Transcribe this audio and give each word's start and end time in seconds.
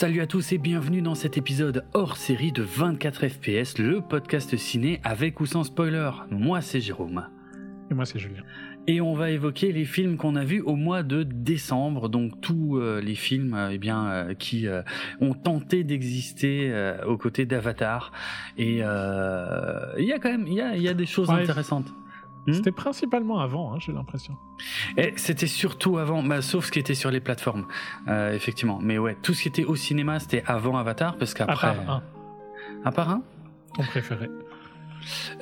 Salut 0.00 0.22
à 0.22 0.26
tous 0.26 0.52
et 0.52 0.56
bienvenue 0.56 1.02
dans 1.02 1.14
cet 1.14 1.36
épisode 1.36 1.84
hors 1.92 2.16
série 2.16 2.52
de 2.52 2.62
24 2.62 3.28
FPS, 3.28 3.76
le 3.76 4.00
podcast 4.00 4.56
ciné 4.56 4.98
avec 5.04 5.40
ou 5.40 5.44
sans 5.44 5.62
spoiler. 5.62 6.10
Moi 6.30 6.62
c'est 6.62 6.80
Jérôme. 6.80 7.26
Et 7.90 7.94
moi 7.94 8.06
c'est 8.06 8.18
Julien. 8.18 8.40
Et 8.86 9.02
on 9.02 9.12
va 9.12 9.30
évoquer 9.30 9.72
les 9.72 9.84
films 9.84 10.16
qu'on 10.16 10.36
a 10.36 10.44
vus 10.44 10.62
au 10.62 10.74
mois 10.74 11.02
de 11.02 11.22
décembre, 11.22 12.08
donc 12.08 12.40
tous 12.40 12.78
euh, 12.78 13.02
les 13.02 13.14
films 13.14 13.52
euh, 13.52 13.72
eh 13.72 13.76
bien, 13.76 14.06
euh, 14.06 14.32
qui 14.32 14.66
ont 15.20 15.34
tenté 15.34 15.84
d'exister 15.84 16.72
aux 17.06 17.18
côtés 17.18 17.44
d'Avatar. 17.44 18.10
Et 18.56 18.76
il 18.76 18.78
y 18.78 20.12
a 20.14 20.18
quand 20.18 20.30
même 20.30 20.46
il 20.46 20.54
y 20.54 20.62
a, 20.62 20.78
y 20.78 20.88
a 20.88 20.94
des 20.94 21.04
choses 21.04 21.28
intéressantes. 21.28 21.92
Hmm? 22.46 22.52
C'était 22.54 22.72
principalement 22.72 23.40
avant, 23.40 23.74
hein, 23.74 23.78
j'ai 23.80 23.92
l'impression. 23.92 24.36
C'était 25.16 25.46
surtout 25.46 25.98
avant, 25.98 26.22
bah, 26.22 26.42
sauf 26.42 26.66
ce 26.66 26.72
qui 26.72 26.78
était 26.78 26.94
sur 26.94 27.10
les 27.10 27.20
plateformes, 27.20 27.66
euh, 28.08 28.32
effectivement. 28.34 28.78
Mais 28.82 28.98
ouais, 28.98 29.16
tout 29.22 29.34
ce 29.34 29.42
qui 29.42 29.48
était 29.48 29.64
au 29.64 29.76
cinéma, 29.76 30.18
c'était 30.20 30.42
avant 30.46 30.76
Avatar, 30.76 31.16
parce 31.16 31.34
qu'après. 31.34 31.68
À 31.68 31.74
part 31.74 31.90
un. 31.90 32.02
À 32.84 32.92
part 32.92 33.10
un? 33.10 33.22
Ton 33.74 33.82
préféré 33.84 34.28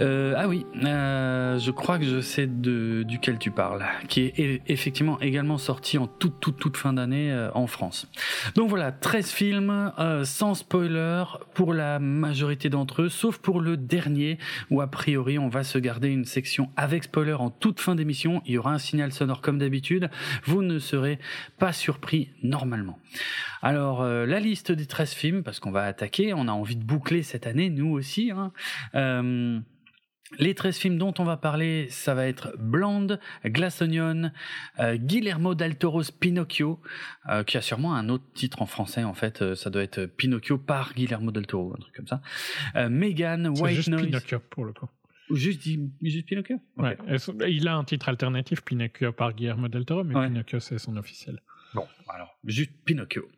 euh, 0.01 0.35
ah 0.37 0.49
oui, 0.49 0.67
euh, 0.85 1.59
je 1.59 1.71
crois 1.71 1.99
que 1.99 2.05
je 2.05 2.21
sais 2.21 2.47
de, 2.47 3.03
duquel 3.03 3.39
tu 3.39 3.51
parles, 3.51 3.85
qui 4.09 4.21
est 4.23 4.63
effectivement 4.67 5.21
également 5.21 5.59
sorti 5.59 5.99
en 5.99 6.07
toute 6.07 6.41
toute 6.41 6.59
toute 6.59 6.77
fin 6.77 6.93
d'année 6.93 7.33
euh, 7.33 7.51
en 7.55 7.67
France. 7.67 8.09
Donc 8.55 8.69
voilà, 8.69 8.93
13 8.93 9.31
films 9.31 9.93
sans 10.25 10.55
spoiler 10.55 11.25
pour 11.55 11.75
la 11.75 11.99
majorité 11.99 12.71
d'entre 12.71 13.03
eux, 13.03 13.09
sauf 13.09 13.39
pour 13.39 13.61
le 13.61 13.77
dernier 13.77 14.39
où 14.71 14.81
a 14.81 14.87
priori 14.87 15.39
on 15.39 15.49
va 15.49 15.65
se 15.65 15.79
garder 15.79 16.09
une 16.09 16.25
section 16.25 16.71
avec 16.77 17.05
spoiler 17.05 17.35
en 17.35 17.51
toute 17.51 17.81
fin 17.81 17.95
d'émission. 17.95 18.43
Il 18.47 18.53
y 18.53 18.59
aura 18.59 18.73
un 18.73 18.79
signal 18.79 19.13
sonore 19.13 19.41
comme 19.41 19.59
d'habitude. 19.59 20.11
Vous 20.45 20.63
ne 20.63 20.79
serez 20.79 21.19
pas 21.59 21.73
surpris 21.73 22.31
normalement. 22.43 22.99
Alors 23.63 24.05
la 24.05 24.41
liste 24.41 24.73
des 24.73 24.87
13 24.87 25.13
films, 25.13 25.43
parce 25.43 25.61
qu'on 25.61 25.71
va 25.71 25.85
attaquer, 25.85 26.33
on 26.35 26.49
a 26.49 26.53
envie 26.53 26.77
de 26.77 26.85
boucler 26.85 27.23
cette 27.23 27.47
année, 27.47 27.71
nous 27.71 27.91
aussi. 27.91 28.31
Hein. 28.31 28.53
Les 30.39 30.55
13 30.55 30.77
films 30.77 30.99
dont 30.99 31.15
on 31.19 31.25
va 31.25 31.39
parler, 31.39 31.89
ça 31.89 32.15
va 32.15 32.27
être 32.27 32.55
Blonde, 32.59 33.19
Glass 33.47 33.81
Onion, 33.81 34.31
euh, 34.79 34.97
Guillermo 34.97 35.55
del 35.55 35.77
Toro's 35.77 36.11
Pinocchio, 36.11 36.81
euh, 37.31 37.45
qui 37.45 37.57
a 37.57 37.63
sûrement 37.63 37.95
un 37.95 38.11
autre 38.11 38.25
titre 38.35 38.61
en 38.61 38.67
français 38.67 39.05
en 39.05 39.15
fait, 39.15 39.41
euh, 39.41 39.55
ça 39.55 39.71
doit 39.71 39.83
être 39.83 40.05
Pinocchio 40.05 40.59
par 40.59 40.93
Guillermo 40.93 41.31
del 41.31 41.47
Toro, 41.47 41.73
un 41.75 41.81
truc 41.81 41.95
comme 41.95 42.07
ça. 42.07 42.21
Megan, 42.89 43.49
White 43.49 43.77
juste 43.77 43.89
Noise. 43.89 44.07
Pinocchio 44.07 44.41
pour 44.51 44.67
le 44.67 44.75
coup. 44.75 44.89
Juste, 45.31 45.63
juste 46.03 46.27
Pinocchio? 46.27 46.59
Ouais. 46.77 46.99
Il 47.49 47.67
a 47.69 47.77
un 47.77 47.85
titre 47.85 48.09
alternatif, 48.09 48.63
Pinocchio 48.63 49.13
par 49.13 49.33
Guillermo 49.33 49.69
del 49.69 49.87
Toro, 49.87 50.05
mais 50.05 50.29
Pinocchio 50.29 50.61
c'est 50.61 50.79
son 50.79 50.97
officiel. 50.99 51.41
Bon, 51.75 51.87
alors, 52.09 52.39
juste 52.45 52.73
Pinocchio. 52.87 53.29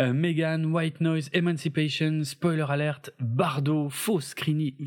Euh, 0.00 0.12
Megan, 0.12 0.66
White 0.66 1.00
Noise, 1.00 1.30
Emancipation, 1.32 2.24
Spoiler 2.24 2.66
Alert, 2.68 3.12
Bardo, 3.20 3.88
fausse, 3.88 4.34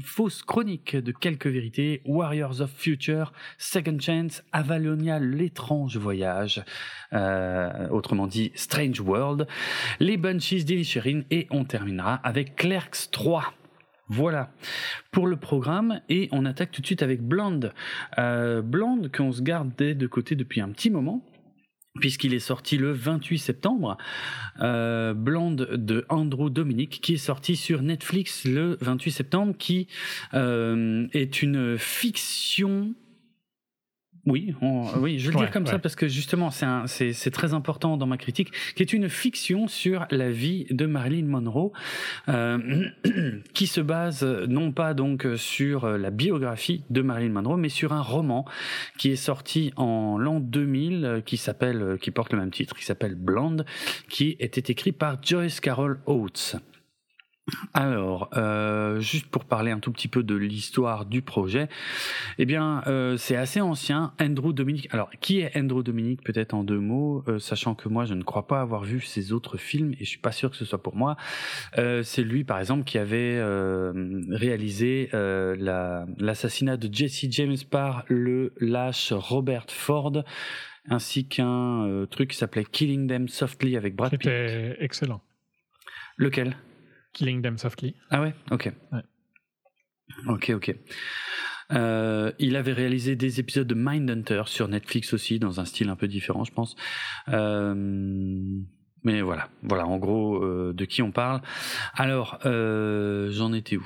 fausse 0.04 0.44
chronique 0.44 0.98
de 0.98 1.14
quelques 1.14 1.48
vérités, 1.48 2.02
Warriors 2.04 2.60
of 2.60 2.72
Future, 2.72 3.32
Second 3.58 3.98
Chance, 4.00 4.44
Avalonia, 4.52 5.20
l'étrange 5.20 5.96
voyage, 5.96 6.62
euh, 7.14 7.88
autrement 7.88 8.28
dit 8.28 8.52
Strange 8.56 9.00
World, 9.00 9.48
les 10.02 10.18
Bunchies 10.18 10.66
d'Inisherin 10.66 11.22
et 11.32 11.48
on 11.52 11.64
terminera 11.64 12.16
avec 12.16 12.58
Clerks 12.58 13.12
3. 13.12 13.54
Voilà 14.10 14.52
pour 15.12 15.28
le 15.28 15.38
programme 15.38 16.02
et 16.10 16.28
on 16.34 16.46
attaque 16.46 16.72
tout 16.72 16.82
de 16.82 16.86
suite 16.86 17.02
avec 17.02 17.22
Blonde. 17.22 17.74
Euh, 18.18 18.62
Blonde 18.62 19.10
qu'on 19.10 19.32
se 19.32 19.42
gardait 19.42 19.96
de 19.96 20.06
côté 20.08 20.36
depuis 20.36 20.60
un 20.60 20.70
petit 20.70 20.90
moment 20.90 21.24
puisqu'il 22.00 22.34
est 22.34 22.40
sorti 22.40 22.78
le 22.78 22.92
28 22.92 23.38
septembre, 23.38 23.98
euh, 24.62 25.14
Blonde 25.14 25.70
de 25.74 26.06
Andrew 26.10 26.50
Dominic, 26.50 27.02
qui 27.02 27.14
est 27.14 27.18
sorti 27.18 27.56
sur 27.56 27.82
Netflix 27.82 28.46
le 28.46 28.78
28 28.82 29.12
septembre, 29.12 29.56
qui 29.58 29.88
euh, 30.34 31.08
est 31.14 31.42
une 31.44 31.78
fiction 31.78 32.94
oui, 34.26 34.56
oui, 34.62 35.20
je 35.20 35.28
veux 35.28 35.34
le 35.34 35.40
dire 35.40 35.52
comme 35.52 35.68
ça 35.68 35.80
parce 35.80 35.96
que 35.96 36.08
justement, 36.08 36.50
c'est 36.52 37.32
très 37.32 37.54
important 37.54 37.98
dans 37.98 38.08
ma 38.08 38.18
critique, 38.18 38.52
qui 38.76 38.82
est 38.82 38.94
une 38.94 39.10
fiction 39.10 39.68
sur 39.68 40.06
la 40.12 40.32
vie 40.32 40.66
de 40.70 40.86
Marilyn 40.86 41.26
Monroe, 41.26 41.72
euh, 42.30 42.88
qui 43.54 43.68
se 43.68 43.82
base 43.82 44.24
non 44.24 44.72
pas 44.72 44.94
donc 44.94 45.28
sur 45.36 45.88
la 45.88 46.10
biographie 46.10 46.84
de 46.90 47.02
Marilyn 47.02 47.34
Monroe, 47.34 47.58
mais 47.58 47.70
sur 47.70 47.92
un 47.92 48.02
roman 48.02 48.46
qui 48.98 49.12
est 49.12 49.18
sorti 49.18 49.74
en 49.76 50.18
l'an 50.18 50.40
2000, 50.40 51.24
qui 51.26 51.36
s'appelle, 51.36 51.98
qui 52.02 52.12
porte 52.12 52.32
le 52.32 52.40
même 52.40 52.52
titre, 52.52 52.76
qui 52.76 52.86
s'appelle 52.86 53.16
Blonde, 53.16 53.66
qui 54.08 54.38
était 54.40 54.72
écrit 54.72 54.94
par 54.94 55.18
Joyce 55.22 55.60
Carol 55.60 56.00
Oates. 56.06 56.56
Alors, 57.74 58.30
euh, 58.38 59.02
juste 59.02 59.28
pour 59.28 59.44
parler 59.44 59.72
un 59.72 59.80
tout 59.80 59.92
petit 59.92 60.08
peu 60.08 60.24
de 60.24 60.36
l'histoire 60.36 61.06
du 61.06 61.22
projet, 61.22 61.68
eh 62.38 62.46
bien, 62.46 62.82
euh, 62.88 63.18
c'est 63.18 63.36
assez 63.36 63.60
ancien. 63.60 64.14
Andrew 64.22 64.54
Dominic. 64.54 64.88
Alors, 64.92 65.10
qui 65.20 65.42
est 65.42 65.56
Andrew 65.58 65.84
Dominic 65.84 66.24
Peut-être 66.24 66.54
en 66.54 66.64
deux 66.64 66.80
mots, 66.80 67.24
euh, 67.28 67.40
sachant 67.40 67.76
que 67.76 67.90
moi, 67.90 68.06
je 68.06 68.14
ne 68.14 68.24
crois 68.24 68.48
pas 68.48 68.62
avoir 68.62 68.84
vu 68.84 69.02
ses 69.02 69.34
autres 69.34 69.58
films 69.58 69.94
et 70.00 70.06
je 70.06 70.10
suis 70.10 70.20
pas 70.20 70.32
sûr 70.32 70.52
que 70.52 70.56
ce 70.56 70.64
soit 70.64 70.82
pour 70.82 70.96
moi. 70.96 71.18
c'est 71.76 72.24
lui, 72.24 72.44
par 72.44 72.60
exemple, 72.60 72.84
qui 72.86 72.98
avait 72.98 73.42
réalisé 74.30 75.10
l'assassinat 75.12 76.78
de 76.78 76.94
Jesse 76.94 77.26
James 77.30 77.58
par 77.70 78.06
le 78.08 78.54
lâche 78.60 79.12
Robert 79.12 79.66
Ford, 79.70 80.24
ainsi 80.90 81.28
qu'un 81.28 82.06
truc 82.10 82.32
qui 82.32 82.38
s'appelait 82.38 82.66
Killing 82.66 83.08
Them 83.08 83.28
Softly 83.28 83.76
avec 83.76 83.96
Brad 83.96 84.12
Pitt. 84.12 84.24
C'était 84.24 84.78
excellent. 84.80 85.22
Lequel? 86.18 86.56
Killing 87.14 87.42
Them 87.42 87.58
Softly. 87.58 87.96
Ah 88.10 88.22
ouais? 88.22 88.34
Ok. 88.52 88.72
Ok, 90.28 90.52
ok. 90.56 90.76
Euh, 91.72 92.32
il 92.40 92.56
avait 92.56 92.74
réalisé 92.74 93.16
des 93.16 93.40
épisodes 93.40 93.68
de 93.68 93.76
Mindhunter 93.76 94.44
sur 94.46 94.68
Netflix 94.68 95.14
aussi, 95.14 95.40
dans 95.40 95.60
un 95.60 95.66
style 95.66 95.90
un 95.90 95.96
peu 95.96 96.08
différent, 96.08 96.44
je 96.44 96.52
pense. 96.52 96.76
Euh, 97.30 97.74
mais 99.06 99.22
voilà, 99.22 99.50
voilà 99.64 99.86
en 99.86 99.98
gros 99.98 100.42
euh, 100.44 100.72
de 100.74 100.86
qui 100.86 101.02
on 101.02 101.12
parle. 101.12 101.42
Alors, 101.96 102.40
j'en 102.44 103.54
étais 103.54 103.78
où? 103.78 103.86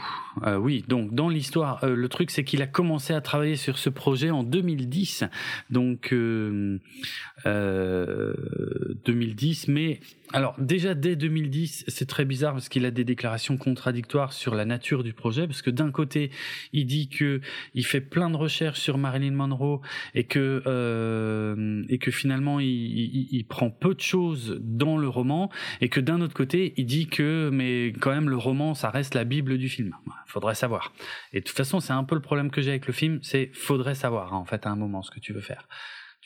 Oui, 0.59 0.85
donc 0.87 1.13
dans 1.13 1.29
l'histoire, 1.29 1.83
le 1.85 2.09
truc 2.09 2.29
c'est 2.29 2.43
qu'il 2.43 2.61
a 2.61 2.67
commencé 2.67 3.13
à 3.13 3.21
travailler 3.21 3.55
sur 3.55 3.77
ce 3.79 3.89
projet 3.89 4.29
en 4.29 4.43
2010, 4.43 5.23
donc 5.69 6.13
2010. 7.45 9.69
Mais 9.69 9.99
alors 10.33 10.55
déjà 10.57 10.93
dès 10.93 11.15
2010, 11.15 11.85
c'est 11.87 12.07
très 12.07 12.25
bizarre 12.25 12.53
parce 12.53 12.69
qu'il 12.69 12.85
a 12.85 12.91
des 12.91 13.03
déclarations 13.03 13.57
contradictoires 13.57 14.33
sur 14.33 14.55
la 14.55 14.65
nature 14.65 15.03
du 15.03 15.13
projet, 15.13 15.47
parce 15.47 15.61
que 15.61 15.69
d'un 15.69 15.91
côté, 15.91 16.31
il 16.73 16.85
dit 16.85 17.09
que 17.09 17.41
il 17.73 17.85
fait 17.85 18.01
plein 18.01 18.29
de 18.29 18.37
recherches 18.37 18.79
sur 18.79 18.97
Marilyn 18.97 19.31
Monroe 19.31 19.81
et 20.15 20.25
que 20.25 20.63
et 21.89 21.97
que 21.97 22.11
finalement 22.11 22.59
il, 22.59 23.45
prend 23.47 23.69
peu 23.69 23.93
de 23.93 24.01
choses 24.01 24.59
dans 24.61 24.97
le 24.97 25.07
roman 25.07 25.49
et 25.81 25.89
que 25.89 25.99
d'un 25.99 26.21
autre 26.21 26.33
côté 26.33 26.73
il 26.77 26.85
dit 26.85 27.07
que 27.07 27.49
mais 27.51 27.93
quand 27.99 28.11
même 28.11 28.29
le 28.29 28.37
roman 28.37 28.73
ça 28.73 28.89
reste 28.89 29.13
la 29.13 29.23
bible 29.23 29.57
du 29.57 29.69
film 29.69 29.95
faudrait 30.25 30.55
savoir 30.55 30.93
et 31.33 31.39
de 31.39 31.45
toute 31.45 31.55
façon 31.55 31.79
c'est 31.79 31.93
un 31.93 32.03
peu 32.03 32.15
le 32.15 32.21
problème 32.21 32.51
que 32.51 32.61
j'ai 32.61 32.71
avec 32.71 32.87
le 32.87 32.93
film 32.93 33.19
c'est 33.21 33.49
faudrait 33.53 33.95
savoir 33.95 34.33
en 34.33 34.45
fait 34.45 34.65
à 34.65 34.69
un 34.69 34.75
moment 34.75 35.01
ce 35.01 35.11
que 35.11 35.19
tu 35.19 35.33
veux 35.33 35.41
faire 35.41 35.67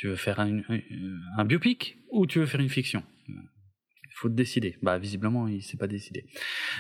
tu 0.02 0.08
veux 0.08 0.16
faire 0.16 0.40
un, 0.40 1.46
biopic 1.46 2.00
ou 2.10 2.26
tu 2.26 2.40
veux 2.40 2.48
faire 2.48 2.60
une 2.60 2.70
fiction? 2.70 3.04
Il 3.28 4.16
faut 4.16 4.30
te 4.30 4.34
décider. 4.34 4.76
Bah 4.82 4.98
visiblement 4.98 5.48
il 5.48 5.62
s'est 5.62 5.78
pas 5.78 5.86
décidé. 5.86 6.26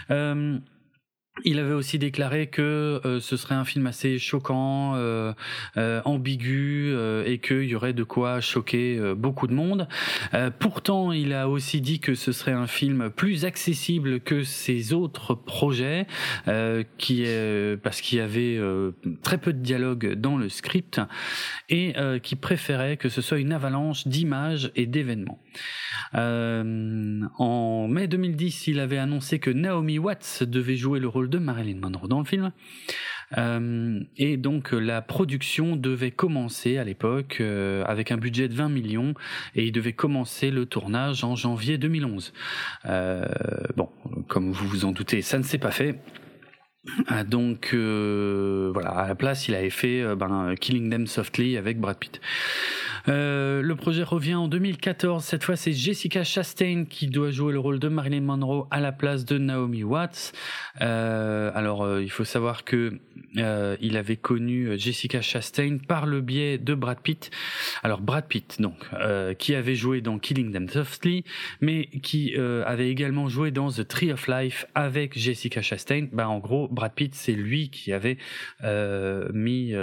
Euh, 0.10 0.58
il 1.46 1.60
avait 1.60 1.74
aussi 1.74 1.98
déclaré 1.98 2.48
que 2.48 3.02
euh, 3.06 3.20
ce 3.22 3.38
serait 3.38 3.56
un 3.56 3.64
film 3.64 3.88
assez 3.88 4.20
choquant, 4.20 4.96
euh, 4.96 5.34
euh, 5.78 6.02
ambigu 6.04 6.94
et 7.26 7.40
qu'il 7.40 7.64
y 7.64 7.76
aurait 7.76 7.94
de 7.94 8.04
quoi 8.04 8.42
choquer 8.42 9.00
beaucoup 9.16 9.48
de 9.48 9.54
monde. 9.54 9.88
pourtant, 10.60 11.12
il 11.12 11.34
a 11.34 11.48
aussi 11.48 11.82
dit 11.82 12.00
que 12.00 12.16
ce 12.16 12.32
serait 12.32 12.52
un 12.52 12.68
film 12.68 13.10
plus 13.10 13.46
accessible 13.46 14.20
que 14.20 14.44
ses 14.44 14.94
autres 14.94 15.34
projets, 15.34 16.06
qui 16.98 17.26
parce 17.82 18.02
qu'il 18.02 18.18
y 18.18 18.22
avait 18.22 18.60
très 19.24 19.38
peu 19.38 19.54
de 19.54 19.60
dialogue 19.60 20.14
dans 20.16 20.38
le 20.38 20.50
script 20.50 21.00
et 21.70 21.94
qui 22.24 22.36
préférait 22.36 22.98
que 22.98 23.10
ce 23.10 23.22
soit 23.22 23.40
une 23.40 23.54
avalanche 23.54 24.08
d'images 24.08 24.72
et 24.76 24.86
d'événements. 24.86 25.40
en 26.14 27.88
mai 27.88 28.08
2010, 28.08 28.68
il 28.68 28.80
avait 28.80 28.98
annoncé 28.98 29.40
que 29.40 29.50
Naomi 29.50 30.00
Watts 30.00 30.44
devait 30.44 30.78
jouer 30.78 31.00
le 31.00 31.08
rôle 31.08 31.21
de 31.30 31.38
Marilyn 31.38 31.80
Monroe 31.80 32.08
dans 32.08 32.20
le 32.20 32.26
film. 32.26 32.52
Euh, 33.38 34.00
et 34.18 34.38
donc 34.38 34.72
la 34.72 35.02
production 35.02 35.76
devait 35.76 36.12
commencer 36.12 36.78
à 36.78 36.84
l'époque 36.84 37.38
euh, 37.40 37.84
avec 37.86 38.12
un 38.12 38.18
budget 38.18 38.48
de 38.50 38.54
20 38.54 38.70
millions 38.70 39.14
et 39.56 39.66
il 39.66 39.72
devait 39.72 39.94
commencer 39.94 40.52
le 40.52 40.66
tournage 40.66 41.24
en 41.24 41.36
janvier 41.36 41.78
2011. 41.78 42.34
Euh, 42.86 43.26
bon, 43.78 43.90
comme 44.28 44.52
vous 44.52 44.68
vous 44.68 44.86
en 44.86 44.92
doutez, 44.92 45.22
ça 45.22 45.38
ne 45.38 45.44
s'est 45.44 45.58
pas 45.58 45.72
fait. 45.72 46.00
Ah, 47.08 47.24
donc 47.24 47.72
euh, 47.74 48.72
voilà, 48.74 48.90
à 48.90 49.08
la 49.08 49.14
place, 49.14 49.48
il 49.48 49.54
avait 49.54 49.70
fait 49.70 50.02
euh, 50.02 50.16
ben, 50.16 50.56
Killing 50.60 50.90
Them 50.90 51.06
Softly 51.06 51.56
avec 51.56 51.80
Brad 51.80 51.98
Pitt. 51.98 52.20
Euh, 53.08 53.62
le 53.62 53.76
projet 53.76 54.02
revient 54.02 54.34
en 54.34 54.48
2014. 54.48 55.24
Cette 55.24 55.44
fois, 55.44 55.56
c'est 55.56 55.74
Jessica 55.74 56.24
Chastain 56.24 56.86
qui 56.90 57.06
doit 57.06 57.30
jouer 57.30 57.54
le 57.54 57.60
rôle 57.60 57.78
de 57.80 57.88
Marilyn 57.88 58.22
Monroe 58.22 58.68
à 58.72 58.80
la 58.80 58.92
place 58.92 59.26
de 59.26 59.38
Naomi 59.38 59.84
Watts. 59.84 60.34
Alors, 60.80 62.00
il 62.00 62.10
faut 62.10 62.26
savoir 62.26 62.64
que 62.64 63.00
il 63.36 63.98
avait 63.98 64.18
connu 64.18 64.78
Jessica 64.78 65.22
Chastain 65.22 65.78
par 65.88 66.06
le 66.06 66.22
biais 66.22 66.58
de 66.58 66.74
Brad 66.74 67.00
Pitt. 67.00 67.32
Alors, 67.84 68.02
Brad 68.02 68.28
Pitt, 68.28 68.62
donc, 68.62 68.76
qui 69.40 69.56
avait 69.56 69.76
joué 69.76 70.02
dans 70.02 70.20
Killing 70.20 70.52
Them 70.52 70.70
Softly, 70.70 71.24
mais 71.60 71.88
qui 72.04 72.36
avait 72.36 72.90
également 72.90 73.28
joué 73.30 73.52
dans 73.52 73.72
The 73.72 73.88
Tree 73.88 74.12
of 74.12 74.28
Life 74.28 74.66
avec 74.76 75.18
Jessica 75.18 75.62
Chastain. 75.62 76.08
Ben, 76.12 76.28
en 76.28 76.40
gros, 76.40 76.68
Brad 76.72 76.94
Pitt, 76.94 77.14
c'est 77.14 77.34
lui 77.34 77.70
qui 77.70 77.94
avait 77.94 78.18
mis 79.34 79.76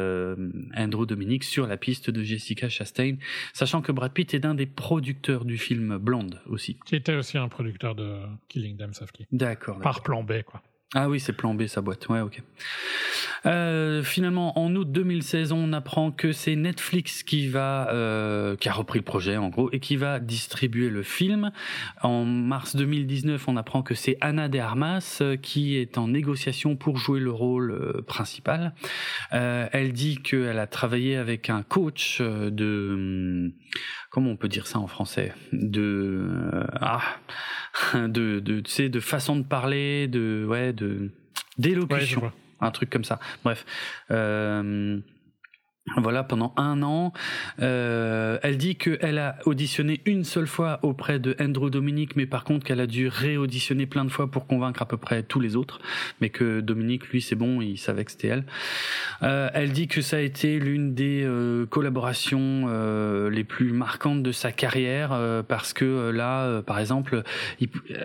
Andrew 0.77 1.07
Dominic 1.07 1.45
sur 1.45 1.67
la 1.67 1.77
piste 1.77 2.11
de 2.11 2.23
Jessica 2.23 2.69
Chastain 2.69 3.17
sachant 3.53 3.83
que 3.83 3.93
Brad 3.93 4.13
Pitt 4.13 4.35
est 4.35 4.45
un 4.45 4.55
des 4.55 4.67
producteurs 4.67 5.45
du 5.45 5.59
film 5.59 5.99
Blonde 5.99 6.41
aussi. 6.47 6.79
Qui 6.87 6.97
était 6.97 7.15
aussi 7.15 7.39
un 7.39 7.49
producteur 7.49 7.95
de 7.95 8.21
Killing 8.49 8.77
Them 8.77 8.95
Softly. 8.95 9.27
D'accord. 9.33 9.79
Par 9.81 10.03
plan 10.03 10.23
B, 10.23 10.43
quoi. 10.43 10.63
Ah 10.95 11.09
oui, 11.09 11.21
c'est 11.21 11.35
plan 11.35 11.55
B 11.55 11.67
sa 11.67 11.83
boîte. 11.83 12.09
Ouais, 12.09 12.21
ok. 12.21 12.43
Euh, 13.47 14.03
finalement, 14.03 14.59
en 14.59 14.75
août 14.75 14.91
2016, 14.91 15.53
on 15.53 15.73
apprend 15.73 16.11
que 16.11 16.33
c'est 16.33 16.57
Netflix 16.57 17.23
qui 17.23 17.49
va, 17.49 17.89
euh, 17.91 18.57
qui 18.57 18.69
a 18.69 18.73
repris 18.73 18.99
le 18.99 19.05
projet 19.05 19.37
en 19.37 19.49
gros 19.49 19.71
et 19.73 19.81
qui 19.81 19.97
va 19.97 20.21
distribuer 20.21 20.91
le 20.91 21.03
film. 21.03 21.53
En 22.03 22.25
mars 22.25 22.77
2019, 22.77 23.49
on 23.49 23.57
apprend 23.57 23.83
que 23.83 23.95
c'est 23.95 24.17
Anna 24.21 24.49
de 24.49 24.59
Armas 24.59 25.19
euh, 25.21 25.37
qui 25.37 25.77
est 25.77 25.99
en 25.99 26.09
négociation 26.09 26.77
pour 26.77 26.97
jouer 26.97 27.21
le 27.21 27.31
rôle 27.31 28.03
principal. 28.07 28.75
Elle 29.31 29.93
dit 29.93 30.19
qu'elle 30.19 30.59
a 30.59 30.67
travaillé 30.67 31.17
avec 31.17 31.51
un 31.51 31.63
coach 31.63 32.21
de, 32.21 32.91
hum, 32.95 33.53
comment 34.11 34.31
on 34.31 34.37
peut 34.37 34.49
dire 34.49 34.67
ça 34.67 34.79
en 34.79 34.87
français, 34.87 35.33
de, 35.53 36.29
ah 36.81 37.03
de, 37.95 38.41
de, 38.41 38.63
sais, 38.67 38.89
de 38.89 39.01
façon 39.01 39.37
de 39.37 39.45
parler, 39.45 40.09
de, 40.09 40.45
ouais, 40.49 40.73
de, 40.73 41.11
d'élocution. 41.59 42.33
Un 42.61 42.71
truc 42.71 42.91
comme 42.91 43.05
ça. 43.05 43.19
Bref. 43.45 43.65
Euh, 44.11 44.99
voilà, 45.97 46.25
pendant 46.25 46.53
un 46.57 46.83
an, 46.83 47.13
euh, 47.61 48.39
elle 48.43 48.59
dit 48.59 48.77
qu'elle 48.77 49.19
a 49.19 49.37
auditionné 49.47 50.01
une 50.05 50.25
seule 50.25 50.47
fois 50.47 50.79
auprès 50.83 51.19
de 51.19 51.37
Andrew 51.41 51.71
Dominique, 51.71 52.17
mais 52.17 52.27
par 52.27 52.45
contre 52.45 52.65
qu'elle 52.65 52.81
a 52.81 52.87
dû 52.87 53.09
réauditionner 53.09 53.87
plein 53.87 54.05
de 54.05 54.11
fois 54.11 54.31
pour 54.31 54.47
convaincre 54.47 54.83
à 54.83 54.87
peu 54.87 54.97
près 54.97 55.23
tous 55.23 55.41
les 55.41 55.57
autres, 55.57 55.81
mais 56.21 56.31
que 56.31 56.61
Dominique, 56.61 57.09
lui, 57.09 57.23
c'est 57.23 57.35
bon, 57.35 57.61
il 57.61 57.79
savait 57.79 58.05
que 58.05 58.11
c'était 58.11 58.29
elle. 58.29 58.45
Euh, 59.23 59.51
elle 59.55 59.73
dit 59.73 59.89
que 59.89 60.03
ça 60.03 60.17
a 60.17 60.21
été 60.21 60.59
l'une 60.59 60.95
des 60.95 61.23
euh, 61.25 61.67
collaborations 61.67 62.67
euh, 62.69 63.31
les 63.31 63.45
plus 63.45 63.73
marquantes 63.73 64.23
de 64.23 64.33
sa 64.33 64.53
carrière, 64.53 65.11
euh, 65.13 65.43
parce 65.43 65.73
que 65.73 66.11
là, 66.11 66.63
par 66.63 66.79
exemple, 66.79 67.23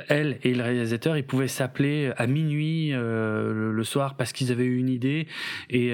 elle 0.09 0.37
et 0.43 0.53
le 0.53 0.63
réalisateur, 0.63 1.17
ils 1.17 1.23
pouvaient 1.23 1.47
s'appeler 1.47 2.11
à 2.17 2.27
minuit 2.27 2.91
le, 2.91 3.83
soir 3.83 4.15
parce 4.15 4.31
qu'ils 4.31 4.51
avaient 4.51 4.65
eu 4.65 4.77
une 4.77 4.87
idée 4.87 5.27
et 5.69 5.93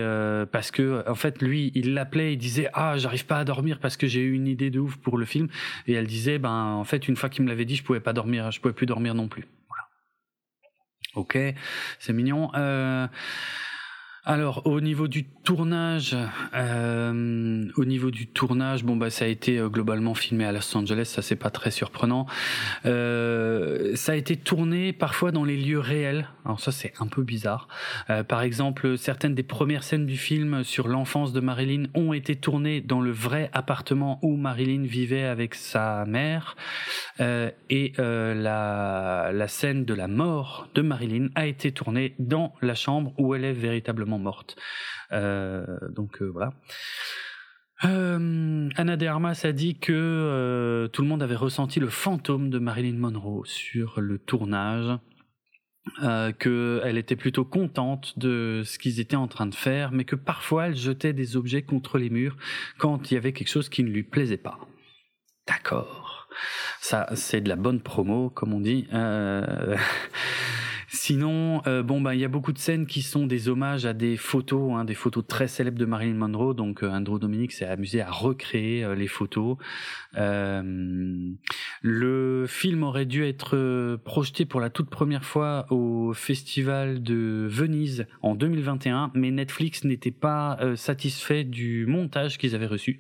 parce 0.51 0.69
que, 0.69 1.03
en 1.09 1.15
fait, 1.15 1.41
lui, 1.41 1.71
il 1.79 1.93
l'appelait, 1.93 2.33
il 2.33 2.37
disait 2.37 2.69
ah 2.73 2.97
j'arrive 2.97 3.25
pas 3.25 3.39
à 3.39 3.45
dormir 3.45 3.79
parce 3.79 3.97
que 3.97 4.07
j'ai 4.07 4.21
eu 4.21 4.33
une 4.33 4.47
idée 4.47 4.69
de 4.69 4.79
ouf 4.79 4.97
pour 4.97 5.17
le 5.17 5.25
film 5.25 5.47
et 5.87 5.93
elle 5.93 6.07
disait 6.07 6.39
ben 6.39 6.49
en 6.51 6.83
fait 6.83 7.07
une 7.07 7.15
fois 7.15 7.29
qu'il 7.29 7.43
me 7.43 7.49
l'avait 7.49 7.65
dit 7.65 7.75
je 7.75 7.83
pouvais 7.83 7.99
pas 7.99 8.13
dormir, 8.13 8.51
je 8.51 8.59
pouvais 8.59 8.73
plus 8.73 8.85
dormir 8.85 9.15
non 9.15 9.27
plus. 9.27 9.45
Voilà. 9.67 9.87
Ok, 11.15 11.37
c'est 11.99 12.13
mignon. 12.13 12.51
Euh, 12.55 13.07
alors 14.25 14.61
au 14.65 14.81
niveau 14.81 15.07
du 15.07 15.25
tournage, 15.25 16.15
euh, 16.53 17.65
au 17.75 17.85
niveau 17.85 18.11
du 18.11 18.27
tournage, 18.27 18.83
bon 18.83 18.95
bah 18.95 19.09
ça 19.09 19.25
a 19.25 19.27
été 19.27 19.57
euh, 19.57 19.69
globalement 19.69 20.13
filmé 20.13 20.45
à 20.45 20.51
Los 20.51 20.75
Angeles, 20.75 21.05
ça 21.05 21.21
c'est 21.21 21.35
pas 21.35 21.49
très 21.49 21.71
surprenant. 21.71 22.27
Euh, 22.85 23.95
ça 23.95 24.11
a 24.11 24.15
été 24.15 24.35
tourné 24.35 24.93
parfois 24.93 25.31
dans 25.31 25.45
les 25.45 25.57
lieux 25.57 25.79
réels, 25.79 26.27
alors 26.45 26.59
ça 26.59 26.71
c'est 26.71 26.93
un 26.99 27.07
peu 27.07 27.23
bizarre. 27.23 27.67
Euh, 28.09 28.23
par 28.23 28.41
exemple, 28.41 28.97
certaines 28.97 29.35
des 29.35 29.43
premières 29.43 29.83
scènes 29.83 30.05
du 30.05 30.17
film 30.17 30.63
sur 30.63 30.87
l'enfance 30.87 31.33
de 31.33 31.39
Marilyn 31.39 31.85
ont 31.95 32.13
été 32.13 32.35
tournées 32.35 32.81
dans 32.81 33.01
le 33.01 33.11
vrai 33.11 33.49
appartement 33.53 34.19
où 34.21 34.35
Marilyn 34.35 34.83
vivait 34.83 35.23
avec 35.23 35.55
sa 35.55 36.05
mère, 36.05 36.55
euh, 37.19 37.51
et 37.69 37.93
la, 37.97 39.31
la 39.33 39.47
scène 39.47 39.85
de 39.85 39.93
la 39.93 40.07
mort 40.07 40.67
de 40.75 40.81
Marilyn 40.81 41.29
a 41.35 41.47
été 41.47 41.71
tournée 41.71 42.15
dans 42.19 42.53
la 42.61 42.75
chambre 42.75 43.13
où 43.17 43.33
elle 43.33 43.45
est 43.45 43.53
véritablement 43.53 44.08
morte. 44.17 44.55
Euh, 45.11 45.65
donc 45.89 46.21
euh, 46.21 46.25
voilà. 46.25 46.53
Euh, 47.85 48.69
Anna 48.75 48.97
de 48.97 49.05
Armas 49.05 49.39
a 49.43 49.51
dit 49.51 49.77
que 49.77 49.93
euh, 49.93 50.87
tout 50.89 51.01
le 51.01 51.07
monde 51.07 51.23
avait 51.23 51.35
ressenti 51.35 51.79
le 51.79 51.89
fantôme 51.89 52.49
de 52.49 52.59
Marilyn 52.59 52.97
Monroe 52.97 53.45
sur 53.45 54.01
le 54.01 54.17
tournage. 54.17 54.97
Qu'elle 56.01 56.97
était 56.97 57.15
plutôt 57.15 57.45
contente 57.45 58.19
de 58.19 58.61
ce 58.63 58.77
qu'ils 58.77 58.99
étaient 58.99 59.15
en 59.15 59.27
train 59.27 59.47
de 59.47 59.55
faire, 59.55 59.91
mais 59.91 60.03
que 60.03 60.15
parfois 60.15 60.67
elle 60.67 60.75
jetait 60.75 61.13
des 61.13 61.35
objets 61.35 61.63
contre 61.63 61.97
les 61.97 62.11
murs 62.11 62.37
quand 62.77 63.09
il 63.09 63.15
y 63.15 63.17
avait 63.17 63.33
quelque 63.33 63.49
chose 63.49 63.69
qui 63.69 63.83
ne 63.83 63.89
lui 63.89 64.03
plaisait 64.03 64.37
pas. 64.37 64.59
D'accord. 65.47 66.27
Ça, 66.79 67.07
c'est 67.15 67.41
de 67.41 67.49
la 67.49 67.55
bonne 67.55 67.81
promo, 67.81 68.29
comme 68.29 68.53
on 68.53 68.59
dit. 68.59 68.87
Sinon, 70.91 71.61
euh, 71.67 71.83
bon 71.83 72.01
bah 72.01 72.15
il 72.15 72.21
y 72.21 72.25
a 72.25 72.27
beaucoup 72.27 72.51
de 72.51 72.57
scènes 72.57 72.87
qui 72.87 73.03
sont 73.03 73.27
des 73.27 73.47
hommages 73.47 73.85
à 73.85 73.93
des 73.93 74.17
photos, 74.17 74.73
hein, 74.73 74.85
des 74.85 74.95
photos 74.95 75.23
très 75.25 75.47
célèbres 75.47 75.77
de 75.77 75.85
Marilyn 75.85 76.15
Monroe. 76.15 76.55
Donc 76.55 76.81
euh, 76.81 76.89
Andrew 76.89 77.19
Dominic 77.19 77.51
s'est 77.51 77.67
amusé 77.67 78.01
à 78.01 78.09
recréer 78.09 78.83
euh, 78.83 78.95
les 78.95 79.07
photos. 79.07 79.57
Le 81.81 82.45
film 82.47 82.83
aurait 82.83 83.05
dû 83.05 83.23
être 83.23 83.97
projeté 84.03 84.45
pour 84.45 84.59
la 84.59 84.71
toute 84.71 84.89
première 84.89 85.23
fois 85.23 85.67
au 85.69 86.13
Festival 86.13 87.03
de 87.03 87.47
Venise 87.47 88.07
en 88.23 88.33
2021, 88.33 89.11
mais 89.13 89.29
Netflix 89.29 89.83
n'était 89.83 90.11
pas 90.11 90.59
satisfait 90.75 91.43
du 91.43 91.85
montage 91.85 92.37
qu'ils 92.37 92.55
avaient 92.55 92.65
reçu. 92.65 92.99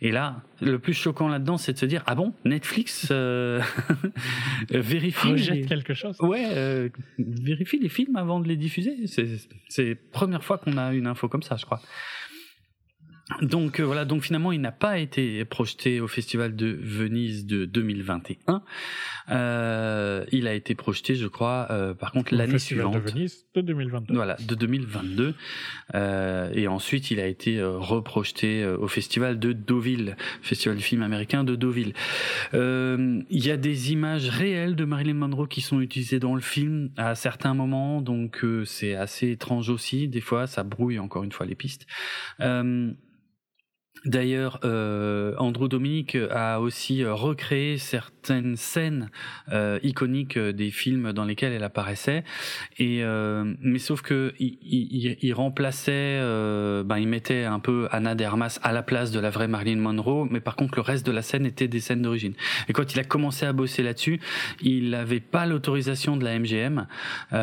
Et 0.00 0.10
là, 0.10 0.42
le 0.60 0.78
plus 0.78 0.92
choquant 0.92 1.28
là-dedans, 1.28 1.56
c'est 1.56 1.72
de 1.72 1.78
se 1.78 1.86
dire 1.86 2.02
ah 2.06 2.14
bon, 2.14 2.34
Netflix 2.44 3.08
euh, 3.10 3.60
vérifie 4.70 5.28
rejette 5.28 5.66
quelque 5.66 5.94
chose. 5.94 6.16
Ouais, 6.20 6.46
euh, 6.52 6.88
vérifie 7.18 7.78
les 7.78 7.88
films 7.88 8.16
avant 8.16 8.40
de 8.40 8.48
les 8.48 8.56
diffuser. 8.56 9.06
C'est 9.68 9.88
la 9.88 9.94
première 10.12 10.42
fois 10.42 10.58
qu'on 10.58 10.76
a 10.76 10.92
une 10.92 11.06
info 11.06 11.28
comme 11.28 11.42
ça, 11.42 11.56
je 11.56 11.64
crois. 11.64 11.80
Donc 13.42 13.80
euh, 13.80 13.84
voilà, 13.84 14.04
donc 14.04 14.22
finalement 14.22 14.52
il 14.52 14.60
n'a 14.60 14.72
pas 14.72 14.98
été 14.98 15.44
projeté 15.44 16.00
au 16.00 16.08
Festival 16.08 16.54
de 16.56 16.78
Venise 16.80 17.46
de 17.46 17.64
2021. 17.64 18.62
Euh, 19.30 20.24
il 20.32 20.46
a 20.46 20.54
été 20.54 20.74
projeté, 20.74 21.14
je 21.14 21.26
crois, 21.26 21.66
euh, 21.70 21.94
par 21.94 22.12
contre 22.12 22.34
l'année 22.34 22.58
suivante. 22.58 22.94
de 22.94 22.98
Venise 22.98 23.46
de 23.54 23.60
2022. 23.60 24.14
Voilà, 24.14 24.36
de 24.46 24.54
2022. 24.54 25.34
Euh, 25.94 26.50
et 26.54 26.68
ensuite 26.68 27.10
il 27.10 27.20
a 27.20 27.26
été 27.26 27.58
euh, 27.58 27.78
reprojeté 27.78 28.62
euh, 28.62 28.76
au 28.76 28.88
Festival 28.88 29.38
de 29.38 29.52
Deauville, 29.52 30.16
Festival 30.42 30.76
du 30.76 30.82
film 30.82 31.02
américain 31.02 31.44
de 31.44 31.56
Deauville. 31.56 31.94
Il 32.52 33.44
y 33.44 33.50
a 33.50 33.56
des 33.56 33.92
images 33.92 34.28
réelles 34.28 34.76
de 34.76 34.84
Marilyn 34.84 35.14
Monroe 35.14 35.48
qui 35.48 35.60
sont 35.60 35.80
utilisées 35.80 36.18
dans 36.18 36.34
le 36.34 36.40
film 36.40 36.90
à 36.96 37.14
certains 37.14 37.54
moments, 37.54 38.00
donc 38.00 38.44
c'est 38.64 38.94
assez 38.94 39.30
étrange 39.30 39.70
aussi. 39.70 40.08
Des 40.08 40.20
fois, 40.20 40.46
ça 40.46 40.62
brouille 40.62 40.98
encore 40.98 41.24
une 41.24 41.32
fois 41.32 41.46
les 41.46 41.54
pistes. 41.54 41.86
D'ailleurs, 44.04 44.60
euh, 44.64 45.34
Andrew 45.38 45.68
Dominic 45.68 46.16
a 46.30 46.60
aussi 46.60 47.02
euh, 47.02 47.14
recréé 47.14 47.78
certaines 48.24 48.56
scènes 48.56 49.10
euh, 49.52 49.78
iconiques 49.82 50.38
euh, 50.38 50.52
des 50.52 50.70
films 50.70 51.12
dans 51.12 51.24
lesquels 51.24 51.52
elle 51.52 51.62
apparaissait, 51.62 52.24
et 52.78 53.04
euh, 53.04 53.52
mais 53.60 53.78
sauf 53.78 54.00
que 54.00 54.32
il, 54.38 54.56
il, 54.62 55.18
il 55.20 55.34
remplaçait, 55.34 55.92
euh, 55.92 56.82
ben 56.82 56.96
il 56.96 57.06
mettait 57.06 57.44
un 57.44 57.58
peu 57.58 57.86
Anna 57.90 58.14
de 58.14 58.24
Armas 58.24 58.58
à 58.62 58.72
la 58.72 58.82
place 58.82 59.10
de 59.10 59.20
la 59.20 59.28
vraie 59.28 59.46
Marilyn 59.46 59.76
Monroe, 59.76 60.26
mais 60.30 60.40
par 60.40 60.56
contre 60.56 60.76
le 60.76 60.80
reste 60.80 61.04
de 61.04 61.12
la 61.12 61.20
scène 61.20 61.44
était 61.44 61.68
des 61.68 61.80
scènes 61.80 62.00
d'origine. 62.00 62.32
Et 62.68 62.72
quand 62.72 62.94
il 62.94 62.98
a 62.98 63.04
commencé 63.04 63.44
à 63.44 63.52
bosser 63.52 63.82
là-dessus, 63.82 64.20
il 64.62 64.90
n'avait 64.90 65.20
pas 65.20 65.44
l'autorisation 65.44 66.16
de 66.16 66.24
la 66.24 66.38
MGM, 66.38 66.86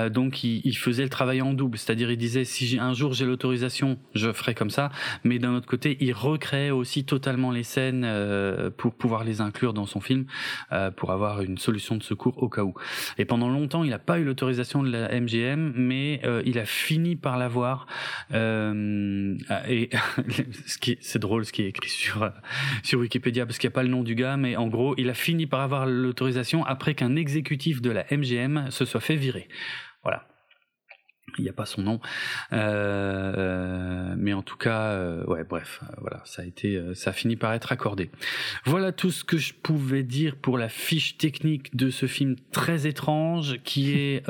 donc 0.09 0.43
il, 0.43 0.61
il, 0.63 0.77
faisait 0.77 1.03
le 1.03 1.09
travail 1.09 1.43
en 1.43 1.53
double, 1.53 1.77
c'est-à-dire 1.77 2.09
il 2.09 2.17
disait 2.17 2.45
si 2.45 2.79
un 2.79 2.93
jour 2.93 3.13
j'ai 3.13 3.25
l'autorisation, 3.25 3.99
je 4.15 4.31
ferai 4.31 4.55
comme 4.55 4.71
ça, 4.71 4.89
mais 5.23 5.37
d'un 5.37 5.53
autre 5.53 5.67
côté 5.67 5.97
il 5.99 6.13
recrée 6.13 6.71
aussi 6.71 7.03
totalement 7.03 7.51
les 7.51 7.63
scènes 7.63 8.07
pour 8.77 8.95
pouvoir 8.95 9.23
les 9.23 9.41
inclure 9.41 9.73
dans 9.73 9.85
son 9.85 9.99
film, 9.99 10.25
euh, 10.71 10.91
pour 10.91 11.11
avoir 11.11 11.41
une 11.41 11.57
solution 11.57 11.95
de 11.95 12.03
secours 12.03 12.41
au 12.41 12.49
cas 12.49 12.63
où. 12.63 12.73
Et 13.17 13.25
pendant 13.25 13.49
longtemps, 13.49 13.83
il 13.83 13.89
n'a 13.89 13.99
pas 13.99 14.19
eu 14.19 14.23
l'autorisation 14.23 14.83
de 14.83 14.89
la 14.89 15.19
MGM, 15.19 15.73
mais 15.75 16.21
euh, 16.23 16.41
il 16.45 16.59
a 16.59 16.65
fini 16.65 17.15
par 17.15 17.37
l'avoir. 17.37 17.87
Euh, 18.33 19.35
et 19.67 19.89
ce 20.65 20.77
qui 20.77 20.97
c'est 21.01 21.19
drôle, 21.19 21.45
ce 21.45 21.51
qui 21.51 21.63
est 21.63 21.69
écrit 21.69 21.89
sur 21.89 22.31
sur 22.83 22.99
Wikipédia, 22.99 23.45
parce 23.45 23.57
qu'il 23.57 23.67
n'y 23.67 23.73
a 23.73 23.75
pas 23.75 23.83
le 23.83 23.89
nom 23.89 24.03
du 24.03 24.15
gars, 24.15 24.37
mais 24.37 24.55
en 24.55 24.67
gros, 24.67 24.95
il 24.97 25.09
a 25.09 25.13
fini 25.13 25.45
par 25.45 25.61
avoir 25.61 25.85
l'autorisation 25.85 26.65
après 26.65 26.95
qu'un 26.95 27.15
exécutif 27.15 27.81
de 27.81 27.91
la 27.91 28.05
MGM 28.11 28.71
se 28.71 28.85
soit 28.85 29.01
fait 29.01 29.15
virer. 29.15 29.47
Voilà. 30.03 30.30
Il 31.37 31.43
n'y 31.43 31.49
a 31.49 31.53
pas 31.53 31.65
son 31.65 31.81
nom, 31.81 31.99
euh, 32.53 34.13
mais 34.17 34.33
en 34.33 34.41
tout 34.41 34.57
cas, 34.57 34.91
euh, 34.91 35.23
ouais, 35.25 35.43
bref, 35.43 35.81
euh, 35.83 35.93
voilà, 35.99 36.21
ça 36.25 36.41
a 36.41 36.45
été, 36.45 36.81
ça 36.95 37.11
a 37.11 37.13
fini 37.13 37.35
par 37.35 37.53
être 37.53 37.71
accordé. 37.71 38.09
Voilà 38.65 38.91
tout 38.91 39.11
ce 39.11 39.23
que 39.23 39.37
je 39.37 39.53
pouvais 39.53 40.03
dire 40.03 40.35
pour 40.35 40.57
la 40.57 40.69
fiche 40.69 41.17
technique 41.17 41.75
de 41.75 41.89
ce 41.89 42.05
film 42.05 42.35
très 42.51 42.87
étrange, 42.87 43.59
qui 43.63 43.93
est 43.93 44.23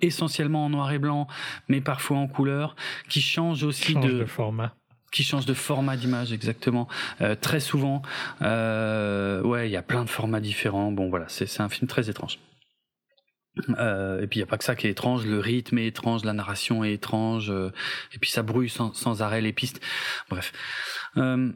essentiellement 0.00 0.66
en 0.66 0.70
noir 0.70 0.92
et 0.92 0.98
blanc, 0.98 1.26
mais 1.68 1.80
parfois 1.80 2.18
en 2.18 2.28
couleur, 2.28 2.76
qui 3.08 3.20
change 3.20 3.62
aussi 3.62 3.94
de, 3.94 4.24
format. 4.24 4.74
qui 5.12 5.22
change 5.22 5.46
de 5.46 5.54
format 5.54 5.96
d'image 5.96 6.32
exactement 6.32 6.88
très 7.40 7.60
souvent. 7.60 8.02
Ouais 8.40 9.68
il 9.68 9.72
y 9.72 9.76
a 9.76 9.82
plein 9.82 10.04
de 10.04 10.10
formats 10.10 10.40
différents. 10.40 10.92
Bon 10.92 11.08
voilà 11.08 11.26
c'est 11.28 11.60
un 11.60 11.68
film 11.68 11.88
très 11.88 12.08
étrange 12.10 12.38
euh, 13.78 14.22
et 14.22 14.26
puis 14.26 14.38
il 14.38 14.40
y 14.40 14.42
a 14.42 14.46
pas 14.46 14.58
que 14.58 14.64
ça 14.64 14.74
qui 14.74 14.86
est 14.86 14.90
étrange, 14.90 15.24
le 15.26 15.38
rythme 15.38 15.78
est 15.78 15.86
étrange, 15.86 16.24
la 16.24 16.32
narration 16.32 16.84
est 16.84 16.92
étrange, 16.92 17.50
euh, 17.50 17.70
et 18.14 18.18
puis 18.18 18.30
ça 18.30 18.42
brouille 18.42 18.68
sans, 18.68 19.22
arrêt 19.22 19.40
les 19.40 19.52
pistes. 19.52 19.80
Bref, 20.28 20.52
euh, 21.16 21.52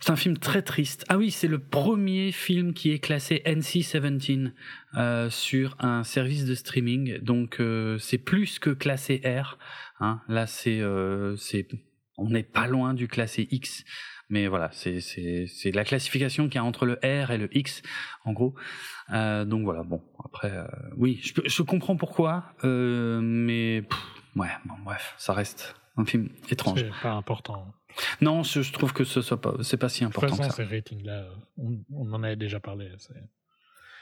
c'est 0.00 0.10
un 0.10 0.16
film 0.16 0.36
très 0.38 0.62
triste. 0.62 1.04
Ah 1.08 1.16
oui, 1.16 1.30
c'est 1.30 1.48
le 1.48 1.58
premier 1.58 2.30
film 2.30 2.74
qui 2.74 2.92
est 2.92 2.98
classé 2.98 3.42
NC-17 3.46 4.52
euh, 4.96 5.30
sur 5.30 5.76
un 5.80 6.04
service 6.04 6.44
de 6.44 6.54
streaming, 6.54 7.18
donc 7.18 7.60
euh, 7.60 7.98
c'est 7.98 8.18
plus 8.18 8.58
que 8.58 8.70
classé 8.70 9.20
R. 9.24 9.58
Hein. 10.00 10.20
Là, 10.28 10.46
c'est 10.46 10.82
c'est 11.38 11.66
on 12.18 12.30
n'est 12.30 12.42
pas 12.42 12.66
loin 12.66 12.94
du 12.94 13.08
classé 13.08 13.48
X. 13.50 13.84
Mais 14.28 14.48
voilà, 14.48 14.70
c'est 14.72 15.00
c'est 15.00 15.70
la 15.72 15.84
classification 15.84 16.48
qu'il 16.48 16.56
y 16.56 16.58
a 16.58 16.64
entre 16.64 16.84
le 16.84 16.94
R 16.94 17.30
et 17.30 17.38
le 17.38 17.48
X, 17.56 17.82
en 18.24 18.32
gros. 18.32 18.54
Euh, 19.12 19.44
donc 19.44 19.64
voilà, 19.64 19.82
bon, 19.82 20.02
après, 20.24 20.50
euh, 20.50 20.66
oui, 20.96 21.20
je, 21.22 21.32
je, 21.44 21.62
comprends 21.62 21.96
pourquoi, 21.96 22.44
euh, 22.64 23.20
mais 23.22 23.84
ouais, 24.34 24.48
bon, 24.64 24.74
bref, 24.84 25.14
ça 25.16 25.32
reste 25.32 25.76
un 25.96 26.04
film 26.04 26.28
étrange. 26.50 26.80
C'est 26.80 27.02
pas 27.02 27.12
important. 27.12 27.72
Non, 28.20 28.42
je, 28.42 28.62
je, 28.62 28.72
trouve 28.72 28.92
que 28.92 29.04
ce 29.04 29.22
soit 29.22 29.40
pas, 29.40 29.54
c'est 29.62 29.76
pas 29.76 29.88
si 29.88 30.04
important. 30.04 30.26
De 30.26 30.42
toute 30.42 30.44
façon, 30.44 30.56
ces 30.56 30.64
ratings-là, 30.64 31.26
on, 31.56 31.78
on, 31.92 32.12
en 32.12 32.22
avait 32.22 32.36
déjà 32.36 32.60
parlé. 32.60 32.90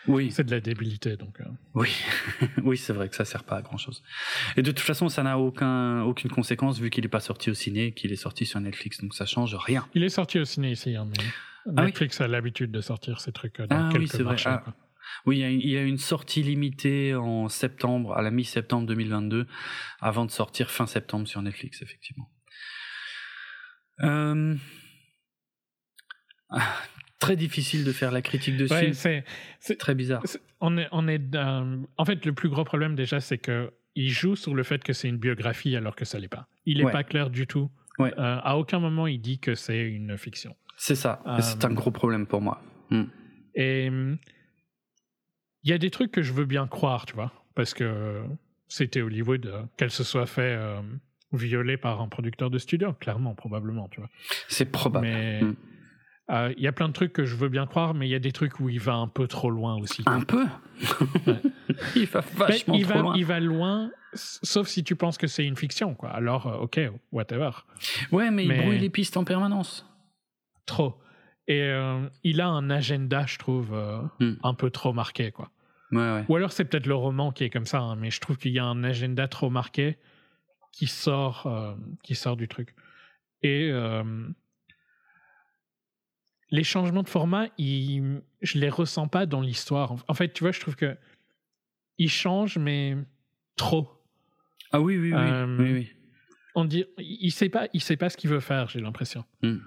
Oui. 0.07 0.31
C'est 0.31 0.45
de 0.45 0.51
la 0.51 0.61
débilité, 0.61 1.17
donc. 1.17 1.41
Euh. 1.41 1.45
Oui, 1.75 1.91
oui, 2.63 2.77
c'est 2.77 2.93
vrai 2.93 3.09
que 3.09 3.17
ça 3.17 3.25
sert 3.25 3.45
pas 3.45 3.57
à 3.57 3.63
grand 3.63 3.77
chose. 3.77 4.03
Et 4.57 4.63
de 4.63 4.71
toute 4.71 4.81
façon, 4.81 5.09
ça 5.09 5.23
n'a 5.23 5.39
aucun, 5.39 6.03
aucune 6.03 6.31
conséquence 6.31 6.79
vu 6.79 6.91
qu'il 6.91 7.05
n'est 7.05 7.09
pas 7.09 7.21
sorti 7.21 7.51
au 7.51 7.55
ciné, 7.55 7.93
qu'il 7.93 8.13
est 8.13 8.17
sorti 8.17 8.47
sur 8.47 8.61
Netflix, 8.61 9.01
donc 9.01 9.15
ça 9.15 9.27
change 9.27 9.55
rien. 9.55 9.87
Il 9.95 10.03
est 10.03 10.09
sorti 10.09 10.39
au 10.39 10.45
ciné 10.45 10.73
ici, 10.73 10.97
hein, 10.97 11.07
mais 11.09 11.25
ah 11.77 11.85
Netflix 11.85 12.21
a 12.21 12.29
l'habitude 12.29 12.71
de 12.71 12.81
sortir 12.81 13.21
ces 13.21 13.33
trucs 13.33 13.61
dans 13.61 13.89
ah, 13.89 13.89
quelques 13.93 14.15
oui, 14.15 14.25
marchés. 14.25 14.51
Vrai. 14.51 14.61
Ah. 14.67 14.75
Oui, 15.26 15.38
il 15.38 15.71
y, 15.71 15.76
a, 15.76 15.83
une 15.83 15.99
sortie 15.99 16.42
limitée 16.42 17.14
en 17.14 17.49
septembre, 17.49 18.16
à 18.16 18.23
la 18.23 18.30
mi-septembre 18.30 18.87
2022, 18.87 19.47
avant 20.00 20.25
de 20.25 20.30
sortir 20.30 20.71
fin 20.71 20.87
septembre 20.87 21.26
sur 21.26 21.42
Netflix, 21.42 21.83
effectivement. 21.83 22.30
Euh 24.00 24.56
très 27.25 27.37
difficile 27.37 27.85
de 27.85 27.92
faire 27.92 28.12
la 28.12 28.23
critique 28.23 28.56
de 28.56 28.66
ouais, 28.66 29.25
C'est 29.61 29.78
très 29.78 29.94
bizarre. 29.94 30.23
on 30.61 30.76
est, 30.76 30.88
on 30.92 31.09
est 31.09 31.21
en 31.97 32.04
fait, 32.04 32.25
le 32.25 32.33
plus 32.33 32.49
gros 32.49 32.64
problème 32.64 32.94
déjà, 32.94 33.21
c'est 33.21 33.38
que 33.38 33.73
il 33.97 34.11
joue 34.11 34.35
sur 34.35 34.54
le 34.54 34.64
fait 34.64 34.83
que 34.83 34.92
c'est 34.92 35.09
une 35.09 35.18
biographie 35.18 35.76
alors 35.76 35.94
que 35.94 36.04
ça 36.04 36.18
l'est 36.18 36.28
pas. 36.28 36.49
Il 36.66 36.78
n'est 36.78 36.90
pas 36.90 37.04
clair 37.04 37.30
du 37.30 37.47
tout. 37.47 37.71
Ouais. 37.99 38.12
Euh, 38.18 38.38
à 38.42 38.59
aucun 38.59 38.80
moment 38.80 39.06
il 39.06 39.21
dit 39.21 39.38
que 39.38 39.54
c'est 39.54 39.83
une 39.83 40.18
fiction. 40.18 40.56
C'est 40.76 40.97
ça. 40.97 41.23
c'est 41.40 41.64
un 41.64 41.71
euh, 41.71 41.75
gros 41.75 41.92
problème 41.92 42.26
pour 42.26 42.40
moi. 42.40 42.61
Hmm. 42.90 43.04
Et 43.54 43.88
il 45.64 45.71
y 45.71 45.73
a 45.73 45.78
des 45.78 45.90
trucs 45.90 46.12
que 46.12 46.23
je 46.23 46.33
veux 46.33 46.44
bien 46.44 46.66
croire, 46.66 47.06
tu 47.06 47.14
vois, 47.14 47.33
parce 47.54 47.75
que 47.75 48.23
c'était 48.68 49.02
Hollywood, 49.02 49.47
euh, 49.47 49.62
qu'elle 49.76 49.90
se 49.90 50.04
soit 50.04 50.26
fait 50.26 50.59
violer 51.33 51.76
par 51.76 52.00
un 52.00 52.09
producteur 52.09 52.50
de 52.50 52.59
studio, 52.59 52.92
clairement, 52.92 53.35
probablement, 53.35 53.88
tu 53.88 54.00
vois. 54.00 54.11
C'est 54.49 54.71
probable. 54.71 55.06
Mais. 55.06 55.40
Il 56.56 56.62
y 56.62 56.66
a 56.66 56.73
plein 56.73 56.88
de 56.88 56.94
trucs 56.94 57.12
que 57.12 57.25
je 57.26 57.37
veux 57.37 57.50
bien 57.50 57.66
croire, 57.66 57.92
mais 57.92 58.09
il 58.09 58.11
y 58.11 58.14
a 58.14 58.18
des 58.18 58.33
trucs 58.33 58.59
où 58.59 58.71
il 58.71 58.80
va 58.80 58.94
un 58.94 59.09
peu 59.09 59.26
trop 59.26 59.50
loin 59.50 59.76
aussi. 59.76 60.02
Un 60.06 60.23
peu? 60.23 60.47
Il 61.97 62.06
va 62.06 62.21
vachement 62.21 62.75
il 62.75 62.87
trop 62.87 63.00
loin. 63.00 63.16
Il 63.16 63.25
va 63.25 63.40
loin, 63.40 63.90
sauf 64.14 64.68
si 64.68 64.85
tu 64.85 64.97
penses 64.97 65.18
que 65.18 65.26
c'est 65.26 65.44
une 65.44 65.56
fiction, 65.56 65.94
quoi. 65.94 66.11
Alors, 66.11 66.47
euh, 66.47 66.56
ok, 66.59 66.80
whatever. 67.12 67.50
Ouais, 68.12 68.30
mais, 68.30 68.44
il 68.44 68.56
brouille 68.56 68.78
les 68.78 68.90
pistes 68.90 69.16
en 69.16 69.25
permanence. 69.25 69.87
Trop. 70.66 70.94
Et 71.47 71.61
euh, 71.61 72.09
il 72.23 72.41
a 72.41 72.49
un 72.49 72.71
agenda, 72.71 73.27
je 73.27 73.39
trouve, 73.39 73.75
euh, 73.75 74.01
hmm. 74.21 74.37
un 74.43 74.55
peu 74.55 74.71
trop 74.71 74.93
marqué, 74.93 75.31
quoi. 75.31 75.51
Ouais, 75.93 75.99
ouais. 75.99 76.25
Ou 76.29 76.37
alors 76.37 76.53
c'est 76.53 76.65
peut-être 76.65 76.87
le 76.87 76.95
roman 76.95 77.31
qui 77.31 77.45
est 77.45 77.51
comme 77.51 77.67
ça, 77.67 77.81
hein, 77.81 77.97
mais 77.97 78.11
je 78.11 78.21
trouve 78.21 78.39
qu'il 78.39 78.53
y 78.53 78.59
a 78.59 78.65
un 78.65 78.83
agenda 78.83 79.29
trop 79.29 79.51
marqué 79.51 79.99
qui 80.73 80.87
sort, 80.87 81.77
qui 82.03 82.17
sort 82.17 82.37
du 82.37 82.49
truc. 82.49 82.75
Et 83.43 83.71
les 86.51 86.65
changements 86.65 87.03
de 87.03 87.09
format, 87.09 87.49
ils, 87.59 88.23
je 88.41 88.59
les 88.59 88.69
ressens 88.69 89.09
pas 89.09 89.27
dans 89.27 89.41
l'histoire. 89.41 89.97
En 90.07 90.15
fait, 90.15 90.33
tu 90.33 90.45
vois, 90.45 90.53
je 90.53 90.61
trouve 90.61 90.77
que 90.77 90.97
ils 91.99 92.11
changent, 92.11 92.59
mais 92.59 92.97
trop. 93.57 93.89
Ah 94.73 94.81
oui, 94.81 94.97
oui, 94.97 95.13
oui. 95.13 95.21
Euh, 95.21 95.57
oui, 95.59 95.91
On 96.55 96.65
dit, 96.65 96.85
il 96.99 97.33
sait 97.33 97.49
pas, 97.49 97.67
il 97.73 97.81
sait 97.81 97.97
pas 97.97 98.09
ce 98.09 98.17
qu'il 98.17 98.31
veut 98.31 98.41
faire. 98.41 98.69
J'ai 98.69 98.81
l'impression. 98.81 99.25
Hmm. 99.43 99.59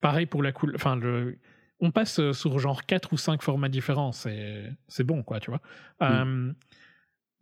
Pareil 0.00 0.26
pour 0.26 0.42
la 0.42 0.52
couleur. 0.52 0.76
Enfin, 0.76 0.96
le, 0.96 1.38
on 1.80 1.90
passe 1.90 2.32
sur 2.32 2.58
genre 2.58 2.86
quatre 2.86 3.12
ou 3.12 3.16
cinq 3.16 3.42
formats 3.42 3.68
différents. 3.68 4.12
C'est, 4.12 4.74
bon, 5.00 5.22
quoi, 5.22 5.40
tu 5.40 5.50
vois. 5.50 5.60
Euh, 6.02 6.52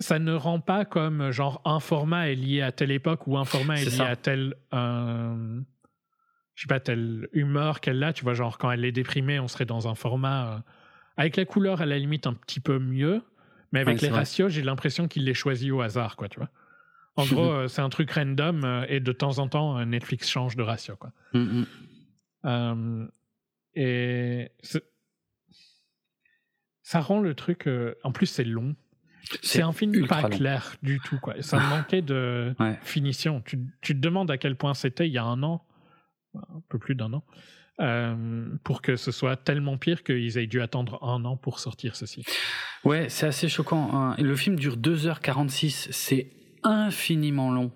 ça 0.00 0.18
ne 0.18 0.32
rend 0.32 0.60
pas 0.60 0.84
comme 0.84 1.30
genre 1.30 1.60
un 1.64 1.80
format 1.80 2.30
est 2.30 2.36
lié 2.36 2.62
à 2.62 2.72
telle 2.72 2.92
époque 2.92 3.26
ou 3.26 3.36
un 3.36 3.44
format 3.44 3.80
est, 3.80 3.84
lié 3.84 4.00
à 4.00 4.14
tel 4.16 4.54
euh, 4.72 5.60
je 6.58 6.62
sais 6.62 6.66
pas, 6.66 6.80
telle 6.80 7.28
humeur 7.32 7.80
qu'elle 7.80 8.02
a, 8.02 8.12
tu 8.12 8.24
vois, 8.24 8.34
genre 8.34 8.58
quand 8.58 8.68
elle 8.72 8.84
est 8.84 8.90
déprimée, 8.90 9.38
on 9.38 9.46
serait 9.46 9.64
dans 9.64 9.86
un 9.86 9.94
format 9.94 10.54
euh, 10.54 10.58
avec 11.16 11.36
la 11.36 11.44
couleur 11.44 11.80
à 11.80 11.86
la 11.86 11.96
limite 11.96 12.26
un 12.26 12.34
petit 12.34 12.58
peu 12.58 12.80
mieux, 12.80 13.22
mais 13.70 13.78
avec 13.78 14.00
les 14.00 14.08
ratios, 14.08 14.50
j'ai 14.50 14.62
l'impression 14.62 15.06
qu'il 15.06 15.22
les 15.22 15.34
choisit 15.34 15.70
au 15.70 15.82
hasard, 15.82 16.16
quoi, 16.16 16.28
tu 16.28 16.40
vois. 16.40 16.48
En 17.14 17.26
gros, 17.32 17.48
euh, 17.48 17.68
c'est 17.68 17.80
un 17.80 17.88
truc 17.90 18.10
random 18.10 18.64
euh, 18.64 18.84
et 18.88 18.98
de 18.98 19.12
temps 19.12 19.38
en 19.38 19.46
temps, 19.46 19.86
Netflix 19.86 20.28
change 20.28 20.56
de 20.56 20.64
ratio, 20.64 20.96
quoi. 20.96 21.12
Mm, 21.32 21.62
et 22.44 24.50
ça 26.82 27.00
rend 27.00 27.20
le 27.20 27.34
truc. 27.34 27.68
en 28.02 28.12
plus, 28.12 28.26
c'est 28.26 28.44
long. 28.44 28.74
C'est 29.42 29.62
un 29.62 29.72
film 29.72 30.06
pas 30.06 30.28
clair 30.30 30.76
du 30.82 31.00
tout, 31.00 31.18
quoi. 31.18 31.34
Ça 31.42 31.58
manquait 31.70 32.02
de 32.02 32.54
finition. 32.82 33.42
Tu, 33.44 33.58
tu, 33.82 33.94
te 33.94 34.00
demandes 34.00 34.30
à 34.30 34.38
quel 34.38 34.56
point 34.56 34.74
c'était 34.74 35.06
il 35.06 35.12
y 35.12 35.18
a 35.18 35.24
un 35.24 35.42
an 35.42 35.64
un 36.34 36.62
peu 36.68 36.78
plus 36.78 36.94
d'un 36.94 37.12
an, 37.12 37.24
euh, 37.80 38.46
pour 38.64 38.82
que 38.82 38.96
ce 38.96 39.10
soit 39.10 39.36
tellement 39.36 39.78
pire 39.78 40.02
qu'ils 40.02 40.38
aient 40.38 40.46
dû 40.46 40.60
attendre 40.60 41.02
un 41.02 41.24
an 41.24 41.36
pour 41.36 41.58
sortir 41.58 41.96
ceci. 41.96 42.24
Ouais, 42.84 43.08
c'est 43.08 43.26
assez 43.26 43.48
choquant. 43.48 43.90
Hein. 43.92 44.16
Le 44.18 44.36
film 44.36 44.56
dure 44.56 44.76
2h46, 44.76 45.88
c'est 45.90 46.30
infiniment 46.62 47.52
long. 47.52 47.72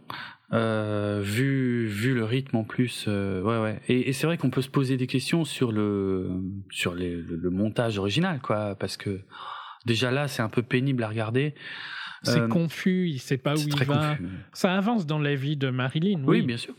Euh, 0.52 1.22
vu 1.22 1.86
vu 1.86 2.12
le 2.12 2.24
rythme 2.24 2.56
en 2.56 2.64
plus 2.64 3.06
euh, 3.08 3.40
ouais 3.40 3.58
ouais. 3.58 3.80
Et, 3.88 4.12
c'est 4.12 4.26
vrai 4.26 4.36
qu'on 4.36 4.50
peut 4.50 4.60
se 4.60 4.68
poser 4.68 4.98
des 4.98 5.06
questions 5.06 5.46
sur 5.46 5.72
le 5.72 6.28
sur 6.70 6.94
le, 6.94 7.48
montage 7.48 7.96
original 7.96 8.38
quoi 8.38 8.74
parce 8.74 8.98
que 8.98 9.22
déjà 9.86 10.10
là 10.10 10.28
c'est 10.28 10.42
un 10.42 10.50
peu 10.50 10.62
pénible 10.62 11.02
à 11.04 11.08
regarder. 11.08 11.54
C'est 12.22 12.48
confus 12.48 13.08
il 13.08 13.18
sait 13.18 13.38
pas 13.38 13.54
où 13.54 13.66
il 13.66 13.84
va. 13.84 14.16
ça 14.52 14.76
avance 14.76 15.06
dans 15.06 15.18
la 15.18 15.34
vie 15.34 15.56
de 15.56 15.70
Marilyn 15.70 16.22
oui 16.24 16.42
bien 16.42 16.58
sûr. 16.58 16.74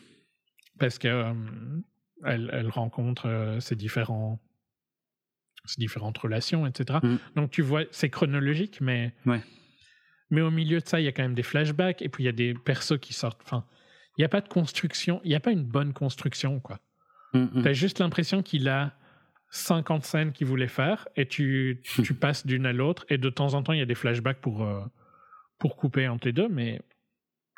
Parce 0.79 0.97
que 0.99 1.07
euh, 1.07 1.33
elle, 2.25 2.69
rencontre 2.69 3.27
euh, 3.27 3.59
ces 3.59 3.75
différents 3.75 4.39
ces 5.65 5.79
différentes 5.79 6.17
relations, 6.17 6.67
etc. 6.67 6.99
Mm. 7.01 7.15
Donc 7.35 7.51
tu 7.51 7.61
vois, 7.61 7.83
c'est 7.91 8.09
chronologique, 8.09 8.79
mais 8.81 9.13
mais 10.29 10.41
au 10.41 10.51
milieu 10.51 10.79
de 10.79 10.87
ça, 10.87 10.99
il 10.99 11.05
y 11.05 11.07
a 11.07 11.11
quand 11.11 11.23
même 11.23 11.35
des 11.35 11.43
flashbacks 11.43 12.01
et 12.01 12.09
puis 12.09 12.23
il 12.23 12.25
y 12.25 12.29
a 12.29 12.33
des 12.33 12.53
persos 12.53 12.99
qui 12.99 13.13
sortent. 13.13 13.41
Enfin, 13.43 13.65
il 14.17 14.21
n'y 14.21 14.25
a 14.25 14.29
pas 14.29 14.41
de 14.41 14.47
construction, 14.47 15.21
il 15.23 15.29
n'y 15.29 15.35
a 15.35 15.39
pas 15.39 15.51
une 15.51 15.63
bonne 15.63 15.93
construction, 15.93 16.59
quoi. 16.59 16.79
Mm, 17.33 17.39
mm. 17.39 17.61
Tu 17.63 17.67
as 17.67 17.73
juste 17.73 17.99
l'impression 17.99 18.43
qu'il 18.43 18.69
a 18.69 18.93
50 19.49 20.03
scènes 20.03 20.31
qu'il 20.31 20.47
voulait 20.47 20.67
faire 20.67 21.07
et 21.15 21.27
tu, 21.27 21.81
tu 22.03 22.13
passes 22.13 22.45
d'une 22.45 22.65
à 22.65 22.73
l'autre 22.73 23.05
et 23.09 23.17
de 23.17 23.29
temps 23.29 23.53
en 23.53 23.63
temps, 23.63 23.73
il 23.73 23.79
y 23.79 23.83
a 23.83 23.85
des 23.85 23.95
flashbacks 23.95 24.41
pour, 24.41 24.63
euh, 24.63 24.83
pour 25.59 25.75
couper 25.75 26.07
entre 26.07 26.27
les 26.27 26.33
deux, 26.33 26.49
mais 26.49 26.81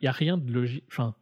il 0.02 0.06
n'y 0.06 0.10
a 0.10 0.12
rien 0.12 0.38
de 0.38 0.52
logique. 0.52 0.86
Enfin, 0.92 1.16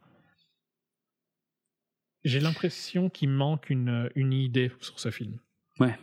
j'ai 2.24 2.40
l'impression 2.40 3.10
qu'il 3.10 3.30
manque 3.30 3.70
une, 3.70 4.10
une 4.14 4.32
idée 4.32 4.72
sur 4.80 4.98
ce 4.98 5.10
film. 5.10 5.38
Ouais. 5.78 5.96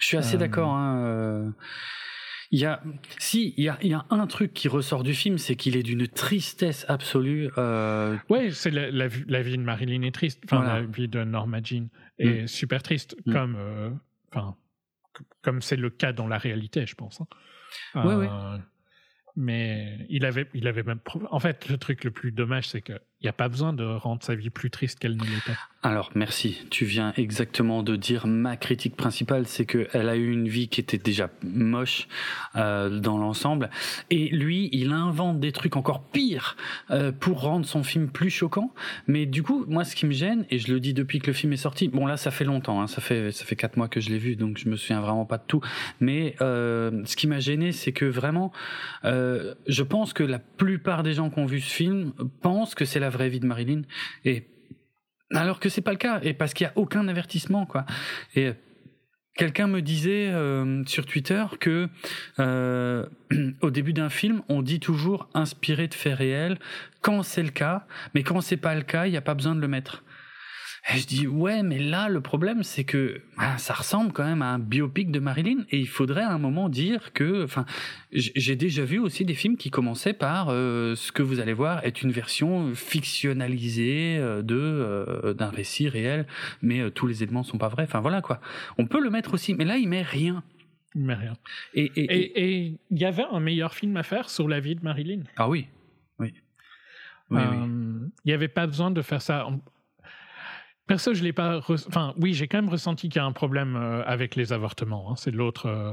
Je 0.00 0.06
suis 0.06 0.16
assez 0.16 0.36
euh, 0.36 0.38
d'accord. 0.38 0.74
Hein, 0.74 1.04
euh. 1.04 1.50
Il 2.50 2.58
y 2.58 2.64
a, 2.64 2.82
si, 3.18 3.52
il 3.58 3.64
y 3.64 3.68
a, 3.68 3.78
il 3.82 3.88
y 3.88 3.94
a 3.94 4.06
un 4.08 4.26
truc 4.26 4.54
qui 4.54 4.68
ressort 4.68 5.02
du 5.02 5.12
film, 5.12 5.36
c'est 5.36 5.54
qu'il 5.54 5.76
est 5.76 5.82
d'une 5.82 6.08
tristesse 6.08 6.86
absolue. 6.88 7.50
Euh... 7.58 8.16
Ouais, 8.30 8.50
c'est 8.52 8.70
la, 8.70 8.90
la, 8.90 9.06
vie 9.42 9.58
de 9.58 9.62
Marilyn 9.62 10.02
est 10.02 10.14
triste. 10.14 10.42
Enfin, 10.46 10.64
la 10.64 10.82
vie 10.82 11.08
de 11.08 11.22
Norma 11.24 11.58
Jean 11.62 11.88
est 12.18 12.44
mm. 12.44 12.48
super 12.48 12.82
triste, 12.82 13.16
mm. 13.26 13.32
comme, 13.32 13.56
euh, 13.56 13.90
enfin, 14.32 14.56
comme 15.42 15.60
c'est 15.60 15.76
le 15.76 15.90
cas 15.90 16.12
dans 16.12 16.26
la 16.26 16.38
réalité, 16.38 16.86
je 16.86 16.94
pense. 16.94 17.20
Hein. 17.20 17.26
Ouais, 18.02 18.14
ouais. 18.14 18.28
mais 19.36 20.06
il 20.08 20.24
avait, 20.24 20.48
il 20.54 20.66
avait 20.68 20.84
même. 20.84 21.00
En 21.30 21.40
fait, 21.40 21.68
le 21.68 21.76
truc 21.76 22.02
le 22.04 22.10
plus 22.10 22.32
dommage, 22.32 22.68
c'est 22.68 22.80
qu'il 23.18 23.26
n'y 23.26 23.30
a 23.30 23.34
pas 23.34 23.48
besoin 23.48 23.72
de 23.72 23.84
rendre 23.84 24.22
sa 24.22 24.34
vie 24.34 24.50
plus 24.50 24.70
triste 24.70 24.98
qu'elle 24.98 25.16
ne 25.16 25.24
l'était. 25.24 25.56
Alors, 25.82 26.10
merci. 26.14 26.66
Tu 26.70 26.84
viens 26.84 27.12
exactement 27.16 27.82
de 27.82 27.94
dire 27.94 28.26
ma 28.26 28.56
critique 28.56 28.96
principale, 28.96 29.46
c'est 29.46 29.64
qu'elle 29.64 30.08
a 30.08 30.16
eu 30.16 30.32
une 30.32 30.48
vie 30.48 30.68
qui 30.68 30.80
était 30.80 30.98
déjà 30.98 31.30
moche 31.42 32.08
euh, 32.56 32.98
dans 32.98 33.16
l'ensemble. 33.16 33.70
Et 34.10 34.28
lui, 34.28 34.68
il 34.72 34.92
invente 34.92 35.38
des 35.38 35.52
trucs 35.52 35.76
encore 35.76 36.02
pires 36.02 36.56
euh, 36.90 37.12
pour 37.12 37.42
rendre 37.42 37.64
son 37.64 37.84
film 37.84 38.08
plus 38.08 38.30
choquant. 38.30 38.72
Mais 39.06 39.24
du 39.24 39.42
coup, 39.42 39.64
moi, 39.68 39.84
ce 39.84 39.94
qui 39.94 40.06
me 40.06 40.12
gêne, 40.12 40.46
et 40.50 40.58
je 40.58 40.72
le 40.72 40.80
dis 40.80 40.94
depuis 40.94 41.20
que 41.20 41.28
le 41.28 41.32
film 41.32 41.52
est 41.52 41.58
sorti, 41.58 41.88
bon 41.88 42.06
là, 42.06 42.16
ça 42.16 42.30
fait 42.30 42.44
longtemps, 42.44 42.80
hein, 42.80 42.88
ça 42.88 43.00
fait 43.00 43.30
ça 43.32 43.44
fait 43.44 43.56
quatre 43.56 43.76
mois 43.76 43.88
que 43.88 44.00
je 44.00 44.10
l'ai 44.10 44.18
vu, 44.18 44.36
donc 44.36 44.58
je 44.58 44.68
me 44.68 44.76
souviens 44.76 45.00
vraiment 45.00 45.26
pas 45.26 45.38
de 45.38 45.44
tout. 45.46 45.60
Mais 46.00 46.34
euh, 46.40 47.02
ce 47.04 47.16
qui 47.16 47.26
m'a 47.26 47.40
gêné, 47.40 47.72
c'est 47.72 47.92
que 47.92 48.04
vraiment, 48.04 48.52
euh, 49.04 49.54
je 49.66 49.82
pense 49.82 50.12
que 50.12 50.24
la 50.24 50.38
plupart 50.38 51.02
des 51.02 51.12
gens 51.14 51.30
qui 51.30 51.38
ont 51.38 51.46
vu 51.46 51.60
ce 51.60 51.72
film 51.72 52.12
pensent 52.42 52.74
que 52.74 52.84
c'est 52.84 53.00
la 53.00 53.07
vraie 53.10 53.28
vie 53.28 53.40
de 53.40 53.46
Marilyn. 53.46 53.82
Et 54.24 54.46
alors 55.34 55.60
que 55.60 55.68
c'est 55.68 55.82
pas 55.82 55.92
le 55.92 55.98
cas 55.98 56.20
et 56.22 56.32
parce 56.32 56.54
qu'il 56.54 56.64
y 56.64 56.68
a 56.68 56.72
aucun 56.76 57.06
avertissement 57.08 57.66
quoi. 57.66 57.84
Et 58.34 58.52
quelqu'un 59.36 59.66
me 59.66 59.82
disait 59.82 60.28
euh, 60.28 60.84
sur 60.86 61.06
Twitter 61.06 61.44
que 61.60 61.88
euh, 62.38 63.06
au 63.60 63.70
début 63.70 63.92
d'un 63.92 64.08
film 64.08 64.42
on 64.48 64.62
dit 64.62 64.80
toujours 64.80 65.28
inspiré 65.34 65.88
de 65.88 65.94
faits 65.94 66.16
réels. 66.16 66.58
Quand 67.02 67.22
c'est 67.22 67.42
le 67.42 67.50
cas 67.50 67.86
mais 68.14 68.22
quand 68.22 68.40
c'est 68.40 68.56
pas 68.56 68.74
le 68.74 68.82
cas 68.82 69.06
il 69.06 69.10
n'y 69.10 69.16
a 69.16 69.22
pas 69.22 69.34
besoin 69.34 69.54
de 69.54 69.60
le 69.60 69.68
mettre 69.68 70.02
et 70.90 70.98
je 70.98 71.06
dis 71.06 71.26
ouais, 71.26 71.62
mais 71.62 71.78
là 71.78 72.08
le 72.08 72.20
problème 72.20 72.62
c'est 72.62 72.84
que 72.84 73.20
bah, 73.36 73.58
ça 73.58 73.74
ressemble 73.74 74.12
quand 74.12 74.24
même 74.24 74.40
à 74.40 74.52
un 74.54 74.58
biopic 74.58 75.10
de 75.10 75.18
Marilyn 75.18 75.64
et 75.70 75.78
il 75.78 75.88
faudrait 75.88 76.22
à 76.22 76.32
un 76.32 76.38
moment 76.38 76.68
dire 76.68 77.12
que, 77.12 77.44
enfin, 77.44 77.66
j'ai 78.12 78.56
déjà 78.56 78.84
vu 78.84 78.98
aussi 78.98 79.24
des 79.24 79.34
films 79.34 79.56
qui 79.56 79.70
commençaient 79.70 80.14
par 80.14 80.48
euh, 80.48 80.94
ce 80.94 81.12
que 81.12 81.22
vous 81.22 81.40
allez 81.40 81.52
voir 81.52 81.84
est 81.84 82.02
une 82.02 82.10
version 82.10 82.74
fictionnalisée 82.74 84.16
euh, 84.18 84.42
de 84.42 84.56
euh, 84.56 85.34
d'un 85.34 85.50
récit 85.50 85.88
réel, 85.88 86.26
mais 86.62 86.90
tous 86.90 87.06
les 87.06 87.22
éléments 87.22 87.42
sont 87.42 87.58
pas 87.58 87.68
vrais. 87.68 87.84
Enfin 87.84 88.00
voilà 88.00 88.22
quoi. 88.22 88.40
On 88.78 88.86
peut 88.86 89.00
le 89.00 89.10
mettre 89.10 89.34
aussi, 89.34 89.54
mais 89.54 89.64
là 89.64 89.76
il 89.76 89.88
met 89.88 90.02
rien. 90.02 90.42
Il 90.94 91.02
met 91.02 91.14
rien. 91.14 91.34
Et 91.74 92.78
il 92.90 92.98
y 92.98 93.04
avait 93.04 93.26
un 93.30 93.40
meilleur 93.40 93.74
film 93.74 93.96
à 93.98 94.02
faire 94.02 94.30
sur 94.30 94.48
la 94.48 94.58
vie 94.58 94.74
de 94.74 94.82
Marilyn. 94.82 95.20
Ah 95.36 95.48
oui, 95.48 95.68
oui. 96.18 96.32
oui, 97.30 97.42
oui. 97.50 97.56
Il 98.24 98.28
n'y 98.28 98.32
avait 98.32 98.48
pas 98.48 98.66
besoin 98.66 98.90
de 98.90 99.02
faire 99.02 99.20
ça. 99.20 99.46
Perso, 100.88 101.12
je 101.12 101.22
l'ai 101.22 101.34
pas. 101.34 101.60
Enfin, 101.68 102.14
oui, 102.18 102.32
j'ai 102.34 102.48
quand 102.48 102.58
même 102.58 102.70
ressenti 102.70 103.08
qu'il 103.10 103.20
y 103.20 103.22
a 103.22 103.26
un 103.26 103.32
problème 103.32 103.76
euh, 103.76 104.02
avec 104.04 104.34
les 104.34 104.52
avortements. 104.52 105.10
Hein. 105.10 105.14
C'est 105.16 105.30
l'autre. 105.30 105.66
Euh, 105.66 105.92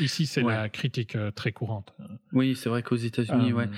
ici, 0.00 0.26
c'est 0.26 0.42
la 0.42 0.68
critique 0.68 1.14
euh, 1.14 1.30
très 1.30 1.52
courante. 1.52 1.94
Oui, 2.32 2.56
c'est 2.56 2.68
vrai 2.68 2.82
qu'aux 2.82 2.96
États-Unis, 2.96 3.52
ouais. 3.52 3.68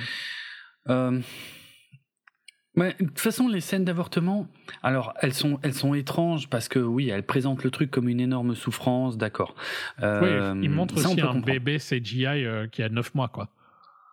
Ouais, 2.76 2.94
de 3.00 3.06
toute 3.06 3.18
façon, 3.18 3.48
les 3.48 3.60
scènes 3.60 3.84
d'avortement, 3.84 4.46
alors 4.84 5.12
elles 5.20 5.34
sont, 5.34 5.58
elles 5.62 5.74
sont 5.74 5.92
étranges 5.92 6.48
parce 6.48 6.68
que 6.68 6.78
oui, 6.78 7.10
elles 7.10 7.26
présentent 7.26 7.64
le 7.64 7.70
truc 7.72 7.90
comme 7.90 8.08
une 8.08 8.20
énorme 8.20 8.54
souffrance, 8.54 9.18
d'accord. 9.18 9.56
oui, 10.00 10.28
ils 10.62 10.70
montrent 10.70 10.96
aussi 10.96 11.20
un 11.20 11.40
bébé 11.40 11.78
CGI 11.78 12.46
qui 12.70 12.82
a 12.84 12.88
9 12.88 13.14
mois, 13.16 13.28
quoi. 13.28 13.50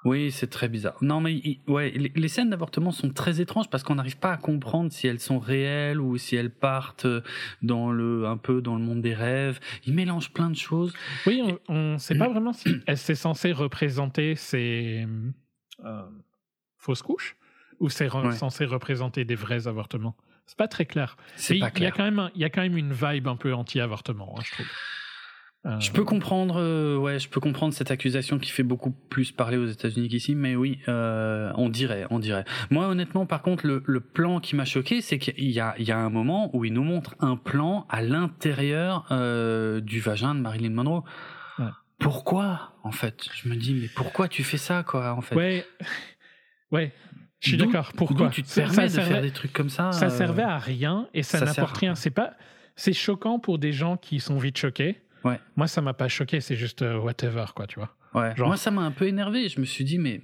Oui, 0.08 0.32
c'est 0.32 0.48
très 0.48 0.70
bizarre. 0.70 0.96
Non, 1.02 1.20
mais 1.20 1.60
ouais, 1.68 1.90
les, 1.92 2.28
scènes 2.30 2.50
d'avortement 2.50 2.92
sont 2.92 3.10
très 3.10 3.42
étranges 3.42 3.70
parce 3.70 3.84
qu'on 3.84 3.96
n'arrive 3.96 4.17
pas 4.17 4.32
à 4.32 4.38
comprendre 4.38 4.89
si 4.89 5.06
elles 5.06 5.20
sont 5.20 5.38
réelles 5.38 6.00
ou 6.00 6.17
si 6.17 6.38
elles 6.38 6.50
partent 6.50 7.06
euh, 7.06 7.22
dans 7.62 7.91
le 7.91 8.26
un 8.26 8.38
peu 8.38 8.62
dans 8.62 8.76
le 8.76 8.82
monde 8.82 9.02
des 9.02 9.13
rêves. 9.13 9.60
Ils 9.86 9.93
mélangent 9.93 10.32
plein 10.32 10.50
de 10.50 10.56
choses. 10.56 10.93
Oui, 11.26 11.43
on 11.67 11.93
ne 11.93 11.98
sait 11.98 12.17
pas 12.17 12.30
vraiment 12.30 12.54
si 12.54 12.70
c'est 12.96 13.15
censé 13.15 13.52
représenter 13.52 14.36
ces 14.36 15.06
euh, 15.84 16.02
fausses 16.78 17.02
couches 17.02 17.36
ou 17.82 17.89
c'est 17.89 18.10
censé 18.32 18.63
représenter 18.63 19.26
des 19.26 19.36
vrais 19.36 19.67
avortements. 19.67 20.15
C'est 20.46 20.58
pas 20.58 20.70
très 20.70 20.86
clair. 20.86 21.17
Il 21.50 21.58
y 21.58 21.63
a 21.63 21.91
quand 21.91 22.06
même 22.06 22.32
il 22.34 22.41
y 22.41 22.46
a 22.46 22.50
quand 22.50 22.62
même 22.62 22.78
une 22.78 22.93
vibe 22.93 23.28
un 23.28 23.36
peu 23.36 23.54
anti-avortement, 23.54 24.36
hein, 24.38 24.41
je 24.46 24.52
trouve. 24.54 24.67
Euh, 25.65 25.80
je 25.80 25.91
peux 25.91 26.06
comprendre, 26.06 26.62
euh, 26.62 26.98
ouais, 26.98 27.20
je 27.20 27.28
peux 27.28 27.41
comprendre 27.41 27.74
cette 27.74 27.91
accusation 27.91 28.38
qui 28.38 28.52
fait 28.52 28.63
beaucoup 28.63 28.91
plus 28.91 29.32
parler 29.32 29.58
aux 29.58 29.65
États-Unis 29.65 30.08
qu'ici, 30.08 30.34
mais 30.36 30.56
oui, 30.56 30.80
euh, 30.88 31.52
on 31.56 31.67
dirait, 31.67 32.06
on 32.10 32.20
dirait. 32.20 32.46
Moi, 32.70 32.88
honnêtement, 32.88 33.26
par 33.26 33.41
contre, 33.41 33.67
le, 33.67 33.84
le 33.86 34.00
plan 34.00 34.39
qui 34.39 34.56
m'a 34.56 34.65
choqué, 34.65 35.02
c'est 35.02 35.17
qu'il 35.17 35.50
y 35.50 35.60
a, 35.60 35.76
il 35.78 35.86
y 35.86 35.91
a 35.91 35.98
un 35.98 36.10
moment 36.10 36.56
où 36.56 36.63
il 36.63 36.74
nous 36.74 36.84
montre 36.84 37.15
un 37.20 37.36
plan 37.36 37.86
à 37.89 38.02
l'intérieur 38.02 39.06
du 39.82 40.00
vagin 40.00 40.36
de 40.36 40.39
Marilyn 40.39 40.70
Monroe. 40.70 41.04
Pourquoi, 42.00 42.74
en 42.84 42.91
fait? 42.91 43.28
Je 43.34 43.50
me 43.50 43.56
dis, 43.56 43.74
mais 43.74 43.89
pourquoi 43.93 44.28
tu 44.28 44.43
fais 44.43 44.58
ça, 44.58 44.84
quoi, 44.84 45.13
en 45.13 45.22
fait? 45.22 45.36
Ouais, 45.36 45.65
ouais. 46.72 46.93
Je 47.39 47.50
suis 47.50 47.58
d'accord. 47.58 47.91
Pourquoi? 47.96 48.30
tu 48.30 48.43
te 48.43 48.54
permets 48.54 48.88
de 48.88 48.91
faire 48.91 49.22
des 49.22 49.32
trucs 49.32 49.54
comme 49.54 49.70
ça 49.70 49.91
Ça 49.91 50.10
servait 50.10 50.43
à 50.43 50.58
rien 50.60 51.08
et 51.13 51.24
ça, 51.24 51.39
ça 51.39 51.46
n'apporte 51.46 51.78
rien. 51.78 51.96
C'est 51.96 52.12
pas, 52.12 52.34
c'est 52.76 52.93
choquant 52.93 53.39
pour 53.39 53.60
des 53.60 53.74
gens 53.74 53.98
qui 53.98 54.20
sont 54.20 54.38
vite 54.38 54.58
choqués 54.58 55.02
moi, 55.56 55.68
ça 55.68 55.82
m'a 55.82 55.94
pas 55.94 56.08
choqué, 56.08 56.42
c'est 56.42 56.56
juste 56.56 56.82
euh, 56.82 56.98
whatever, 56.98 57.46
quoi, 57.56 57.68
tu 57.68 57.80
vois. 57.80 57.96
Ouais. 58.13 58.34
Moi, 58.38 58.58
ça 58.58 58.72
m'a 58.72 58.82
un 58.82 58.92
peu 58.92 59.08
énervé. 59.08 59.50
Je 59.50 59.60
me 59.60 59.66
suis 59.66 59.84
dit, 59.84 59.98
mais. 59.98 60.22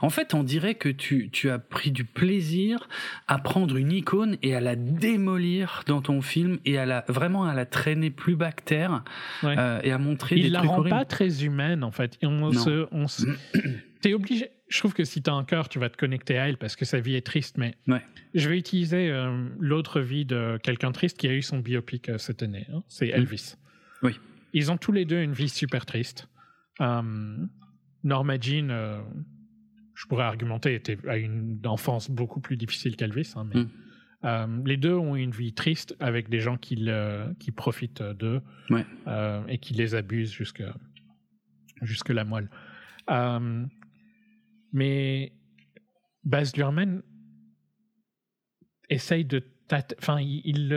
En 0.00 0.10
fait, 0.10 0.34
on 0.34 0.42
dirait 0.42 0.74
que 0.74 0.88
tu, 0.88 1.30
tu 1.30 1.50
as 1.50 1.58
pris 1.58 1.92
du 1.92 2.04
plaisir 2.04 2.88
à 3.28 3.38
prendre 3.38 3.76
une 3.76 3.92
icône 3.92 4.36
et 4.42 4.54
à 4.54 4.60
la 4.60 4.76
démolir 4.76 5.82
dans 5.86 6.00
ton 6.00 6.20
film 6.20 6.58
et 6.64 6.78
à 6.78 6.86
la 6.86 7.04
vraiment 7.06 7.44
à 7.44 7.54
la 7.54 7.66
traîner 7.66 8.10
plus 8.10 8.34
bas 8.34 8.50
que 8.50 8.62
terre 8.64 9.04
euh, 9.44 9.80
et 9.84 9.92
à 9.92 9.98
montrer 9.98 10.36
Il 10.36 10.42
des 10.44 10.48
la 10.48 10.62
rend 10.62 10.82
pas 10.82 11.04
très 11.04 11.44
humaine 11.44 11.84
en 11.84 11.92
fait. 11.92 12.18
on 12.22 12.50
se, 12.52 12.88
on 12.90 13.06
se... 13.06 13.26
T'es 14.00 14.14
obligé. 14.14 14.50
Je 14.68 14.78
trouve 14.78 14.94
que 14.94 15.04
si 15.04 15.22
t'as 15.22 15.32
un 15.32 15.44
cœur, 15.44 15.68
tu 15.68 15.78
vas 15.78 15.90
te 15.90 15.96
connecter 15.96 16.38
à 16.38 16.48
elle 16.48 16.56
parce 16.56 16.74
que 16.74 16.84
sa 16.84 16.98
vie 17.00 17.14
est 17.14 17.24
triste. 17.26 17.56
Mais 17.58 17.74
ouais. 17.86 18.02
je 18.34 18.48
vais 18.48 18.58
utiliser 18.58 19.10
euh, 19.10 19.48
l'autre 19.60 20.00
vie 20.00 20.24
de 20.24 20.58
quelqu'un 20.62 20.92
triste 20.92 21.18
qui 21.18 21.28
a 21.28 21.32
eu 21.32 21.42
son 21.42 21.58
biopic 21.58 22.10
cette 22.18 22.42
année. 22.42 22.66
Hein. 22.72 22.82
C'est 22.88 23.08
Elvis. 23.08 23.54
Oui. 24.02 24.18
Ils 24.52 24.70
ont 24.70 24.76
tous 24.76 24.92
les 24.92 25.04
deux 25.04 25.20
une 25.22 25.32
vie 25.32 25.48
super 25.48 25.86
triste. 25.86 26.28
Euh, 26.80 27.46
Norma 28.04 28.38
Jean, 28.40 28.70
euh, 28.70 29.02
je 29.94 30.06
pourrais 30.06 30.24
argumenter, 30.24 30.74
était, 30.74 30.98
a 31.08 31.16
une 31.16 31.60
enfance 31.64 32.10
beaucoup 32.10 32.40
plus 32.40 32.56
difficile 32.56 32.96
qu'Elvis. 32.96 33.32
Hein, 33.36 33.48
mais, 33.52 33.60
mm. 33.60 33.70
euh, 34.24 34.62
les 34.64 34.76
deux 34.76 34.94
ont 34.94 35.16
une 35.16 35.32
vie 35.32 35.52
triste 35.52 35.96
avec 36.00 36.28
des 36.28 36.40
gens 36.40 36.56
qui, 36.56 36.88
qui 37.38 37.50
profitent 37.50 38.02
d'eux 38.02 38.40
et 39.48 39.58
qui 39.58 39.74
les 39.74 39.94
abusent 39.94 40.32
jusque, 40.32 40.62
jusque 41.82 42.10
la 42.10 42.24
moelle. 42.24 42.48
mais 44.72 45.32
Baz 46.24 46.56
Luhrmann 46.56 47.02
essaye 48.88 49.24
de... 49.24 49.42
Enfin, 49.98 50.20
il, 50.20 50.40
il 50.44 50.72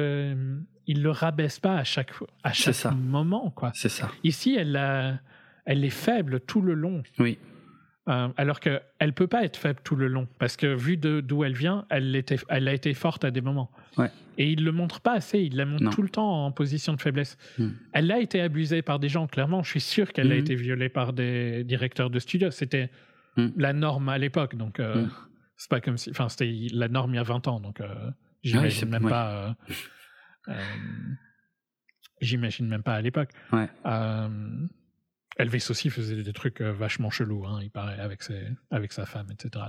il 0.91 1.01
le 1.01 1.11
rabaisse 1.11 1.59
pas 1.59 1.77
à 1.77 1.83
chaque, 1.83 2.11
à 2.43 2.53
chaque 2.53 2.93
moment. 2.93 3.49
quoi. 3.51 3.71
C'est 3.73 3.89
ça. 3.89 4.09
Ici, 4.23 4.55
elle, 4.55 5.19
elle 5.65 5.83
est 5.83 5.89
faible 5.89 6.39
tout 6.41 6.61
le 6.61 6.73
long. 6.73 7.03
Oui. 7.19 7.37
Euh, 8.09 8.29
alors 8.35 8.59
qu'elle 8.59 8.81
ne 8.99 9.11
peut 9.11 9.27
pas 9.27 9.43
être 9.43 9.57
faible 9.57 9.79
tout 9.83 9.95
le 9.95 10.07
long, 10.07 10.27
parce 10.39 10.57
que 10.57 10.73
vu 10.73 10.97
d'où 10.97 11.43
elle 11.43 11.53
vient, 11.53 11.85
elle, 11.89 12.15
était, 12.15 12.37
elle 12.49 12.67
a 12.67 12.73
été 12.73 12.93
forte 12.95 13.23
à 13.23 13.31
des 13.31 13.41
moments. 13.41 13.69
Ouais. 13.95 14.09
Et 14.39 14.49
il 14.49 14.61
ne 14.61 14.65
le 14.65 14.71
montre 14.71 15.01
pas 15.01 15.13
assez, 15.13 15.39
il 15.39 15.55
la 15.55 15.65
montre 15.65 15.91
tout 15.91 16.01
le 16.01 16.09
temps 16.09 16.45
en 16.45 16.51
position 16.51 16.93
de 16.93 17.01
faiblesse. 17.01 17.37
Hmm. 17.59 17.69
Elle 17.93 18.11
a 18.11 18.19
été 18.19 18.41
abusée 18.41 18.81
par 18.81 18.97
des 18.97 19.07
gens, 19.07 19.27
clairement. 19.27 19.61
Je 19.61 19.69
suis 19.69 19.81
sûr 19.81 20.13
qu'elle 20.13 20.31
a 20.31 20.35
hmm. 20.35 20.39
été 20.39 20.55
violée 20.55 20.89
par 20.89 21.13
des 21.13 21.63
directeurs 21.63 22.09
de 22.09 22.17
studio. 22.17 22.49
C'était 22.49 22.89
hmm. 23.37 23.49
la 23.55 23.71
norme 23.71 24.09
à 24.09 24.17
l'époque, 24.17 24.55
donc 24.55 24.79
euh, 24.79 25.05
c'est 25.55 25.69
pas 25.69 25.79
comme 25.79 25.97
si. 25.97 26.09
Enfin, 26.09 26.27
c'était 26.27 26.51
la 26.73 26.87
norme 26.87 27.13
il 27.13 27.17
y 27.17 27.19
a 27.19 27.23
20 27.23 27.47
ans, 27.47 27.59
donc 27.59 27.81
euh, 27.81 28.09
j'imagine 28.41 28.89
même 28.89 29.07
pas. 29.07 29.55
Euh, 30.47 30.53
j'imagine 32.19 32.67
même 32.67 32.83
pas 32.83 32.95
à 32.95 33.01
l'époque. 33.01 33.29
Ouais. 33.51 33.69
Euh, 33.85 34.67
Elvis 35.37 35.67
aussi 35.69 35.89
faisait 35.89 36.23
des 36.23 36.33
trucs 36.33 36.61
euh, 36.61 36.71
vachement 36.71 37.09
chelous, 37.09 37.45
hein, 37.45 37.59
il 37.61 37.71
paraît, 37.71 37.99
avec, 37.99 38.23
ses, 38.23 38.47
avec 38.69 38.91
sa 38.91 39.05
femme, 39.05 39.27
etc. 39.31 39.65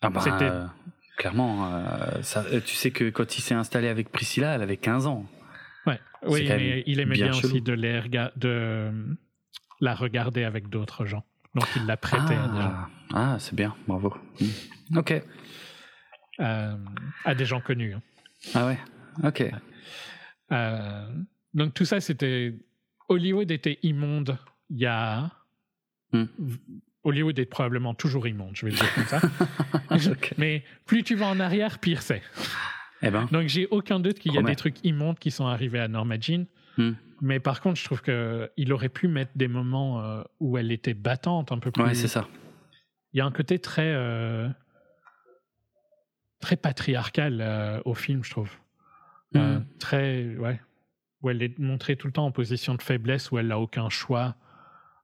ah 0.00 0.10
bah, 0.10 0.74
clairement, 1.16 2.22
ça, 2.22 2.44
tu 2.60 2.74
sais 2.74 2.90
que 2.90 3.10
quand 3.10 3.36
il 3.36 3.42
s'est 3.42 3.54
installé 3.54 3.88
avec 3.88 4.10
Priscilla, 4.10 4.54
elle 4.54 4.62
avait 4.62 4.76
15 4.76 5.06
ans. 5.06 5.26
Ouais. 5.86 6.00
Oui, 6.22 6.46
mais 6.48 6.82
il 6.86 7.00
aimait 7.00 7.14
bien, 7.14 7.30
aussi 7.30 7.60
de, 7.60 7.72
les 7.72 8.00
de 8.36 8.92
la 9.80 9.94
regarder 9.94 10.44
avec 10.44 10.68
d'autres 10.68 11.06
gens. 11.06 11.24
Donc 11.54 11.66
il 11.76 11.84
l'a 11.84 11.96
prêté 11.96 12.34
ah, 12.34 12.44
à 12.44 12.48
des 12.48 12.60
gens. 12.60 12.86
Ah, 13.14 13.36
c'est 13.38 13.54
bien, 13.54 13.76
bravo. 13.86 14.14
Hmm. 14.40 14.98
Ok. 14.98 15.22
à 16.38 17.34
des 17.34 17.44
gens 17.44 17.60
connus. 17.60 17.94
Hein. 17.94 18.02
Ah 18.54 18.66
ouais 18.66 18.78
ok. 19.22 19.50
Euh, 20.52 21.06
donc 21.54 21.74
tout 21.74 21.84
ça, 21.84 22.00
c'était. 22.00 22.54
Hollywood 23.08 23.50
était 23.50 23.78
immonde 23.82 24.38
il 24.70 24.78
y 24.78 24.86
a. 24.86 25.30
Hmm. 26.12 26.24
Hollywood 27.04 27.38
est 27.38 27.46
probablement 27.46 27.94
toujours 27.94 28.26
immonde, 28.28 28.54
je 28.54 28.66
vais 28.66 28.72
le 28.72 28.78
dire 28.78 28.94
comme 28.94 29.04
ça. 29.04 29.20
Mais 30.38 30.64
plus 30.86 31.02
tu 31.02 31.14
vas 31.14 31.26
en 31.26 31.40
arrière, 31.40 31.78
pire 31.78 32.02
c'est. 32.02 32.22
Eh 33.02 33.10
ben. 33.10 33.28
Donc 33.32 33.48
j'ai 33.48 33.66
aucun 33.70 33.98
doute 33.98 34.18
qu'il 34.18 34.32
y 34.32 34.38
a 34.38 34.42
des 34.42 34.56
trucs 34.56 34.84
immondes 34.84 35.18
qui 35.18 35.30
sont 35.30 35.46
arrivés 35.46 35.80
à 35.80 35.88
Norma 35.88 36.18
Jean. 36.20 36.46
Hmm. 36.78 36.92
Mais 37.20 37.38
par 37.38 37.60
contre, 37.60 37.78
je 37.78 37.84
trouve 37.84 38.02
qu'il 38.02 38.72
aurait 38.72 38.88
pu 38.88 39.08
mettre 39.08 39.30
des 39.36 39.48
moments 39.48 40.02
euh, 40.02 40.22
où 40.40 40.58
elle 40.58 40.72
était 40.72 40.94
battante 40.94 41.52
un 41.52 41.58
peu 41.58 41.70
plus. 41.70 41.82
Ouais, 41.82 41.94
c'est 41.94 42.08
ça. 42.08 42.28
Il 43.12 43.18
y 43.18 43.20
a 43.20 43.26
un 43.26 43.30
côté 43.30 43.58
très. 43.58 43.92
Euh, 43.94 44.48
très 46.40 46.56
patriarcal 46.56 47.40
euh, 47.40 47.80
au 47.84 47.94
film, 47.94 48.24
je 48.24 48.30
trouve. 48.30 48.50
Mm. 49.34 49.64
très. 49.78 50.36
Ouais. 50.36 50.60
Où 51.22 51.30
elle 51.30 51.42
est 51.42 51.58
montrée 51.58 51.96
tout 51.96 52.06
le 52.06 52.12
temps 52.12 52.26
en 52.26 52.32
position 52.32 52.74
de 52.74 52.82
faiblesse, 52.82 53.30
où 53.30 53.38
elle 53.38 53.48
n'a 53.48 53.58
aucun 53.58 53.88
choix. 53.88 54.36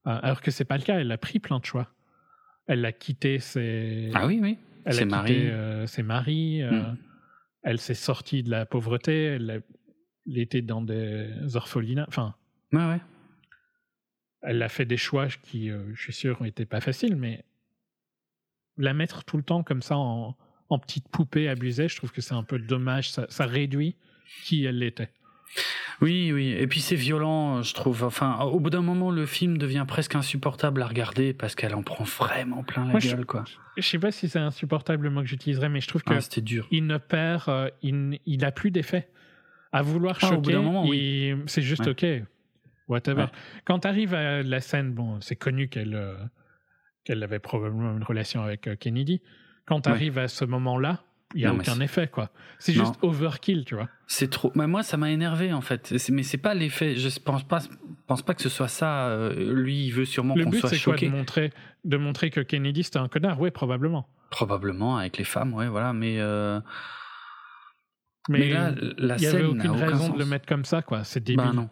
alors 0.05 0.41
que 0.41 0.51
c'est 0.51 0.65
pas 0.65 0.77
le 0.77 0.83
cas, 0.83 0.99
elle 0.99 1.13
a 1.13 1.19
pris 1.19 1.39
plein 1.39 1.61
de 1.61 1.65
choix. 1.65 1.89
Elle 2.67 2.85
a 2.85 2.93
quitté 2.93 3.39
ses. 3.39 4.11
Ah 4.15 4.27
oui, 4.27 4.41
oui. 4.43 4.59
Elle 4.85 4.99
a 4.99 5.23
quitté 5.23 5.87
ses 5.87 6.03
maris. 6.03 6.63
Mm. 6.63 6.97
Elle 7.63 7.79
s'est 7.79 7.95
sortie 7.95 8.43
de 8.43 8.51
la 8.51 8.67
pauvreté. 8.67 9.25
Elle 9.25 9.51
a 9.51 9.59
était 10.37 10.63
dans 10.63 10.83
des 10.83 11.57
orphelinats. 11.57 12.05
Enfin. 12.09 12.35
Ouais, 12.73 12.87
ouais. 12.87 13.01
Elle 14.43 14.63
a 14.63 14.69
fait 14.69 14.85
des 14.85 14.97
choix 14.97 15.29
qui, 15.29 15.71
euh, 15.71 15.93
je 15.95 16.03
suis 16.03 16.13
sûr, 16.13 16.43
n'étaient 16.43 16.67
pas 16.67 16.81
faciles, 16.81 17.17
mais 17.17 17.45
la 18.77 18.95
mettre 18.95 19.25
tout 19.25 19.37
le 19.37 19.43
temps 19.43 19.63
comme 19.63 19.83
ça 19.83 19.97
en, 19.97 20.37
en 20.69 20.79
petite 20.79 21.09
poupée 21.09 21.49
abusée, 21.49 21.89
je 21.89 21.97
trouve 21.97 22.13
que 22.13 22.21
c'est 22.21 22.35
un 22.35 22.45
peu 22.45 22.59
dommage. 22.59 23.11
Ça, 23.11 23.27
ça 23.31 23.47
réduit 23.47 23.97
qui 24.45 24.65
elle 24.65 24.83
était. 24.83 25.11
Oui, 26.01 26.31
oui. 26.33 26.53
Et 26.53 26.67
puis 26.67 26.81
c'est 26.81 26.97
violent, 26.97 27.63
je 27.63 27.75
trouve. 27.75 28.05
Enfin, 28.05 28.39
au 28.41 28.61
bout 28.61 28.71
d'un 28.71 28.83
moment, 28.83 29.11
le 29.11 29.27
film 29.27 29.59
devient 29.59 29.85
presque 29.89 30.15
insupportable 30.15 30.83
à 30.83 30.87
regarder 30.87 31.33
parce 31.33 31.55
qu'elle 31.55 31.75
en 31.75 31.83
prend 31.83 32.05
vraiment 32.05 32.63
plein 32.63 32.87
la 32.87 33.01
gueule, 33.01 33.21
je, 33.21 33.25
quoi. 33.25 33.45
Je 33.77 33.83
sais 33.83 33.99
pas 33.99 34.13
si 34.13 34.29
c'est 34.29 34.39
insupportable 34.39 35.05
le 35.05 35.11
mot 35.11 35.23
que 35.23 35.27
j'utiliserais, 35.27 35.69
mais 35.69 35.81
je 35.81 35.89
trouve 35.89 36.05
que 36.05 36.15
ah, 36.15 36.21
c'était 36.21 36.41
dur. 36.41 36.69
Il 36.71 36.87
ne 36.87 36.99
perd, 36.99 37.49
euh, 37.49 37.71
il, 37.83 38.21
il 38.27 38.45
a 38.45 38.53
plus 38.53 38.71
d'effet 38.71 39.09
à 39.73 39.83
vouloir 39.83 40.19
ah, 40.23 40.29
choquer. 40.29 40.57
oui. 40.57 41.35
C'est 41.47 41.63
juste 41.63 41.87
ok. 41.89 42.07
Whatever. 42.87 43.27
Quand 43.65 43.81
tu 43.81 43.89
arrives 43.89 44.15
à 44.15 44.43
la 44.43 44.61
scène, 44.61 44.93
bon, 44.93 45.21
c'est 45.21 45.37
connu 45.37 45.69
qu'elle 45.69 45.95
euh, 45.95 46.15
qu'elle 47.05 47.23
avait 47.23 47.39
probablement 47.39 47.97
une 47.97 48.03
relation 48.03 48.43
avec 48.43 48.67
euh, 48.67 48.77
Kennedy. 48.77 49.21
Quand 49.67 49.83
tu 49.83 49.91
arrives 49.91 50.17
à 50.17 50.29
ce 50.29 50.47
moment-là, 50.47 51.03
il 51.35 51.41
n'y 51.41 51.47
a 51.47 51.53
aucun 51.53 51.81
effet, 51.81 52.09
quoi. 52.09 52.31
C'est 52.59 52.73
juste 52.73 52.95
overkill, 53.03 53.65
tu 53.65 53.75
vois. 53.75 53.89
C'est 54.07 54.31
trop. 54.31 54.51
Mais 54.55 54.67
moi, 54.67 54.83
ça 54.83 54.97
m'a 54.97 55.11
énervé, 55.11 55.53
en 55.53 55.61
fait. 55.61 55.95
Mais 56.11 56.23
c'est 56.23 56.39
pas 56.39 56.55
l'effet. 56.55 56.97
Je 56.97 57.19
pense 57.21 57.43
pas, 57.43 57.61
pense 58.07 58.23
pas 58.23 58.35
que 58.35 58.43
ce 58.43 58.49
soit 58.49 58.69
ça. 58.69 59.09
Euh, 59.09 59.53
lui, 59.53 59.87
il 59.87 59.91
veut 59.91 60.07
sûrement 60.07 60.35
qu'on 60.35 60.53
soit 60.53 60.73
choqué. 60.73 60.73
Le 60.91 60.97
but, 60.97 60.99
c'est 61.01 61.07
de 61.07 61.17
montrer, 61.17 61.53
de 61.85 61.97
montrer 61.97 62.31
que 62.31 62.41
Kennedy, 62.41 62.83
c'était 62.83 62.99
un 62.99 63.09
connard? 63.09 63.41
Oui, 63.41 63.51
probablement. 63.51 64.09
Probablement, 64.31 64.97
avec 64.97 65.19
les 65.19 65.25
femmes, 65.25 65.55
ouais, 65.55 65.69
voilà. 65.69 65.93
Mais. 65.93 66.19
Mais, 68.29 68.51
là, 68.51 68.73
la 68.99 69.17
il 69.17 69.21
n'y 69.21 69.27
avait 69.27 69.45
aucune 69.45 69.71
raison 69.71 70.13
de 70.13 70.19
le 70.19 70.27
mettre 70.27 70.47
comme 70.47 70.65
ça, 70.65 70.83
quoi. 70.83 71.05
C'est 71.05 71.25
débile. 71.25 71.47
Bah 71.47 71.53
non. 71.55 71.71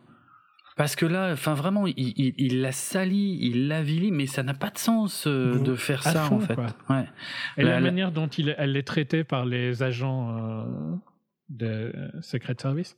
Parce 0.76 0.94
que 0.94 1.06
là, 1.06 1.32
enfin 1.32 1.54
vraiment, 1.54 1.86
il, 1.86 1.94
il, 1.96 2.34
il 2.36 2.60
l'a 2.60 2.72
sali, 2.72 3.38
il 3.40 3.66
l'avilit, 3.68 4.12
mais 4.12 4.26
ça 4.26 4.42
n'a 4.42 4.52
pas 4.52 4.70
de 4.70 4.78
sens 4.78 5.26
euh, 5.26 5.58
de 5.58 5.74
faire 5.74 6.02
ça 6.02 6.30
en 6.30 6.38
fait. 6.38 6.56
Ouais. 6.90 7.06
Et 7.56 7.62
la, 7.62 7.80
manière 7.80 8.12
dont 8.12 8.28
il, 8.28 8.54
elle 8.58 8.76
est 8.76 8.82
traitée 8.82 9.24
par 9.24 9.46
les 9.46 9.82
agents 9.82 10.36
euh, 10.36 10.94
de 11.48 11.92
Secret 12.20 12.56
Service, 12.60 12.96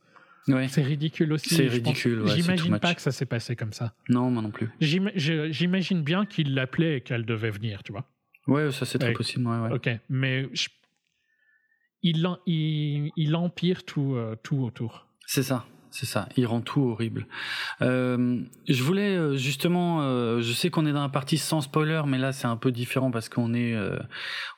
ouais. 0.49 0.67
c'est 0.67 0.81
ridicule 0.81 1.31
aussi. 1.31 1.55
C'est 1.55 1.67
ridicule. 1.67 2.23
Ouais, 2.23 2.35
J'imagine 2.35 2.79
pas 2.79 2.93
que 2.93 3.01
ça 3.01 3.13
s'est 3.13 3.25
passé 3.25 3.55
comme 3.55 3.71
ça. 3.71 3.93
Non, 4.09 4.29
moi 4.29 4.43
non 4.43 4.51
plus. 4.51 4.69
J'imagine 4.81 6.03
bien 6.03 6.25
qu'il 6.25 6.55
l'appelait 6.55 6.97
et 6.97 7.01
qu'elle 7.01 7.25
devait 7.25 7.51
venir, 7.51 7.81
tu 7.83 7.93
vois. 7.93 8.05
Ouais, 8.47 8.71
ça 8.71 8.85
c'est 8.85 8.99
très 8.99 9.13
possible. 9.13 9.47
Ok, 9.71 9.89
mais 10.09 10.49
je 10.53 10.67
il, 12.01 13.11
il 13.15 13.35
empire 13.35 13.83
tout, 13.83 14.15
euh, 14.15 14.35
tout 14.41 14.57
autour. 14.63 15.07
C'est 15.25 15.43
ça. 15.43 15.65
C'est 15.91 16.05
ça, 16.05 16.29
il 16.37 16.45
rend 16.45 16.61
tout 16.61 16.81
horrible. 16.81 17.25
Euh, 17.81 18.41
je 18.67 18.83
voulais 18.83 19.15
euh, 19.15 19.35
justement, 19.35 20.01
euh, 20.01 20.39
je 20.39 20.53
sais 20.53 20.69
qu'on 20.69 20.85
est 20.85 20.91
dans 20.91 21.01
la 21.01 21.09
partie 21.09 21.37
sans 21.37 21.61
spoiler, 21.61 22.01
mais 22.05 22.19
là 22.19 22.31
c'est 22.31 22.47
un 22.47 22.57
peu 22.57 22.71
différent 22.71 23.09
parce 23.09 23.27
qu'on 23.27 23.53
est, 23.53 23.73
euh, 23.73 23.97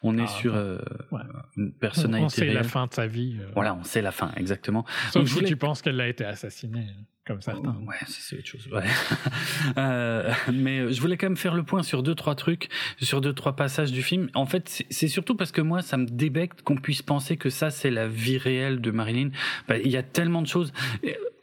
on 0.04 0.18
est 0.18 0.24
ah, 0.24 0.28
sur 0.28 0.54
ouais. 0.54 1.22
une 1.56 1.72
personnalité. 1.72 2.26
On 2.26 2.30
sait 2.30 2.54
la 2.54 2.64
fin 2.64 2.88
de 2.88 2.94
sa 2.94 3.08
vie. 3.08 3.38
Voilà, 3.54 3.76
on 3.76 3.84
sait 3.84 4.02
la 4.02 4.12
fin 4.12 4.32
exactement. 4.36 4.86
Sauf 5.12 5.24
Donc, 5.24 5.30
si 5.30 5.44
tu 5.46 5.56
penses 5.56 5.82
qu'elle 5.82 6.02
a 6.02 6.08
été 6.08 6.26
assassinée 6.26 6.88
comme 7.26 7.42
certains. 7.42 7.76
Ouais, 7.86 7.96
c'est 8.08 8.40
autre 8.40 8.48
chose. 8.48 8.68
Ouais. 8.72 8.84
euh, 9.78 10.34
mais 10.52 10.92
je 10.92 11.00
voulais 11.02 11.18
quand 11.18 11.28
même 11.28 11.38
faire 11.38 11.54
le 11.54 11.64
point 11.64 11.84
sur 11.84 12.02
deux 12.02 12.16
trois 12.16 12.34
trucs, 12.34 12.70
sur 13.00 13.22
deux 13.22 13.34
trois 13.34 13.56
passages 13.56 13.92
du 13.92 14.02
film. 14.02 14.30
En 14.34 14.48
fait, 14.48 14.84
c'est 14.90 15.08
surtout 15.08 15.36
parce 15.36 15.52
que 15.52 15.62
moi, 15.62 15.82
ça 15.82 15.98
me 15.98 16.06
débecte 16.06 16.64
qu'on 16.64 16.78
puisse 16.78 17.04
penser 17.04 17.38
que 17.38 17.50
ça 17.50 17.70
c'est 17.70 17.92
la 17.92 18.08
vie 18.08 18.40
réelle 18.40 18.82
de 18.82 18.90
Marilyn. 18.90 19.30
Bah, 19.68 19.78
il 19.78 19.92
y 19.92 19.98
a 19.98 20.04
tellement 20.04 20.42
de 20.42 20.48
choses. 20.48 20.74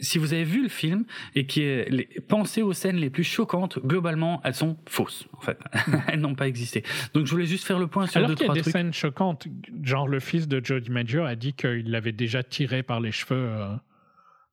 Si 0.01 0.19
vous 0.19 0.33
avez 0.33 0.45
vu 0.45 0.65
le 0.65 0.69
film 0.69 1.05
et 1.35 1.47
qui 1.47 1.63
est 1.63 2.21
pensez 2.29 2.63
aux 2.63 2.73
scènes 2.73 2.97
les 2.97 3.11
plus 3.11 3.25
choquantes, 3.25 3.79
globalement, 3.79 4.41
elles 4.45 4.55
sont 4.55 4.77
fausses. 4.89 5.29
En 5.37 5.41
fait, 5.41 5.59
elles 6.09 6.21
n'ont 6.21 6.35
pas 6.35 6.49
existé. 6.49 6.83
Donc 7.15 7.27
je 7.27 7.31
voulais 7.31 7.47
juste 7.47 7.65
faire 7.65 7.79
le 7.79 7.87
point 7.87 8.07
sur 8.07 8.19
Alors 8.19 8.31
deux 8.31 8.35
trois 8.35 8.47
trucs. 8.49 8.57
Il 8.57 8.59
y 8.59 8.61
a 8.61 8.65
des 8.65 8.71
scènes 8.71 8.93
choquantes, 8.93 9.47
genre 9.83 10.09
le 10.09 10.19
fils 10.19 10.49
de 10.49 10.61
Joe 10.63 10.83
DiMaggio 10.83 11.23
a 11.23 11.37
dit 11.37 11.53
qu'il 11.53 11.91
l'avait 11.91 12.13
déjà 12.13 12.43
tiré 12.43 12.83
par 12.83 13.01
les 13.01 13.13
cheveux. 13.13 13.49
Euh 13.49 13.77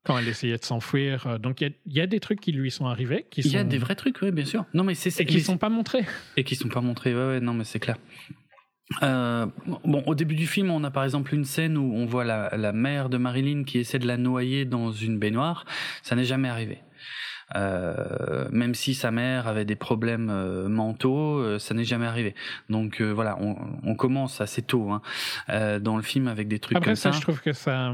quand 0.05 0.17
elle 0.17 0.27
essayait 0.27 0.57
de 0.57 0.63
s'enfuir. 0.63 1.27
Euh, 1.27 1.37
donc 1.37 1.61
il 1.61 1.73
y, 1.87 2.01
a 2.01 2.07
des 2.07 2.19
trucs 2.19 2.39
qui 2.39 2.51
lui 2.51 2.71
sont 2.71 2.85
arrivés. 2.85 3.25
Il 3.37 3.47
y 3.47 3.57
a 3.57 3.63
des 3.63 3.77
vrais 3.77 3.95
trucs, 3.95 4.21
oui, 4.21 4.31
bien 4.31 4.45
sûr. 4.45 4.65
Non, 4.73 4.83
mais 4.83 4.95
c'est 4.95 5.19
et 5.21 5.25
qui 5.25 5.37
ne 5.37 5.41
sont 5.41 5.57
pas 5.57 5.69
montrés. 5.69 6.05
Et 6.37 6.43
qui 6.43 6.55
sont 6.55 6.69
pas 6.69 6.81
montrés, 6.81 7.13
ouais, 7.15 7.27
ouais, 7.27 7.39
non, 7.39 7.53
mais 7.53 7.63
c'est 7.63 7.79
clair. 7.79 7.97
Euh, 9.01 9.47
bon, 9.65 10.03
au 10.05 10.13
début 10.13 10.35
du 10.35 10.45
film, 10.45 10.69
on 10.69 10.83
a 10.83 10.91
par 10.91 11.03
exemple 11.03 11.33
une 11.33 11.45
scène 11.45 11.75
où 11.75 11.93
on 11.95 12.05
voit 12.05 12.23
la, 12.23 12.55
la 12.55 12.71
mère 12.71 13.09
de 13.09 13.17
Marilyn 13.17 13.63
qui 13.63 13.79
essaie 13.79 13.97
de 13.97 14.07
la 14.07 14.17
noyer 14.17 14.65
dans 14.65 14.91
une 14.91 15.17
baignoire. 15.17 15.65
Ça 16.03 16.15
n'est 16.15 16.25
jamais 16.25 16.49
arrivé. 16.49 16.79
Euh, 17.53 18.47
même 18.51 18.73
si 18.73 18.95
sa 18.95 19.11
mère 19.11 19.47
avait 19.47 19.65
des 19.65 19.75
problèmes 19.75 20.29
euh, 20.31 20.67
mentaux, 20.67 21.37
euh, 21.37 21.59
ça 21.59 21.75
n'est 21.75 21.83
jamais 21.83 22.07
arrivé. 22.07 22.33
Donc 22.69 23.01
voilà, 23.01 23.37
on, 23.39 23.55
on, 23.83 23.95
commence 23.95 24.41
assez 24.41 24.63
tôt 24.63 24.89
hein, 24.89 25.01
dans 25.79 25.95
le 25.95 26.01
film 26.01 26.27
avec 26.27 26.47
des 26.47 26.59
trucs 26.59 26.77
Après, 26.77 26.91
comme 26.91 26.95
ça. 26.95 27.09
Après, 27.09 27.19
je 27.19 27.23
trouve 27.23 27.41
que 27.41 27.53
ça, 27.53 27.93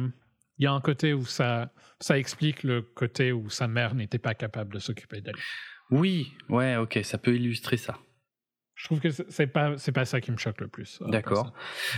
il 0.58 0.64
y 0.64 0.68
a 0.68 0.72
un 0.72 0.80
côté 0.80 1.14
où 1.14 1.26
ça, 1.26 1.70
ça 2.02 2.18
explique 2.18 2.64
le 2.64 2.82
côté 2.82 3.32
où 3.32 3.50
sa 3.50 3.68
mère 3.68 3.96
n'était 3.96 4.20
pas 4.20 4.34
capable 4.34 4.74
de 4.74 4.80
s'occuper 4.80 5.22
d'elle. 5.22 5.36
Oui, 5.92 6.34
ouais, 6.50 6.76
ok, 6.76 7.00
ça 7.04 7.18
peut 7.18 7.36
illustrer 7.36 7.78
ça. 7.78 7.98
Je 8.76 8.86
trouve 8.86 9.00
que 9.00 9.10
c'est 9.12 9.48
pas 9.48 9.78
c'est 9.78 9.92
pas 9.92 10.06
ça 10.06 10.20
qui 10.20 10.32
me 10.32 10.38
choque 10.38 10.60
le 10.60 10.68
plus. 10.68 11.00
D'accord. 11.08 11.54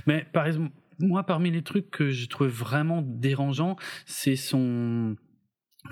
Mais 0.05 0.25
par 0.33 0.45
exemple, 0.45 0.71
moi, 0.99 1.23
parmi 1.23 1.49
les 1.49 1.63
trucs 1.63 1.89
que 1.89 2.09
je 2.09 2.27
trouve 2.27 2.47
vraiment 2.47 3.01
dérangeant, 3.01 3.77
c'est 4.05 4.35
son 4.35 5.15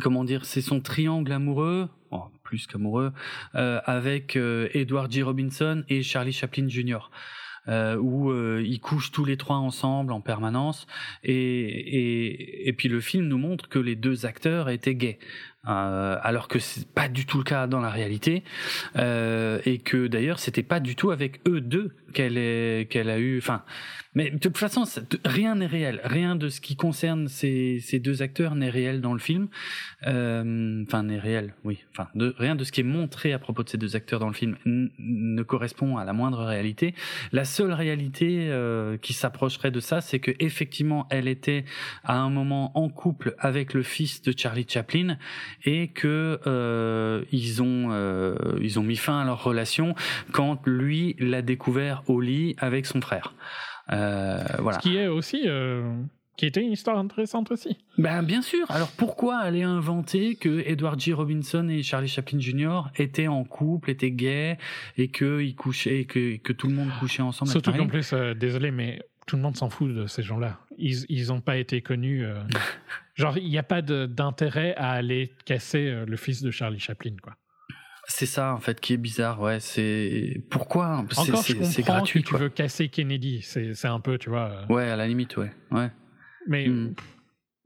comment 0.01 0.23
dire, 0.23 0.45
c'est 0.45 0.61
son 0.61 0.81
triangle 0.81 1.31
amoureux, 1.31 1.89
oh, 2.11 2.25
plus 2.43 2.67
qu'amoureux, 2.67 3.13
euh, 3.55 3.79
avec 3.85 4.35
euh, 4.35 4.69
Edward 4.73 5.11
G. 5.11 5.21
Robinson 5.21 5.83
et 5.89 6.03
Charlie 6.03 6.33
Chaplin 6.33 6.67
Jr 6.67 7.09
où 7.67 8.31
euh, 8.31 8.63
ils 8.65 8.79
couchent 8.79 9.11
tous 9.11 9.25
les 9.25 9.37
trois 9.37 9.57
ensemble 9.57 10.13
en 10.13 10.21
permanence. 10.21 10.87
Et, 11.23 11.33
et, 11.33 12.67
et 12.67 12.73
puis 12.73 12.89
le 12.89 12.99
film 12.99 13.27
nous 13.27 13.37
montre 13.37 13.69
que 13.69 13.79
les 13.79 13.95
deux 13.95 14.25
acteurs 14.25 14.69
étaient 14.69 14.95
gays. 14.95 15.19
Euh, 15.67 16.17
alors 16.23 16.47
que 16.47 16.57
c'est 16.57 16.87
pas 16.87 17.07
du 17.07 17.27
tout 17.27 17.37
le 17.37 17.43
cas 17.43 17.67
dans 17.67 17.81
la 17.81 17.91
réalité 17.91 18.43
euh, 18.95 19.59
et 19.63 19.77
que 19.77 20.07
d'ailleurs 20.07 20.39
c'était 20.39 20.63
pas 20.63 20.79
du 20.79 20.95
tout 20.95 21.11
avec 21.11 21.39
eux 21.47 21.61
deux 21.61 21.95
qu'elle 22.15 22.87
qu'elle 22.87 23.11
a 23.11 23.19
eu 23.19 23.37
enfin 23.37 23.61
mais 24.13 24.29
de 24.29 24.37
toute 24.37 24.57
façon 24.57 24.83
rien 25.23 25.55
n'est 25.55 25.65
réel. 25.65 26.01
Rien 26.03 26.35
de 26.35 26.49
ce 26.49 26.59
qui 26.59 26.75
concerne 26.75 27.27
ces, 27.27 27.79
ces 27.81 27.99
deux 27.99 28.21
acteurs 28.21 28.55
n'est 28.55 28.69
réel 28.69 29.01
dans 29.01 29.13
le 29.13 29.19
film. 29.19 29.47
Euh, 30.07 30.83
enfin 30.85 31.03
n'est 31.03 31.19
réel 31.19 31.53
oui. 31.63 31.79
Enfin 31.91 32.09
rien 32.15 32.55
de 32.55 32.63
ce 32.63 32.71
qui 32.71 32.81
est 32.81 32.85
montré 32.85 33.33
à 33.33 33.39
propos 33.39 33.63
de 33.63 33.69
ces 33.69 33.77
deux 33.77 33.95
acteurs 33.95 34.19
dans 34.19 34.27
le 34.27 34.33
film 34.33 34.57
ne 34.65 35.43
correspond 35.43 35.97
à 35.97 36.03
la 36.03 36.13
moindre 36.13 36.43
réalité. 36.43 36.93
La 37.31 37.45
seule 37.45 37.71
réalité 37.71 38.47
euh, 38.49 38.97
qui 38.97 39.13
s'approcherait 39.13 39.71
de 39.71 39.79
ça 39.79 40.01
c'est 40.01 40.19
que 40.19 40.31
effectivement 40.39 41.07
elle 41.09 41.27
était 41.27 41.63
à 42.03 42.17
un 42.17 42.29
moment 42.29 42.77
en 42.77 42.89
couple 42.89 43.35
avec 43.39 43.73
le 43.73 43.83
fils 43.83 44.21
de 44.21 44.33
Charlie 44.35 44.65
Chaplin 44.67 45.17
et 45.63 45.87
que 45.87 46.39
euh, 46.47 47.23
ils 47.31 47.61
ont 47.61 47.89
euh, 47.91 48.35
ils 48.61 48.79
ont 48.79 48.83
mis 48.83 48.97
fin 48.97 49.21
à 49.21 49.25
leur 49.25 49.43
relation 49.43 49.95
quand 50.31 50.65
lui 50.65 51.15
l'a 51.19 51.41
découvert 51.41 52.03
au 52.07 52.19
lit 52.19 52.55
avec 52.59 52.85
son 52.85 53.01
frère. 53.01 53.33
Euh, 53.91 54.43
voilà. 54.59 54.79
Ce 54.79 54.83
qui 54.83 54.97
est 54.97 55.07
aussi 55.07 55.47
qui 56.37 56.45
était 56.47 56.61
une 56.63 56.71
histoire 56.71 56.97
intéressante 56.97 57.51
aussi. 57.51 57.77
Ben 57.97 58.23
bien 58.23 58.41
sûr. 58.41 58.65
Alors 58.71 58.91
pourquoi 58.97 59.37
aller 59.37 59.63
inventer 59.63 60.35
que 60.35 60.63
Edward 60.65 60.99
G. 60.99 61.13
Robinson 61.13 61.67
et 61.69 61.83
Charlie 61.83 62.07
Chaplin 62.07 62.39
Jr. 62.39 62.83
étaient 62.95 63.27
en 63.27 63.43
couple, 63.43 63.91
étaient 63.91 64.11
gays 64.11 64.57
et 64.97 65.09
que 65.09 65.41
ils 65.41 65.55
couchaient, 65.55 66.05
que 66.05 66.37
que 66.37 66.53
tout 66.53 66.67
le 66.67 66.73
monde 66.73 66.89
couchait 66.99 67.21
ensemble. 67.21 67.51
Surtout 67.51 67.73
qu'en 67.73 67.87
plus, 67.87 68.13
désolé, 68.35 68.71
mais 68.71 69.01
tout 69.31 69.35
le 69.35 69.41
monde 69.41 69.55
s'en 69.55 69.69
fout 69.69 69.93
de 69.93 70.07
ces 70.07 70.23
gens-là. 70.23 70.59
Ils 70.77 71.05
ils 71.09 71.27
n'ont 71.27 71.41
pas 71.41 71.57
été 71.57 71.81
connus. 71.81 72.25
Euh, 72.25 72.35
genre, 73.15 73.37
il 73.37 73.47
n'y 73.47 73.57
a 73.57 73.63
pas 73.63 73.81
d'intérêt 73.81 74.75
à 74.75 74.91
aller 74.91 75.31
casser 75.45 75.87
euh, 75.87 76.05
le 76.05 76.17
fils 76.17 76.41
de 76.41 76.51
Charlie 76.51 76.79
Chaplin, 76.79 77.15
quoi. 77.21 77.35
C'est 78.13 78.25
ça 78.25 78.53
en 78.53 78.59
fait 78.59 78.79
qui 78.79 78.93
est 78.93 78.97
bizarre, 78.97 79.39
ouais. 79.39 79.59
C'est 79.59 80.43
pourquoi 80.49 81.05
c'est 81.11 81.81
gratuit. 81.81 82.23
Que 82.23 82.29
tu 82.29 82.35
veux 82.35 82.49
casser 82.49 82.89
Kennedy, 82.89 83.41
c'est 83.41 83.85
un 83.85 83.99
peu, 83.99 84.17
tu 84.17 84.29
vois. 84.29 84.65
Euh. 84.69 84.73
Ouais, 84.73 84.89
à 84.89 84.95
la 84.95 85.07
limite, 85.07 85.37
ouais, 85.37 85.51
ouais. 85.71 85.89
Mais 86.47 86.67
hmm. 86.67 86.93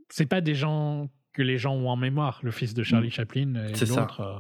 c'est 0.10 0.28
pas 0.28 0.42
des 0.42 0.54
gens 0.54 1.10
que 1.36 1.42
les 1.42 1.58
gens 1.58 1.74
ont 1.76 1.90
en 1.90 1.98
mémoire, 1.98 2.40
le 2.44 2.52
fils 2.52 2.74
de 2.74 2.84
Charlie 2.84 3.10
mm. 3.10 3.12
Chaplin 3.12 3.56
et 3.56 3.86
l'autre. 3.86 4.22
Euh, 4.22 4.40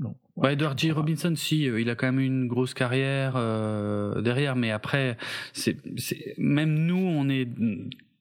non. 0.00 0.16
Edward 0.48 0.78
G. 0.78 0.90
Robinson, 0.90 1.34
si, 1.36 1.68
euh, 1.68 1.80
il 1.80 1.88
a 1.88 1.94
quand 1.94 2.06
même 2.06 2.20
une 2.20 2.48
grosse 2.48 2.74
carrière 2.74 3.34
euh, 3.36 4.20
derrière, 4.22 4.56
mais 4.56 4.70
après, 4.70 5.16
c'est, 5.52 5.76
même 6.38 6.74
nous, 6.74 6.96
on 6.96 7.28
est 7.28 7.48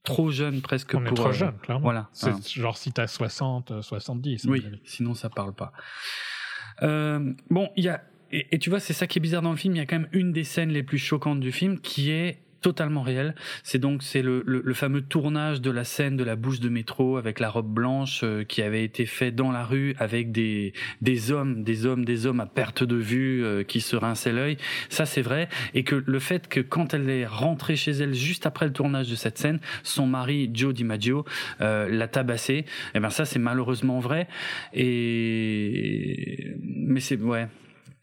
trop 0.09 0.31
jeune 0.31 0.61
presque 0.61 0.93
on 0.93 1.03
pour. 1.03 1.11
est 1.11 1.13
trop 1.13 1.31
jeune, 1.31 1.57
clairement. 1.61 1.83
Voilà. 1.83 2.09
C'est 2.13 2.31
genre 2.49 2.77
si 2.77 2.91
t'as 2.91 3.07
60, 3.07 3.81
70. 3.81 4.45
Oui, 4.45 4.65
sinon 4.85 5.13
ça 5.13 5.29
parle 5.29 5.53
pas. 5.53 5.71
bon, 6.81 7.69
il 7.75 7.83
y 7.83 7.89
a. 7.89 8.03
et 8.31 8.59
tu 8.59 8.69
vois, 8.69 8.79
c'est 8.79 8.93
ça 8.93 9.07
qui 9.07 9.19
est 9.19 9.21
bizarre 9.21 9.41
dans 9.41 9.51
le 9.51 9.57
film. 9.57 9.75
Il 9.75 9.79
y 9.79 9.81
a 9.81 9.85
quand 9.85 9.99
même 9.99 10.09
une 10.11 10.31
des 10.31 10.43
scènes 10.43 10.69
les 10.69 10.83
plus 10.83 10.99
choquantes 10.99 11.39
du 11.39 11.51
film 11.51 11.79
qui 11.79 12.11
est 12.11 12.39
totalement 12.61 13.01
réel. 13.01 13.35
C'est 13.63 13.79
donc 13.79 14.03
c'est 14.03 14.21
le, 14.21 14.43
le, 14.45 14.73
fameux 14.73 15.01
tournage 15.01 15.61
de 15.61 15.71
la 15.71 15.83
scène 15.83 16.17
de 16.17 16.23
la 16.23 16.35
bouche 16.35 16.59
de 16.59 16.69
métro 16.69 17.17
avec 17.17 17.39
la 17.39 17.49
robe 17.49 17.71
blanche 17.71 18.21
euh, 18.23 18.43
qui 18.43 18.61
avait 18.61 18.83
été 18.83 19.05
fait 19.05 19.31
dans 19.31 19.51
la 19.51 19.63
rue 19.63 19.95
avec 19.99 20.31
des 20.31 20.73
des 21.01 21.31
hommes, 21.31 21.63
des 21.63 21.85
hommes, 21.85 22.05
des 22.05 22.25
hommes 22.25 22.39
à 22.39 22.45
perte 22.45 22.83
de 22.83 22.95
vue 22.95 23.43
euh, 23.43 23.63
qui 23.63 23.81
se 23.81 23.95
rinçaient 23.95 24.31
l'œil. 24.31 24.57
Ça 24.89 25.05
c'est 25.05 25.21
vrai 25.21 25.49
et 25.73 25.83
que 25.83 25.95
le 26.05 26.19
fait 26.19 26.47
que 26.47 26.59
quand 26.59 26.93
elle 26.93 27.09
est 27.09 27.25
rentrée 27.25 27.75
chez 27.75 27.91
elle 27.91 28.13
juste 28.13 28.45
après 28.45 28.65
le 28.65 28.73
tournage 28.73 29.09
de 29.09 29.15
cette 29.15 29.37
scène, 29.37 29.59
son 29.83 30.07
mari 30.07 30.49
Joe 30.53 30.73
DiMaggio 30.73 31.25
euh, 31.61 31.87
l'a 31.89 32.07
tabassé. 32.07 32.53
Et 32.53 32.65
eh 32.95 32.99
ben 32.99 33.09
ça 33.09 33.25
c'est 33.25 33.39
malheureusement 33.39 33.99
vrai 33.99 34.27
et 34.73 36.55
mais 36.63 36.99
c'est 36.99 37.17
ouais 37.17 37.47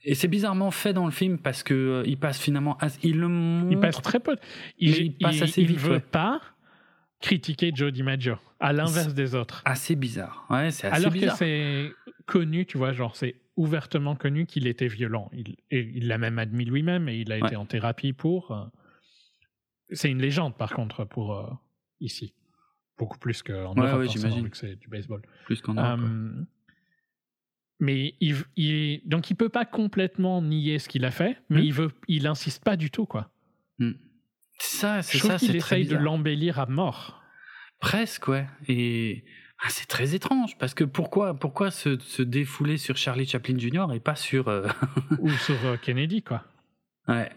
et 0.07 0.15
c'est 0.15 0.29
bizarrement 0.29 0.71
fait 0.71 0.93
dans 0.93 1.05
le 1.05 1.11
film 1.11 1.37
parce 1.37 1.65
que 1.65 1.75
euh, 1.75 2.03
il 2.07 2.17
passe 2.17 2.41
finalement, 2.41 2.79
il 3.03 3.19
le 3.19 3.27
montre, 3.27 3.73
il 3.73 3.81
passe 3.81 4.01
très 4.01 4.21
peu. 4.21 4.37
Il, 4.79 4.97
il 4.97 5.19
passe 5.19 5.43
assez 5.43 5.65
vite. 5.65 5.77
Il 5.77 5.79
veut 5.79 6.01
pas 6.01 6.41
critiquer 7.21 7.73
Joe 7.75 7.93
DiMaggio, 7.93 8.37
à 8.61 8.73
l'inverse 8.73 9.15
des 9.15 9.35
autres. 9.35 9.63
Assez 9.65 9.97
bizarre. 9.97 10.47
Ouais, 10.49 10.71
c'est 10.71 10.87
assez 10.87 10.97
Alors 10.97 11.11
bizarre. 11.11 11.33
que 11.33 11.39
c'est 11.39 11.93
connu, 12.27 12.67
tu 12.67 12.79
vois, 12.79 12.93
genre 12.93 13.17
c'est 13.17 13.35
ouvertement 13.57 14.15
connu 14.15 14.47
qu'il 14.47 14.69
était 14.69 14.87
violent. 14.87 15.29
Il, 15.33 15.57
il 15.73 16.07
l'a 16.07 16.19
même 16.19 16.39
admis 16.39 16.65
lui-même 16.67 17.09
et 17.09 17.17
il 17.17 17.33
a 17.33 17.39
été 17.39 17.57
en 17.57 17.67
thérapie 17.67 18.13
pour. 18.13 18.53
Euh, 18.53 18.65
c'est 19.91 20.11
une 20.11 20.23
légende 20.23 20.57
par 20.57 20.73
contre 20.73 21.05
pour 21.05 21.37
euh, 21.37 21.51
ici, 22.01 22.33
beaucoup 22.97 23.19
plus 23.19 23.43
qu'en 23.43 23.75
ouais, 23.75 23.89
Europe, 23.89 24.01
ouais, 24.01 24.09
j'imagine 24.09 24.49
que 24.51 24.57
c'est 24.57 24.77
du 24.77 24.89
baseball. 24.89 25.23
Plus 25.47 25.61
qu'en 25.61 25.75
Europe 25.75 26.01
mais 27.79 28.15
il, 28.21 28.37
il, 28.57 29.03
donc 29.05 29.31
il 29.31 29.35
peut 29.35 29.49
pas 29.49 29.65
complètement 29.65 30.41
nier 30.43 30.79
ce 30.79 30.89
qu'il 30.89 31.05
a 31.05 31.11
fait, 31.11 31.39
mais 31.51 31.61
hmm. 31.61 31.65
il 31.65 31.73
veut, 31.73 31.91
il 32.09 32.27
insiste 32.27 32.65
pas 32.65 32.77
du 32.77 32.91
tout 32.91 33.07
quoi. 33.07 33.31
Hmm. 33.79 33.93
Ça, 34.59 35.03
c'est 35.03 35.19
ça, 35.19 35.39
c'est 35.39 35.55
essaye 35.55 35.87
de 35.87 35.97
l'embellir 35.97 36.59
à 36.59 36.67
mort. 36.67 37.23
Presque, 37.81 38.29
ouais. 38.29 38.47
Et 38.69 39.25
ah, 39.59 39.69
c'est 39.69 39.87
très 39.87 40.15
étrange 40.15 40.57
parce 40.59 40.75
que 40.75 40.85
pourquoi, 40.85 41.35
pourquoi 41.35 41.71
se, 41.71 41.99
se, 41.99 42.23
défouler 42.23 42.79
sur 42.79 42.97
Charlie 42.97 43.27
Chaplin 43.27 43.59
Jr. 43.59 43.87
et 43.95 44.01
pas 44.01 44.17
sur 44.17 44.49
euh, 44.49 44.69
ou 45.19 45.31
sur 45.31 45.63
euh, 45.65 45.77
Kennedy 45.77 46.23
quoi. 46.23 46.45
Ouais. 47.09 47.31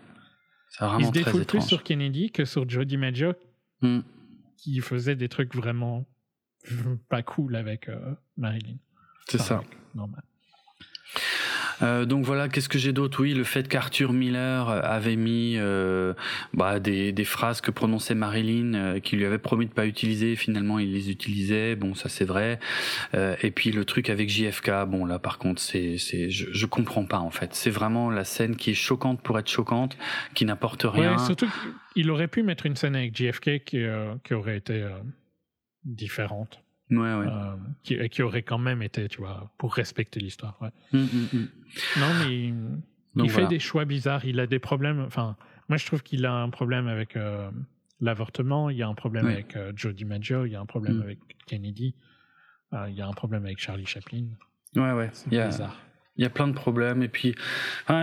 C'est 0.69 0.85
vraiment 0.85 0.99
il 0.99 1.05
se 1.05 1.11
défoule 1.11 1.45
plus 1.45 1.61
sur 1.61 1.83
Kennedy 1.83 2.31
que 2.31 2.45
sur 2.45 2.69
Jody 2.69 2.97
Maggio 2.97 3.33
hmm. 3.81 3.99
qui 4.57 4.79
faisait 4.79 5.15
des 5.15 5.29
trucs 5.29 5.55
vraiment 5.55 6.05
pas 7.09 7.23
cool 7.23 7.55
avec 7.55 7.89
euh, 7.89 8.13
Marilyn. 8.37 8.77
C'est 9.27 9.39
ça. 9.39 9.63
Normal. 9.95 10.23
Euh, 11.81 12.05
donc 12.05 12.25
voilà, 12.25 12.49
qu'est-ce 12.49 12.69
que 12.69 12.77
j'ai 12.77 12.93
d'autre? 12.93 13.21
Oui, 13.21 13.33
le 13.33 13.43
fait 13.43 13.67
qu'Arthur 13.67 14.13
Miller 14.13 14.69
euh, 14.69 14.81
avait 14.83 15.15
mis 15.15 15.55
euh, 15.57 16.13
bah, 16.53 16.79
des, 16.79 17.11
des, 17.11 17.25
phrases 17.25 17.61
que 17.61 17.71
prononçait 17.71 18.15
Marilyn, 18.15 18.73
euh, 18.73 18.99
qui 18.99 19.15
lui 19.15 19.25
avait 19.25 19.37
promis 19.37 19.65
de 19.65 19.71
pas 19.71 19.85
utiliser, 19.85 20.35
finalement 20.35 20.79
il 20.79 20.93
les 20.93 21.09
utilisait. 21.09 21.75
Bon, 21.75 21.95
ça 21.95 22.09
c'est 22.09 22.25
vrai. 22.25 22.59
Euh, 23.13 23.35
et 23.41 23.51
puis 23.51 23.71
le 23.71 23.85
truc 23.85 24.09
avec 24.09 24.29
JFK, 24.29 24.85
bon 24.87 25.05
là 25.05 25.19
par 25.19 25.37
contre 25.37 25.61
c'est, 25.61 25.97
c'est, 25.97 26.29
je, 26.29 26.47
je 26.51 26.65
comprends 26.65 27.05
pas 27.05 27.19
en 27.19 27.31
fait. 27.31 27.53
C'est 27.53 27.69
vraiment 27.69 28.09
la 28.09 28.23
scène 28.23 28.55
qui 28.55 28.71
est 28.71 28.75
choquante 28.75 29.21
pour 29.21 29.39
être 29.39 29.49
choquante, 29.49 29.97
qui 30.33 30.45
n'apporte 30.45 30.83
rien. 30.83 31.17
Ouais, 31.17 31.25
surtout 31.25 31.47
qu'il 31.93 32.09
aurait 32.11 32.27
pu 32.27 32.43
mettre 32.43 32.65
une 32.65 32.75
scène 32.75 32.95
avec 32.95 33.15
JFK 33.15 33.63
qui, 33.63 33.85
qui 34.23 34.33
aurait 34.33 34.57
été 34.57 34.85
différente. 35.83 36.61
Ouais, 36.91 36.97
ouais. 36.97 37.27
Euh, 37.27 37.55
qui, 37.83 38.09
qui, 38.09 38.21
aurait 38.23 38.41
quand 38.41 38.57
même 38.57 38.81
été, 38.81 39.07
tu 39.07 39.19
vois, 39.19 39.51
pour 39.57 39.75
respecter 39.75 40.19
l'histoire. 40.19 40.57
Ouais. 40.61 40.69
Hum, 40.93 41.07
hum, 41.13 41.27
hum. 41.33 41.47
Non, 41.97 42.07
mais 42.19 43.23
il, 43.23 43.29
fait 43.29 43.47
des 43.47 43.59
choix 43.59 43.85
bizarres. 43.85 44.25
Il 44.25 44.39
a 44.39 44.47
des 44.47 44.59
problèmes. 44.59 45.01
Enfin, 45.01 45.35
moi, 45.67 45.77
je 45.77 45.85
trouve 45.85 46.01
qu'il 46.01 46.25
a 46.25 46.33
un 46.33 46.49
problème 46.49 46.87
avec 46.87 47.15
euh, 47.15 47.51
l'avortement. 48.01 48.69
Il 48.69 48.77
y 48.77 48.83
a 48.83 48.87
un 48.87 48.95
problème 48.95 49.27
avec 49.27 49.55
euh, 49.55 49.71
Joe 49.75 49.93
DiMaggio. 49.93 50.45
Il 50.45 50.51
y 50.51 50.55
a 50.55 50.59
un 50.59 50.65
problème 50.65 51.01
avec 51.01 51.19
Kennedy. 51.45 51.93
il 52.87 52.93
y 52.95 53.01
a 53.01 53.07
un 53.07 53.13
problème 53.13 53.45
avec 53.45 53.59
Charlie 53.59 53.85
Chaplin. 53.85 54.25
Ouais, 54.75 54.93
ouais. 54.93 55.09
C'est 55.13 55.29
bizarre. 55.29 55.77
Il 56.19 56.23
y 56.23 56.25
a 56.25 56.29
plein 56.29 56.49
de 56.49 56.53
problèmes 56.53 57.01
et 57.01 57.07
puis 57.07 57.33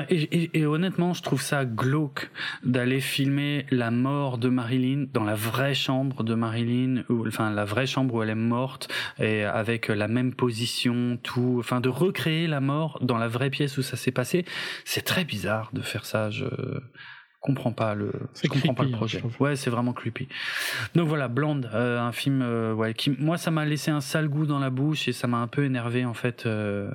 et, 0.08 0.64
honnêtement, 0.64 1.12
je 1.12 1.22
trouve 1.22 1.42
ça 1.42 1.66
glauque 1.66 2.30
d'aller 2.64 3.00
filmer 3.00 3.66
la 3.70 3.90
mort 3.90 4.38
de 4.38 4.48
Marilyn 4.48 5.04
dans 5.12 5.22
la 5.22 5.34
vraie 5.34 5.74
chambre 5.74 6.24
de 6.24 6.34
Marilyn, 6.34 7.04
ou 7.10 7.26
enfin 7.28 7.50
la 7.50 7.66
vraie 7.66 7.86
chambre 7.86 8.14
où 8.14 8.22
elle 8.22 8.30
est 8.30 8.34
morte 8.34 8.88
et 9.18 9.44
avec 9.44 9.88
la 9.88 10.08
même 10.08 10.32
position, 10.32 11.18
tout, 11.22 11.56
enfin 11.58 11.82
de 11.82 11.90
recréer 11.90 12.46
la 12.46 12.60
mort 12.60 12.98
dans 13.02 13.18
la 13.18 13.28
vraie 13.28 13.50
pièce 13.50 13.76
où 13.76 13.82
ça 13.82 13.98
s'est 13.98 14.12
passé. 14.12 14.46
C'est 14.86 15.04
très 15.04 15.24
bizarre 15.24 15.68
de 15.74 15.82
faire 15.82 16.06
ça. 16.06 16.30
Je 16.30 16.46
comprends 17.42 17.72
pas 17.72 17.94
le 17.94 18.12
je 18.42 18.48
comprends 18.48 18.72
pas 18.72 18.84
le 18.84 18.92
projet. 18.92 19.22
ouais, 19.40 19.56
c'est 19.56 19.70
vraiment 19.70 19.92
creepy. 19.92 20.26
Donc 20.94 21.06
voilà, 21.06 21.28
Blonde, 21.28 21.70
euh, 21.74 22.00
un 22.00 22.12
film 22.12 22.40
euh, 22.42 22.72
ouais 22.72 22.94
qui 22.94 23.10
moi 23.10 23.36
ça 23.36 23.50
m'a 23.50 23.66
laissé 23.66 23.90
un 23.90 24.00
sale 24.00 24.28
goût 24.28 24.46
dans 24.46 24.58
la 24.58 24.70
bouche 24.70 25.06
et 25.06 25.12
ça 25.12 25.26
m'a 25.26 25.36
un 25.36 25.48
peu 25.48 25.64
énervé 25.64 26.06
en 26.06 26.14
fait. 26.14 26.46
Euh, 26.46 26.90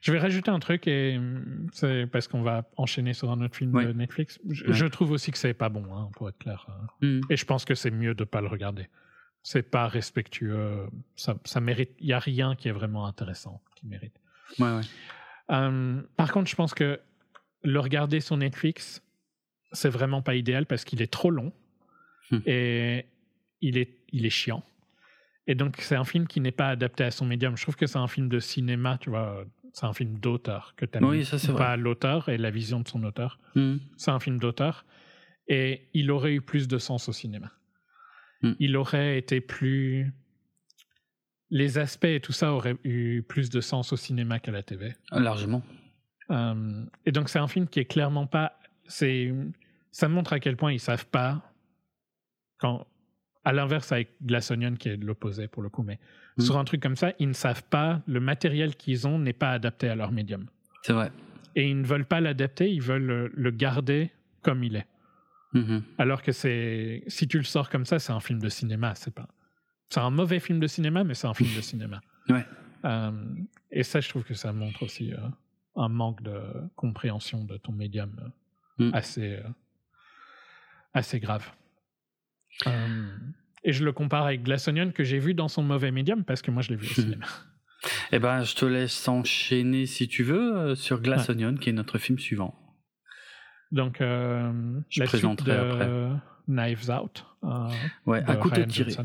je 0.00 0.12
vais 0.12 0.18
rajouter 0.18 0.50
un 0.50 0.58
truc 0.58 0.86
et 0.86 1.18
mm, 1.18 1.68
c'est 1.72 2.06
parce 2.06 2.28
qu'on 2.28 2.42
va 2.42 2.68
enchaîner 2.76 3.14
sur 3.14 3.30
un 3.30 3.40
autre 3.40 3.56
film 3.56 3.72
de 3.72 3.92
Netflix. 3.92 4.38
Je, 4.48 4.86
trouve 4.86 5.10
aussi 5.10 5.30
que 5.30 5.38
c'est 5.38 5.54
pas 5.54 5.68
bon, 5.68 5.84
hein, 5.94 6.10
pour 6.14 6.28
être 6.28 6.38
clair. 6.38 6.66
Mm. 7.00 7.20
Et 7.30 7.36
je 7.36 7.44
pense 7.44 7.64
que 7.64 7.74
c'est 7.74 7.90
mieux 7.90 8.14
de 8.14 8.24
pas 8.24 8.40
le 8.40 8.48
regarder. 8.48 8.88
C'est 9.42 9.62
pas 9.62 9.88
respectueux. 9.88 10.88
Ça, 11.16 11.36
ça 11.44 11.60
mérite. 11.60 11.90
Il 12.00 12.06
y 12.06 12.12
a 12.12 12.18
rien 12.18 12.54
qui 12.54 12.68
est 12.68 12.72
vraiment 12.72 13.06
intéressant 13.06 13.62
qui 13.76 13.86
mérite. 13.86 14.14
Ouais, 14.58 14.70
ouais. 14.70 14.82
Euh, 15.50 16.02
par 16.16 16.32
contre, 16.32 16.50
je 16.50 16.56
pense 16.56 16.74
que 16.74 17.00
le 17.62 17.80
regarder 17.80 18.20
sur 18.20 18.36
Netflix, 18.36 19.02
c'est 19.72 19.88
vraiment 19.88 20.22
pas 20.22 20.34
idéal 20.34 20.66
parce 20.66 20.84
qu'il 20.84 21.02
est 21.02 21.12
trop 21.12 21.30
long 21.30 21.52
hmm. 22.30 22.38
et 22.46 23.06
il 23.60 23.78
est, 23.78 23.98
il 24.12 24.26
est 24.26 24.30
chiant. 24.30 24.62
Et 25.46 25.54
donc, 25.54 25.76
c'est 25.80 25.96
un 25.96 26.04
film 26.04 26.26
qui 26.26 26.40
n'est 26.40 26.52
pas 26.52 26.68
adapté 26.68 27.04
à 27.04 27.10
son 27.10 27.24
médium. 27.24 27.56
Je 27.56 27.62
trouve 27.62 27.76
que 27.76 27.86
c'est 27.86 27.98
un 27.98 28.06
film 28.06 28.28
de 28.28 28.38
cinéma, 28.38 28.98
tu 28.98 29.08
vois, 29.08 29.44
c'est 29.78 29.86
un 29.86 29.92
film 29.92 30.18
d'auteur 30.18 30.74
que 30.76 30.84
tu 30.84 30.98
Oui, 31.04 31.24
ça 31.24 31.38
c'est 31.38 31.54
Pas 31.54 31.76
l'auteur 31.76 32.28
et 32.28 32.36
la 32.36 32.50
vision 32.50 32.80
de 32.80 32.88
son 32.88 33.04
auteur. 33.04 33.38
Hmm. 33.54 33.76
C'est 33.96 34.10
un 34.10 34.18
film 34.18 34.38
d'auteur. 34.38 34.84
Et 35.46 35.88
il 35.94 36.10
aurait 36.10 36.32
eu 36.32 36.40
plus 36.40 36.66
de 36.66 36.78
sens 36.78 37.08
au 37.08 37.12
cinéma. 37.12 37.52
Hmm. 38.42 38.54
Il 38.58 38.76
aurait 38.76 39.18
été 39.18 39.40
plus. 39.40 40.12
Les 41.50 41.78
aspects 41.78 42.06
et 42.06 42.20
tout 42.20 42.32
ça 42.32 42.52
auraient 42.52 42.76
eu 42.82 43.22
plus 43.22 43.50
de 43.50 43.60
sens 43.60 43.92
au 43.92 43.96
cinéma 43.96 44.40
qu'à 44.40 44.50
la 44.50 44.64
TV. 44.64 44.96
Largement. 45.12 45.62
Euh, 46.30 46.84
et 47.06 47.12
donc, 47.12 47.28
c'est 47.28 47.38
un 47.38 47.48
film 47.48 47.68
qui 47.68 47.78
est 47.78 47.84
clairement 47.84 48.26
pas. 48.26 48.58
C'est, 48.88 49.32
ça 49.92 50.08
montre 50.08 50.32
à 50.32 50.40
quel 50.40 50.56
point 50.56 50.72
ils 50.72 50.80
savent 50.80 51.06
pas. 51.06 51.54
Quand, 52.58 52.84
à 53.44 53.52
l'inverse 53.52 53.92
avec 53.92 54.10
Glass 54.24 54.50
Onion, 54.50 54.74
qui 54.74 54.88
est 54.88 54.96
l'opposé 54.96 55.48
pour 55.48 55.62
le 55.62 55.68
coup, 55.68 55.82
mais 55.82 55.98
mm. 56.36 56.42
sur 56.42 56.58
un 56.58 56.64
truc 56.64 56.82
comme 56.82 56.96
ça, 56.96 57.12
ils 57.18 57.28
ne 57.28 57.32
savent 57.32 57.64
pas, 57.64 58.02
le 58.06 58.20
matériel 58.20 58.76
qu'ils 58.76 59.06
ont 59.06 59.18
n'est 59.18 59.32
pas 59.32 59.52
adapté 59.52 59.88
à 59.88 59.94
leur 59.94 60.12
médium. 60.12 60.46
C'est 60.82 60.92
vrai. 60.92 61.10
Et 61.54 61.68
ils 61.68 61.80
ne 61.80 61.86
veulent 61.86 62.04
pas 62.04 62.20
l'adapter, 62.20 62.70
ils 62.70 62.82
veulent 62.82 63.30
le, 63.32 63.50
garder 63.50 64.10
comme 64.42 64.62
il 64.64 64.76
est. 64.76 64.86
Mm-hmm. 65.54 65.82
Alors 65.98 66.22
que 66.22 66.32
c'est, 66.32 67.02
si 67.06 67.26
tu 67.26 67.38
le 67.38 67.44
sors 67.44 67.70
comme 67.70 67.86
ça, 67.86 67.98
c'est 67.98 68.12
un 68.12 68.20
film 68.20 68.38
de 68.38 68.48
cinéma, 68.48 68.94
c'est 68.94 69.14
pas. 69.14 69.28
C'est 69.88 70.00
un 70.00 70.10
mauvais 70.10 70.40
film 70.40 70.60
de 70.60 70.66
cinéma, 70.66 71.04
mais 71.04 71.14
c'est 71.14 71.26
un 71.26 71.34
film 71.34 71.50
de 71.56 71.60
cinéma. 71.62 72.00
Ouais. 72.28 72.44
Euh, 72.84 73.10
et 73.70 73.82
ça, 73.82 74.00
je 74.00 74.08
trouve 74.08 74.24
que 74.24 74.34
ça 74.34 74.52
montre 74.52 74.82
aussi 74.82 75.12
euh, 75.12 75.18
un 75.76 75.88
manque 75.88 76.22
de 76.22 76.38
compréhension 76.76 77.44
de 77.44 77.56
ton 77.56 77.72
médium 77.72 78.14
euh, 78.80 78.90
mm. 78.90 78.94
assez, 78.94 79.38
assez 80.92 81.18
grave. 81.18 81.50
Euh, 82.66 83.06
et 83.64 83.72
je 83.72 83.84
le 83.84 83.92
compare 83.92 84.24
avec 84.24 84.42
Glass 84.42 84.68
Onion 84.68 84.90
que 84.90 85.04
j'ai 85.04 85.18
vu 85.18 85.34
dans 85.34 85.48
son 85.48 85.62
mauvais 85.62 85.90
médium 85.90 86.24
parce 86.24 86.42
que 86.42 86.50
moi 86.50 86.62
je 86.62 86.70
l'ai 86.70 86.76
vu 86.76 86.86
au 86.86 86.94
cinéma. 87.00 87.26
Eh 88.10 88.18
ben, 88.18 88.42
je 88.42 88.54
te 88.54 88.64
laisse 88.64 89.06
enchaîner 89.06 89.86
si 89.86 90.08
tu 90.08 90.24
veux 90.24 90.56
euh, 90.56 90.74
sur 90.74 91.00
Glass 91.00 91.28
Onion, 91.28 91.54
qui 91.54 91.70
est 91.70 91.72
notre 91.72 91.98
film 91.98 92.18
suivant. 92.18 92.54
Donc, 93.70 94.00
euh, 94.00 94.50
je 94.88 95.00
la 95.00 95.06
présenterai 95.06 95.52
de 95.52 95.56
après. 95.56 95.90
Knives 96.48 96.90
Out. 96.90 97.26
ouais, 98.06 98.22
à 98.26 98.36
couteau 98.36 98.64
tiré. 98.64 98.96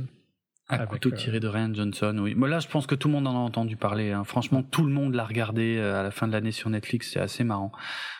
à 0.70 0.86
couteau 0.88 1.12
tiré 1.12 1.40
de 1.42 1.48
Ryan 1.48 1.74
Johnson, 1.74 2.18
oui. 2.20 2.34
Mais 2.36 2.48
là, 2.48 2.60
je 2.60 2.68
pense 2.68 2.88
que 2.88 2.96
tout 2.96 3.10
le 3.10 3.14
monde 3.14 3.28
en 3.28 3.36
a 3.36 3.40
entendu 3.40 3.76
parler. 3.76 4.12
Hein. 4.12 4.24
Franchement, 4.24 4.64
tout 4.64 4.86
le 4.86 4.92
monde 4.92 5.14
l'a 5.14 5.26
regardé 5.26 5.80
à 5.80 6.02
la 6.02 6.12
fin 6.12 6.28
de 6.28 6.32
l'année 6.32 6.54
sur 6.54 6.70
Netflix. 6.70 7.12
C'est 7.12 7.20
assez 7.20 7.44
marrant 7.44 7.74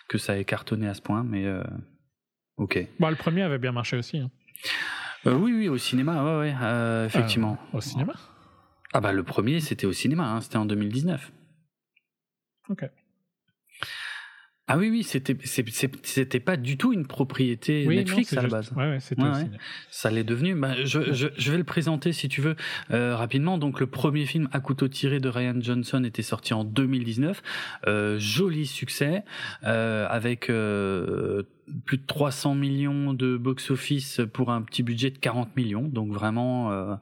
que 0.10 0.18
ça 0.18 0.38
ait 0.38 0.46
cartonné 0.46 0.88
à 0.88 0.94
ce 0.94 1.02
point, 1.02 1.24
mais 1.24 1.48
ok. 2.58 2.86
Bon, 3.00 3.10
le 3.10 3.16
premier 3.16 3.42
avait 3.42 3.58
bien 3.58 3.72
marché 3.72 3.98
aussi. 3.98 4.18
Hein. 4.18 4.30
Oui, 5.26 5.54
oui, 5.54 5.70
au 5.70 5.78
cinéma, 5.78 6.24
ouais, 6.24 6.54
ouais, 6.54 7.06
effectivement. 7.06 7.58
au 7.74 7.82
cinéma? 7.82 8.14
Ah 8.94 9.02
bah 9.02 9.12
le 9.12 9.24
premier, 9.24 9.60
c'était 9.60 9.88
au 9.88 9.94
cinéma, 9.94 10.30
hein, 10.30 10.42
c'était 10.42 10.58
en 10.58 10.66
2019. 10.66 11.32
Ok. 12.70 12.86
Ah 14.66 14.78
oui, 14.78 14.90
oui, 14.90 15.04
c'était 15.04 15.36
c'était 15.44 16.40
pas 16.40 16.56
du 16.56 16.78
tout 16.78 16.94
une 16.94 17.06
propriété 17.06 17.86
Netflix 17.86 18.32
à 18.32 18.42
la 18.42 18.48
base. 18.48 18.72
Ouais, 18.72 18.98
ouais, 18.98 19.50
Ça 19.90 20.10
l'est 20.10 20.24
devenu. 20.24 20.56
Bah, 20.56 20.74
je, 20.86 21.14
je, 21.14 21.28
je, 21.36 21.52
vais 21.52 21.58
le 21.58 21.66
présenter 21.66 22.14
si 22.14 22.30
tu 22.30 22.40
veux 22.40 22.56
euh, 22.92 23.14
rapidement. 23.14 23.58
Donc 23.58 23.82
le 23.82 23.88
premier 23.88 24.26
film 24.26 24.48
à 24.54 24.62
couteau 24.62 24.88
tiré 24.88 25.20
de 25.20 25.28
Ryan 25.28 25.60
Johnson 25.60 26.06
était 26.06 26.22
sorti 26.22 26.54
en 26.54 26.64
2019. 26.64 27.44
Euh, 27.88 28.18
joli 28.20 28.66
succès 28.66 29.26
euh, 29.66 30.08
avec 30.10 30.50
euh, 30.50 31.44
plus 31.86 31.98
de 31.98 32.06
300 32.06 32.56
millions 32.56 33.14
de 33.14 33.38
box-office 33.38 34.22
pour 34.34 34.52
un 34.52 34.62
petit 34.62 34.84
budget 34.84 35.10
de 35.10 35.18
40 35.18 35.56
millions. 35.56 35.84
Donc 35.84 36.12
vraiment, 36.12 36.72
euh, 36.72 36.96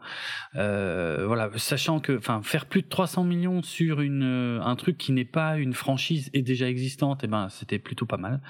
euh, 0.56 1.24
voilà, 1.26 1.50
sachant 1.58 2.00
que, 2.00 2.18
enfin, 2.18 2.42
faire 2.44 2.66
plus 2.66 2.82
de 2.82 2.88
300 2.88 3.24
millions 3.24 3.62
sur 3.64 4.02
une 4.02 4.24
euh, 4.24 4.62
un 4.62 4.76
truc 4.76 4.98
qui 4.98 5.12
n'est 5.12 5.26
pas 5.26 5.58
une 5.58 5.74
franchise 5.74 6.30
et 6.34 6.42
déjà 6.42 6.68
existante, 6.68 7.24
et 7.24 7.26
eh 7.26 7.30
ben, 7.30 7.50
c'était 7.50 7.80
plutôt 7.80 8.06
pas 8.06 8.18
mal. 8.18 8.42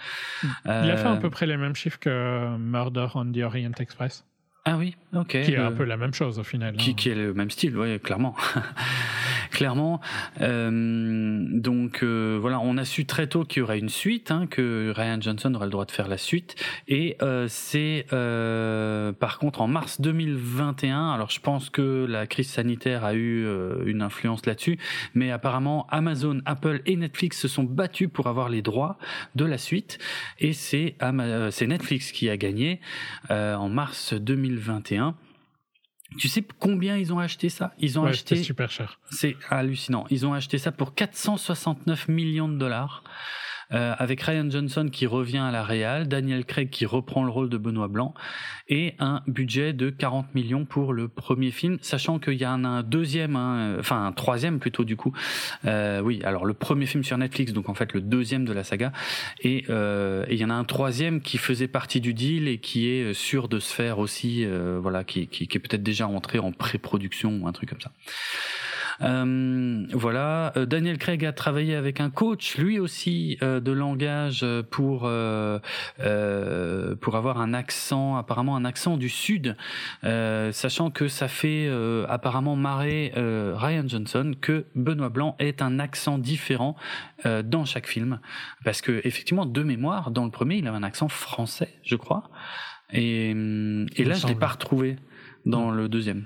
Il 0.66 0.72
a 0.72 0.98
fait 0.98 1.08
à 1.08 1.18
peu 1.18 1.30
près 1.30 1.46
les 1.46 1.58
mêmes 1.58 1.76
chiffres 1.76 2.00
que 2.00 2.58
Murder 2.58 3.08
on 3.16 3.32
the 3.32 3.40
Orient 3.40 3.72
Express. 3.80 4.26
Ah 4.66 4.78
oui, 4.78 4.96
ok. 5.14 5.30
Qui 5.30 5.54
est 5.54 5.58
un 5.58 5.72
peu 5.72 5.86
la 5.86 5.98
même 5.98 6.14
chose 6.14 6.38
au 6.38 6.44
final. 6.44 6.76
Qui, 6.76 6.92
hein. 6.92 6.94
qui 6.96 7.10
est 7.10 7.16
le 7.16 7.34
même 7.34 7.50
style, 7.50 7.76
oui, 7.78 8.00
clairement. 8.00 8.36
clairement. 9.62 10.02
Euh, 10.42 11.46
donc 11.52 12.02
euh, 12.02 12.40
voilà, 12.42 12.60
on 12.62 12.78
a 12.78 12.84
su 12.84 13.06
très 13.06 13.28
tôt 13.28 13.44
qu'il 13.44 13.60
y 13.60 13.64
aurait 13.64 13.78
une 13.78 13.90
suite, 13.90 14.32
hein, 14.32 14.48
que 14.48 14.92
Ryan 14.96 15.22
Johnson 15.22 15.54
aurait 15.54 15.68
le 15.68 15.72
droit 15.72 15.86
de 15.86 15.92
faire 15.92 16.08
la 16.08 16.18
suite. 16.18 16.56
Et 16.88 17.16
euh, 17.22 17.46
c'est 17.48 18.08
euh, 18.12 19.12
par 19.12 19.38
contre 19.38 19.62
en 19.62 19.68
mars 19.68 20.02
2021. 20.02 21.12
Alors 21.12 21.30
je 21.30 21.40
pense 21.40 21.70
que 21.70 22.08
la 22.10 22.26
crise 22.26 22.50
sanitaire 22.50 23.06
a 23.06 23.14
eu 23.14 23.46
euh, 23.46 23.84
une 23.86 24.02
influence 24.02 24.48
là-dessus, 24.48 24.80
mais 25.14 25.30
apparemment 25.30 25.86
Amazon, 25.92 26.40
Apple 26.46 26.82
et 26.88 26.96
Netflix 26.96 27.40
se 27.40 27.48
sont 27.48 27.64
battus 27.64 28.10
pour 28.12 28.26
avoir 28.26 28.50
les 28.50 28.64
droits 28.64 28.98
de 29.36 29.46
la 29.46 29.60
suite. 29.60 30.00
Et 30.40 30.54
c'est 30.54 30.96
c'est 31.52 31.68
Netflix 31.68 32.12
qui 32.12 32.32
a 32.32 32.38
gagné 32.38 32.82
en 33.30 33.70
mars 33.70 34.16
2021 34.16 34.32
2021. 34.32 35.16
Tu 36.18 36.28
sais 36.28 36.44
combien 36.60 36.98
ils 36.98 37.14
ont 37.14 37.20
acheté 37.20 37.50
ça? 37.50 37.74
Ils 37.80 37.98
ont 38.00 38.06
acheté 38.06 38.36
super 38.44 38.70
cher. 38.70 39.00
C'est 39.10 39.38
hallucinant. 39.50 40.06
Ils 40.10 40.26
ont 40.26 40.34
acheté 40.34 40.58
ça 40.58 40.72
pour 40.72 40.94
469 40.94 42.08
millions 42.10 42.50
de 42.50 42.58
dollars. 42.58 43.04
Euh, 43.74 43.94
avec 43.98 44.22
Ryan 44.22 44.50
Johnson 44.50 44.90
qui 44.92 45.08
revient 45.08 45.38
à 45.38 45.52
la 45.52 45.64
Real, 45.64 46.08
Daniel 46.08 46.46
Craig 46.46 46.70
qui 46.70 46.86
reprend 46.86 47.24
le 47.24 47.32
rôle 47.32 47.50
de 47.50 47.58
Benoît 47.58 47.88
Blanc, 47.88 48.14
et 48.72 48.96
un 49.00 49.22
budget 49.28 49.74
de 49.74 49.90
40 49.90 50.34
millions 50.34 50.66
pour 50.66 50.94
le 50.94 51.10
premier 51.10 51.52
film, 51.52 51.78
sachant 51.82 52.20
qu'il 52.20 52.36
y 52.36 52.46
a 52.46 52.52
un 52.52 52.84
deuxième, 52.84 53.36
hein, 53.36 53.76
enfin 53.80 54.06
un 54.06 54.12
troisième 54.14 54.60
plutôt 54.60 54.86
du 54.86 54.96
coup. 54.96 55.14
Euh, 55.66 56.00
oui, 56.02 56.22
alors 56.24 56.46
le 56.46 56.54
premier 56.54 56.86
film 56.86 57.04
sur 57.04 57.18
Netflix, 57.18 57.52
donc 57.52 57.70
en 57.70 57.74
fait 57.74 57.94
le 57.94 58.02
deuxième 58.02 58.46
de 58.46 58.54
la 58.54 58.64
saga, 58.64 58.94
et, 59.42 59.66
euh, 59.70 60.26
il 60.30 60.38
y 60.38 60.46
en 60.46 60.50
a 60.50 60.54
un 60.54 60.64
troisième 60.64 61.22
qui 61.22 61.38
faisait 61.38 61.68
partie 61.68 62.00
du 62.00 62.14
deal 62.14 62.48
et 62.48 62.60
qui 62.60 62.88
est 62.88 63.14
sûr 63.14 63.50
de 63.50 63.60
se 63.60 63.74
faire 63.74 64.00
aussi, 64.00 64.46
euh, 64.46 64.80
voilà, 64.82 65.04
qui, 65.04 65.28
qui, 65.28 65.48
qui 65.48 65.58
est 65.58 65.62
peut-être 65.62 65.84
déjà 65.84 66.08
entré 66.08 66.40
en 66.40 66.52
pré-production 66.52 67.40
ou 67.42 67.48
un 67.48 67.52
truc 67.52 67.70
comme 67.70 67.82
ça. 67.82 67.92
Euh, 69.02 69.86
voilà, 69.94 70.54
euh, 70.58 70.66
Daniel 70.66 70.98
Craig 70.98 71.26
a 71.26 71.34
travaillé 71.34 71.76
avec 71.76 72.00
un 72.00 72.10
coach, 72.10 72.58
lui 72.58 72.80
aussi 72.80 73.38
euh, 73.42 73.60
de 73.60 73.72
langage 73.72 74.46
pour 74.70 75.10
pour 77.02 77.16
avoir 77.16 77.42
un 77.42 77.54
accent, 77.54 78.16
apparemment 78.18 78.56
un 78.56 78.66
accent 78.66 78.98
du 78.98 79.10
sud, 79.10 79.56
sachant 80.04 80.92
que 80.92 81.08
ça 81.08 81.28
fait 81.28 81.70
apparemment 82.08 82.56
marrer 82.56 83.12
Ryan 83.16 83.88
Johnson 83.88 84.34
que 84.40 84.66
Benoît 84.76 85.10
Blanc 85.10 85.36
est 85.40 85.62
un 85.62 85.80
accent 85.80 86.18
différent 86.18 86.76
dans 87.26 87.66
chaque 87.66 87.88
film, 87.88 88.20
parce 88.64 88.82
que 88.82 89.02
effectivement 89.04 89.46
de 89.46 89.64
mémoire 89.64 90.12
dans 90.12 90.26
le 90.26 90.32
premier 90.32 90.58
il 90.58 90.68
avait 90.68 90.78
un 90.78 90.84
accent 90.84 91.08
français, 91.08 91.74
je 91.84 91.96
crois, 91.96 92.30
et, 92.92 93.32
et 93.32 94.04
là 94.04 94.16
je 94.16 94.28
l'ai 94.28 94.36
pas 94.36 94.48
retrouvé 94.48 94.98
dans 95.46 95.72
le 95.72 95.90
deuxième. 95.90 96.26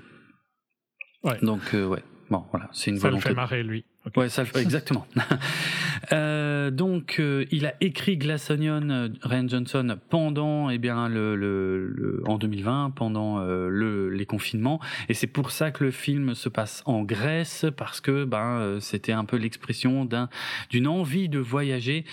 Ouais. 1.22 1.38
Donc 1.42 1.62
ouais. 1.72 2.02
Bon, 2.30 2.44
voilà, 2.50 2.68
c'est 2.72 2.90
une 2.90 2.98
ça 2.98 3.08
volonté. 3.08 3.22
Ça 3.22 3.28
le 3.28 3.34
fait 3.34 3.40
marrer, 3.40 3.62
lui. 3.62 3.84
Ouais, 4.14 4.28
ça 4.28 4.42
le 4.42 4.48
fait, 4.48 4.60
exactement. 4.60 5.06
euh, 6.12 6.70
donc, 6.70 7.16
euh, 7.18 7.44
il 7.50 7.66
a 7.66 7.74
écrit 7.80 8.16
Glass 8.16 8.50
Onion, 8.50 8.88
euh, 8.88 9.08
Ryan 9.22 9.48
Johnson, 9.48 9.98
pendant, 10.10 10.70
eh 10.70 10.78
bien, 10.78 11.08
le, 11.08 11.34
le, 11.34 11.88
le 11.88 12.22
en 12.26 12.38
2020, 12.38 12.92
pendant 12.94 13.40
euh, 13.40 13.68
le, 13.68 14.10
les 14.10 14.26
confinements, 14.26 14.80
et 15.08 15.14
c'est 15.14 15.26
pour 15.26 15.50
ça 15.50 15.70
que 15.70 15.84
le 15.84 15.90
film 15.90 16.34
se 16.34 16.48
passe 16.48 16.82
en 16.86 17.02
Grèce, 17.02 17.66
parce 17.76 18.00
que, 18.00 18.24
ben, 18.24 18.78
c'était 18.80 19.12
un 19.12 19.24
peu 19.24 19.36
l'expression 19.36 20.04
d'un, 20.04 20.28
d'une 20.70 20.86
envie 20.86 21.28
de 21.28 21.38
voyager 21.38 22.04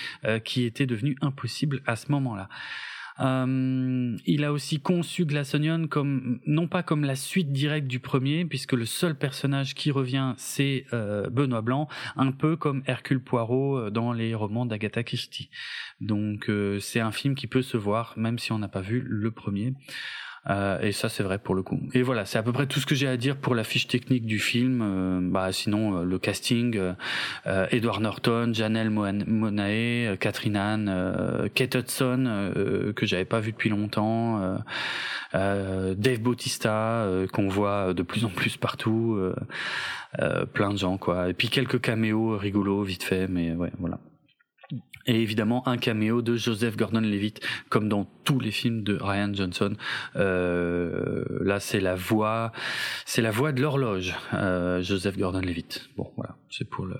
qui 0.43 0.63
était 0.63 0.85
devenue 0.85 1.15
impossible 1.21 1.81
à 1.85 1.95
ce 1.95 2.11
moment-là. 2.11 2.49
Euh, 3.19 4.17
il 4.25 4.43
a 4.43 4.51
aussi 4.51 4.79
conçu 4.79 5.25
Glass 5.25 5.53
Onion 5.53 5.87
comme 5.87 6.39
non 6.45 6.67
pas 6.67 6.83
comme 6.83 7.03
la 7.03 7.15
suite 7.15 7.51
directe 7.51 7.87
du 7.87 7.99
premier, 7.99 8.45
puisque 8.45 8.73
le 8.73 8.85
seul 8.85 9.15
personnage 9.15 9.75
qui 9.75 9.91
revient 9.91 10.33
c'est 10.37 10.85
euh, 10.93 11.29
Benoît 11.29 11.61
Blanc, 11.61 11.87
un 12.15 12.31
peu 12.31 12.55
comme 12.55 12.83
Hercule 12.87 13.21
Poirot 13.21 13.77
euh, 13.77 13.89
dans 13.89 14.13
les 14.13 14.33
romans 14.33 14.65
d'Agatha 14.65 15.03
Christie. 15.03 15.49
Donc 16.01 16.49
c'est 16.79 16.99
un 16.99 17.11
film 17.11 17.35
qui 17.35 17.47
peut 17.47 17.61
se 17.61 17.77
voir 17.77 18.13
même 18.17 18.39
si 18.39 18.51
on 18.51 18.59
n'a 18.59 18.67
pas 18.67 18.81
vu 18.81 19.01
le 19.05 19.31
premier. 19.31 19.73
Euh, 20.49 20.79
et 20.81 20.91
ça, 20.91 21.09
c'est 21.09 21.23
vrai 21.23 21.37
pour 21.37 21.55
le 21.55 21.63
coup. 21.63 21.79
Et 21.93 22.01
voilà, 22.01 22.25
c'est 22.25 22.37
à 22.37 22.43
peu 22.43 22.51
près 22.51 22.65
tout 22.67 22.79
ce 22.79 22.85
que 22.85 22.95
j'ai 22.95 23.07
à 23.07 23.17
dire 23.17 23.37
pour 23.37 23.55
la 23.55 23.63
fiche 23.63 23.87
technique 23.87 24.25
du 24.25 24.39
film. 24.39 24.81
Euh, 24.81 25.19
bah, 25.21 25.51
sinon, 25.51 25.99
euh, 25.99 26.03
le 26.03 26.19
casting, 26.19 26.77
euh, 27.47 27.67
Edward 27.71 28.01
Norton, 28.01 28.51
Janelle 28.53 28.89
Monae, 28.89 30.17
Catherine 30.17 30.57
Anne, 30.57 31.49
Kate 31.53 31.75
Hudson, 31.75 32.51
que 32.95 33.05
j'avais 33.05 33.25
pas 33.25 33.39
vu 33.39 33.51
depuis 33.51 33.69
longtemps, 33.69 34.57
Dave 35.33 36.19
Bautista, 36.19 37.07
qu'on 37.31 37.47
voit 37.47 37.93
de 37.93 38.03
plus 38.03 38.25
en 38.25 38.29
plus 38.29 38.57
partout, 38.57 39.19
plein 40.53 40.71
de 40.71 40.77
gens, 40.77 40.97
quoi. 40.97 41.29
Et 41.29 41.33
puis 41.33 41.49
quelques 41.49 41.81
caméos 41.81 42.37
rigolos, 42.37 42.83
vite 42.83 43.03
fait, 43.03 43.27
mais 43.27 43.53
ouais, 43.53 43.71
voilà 43.79 43.99
et 45.05 45.21
évidemment 45.21 45.67
un 45.67 45.77
caméo 45.77 46.21
de 46.21 46.35
Joseph 46.35 46.77
Gordon-Levitt 46.77 47.41
comme 47.69 47.89
dans 47.89 48.05
tous 48.23 48.39
les 48.39 48.51
films 48.51 48.83
de 48.83 48.97
Ryan 49.01 49.33
Johnson. 49.33 49.75
Euh, 50.15 51.23
là 51.41 51.59
c'est 51.59 51.79
la 51.79 51.95
voix 51.95 52.51
c'est 53.05 53.21
la 53.21 53.31
voix 53.31 53.51
de 53.51 53.61
l'horloge 53.61 54.15
euh, 54.33 54.81
Joseph 54.81 55.17
Gordon-Levitt. 55.17 55.89
Bon 55.97 56.11
voilà 56.15 56.35
c'est 56.49 56.69
pour 56.69 56.85
le 56.85 56.97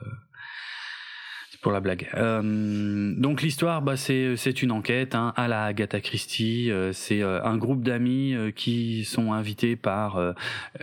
pour 1.63 1.71
la 1.71 1.80
blague. 1.80 2.10
Euh, 2.13 3.13
donc 3.17 3.41
l'histoire, 3.41 3.82
bah, 3.82 3.97
c'est 3.97 4.36
c'est 4.36 4.62
une 4.62 4.71
enquête 4.71 5.15
hein, 5.15 5.34
à 5.36 5.47
la 5.47 5.63
Agatha 5.63 6.02
Christie. 6.02 6.69
Euh, 6.69 6.91
c'est 6.91 7.23
euh, 7.23 7.41
un 7.43 7.58
groupe 7.58 7.84
d'amis 7.84 8.36
euh, 8.36 8.52
qui 8.52 9.06
sont 9.06 9.34
invités 9.34 9.76
par 9.76 10.34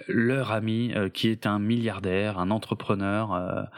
leur 0.08 0.50
ami 0.50 0.94
qui 1.12 1.28
est 1.28 1.46
un 1.46 1.58
milliardaire, 1.58 2.38
un 2.38 2.50
entrepreneur 2.50 3.68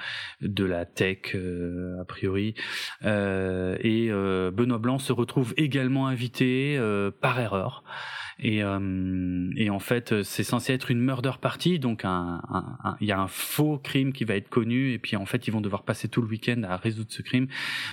de 0.40 0.64
la 0.64 0.84
tech 0.84 1.34
a 1.34 2.04
priori. 2.04 2.54
et 3.02 4.10
Benoît 4.10 4.78
Blanc 4.78 4.98
se 4.98 5.12
retrouve 5.12 5.52
également 5.56 6.06
invité 6.06 6.78
par 7.20 7.40
erreur. 7.40 7.82
Et, 8.38 8.62
euh, 8.62 9.50
et 9.56 9.70
en 9.70 9.78
fait, 9.78 10.22
c'est 10.22 10.42
censé 10.42 10.72
être 10.72 10.90
une 10.90 11.00
murder 11.00 11.32
party, 11.40 11.78
donc 11.78 12.02
il 12.04 12.06
un, 12.06 12.42
un, 12.48 12.96
y 13.00 13.12
a 13.12 13.20
un 13.20 13.28
faux 13.28 13.78
crime 13.78 14.12
qui 14.12 14.24
va 14.24 14.34
être 14.34 14.48
connu, 14.48 14.92
et 14.92 14.98
puis 14.98 15.16
en 15.16 15.26
fait, 15.26 15.46
ils 15.46 15.50
vont 15.50 15.60
devoir 15.60 15.84
passer 15.84 16.08
tout 16.08 16.22
le 16.22 16.28
week-end 16.28 16.62
à 16.64 16.76
résoudre 16.76 17.10
ce 17.10 17.22
crime. 17.22 17.48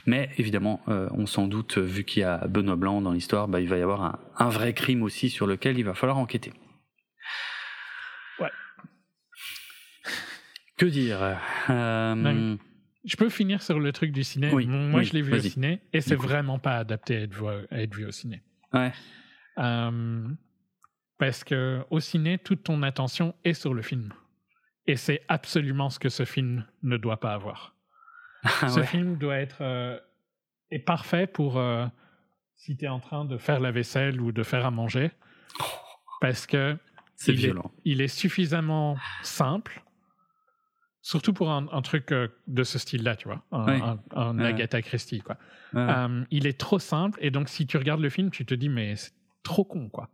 Mais 0.06 0.30
évidemment, 0.38 0.82
euh, 0.88 1.10
on 1.12 1.26
s'en 1.26 1.48
doute, 1.48 1.78
vu 1.78 2.04
qu'il 2.04 2.22
y 2.22 2.24
a 2.24 2.48
Benoît 2.48 2.76
Blanc 2.76 3.02
dans 3.02 3.12
l'histoire, 3.12 3.48
bah, 3.48 3.62
il 3.62 3.68
va 3.68 3.78
y 3.78 3.82
avoir 3.82 4.04
un, 4.04 4.20
un 4.38 4.50
vrai 4.50 4.74
crime 4.74 5.04
aussi 5.04 5.30
sur 5.30 5.48
lequel 5.48 5.78
il 5.78 5.84
va 5.84 5.94
falloir 5.94 6.18
enquêter. 6.18 6.54
Ouais. 8.40 8.52
Que 10.78 10.86
dire? 10.86 11.38
Euh... 11.70 12.56
Je 13.06 13.16
peux 13.16 13.30
finir 13.30 13.62
sur 13.62 13.80
le 13.80 13.92
truc 13.92 14.12
du 14.12 14.24
ciné. 14.24 14.52
Oui, 14.54 14.68
Moi, 14.68 15.00
oui, 15.00 15.06
je 15.06 15.14
l'ai 15.14 15.22
vu 15.22 15.34
au 15.34 15.40
ciné 15.40 15.82
et 15.94 16.02
c'est 16.02 16.16
vraiment 16.16 16.60
pas 16.60 16.78
adapté 16.78 17.16
à 17.16 17.22
être, 17.22 17.34
vu, 17.34 17.46
à 17.72 17.82
être 17.82 17.96
vu 17.96 18.06
au 18.06 18.12
ciné. 18.12 18.44
Ouais. 18.74 18.92
Euh, 19.60 20.28
parce 21.18 21.44
que 21.44 21.84
au 21.90 22.00
ciné, 22.00 22.38
toute 22.38 22.64
ton 22.64 22.82
attention 22.82 23.36
est 23.44 23.54
sur 23.54 23.74
le 23.74 23.82
film. 23.82 24.14
Et 24.88 24.96
c'est 24.96 25.22
absolument 25.28 25.90
ce 25.90 26.00
que 26.00 26.10
ce 26.10 26.26
film 26.26 26.66
ne 26.82 26.98
doit 26.98 27.20
pas 27.20 27.34
avoir. 27.34 27.76
Ah, 28.62 28.70
ce 28.70 28.80
ouais. 28.80 28.86
film 28.86 29.18
doit 29.18 29.36
être 29.36 29.58
euh, 29.62 30.00
est 30.72 30.80
parfait 30.80 31.28
pour 31.28 31.58
euh, 31.58 31.86
si 32.56 32.78
tu 32.78 32.86
es 32.86 32.88
en 32.88 33.02
train 33.02 33.26
de 33.26 33.38
faire 33.38 33.60
la 33.60 33.70
vaisselle 33.72 34.22
ou 34.22 34.32
de 34.32 34.44
faire 34.44 34.66
à 34.66 34.72
manger. 34.72 35.12
Parce 36.22 36.48
que 36.48 36.78
C'est 37.18 37.34
il, 37.34 37.40
est, 37.40 37.48
violent. 37.48 37.70
il 37.84 38.00
est 38.00 38.08
suffisamment 38.08 38.98
simple, 39.24 39.84
surtout 41.02 41.34
pour 41.34 41.52
un, 41.52 41.68
un 41.74 41.82
truc 41.82 42.14
euh, 42.14 42.30
de 42.48 42.64
ce 42.64 42.80
style-là, 42.80 43.18
tu 43.18 43.28
vois, 43.28 43.44
un. 43.52 44.40
Agatha 44.40 44.82
Christie, 44.82 45.22
quoi. 45.22 45.38
Il 46.32 46.48
est 46.48 46.58
trop 46.58 46.80
simple 46.80 47.20
et 47.22 47.32
donc 47.32 47.50
si 47.50 47.68
tu 47.68 47.76
regardes 47.76 48.02
le 48.02 48.10
film, 48.10 48.32
tu 48.32 48.46
te 48.46 48.54
dis 48.54 48.70
mais 48.70 48.96
c'est 48.96 49.12
trop 49.44 49.64
con 49.66 49.90
quoi. 49.90 50.10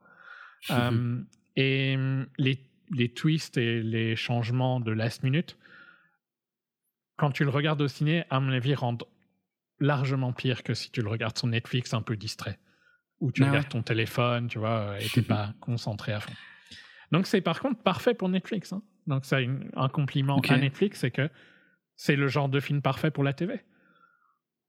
Euh, 0.72 1.22
Et 1.56 1.96
hum, 1.96 2.28
les, 2.38 2.60
les 2.92 3.10
twists 3.14 3.58
et 3.58 3.82
les 3.82 4.16
changements 4.16 4.80
de 4.80 4.92
last 4.92 5.24
minute, 5.24 5.58
quand 7.18 7.32
tu 7.32 7.44
le 7.44 7.50
regardes 7.50 7.82
au 7.82 7.88
ciné, 7.88 8.26
à 8.30 8.40
mon 8.40 8.52
avis, 8.52 8.76
rendent 8.76 9.04
largement 9.80 10.34
pire 10.34 10.64
que 10.64 10.74
si 10.74 10.92
tu 10.92 11.02
le 11.02 11.10
regardes 11.10 11.38
sur 11.38 11.48
Netflix 11.48 11.94
un 11.94 12.02
peu 12.02 12.16
distrait. 12.18 12.60
Ou 13.22 13.32
tu 13.32 13.44
Ah 13.44 13.48
regardes 13.48 13.66
ouais. 13.68 13.72
ton 13.72 13.82
téléphone, 13.84 14.48
tu 14.48 14.60
vois, 14.60 15.00
et 15.02 15.08
t'es 15.10 15.22
pas 15.36 15.54
concentré 15.62 16.12
à 16.14 16.20
fond. 16.20 16.34
Donc 17.12 17.28
c'est 17.28 17.42
par 17.42 17.60
contre 17.62 17.82
parfait 17.82 18.14
pour 18.14 18.28
Netflix. 18.30 18.74
hein. 18.74 18.82
Donc 19.08 19.24
c'est 19.26 19.44
une- 19.44 19.70
un 19.76 19.88
compliment 19.90 20.40
à 20.50 20.58
Netflix, 20.58 21.00
c'est 21.00 21.12
que 21.12 21.30
c'est 21.96 22.16
le 22.16 22.28
genre 22.28 22.50
de 22.50 22.60
film 22.60 22.82
parfait 22.82 23.12
pour 23.12 23.24
la 23.24 23.34
TV. 23.34 23.64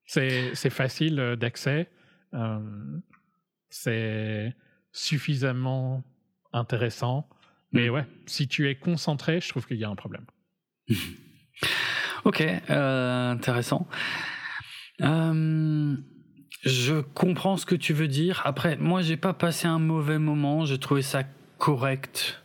C'est 0.05 0.55
c'est 0.55 0.71
facile 0.71 1.19
euh, 1.19 1.35
d'accès, 1.37 1.91
euh, 2.35 2.99
c'est 3.71 4.55
suffisamment 4.93 6.03
intéressant. 6.53 7.29
Mais 7.73 7.89
Mm. 7.89 7.93
ouais, 7.93 8.07
si 8.27 8.49
tu 8.49 8.69
es 8.69 8.75
concentré, 8.77 9.41
je 9.41 9.49
trouve 9.49 9.67
qu'il 9.67 9.77
y 9.79 9.85
a 9.85 9.89
un 9.91 9.97
problème. 9.97 10.25
Ok, 12.25 12.41
euh, 12.71 13.31
intéressant. 13.31 13.87
Euh, 15.01 15.95
je 16.65 17.01
comprends 17.01 17.57
ce 17.57 17.67
que 17.67 17.75
tu 17.77 17.93
veux 17.93 18.09
dire. 18.09 18.43
Après, 18.45 18.77
moi, 18.77 19.01
j'ai 19.03 19.17
pas 19.17 19.33
passé 19.33 19.69
un 19.69 19.79
mauvais 19.79 20.19
moment. 20.19 20.65
J'ai 20.65 20.79
trouvé 20.79 21.03
ça 21.03 21.23
correct. 21.59 22.43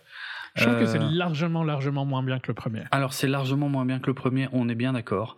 Je 0.56 0.66
trouve 0.66 0.76
que 0.76 0.84
Euh, 0.84 0.86
c'est 0.86 1.00
largement, 1.00 1.64
largement 1.64 2.06
moins 2.06 2.22
bien 2.24 2.40
que 2.40 2.50
le 2.50 2.54
premier. 2.54 2.84
Alors, 2.92 3.14
c'est 3.14 3.28
largement 3.28 3.70
moins 3.70 3.86
bien 3.86 4.00
que 4.00 4.08
le 4.08 4.14
premier. 4.14 4.50
On 4.52 4.68
est 4.70 4.76
bien 4.76 4.94
d'accord. 4.94 5.38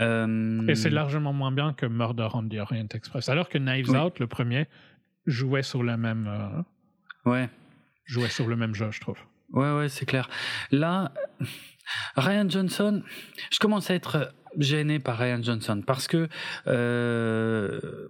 Euh, 0.00 0.66
Et 0.66 0.74
c'est 0.74 0.90
largement 0.90 1.32
moins 1.32 1.52
bien 1.52 1.72
que 1.74 1.86
Murder 1.86 2.28
on 2.32 2.48
the 2.48 2.54
Orient 2.54 2.88
Express. 2.94 3.28
Alors 3.28 3.48
que 3.48 3.58
Knives 3.58 3.90
Oui. 3.90 3.96
Out, 3.98 4.18
le 4.18 4.26
premier, 4.26 4.66
jouait 5.26 5.62
sur 5.62 5.82
la 5.82 5.96
même, 5.96 6.26
euh, 6.26 7.30
Ouais. 7.30 7.48
jouait 8.04 8.28
sur 8.28 8.46
le 8.46 8.56
même 8.56 8.74
jeu, 8.74 8.90
je 8.90 9.00
trouve. 9.00 9.18
Ouais, 9.52 9.72
ouais, 9.76 9.88
c'est 9.88 10.06
clair. 10.06 10.28
Là, 10.70 11.12
Ryan 12.16 12.48
Johnson, 12.48 13.02
je 13.52 13.58
commence 13.58 13.90
à 13.90 13.94
être 13.94 14.34
gêné 14.58 14.98
par 14.98 15.18
Ryan 15.18 15.42
Johnson 15.42 15.82
parce 15.86 16.06
que 16.08 16.28
euh, 16.66 18.08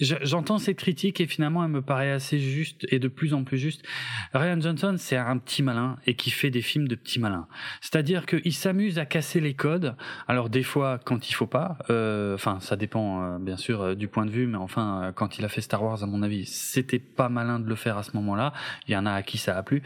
j'entends 0.00 0.58
cette 0.58 0.78
critique 0.78 1.20
et 1.20 1.26
finalement 1.26 1.64
elle 1.64 1.70
me 1.70 1.82
paraît 1.82 2.10
assez 2.10 2.38
juste 2.38 2.86
et 2.90 2.98
de 2.98 3.08
plus 3.08 3.34
en 3.34 3.44
plus 3.44 3.58
juste. 3.58 3.84
Ryan 4.32 4.60
Johnson, 4.60 4.94
c'est 4.98 5.16
un 5.16 5.38
petit 5.38 5.62
malin 5.62 5.96
et 6.06 6.14
qui 6.14 6.30
fait 6.30 6.50
des 6.50 6.62
films 6.62 6.88
de 6.88 6.94
petits 6.94 7.20
malins. 7.20 7.46
C'est-à-dire 7.80 8.26
qu'il 8.26 8.54
s'amuse 8.54 8.98
à 8.98 9.06
casser 9.06 9.40
les 9.40 9.54
codes. 9.54 9.96
Alors 10.28 10.48
des 10.48 10.62
fois 10.62 10.98
quand 11.04 11.28
il 11.28 11.34
faut 11.34 11.46
pas, 11.46 11.78
euh, 11.90 12.34
enfin 12.34 12.58
ça 12.60 12.76
dépend 12.76 13.22
euh, 13.22 13.38
bien 13.38 13.56
sûr 13.56 13.82
euh, 13.82 13.94
du 13.94 14.08
point 14.08 14.26
de 14.26 14.30
vue, 14.30 14.46
mais 14.46 14.58
enfin 14.58 15.02
euh, 15.02 15.12
quand 15.12 15.38
il 15.38 15.44
a 15.44 15.48
fait 15.48 15.60
Star 15.60 15.82
Wars, 15.82 16.02
à 16.02 16.06
mon 16.06 16.22
avis, 16.22 16.46
c'était 16.46 16.98
pas 16.98 17.28
malin 17.28 17.60
de 17.60 17.68
le 17.68 17.74
faire 17.74 17.98
à 17.98 18.02
ce 18.02 18.12
moment-là. 18.14 18.52
Il 18.88 18.92
y 18.92 18.96
en 18.96 19.06
a 19.06 19.12
à 19.12 19.22
qui 19.22 19.38
ça 19.38 19.56
a 19.56 19.62
plu. 19.62 19.82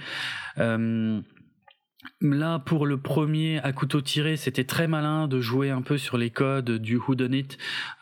Là, 2.20 2.58
pour 2.58 2.86
le 2.86 2.98
premier 2.98 3.60
à 3.60 3.72
couteau 3.72 4.00
tiré, 4.00 4.36
c'était 4.36 4.64
très 4.64 4.86
malin 4.86 5.26
de 5.28 5.40
jouer 5.40 5.70
un 5.70 5.82
peu 5.82 5.96
sur 5.98 6.18
les 6.18 6.30
codes 6.30 6.70
du 6.78 6.96
whodunit 6.96 7.48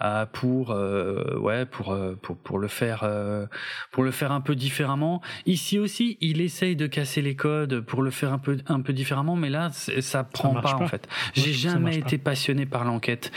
euh, 0.01 0.27
pour, 0.27 0.71
euh, 0.73 1.39
ouais, 1.39 1.67
pour, 1.67 1.93
euh, 1.93 2.15
pour 2.21 2.37
pour 2.37 2.59
le 2.59 2.69
faire, 2.69 3.03
euh, 3.05 3.47
pour 3.91 4.03
le 4.03 4.11
faire 4.11 4.33
un 4.33 4.41
peu 4.41 4.55
différemment. 4.55 5.23
Ici 5.47 5.79
aussi, 5.79 6.19
il 6.21 6.41
essaye 6.41 6.75
de 6.77 6.87
casser 6.87 7.23
les 7.23 7.37
codes 7.37 7.81
pour 7.81 8.03
le 8.03 8.11
faire 8.11 8.33
un 8.33 8.39
peu 8.39 8.59
un 8.67 8.81
peu 8.81 8.93
différemment, 8.93 9.37
mais 9.37 9.51
là, 9.51 9.71
ça 9.71 10.25
prend 10.25 10.55
pas, 10.55 10.63
pas. 10.63 10.75
en 10.77 10.87
fait. 10.89 11.09
J'ai 11.35 11.53
jamais 11.53 11.91
pas. 11.93 11.97
été 12.09 12.19
passionné 12.19 12.67
par 12.67 12.85
l'enquête 12.85 13.33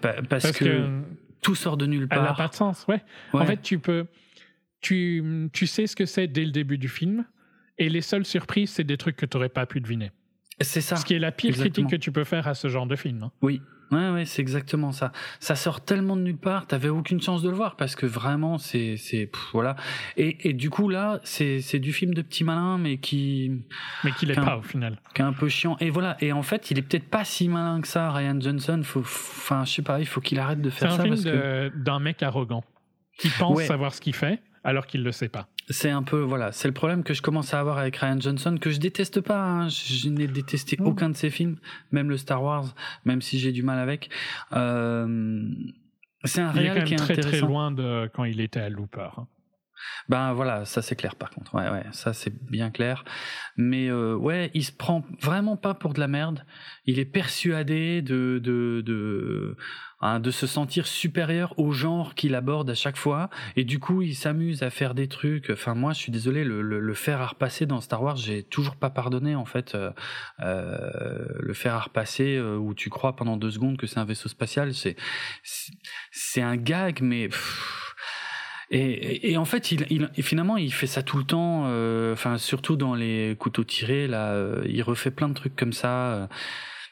parce, 0.00 0.26
Parce 0.28 0.52
que, 0.52 0.64
que 0.64 0.88
tout 1.42 1.54
sort 1.54 1.76
de 1.76 1.86
nulle 1.86 2.06
elle 2.10 2.18
n'a 2.20 2.24
part. 2.26 2.36
pas 2.36 2.48
de 2.48 2.54
sens, 2.54 2.84
ouais. 2.88 3.02
En 3.32 3.40
Ouais. 3.40 3.46
fait, 3.46 3.62
tu 3.62 3.78
peux, 3.78 4.06
tu, 4.80 5.48
tu 5.52 5.66
sais 5.66 5.86
ce 5.86 5.96
que 5.96 6.06
c'est 6.06 6.26
dès 6.28 6.44
le 6.44 6.50
début 6.52 6.78
du 6.78 6.88
film, 6.88 7.24
et 7.78 7.88
les 7.88 8.00
seules 8.00 8.24
surprises, 8.26 8.70
c'est 8.70 8.84
des 8.84 8.96
trucs 8.96 9.16
que 9.16 9.26
tu 9.26 9.36
n'aurais 9.36 9.48
pas 9.48 9.66
pu 9.66 9.80
deviner. 9.80 10.10
c'est 10.60 10.80
ça. 10.80 10.96
Ce 10.96 11.04
qui 11.04 11.14
est 11.14 11.18
la 11.18 11.32
pire 11.32 11.50
exactement. 11.50 11.72
critique 11.86 11.90
que 11.90 12.02
tu 12.04 12.12
peux 12.12 12.24
faire 12.24 12.46
à 12.48 12.54
ce 12.54 12.68
genre 12.68 12.86
de 12.86 12.94
film. 12.96 13.22
hein. 13.24 13.32
Oui, 13.42 13.60
ouais, 13.90 14.10
ouais, 14.10 14.24
c'est 14.24 14.40
exactement 14.40 14.92
ça. 14.92 15.10
Ça 15.40 15.56
sort 15.56 15.80
tellement 15.84 16.16
de 16.16 16.22
nulle 16.22 16.36
part, 16.38 16.66
t'avais 16.68 16.88
aucune 16.88 17.20
chance 17.20 17.42
de 17.42 17.50
le 17.50 17.56
voir 17.56 17.74
parce 17.76 17.96
que 17.96 18.06
vraiment, 18.06 18.58
c'est, 18.58 18.96
c'est, 18.96 19.28
voilà. 19.52 19.74
Et, 20.16 20.48
et 20.48 20.52
du 20.52 20.70
coup 20.70 20.88
là, 20.88 21.20
c'est, 21.24 21.60
c'est 21.60 21.80
du 21.80 21.92
film 21.92 22.14
de 22.14 22.22
petit 22.22 22.44
malin, 22.44 22.78
mais 22.78 22.98
qui, 22.98 23.50
Mais 24.04 24.12
qu'il 24.12 24.28
n'est 24.28 24.34
Qu'un- 24.36 24.44
pas 24.44 24.58
au 24.58 24.62
final. 24.62 25.00
qui 25.14 25.22
est 25.22 25.24
un 25.24 25.32
peu 25.32 25.48
chiant. 25.48 25.76
Et 25.80 25.90
voilà. 25.90 26.16
Et 26.20 26.30
en 26.32 26.42
fait, 26.42 26.70
il 26.70 26.78
est 26.78 26.82
peut-être 26.82 27.08
pas 27.10 27.24
si 27.24 27.48
malin 27.48 27.80
que 27.80 27.88
ça, 27.88 28.12
Ryan 28.12 28.40
Johnson. 28.40 28.80
Faut, 28.84 29.00
enfin, 29.00 29.64
je 29.64 29.72
sais 29.72 29.82
pas, 29.82 29.98
il 29.98 30.06
faut 30.06 30.20
qu'il 30.20 30.38
arrête 30.38 30.60
de 30.60 30.70
C'est 30.70 30.78
faire 30.80 30.92
un 30.92 30.96
ça 30.98 31.02
film 31.02 31.14
parce 31.16 31.24
que 31.24 31.68
de- 31.76 31.82
d'un 31.82 31.98
mec 31.98 32.22
arrogant 32.22 32.62
qui 33.18 33.28
pense 33.30 33.56
Ouais. 33.58 33.66
savoir 33.66 33.92
ce 33.94 34.00
qu'il 34.00 34.14
fait 34.14 34.40
alors 34.62 34.86
qu'il 34.86 35.00
ne 35.00 35.04
le 35.06 35.12
sait 35.12 35.28
pas. 35.28 35.48
C'est 35.70 35.90
un 35.90 36.02
peu, 36.02 36.20
voilà, 36.20 36.52
c'est 36.52 36.68
le 36.68 36.74
problème 36.74 37.02
que 37.04 37.14
je 37.14 37.22
commence 37.22 37.54
à 37.54 37.60
avoir 37.60 37.78
avec 37.78 37.96
Ryan 37.96 38.20
Johnson, 38.20 38.56
que 38.60 38.70
je 38.70 38.78
déteste 38.78 39.20
pas. 39.20 39.40
hein. 39.42 39.68
Je, 39.68 40.08
n'ai 40.08 40.26
détesté 40.26 40.76
Mm. 40.78 40.86
aucun 40.86 41.08
de 41.10 41.16
ses 41.16 41.30
films, 41.30 41.56
même 41.92 42.10
le 42.10 42.16
Star 42.16 42.42
Wars, 42.42 42.74
même 43.04 43.22
si 43.22 43.38
j'ai 43.38 43.52
du 43.52 43.62
mal 43.62 43.78
avec. 43.78 44.10
Euh, 44.52 45.42
c'est 46.24 46.40
un 46.40 46.50
réel 46.50 46.84
qui 46.84 46.94
est 46.94 46.96
très 46.96 47.12
intéressant. 47.12 47.28
très 47.38 47.40
loin 47.46 47.70
de 47.70 48.10
quand 48.14 48.24
il 48.24 48.40
était 48.40 48.60
à 48.60 48.68
Looper. 48.68 49.08
hein. 49.18 49.26
Ben 50.08 50.32
voilà, 50.32 50.64
ça 50.64 50.82
c'est 50.82 50.96
clair 50.96 51.16
par 51.16 51.30
contre. 51.30 51.54
Ouais, 51.54 51.68
ouais, 51.70 51.84
ça 51.92 52.12
c'est 52.12 52.34
bien 52.50 52.70
clair. 52.70 53.04
Mais 53.56 53.88
euh, 53.88 54.14
ouais, 54.16 54.50
il 54.54 54.64
se 54.64 54.72
prend 54.72 55.04
vraiment 55.20 55.56
pas 55.56 55.74
pour 55.74 55.94
de 55.94 56.00
la 56.00 56.08
merde. 56.08 56.44
Il 56.86 56.98
est 56.98 57.04
persuadé 57.04 58.02
de 58.02 58.40
de 58.42 58.82
de 58.84 59.56
hein, 60.00 60.20
de 60.20 60.30
se 60.30 60.46
sentir 60.46 60.86
supérieur 60.86 61.58
au 61.58 61.72
genre 61.72 62.14
qu'il 62.14 62.34
aborde 62.34 62.68
à 62.68 62.74
chaque 62.74 62.96
fois, 62.96 63.30
et 63.56 63.64
du 63.64 63.78
coup 63.78 64.02
il 64.02 64.14
s'amuse 64.14 64.62
à 64.62 64.70
faire 64.70 64.94
des 64.94 65.08
trucs. 65.08 65.50
Enfin 65.50 65.74
moi, 65.74 65.92
je 65.92 65.98
suis 66.00 66.12
désolé, 66.12 66.44
le 66.44 66.60
le, 66.62 66.80
le 66.80 66.94
fer 66.94 67.20
à 67.22 67.26
repasser 67.28 67.64
dans 67.66 67.80
Star 67.80 68.02
Wars, 68.02 68.16
j'ai 68.16 68.42
toujours 68.42 68.76
pas 68.76 68.90
pardonné 68.90 69.34
en 69.34 69.44
fait. 69.46 69.74
Euh, 69.74 69.90
euh, 70.40 71.24
le 71.40 71.54
fer 71.54 71.74
à 71.74 71.80
repasser 71.80 72.36
euh, 72.36 72.56
où 72.56 72.74
tu 72.74 72.90
crois 72.90 73.16
pendant 73.16 73.36
deux 73.36 73.50
secondes 73.50 73.76
que 73.76 73.86
c'est 73.86 73.98
un 73.98 74.04
vaisseau 74.04 74.28
spatial, 74.28 74.74
c'est 74.74 74.96
c'est- 75.42 76.42
un 76.42 76.56
gag, 76.56 77.00
mais 77.00 77.28
pff, 77.28 77.83
et, 78.76 78.78
et, 79.26 79.30
et 79.32 79.36
en 79.36 79.44
fait, 79.44 79.72
il, 79.72 79.86
il, 79.90 80.22
finalement, 80.22 80.56
il 80.56 80.72
fait 80.72 80.86
ça 80.86 81.02
tout 81.02 81.16
le 81.18 81.24
temps. 81.24 81.64
euh, 81.66 82.12
Enfin, 82.12 82.38
surtout 82.38 82.76
dans 82.76 82.94
les 82.94 83.36
couteaux 83.38 83.64
tirés, 83.64 84.06
là, 84.06 84.32
euh, 84.32 84.62
il 84.68 84.82
refait 84.82 85.10
plein 85.10 85.28
de 85.28 85.34
trucs 85.34 85.56
comme 85.56 85.72
ça. 85.72 86.14
euh, 86.14 86.26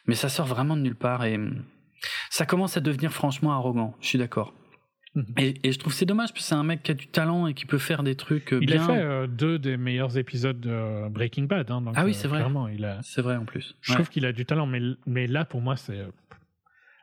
mais 0.07 0.15
ça 0.15 0.29
sort 0.29 0.45
vraiment 0.47 0.75
de 0.75 0.81
nulle 0.81 0.95
part 0.95 1.23
et 1.25 1.35
hum, 1.35 1.63
ça 2.29 2.45
commence 2.45 2.75
à 2.77 2.81
devenir 2.81 3.11
franchement 3.11 3.53
arrogant. 3.53 3.95
Je 4.01 4.07
suis 4.07 4.17
d'accord. 4.19 4.53
Mhm. 5.15 5.25
Et, 5.37 5.53
et 5.63 5.71
je 5.71 5.77
trouve 5.79 5.93
c'est 5.93 6.05
dommage 6.07 6.29
parce 6.33 6.41
que 6.41 6.47
c'est 6.49 6.55
un 6.55 6.63
mec 6.63 6.81
qui 6.83 6.89
a 6.91 6.95
du 6.95 7.05
talent 7.07 7.45
et 7.47 7.53
qui 7.53 7.65
peut 7.67 7.77
faire 7.77 8.01
des 8.01 8.15
trucs 8.15 8.49
Il 8.51 8.65
bien. 8.65 8.83
a 8.83 8.87
fait 8.87 8.99
euh, 8.99 9.27
deux 9.27 9.59
des 9.59 9.77
meilleurs 9.77 10.17
épisodes 10.17 10.59
de 10.59 11.07
Breaking 11.09 11.43
Bad. 11.43 11.69
hein, 11.69 11.81
donc, 11.81 11.93
Ah 11.95 12.03
oui, 12.05 12.13
c'est 12.15 12.27
vrai. 12.27 12.43
Il 12.75 12.83
a... 12.83 12.99
C'est 13.03 13.21
vrai 13.21 13.35
en 13.35 13.45
plus. 13.45 13.75
Je 13.81 13.91
Ouais. 13.91 13.95
trouve 13.97 14.09
qu'il 14.09 14.25
a 14.25 14.31
du 14.33 14.45
talent, 14.45 14.65
mais, 14.65 14.79
mais 15.05 15.27
là, 15.27 15.45
pour 15.45 15.61
moi, 15.61 15.75
c'est. 15.75 15.99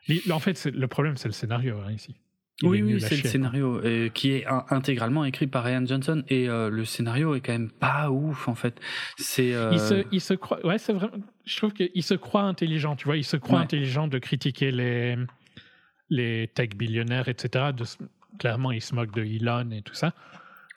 il- 0.08 0.32
En 0.32 0.40
fait, 0.40 0.66
le 0.66 0.86
problème, 0.88 1.16
c'est 1.16 1.28
le 1.28 1.32
scénario 1.32 1.76
hein, 1.86 1.92
ici. 1.92 2.16
Il 2.62 2.68
Oui, 2.68 2.82
oui, 2.82 3.00
c'est 3.00 3.16
le 3.22 3.28
scénario 3.28 3.80
euh, 3.84 4.08
qui 4.10 4.32
est 4.32 4.46
in- 4.46 4.64
intégralement 4.68 5.24
écrit 5.24 5.46
par 5.46 5.64
Ryan 5.64 5.84
Johnson 5.86 6.22
et 6.28 6.48
euh, 6.48 6.68
le 6.68 6.84
scénario 6.84 7.34
est 7.34 7.40
quand 7.40 7.52
même 7.52 7.70
pas 7.70 8.10
ouf 8.10 8.48
en 8.48 8.54
fait. 8.54 8.78
C'est 9.16 9.54
euh, 9.54 9.70
Il, 9.72 9.80
se, 9.80 10.04
il 10.12 10.20
se 10.20 10.34
croit. 10.34 10.64
Ouais, 10.66 10.76
c'est 10.78 10.92
vrai. 10.92 11.08
Je 11.46 11.56
trouve 11.56 11.72
qu'il 11.72 12.02
se 12.02 12.14
croit 12.14 12.42
intelligent, 12.42 12.96
tu 12.96 13.06
vois. 13.06 13.16
Il 13.16 13.24
se 13.24 13.36
croit 13.38 13.58
Ouais. 13.58 13.64
intelligent 13.64 14.08
de 14.08 14.18
critiquer 14.18 14.72
les, 14.72 15.16
les 16.10 16.48
tech 16.54 16.70
billionnaires, 16.76 17.28
etc. 17.28 17.70
De, 17.76 17.84
clairement, 18.38 18.72
il 18.72 18.80
se 18.82 18.94
moque 18.94 19.12
de 19.12 19.22
Elon 19.24 19.70
et 19.70 19.82
tout 19.82 19.94
ça. 19.94 20.12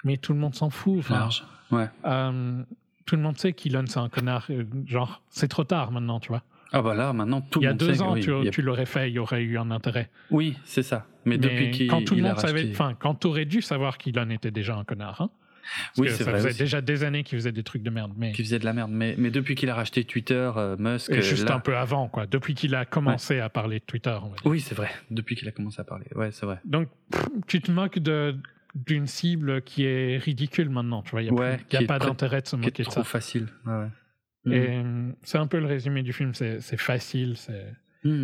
Mais 0.06 0.18
tout 0.18 0.34
le 0.34 0.40
monde 0.40 0.56
s'en 0.56 0.70
fout. 0.70 1.00
enfin, 1.00 1.16
large. 1.16 1.44
Ouais. 1.72 1.88
tout 3.06 3.16
le 3.16 3.22
monde 3.22 3.38
sait 3.38 3.54
qu'Elon, 3.54 3.86
c'est 3.88 4.00
un 4.00 4.10
connard. 4.10 4.48
Genre, 4.86 5.22
c'est 5.30 5.48
trop 5.48 5.64
tard 5.64 5.92
maintenant, 5.92 6.20
tu 6.20 6.30
vois. 6.30 6.44
Ah 6.76 6.82
bah 6.82 6.96
là 6.96 7.14
maintenant 7.14 7.40
tout 7.40 7.60
il 7.60 7.64
y 7.64 7.66
le 7.66 7.70
a 7.70 7.74
monde 7.74 7.80
deux 7.82 7.94
sait 7.94 8.02
ans, 8.02 8.14
oui, 8.14 8.22
tu, 8.22 8.32
il 8.32 8.46
y 8.46 8.48
a- 8.48 8.52
tu 8.52 8.64
l'aurais 8.64 8.88
fait, 8.88 9.08
il 9.08 9.14
y 9.14 9.20
aurait 9.20 9.44
eu 9.44 9.60
un 9.60 9.70
intérêt. 9.70 10.10
Oui, 10.32 10.58
c'est 10.66 10.82
ça. 10.82 11.06
Mais, 11.26 11.38
depuis 11.38 11.72
qu'il 11.72 11.88
quand 11.88 12.04
tout 12.04 12.16
le 12.16 12.22
monde 12.24 12.40
savait, 12.40 12.70
enfin, 12.72 12.96
quand 13.00 13.16
t'aurais 13.16 13.46
dû 13.46 13.62
savoir 13.62 13.98
qu'Elon 13.98 14.30
était 14.30 14.52
déjà 14.52 14.76
un 14.76 14.84
connard, 14.84 15.22
hein, 15.22 15.30
parce 15.96 15.98
Oui, 16.00 16.10
c'est 16.10 16.24
ça 16.26 16.32
vrai 16.32 16.40
faisait 16.40 16.50
aussi. 16.50 16.58
déjà 16.60 16.82
des 16.82 17.04
années 17.06 17.24
qu'il 17.24 17.38
faisait 17.38 17.54
des 17.54 17.64
trucs 17.64 17.84
de 17.84 17.90
merde, 17.90 18.12
mais 18.18 18.34
qui 18.34 18.44
faisait 18.44 18.60
de 18.60 18.66
la 18.66 18.74
merde. 18.74 18.92
Mais, 18.92 19.16
mais 19.18 19.32
depuis 19.32 19.56
qu'il 19.56 19.70
a 19.70 19.76
racheté 19.76 20.04
Twitter, 20.04 20.52
euh, 20.58 20.76
Musk, 20.78 21.10
et 21.10 21.22
juste 21.22 21.48
là- 21.48 21.56
un 21.56 21.60
peu 21.62 21.78
avant, 21.78 22.10
quoi. 22.10 22.26
Depuis 22.28 22.54
qu'il 22.54 22.76
a 22.76 22.84
commencé 22.86 23.40
à 23.40 23.48
parler 23.50 23.80
de 23.80 23.86
Twitter, 23.86 24.10
on 24.22 24.28
va 24.28 24.36
dire. 24.36 24.46
Oui, 24.46 24.60
c'est 24.60 24.76
vrai. 24.76 24.90
Depuis 25.10 25.36
qu'il 25.38 25.48
a 25.48 25.52
commencé 25.52 25.80
à 25.80 25.86
parler. 25.86 26.06
Ouais, 26.16 26.32
c'est 26.34 26.46
vrai. 26.46 26.60
Donc, 26.66 26.90
pff, 27.12 27.26
tu 27.48 27.62
te 27.62 27.72
moques 27.72 28.00
de 28.00 28.36
d'une 28.76 29.06
cible 29.06 29.62
qui 29.62 29.86
est 29.86 30.18
ridicule 30.18 30.68
maintenant, 30.70 31.04
tu 31.04 31.12
vois. 31.12 31.22
Il 31.22 31.26
n'y 31.32 31.38
a, 31.38 31.40
Ouais, 31.40 31.58
plus- 31.58 31.66
il 31.72 31.80
y 31.82 31.84
a 31.84 31.88
pas 31.88 32.00
très- 32.00 32.10
d'intérêt 32.10 32.42
de 32.42 32.48
se 32.48 32.56
Qui 32.56 32.62
est 32.64 32.66
moquer 32.66 32.84
de 32.84 32.88
trop 32.90 33.02
ça. 33.02 33.04
facile. 33.04 33.48
Ouais. 33.68 33.86
Et 34.48 34.80
euh, 34.84 35.12
c'est 35.22 35.38
un 35.38 35.46
peu 35.48 35.60
le 35.60 35.68
résumé 35.68 36.02
du 36.02 36.12
film. 36.12 36.34
C'est 36.34 36.60
c'est 36.60 36.76
facile. 36.80 37.36
C'est 37.38 37.68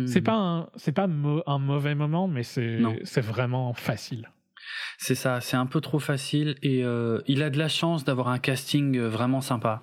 C'est 0.06 0.20
pas 0.20 0.34
un 0.34 0.68
c'est 0.76 0.92
pas 0.92 1.08
un 1.46 1.58
mauvais 1.58 1.94
moment, 1.94 2.28
mais 2.28 2.42
c'est 2.42 2.78
c'est 3.04 3.20
vraiment 3.24 3.72
facile. 3.74 4.30
C'est 4.98 5.14
ça, 5.14 5.40
c'est 5.40 5.56
un 5.56 5.66
peu 5.66 5.80
trop 5.80 5.98
facile 5.98 6.54
et 6.62 6.84
euh, 6.84 7.20
il 7.26 7.42
a 7.42 7.50
de 7.50 7.58
la 7.58 7.68
chance 7.68 8.04
d'avoir 8.04 8.28
un 8.28 8.38
casting 8.38 8.96
euh, 8.98 9.08
vraiment 9.08 9.40
sympa 9.40 9.82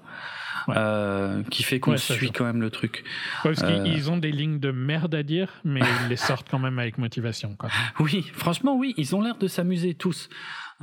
Ouais. 0.68 0.76
euh, 0.78 1.44
qui 1.50 1.64
fait 1.64 1.80
qu'on 1.80 1.92
Ouais, 1.92 1.98
suit 1.98 2.32
quand 2.32 2.44
même 2.44 2.60
le 2.62 2.70
truc. 2.70 3.06
Ouais, 3.46 3.54
parce 3.54 3.64
Euh. 3.64 3.84
qu'ils 3.84 4.12
ont 4.12 4.18
des 4.18 4.34
lignes 4.34 4.60
de 4.60 4.72
merde 4.72 5.16
à 5.16 5.24
dire, 5.24 5.50
mais 5.64 5.80
ils 6.06 6.10
les 6.10 6.18
sortent 6.18 6.48
quand 6.50 6.60
même 6.60 6.78
avec 6.78 6.98
motivation. 6.98 7.56
Quoi. 7.56 7.70
Oui, 8.00 8.30
franchement, 8.34 8.76
oui, 8.78 8.94
ils 8.98 9.16
ont 9.16 9.22
l'air 9.22 9.38
de 9.38 9.48
s'amuser 9.48 9.94
tous. 9.94 10.28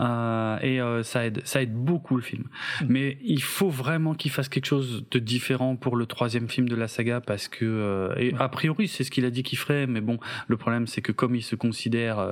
Euh, 0.00 0.58
et 0.60 0.80
euh, 0.80 1.04
ça 1.04 1.24
aide, 1.24 1.42
ça 1.44 1.62
aide 1.62 1.72
beaucoup 1.72 2.16
le 2.16 2.22
film. 2.22 2.44
Mm. 2.80 2.86
Mais 2.88 3.18
il 3.22 3.42
faut 3.42 3.70
vraiment 3.70 4.14
qu'il 4.14 4.30
fasse 4.30 4.48
quelque 4.48 4.66
chose 4.66 5.06
de 5.10 5.18
différent 5.18 5.76
pour 5.76 5.96
le 5.96 6.06
troisième 6.06 6.48
film 6.48 6.68
de 6.68 6.74
la 6.74 6.88
saga 6.88 7.20
parce 7.20 7.46
que, 7.48 7.64
euh, 7.64 8.14
et 8.16 8.34
a 8.38 8.48
priori, 8.48 8.88
c'est 8.88 9.04
ce 9.04 9.10
qu'il 9.10 9.24
a 9.24 9.30
dit 9.30 9.42
qu'il 9.42 9.58
ferait. 9.58 9.86
Mais 9.86 10.00
bon, 10.00 10.18
le 10.48 10.56
problème, 10.56 10.86
c'est 10.86 11.02
que 11.02 11.12
comme 11.12 11.34
il 11.34 11.42
se 11.42 11.54
considère 11.56 12.26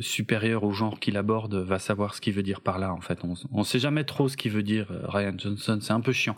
supérieur 0.00 0.64
au 0.64 0.72
genre 0.72 1.00
qu'il 1.00 1.16
aborde, 1.16 1.54
va 1.54 1.78
savoir 1.78 2.14
ce 2.14 2.20
qu'il 2.20 2.34
veut 2.34 2.42
dire 2.42 2.60
par 2.60 2.78
là. 2.78 2.92
En 2.92 3.00
fait, 3.00 3.20
on, 3.24 3.34
on 3.52 3.64
sait 3.64 3.78
jamais 3.78 4.04
trop 4.04 4.28
ce 4.28 4.36
qu'il 4.36 4.52
veut 4.52 4.62
dire. 4.62 4.86
Ryan 5.04 5.34
Johnson, 5.36 5.78
c'est 5.80 5.92
un 5.92 6.00
peu 6.00 6.12
chiant. 6.12 6.36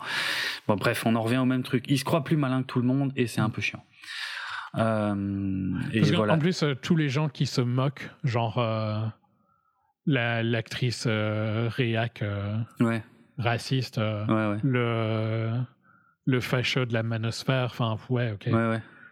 Bon, 0.67 0.75
bref, 0.75 1.05
on 1.05 1.15
en 1.15 1.21
revient 1.21 1.37
au 1.37 1.45
même 1.45 1.63
truc. 1.63 1.85
Il 1.87 1.99
se 1.99 2.05
croit 2.05 2.23
plus 2.23 2.37
malin 2.37 2.61
que 2.61 2.67
tout 2.67 2.79
le 2.79 2.87
monde 2.87 3.11
et 3.15 3.27
c'est 3.27 3.41
un 3.41 3.49
peu 3.49 3.61
chiant. 3.61 3.83
et 4.77 6.01
voilà. 6.13 6.33
En 6.33 6.39
plus, 6.39 6.63
tous 6.81 6.95
les 6.95 7.09
gens 7.09 7.27
qui 7.27 7.45
se 7.45 7.61
moquent, 7.61 8.09
genre 8.23 8.59
l'actrice 10.05 11.05
euh, 11.07 11.69
réac 11.71 12.21
euh, 12.21 12.57
raciste, 13.37 13.97
euh, 13.97 14.57
le 14.63 15.51
le 16.27 16.39
facho 16.39 16.85
de 16.85 16.93
la 16.93 17.03
manosphère, 17.03 17.65
enfin 17.65 17.97
ouais, 18.09 18.31
ok. 18.31 18.49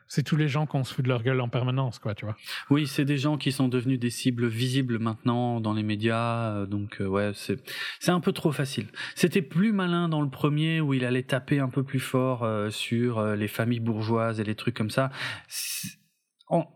C'est 0.06 0.24
tous 0.24 0.36
les 0.36 0.48
gens 0.48 0.68
qu'on 0.68 0.84
se 0.84 0.94
fout 0.94 1.04
de 1.04 1.10
leur 1.10 1.24
gueule 1.24 1.42
en 1.42 1.48
permanence, 1.48 1.98
quoi, 1.98 2.14
tu 2.14 2.26
vois. 2.26 2.36
Oui, 2.70 2.86
c'est 2.86 3.06
des 3.06 3.18
gens 3.18 3.38
qui 3.38 3.52
sont 3.52 3.68
devenus 3.68 3.98
des 3.98 4.12
cibles 4.12 4.46
visibles 4.46 5.00
maintenant 5.00 5.60
dans 5.60 5.74
les 5.74 5.82
médias, 5.82 6.66
donc 6.68 6.98
ouais, 7.00 7.32
c'est 7.34 7.58
c'est 8.00 8.12
un 8.12 8.20
peu 8.20 8.32
trop 8.32 8.52
facile. 8.52 8.88
C'était 9.16 9.42
plus 9.42 9.72
malin 9.72 10.10
dans 10.10 10.22
le 10.22 10.30
premier 10.30 10.82
où 10.82 10.94
il 10.94 11.04
allait 11.06 11.24
taper 11.24 11.60
un 11.60 11.70
peu 11.70 11.84
plus 11.84 12.00
fort 12.00 12.48
sur 12.72 13.24
les 13.36 13.48
familles 13.48 13.80
bourgeoises 13.80 14.40
et 14.40 14.44
les 14.44 14.56
trucs 14.56 14.76
comme 14.76 14.92
ça 14.92 15.10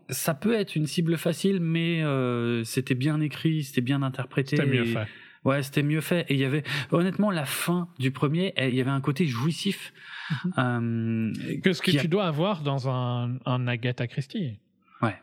ça 0.08 0.34
peut 0.34 0.54
être 0.54 0.76
une 0.76 0.86
cible 0.86 1.16
facile, 1.16 1.60
mais 1.60 2.02
euh, 2.02 2.64
c'était 2.64 2.94
bien 2.94 3.20
écrit, 3.20 3.64
c'était 3.64 3.80
bien 3.80 4.02
interprété. 4.02 4.56
C'était 4.56 4.68
mieux 4.68 4.84
fait. 4.84 5.06
Ouais, 5.44 5.62
c'était 5.62 5.82
mieux 5.82 6.00
fait. 6.00 6.26
Et 6.28 6.34
il 6.34 6.40
y 6.40 6.44
avait, 6.44 6.64
honnêtement, 6.90 7.30
la 7.30 7.44
fin 7.44 7.88
du 7.98 8.10
premier, 8.10 8.52
il 8.58 8.74
y 8.74 8.80
avait 8.80 8.90
un 8.90 9.00
côté 9.00 9.26
jouissif. 9.26 9.92
Mhm. 10.30 10.52
Euh, 10.58 11.60
que 11.62 11.72
ce 11.72 11.80
que 11.80 11.90
tu 11.92 12.08
dois 12.08 12.26
avoir 12.26 12.62
dans 12.62 12.88
un, 12.88 13.38
un 13.46 13.66
Agatha 13.66 14.06
Christie. 14.06 14.58
Ouais. 15.00 15.16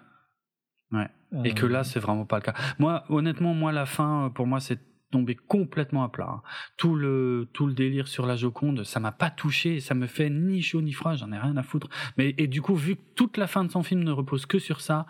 Ouais. 0.91 1.09
Et 1.43 1.53
que 1.53 1.65
là, 1.65 1.79
euh. 1.79 1.83
c'est 1.83 1.99
vraiment 1.99 2.25
pas 2.25 2.37
le 2.37 2.43
cas. 2.43 2.53
Moi, 2.79 3.03
honnêtement, 3.09 3.53
moi, 3.53 3.71
la 3.71 3.85
fin, 3.85 4.31
pour 4.33 4.47
moi, 4.47 4.59
c'est 4.59 4.79
tombé 5.15 5.35
complètement 5.35 6.03
à 6.03 6.09
plat. 6.09 6.27
Hein. 6.29 6.41
Tout 6.75 6.93
le 6.93 7.47
tout 7.53 7.67
le 7.67 7.73
délire 7.73 8.09
sur 8.09 8.25
la 8.25 8.35
Joconde, 8.35 8.83
ça 8.83 8.99
m'a 8.99 9.13
pas 9.13 9.29
touché, 9.29 9.79
ça 9.79 9.95
me 9.95 10.07
fait 10.07 10.29
ni 10.29 10.61
chaud 10.61 10.81
ni 10.81 10.91
froid, 10.91 11.15
j'en 11.15 11.31
ai 11.31 11.39
rien 11.39 11.55
à 11.55 11.63
foutre. 11.63 11.87
Mais 12.17 12.35
et 12.37 12.47
du 12.47 12.61
coup, 12.61 12.75
vu 12.75 12.97
que 12.97 13.01
toute 13.15 13.37
la 13.37 13.47
fin 13.47 13.63
de 13.63 13.71
son 13.71 13.81
film 13.81 14.03
ne 14.03 14.11
repose 14.11 14.45
que 14.45 14.59
sur 14.59 14.81
ça, 14.81 15.05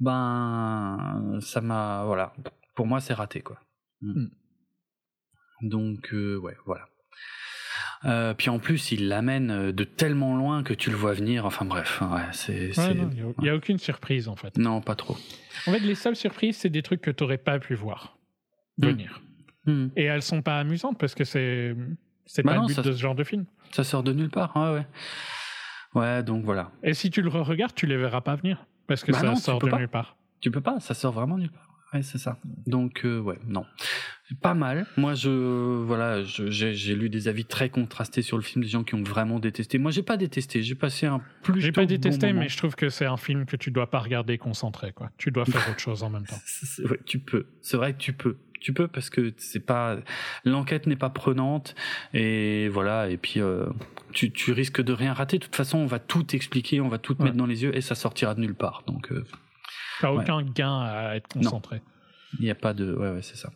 ben 0.00 1.38
ça 1.42 1.60
m'a 1.60 2.04
voilà. 2.06 2.32
Pour 2.74 2.86
moi, 2.86 3.00
c'est 3.00 3.12
raté 3.12 3.42
quoi. 3.42 3.58
Mm. 4.00 4.22
Mm. 4.22 5.68
Donc 5.68 6.14
euh, 6.14 6.38
ouais, 6.38 6.56
voilà. 6.64 6.86
Euh, 8.06 8.32
puis 8.32 8.48
en 8.48 8.58
plus, 8.58 8.92
il 8.92 9.08
l'amène 9.08 9.50
euh, 9.50 9.72
de 9.72 9.84
tellement 9.84 10.34
loin 10.34 10.62
que 10.62 10.72
tu 10.72 10.90
le 10.90 10.96
vois 10.96 11.12
venir. 11.12 11.44
Enfin 11.44 11.66
bref, 11.66 12.00
ouais, 12.00 12.22
c'est. 12.32 12.70
Il 12.70 13.24
n'y 13.40 13.50
a, 13.50 13.54
aucune 13.54 13.78
surprise 13.78 14.26
en 14.26 14.36
fait. 14.36 14.56
Non, 14.56 14.80
pas 14.80 14.94
trop. 14.94 15.18
En 15.66 15.72
fait, 15.72 15.80
les 15.80 15.94
seules 15.94 16.16
surprises, 16.16 16.56
c'est 16.56 16.70
des 16.70 16.82
trucs 16.82 17.02
que 17.02 17.10
tu 17.10 17.22
n'aurais 17.22 17.36
pas 17.36 17.58
pu 17.58 17.74
voir. 17.74 18.16
Hmm. 18.78 18.86
venir. 18.86 19.20
Hmm. 19.66 19.88
Et 19.96 20.04
elles 20.04 20.22
sont 20.22 20.42
pas 20.42 20.58
amusantes 20.58 20.98
parce 20.98 21.14
que 21.14 21.24
c'est 21.24 21.76
c'est 22.26 22.42
bah 22.42 22.54
pas 22.54 22.60
le 22.60 22.66
but 22.66 22.80
de 22.80 22.92
ce 22.92 22.98
genre 22.98 23.14
de 23.14 23.24
film. 23.24 23.44
Ça 23.72 23.84
sort 23.84 24.02
de 24.02 24.12
nulle 24.12 24.30
part, 24.30 24.56
ouais, 24.56 24.72
ouais. 24.74 24.86
Ouais, 25.94 26.22
donc 26.22 26.44
voilà. 26.44 26.70
Et 26.82 26.94
si 26.94 27.10
tu 27.10 27.22
le 27.22 27.28
regardes, 27.28 27.74
tu 27.74 27.86
les 27.86 27.96
verras 27.96 28.22
pas 28.22 28.34
venir 28.36 28.66
parce 28.86 29.04
que 29.04 29.12
bah 29.12 29.20
ça 29.20 29.36
sort 29.36 29.58
de 29.60 29.70
nulle 29.70 29.88
part. 29.88 30.16
Tu 30.40 30.50
peux 30.50 30.60
pas, 30.60 30.80
ça 30.80 30.94
sort 30.94 31.12
vraiment 31.12 31.38
nulle 31.38 31.50
part. 31.50 31.68
Ouais, 31.92 32.02
c'est 32.02 32.18
ça. 32.18 32.38
Donc 32.66 33.04
euh, 33.04 33.20
ouais, 33.20 33.38
non. 33.46 33.66
Pas 34.40 34.54
mal. 34.54 34.86
Moi, 34.96 35.12
je 35.12 35.28
voilà, 35.78 36.22
j'ai 36.24 36.94
lu 36.94 37.10
des 37.10 37.28
avis 37.28 37.44
très 37.44 37.68
contrastés 37.68 38.22
sur 38.22 38.38
le 38.38 38.42
film, 38.42 38.64
des 38.64 38.70
gens 38.70 38.82
qui 38.82 38.94
ont 38.94 39.02
vraiment 39.02 39.38
détesté. 39.38 39.76
Moi, 39.76 39.90
j'ai 39.90 40.02
pas 40.02 40.16
détesté. 40.16 40.62
J'ai 40.62 40.74
passé 40.74 41.04
un 41.04 41.20
plus. 41.42 41.60
J'ai 41.60 41.72
pas 41.72 41.84
détesté, 41.84 42.32
mais 42.32 42.48
je 42.48 42.56
trouve 42.56 42.74
que 42.74 42.88
c'est 42.88 43.04
un 43.04 43.18
film 43.18 43.44
que 43.44 43.56
tu 43.56 43.70
dois 43.70 43.90
pas 43.90 43.98
regarder 43.98 44.38
concentré. 44.38 44.92
Quoi. 44.92 45.10
Tu 45.18 45.30
dois 45.30 45.44
faire 45.44 45.60
autre 45.70 45.80
chose 45.80 46.02
en 46.02 46.08
même 46.08 46.24
temps. 46.24 46.40
Ouais, 46.88 46.98
tu 47.04 47.18
peux. 47.18 47.46
C'est 47.60 47.76
vrai 47.76 47.92
que 47.92 47.98
tu 47.98 48.14
peux 48.14 48.38
tu 48.62 48.72
peux 48.72 48.88
parce 48.88 49.10
que 49.10 49.34
c'est 49.38 49.64
pas 49.64 49.98
l'enquête 50.44 50.86
n'est 50.86 50.96
pas 50.96 51.10
prenante 51.10 51.74
et 52.14 52.68
voilà 52.68 53.08
et 53.08 53.16
puis 53.16 53.40
euh, 53.40 53.66
tu, 54.12 54.32
tu, 54.32 54.52
risques 54.52 54.82
de 54.82 54.92
rien 54.92 55.12
rater. 55.12 55.38
De 55.38 55.44
toute 55.44 55.56
façon, 55.56 55.78
on 55.78 55.86
va 55.86 55.98
tout 55.98 56.34
expliquer, 56.34 56.80
on 56.80 56.88
va 56.88 56.98
tout 56.98 57.14
te 57.14 57.22
mettre 57.22 57.36
dans 57.36 57.46
les 57.46 57.62
yeux 57.62 57.76
et 57.76 57.80
ça 57.80 57.94
sortira 57.94 58.34
de 58.34 58.40
nulle 58.40 58.54
part. 58.54 58.84
Donc, 58.86 59.10
euh, 59.10 59.24
t'as 60.00 60.10
aucun 60.10 60.42
gain 60.42 60.80
à 60.80 61.16
être 61.16 61.28
concentré. 61.28 61.82
Il 62.38 62.44
n'y 62.44 62.50
a 62.50 62.54
pas 62.54 62.74
de 62.74 62.94
ouais 62.94 63.10
ouais 63.10 63.22
c'est 63.22 63.36
ça. 63.36 63.50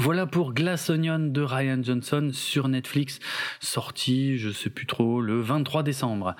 Voilà 0.00 0.26
pour 0.26 0.52
Glass 0.52 0.90
Onion 0.90 1.18
de 1.18 1.40
Ryan 1.40 1.82
Johnson 1.82 2.30
sur 2.32 2.68
Netflix, 2.68 3.20
sorti, 3.58 4.36
je 4.36 4.50
sais 4.50 4.68
plus 4.68 4.86
trop, 4.86 5.20
le 5.22 5.40
23 5.40 5.82
décembre. 5.82 6.36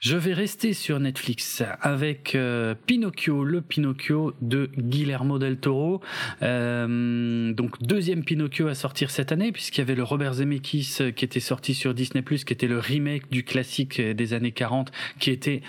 Je 0.00 0.16
vais 0.16 0.32
rester 0.32 0.72
sur 0.72 0.98
Netflix 0.98 1.62
avec 1.82 2.34
euh, 2.34 2.74
Pinocchio, 2.86 3.44
le 3.44 3.60
Pinocchio 3.60 4.32
de 4.40 4.70
Guillermo 4.78 5.38
del 5.38 5.58
Toro. 5.58 6.00
Euh, 6.40 7.52
donc 7.52 7.82
deuxième 7.82 8.24
Pinocchio 8.24 8.68
à 8.68 8.74
sortir 8.74 9.10
cette 9.10 9.30
année 9.30 9.52
puisqu'il 9.52 9.80
y 9.80 9.82
avait 9.82 9.94
le 9.94 10.02
Robert 10.02 10.32
Zemeckis 10.32 10.96
euh, 11.02 11.10
qui 11.10 11.26
était 11.26 11.38
sorti 11.38 11.74
sur 11.74 11.92
Disney+, 11.92 12.22
qui 12.22 12.50
était 12.50 12.66
le 12.66 12.78
remake 12.78 13.30
du 13.30 13.44
classique 13.44 14.00
des 14.00 14.32
années 14.32 14.52
40, 14.52 14.90
qui 15.18 15.32
était 15.32 15.60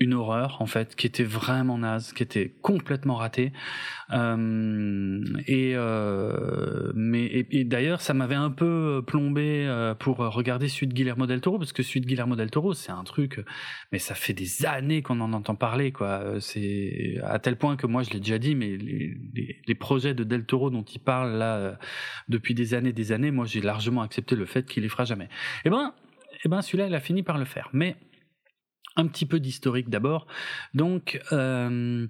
une 0.00 0.14
horreur 0.14 0.62
en 0.62 0.66
fait 0.66 0.96
qui 0.96 1.06
était 1.06 1.24
vraiment 1.24 1.76
naze 1.76 2.14
qui 2.14 2.22
était 2.22 2.48
complètement 2.62 3.16
ratée. 3.16 3.52
Euh, 4.12 5.22
et 5.46 5.74
euh, 5.76 6.90
mais 6.94 7.26
et, 7.26 7.64
d'ailleurs 7.64 8.00
ça 8.00 8.14
m'avait 8.14 8.34
un 8.34 8.50
peu 8.50 9.04
plombé 9.06 9.66
euh, 9.66 9.94
pour 9.94 10.16
regarder 10.16 10.68
Suite 10.68 10.94
Guillermo 10.94 11.26
del 11.26 11.42
Toro 11.42 11.58
parce 11.58 11.74
que 11.74 11.82
Suite 11.82 12.06
Guillermo 12.06 12.34
del 12.34 12.50
Toro 12.50 12.72
c'est 12.72 12.90
un 12.90 13.04
truc 13.04 13.44
mais 13.92 13.98
ça 13.98 14.14
fait 14.14 14.32
des 14.32 14.64
années 14.64 15.02
qu'on 15.02 15.20
en 15.20 15.34
entend 15.34 15.54
parler 15.54 15.92
quoi. 15.92 16.40
C'est 16.40 17.18
à 17.22 17.38
tel 17.38 17.56
point 17.56 17.76
que 17.76 17.86
moi 17.86 18.02
je 18.02 18.10
l'ai 18.10 18.20
déjà 18.20 18.38
dit 18.38 18.54
mais 18.54 18.76
les, 18.78 19.14
les, 19.34 19.60
les, 19.66 19.74
projets 19.74 20.14
de 20.14 20.24
del 20.24 20.46
Toro 20.46 20.70
dont 20.70 20.82
il 20.82 21.00
parle 21.00 21.36
là 21.36 21.78
depuis 22.28 22.54
des 22.54 22.72
années 22.72 22.92
des 22.92 23.12
années 23.12 23.30
moi 23.30 23.44
j'ai 23.44 23.60
largement 23.60 24.00
accepté 24.00 24.34
le 24.34 24.46
fait 24.46 24.66
qu'il 24.66 24.82
les 24.82 24.88
fera 24.88 25.04
jamais. 25.04 25.26
Et 25.26 25.66
eh 25.66 25.70
ben 25.70 25.92
et 26.32 26.36
eh 26.46 26.48
ben 26.48 26.62
celui-là 26.62 26.86
il 26.86 26.94
a 26.94 27.00
fini 27.00 27.22
par 27.22 27.36
le 27.36 27.44
faire. 27.44 27.68
Mais 27.74 27.96
un 28.96 29.06
petit 29.06 29.26
peu 29.26 29.40
d'historique 29.40 29.88
d'abord. 29.88 30.26
Donc, 30.74 31.20
euh, 31.32 32.06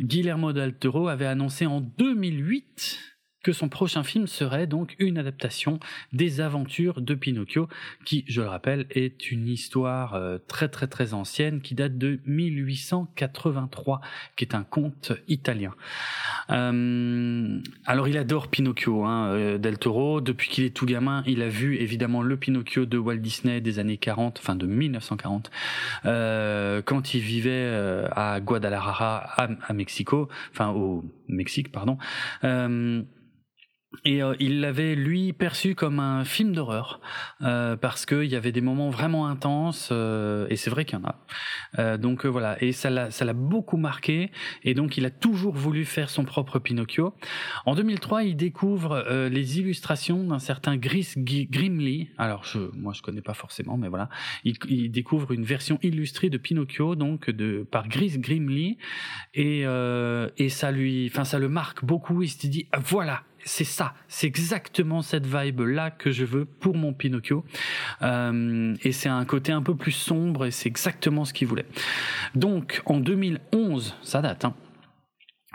Guillermo 0.00 0.52
del 0.52 0.76
Toro 0.76 1.08
avait 1.08 1.26
annoncé 1.26 1.66
en 1.66 1.80
2008 1.80 3.13
que 3.44 3.52
son 3.52 3.68
prochain 3.68 4.02
film 4.02 4.26
serait 4.26 4.66
donc 4.66 4.96
une 4.98 5.18
adaptation 5.18 5.78
des 6.12 6.40
aventures 6.40 7.00
de 7.00 7.14
Pinocchio, 7.14 7.68
qui, 8.04 8.24
je 8.26 8.40
le 8.40 8.48
rappelle, 8.48 8.86
est 8.90 9.30
une 9.30 9.46
histoire 9.46 10.14
euh, 10.14 10.38
très 10.48 10.68
très 10.68 10.86
très 10.86 11.14
ancienne 11.14 11.60
qui 11.60 11.74
date 11.74 11.96
de 11.98 12.18
1883, 12.26 14.00
qui 14.36 14.44
est 14.44 14.54
un 14.54 14.64
conte 14.64 15.12
italien. 15.28 15.74
Euh, 16.50 17.60
alors 17.84 18.08
il 18.08 18.16
adore 18.16 18.48
Pinocchio, 18.48 19.04
hein, 19.04 19.28
euh, 19.28 19.58
Del 19.58 19.78
Toro. 19.78 20.22
Depuis 20.22 20.48
qu'il 20.48 20.64
est 20.64 20.74
tout 20.74 20.86
gamin, 20.86 21.22
il 21.26 21.42
a 21.42 21.48
vu 21.48 21.76
évidemment 21.76 22.22
le 22.22 22.36
Pinocchio 22.38 22.86
de 22.86 22.96
Walt 22.96 23.18
Disney 23.18 23.60
des 23.60 23.78
années 23.78 23.98
40, 23.98 24.38
enfin 24.38 24.56
de 24.56 24.66
1940, 24.66 25.50
quand 26.02 27.14
il 27.14 27.20
vivait 27.20 28.06
à 28.10 28.40
Guadalajara, 28.40 29.18
à, 29.18 29.72
Mexico, 29.74 30.28
enfin 30.50 30.70
au 30.70 31.04
Mexique, 31.28 31.70
pardon. 31.70 31.98
Et 34.04 34.22
euh, 34.22 34.34
il 34.40 34.60
l'avait 34.60 34.94
lui 34.94 35.32
perçu 35.32 35.74
comme 35.74 36.00
un 36.00 36.24
film 36.24 36.52
d'horreur 36.52 37.00
euh, 37.42 37.76
parce 37.76 38.06
qu'il 38.06 38.24
y 38.24 38.36
avait 38.36 38.52
des 38.52 38.60
moments 38.60 38.90
vraiment 38.90 39.26
intenses 39.26 39.88
euh, 39.92 40.46
et 40.50 40.56
c'est 40.56 40.70
vrai 40.70 40.84
qu'il 40.84 40.98
y 40.98 41.02
en 41.02 41.04
a. 41.04 41.24
Euh, 41.78 41.96
donc 41.96 42.26
euh, 42.26 42.28
voilà 42.28 42.62
et 42.62 42.72
ça 42.72 42.90
l'a 42.90 43.10
ça 43.10 43.24
l'a 43.24 43.32
beaucoup 43.32 43.76
marqué 43.76 44.30
et 44.62 44.74
donc 44.74 44.96
il 44.96 45.06
a 45.06 45.10
toujours 45.10 45.54
voulu 45.54 45.84
faire 45.84 46.10
son 46.10 46.24
propre 46.24 46.58
Pinocchio. 46.58 47.14
En 47.66 47.74
2003, 47.74 48.24
il 48.24 48.36
découvre 48.36 49.04
les 49.30 49.58
illustrations 49.58 50.24
d'un 50.24 50.38
certain 50.38 50.76
Gris 50.76 51.14
Grimley. 51.16 52.08
Alors 52.18 52.44
je 52.44 52.58
moi 52.74 52.92
je 52.94 53.02
connais 53.02 53.22
pas 53.22 53.34
forcément 53.34 53.76
mais 53.76 53.88
voilà 53.88 54.08
il, 54.44 54.56
il 54.68 54.90
découvre 54.90 55.32
une 55.32 55.44
version 55.44 55.78
illustrée 55.82 56.30
de 56.30 56.38
Pinocchio 56.38 56.94
donc 56.94 57.30
de 57.30 57.66
par 57.70 57.88
Gris 57.88 58.18
Grimley 58.18 58.76
et 59.34 59.64
et 60.36 60.48
ça 60.48 60.70
lui 60.72 61.08
enfin 61.10 61.24
ça 61.24 61.38
le 61.38 61.48
marque 61.48 61.84
beaucoup. 61.84 62.22
Il 62.22 62.28
se 62.28 62.46
dit 62.46 62.68
voilà 62.78 63.22
c'est 63.44 63.64
ça, 63.64 63.94
c'est 64.08 64.26
exactement 64.26 65.02
cette 65.02 65.26
vibe 65.26 65.60
là 65.60 65.90
que 65.90 66.10
je 66.10 66.24
veux 66.24 66.44
pour 66.44 66.76
mon 66.76 66.92
Pinocchio. 66.92 67.44
Euh, 68.02 68.74
et 68.82 68.92
c'est 68.92 69.08
un 69.08 69.24
côté 69.24 69.52
un 69.52 69.62
peu 69.62 69.76
plus 69.76 69.92
sombre 69.92 70.46
et 70.46 70.50
c'est 70.50 70.68
exactement 70.68 71.24
ce 71.24 71.32
qu'il 71.32 71.46
voulait. 71.46 71.66
Donc 72.34 72.82
en 72.86 73.00
2011, 73.00 73.96
ça 74.02 74.22
date. 74.22 74.46
Hein, 74.46 74.54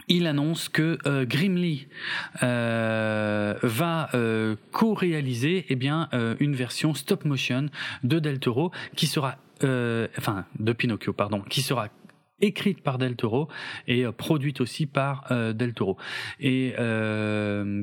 il 0.07 0.27
annonce 0.27 0.69
que 0.69 0.97
euh, 1.05 1.25
Grimly 1.25 1.87
euh, 2.43 3.55
va 3.61 4.09
co-réaliser 4.71 5.65
eh 5.69 5.75
bien 5.75 6.09
une 6.39 6.55
version 6.55 6.93
stop 6.93 7.25
motion 7.25 7.67
de 8.03 8.19
Del 8.19 8.39
Toro 8.39 8.71
qui 8.95 9.07
sera 9.07 9.37
enfin 9.61 10.45
de 10.57 10.71
Pinocchio 10.73 11.11
pardon 11.11 11.41
qui 11.41 11.61
sera 11.61 11.89
écrite 12.41 12.81
par 12.81 12.97
Del 12.97 13.15
Toro 13.15 13.47
et 13.87 14.05
produite 14.17 14.61
aussi 14.61 14.85
par 14.85 15.27
Del 15.53 15.73
Toro. 15.73 15.97
Et 16.39 16.73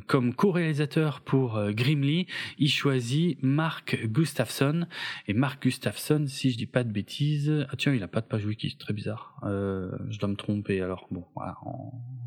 comme 0.06 0.34
co-réalisateur 0.34 1.20
pour 1.20 1.60
Grimly, 1.70 2.26
il 2.58 2.68
choisit 2.68 3.38
Mark 3.42 3.98
Gustafson. 4.06 4.86
Et 5.28 5.34
Mark 5.34 5.62
Gustafson, 5.62 6.24
si 6.26 6.50
je 6.50 6.56
dis 6.56 6.66
pas 6.66 6.84
de 6.84 6.92
bêtises, 6.92 7.66
ah 7.70 7.76
tiens, 7.76 7.94
il 7.94 8.02
a 8.02 8.08
pas 8.08 8.20
de 8.20 8.26
page 8.26 8.44
wiki, 8.44 8.70
c'est 8.70 8.78
très 8.78 8.94
bizarre. 8.94 9.36
je 9.42 10.18
dois 10.18 10.28
me 10.28 10.36
tromper. 10.36 10.80
Alors 10.80 11.06
bon, 11.10 11.24
voilà, 11.34 11.56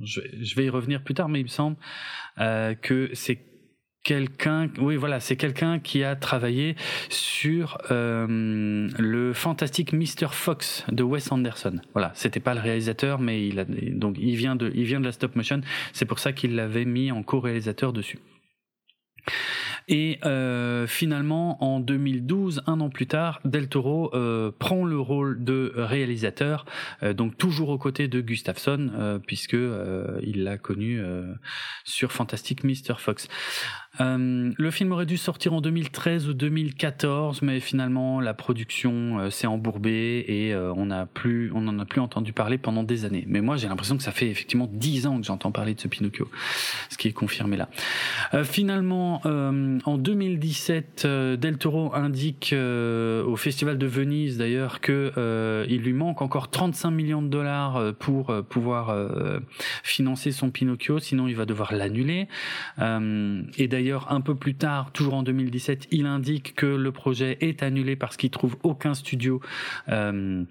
je, 0.01 0.21
je, 0.39 0.55
vais 0.55 0.65
y 0.65 0.69
revenir 0.69 1.03
plus 1.03 1.13
tard, 1.13 1.29
mais 1.29 1.39
il 1.39 1.45
me 1.45 1.49
semble 1.49 1.77
que 2.37 3.09
c'est 3.13 3.49
quelqu'un, 4.03 4.69
oui 4.79 4.95
voilà, 4.95 5.19
c'est 5.19 5.35
quelqu'un 5.35 5.79
qui 5.79 6.03
a 6.03 6.15
travaillé 6.15 6.75
sur 7.09 7.77
euh, 7.91 8.89
le 8.97 9.33
fantastique 9.33 9.93
Mr 9.93 10.29
Fox 10.31 10.85
de 10.91 11.03
Wes 11.03 11.31
Anderson. 11.31 11.79
Voilà, 11.93 12.11
c'était 12.15 12.39
pas 12.39 12.53
le 12.53 12.61
réalisateur, 12.61 13.19
mais 13.19 13.47
il 13.47 14.35
vient 14.35 14.55
de 14.55 15.05
la 15.05 15.11
stop 15.11 15.35
motion. 15.35 15.61
C'est 15.93 16.05
pour 16.05 16.19
ça 16.19 16.33
qu'il 16.33 16.55
l'avait 16.55 16.85
mis 16.85 17.11
en 17.11 17.23
co-réalisateur 17.23 17.93
dessus. 17.93 18.19
Et 19.87 20.19
euh, 20.23 20.85
finalement, 20.85 21.63
en 21.63 21.79
2012, 21.79 22.61
un 22.67 22.79
an 22.79 22.89
plus 22.89 23.07
tard, 23.07 23.41
Del 23.43 23.67
Toro 23.69 24.11
euh, 24.13 24.51
prend 24.57 24.85
le 24.85 24.99
rôle 24.99 25.43
de 25.43 25.73
réalisateur, 25.75 26.65
donc 27.15 27.37
toujours 27.37 27.69
aux 27.69 27.77
côtés 27.77 28.07
de 28.07 28.21
Gustafsson, 28.21 29.19
puisque 29.25 29.57
il 30.21 30.43
l'a 30.43 30.57
connu 30.57 31.01
sur 31.83 32.11
Fantastic 32.11 32.63
Mr. 32.63 32.95
Fox. 32.97 33.27
Euh, 34.01 34.51
le 34.57 34.71
film 34.71 34.91
aurait 34.91 35.05
dû 35.05 35.17
sortir 35.17 35.53
en 35.53 35.61
2013 35.61 36.29
ou 36.29 36.33
2014, 36.33 37.41
mais 37.41 37.59
finalement 37.59 38.21
la 38.21 38.33
production 38.33 39.19
euh, 39.19 39.29
s'est 39.29 39.47
embourbée 39.47 40.23
et 40.27 40.53
euh, 40.53 40.73
on 40.75 40.89
a 40.89 41.05
plus, 41.05 41.51
on 41.53 41.67
en 41.67 41.79
a 41.79 41.85
plus 41.85 41.99
entendu 41.99 42.33
parler 42.33 42.57
pendant 42.57 42.83
des 42.83 43.05
années. 43.05 43.25
Mais 43.27 43.41
moi 43.41 43.57
j'ai 43.57 43.67
l'impression 43.67 43.97
que 43.97 44.03
ça 44.03 44.11
fait 44.11 44.27
effectivement 44.27 44.69
dix 44.71 45.05
ans 45.07 45.19
que 45.19 45.25
j'entends 45.25 45.51
parler 45.51 45.73
de 45.73 45.79
ce 45.79 45.87
Pinocchio, 45.87 46.29
ce 46.89 46.97
qui 46.97 47.09
est 47.09 47.13
confirmé 47.13 47.57
là. 47.57 47.69
finalement, 48.43 49.21
en 49.25 49.97
2017, 49.97 51.05
Del 51.05 51.57
Toro 51.57 51.93
indique 51.95 52.53
au 52.53 53.35
Festival 53.35 53.77
de 53.77 53.87
Venise 53.87 54.37
d'ailleurs 54.37 54.79
que 54.81 55.65
il 55.67 55.81
lui 55.81 55.93
manque 55.93 56.21
encore 56.21 56.49
35 56.49 56.91
millions 56.91 57.21
de 57.21 57.27
dollars 57.27 57.93
pour 57.99 58.33
pouvoir 58.45 58.95
financer 59.83 60.31
son 60.31 60.51
Pinocchio, 60.51 60.99
sinon 60.99 61.27
il 61.27 61.35
va 61.35 61.45
devoir 61.45 61.73
l'annuler. 61.73 62.27
et 62.79 63.67
d'ailleurs 63.67 63.88
D'ailleurs, 63.89 64.11
un 64.11 64.21
peu 64.21 64.35
plus 64.35 64.53
tard, 64.53 64.91
toujours 64.91 65.15
en 65.15 65.23
2017, 65.23 65.87
il 65.89 66.05
indique 66.05 66.53
que 66.53 66.67
le 66.67 66.91
projet 66.91 67.39
est 67.41 67.63
annulé 67.63 67.95
parce 67.95 68.17
qu'il 68.17 68.29
trouve 68.29 68.55
aucun 68.61 68.93
studio 68.93 69.41
euh, 69.87 70.43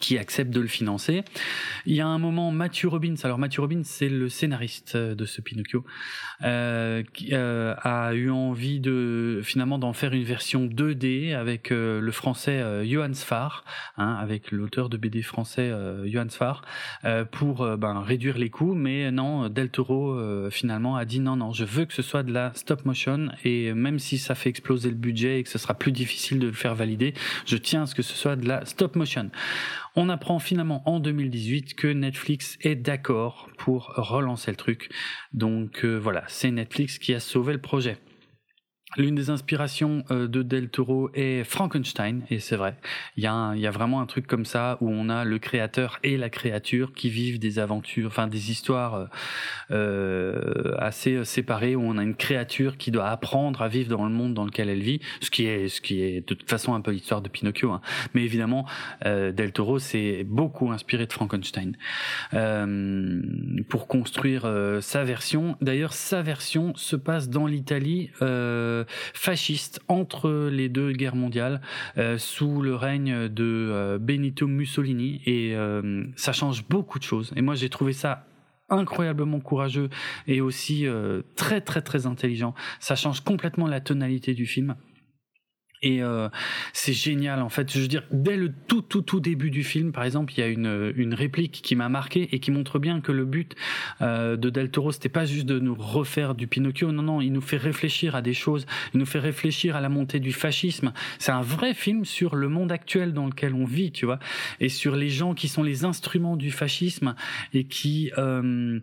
qui 0.00 0.18
accepte 0.18 0.50
de 0.50 0.60
le 0.60 0.66
financer. 0.66 1.22
Il 1.86 1.94
y 1.94 2.00
a 2.00 2.06
un 2.06 2.18
moment, 2.18 2.50
Matthew 2.50 2.86
Robbins, 2.86 3.14
alors 3.24 3.38
Matthew 3.38 3.60
Robbins, 3.60 3.82
c'est 3.84 4.08
le 4.08 4.28
scénariste 4.28 4.96
de 4.96 5.24
ce 5.24 5.40
Pinocchio, 5.40 5.84
euh, 6.42 7.02
qui 7.12 7.30
euh, 7.32 7.74
a 7.82 8.14
eu 8.14 8.30
envie 8.30 8.80
de 8.80 9.40
finalement 9.42 9.78
d'en 9.78 9.92
faire 9.92 10.12
une 10.12 10.24
version 10.24 10.66
2D 10.66 11.34
avec 11.34 11.70
euh, 11.72 12.00
le 12.00 12.12
français 12.12 12.60
euh, 12.60 12.84
Johan 12.84 13.12
Sfar, 13.14 13.64
hein, 13.96 14.16
avec 14.20 14.50
l'auteur 14.50 14.88
de 14.88 14.96
BD 14.96 15.22
français 15.22 15.70
euh, 15.70 16.08
Johan 16.08 16.28
Sfar, 16.28 16.62
pour 17.30 17.66
ben, 17.76 18.00
réduire 18.00 18.38
les 18.38 18.50
coûts. 18.50 18.74
Mais 18.74 19.10
non, 19.10 19.48
Del 19.48 19.70
Toro 19.70 20.18
finalement 20.50 20.96
a 20.96 21.04
dit 21.04 21.20
non, 21.20 21.36
non, 21.36 21.52
je 21.52 21.64
veux 21.64 21.84
que 21.84 21.92
ce 21.92 22.02
soit 22.02 22.22
de 22.22 22.32
la 22.32 22.52
stop 22.54 22.84
motion 22.84 23.28
et 23.44 23.72
même 23.72 23.98
si 23.98 24.18
ça 24.18 24.34
fait 24.34 24.48
exploser 24.48 24.88
le 24.88 24.96
budget 24.96 25.40
et 25.40 25.42
que 25.42 25.48
ce 25.48 25.58
sera 25.58 25.74
plus 25.74 25.92
difficile 25.92 26.38
de 26.38 26.46
le 26.46 26.52
faire 26.52 26.74
valider, 26.74 27.14
je 27.46 27.56
tiens 27.56 27.82
à 27.82 27.86
ce 27.86 27.94
que 27.94 28.02
ce 28.02 28.14
soit 28.14 28.36
de 28.36 28.46
la 28.46 28.64
stop 28.64 28.96
motion. 28.96 29.30
On 29.94 30.08
apprend 30.08 30.38
finalement 30.38 30.82
en 30.88 31.00
2018 31.00 31.74
que 31.74 31.88
Netflix 31.88 32.56
est 32.62 32.76
d'accord 32.76 33.50
pour 33.58 33.92
relancer 33.96 34.50
le 34.50 34.56
truc. 34.56 34.90
Donc 35.34 35.84
euh, 35.84 35.96
voilà, 35.98 36.24
c'est 36.28 36.50
Netflix 36.50 36.98
qui 36.98 37.12
a 37.12 37.20
sauvé 37.20 37.52
le 37.52 37.60
projet. 37.60 37.98
L'une 38.96 39.14
des 39.14 39.30
inspirations 39.30 40.04
euh, 40.10 40.28
de 40.28 40.42
Del 40.42 40.68
Toro 40.68 41.10
est 41.14 41.44
Frankenstein, 41.44 42.22
et 42.30 42.40
c'est 42.40 42.56
vrai. 42.56 42.76
Il 43.16 43.24
y, 43.24 43.26
a 43.26 43.54
y 43.54 43.66
a 43.66 43.70
vraiment 43.70 44.00
un 44.00 44.06
truc 44.06 44.26
comme 44.26 44.44
ça 44.44 44.76
où 44.80 44.90
on 44.90 45.08
a 45.08 45.24
le 45.24 45.38
créateur 45.38 45.98
et 46.02 46.16
la 46.16 46.28
créature 46.28 46.92
qui 46.92 47.08
vivent 47.08 47.38
des 47.38 47.58
aventures, 47.58 48.08
enfin 48.08 48.26
des 48.26 48.50
histoires 48.50 48.94
euh, 48.94 49.06
euh 49.70 50.74
assez 50.78 51.24
séparées 51.24 51.76
où 51.76 51.82
on 51.82 51.96
a 51.96 52.02
une 52.02 52.16
créature 52.16 52.76
qui 52.76 52.90
doit 52.90 53.08
apprendre 53.08 53.62
à 53.62 53.68
vivre 53.68 53.88
dans 53.88 54.04
le 54.04 54.10
monde 54.10 54.34
dans 54.34 54.44
lequel 54.44 54.68
elle 54.68 54.82
vit, 54.82 55.00
ce 55.20 55.30
qui 55.30 55.46
est, 55.46 55.68
ce 55.68 55.80
qui 55.80 56.02
est 56.02 56.20
de 56.20 56.34
toute 56.34 56.48
façon 56.48 56.74
un 56.74 56.80
peu 56.80 56.90
l'histoire 56.90 57.22
de 57.22 57.28
Pinocchio. 57.28 57.70
Hein. 57.70 57.80
Mais 58.14 58.24
évidemment, 58.24 58.66
euh, 59.06 59.32
Del 59.32 59.52
Toro 59.52 59.78
s'est 59.78 60.24
beaucoup 60.24 60.70
inspiré 60.70 61.06
de 61.06 61.12
Frankenstein 61.12 61.76
euh, 62.34 63.22
pour 63.68 63.86
construire 63.86 64.50
sa 64.80 65.04
version. 65.04 65.56
D'ailleurs, 65.60 65.92
sa 65.92 66.22
version 66.22 66.74
se 66.76 66.96
passe 66.96 67.28
dans 67.28 67.46
l'Italie. 67.46 68.10
Euh, 68.20 68.81
fasciste 69.14 69.80
entre 69.88 70.48
les 70.50 70.68
deux 70.68 70.92
guerres 70.92 71.16
mondiales 71.16 71.60
euh, 71.98 72.18
sous 72.18 72.62
le 72.62 72.74
règne 72.74 73.28
de 73.28 73.68
euh, 73.70 73.98
Benito 73.98 74.46
Mussolini 74.46 75.22
et 75.26 75.54
euh, 75.54 76.04
ça 76.16 76.32
change 76.32 76.66
beaucoup 76.68 76.98
de 76.98 77.04
choses. 77.04 77.32
Et 77.36 77.42
moi 77.42 77.54
j'ai 77.54 77.68
trouvé 77.68 77.92
ça 77.92 78.26
incroyablement 78.68 79.40
courageux 79.40 79.90
et 80.26 80.40
aussi 80.40 80.86
très 81.36 81.60
très 81.60 81.82
très 81.82 82.06
intelligent. 82.06 82.54
Ça 82.80 82.96
change 82.96 83.20
complètement 83.20 83.66
la 83.66 83.80
tonalité 83.80 84.32
du 84.32 84.46
film. 84.46 84.76
Et 85.82 86.02
euh, 86.02 86.28
c'est 86.72 86.92
génial 86.92 87.42
en 87.42 87.48
fait. 87.48 87.72
Je 87.72 87.80
veux 87.80 87.88
dire, 87.88 88.04
dès 88.12 88.36
le 88.36 88.52
tout 88.68 88.82
tout 88.82 89.02
tout 89.02 89.20
début 89.20 89.50
du 89.50 89.64
film, 89.64 89.92
par 89.92 90.04
exemple, 90.04 90.32
il 90.36 90.40
y 90.40 90.42
a 90.42 90.46
une, 90.46 90.92
une 90.96 91.14
réplique 91.14 91.60
qui 91.62 91.74
m'a 91.76 91.88
marqué 91.88 92.28
et 92.32 92.38
qui 92.38 92.50
montre 92.50 92.78
bien 92.78 93.00
que 93.00 93.12
le 93.12 93.24
but 93.24 93.56
euh, 94.00 94.36
de 94.36 94.50
Del 94.50 94.70
Toro, 94.70 94.92
c'était 94.92 95.08
pas 95.08 95.24
juste 95.24 95.46
de 95.46 95.58
nous 95.58 95.74
refaire 95.74 96.34
du 96.34 96.46
Pinocchio. 96.46 96.92
Non, 96.92 97.02
non, 97.02 97.20
il 97.20 97.32
nous 97.32 97.40
fait 97.40 97.56
réfléchir 97.56 98.14
à 98.14 98.22
des 98.22 98.34
choses. 98.34 98.66
Il 98.94 99.00
nous 99.00 99.06
fait 99.06 99.18
réfléchir 99.18 99.76
à 99.76 99.80
la 99.80 99.88
montée 99.88 100.20
du 100.20 100.32
fascisme. 100.32 100.92
C'est 101.18 101.32
un 101.32 101.42
vrai 101.42 101.74
film 101.74 102.04
sur 102.04 102.36
le 102.36 102.48
monde 102.48 102.72
actuel 102.72 103.12
dans 103.12 103.26
lequel 103.26 103.54
on 103.54 103.64
vit, 103.64 103.92
tu 103.92 104.06
vois, 104.06 104.18
et 104.60 104.68
sur 104.68 104.96
les 104.96 105.08
gens 105.08 105.34
qui 105.34 105.48
sont 105.48 105.62
les 105.62 105.84
instruments 105.84 106.36
du 106.36 106.50
fascisme 106.50 107.14
et 107.52 107.64
qui, 107.64 108.12
euh, 108.18 108.80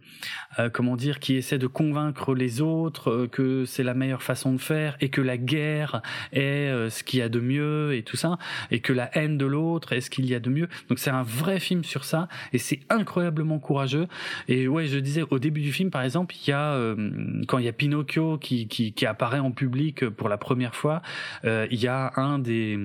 euh 0.60 0.70
comment 0.70 0.96
dire, 0.96 1.20
qui 1.20 1.36
essaient 1.36 1.58
de 1.58 1.68
convaincre 1.68 2.34
les 2.36 2.62
autres 2.62 3.12
euh, 3.12 3.28
que 3.28 3.66
c'est 3.66 3.84
la 3.84 3.94
meilleure 3.94 4.24
façon 4.24 4.54
de 4.54 4.58
faire 4.58 4.98
et 5.00 5.10
que 5.10 5.22
la 5.22 5.38
guerre 5.38 6.02
est 6.34 6.70
euh, 6.70 6.89
ce 6.90 7.04
qu'il 7.04 7.20
y 7.20 7.22
a 7.22 7.30
de 7.30 7.40
mieux 7.40 7.94
et 7.96 8.04
tout 8.04 8.18
ça, 8.18 8.38
et 8.72 8.80
que 8.80 8.94
la 8.94 9.10
haine 9.18 9.38
de 9.38 9.46
l'autre 9.46 9.94
est 9.94 10.02
ce 10.02 10.10
qu'il 10.10 10.26
y 10.26 10.36
a 10.36 10.40
de 10.40 10.50
mieux. 10.50 10.68
Donc 10.90 11.00
c'est 11.00 11.10
un 11.10 11.24
vrai 11.24 11.60
film 11.60 11.84
sur 11.84 12.04
ça, 12.04 12.28
et 12.54 12.58
c'est 12.58 12.80
incroyablement 12.90 13.60
courageux. 13.60 14.08
Et 14.48 14.68
ouais, 14.68 14.88
je 14.88 15.00
disais 15.00 15.24
au 15.30 15.40
début 15.40 15.62
du 15.62 15.72
film, 15.72 15.90
par 15.90 16.04
exemple, 16.04 16.36
il 16.36 16.50
y 16.50 16.54
a 16.54 16.74
euh, 16.74 17.44
quand 17.48 17.58
il 17.58 17.66
y 17.66 17.68
a 17.68 17.74
Pinocchio 17.74 18.38
qui, 18.38 18.68
qui, 18.68 19.06
apparaît 19.06 19.40
en 19.40 19.52
public 19.52 20.08
pour 20.10 20.30
la 20.30 20.38
première 20.38 20.76
fois, 20.76 21.02
euh, 21.46 21.68
il 21.72 21.80
y 21.80 21.88
a 21.88 22.14
un 22.16 22.38
des 22.40 22.78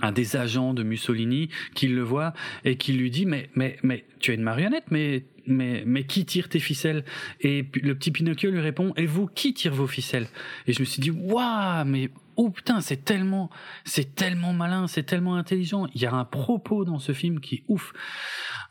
un 0.00 0.12
des 0.12 0.36
agents 0.36 0.74
de 0.74 0.82
Mussolini 0.82 1.50
qui 1.74 1.88
le 1.88 2.02
voit 2.02 2.32
et 2.64 2.76
qui 2.76 2.92
lui 2.92 3.10
dit 3.10 3.26
mais 3.26 3.48
mais 3.54 3.76
mais 3.82 4.04
tu 4.18 4.32
es 4.32 4.34
une 4.34 4.42
marionnette 4.42 4.84
mais 4.90 5.24
mais 5.46 5.84
mais 5.86 6.04
qui 6.04 6.24
tire 6.24 6.48
tes 6.48 6.58
ficelles? 6.58 7.04
Et 7.40 7.64
le 7.82 7.94
petit 7.94 8.10
Pinocchio 8.10 8.50
lui 8.50 8.60
répond 8.60 8.92
et 8.96 9.06
vous 9.06 9.26
qui 9.26 9.54
tire 9.54 9.74
vos 9.74 9.86
ficelles? 9.86 10.26
Et 10.66 10.72
je 10.72 10.80
me 10.80 10.84
suis 10.84 11.00
dit 11.00 11.10
waouh 11.10 11.84
mais 11.84 12.10
oh 12.36 12.50
putain 12.50 12.80
c'est 12.80 13.04
tellement 13.04 13.50
c'est 13.84 14.14
tellement 14.14 14.52
malin 14.52 14.86
c'est 14.86 15.04
tellement 15.04 15.36
intelligent. 15.36 15.86
Il 15.94 16.02
y 16.02 16.06
a 16.06 16.12
un 16.12 16.24
propos 16.24 16.84
dans 16.84 16.98
ce 16.98 17.12
film 17.12 17.40
qui 17.40 17.64
ouf. 17.68 17.92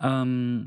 Euh, 0.03 0.63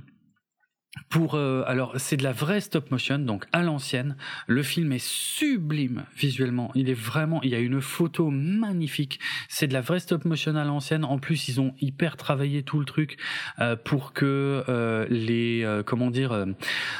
pour 1.08 1.34
euh, 1.34 1.62
alors 1.66 1.94
c'est 1.98 2.16
de 2.16 2.24
la 2.24 2.32
vraie 2.32 2.60
stop 2.60 2.90
motion 2.90 3.18
donc 3.18 3.44
à 3.52 3.62
l'ancienne. 3.62 4.16
Le 4.46 4.62
film 4.62 4.92
est 4.92 5.04
sublime 5.04 6.04
visuellement. 6.16 6.70
Il 6.74 6.90
est 6.90 6.94
vraiment 6.94 7.42
il 7.42 7.50
y 7.50 7.54
a 7.54 7.58
une 7.58 7.80
photo 7.80 8.30
magnifique. 8.30 9.20
C'est 9.48 9.66
de 9.66 9.72
la 9.72 9.80
vraie 9.80 10.00
stop 10.00 10.24
motion 10.24 10.56
à 10.56 10.64
l'ancienne. 10.64 11.04
En 11.04 11.18
plus 11.18 11.48
ils 11.48 11.60
ont 11.60 11.74
hyper 11.80 12.16
travaillé 12.16 12.62
tout 12.62 12.78
le 12.78 12.84
truc 12.84 13.18
euh, 13.60 13.76
pour 13.76 14.12
que 14.12 14.64
euh, 14.68 15.06
les 15.10 15.62
euh, 15.64 15.82
comment 15.82 16.10
dire 16.10 16.46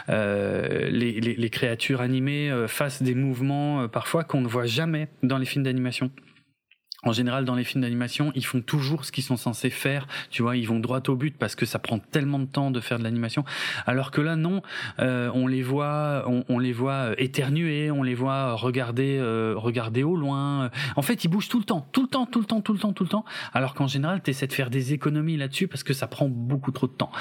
euh, 0.09 0.89
les, 0.91 1.21
les, 1.21 1.35
les, 1.35 1.51
créatures 1.51 2.01
animées 2.01 2.67
fassent 2.69 3.03
des 3.03 3.15
mouvements 3.15 3.89
parfois 3.89 4.25
qu'on 4.25 4.41
ne 4.41 4.49
voit 4.49 4.67
jamais 4.67 5.09
dans 5.23 5.39
les 5.39 5.47
films 5.47 5.65
d'animation 5.65 6.11
en 7.07 7.13
général, 7.13 7.45
dans 7.45 7.55
les 7.55 7.63
films 7.63 7.83
d'animation, 7.83 8.33
ils 8.35 8.45
font 8.45 8.61
toujours 8.61 9.05
ce 9.05 9.13
qu'ils 9.13 9.23
sont 9.23 9.37
censés 9.37 9.71
faire. 9.71 10.09
Tu 10.31 10.43
vois, 10.43 10.57
ils 10.57 10.67
vont 10.67 10.81
droit 10.81 11.01
au 11.09 11.15
but 11.15 11.37
parce 11.39 11.55
que 11.55 11.65
ça 11.65 11.79
prend 11.79 12.01
tellement 12.01 12.41
de 12.41 12.47
temps 12.47 12.73
de 12.73 12.81
faire 12.81 12.99
de 12.99 13.05
l'animation. 13.05 13.45
Alors 13.87 14.11
que 14.11 14.21
là, 14.21 14.35
non, 14.35 14.61
euh, 14.99 15.31
on 15.33 15.47
les 15.47 15.63
voit, 15.63 16.25
on, 16.27 16.45
on, 16.49 16.59
les 16.59 16.73
voit 16.73 17.13
éternuer, 17.19 17.93
on 17.93 18.03
les 18.03 18.15
voit 18.15 18.55
regarder, 18.55 19.19
euh, 19.21 19.55
regarder 19.57 20.03
au 20.03 20.17
loin. 20.17 20.71
En 20.97 21.03
fait, 21.03 21.23
ils 21.25 21.29
bougent 21.29 21.49
tout 21.49 21.61
le 21.61 21.65
temps, 21.65 21.87
tout 21.93 22.03
le 22.03 22.09
temps, 22.09 22.27
tout 22.27 22.41
le 22.41 22.47
temps, 22.47 22.61
tout 22.61 22.73
le 22.73 22.79
temps, 22.81 22.93
tout 22.93 23.05
le 23.05 23.09
temps. 23.09 23.25
Alors 23.53 23.75
qu'en 23.75 23.87
général, 23.87 24.21
tu 24.21 24.31
essaies 24.31 24.49
de 24.49 24.53
faire 24.53 24.71
des 24.71 24.93
économies 24.93 25.37
là-dessus 25.37 25.69
parce 25.69 25.85
que 25.85 25.95
ça 25.95 26.09
prend 26.09 26.29
beaucoup 26.29 26.73
trop 26.73 26.89
de 26.89 26.93
temps. 26.93 27.13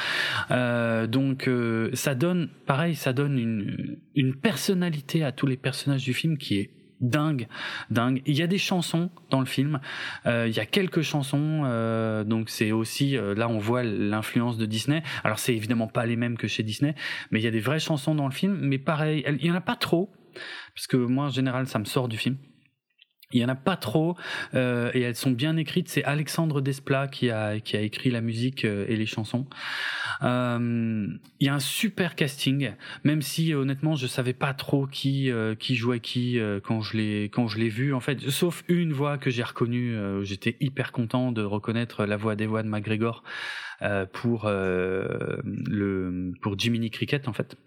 Euh, 0.50 1.06
donc, 1.06 1.48
euh, 1.48 1.92
ça 1.94 2.16
donne, 2.16 2.50
pareil, 2.66 2.96
ça 2.96 3.14
donne 3.14 3.38
une, 3.38 3.98
une 4.16 4.34
personnalité 4.34 5.24
à 5.24 5.32
tous 5.32 5.46
les 5.46 5.58
personnages 5.58 6.04
du 6.04 6.16
film 6.16 6.40
qui 6.40 6.58
est 6.58 6.72
dingue, 7.02 7.48
dingue. 7.90 8.22
Il 8.26 8.36
y 8.36 8.42
a 8.42 8.48
des 8.48 8.58
chansons 8.58 9.10
dans 9.30 9.40
le 9.40 9.46
film. 9.46 9.80
Euh, 10.26 10.48
il 10.48 10.56
y 10.56 10.60
a 10.60 10.66
quelques 10.66 11.02
chansons, 11.02 11.64
euh, 11.66 12.24
donc 12.24 12.50
c'est 12.50 12.72
aussi 12.72 13.18
euh, 13.18 13.36
là 13.36 13.50
on 13.50 13.58
voit 13.58 13.84
l'influence 13.84 14.58
de 14.58 14.66
Disney. 14.66 15.04
Alors 15.24 15.40
c'est 15.40 15.56
évidemment 15.56 15.88
pas 15.88 16.06
les 16.06 16.16
mêmes 16.16 16.38
que 16.38 16.48
chez 16.48 16.64
Disney, 16.64 16.96
mais 17.32 17.40
il 17.40 17.44
y 17.44 17.48
a 17.48 17.52
des 17.52 17.60
vraies 17.60 17.80
chansons 17.80 18.16
dans 18.16 18.26
le 18.26 18.34
film. 18.34 18.58
Mais 18.62 18.78
pareil, 18.78 19.24
il 19.28 19.46
y 19.46 19.52
en 19.52 19.56
a 19.56 19.62
pas 19.62 19.76
trop 19.76 20.12
parce 20.74 20.88
que 20.88 20.98
moi 20.98 21.26
en 21.26 21.30
général 21.30 21.68
ça 21.68 21.80
me 21.80 21.86
sort 21.86 22.08
du 22.08 22.18
film. 22.18 22.38
Il 23.36 23.42
y 23.42 23.46
en 23.46 23.50
a 23.50 23.56
pas 23.56 23.76
trop 23.76 24.16
euh, 24.54 24.92
et 24.94 25.02
elles 25.02 25.18
sont 25.18 25.32
bien 25.32 25.58
écrites. 25.58 25.90
C'est 25.90 26.06
Alexandre 26.06 26.62
Desplat 26.62 27.10
qui 27.10 27.30
a 27.30 27.56
écrit 27.56 28.10
la 28.10 28.22
musique 28.22 28.64
euh, 28.64 28.86
et 28.88 28.96
les 28.96 29.06
chansons. 29.06 29.46
Euh, 30.24 31.08
il 31.42 31.46
y 31.46 31.50
a 31.50 31.54
un 31.54 31.60
super 31.60 32.16
casting, 32.16 32.72
même 33.04 33.22
si 33.22 33.54
honnêtement 33.54 33.96
je 33.96 34.08
savais 34.08 34.32
pas 34.32 34.54
trop 34.54 34.88
qui 34.88 35.30
jouait 35.70 36.00
qui 36.00 36.40
quand 36.64 36.80
je 36.80 36.96
l'ai 36.96 37.70
vu 37.70 37.94
en 37.94 38.00
fait, 38.00 38.22
sauf 38.30 38.64
une 38.70 38.94
voix 38.94 39.18
que 39.18 39.30
j'ai 39.30 39.44
reconnue. 39.44 39.98
J'étais 40.24 40.56
hyper 40.62 40.94
content 40.94 41.34
de 41.34 41.44
reconnaître 41.44 42.06
la 42.06 42.16
voix 42.16 42.38
d'Ewan 42.38 42.66
McGregor 42.66 43.24
pour 44.14 44.50
pour 46.42 46.58
Jiminy 46.60 46.90
Cricket 46.90 47.28
en 47.28 47.34
fait. 47.34 47.58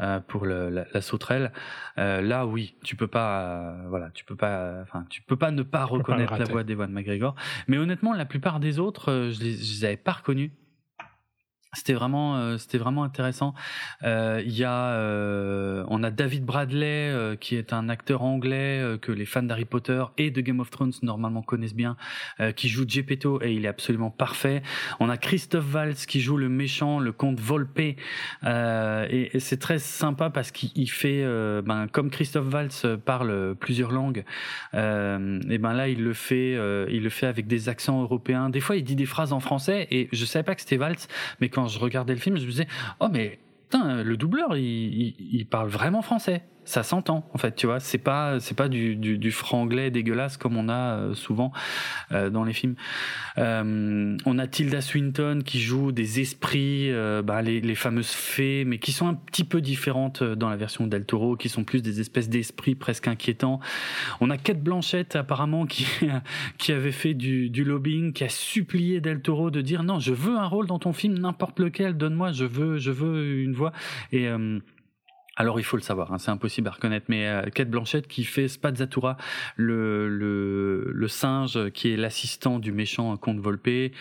Euh, 0.00 0.20
pour 0.20 0.46
le, 0.46 0.70
la, 0.70 0.86
la, 0.94 1.00
sauterelle. 1.02 1.52
Euh, 1.98 2.22
là, 2.22 2.46
oui, 2.46 2.76
tu 2.82 2.96
peux 2.96 3.08
pas, 3.08 3.42
euh, 3.42 3.88
voilà, 3.88 4.10
tu 4.14 4.24
peux 4.24 4.36
pas, 4.36 4.80
enfin, 4.80 5.04
tu 5.10 5.20
peux 5.20 5.36
pas 5.36 5.50
ne 5.50 5.62
pas 5.62 5.84
reconnaître 5.84 6.38
la 6.38 6.46
voix 6.46 6.64
d'Ewan 6.64 6.90
McGregor. 6.90 7.34
Mais 7.68 7.76
honnêtement, 7.76 8.14
la 8.14 8.24
plupart 8.24 8.58
des 8.58 8.78
autres, 8.78 9.28
je 9.30 9.42
les, 9.42 9.52
je 9.52 9.72
les 9.74 9.84
avais 9.84 9.96
pas 9.98 10.12
reconnus. 10.12 10.50
C'était 11.74 11.94
vraiment, 11.94 12.36
euh, 12.36 12.58
c'était 12.58 12.76
vraiment 12.76 13.02
intéressant. 13.02 13.54
Euh, 14.02 14.42
il 14.44 14.52
y 14.52 14.62
a, 14.62 14.92
euh, 14.92 15.84
on 15.88 16.02
a 16.02 16.10
David 16.10 16.44
Bradley 16.44 17.36
qui 17.40 17.56
est 17.56 17.72
un 17.72 17.88
acteur 17.88 18.22
anglais 18.22 18.98
que 19.00 19.10
les 19.10 19.24
fans 19.24 19.42
d'Harry 19.42 19.64
Potter 19.64 20.04
et 20.18 20.30
de 20.30 20.40
Game 20.42 20.60
of 20.60 20.68
Thrones 20.68 20.92
normalement 21.00 21.40
connaissent 21.40 21.74
bien, 21.74 21.96
qui 22.56 22.68
joue 22.68 22.84
Gepetto 22.86 23.40
et 23.42 23.52
il 23.52 23.64
est 23.64 23.68
absolument 23.68 24.10
parfait. 24.10 24.62
On 25.00 25.08
a 25.08 25.16
Christophe 25.16 25.64
Valls 25.64 25.94
qui 25.94 26.20
joue 26.20 26.36
le 26.36 26.48
méchant, 26.48 26.98
le 26.98 27.12
comte 27.12 27.40
Volpe, 27.40 27.78
et, 27.78 27.96
et 28.42 29.40
c'est 29.40 29.58
très 29.58 29.78
sympa 29.78 30.30
parce 30.30 30.50
qu'il 30.50 30.90
fait, 30.90 31.24
ben 31.62 31.86
comme 31.90 32.10
Christophe 32.10 32.46
Valls 32.46 32.98
parle 33.04 33.54
plusieurs 33.56 33.92
langues, 33.92 34.24
et 34.74 35.58
ben 35.58 35.72
là 35.72 35.88
il 35.88 36.02
le 36.02 36.12
fait, 36.12 36.52
il 36.90 37.02
le 37.02 37.10
fait 37.10 37.26
avec 37.26 37.46
des 37.46 37.68
accents 37.68 38.02
européens. 38.02 38.50
Des 38.50 38.60
fois 38.60 38.76
il 38.76 38.84
dit 38.84 38.96
des 38.96 39.06
phrases 39.06 39.32
en 39.32 39.40
français 39.40 39.88
et 39.90 40.08
je 40.12 40.24
savais 40.24 40.44
pas 40.44 40.54
que 40.54 40.60
c'était 40.60 40.76
Valls, 40.76 40.96
mais 41.40 41.48
quand 41.48 41.61
quand 41.62 41.68
je 41.68 41.78
regardais 41.78 42.14
le 42.14 42.18
film, 42.18 42.36
je 42.36 42.44
me 42.44 42.50
disais, 42.50 42.66
oh 42.98 43.08
mais 43.08 43.38
putain, 43.70 44.02
le 44.02 44.16
doubleur, 44.16 44.56
il, 44.56 45.14
il 45.18 45.46
parle 45.46 45.68
vraiment 45.68 46.02
français 46.02 46.42
ça 46.64 46.82
s'entend 46.82 47.28
en 47.32 47.38
fait 47.38 47.54
tu 47.56 47.66
vois. 47.66 47.80
C'est 47.80 47.98
pas 47.98 48.38
c'est 48.40 48.56
pas 48.56 48.68
du, 48.68 48.96
du, 48.96 49.18
du, 49.18 49.32
franglais 49.32 49.90
dégueulasse 49.90 50.36
comme 50.36 50.56
on 50.56 50.68
a 50.68 50.96
euh, 50.96 51.14
souvent 51.14 51.52
euh, 52.12 52.30
dans 52.30 52.44
les 52.44 52.52
films. 52.52 52.74
Euh, 53.38 54.16
on 54.24 54.38
a 54.38 54.46
Tilda 54.46 54.80
Swinton 54.80 55.40
qui 55.44 55.60
joue 55.60 55.92
des 55.92 56.20
esprits 56.20 56.90
bah, 57.24 57.42
les, 57.42 57.74
fameuses 57.74 58.10
fées 58.10 58.64
mais 58.64 58.78
qui 58.78 58.92
sont 58.92 59.08
un 59.08 59.14
petit 59.14 59.44
peu 59.44 59.60
différentes 59.60 60.22
dans 60.22 60.48
la 60.48 60.56
version 60.56 60.86
Del 60.86 61.04
Toro 61.04 61.36
qui 61.36 61.48
sont 61.48 61.64
plus 61.64 61.82
des 61.82 62.00
espèces 62.00 62.28
d'esprits 62.28 62.74
presque 62.74 63.08
inquiétants. 63.08 63.60
On 64.20 64.30
a 64.30 64.36
Kate 64.36 64.62
Blanchett 64.62 65.16
apparemment 65.16 65.66
qui 65.66 65.86
qui 66.58 66.72
avait 66.72 66.92
fait 66.92 67.14
du, 67.14 67.64
lobbying 67.64 68.12
qui 68.12 68.24
a 68.24 68.28
supplié 68.28 69.00
Del 69.00 69.22
Toro 69.22 69.50
de 69.50 69.60
dire 69.60 69.82
non 69.82 69.98
je 69.98 70.12
veux 70.12 70.36
un 70.36 70.46
rôle 70.46 70.66
dans 70.66 70.78
ton 70.78 70.92
film 70.92 71.18
n'importe 71.18 71.58
lequel 71.58 71.96
donne-moi 71.96 72.32
je 72.32 72.44
veux 72.44 72.78
je 72.78 72.90
veux 72.90 73.40
une 73.40 73.54
voix 73.54 73.72
alors 75.36 75.58
il 75.58 75.64
faut 75.64 75.76
le 75.76 75.82
savoir, 75.82 76.12
hein, 76.12 76.18
c'est 76.18 76.30
impossible 76.30 76.68
à 76.68 76.72
reconnaître, 76.72 77.06
mais 77.08 77.26
euh, 77.26 77.42
Kate 77.48 77.70
Blanchett 77.70 78.06
qui 78.06 78.24
fait 78.24 78.48
Spazzatura, 78.48 79.16
le, 79.56 80.08
le, 80.08 80.90
le 80.92 81.08
singe 81.08 81.70
qui 81.70 81.92
est 81.92 81.96
l'assistant 81.96 82.58
du 82.58 82.70
méchant 82.70 83.16
comte 83.16 83.38
Volpe. 83.38 83.92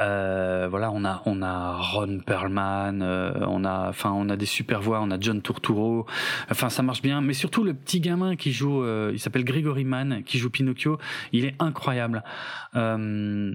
Euh, 0.00 0.66
voilà, 0.70 0.90
on 0.92 1.04
a 1.04 1.22
on 1.24 1.40
a 1.40 1.76
Ron 1.78 2.18
Perlman, 2.18 3.00
euh, 3.00 3.32
on 3.48 3.64
a 3.64 3.88
enfin 3.88 4.12
on 4.12 4.28
a 4.28 4.36
des 4.36 4.44
super 4.46 4.82
voix, 4.82 5.00
on 5.00 5.10
a 5.10 5.18
John 5.18 5.40
Turturro. 5.40 6.06
Enfin 6.50 6.68
ça 6.68 6.82
marche 6.82 7.00
bien, 7.00 7.22
mais 7.22 7.32
surtout 7.32 7.64
le 7.64 7.72
petit 7.72 8.00
gamin 8.00 8.36
qui 8.36 8.52
joue, 8.52 8.82
euh, 8.82 9.10
il 9.14 9.18
s'appelle 9.18 9.44
Gregory 9.44 9.84
Mann, 9.84 10.22
qui 10.24 10.38
joue 10.38 10.50
Pinocchio, 10.50 10.98
il 11.32 11.46
est 11.46 11.54
incroyable. 11.58 12.22
Euh, 12.74 13.52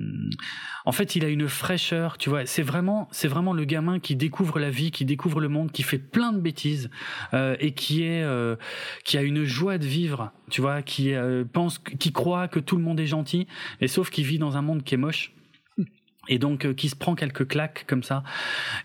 en 0.85 0.91
fait, 0.91 1.15
il 1.15 1.23
a 1.23 1.27
une 1.27 1.47
fraîcheur, 1.47 2.17
tu 2.17 2.29
vois. 2.29 2.45
C'est 2.47 2.63
vraiment 2.63 3.07
c'est 3.11 3.27
vraiment 3.27 3.53
le 3.53 3.65
gamin 3.65 3.99
qui 3.99 4.15
découvre 4.15 4.57
la 4.57 4.71
vie, 4.71 4.89
qui 4.89 5.05
découvre 5.05 5.39
le 5.39 5.49
monde, 5.49 5.71
qui 5.71 5.83
fait 5.83 5.99
plein 5.99 6.33
de 6.33 6.39
bêtises. 6.39 6.89
Euh, 7.33 7.55
et 7.59 7.71
qui 7.71 8.03
est 8.03 8.23
euh, 8.23 8.55
qui 9.03 9.17
a 9.17 9.21
une 9.21 9.43
joie 9.43 9.77
de 9.77 9.85
vivre, 9.85 10.31
tu 10.49 10.61
vois, 10.61 10.81
qui 10.81 11.13
euh, 11.13 11.43
pense, 11.51 11.79
qui 11.79 12.11
croit 12.11 12.47
que 12.47 12.59
tout 12.59 12.77
le 12.77 12.83
monde 12.83 12.99
est 12.99 13.07
gentil, 13.07 13.47
et 13.79 13.87
sauf 13.87 14.09
qu'il 14.09 14.25
vit 14.25 14.39
dans 14.39 14.57
un 14.57 14.61
monde 14.61 14.83
qui 14.83 14.95
est 14.95 14.97
moche 14.97 15.33
et 16.29 16.37
donc 16.37 16.75
qui 16.75 16.87
se 16.87 16.95
prend 16.95 17.15
quelques 17.15 17.47
claques 17.47 17.85
comme 17.87 18.03
ça. 18.03 18.23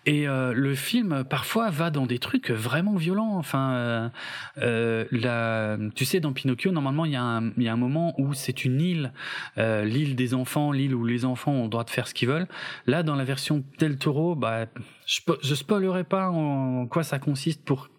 Et 0.07 0.24
le 0.27 0.74
film 0.74 1.22
parfois 1.22 1.68
va 1.68 1.91
dans 1.91 2.07
des 2.07 2.18
trucs 2.18 2.51
vraiment 2.51 2.97
violents. 2.97 3.37
Enfin, 3.37 4.11
tu 4.57 6.05
sais, 6.07 6.18
dans 6.18 6.33
Pinocchio, 6.33 6.72
normalement, 6.72 7.05
il 7.05 7.12
y, 7.12 7.16
a 7.16 7.22
un, 7.22 7.53
y 7.59 7.68
a 7.68 7.72
un 7.74 7.77
moment 7.77 8.14
où 8.18 8.33
c'est 8.33 8.64
une 8.64 8.81
île, 8.81 9.12
l'île 9.59 10.16
des 10.16 10.33
enfants, 10.33 10.72
l'île 10.72 10.95
où 10.95 11.05
les 11.05 11.27
enfants 11.27 11.53
ont 11.53 11.64
le 11.64 11.68
droit 11.68 11.85
de 11.85 11.91
faire 11.91 12.09
ce 12.09 12.14
qu'ils 12.14 12.29
veulent. 12.29 12.49
Là, 12.87 13.03
dans 13.03 13.14
la 13.14 13.24
version 13.24 13.62
Del 13.79 13.99
Toro, 13.99 14.35
bah, 14.35 14.64
je, 15.05 15.20
je 15.43 15.55
spoilerai 15.55 16.05
pas 16.05 16.31
en 16.31 16.87
quoi 16.87 17.03
ça 17.03 17.18
consiste 17.18 17.62
pour 17.66 17.91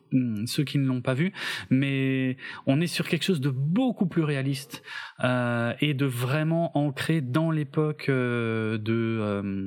ceux 0.46 0.64
qui 0.64 0.78
ne 0.78 0.86
l'ont 0.86 1.02
pas 1.02 1.14
vu, 1.14 1.34
mais 1.70 2.38
on 2.66 2.82
est 2.82 2.88
sur 2.88 3.08
quelque 3.08 3.24
chose 3.24 3.42
de 3.42 3.50
beaucoup 3.50 4.08
plus 4.08 4.24
réaliste 4.24 4.84
euh, 5.24 5.74
et 5.82 5.94
de 5.94 6.06
vraiment 6.06 6.78
ancré 6.78 7.22
dans 7.22 7.52
l'époque 7.52 8.08
euh, 8.10 8.78
de, 8.78 9.58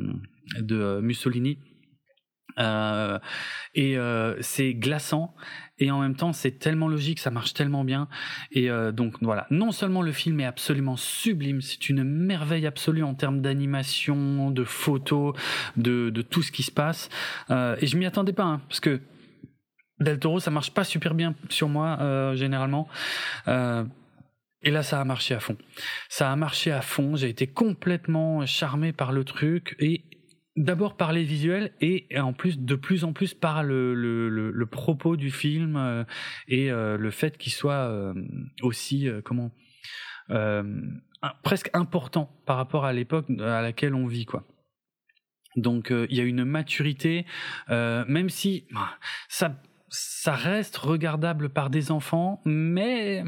euh, 0.71 1.01
Mussolini. 1.01 1.59
Et 3.75 3.97
c'est 4.41 4.75
glaçant 4.75 5.35
et 5.79 5.91
en 5.91 6.01
même 6.01 6.15
temps 6.15 6.35
c'est 6.35 6.59
tellement 6.59 6.89
logique, 6.89 7.19
ça 7.19 7.31
marche 7.31 7.55
tellement 7.55 7.85
bien 7.85 8.09
et 8.51 8.69
donc 8.93 9.15
voilà. 9.23 9.47
Non 9.51 9.73
seulement 9.73 10.03
le 10.03 10.13
film 10.13 10.41
est 10.41 10.45
absolument 10.45 10.97
sublime, 10.97 11.63
c'est 11.63 11.89
une 11.89 12.05
merveille 12.05 12.67
absolue 12.67 13.03
en 13.03 13.15
termes 13.15 13.41
d'animation, 13.41 14.51
de 14.51 14.65
photos, 14.65 15.35
de, 15.79 16.11
de 16.11 16.21
tout 16.21 16.43
ce 16.43 16.53
qui 16.53 16.63
se 16.63 16.73
passe. 16.73 17.09
et 17.49 17.87
je 17.87 17.97
m'y 17.97 18.05
attendais 18.05 18.35
pas 18.35 18.45
hein, 18.45 18.61
parce 18.69 18.81
que 18.81 19.01
Del 20.01 20.19
Toro, 20.19 20.41
ça 20.41 20.51
marche 20.51 20.73
pas 20.73 20.85
super 20.85 21.15
bien 21.15 21.35
sur 21.49 21.69
moi 21.69 21.99
euh, 22.01 22.35
généralement. 22.35 22.89
Euh, 23.49 23.85
et 24.63 24.71
là, 24.71 24.83
ça 24.83 25.01
a 25.01 25.05
marché 25.05 25.35
à 25.35 25.41
fond. 25.41 25.57
Ça 26.09 26.31
a 26.31 26.37
marché 26.37 26.71
à 26.71 26.83
fond. 26.83 27.17
J'ai 27.17 27.29
été 27.29 27.47
complètement 27.47 28.45
charmé 28.47 28.93
par 28.93 29.13
le 29.13 29.25
truc 29.25 29.77
et 29.79 30.05
d'abord 30.57 30.97
par 30.97 31.13
les 31.13 31.25
visuels 31.25 31.73
et 31.81 32.07
en 32.19 32.33
plus 32.33 32.59
de 32.59 32.75
plus 32.75 33.05
en 33.05 33.13
plus 33.13 33.35
par 33.35 33.63
le, 33.63 33.95
le, 33.95 34.29
le, 34.29 34.67
propos 34.67 35.17
du 35.17 35.31
film 35.31 35.77
euh, 35.77 36.05
et 36.49 36.71
euh, 36.71 36.97
le 36.97 37.11
fait 37.11 37.39
qu'il 37.39 37.53
soit 37.53 37.89
euh, 37.89 38.15
aussi 38.63 39.09
comment 39.25 39.51
presque 41.43 41.71
important 41.73 42.31
par 42.47 42.57
rapport 42.57 42.85
à 42.85 42.93
l'époque 42.93 43.27
à 43.41 43.63
laquelle 43.63 43.95
on 43.95 44.07
vit 44.07 44.27
quoi. 44.27 44.47
Donc 45.57 45.91
il 45.91 46.17
y 46.17 46.21
a 46.21 46.25
une 46.25 46.45
maturité, 46.45 47.27
même 47.69 48.29
si 48.29 48.69
bah, 48.71 48.97
ça 49.29 49.61
ça 49.91 50.33
reste 50.33 50.77
regardable 50.77 51.49
par 51.49 51.69
des 51.69 51.91
enfants, 51.91 52.41
mais 52.45 53.25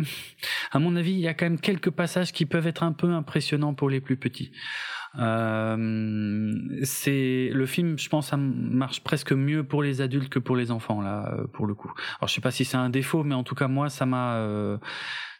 à 0.70 0.78
mon 0.78 0.96
avis, 0.96 1.12
il 1.12 1.18
y 1.18 1.28
a 1.28 1.34
quand 1.34 1.46
même 1.46 1.60
quelques 1.60 1.90
passages 1.90 2.32
qui 2.32 2.46
peuvent 2.46 2.66
être 2.66 2.82
un 2.82 2.92
peu 2.92 3.10
impressionnants 3.10 3.74
pour 3.74 3.90
les 3.90 4.00
plus 4.00 4.16
petits. 4.16 4.52
Euh, 5.18 6.54
c'est 6.84 7.50
le 7.52 7.66
film, 7.66 7.98
je 7.98 8.08
pense, 8.08 8.28
ça 8.28 8.36
marche 8.38 9.02
presque 9.02 9.32
mieux 9.32 9.62
pour 9.64 9.82
les 9.82 10.00
adultes 10.00 10.30
que 10.30 10.38
pour 10.38 10.56
les 10.56 10.70
enfants 10.70 11.02
là, 11.02 11.36
pour 11.52 11.66
le 11.66 11.74
coup. 11.74 11.92
Alors 12.18 12.28
je 12.28 12.34
sais 12.34 12.40
pas 12.40 12.50
si 12.50 12.64
c'est 12.64 12.78
un 12.78 12.88
défaut, 12.88 13.22
mais 13.24 13.34
en 13.34 13.42
tout 13.42 13.54
cas 13.54 13.68
moi, 13.68 13.90
ça 13.90 14.06
m'a, 14.06 14.36
euh, 14.36 14.78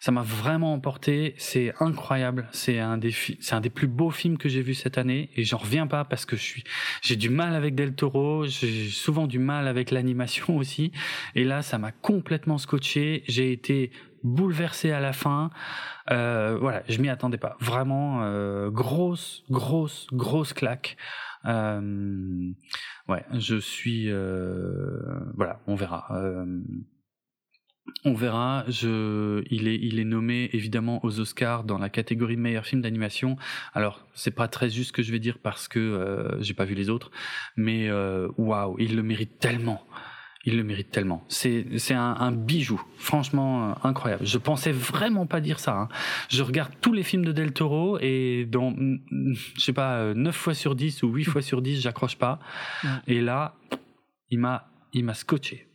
ça 0.02 0.10
m'a 0.10 0.22
vraiment 0.22 0.72
emporté. 0.72 1.32
C'est 1.38 1.72
incroyable. 1.78 2.48
C'est 2.50 2.80
un 2.80 2.98
des, 2.98 3.12
c'est 3.12 3.54
un 3.54 3.60
des 3.60 3.70
plus 3.70 3.86
beaux 3.86 4.10
films 4.10 4.36
que 4.36 4.48
j'ai 4.48 4.60
vu 4.60 4.74
cette 4.74 4.98
année, 4.98 5.30
et 5.36 5.44
j'en 5.44 5.58
reviens 5.58 5.86
pas 5.86 6.04
parce 6.04 6.26
que 6.26 6.34
je 6.34 6.42
suis, 6.42 6.64
j'ai 7.02 7.14
du 7.14 7.30
mal 7.30 7.54
avec 7.54 7.76
Del 7.76 7.94
Toro, 7.94 8.44
j'ai 8.44 8.88
souvent 8.88 9.28
du 9.28 9.38
mal 9.38 9.68
avec 9.68 9.92
l'animation 9.92 10.56
aussi, 10.58 10.90
et 11.36 11.44
là, 11.44 11.62
ça 11.62 11.78
m'a 11.78 11.92
complètement 11.92 12.58
scotché. 12.58 13.22
J'ai 13.28 13.52
été 13.52 13.92
bouleversé 14.24 14.90
à 14.90 14.98
la 14.98 15.12
fin. 15.12 15.50
Euh, 16.10 16.58
voilà, 16.60 16.82
je 16.88 17.00
m'y 17.00 17.08
attendais 17.08 17.38
pas. 17.38 17.56
Vraiment 17.60 18.24
euh, 18.24 18.70
grosse, 18.70 19.44
grosse, 19.50 20.08
grosse 20.12 20.52
claque. 20.52 20.96
Euh, 21.44 22.50
ouais, 23.08 23.24
je 23.34 23.54
suis. 23.54 24.10
Euh, 24.10 24.98
voilà, 25.36 25.60
on 25.68 25.76
verra. 25.76 26.08
Euh, 27.86 27.90
on 28.04 28.14
verra. 28.14 28.64
Je, 28.68 29.42
il 29.50 29.68
est, 29.68 29.76
il 29.76 29.98
est 29.98 30.04
nommé 30.04 30.50
évidemment 30.52 31.04
aux 31.04 31.20
Oscars 31.20 31.64
dans 31.64 31.78
la 31.78 31.88
catégorie 31.88 32.36
meilleur 32.36 32.66
film 32.66 32.82
d'animation. 32.82 33.36
Alors, 33.74 34.06
c'est 34.14 34.34
pas 34.34 34.48
très 34.48 34.70
juste 34.70 34.88
ce 34.88 34.92
que 34.92 35.02
je 35.02 35.12
vais 35.12 35.18
dire 35.18 35.38
parce 35.38 35.68
que 35.68 36.38
j'ai 36.40 36.54
pas 36.54 36.64
vu 36.64 36.74
les 36.74 36.90
autres, 36.90 37.10
mais 37.56 37.90
waouh, 38.36 38.76
il 38.78 38.96
le 38.96 39.02
mérite 39.02 39.38
tellement 39.38 39.86
Il 40.44 40.56
le 40.56 40.64
mérite 40.64 40.90
tellement. 40.90 41.24
C'est 41.28 41.66
c'est 41.78 41.94
un, 41.94 42.16
un, 42.18 42.32
bijou, 42.32 42.82
franchement 42.96 43.70
euh, 43.70 43.74
incroyable. 43.84 44.26
Je 44.26 44.38
pensais 44.38 44.72
vraiment 44.72 45.26
pas 45.26 45.40
dire 45.40 45.60
ça. 45.60 45.76
Hein. 45.76 45.88
Je 46.28 46.42
regarde 46.42 46.72
tous 46.80 46.92
les 46.92 47.04
films 47.04 47.24
de 47.24 47.32
Del 47.32 47.52
Toro 47.52 47.98
et 48.00 48.46
dans 48.46 48.74
je 48.74 49.60
sais 49.60 49.72
pas 49.72 50.14
9 50.14 50.34
fois 50.34 50.54
sur 50.54 50.74
10 50.74 51.02
ou 51.04 51.08
8 51.08 51.24
fois 51.24 51.42
sur 51.42 51.62
10, 51.62 51.80
j'accroche 51.80 52.16
pas. 52.16 52.40
Et 53.06 53.20
là, 53.20 53.54
il 54.30 54.40
m'a 54.40 54.68
il 54.92 55.04
m'a 55.04 55.14
scotché 55.14 55.71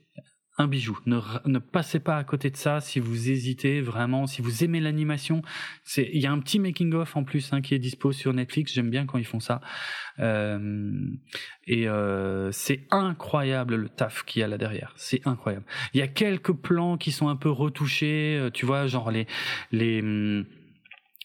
un 0.58 0.68
bijou. 0.68 0.98
Ne, 1.06 1.20
ne, 1.46 1.60
passez 1.60 2.00
pas 2.00 2.18
à 2.18 2.24
côté 2.24 2.50
de 2.50 2.58
ça 2.58 2.82
si 2.82 3.00
vous 3.00 3.30
hésitez 3.30 3.80
vraiment, 3.80 4.26
si 4.26 4.42
vous 4.42 4.64
aimez 4.64 4.80
l'animation. 4.80 5.42
C'est, 5.84 6.10
il 6.14 6.20
y 6.20 6.26
a 6.26 6.32
un 6.32 6.40
petit 6.40 6.60
making 6.60 6.94
of 6.94 7.16
en 7.16 7.24
plus 7.24 7.54
hein, 7.54 7.62
qui 7.62 7.76
est 7.76 7.80
dispo 7.80 8.12
sur 8.12 8.34
Netflix. 8.34 8.74
J'aime 8.74 8.90
bien 8.90 9.06
quand 9.06 9.20
ils 9.20 9.26
font 9.26 9.40
ça. 9.40 9.62
Euh, 10.20 11.00
et 11.68 11.88
euh, 11.88 12.52
c'est 12.52 12.88
incroyable 12.90 13.76
le 13.76 13.90
taf 13.90 14.24
qu'il 14.24 14.40
y 14.40 14.44
a 14.44 14.48
là 14.48 14.58
derrière. 14.58 14.94
C'est 14.96 15.26
incroyable. 15.28 15.66
Il 15.94 16.00
y 16.00 16.04
a 16.04 16.08
quelques 16.08 16.54
plans 16.54 16.98
qui 16.98 17.12
sont 17.12 17.28
un 17.28 17.36
peu 17.36 17.50
retouchés. 17.50 18.38
Euh, 18.40 18.50
tu 18.50 18.66
vois, 18.66 18.88
genre 18.88 19.12
les 19.12 19.28
les 19.72 20.02
hum, 20.02 20.46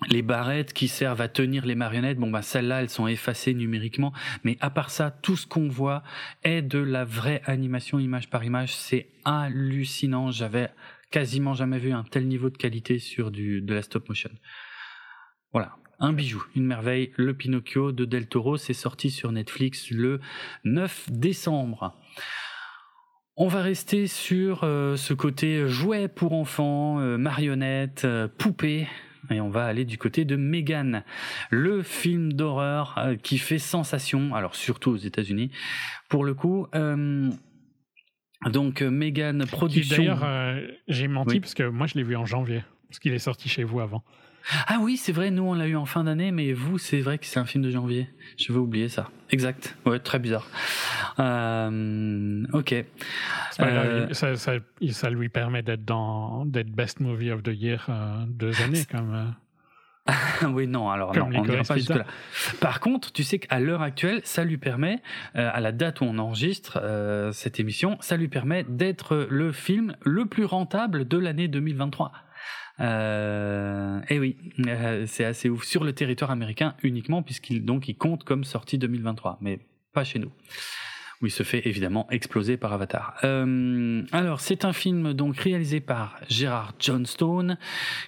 les 0.08 0.22
barrettes 0.22 0.72
qui 0.72 0.88
servent 0.88 1.20
à 1.20 1.28
tenir 1.28 1.66
les 1.66 1.74
marionnettes, 1.74 2.18
bon 2.18 2.30
bah 2.30 2.42
celles-là 2.42 2.82
elles 2.82 2.90
sont 2.90 3.06
effacées 3.06 3.54
numériquement, 3.54 4.12
mais 4.44 4.56
à 4.60 4.70
part 4.70 4.90
ça, 4.90 5.10
tout 5.10 5.36
ce 5.36 5.46
qu'on 5.46 5.68
voit 5.68 6.02
est 6.42 6.62
de 6.62 6.78
la 6.78 7.04
vraie 7.04 7.42
animation 7.44 7.98
image 7.98 8.30
par 8.30 8.44
image. 8.44 8.74
C'est 8.74 9.08
hallucinant. 9.24 10.30
J'avais 10.30 10.70
quasiment 11.10 11.54
jamais 11.54 11.78
vu 11.78 11.92
un 11.92 12.04
tel 12.04 12.26
niveau 12.26 12.50
de 12.50 12.56
qualité 12.56 12.98
sur 12.98 13.30
du 13.30 13.60
de 13.60 13.74
la 13.74 13.82
stop 13.82 14.08
motion. 14.08 14.30
Voilà, 15.52 15.76
un 15.98 16.12
bijou, 16.12 16.42
une 16.56 16.64
merveille. 16.64 17.12
Le 17.16 17.34
Pinocchio 17.34 17.92
de 17.92 18.04
Del 18.04 18.26
Toro, 18.26 18.56
c'est 18.56 18.72
sorti 18.72 19.10
sur 19.10 19.30
Netflix 19.32 19.90
le 19.90 20.20
9 20.64 21.10
décembre. 21.10 21.94
On 23.36 23.48
va 23.48 23.62
rester 23.62 24.06
sur 24.06 24.62
euh, 24.62 24.96
ce 24.96 25.14
côté 25.14 25.66
jouet 25.66 26.08
pour 26.08 26.34
enfants, 26.34 27.00
euh, 27.00 27.16
marionnettes, 27.16 28.04
euh, 28.04 28.28
poupées 28.28 28.88
et 29.32 29.40
on 29.40 29.50
va 29.50 29.64
aller 29.64 29.84
du 29.84 29.98
côté 29.98 30.24
de 30.24 30.36
Megan, 30.36 31.04
le 31.50 31.82
film 31.82 32.32
d'horreur 32.32 32.94
euh, 32.98 33.16
qui 33.16 33.38
fait 33.38 33.58
sensation, 33.58 34.34
alors 34.34 34.54
surtout 34.54 34.90
aux 34.90 34.96
États-Unis. 34.96 35.50
Pour 36.08 36.24
le 36.24 36.34
coup, 36.34 36.66
euh, 36.74 37.30
donc 38.50 38.82
euh, 38.82 38.90
Megan 38.90 39.44
production. 39.46 39.96
D'ailleurs, 39.96 40.60
j'ai 40.88 41.08
menti 41.08 41.40
parce 41.40 41.54
que 41.54 41.64
moi 41.64 41.86
je 41.86 41.94
l'ai 41.94 42.04
vu 42.04 42.16
en 42.16 42.26
janvier, 42.26 42.62
parce 42.88 42.98
qu'il 42.98 43.12
est 43.12 43.18
sorti 43.18 43.48
chez 43.48 43.64
vous 43.64 43.80
avant. 43.80 44.04
Ah 44.66 44.78
oui, 44.80 44.96
c'est 44.96 45.12
vrai, 45.12 45.30
nous 45.30 45.44
on 45.44 45.54
l'a 45.54 45.66
eu 45.66 45.76
en 45.76 45.84
fin 45.84 46.04
d'année, 46.04 46.32
mais 46.32 46.52
vous, 46.52 46.78
c'est 46.78 47.00
vrai 47.00 47.18
que 47.18 47.26
c'est 47.26 47.38
un 47.38 47.44
film 47.44 47.64
de 47.64 47.70
janvier. 47.70 48.08
Je 48.36 48.52
vais 48.52 48.58
oublier 48.58 48.88
ça. 48.88 49.10
Exact. 49.30 49.76
Ouais, 49.86 49.98
très 49.98 50.18
bizarre. 50.18 50.48
Euh, 51.18 52.44
ok. 52.52 52.74
Euh, 53.60 54.12
ça, 54.12 54.36
ça, 54.36 54.52
ça, 54.90 55.10
lui 55.10 55.28
permet 55.28 55.62
d'être 55.62 55.84
dans 55.84 56.44
d'être 56.46 56.70
Best 56.70 57.00
Movie 57.00 57.30
of 57.30 57.42
the 57.42 57.52
Year 57.54 57.86
euh, 57.88 58.24
deux 58.26 58.60
années 58.62 58.84
comme. 58.90 59.34
oui, 60.48 60.66
non, 60.66 60.90
alors 60.90 61.14
non, 61.14 61.28
on 61.32 61.44
pas 61.44 61.76
jusque-là. 61.76 62.04
Par 62.60 62.80
contre, 62.80 63.12
tu 63.12 63.22
sais 63.22 63.38
qu'à 63.38 63.60
l'heure 63.60 63.82
actuelle, 63.82 64.20
ça 64.24 64.44
lui 64.44 64.58
permet, 64.58 65.00
euh, 65.36 65.48
à 65.52 65.60
la 65.60 65.70
date 65.70 66.00
où 66.00 66.04
on 66.04 66.18
enregistre 66.18 66.80
euh, 66.82 67.30
cette 67.32 67.60
émission, 67.60 67.96
ça 68.00 68.16
lui 68.16 68.28
permet 68.28 68.64
d'être 68.68 69.28
le 69.30 69.52
film 69.52 69.94
le 70.04 70.26
plus 70.26 70.44
rentable 70.44 71.06
de 71.06 71.18
l'année 71.18 71.46
2023. 71.46 72.12
Euh, 72.80 74.00
et 74.08 74.16
eh 74.16 74.18
oui, 74.18 74.36
euh, 74.66 75.04
c'est 75.06 75.24
assez 75.24 75.48
ouf 75.48 75.64
sur 75.64 75.84
le 75.84 75.92
territoire 75.92 76.30
américain 76.30 76.74
uniquement 76.82 77.22
puisqu'il 77.22 77.64
il 77.86 77.96
compte 77.96 78.24
comme 78.24 78.44
sortie 78.44 78.78
2023, 78.78 79.38
mais 79.40 79.60
pas 79.92 80.04
chez 80.04 80.18
nous. 80.18 80.32
Où 81.20 81.26
il 81.26 81.30
se 81.30 81.44
fait 81.44 81.68
évidemment 81.68 82.10
exploser 82.10 82.56
par 82.56 82.72
Avatar. 82.72 83.14
Euh, 83.22 84.02
alors 84.10 84.40
c'est 84.40 84.64
un 84.64 84.72
film 84.72 85.12
donc 85.12 85.36
réalisé 85.36 85.80
par 85.80 86.18
Gerard 86.28 86.74
Johnstone 86.80 87.58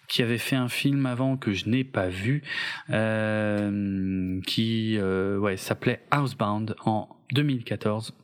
qui 0.08 0.22
avait 0.22 0.38
fait 0.38 0.56
un 0.56 0.68
film 0.68 1.06
avant 1.06 1.36
que 1.36 1.52
je 1.52 1.68
n'ai 1.68 1.84
pas 1.84 2.08
vu 2.08 2.42
euh, 2.90 4.40
qui 4.48 4.98
ouais 4.98 5.56
s'appelait 5.56 6.00
Housebound 6.12 6.74
en 6.84 7.08
2014 7.32 8.14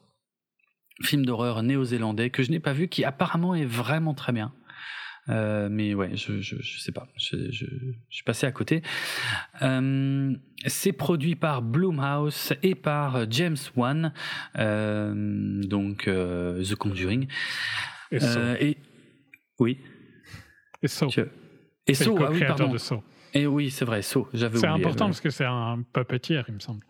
film 1.03 1.25
d'horreur 1.25 1.63
néo-zélandais 1.63 2.31
que 2.31 2.43
je 2.43 2.51
n'ai 2.51 2.61
pas 2.61 2.73
vu 2.73 2.89
qui 2.89 3.05
apparemment 3.05 3.55
est 3.55 3.65
vraiment 3.65 4.15
très 4.15 4.33
bien. 4.33 4.53
Euh, 5.29 5.69
mais 5.71 5.95
ouais, 5.95 6.17
je, 6.17 6.41
je, 6.41 6.57
je 6.61 6.79
sais 6.81 6.93
pas, 6.93 7.07
je, 7.17 7.51
je, 7.51 7.67
je 7.67 8.15
suis 8.15 8.25
passé 8.25 8.47
à 8.47 8.53
côté. 8.53 8.83
Euh, 9.63 10.35
c'est 10.67 10.93
produit 10.93 11.37
par 11.37 11.63
Bloomhouse 11.63 12.53
et 12.63 12.75
par 12.75 13.31
James 13.31 13.57
Wan, 13.77 14.13
euh, 14.59 15.63
donc 15.63 16.05
The 16.07 16.75
Conjuring. 16.75 17.29
Et, 18.11 18.19
et 18.61 18.79
oui. 19.59 19.79
Et 20.83 20.89
So. 20.89 21.09
Et 21.87 21.95
So, 21.95 22.17
ah 22.21 22.31
oui, 22.33 22.41
pardon. 22.47 22.73
De 22.73 22.79
so. 22.79 23.03
Et 23.33 23.47
oui, 23.47 23.71
c'est 23.71 23.85
vrai, 23.85 24.03
So, 24.03 24.29
j'avais 24.33 24.59
oublié. 24.59 24.73
C'est 24.75 24.81
important 24.81 25.07
parce 25.07 25.21
que 25.21 25.31
c'est 25.31 25.45
un 25.45 25.83
puppeteer, 25.93 26.45
il 26.49 26.55
me 26.55 26.61
semble. 26.61 26.85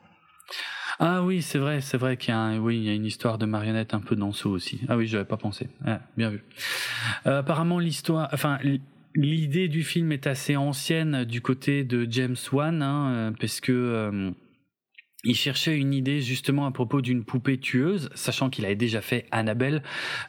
Ah 1.02 1.22
oui, 1.22 1.40
c'est 1.40 1.58
vrai, 1.58 1.80
c'est 1.80 1.96
vrai 1.96 2.18
qu'il 2.18 2.34
y 2.34 2.36
a, 2.36 2.54
une 2.54 3.06
histoire 3.06 3.38
de 3.38 3.46
marionnette 3.46 3.94
un 3.94 4.00
peu 4.00 4.16
dans 4.16 4.32
ce 4.32 4.48
aussi. 4.48 4.82
Ah 4.86 4.98
oui, 4.98 5.06
j'avais 5.06 5.24
pas 5.24 5.38
pensé. 5.38 5.68
Ah, 5.86 6.00
bien 6.18 6.28
vu. 6.28 6.44
Euh, 7.26 7.38
apparemment, 7.38 7.78
l'histoire, 7.78 8.28
enfin, 8.34 8.58
l'idée 9.14 9.68
du 9.68 9.82
film 9.82 10.12
est 10.12 10.26
assez 10.26 10.56
ancienne 10.56 11.24
du 11.24 11.40
côté 11.40 11.84
de 11.84 12.06
James 12.10 12.36
Wan, 12.52 12.82
hein, 12.82 13.12
euh, 13.12 13.30
parce 13.30 13.60
que 13.60 13.72
euh, 13.72 14.30
il 15.24 15.34
cherchait 15.34 15.76
une 15.76 15.92
idée 15.92 16.20
justement 16.20 16.66
à 16.66 16.70
propos 16.70 17.00
d'une 17.00 17.24
poupée 17.24 17.58
tueuse, 17.58 18.10
sachant 18.14 18.50
qu'il 18.50 18.64
avait 18.64 18.74
déjà 18.74 19.00
fait 19.00 19.26
Annabelle, 19.30 19.82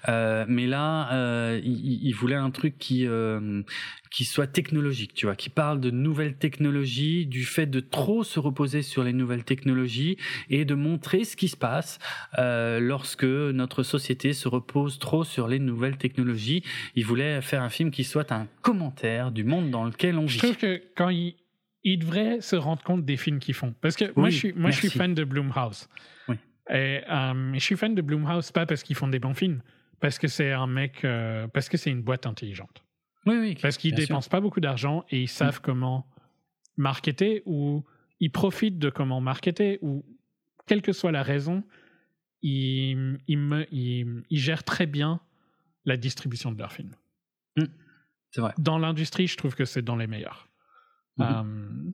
euh, 0.09 0.45
mais 0.47 0.67
là, 0.67 1.13
euh, 1.13 1.61
il, 1.63 2.03
il, 2.03 2.13
voulait 2.13 2.35
un 2.35 2.51
truc 2.51 2.77
qui 2.77 3.07
euh, 3.07 3.63
qui 4.11 4.25
soit 4.25 4.47
technologique, 4.47 5.13
tu 5.13 5.25
vois, 5.25 5.35
qui 5.35 5.49
parle 5.49 5.79
de 5.79 5.89
nouvelles 5.89 6.35
technologies, 6.35 7.25
du 7.25 7.45
fait 7.45 7.65
de 7.65 7.79
trop 7.79 8.23
se 8.23 8.39
reposer 8.39 8.81
sur 8.81 9.03
les 9.03 9.13
nouvelles 9.13 9.45
technologies 9.45 10.17
et 10.49 10.65
de 10.65 10.75
montrer 10.75 11.23
ce 11.23 11.37
qui 11.37 11.47
se 11.47 11.55
passe 11.55 11.97
euh, 12.37 12.81
lorsque 12.81 13.23
notre 13.23 13.83
société 13.83 14.33
se 14.33 14.49
repose 14.49 14.99
trop 14.99 15.23
sur 15.23 15.47
les 15.47 15.59
nouvelles 15.59 15.97
technologies. 15.97 16.61
Il 16.95 17.05
voulait 17.05 17.41
faire 17.41 17.63
un 17.63 17.69
film 17.69 17.89
qui 17.89 18.03
soit 18.03 18.33
un 18.33 18.47
commentaire 18.61 19.31
du 19.31 19.45
monde 19.45 19.71
dans 19.71 19.85
lequel 19.85 20.17
on 20.17 20.25
vit. 20.25 20.33
Je 20.33 20.37
trouve 20.39 20.57
que 20.57 20.81
quand 20.95 21.09
il 21.09 21.35
ils 21.83 21.99
devraient 21.99 22.41
se 22.41 22.55
rendre 22.55 22.83
compte 22.83 23.05
des 23.05 23.17
films 23.17 23.39
qu'ils 23.39 23.55
font. 23.55 23.73
Parce 23.81 23.95
que 23.95 24.05
oui, 24.05 24.13
moi, 24.15 24.29
je 24.29 24.37
suis, 24.37 24.53
moi 24.53 24.71
je 24.71 24.77
suis 24.77 24.89
fan 24.89 25.13
de 25.13 25.23
Blumhouse. 25.23 25.87
Oui. 26.27 26.35
Et 26.69 27.01
euh, 27.09 27.53
je 27.53 27.59
suis 27.59 27.75
fan 27.75 27.95
de 27.95 28.01
Blumhouse 28.01 28.51
pas 28.51 28.65
parce 28.65 28.83
qu'ils 28.83 28.95
font 28.95 29.07
des 29.07 29.19
bons 29.19 29.33
films, 29.33 29.61
parce 29.99 30.19
que 30.19 30.27
c'est 30.27 30.51
un 30.51 30.67
mec, 30.67 31.03
euh, 31.03 31.47
parce 31.47 31.69
que 31.69 31.77
c'est 31.77 31.89
une 31.89 32.01
boîte 32.01 32.25
intelligente. 32.25 32.83
Oui, 33.25 33.35
oui. 33.37 33.57
Parce 33.61 33.77
qu'ils 33.77 33.93
dépensent 33.93 34.29
pas 34.29 34.41
beaucoup 34.41 34.59
d'argent 34.59 35.05
et 35.09 35.21
ils 35.21 35.27
savent 35.27 35.57
oui. 35.57 35.61
comment 35.63 36.07
marketer 36.77 37.43
ou 37.45 37.83
ils 38.19 38.31
profitent 38.31 38.79
de 38.79 38.89
comment 38.89 39.21
marketer 39.21 39.79
ou 39.81 40.05
quelle 40.67 40.81
que 40.81 40.93
soit 40.93 41.11
la 41.11 41.23
raison, 41.23 41.63
ils, 42.41 43.17
ils, 43.27 43.37
me, 43.37 43.67
ils, 43.73 44.23
ils 44.29 44.39
gèrent 44.39 44.63
très 44.63 44.85
bien 44.85 45.19
la 45.85 45.97
distribution 45.97 46.51
de 46.51 46.57
leurs 46.57 46.71
films. 46.71 46.95
Mmh. 47.57 47.65
C'est 48.31 48.41
vrai. 48.41 48.53
Dans 48.57 48.77
l'industrie, 48.77 49.27
je 49.27 49.37
trouve 49.37 49.55
que 49.55 49.65
c'est 49.65 49.81
dans 49.81 49.95
les 49.95 50.07
meilleurs. 50.07 50.47
Mm 51.17 51.23
-hmm. 51.23 51.93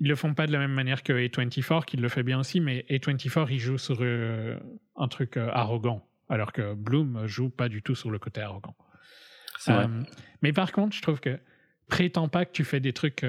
ils 0.00 0.08
le 0.08 0.14
font 0.14 0.34
pas 0.34 0.46
de 0.46 0.52
la 0.52 0.58
même 0.58 0.72
manière 0.72 1.02
que 1.02 1.12
A24, 1.12 1.84
qui 1.84 1.96
le 1.96 2.08
fait 2.08 2.22
bien 2.22 2.38
aussi, 2.38 2.60
mais 2.60 2.84
A24, 2.90 3.48
il 3.50 3.58
joue 3.58 3.78
sur 3.78 3.98
euh, 4.00 4.58
un 4.96 5.08
truc 5.08 5.36
euh, 5.36 5.48
arrogant, 5.52 6.06
alors 6.28 6.52
que 6.52 6.74
Bloom 6.74 7.26
joue 7.26 7.48
pas 7.50 7.68
du 7.68 7.82
tout 7.82 7.94
sur 7.94 8.10
le 8.10 8.18
côté 8.18 8.40
arrogant. 8.40 8.76
Mais 10.42 10.52
par 10.52 10.70
contre, 10.70 10.94
je 10.94 11.02
trouve 11.02 11.20
que 11.20 11.40
prétends 11.88 12.28
pas 12.28 12.44
que 12.44 12.52
tu 12.52 12.64
fais 12.64 12.80
des 12.80 12.92
trucs. 12.92 13.24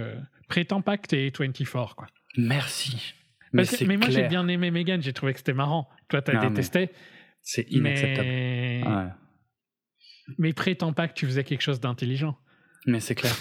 Prétends 0.49 0.82
pas 0.82 0.97
que 0.97 1.07
t'es 1.07 1.30
A24, 1.30 1.95
quoi. 1.95 2.07
Merci. 2.38 3.15
Mais, 3.53 3.63
mais 3.88 3.97
moi, 3.97 4.09
j'ai 4.09 4.28
bien 4.28 4.47
aimé 4.47 4.71
Megan, 4.71 5.01
j'ai 5.01 5.13
trouvé 5.13 5.34
que 5.34 5.39
c'était 5.39 5.53
marrant. 5.53 5.89
Toi, 6.09 6.21
t'as 6.21 6.47
détesté. 6.47 6.89
C'est 7.41 7.65
inacceptable. 7.69 8.28
Mais... 8.28 8.84
Ouais. 8.86 9.07
mais 10.38 10.53
prétends 10.53 10.93
pas 10.93 11.07
que 11.07 11.13
tu 11.13 11.25
faisais 11.25 11.43
quelque 11.43 11.61
chose 11.61 11.80
d'intelligent. 11.80 12.38
Mais 12.86 12.99
c'est 12.99 13.15
clair. 13.15 13.36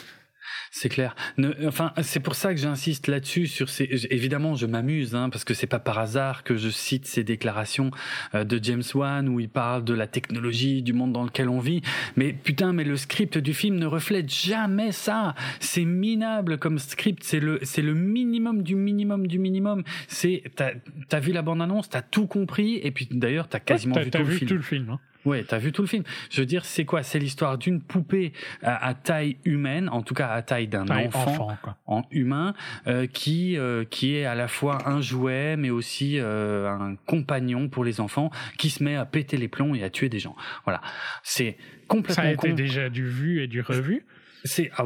C'est 0.79 0.91
clair. 0.91 1.17
Ne, 1.39 1.55
enfin, 1.67 1.95
c'est 2.03 2.21
pour 2.21 2.35
ça 2.35 2.53
que 2.53 2.61
j'insiste 2.61 3.09
là-dessus. 3.09 3.47
Sur 3.47 3.71
ces, 3.71 3.89
évidemment, 4.11 4.57
je 4.57 4.67
m'amuse 4.67 5.15
hein, 5.15 5.31
parce 5.31 5.43
que 5.43 5.55
c'est 5.55 5.67
pas 5.67 5.79
par 5.79 5.99
hasard 5.99 6.45
que 6.45 6.59
je 6.59 6.69
cite 6.69 7.07
ces 7.07 7.25
déclarations 7.25 7.91
euh, 8.35 8.45
de 8.45 8.63
James 8.63 8.83
Wan 8.95 9.27
où 9.27 9.41
il 9.41 9.49
parle 9.49 9.85
de 9.85 9.95
la 9.95 10.07
technologie, 10.07 10.83
du 10.83 10.93
monde 10.93 11.15
dans 11.15 11.25
lequel 11.25 11.49
on 11.49 11.61
vit. 11.61 11.81
Mais 12.17 12.35
putain, 12.35 12.75
mais 12.75 12.85
le 12.85 12.99
script 12.99 13.39
du 13.39 13.55
film 13.55 13.77
ne 13.77 13.87
reflète 13.87 14.31
jamais 14.31 14.93
ça. 14.93 15.35
C'est 15.61 15.87
minable 15.87 16.59
comme 16.59 16.79
script. 16.79 17.25
C'est 17.25 17.41
le, 17.41 17.59
c'est 17.63 17.81
le 17.81 17.95
minimum 17.95 18.63
du 18.63 18.75
minimum 18.75 19.29
du 19.29 19.39
minimum. 19.39 19.83
C'est, 20.09 20.43
t'as, 20.57 20.73
as 21.11 21.21
vu 21.21 21.33
la 21.33 21.41
bande 21.41 21.63
annonce, 21.63 21.89
t'as 21.89 22.03
tout 22.03 22.27
compris 22.27 22.81
et 22.83 22.91
puis 22.91 23.09
d'ailleurs 23.11 23.49
t'as 23.49 23.61
quasiment 23.61 23.95
ouais, 23.95 24.05
vu, 24.05 24.11
tout, 24.11 24.19
vu 24.19 24.25
le 24.25 24.37
film. 24.37 24.49
tout 24.49 24.57
le 24.57 24.63
film. 24.63 24.91
Hein. 24.91 25.01
Ouais, 25.27 25.43
t'as 25.43 25.59
vu 25.59 25.73
tout 25.73 25.83
le 25.83 25.89
film. 25.89 26.05
Je 26.31 26.41
veux 26.41 26.47
dire, 26.47 26.65
c'est 26.65 26.85
quoi? 26.85 27.03
C'est 27.03 27.19
l'histoire 27.19 27.59
d'une 27.59 27.83
poupée 27.83 28.33
à, 28.63 28.95
taille 28.95 29.39
humaine, 29.45 29.89
en 29.89 30.03
tout 30.03 30.15
cas 30.15 30.29
à 30.29 30.41
taille 30.43 30.69
d'un 30.69 30.89
enfant, 30.89 31.59
en 31.87 32.05
humain, 32.13 32.55
euh, 32.87 33.07
qui 33.07 33.59
euh, 33.59 33.85
qui 33.85 34.15
est 34.15 34.25
à 34.25 34.37
la 34.37 34.47
fois 34.47 34.89
un 34.89 35.01
jouet, 35.01 35.57
mais 35.57 35.71
aussi 35.71 36.19
euh, 36.19 36.71
un 36.71 36.95
compagnon 37.07 37.69
pour 37.69 37.85
les 37.85 38.01
enfants, 38.01 38.31
qui 38.57 38.71
se 38.71 38.85
met 38.85 38.95
à 38.95 39.05
péter 39.05 39.37
les 39.37 39.49
plombs 39.49 39.75
et 39.75 39.83
à 39.83 39.91
tuer 39.91 40.09
des 40.09 40.21
gens. 40.21 40.37
Voilà, 40.65 40.81
c'est 41.25 41.57
complètement. 41.89 42.23
Ça 42.23 42.29
a 42.29 42.33
été 42.33 42.53
déjà 42.53 42.89
du 42.89 43.07
vu 43.07 43.43
et 43.43 43.49
du 43.49 43.61
revu. 43.61 44.07
C'est 44.45 44.71
ah, 44.77 44.85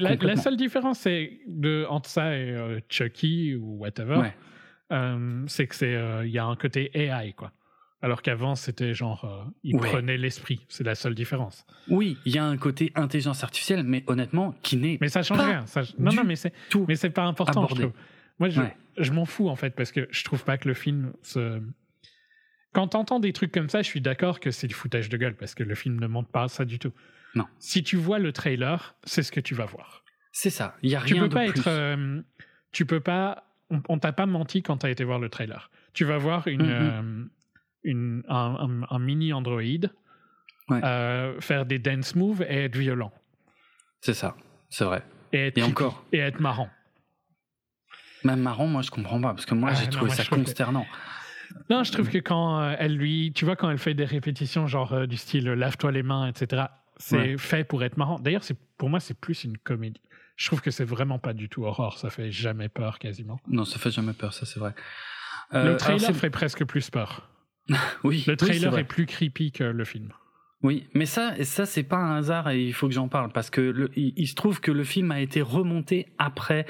la, 0.00 0.16
la, 0.16 0.36
seule 0.36 0.58
différence, 0.58 0.98
c'est 0.98 1.40
de 1.46 1.86
entre 1.88 2.10
ça 2.10 2.36
et 2.36 2.82
Chucky 2.90 3.54
ou 3.54 3.78
whatever. 3.78 4.20
c'est 5.46 5.66
que 5.66 5.74
c'est 5.74 5.98
il 6.24 6.30
y 6.30 6.38
a 6.38 6.44
un 6.44 6.56
côté 6.56 6.90
AI 6.92 7.32
quoi. 7.32 7.52
Alors 8.00 8.22
qu'avant, 8.22 8.54
c'était 8.54 8.94
genre, 8.94 9.24
euh, 9.24 9.50
il 9.64 9.76
prenait 9.76 10.16
l'esprit. 10.16 10.64
C'est 10.68 10.84
la 10.84 10.94
seule 10.94 11.16
différence. 11.16 11.66
Oui, 11.88 12.16
il 12.24 12.32
y 12.32 12.38
a 12.38 12.44
un 12.44 12.56
côté 12.56 12.92
intelligence 12.94 13.42
artificielle, 13.42 13.82
mais 13.82 14.04
honnêtement, 14.06 14.54
qui 14.62 14.76
n'est. 14.76 14.98
Mais 15.00 15.08
ça 15.08 15.22
change 15.22 15.40
rien. 15.40 15.64
Non, 15.98 16.12
non, 16.12 16.22
mais 16.24 16.36
c'est 16.36 16.52
tout. 16.70 16.84
Mais 16.86 16.94
c'est 16.94 17.10
pas 17.10 17.24
important. 17.24 17.66
Je 17.74 17.86
Moi, 18.38 18.50
je, 18.50 18.62
je 18.98 19.12
m'en 19.12 19.24
fous 19.24 19.48
en 19.48 19.56
fait 19.56 19.74
parce 19.74 19.90
que 19.90 20.06
je 20.10 20.24
trouve 20.24 20.44
pas 20.44 20.58
que 20.58 20.68
le 20.68 20.74
film 20.74 21.12
se. 21.22 21.60
Quand 22.72 22.88
t'entends 22.88 23.18
des 23.18 23.32
trucs 23.32 23.50
comme 23.50 23.68
ça, 23.68 23.82
je 23.82 23.88
suis 23.88 24.00
d'accord 24.00 24.38
que 24.38 24.52
c'est 24.52 24.68
du 24.68 24.74
foutage 24.74 25.08
de 25.08 25.16
gueule 25.16 25.34
parce 25.34 25.54
que 25.54 25.64
le 25.64 25.74
film 25.74 25.98
ne 25.98 26.06
montre 26.06 26.28
pas 26.28 26.46
ça 26.46 26.64
du 26.64 26.78
tout. 26.78 26.92
Non. 27.34 27.46
Si 27.58 27.82
tu 27.82 27.96
vois 27.96 28.20
le 28.20 28.32
trailer, 28.32 28.94
c'est 29.02 29.22
ce 29.22 29.32
que 29.32 29.40
tu 29.40 29.54
vas 29.54 29.64
voir. 29.64 30.04
C'est 30.30 30.50
ça. 30.50 30.76
Il 30.82 30.90
y 30.90 30.94
a 30.94 31.00
rien 31.00 31.14
tu 31.14 31.20
peux 31.20 31.28
pas 31.28 31.46
Être, 31.46 31.66
euh, 31.66 32.22
tu 32.70 32.86
peux 32.86 33.00
pas. 33.00 33.44
On, 33.88 33.98
t'a 33.98 34.12
pas 34.12 34.26
menti 34.26 34.62
quand 34.62 34.78
t'as 34.78 34.90
été 34.90 35.04
voir 35.04 35.18
le 35.18 35.28
trailer. 35.28 35.70
Tu 35.94 36.04
vas 36.04 36.16
voir 36.16 36.46
une. 36.46 36.62
Mm-hmm. 36.62 36.70
Euh, 36.70 37.24
une, 37.88 38.22
un, 38.28 38.98
mini 38.98 39.32
Android, 39.32 39.62
euh, 40.70 41.40
faire 41.40 41.66
des 41.66 41.78
dance 41.78 42.14
moves 42.14 42.42
et 42.42 42.64
être 42.64 42.76
violent. 42.76 43.12
C'est 44.00 44.14
ça, 44.14 44.36
c'est 44.68 44.84
vrai. 44.84 45.02
Et 45.32 45.48
être, 45.48 45.62
encore. 45.62 46.04
et 46.12 46.18
être 46.18 46.40
marrant. 46.40 46.70
Même 48.24 48.40
marrant, 48.40 48.66
moi 48.66 48.82
je 48.82 48.90
comprends 48.90 49.20
pas, 49.20 49.34
parce 49.34 49.46
que 49.46 49.54
moi 49.54 49.72
j'ai 49.74 49.88
trouvé 49.88 50.10
ça 50.10 50.24
consternant. 50.24 50.86
Non, 51.70 51.82
je 51.82 51.92
trouve 51.92 52.10
que 52.10 52.18
quand 52.18 52.60
euh, 52.60 52.76
elle 52.78 52.96
lui, 52.96 53.32
tu 53.34 53.44
vois, 53.44 53.56
quand 53.56 53.70
elle 53.70 53.78
fait 53.78 53.94
des 53.94 54.04
répétitions 54.04 54.66
genre 54.66 54.92
euh, 54.92 55.06
du 55.06 55.16
style 55.16 55.46
lave-toi 55.46 55.92
les 55.92 56.02
mains, 56.02 56.28
etc., 56.28 56.64
c'est 56.98 57.38
fait 57.38 57.64
pour 57.64 57.84
être 57.84 57.96
marrant. 57.96 58.18
D'ailleurs, 58.18 58.42
c'est 58.42 58.58
pour 58.76 58.90
moi, 58.90 58.98
c'est 59.00 59.18
plus 59.18 59.44
une 59.44 59.56
comédie. 59.56 60.00
Je 60.36 60.46
trouve 60.46 60.60
que 60.60 60.70
c'est 60.70 60.84
vraiment 60.84 61.18
pas 61.18 61.32
du 61.32 61.48
tout 61.48 61.64
horreur, 61.64 61.96
ça 61.98 62.10
fait 62.10 62.30
jamais 62.30 62.68
peur 62.68 62.98
quasiment. 62.98 63.40
Non, 63.48 63.64
ça 63.64 63.78
fait 63.78 63.90
jamais 63.90 64.12
peur, 64.12 64.34
ça 64.34 64.46
c'est 64.46 64.60
vrai. 64.60 64.74
le 65.52 65.76
trailer 65.76 66.14
fait 66.14 66.30
presque 66.30 66.64
plus 66.64 66.90
peur. 66.90 67.28
oui. 68.04 68.24
Le 68.26 68.36
trailer 68.36 68.78
est, 68.78 68.84
plus 68.84 69.06
creepy 69.06 69.52
que 69.52 69.64
le 69.64 69.84
film. 69.84 70.12
Oui, 70.64 70.88
mais 70.92 71.06
ça, 71.06 71.34
ça 71.44 71.66
c'est 71.66 71.84
pas 71.84 71.98
un 71.98 72.16
hasard 72.16 72.50
et 72.50 72.60
il 72.60 72.72
faut 72.72 72.88
que 72.88 72.92
j'en 72.92 73.06
parle 73.06 73.30
parce 73.30 73.48
que 73.48 73.60
le, 73.60 73.90
il, 73.96 74.26
se 74.26 74.34
trouve 74.34 74.60
que 74.60 74.72
le 74.72 74.82
film 74.82 75.12
a 75.12 75.20
été 75.20 75.40
remonté 75.40 76.08
après 76.18 76.66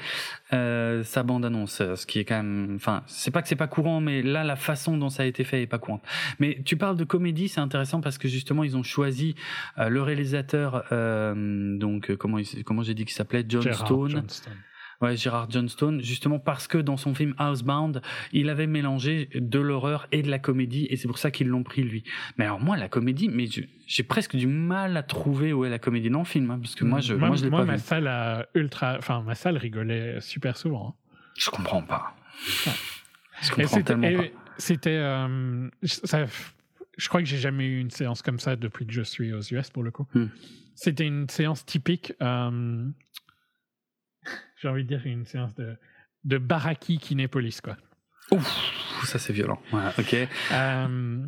euh, 0.53 1.03
sa 1.03 1.23
bande-annonce, 1.23 1.81
ce 1.95 2.05
qui 2.05 2.19
est 2.19 2.25
quand 2.25 2.35
même, 2.35 2.75
enfin, 2.75 3.01
c'est 3.07 3.31
pas 3.31 3.41
que 3.41 3.47
c'est 3.47 3.55
pas 3.55 3.67
courant, 3.67 3.99
mais 3.99 4.21
là 4.21 4.43
la 4.43 4.55
façon 4.55 4.95
dont 4.95 5.09
ça 5.09 5.23
a 5.23 5.25
été 5.25 5.43
fait 5.43 5.63
est 5.63 5.67
pas 5.67 5.79
courante. 5.79 6.03
Mais 6.37 6.61
tu 6.63 6.77
parles 6.77 6.97
de 6.97 7.03
comédie, 7.03 7.49
c'est 7.49 7.61
intéressant 7.61 7.99
parce 7.99 8.19
que 8.19 8.27
justement 8.27 8.63
ils 8.63 8.77
ont 8.77 8.83
choisi 8.83 9.33
euh, 9.79 9.89
le 9.89 10.03
réalisateur, 10.03 10.83
euh, 10.91 11.33
donc 11.79 12.15
comment 12.17 12.37
comment 12.65 12.83
j'ai 12.83 12.93
dit 12.93 13.05
qu'il 13.05 13.15
s'appelait? 13.15 13.43
John 13.49 13.73
Stone. 13.73 14.23
Ouais, 15.01 15.15
Gérard 15.15 15.49
Johnstone, 15.49 16.01
justement 16.01 16.39
parce 16.39 16.67
que 16.67 16.77
dans 16.77 16.97
son 16.97 17.15
film 17.15 17.33
Housebound, 17.39 18.01
il 18.33 18.49
avait 18.49 18.67
mélangé 18.67 19.29
de 19.33 19.59
l'horreur 19.59 20.07
et 20.11 20.21
de 20.21 20.29
la 20.29 20.39
comédie, 20.39 20.87
et 20.89 20.97
c'est 20.97 21.07
pour 21.07 21.17
ça 21.17 21.31
qu'ils 21.31 21.47
l'ont 21.47 21.63
pris 21.63 21.83
lui. 21.83 22.03
Mais 22.37 22.45
alors 22.45 22.59
moi, 22.59 22.75
la 22.75 22.89
comédie, 22.89 23.29
mais 23.29 23.45
j'ai 23.87 24.03
presque 24.03 24.35
du 24.35 24.47
mal 24.47 24.97
à 24.97 25.03
trouver 25.03 25.53
où 25.53 25.63
est 25.63 25.69
la 25.69 25.79
comédie 25.79 26.09
dans 26.09 26.19
le 26.19 26.25
film, 26.25 26.51
hein, 26.51 26.59
parce 26.61 26.75
que 26.75 26.83
moi, 26.83 26.99
je, 26.99 27.13
moi, 27.13 27.35
je 27.37 27.45
l'ai 27.45 27.49
pas 27.49 27.63
ma 27.63 27.75
vu. 27.75 27.81
salle 27.81 28.07
a 28.07 28.47
ultra, 28.55 28.97
enfin 28.97 29.21
ma 29.21 29.35
salle 29.35 29.55
rigolait 29.55 30.19
super 30.19 30.57
souvent. 30.57 30.89
Hein. 30.89 30.93
Je 31.37 31.49
comprends 31.49 31.81
pas. 31.81 32.15
Je 33.41 33.51
comprends 33.51 33.81
tellement 33.81 34.17
pas. 34.17 34.23
C'était, 34.57 34.97
euh, 34.97 35.69
je 35.81 37.07
crois 37.07 37.21
que 37.21 37.27
j'ai 37.27 37.37
jamais 37.37 37.65
eu 37.65 37.79
une 37.79 37.91
séance 37.91 38.21
comme 38.21 38.39
ça 38.39 38.57
depuis 38.57 38.85
que 38.85 38.91
je 38.91 39.01
suis 39.01 39.31
aux 39.31 39.39
US 39.39 39.69
pour 39.69 39.83
le 39.83 39.91
coup. 39.91 40.05
Hmm. 40.13 40.25
C'était 40.75 41.07
une 41.07 41.29
séance 41.29 41.65
typique. 41.65 42.11
Euh, 42.21 42.85
j'ai 44.61 44.67
envie 44.67 44.83
de 44.83 44.89
dire, 44.89 45.01
une 45.05 45.25
séance 45.25 45.55
de, 45.55 45.75
de 46.25 46.37
Baraki 46.37 46.97
Kinépolis, 46.97 47.61
quoi. 47.61 47.77
Ouf, 48.31 49.05
ça 49.05 49.17
c'est 49.17 49.33
violent. 49.33 49.59
ok. 49.97 50.15
Euh, 50.51 51.25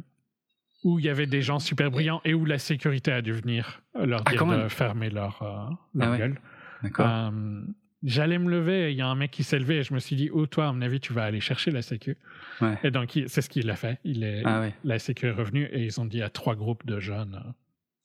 où 0.83 0.99
il 0.99 1.05
y 1.05 1.09
avait 1.09 1.27
des 1.27 1.41
gens 1.41 1.59
super 1.59 1.91
brillants 1.91 2.21
et 2.25 2.33
où 2.33 2.45
la 2.45 2.57
sécurité 2.57 3.11
a 3.11 3.21
dû 3.21 3.33
venir 3.33 3.81
leur 3.95 4.23
ah, 4.25 4.31
dire 4.31 4.45
de 4.45 4.67
fermer 4.67 5.09
leur, 5.09 5.41
euh, 5.41 5.73
leur 5.95 6.13
ah 6.13 6.17
gueule. 6.17 6.41
D'accord. 6.83 7.07
Euh, 7.07 7.61
j'allais 8.03 8.39
me 8.39 8.49
lever, 8.49 8.91
il 8.91 8.97
y 8.97 9.01
a 9.01 9.07
un 9.07 9.15
mec 9.15 9.31
qui 9.31 9.43
s'est 9.43 9.59
levé 9.59 9.77
et 9.77 9.83
je 9.83 9.93
me 9.93 9.99
suis 9.99 10.15
dit, 10.15 10.29
oh, 10.31 10.47
toi, 10.47 10.67
à 10.67 10.73
mon 10.73 10.81
avis, 10.81 10.99
tu 10.99 11.13
vas 11.13 11.23
aller 11.23 11.39
chercher 11.39 11.71
la 11.71 11.81
sécu. 11.81 12.17
Ouais. 12.61 12.77
Et 12.83 12.91
donc, 12.91 13.11
c'est 13.27 13.41
ce 13.41 13.49
qu'il 13.49 13.69
a 13.69 13.75
fait. 13.75 13.99
Il 14.03 14.23
est, 14.23 14.41
ah, 14.45 14.67
La 14.83 14.99
sécu 14.99 15.27
est 15.27 15.31
revenue 15.31 15.65
et 15.71 15.83
ils 15.83 16.01
ont 16.01 16.05
dit 16.05 16.21
à 16.21 16.29
trois 16.29 16.55
groupes 16.55 16.85
de 16.85 16.99
jeunes 16.99 17.53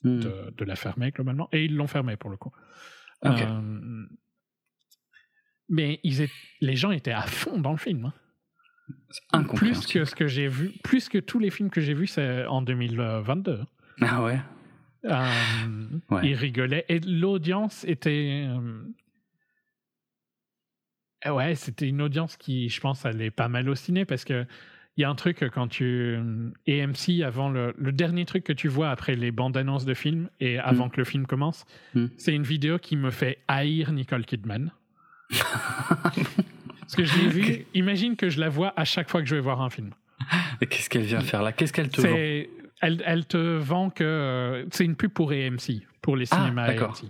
hmm. 0.05 0.21
de, 0.21 0.55
de, 0.57 0.65
la 0.65 0.77
fermer 0.77 1.11
globalement. 1.11 1.49
Et 1.53 1.65
ils 1.65 1.75
l'ont 1.75 1.87
fermé 1.87 2.17
pour 2.17 2.31
le 2.31 2.37
coup. 2.37 2.53
Okay 3.23 3.47
mais 5.69 6.01
ils 6.03 6.29
les 6.61 6.77
gens 6.77 6.91
étaient 6.91 7.13
à 7.13 7.23
fond 7.23 7.59
dans 7.59 7.73
le 7.73 7.79
film. 7.79 8.13
Hein. 9.33 9.45
Plus 9.55 9.87
que 9.87 10.05
ce 10.05 10.15
que 10.15 10.29
j'ai 10.29 10.49
vu, 10.49 10.73
plus 10.85 11.09
que 11.09 11.19
tous 11.19 11.39
les 11.39 11.51
films 11.51 11.71
que 11.71 11.81
j'ai 11.81 11.95
vus 11.95 12.07
c'est 12.07 12.47
en 12.47 12.63
2022. 12.63 13.61
Ah 14.03 14.23
ouais? 14.23 14.39
Euh, 15.05 15.27
Ils 16.23 16.35
rigolaient 16.35 16.85
et 16.89 17.01
l'audience 17.01 17.85
était. 17.85 18.49
Euh, 21.27 21.31
ouais, 21.31 21.55
c'était 21.55 21.89
une 21.89 22.03
audience 22.03 22.37
qui, 22.37 22.69
je 22.69 22.81
pense, 22.81 23.07
allait 23.07 23.31
pas 23.31 23.49
mal 23.49 23.69
au 23.69 23.75
ciné 23.75 24.05
parce 24.05 24.25
que 24.25 24.47
il 24.97 25.03
y 25.03 25.05
a 25.05 25.11
un 25.11 25.15
truc 25.15 25.45
quand 25.53 25.69
tu 25.69 26.17
AMC 26.67 27.23
avant 27.23 27.51
le, 27.51 27.75
le, 27.77 27.93
dernier 27.93 28.25
truc 28.25 28.45
que 28.45 28.53
tu 28.55 28.69
vois 28.69 28.89
après 28.89 29.15
les 29.15 29.31
bandes 29.31 29.57
annonces 29.59 29.85
de 29.85 29.93
films 29.93 30.31
et 30.41 30.59
avant 30.59 30.87
mm. 30.87 30.91
que 30.91 30.97
le 30.97 31.05
film 31.05 31.27
commence, 31.27 31.67
mm. 31.95 32.07
c'est 32.17 32.35
une 32.35 32.45
vidéo 32.45 32.79
qui 32.79 32.97
me 32.97 33.11
fait 33.11 33.39
haïr 33.47 33.93
Nicole 33.93 34.25
Kidman. 34.25 34.73
Parce 35.31 36.95
que 36.97 37.05
je 37.05 37.19
l'ai 37.19 37.29
vu, 37.29 37.67
imagine 37.75 38.17
que 38.17 38.29
je 38.29 38.41
la 38.41 38.49
vois 38.49 38.73
à 38.77 38.85
chaque 38.85 39.11
fois 39.11 39.21
que 39.21 39.29
je 39.29 39.35
vais 39.35 39.41
voir 39.41 39.61
un 39.61 39.71
film. 39.71 39.91
Et 40.61 40.67
qu'est-ce 40.67 40.89
qu'elle 40.89 41.03
vient 41.03 41.21
faire 41.21 41.43
là? 41.43 41.53
Qu'est-ce 41.53 41.73
qu'elle 41.73 41.91
te 41.91 42.01
vend? 42.01 42.17
Elle, 42.83 43.03
elle, 43.07 43.25
te 43.25 43.57
vend 43.57 43.91
que 43.91 44.05
euh, 44.05 44.65
c'est 44.71 44.85
une 44.85 44.97
pub 44.97 45.11
pour 45.11 45.31
AMC, 45.31 45.83
pour 46.03 46.15
les 46.15 46.27
ah, 46.31 46.37
cinémas 46.37 46.65
AMC. 46.65 47.07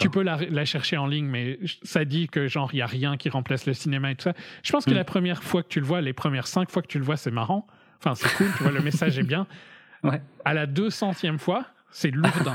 Tu 0.00 0.10
peux 0.10 0.22
la, 0.22 0.36
la, 0.36 0.64
chercher 0.64 0.96
en 0.96 1.06
ligne, 1.06 1.26
mais 1.26 1.58
ça 1.82 2.04
dit 2.04 2.28
que 2.28 2.46
genre 2.46 2.70
il 2.72 2.78
y 2.78 2.82
a 2.82 2.86
rien 2.86 3.16
qui 3.16 3.28
remplace 3.28 3.66
le 3.66 3.74
cinéma 3.74 4.12
et 4.12 4.14
tout 4.14 4.24
ça. 4.24 4.34
Je 4.62 4.72
pense 4.72 4.84
que 4.84 4.90
hmm. 4.90 4.94
la 4.94 5.04
première 5.04 5.42
fois 5.42 5.62
que 5.62 5.68
tu 5.68 5.80
le 5.80 5.86
vois, 5.86 6.00
les 6.00 6.12
premières 6.12 6.46
cinq 6.46 6.70
fois 6.70 6.82
que 6.82 6.88
tu 6.88 6.98
le 6.98 7.04
vois, 7.04 7.16
c'est 7.16 7.30
marrant. 7.30 7.66
Enfin, 7.98 8.14
c'est 8.14 8.32
cool, 8.36 8.48
tu 8.56 8.62
vois, 8.62 8.72
le 8.72 8.80
message 8.80 9.18
est 9.18 9.24
bien. 9.24 9.46
Ouais. 10.04 10.22
À 10.44 10.54
la 10.54 10.68
200e 10.68 11.38
fois, 11.38 11.66
c'est 11.90 12.12
lourdingue. 12.12 12.54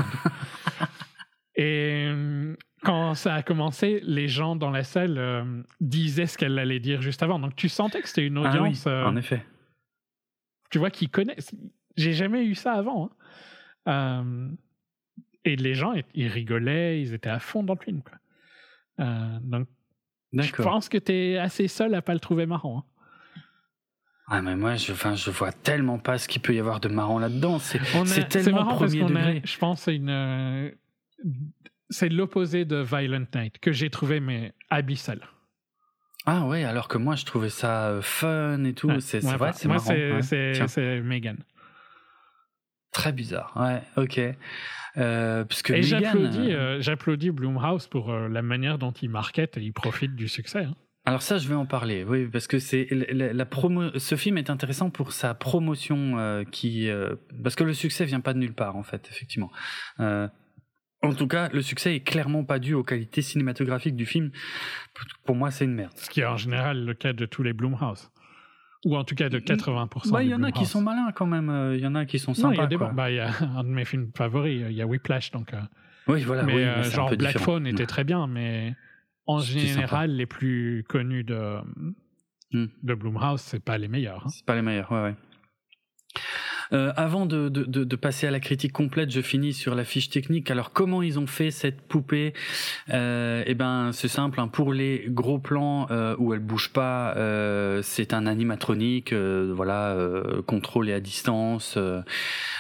et 1.57 2.09
quand 2.83 3.15
ça 3.15 3.35
a 3.35 3.43
commencé, 3.43 4.01
les 4.03 4.27
gens 4.27 4.55
dans 4.55 4.69
la 4.69 4.83
salle 4.83 5.17
euh, 5.17 5.63
disaient 5.79 6.27
ce 6.27 6.37
qu'elle 6.37 6.57
allait 6.59 6.79
dire 6.79 7.01
juste 7.01 7.23
avant. 7.23 7.39
Donc 7.39 7.55
tu 7.55 7.69
sentais 7.69 8.01
que 8.01 8.07
c'était 8.07 8.25
une 8.25 8.37
ah 8.37 8.49
audience. 8.49 8.87
Ah 8.87 9.07
en 9.07 9.15
effet. 9.15 9.45
Tu 10.69 10.79
vois, 10.79 10.91
qui 10.91 11.09
connaissent. 11.09 11.53
J'ai 11.95 12.13
jamais 12.13 12.45
eu 12.45 12.55
ça 12.55 12.73
avant. 12.73 13.05
Hein. 13.05 13.11
Euh, 13.87 14.49
et 15.45 15.55
les 15.55 15.75
gens, 15.75 15.93
ils 16.13 16.27
rigolaient, 16.27 17.01
ils 17.01 17.13
étaient 17.13 17.29
à 17.29 17.39
fond 17.39 17.63
dans 17.63 17.73
le 17.73 17.83
film. 17.83 18.01
Quoi. 18.01 18.17
Euh, 18.99 19.39
donc, 19.41 19.67
je 20.33 20.51
pense 20.61 20.89
que 20.89 20.97
tu 20.97 21.11
es 21.11 21.37
assez 21.37 21.67
seul 21.67 21.93
à 21.93 22.01
pas 22.01 22.13
le 22.13 22.19
trouver 22.19 22.45
marrant. 22.45 22.79
Hein. 22.79 22.83
Ah 24.27 24.41
mais 24.41 24.55
moi 24.55 24.75
je, 24.75 24.93
enfin, 24.93 25.15
je 25.15 25.29
vois 25.29 25.51
tellement 25.51 25.99
pas 25.99 26.17
ce 26.17 26.29
qu'il 26.29 26.41
peut 26.41 26.55
y 26.55 26.59
avoir 26.59 26.79
de 26.79 26.87
marrant 26.87 27.19
là-dedans. 27.19 27.59
C'est 27.59 28.29
tellement 28.29 28.63
marrant 28.63 28.75
premier 28.75 29.03
degré. 29.03 29.41
je 29.43 29.57
pense 29.57 29.81
c'est 29.81 29.97
une 29.97 30.71
c'est 31.89 32.09
l'opposé 32.09 32.65
de 32.65 32.77
Violent 32.77 33.25
Night 33.35 33.59
que 33.59 33.71
j'ai 33.71 33.89
trouvé 33.89 34.19
mais 34.19 34.53
abyssal. 34.69 35.21
Ah 36.25 36.45
ouais, 36.45 36.63
alors 36.63 36.87
que 36.87 36.97
moi 36.97 37.15
je 37.15 37.25
trouvais 37.25 37.49
ça 37.49 37.89
euh, 37.89 38.01
fun 38.01 38.63
et 38.63 38.73
tout. 38.73 38.89
c'est 38.99 39.19
vrai, 39.19 39.51
c'est 39.53 39.67
marrant. 39.67 39.93
Moi 39.93 40.21
c'est 40.21 41.01
Megan. 41.01 41.37
Très 42.91 43.11
bizarre. 43.11 43.53
Ouais, 43.55 43.81
ok. 43.97 44.21
Euh, 44.97 45.43
parce 45.43 45.63
que 45.63 45.73
et 45.73 45.83
j'applaudis, 45.83 46.53
euh, 46.53 46.79
j'applaudis 46.79 47.31
Bloomhouse 47.31 47.87
pour 47.87 48.13
la 48.13 48.41
manière 48.41 48.77
dont 48.77 48.91
il 48.91 49.09
market 49.09 49.57
et 49.57 49.61
il 49.61 49.73
profite 49.73 50.15
du 50.15 50.27
succès. 50.27 50.65
Hein. 50.65 50.75
Alors 51.05 51.21
ça, 51.21 51.37
je 51.37 51.49
vais 51.49 51.55
en 51.55 51.65
parler, 51.65 52.05
oui, 52.05 52.27
parce 52.27 52.47
que 52.47 52.59
c'est 52.59 52.87
la, 52.91 53.45
promo. 53.45 53.97
Ce 53.97 54.15
film 54.15 54.37
est 54.37 54.49
intéressant 54.49 54.89
pour 54.89 55.11
sa 55.11 55.33
promotion, 55.33 56.45
qui 56.51 56.87
parce 57.43 57.55
que 57.55 57.65
le 57.65 57.73
succès 57.73 58.05
vient 58.05 58.21
pas 58.21 58.33
de 58.33 58.39
nulle 58.39 58.53
part 58.53 58.77
en 58.77 58.83
fait, 58.83 59.09
effectivement. 59.11 59.51
En 61.03 61.13
tout 61.13 61.27
cas, 61.27 61.49
le 61.49 61.61
succès 61.61 61.95
est 61.95 61.99
clairement 61.99 62.43
pas 62.43 62.59
dû 62.59 62.73
aux 62.73 62.83
qualités 62.83 63.21
cinématographiques 63.21 63.95
du 63.95 64.05
film. 64.05 64.31
Pour 65.25 65.35
moi, 65.35 65.51
c'est 65.51 65.65
une 65.65 65.73
merde. 65.73 65.91
Ce 65.95 66.09
qui 66.09 66.21
est 66.21 66.25
en 66.25 66.37
général 66.37 66.85
le 66.85 66.93
cas 66.93 67.13
de 67.13 67.25
tous 67.25 67.43
les 67.43 67.53
Blumhouse. 67.53 68.09
Ou 68.85 68.97
en 68.97 69.03
tout 69.03 69.15
cas 69.15 69.29
de 69.29 69.39
80%. 69.39 70.11
Bah, 70.11 70.23
il 70.23 70.29
y 70.29 70.33
en 70.33 70.43
a 70.43 70.51
qui 70.51 70.65
sont 70.65 70.81
malins 70.81 71.11
quand 71.13 71.25
même. 71.25 71.73
Il 71.73 71.79
y 71.79 71.87
en 71.87 71.95
a 71.95 72.05
qui 72.05 72.19
sont 72.19 72.33
sympas. 72.33 72.67
Il 72.69 72.71
y, 72.71 72.75
a 72.75 72.89
bah, 72.89 73.11
y 73.11 73.19
a 73.19 73.31
un 73.55 73.63
de 73.63 73.69
mes 73.69 73.85
films 73.85 74.11
favoris, 74.15 74.65
il 74.69 74.75
y 74.75 74.81
a 74.81 74.87
Whiplash. 74.87 75.31
Donc, 75.31 75.53
oui, 76.07 76.23
voilà. 76.23 76.43
Mais 76.43 76.83
genre 76.83 77.15
Black 77.15 77.37
Phone 77.37 77.67
était 77.67 77.85
très 77.85 78.03
bien, 78.03 78.27
mais 78.27 78.75
en 79.25 79.39
général, 79.39 80.15
les 80.15 80.25
plus 80.25 80.83
connus 80.87 81.23
de, 81.23 81.57
hmm. 82.51 82.67
de 82.81 82.93
Blumhouse, 82.93 83.41
c'est 83.41 83.63
pas 83.63 83.77
les 83.77 83.87
meilleurs. 83.87 84.23
Hein. 84.25 84.29
C'est 84.29 84.45
pas 84.45 84.55
les 84.55 84.61
meilleurs, 84.61 84.91
ouais, 84.91 85.01
ouais. 85.01 85.15
Euh, 86.73 86.91
avant 86.95 87.25
de, 87.25 87.49
de, 87.49 87.63
de, 87.65 87.95
passer 87.95 88.27
à 88.27 88.31
la 88.31 88.39
critique 88.39 88.73
complète, 88.73 89.11
je 89.11 89.21
finis 89.21 89.53
sur 89.53 89.75
la 89.75 89.83
fiche 89.83 90.09
technique. 90.09 90.49
Alors 90.49 90.71
comment 90.71 91.01
ils 91.01 91.19
ont 91.19 91.27
fait 91.27 91.51
cette 91.51 91.81
poupée? 91.81 92.33
Euh, 92.89 93.43
Eh 93.45 93.53
ben 93.53 93.91
c'est 93.93 94.07
simple. 94.07 94.39
Hein. 94.39 94.47
Pour 94.47 94.73
les 94.73 95.05
gros 95.07 95.39
plans 95.39 95.87
euh, 95.91 96.15
où 96.17 96.33
elle 96.33 96.39
bouge 96.39 96.69
pas, 96.69 97.15
euh, 97.15 97.81
c'est 97.83 98.13
un 98.13 98.25
animatronique, 98.25 99.13
euh, 99.13 99.51
voilà, 99.55 99.91
euh, 99.91 100.41
contrôlé 100.41 100.93
à 100.93 100.99
distance. 100.99 101.77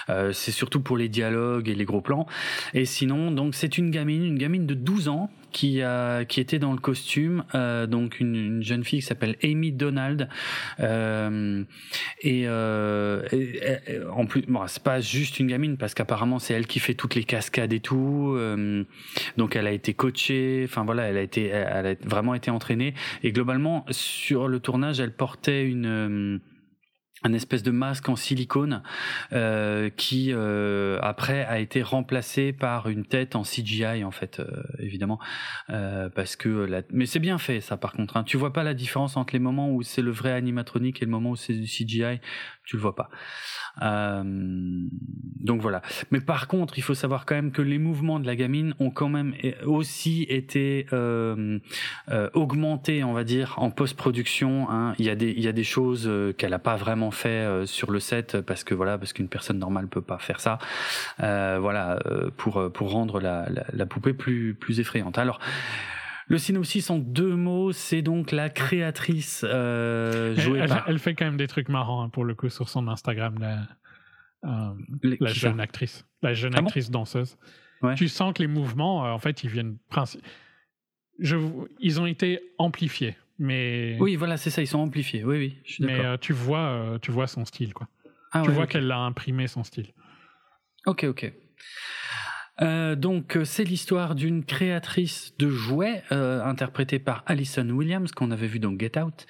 c'est 0.07 0.51
surtout 0.51 0.81
pour 0.81 0.97
les 0.97 1.09
dialogues 1.09 1.69
et 1.69 1.75
les 1.75 1.85
gros 1.85 2.01
plans. 2.01 2.27
Et 2.73 2.85
sinon, 2.85 3.31
donc 3.31 3.55
c'est 3.55 3.77
une 3.77 3.89
gamine, 3.89 4.23
une 4.23 4.37
gamine 4.37 4.65
de 4.65 4.73
12 4.73 5.07
ans 5.07 5.29
qui 5.53 5.81
a 5.81 6.25
qui 6.25 6.41
était 6.41 6.59
dans 6.59 6.73
le 6.73 6.79
costume, 6.79 7.45
euh, 7.55 7.87
donc 7.87 8.19
une, 8.19 8.35
une, 8.35 8.63
jeune 8.63 8.83
fille 8.83 8.99
qui 8.99 9.05
s'appelle 9.05 9.37
Amy 9.43 9.71
Donald. 9.71 10.27
Euh, 10.81 11.63
et, 12.21 12.43
euh, 12.47 13.21
en 14.11 14.25
plus, 14.25 14.41
bon, 14.41 14.67
c'est 14.67 14.83
pas 14.83 14.99
juste 14.99 15.39
une 15.39 15.47
gamine 15.47 15.77
parce 15.77 15.93
qu'apparemment 15.93 16.39
c'est 16.39 16.53
elle 16.53 16.67
qui 16.67 16.79
fait 16.79 16.95
toutes 16.95 17.15
les 17.15 17.23
cascades 17.23 17.71
et 17.71 17.79
tout. 17.79 18.33
Euh, 18.35 18.83
donc 19.37 19.55
elle 19.55 19.67
a 19.67 19.71
été 19.71 19.93
coachée. 19.93 20.63
Enfin 20.65 20.83
voilà, 20.83 21.03
elle 21.03 21.17
a 21.17 21.21
été, 21.21 21.47
elle 21.47 21.87
a 21.87 21.93
vraiment 22.03 22.33
été 22.33 22.51
entraînée. 22.51 22.93
Et 23.23 23.31
globalement 23.31 23.85
sur 23.91 24.47
le 24.47 24.59
tournage, 24.59 24.99
elle 24.99 25.13
portait 25.13 25.63
une 25.63 26.41
un 27.23 27.33
espèce 27.33 27.63
de 27.63 27.71
masque 27.71 28.09
en 28.09 28.15
silicone 28.15 28.83
euh, 29.31 29.89
qui 29.89 30.31
euh, 30.31 30.99
après 31.01 31.45
a 31.45 31.59
été 31.59 31.81
remplacé 31.81 32.53
par 32.53 32.89
une 32.89 33.05
tête 33.05 33.35
en 33.35 33.43
CGI 33.43 34.03
en 34.03 34.11
fait 34.11 34.39
euh, 34.39 34.63
évidemment 34.79 35.19
euh, 35.69 36.09
parce 36.09 36.35
que 36.35 36.49
la... 36.49 36.81
mais 36.91 37.05
c'est 37.05 37.19
bien 37.19 37.37
fait 37.37 37.61
ça 37.61 37.77
par 37.77 37.93
contre 37.93 38.17
hein. 38.17 38.23
tu 38.23 38.37
vois 38.37 38.53
pas 38.53 38.63
la 38.63 38.73
différence 38.73 39.17
entre 39.17 39.33
les 39.33 39.39
moments 39.39 39.71
où 39.71 39.83
c'est 39.83 40.01
le 40.01 40.11
vrai 40.11 40.31
animatronique 40.33 41.01
et 41.01 41.05
le 41.05 41.11
moment 41.11 41.31
où 41.31 41.35
c'est 41.35 41.53
du 41.53 41.65
CGI 41.65 42.19
tu 42.65 42.75
le 42.75 42.81
vois 42.81 42.95
pas 42.95 43.09
donc 43.81 45.61
voilà. 45.61 45.81
Mais 46.11 46.21
par 46.21 46.47
contre, 46.47 46.77
il 46.77 46.81
faut 46.81 46.93
savoir 46.93 47.25
quand 47.25 47.35
même 47.35 47.51
que 47.51 47.61
les 47.61 47.77
mouvements 47.77 48.19
de 48.19 48.25
la 48.25 48.35
gamine 48.35 48.73
ont 48.79 48.91
quand 48.91 49.09
même 49.09 49.33
aussi 49.65 50.23
été 50.23 50.85
euh, 50.93 51.59
euh, 52.09 52.29
augmentés, 52.33 53.03
on 53.03 53.13
va 53.13 53.23
dire, 53.23 53.55
en 53.57 53.71
post-production. 53.71 54.69
Hein. 54.69 54.93
Il 54.99 55.05
y 55.05 55.09
a 55.09 55.15
des 55.15 55.31
il 55.31 55.41
y 55.41 55.47
a 55.47 55.51
des 55.51 55.63
choses 55.63 56.07
euh, 56.07 56.33
qu'elle 56.33 56.53
a 56.53 56.59
pas 56.59 56.75
vraiment 56.75 57.11
fait 57.11 57.29
euh, 57.29 57.65
sur 57.65 57.91
le 57.91 57.99
set 57.99 58.39
parce 58.41 58.63
que 58.63 58.73
voilà, 58.73 58.97
parce 58.97 59.11
qu'une 59.11 59.27
personne 59.27 59.59
normale 59.59 59.87
peut 59.87 60.01
pas 60.01 60.19
faire 60.19 60.39
ça. 60.39 60.59
voilà, 61.19 61.99
pour 62.37 62.71
pour 62.71 62.91
rendre 62.91 63.19
la, 63.19 63.47
la, 63.49 63.65
la 63.71 63.85
poupée 63.85 64.13
plus 64.13 64.53
plus 64.53 64.79
effrayante. 64.79 65.17
Alors 65.17 65.39
le 66.27 66.37
synopsis 66.37 66.89
en 66.89 66.99
deux 66.99 67.35
mots, 67.35 67.71
c'est 67.71 68.01
donc 68.01 68.31
la 68.31 68.49
créatrice 68.49 69.45
euh, 69.47 70.35
jouée 70.35 70.59
elle, 70.59 70.69
par... 70.69 70.85
elle, 70.87 70.99
fait 70.99 71.15
quand 71.15 71.25
même 71.25 71.37
des 71.37 71.47
trucs 71.47 71.69
marrants 71.69 72.03
hein, 72.03 72.09
pour 72.09 72.25
le 72.25 72.35
coup 72.35 72.49
sur 72.49 72.69
son 72.69 72.87
Instagram, 72.87 73.37
la, 73.39 73.67
euh, 74.45 74.73
la 75.19 75.33
jeune 75.33 75.59
actrice, 75.59 76.05
la 76.21 76.33
jeune 76.33 76.53
ah 76.55 76.59
actrice 76.59 76.89
danseuse. 76.89 77.37
Ouais. 77.81 77.95
Tu 77.95 78.07
sens 78.07 78.33
que 78.33 78.41
les 78.41 78.47
mouvements, 78.47 79.05
euh, 79.05 79.09
en 79.09 79.19
fait, 79.19 79.43
ils 79.43 79.49
viennent 79.49 79.77
Je, 81.19 81.37
ils 81.79 81.99
ont 81.99 82.05
été 82.05 82.39
amplifiés, 82.57 83.17
mais. 83.37 83.97
Oui, 83.99 84.15
voilà, 84.15 84.37
c'est 84.37 84.49
ça, 84.49 84.61
ils 84.61 84.67
sont 84.67 84.79
amplifiés. 84.79 85.23
Oui, 85.23 85.37
oui, 85.37 85.57
je 85.65 85.73
suis 85.73 85.83
Mais 85.83 85.99
euh, 85.99 86.17
tu 86.17 86.33
vois, 86.33 86.97
tu 87.01 87.11
vois 87.11 87.27
son 87.27 87.45
style, 87.45 87.73
quoi. 87.73 87.87
Ah, 88.31 88.41
tu 88.41 88.49
ouais, 88.49 88.55
vois 88.55 88.63
okay. 88.63 88.73
qu'elle 88.73 88.91
a 88.91 88.97
imprimé 88.97 89.47
son 89.47 89.63
style. 89.63 89.93
Ok, 90.85 91.03
ok. 91.03 91.31
Euh, 92.61 92.95
donc 92.95 93.35
euh, 93.35 93.45
c'est 93.45 93.63
l'histoire 93.63 94.13
d'une 94.13 94.45
créatrice 94.45 95.33
de 95.39 95.49
jouets 95.49 96.03
euh, 96.11 96.43
interprétée 96.43 96.99
par 96.99 97.23
Alison 97.25 97.67
Williams 97.69 98.11
qu'on 98.11 98.29
avait 98.29 98.45
vu 98.45 98.59
dans 98.59 98.77
Get 98.77 98.99
Out, 98.99 99.25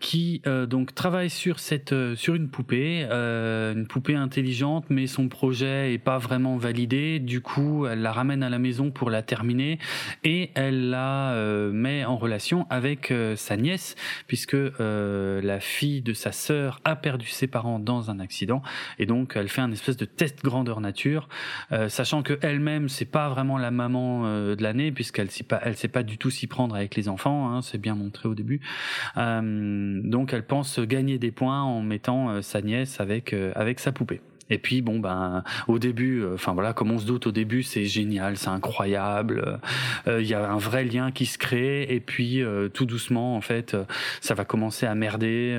qui 0.00 0.42
donc 0.68 0.94
travaille 0.94 1.30
sur 1.30 1.58
cette 1.58 1.94
sur 2.14 2.34
une 2.34 2.48
poupée, 2.50 3.04
une 3.04 3.86
poupée 3.88 4.14
intelligente, 4.14 4.86
mais 4.88 5.06
son 5.06 5.28
projet 5.28 5.94
est 5.94 5.98
pas 5.98 6.18
vraiment 6.18 6.56
validé. 6.56 7.18
Du 7.18 7.40
coup, 7.40 7.86
elle 7.86 8.02
la 8.02 8.12
ramène 8.12 8.42
à 8.42 8.50
la 8.50 8.58
maison 8.58 8.90
pour 8.90 9.10
la 9.10 9.22
terminer 9.22 9.78
et 10.24 10.50
elle 10.54 10.90
la 10.90 11.34
met 11.72 12.04
en 12.04 12.16
relation 12.16 12.66
avec 12.70 13.12
sa 13.36 13.56
nièce 13.56 13.94
puisque 14.26 14.56
la 14.78 15.60
fille 15.60 16.02
de 16.02 16.12
sa 16.12 16.32
sœur 16.32 16.80
a 16.84 16.96
perdu 16.96 17.26
ses 17.26 17.46
parents 17.46 17.78
dans 17.78 18.10
un 18.10 18.20
accident 18.20 18.62
et 18.98 19.06
donc 19.06 19.32
elle 19.36 19.48
fait 19.48 19.62
un 19.62 19.72
espèce 19.72 19.96
de 19.96 20.04
test 20.04 20.42
grandeur 20.42 20.80
nature, 20.80 21.28
sachant 21.88 22.07
que 22.22 22.38
elle-même 22.42 22.88
c'est 22.88 23.04
pas 23.04 23.28
vraiment 23.28 23.58
la 23.58 23.70
maman 23.70 24.22
euh, 24.24 24.56
de 24.56 24.62
l'année 24.62 24.92
puisqu'elle 24.92 25.30
sait 25.30 25.44
pas 25.44 25.60
elle 25.62 25.76
sait 25.76 25.88
pas 25.88 26.02
du 26.02 26.18
tout 26.18 26.30
s'y 26.30 26.46
prendre 26.46 26.74
avec 26.74 26.96
les 26.96 27.08
enfants 27.08 27.50
hein, 27.50 27.62
c'est 27.62 27.78
bien 27.78 27.94
montré 27.94 28.28
au 28.28 28.34
début 28.34 28.60
euh, 29.16 30.00
donc 30.02 30.32
elle 30.32 30.46
pense 30.46 30.80
gagner 30.80 31.18
des 31.18 31.30
points 31.30 31.62
en 31.62 31.82
mettant 31.82 32.30
euh, 32.30 32.42
sa 32.42 32.62
nièce 32.62 33.00
avec 33.00 33.34
avec 33.54 33.78
sa 33.78 33.92
poupée 33.92 34.20
et 34.50 34.56
puis 34.56 34.80
bon 34.80 34.98
ben 34.98 35.44
au 35.66 35.78
début, 35.78 36.24
enfin 36.32 36.54
voilà, 36.54 36.72
comme 36.72 36.90
on 36.90 36.98
se 36.98 37.04
doute 37.04 37.26
au 37.26 37.32
début, 37.32 37.62
c'est 37.62 37.84
génial, 37.84 38.38
c'est 38.38 38.48
incroyable. 38.48 39.60
Il 40.06 40.24
y 40.24 40.32
a 40.32 40.50
un 40.50 40.56
vrai 40.56 40.84
lien 40.84 41.10
qui 41.10 41.26
se 41.26 41.36
crée 41.36 41.82
et 41.82 42.00
puis 42.00 42.42
tout 42.72 42.86
doucement 42.86 43.36
en 43.36 43.42
fait, 43.42 43.76
ça 44.22 44.32
va 44.32 44.46
commencer 44.46 44.86
à 44.86 44.94
merder. 44.94 45.54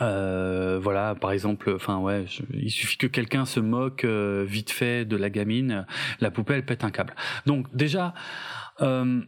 Euh, 0.00 0.78
voilà, 0.82 1.14
par 1.14 1.32
exemple, 1.32 1.72
enfin 1.74 1.98
ouais, 1.98 2.24
je, 2.26 2.42
il 2.54 2.70
suffit 2.70 2.96
que 2.96 3.06
quelqu'un 3.06 3.44
se 3.44 3.60
moque 3.60 4.04
euh, 4.04 4.44
vite 4.46 4.70
fait 4.70 5.04
de 5.04 5.16
la 5.16 5.30
gamine, 5.30 5.86
la 6.20 6.30
poupée 6.30 6.54
elle 6.54 6.64
pète 6.64 6.84
un 6.84 6.90
câble. 6.90 7.14
Donc 7.46 7.74
déjà, 7.74 8.14
euh, 8.80 9.20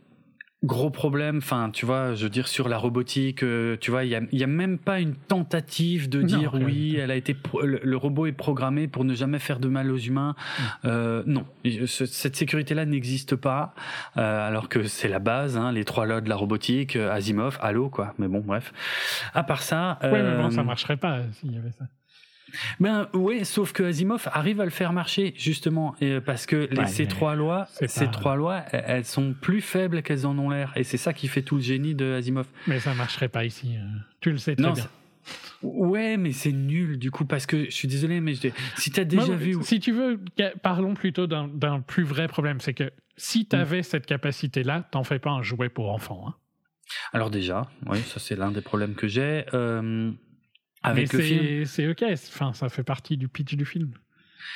gros 0.67 0.91
problème 0.91 1.39
enfin 1.39 1.71
tu 1.73 1.87
vois 1.87 2.15
je 2.15 2.25
veux 2.25 2.31
dire 2.31 2.49
sur 2.49 2.69
la 2.69 2.79
robotique 2.79 3.43
euh, 3.43 3.77
tu 3.81 3.91
vois 3.91 4.05
il 4.05 4.11
y 4.11 4.15
a, 4.15 4.45
a 4.45 4.47
même 4.47 4.79
pas 4.79 5.01
une 5.01 5.15
tentative 5.15 6.09
de 6.09 6.23
dire 6.23 6.55
oui 6.55 6.97
elle 6.97 7.11
a 7.11 7.17
été 7.17 7.37
le, 7.63 7.81
le, 7.83 7.97
robot 7.97 8.27
est 8.27 8.33
programmé 8.33 8.89
pour 8.89 9.05
ne 9.05 9.15
jamais 9.15 9.39
faire 9.39 9.59
de 9.59 9.69
mal 9.69 9.91
aux 9.91 9.97
humains. 9.97 10.35
Mm. 10.37 10.63
euh, 10.87 11.23
non. 11.27 11.47
Cette 11.65 12.37
sécurité 12.37 12.75
là 12.75 12.85
n'existe 12.85 13.37
pas 13.37 13.75
euh, 14.17 14.49
alors 14.49 14.69
que 14.69 14.85
c'est 14.85 15.09
la 15.09 15.19
base 15.19 15.57
hein, 15.57 15.73
les 15.73 15.85
trois 15.85 16.07
lois 16.07 16.21
de 16.21 16.29
la 16.29 16.37
robotique 16.37 16.97
euh, 16.97 17.13
Asimov 17.13 17.59
Halo 17.61 17.89
quoi. 17.89 18.15
Mais 18.19 18.29
bon 18.29 18.41
bref. 18.41 18.73
À 19.35 19.43
part 19.43 19.63
ça 19.63 19.99
ouais, 20.03 20.23
mais 20.23 20.37
bon 20.37 20.51
ça 20.51 20.63
marcherait 20.63 20.97
pas 20.97 21.21
s'il 21.33 21.53
y 21.53 21.59
avait 21.59 21.73
ça 21.73 21.87
ben 22.81 23.09
ouais, 23.13 23.45
sauf 23.45 23.73
que 23.73 23.83
Asimov 23.83 24.29
arrive 24.33 24.61
à 24.61 24.65
le 24.65 24.71
faire 24.71 24.93
marcher 24.93 25.35
justement 25.37 25.95
et 26.01 26.21
parce 26.21 26.47
que 26.47 26.69
les, 26.71 26.79
ouais, 26.79 26.87
ces 26.87 27.07
trois 27.07 27.35
lois, 27.35 27.67
ces 27.71 27.87
pas... 27.87 28.11
trois 28.11 28.37
lois, 28.37 28.65
elles 28.73 29.05
sont 29.05 29.35
plus 29.35 29.61
faibles 29.61 30.03
qu'elles 30.03 30.27
en 30.27 30.39
ont 30.39 30.51
l'air 30.51 30.73
et 30.77 30.85
c'est 30.85 30.97
ça 30.97 31.13
qui 31.13 31.29
fait 31.29 31.43
tout 31.43 31.57
le 31.57 31.63
génie 31.63 31.95
de 31.95 32.13
Asimov. 32.13 32.47
Mais 32.67 32.81
ça 32.81 32.95
marcherait 32.95 33.29
pas 33.29 33.45
ici. 33.45 33.77
Tu 34.21 34.31
le 34.31 34.39
sais 34.39 34.57
très 34.57 34.67
non, 34.67 34.73
bien. 34.73 34.89
Ouais, 35.63 36.17
mais 36.17 36.33
c'est 36.33 36.53
nul 36.53 36.99
du 36.99 37.11
coup 37.11 37.25
parce 37.25 37.47
que 37.47 37.65
je 37.65 37.71
suis 37.71 37.89
désolé, 37.89 38.21
mais 38.21 38.35
je... 38.35 38.49
si 38.77 38.91
t'as 38.91 39.05
déjà 39.05 39.27
Moi, 39.27 39.37
vu, 39.37 39.57
si 39.63 39.81
tu 39.81 39.93
veux, 39.93 40.21
parlons 40.63 40.95
plutôt 40.95 41.27
d'un 41.27 41.81
plus 41.81 42.05
vrai 42.05 42.29
problème, 42.29 42.61
c'est 42.61 42.75
que 42.75 42.93
si 43.17 43.47
t'avais 43.47 43.81
mm. 43.81 43.85
cette 43.85 44.07
capacité-là, 44.07 44.87
t'en 44.91 45.05
fais 45.05 45.19
pas 45.19 45.31
un 45.31 45.43
jouet 45.43 45.69
pour 45.69 45.91
enfants. 45.91 46.27
Hein. 46.29 46.35
Alors 47.13 47.31
déjà, 47.31 47.69
oui, 47.87 47.99
ça 48.03 48.21
c'est 48.21 48.37
l'un 48.37 48.53
des 48.53 48.61
problèmes 48.61 48.95
que 48.95 49.09
j'ai. 49.09 49.45
Euh, 49.55 50.13
avec 50.87 51.13
Mais 51.13 51.19
le 51.19 51.25
film. 51.25 51.65
C'est 51.65 51.89
ok, 51.89 52.05
enfin, 52.11 52.53
ça 52.53 52.69
fait 52.69 52.85
partie 52.85 53.17
du 53.17 53.29
pitch 53.29 53.55
du 53.55 53.65
film. 53.65 53.91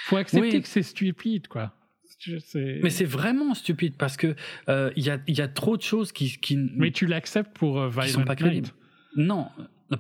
Faut 0.05 0.17
accepter 0.17 0.57
oui. 0.57 0.63
que 0.63 0.69
c'est 0.69 0.83
stupide, 0.83 1.49
quoi. 1.49 1.75
Mais 2.55 2.91
c'est 2.91 3.05
vraiment 3.05 3.55
stupide 3.55 3.95
parce 3.97 4.17
que 4.17 4.29
il 4.29 4.35
euh, 4.69 4.91
y, 4.97 5.11
a, 5.11 5.19
y 5.27 5.41
a 5.41 5.49
trop 5.49 5.77
de 5.77 5.83
choses 5.83 6.13
qui. 6.13 6.39
qui 6.39 6.57
Mais 6.57 6.91
tu 6.91 7.07
l'acceptes 7.07 7.57
pour 7.57 7.81
euh, 7.81 7.89
Violent 7.89 8.09
sont 8.09 8.25
pas 8.25 8.37
crédibles. 8.37 8.69
Non, 9.17 9.49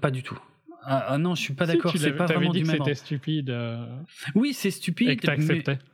pas 0.00 0.10
du 0.10 0.22
tout. 0.22 0.38
Ah, 0.82 1.06
ah, 1.08 1.18
non, 1.18 1.34
je 1.34 1.42
suis 1.42 1.54
pas 1.54 1.66
si, 1.66 1.72
d'accord. 1.72 1.92
C'est 1.96 2.12
pas 2.12 2.26
vraiment 2.26 2.52
dit 2.52 2.62
du 2.62 2.66
que. 2.66 2.72
C'était 2.72 2.94
stupide. 2.94 3.50
Euh... 3.50 3.86
Oui, 4.34 4.52
c'est 4.54 4.70
stupide. 4.70 5.08
Et 5.10 5.16
que 5.16 5.26
t'acceptais. 5.26 5.72
Mais... 5.72 5.89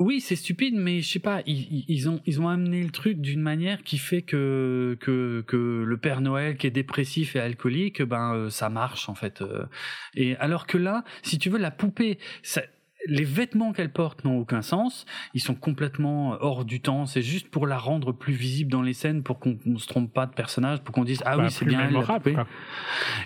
Oui, 0.00 0.22
c'est 0.22 0.34
stupide, 0.34 0.74
mais 0.76 1.02
je 1.02 1.12
sais 1.12 1.18
pas, 1.18 1.42
ils, 1.44 2.08
ont 2.08 2.20
ils 2.24 2.40
ont 2.40 2.48
amené 2.48 2.82
le 2.82 2.90
truc 2.90 3.20
d'une 3.20 3.42
manière 3.42 3.82
qui 3.82 3.98
fait 3.98 4.22
que 4.22 4.96
que 4.98 5.44
que 5.46 5.84
le 5.86 5.96
Père 5.98 6.22
Noël 6.22 6.56
qui 6.56 6.66
est 6.66 6.70
dépressif 6.70 7.36
et 7.36 7.40
alcoolique, 7.40 8.00
ben 8.00 8.34
euh, 8.34 8.48
ça 8.48 8.70
marche 8.70 9.10
en 9.10 9.14
fait. 9.14 9.42
Euh. 9.42 9.66
Et 10.14 10.36
alors 10.36 10.66
que 10.66 10.78
là, 10.78 11.04
si 11.22 11.38
tu 11.38 11.50
veux, 11.50 11.58
la 11.58 11.70
poupée, 11.70 12.18
ça, 12.42 12.62
les 13.06 13.24
vêtements 13.24 13.72
qu'elle 13.72 13.90
porte 13.90 14.24
n'ont 14.24 14.38
aucun 14.38 14.62
sens. 14.62 15.06
Ils 15.34 15.40
sont 15.40 15.54
complètement 15.54 16.36
hors 16.40 16.64
du 16.64 16.80
temps. 16.80 17.06
C'est 17.06 17.22
juste 17.22 17.48
pour 17.48 17.66
la 17.66 17.78
rendre 17.78 18.12
plus 18.12 18.32
visible 18.34 18.70
dans 18.70 18.82
les 18.82 18.92
scènes, 18.92 19.22
pour 19.22 19.38
qu'on 19.38 19.58
ne 19.64 19.78
se 19.78 19.86
trompe 19.86 20.12
pas 20.12 20.26
de 20.26 20.32
personnage, 20.34 20.80
pour 20.80 20.94
qu'on 20.94 21.04
dise 21.04 21.22
ah 21.24 21.36
Bah, 21.36 21.44
oui 21.44 21.50
c'est 21.50 21.64
bien 21.64 21.80
elle. 21.88 21.92
quoi. 22.04 22.18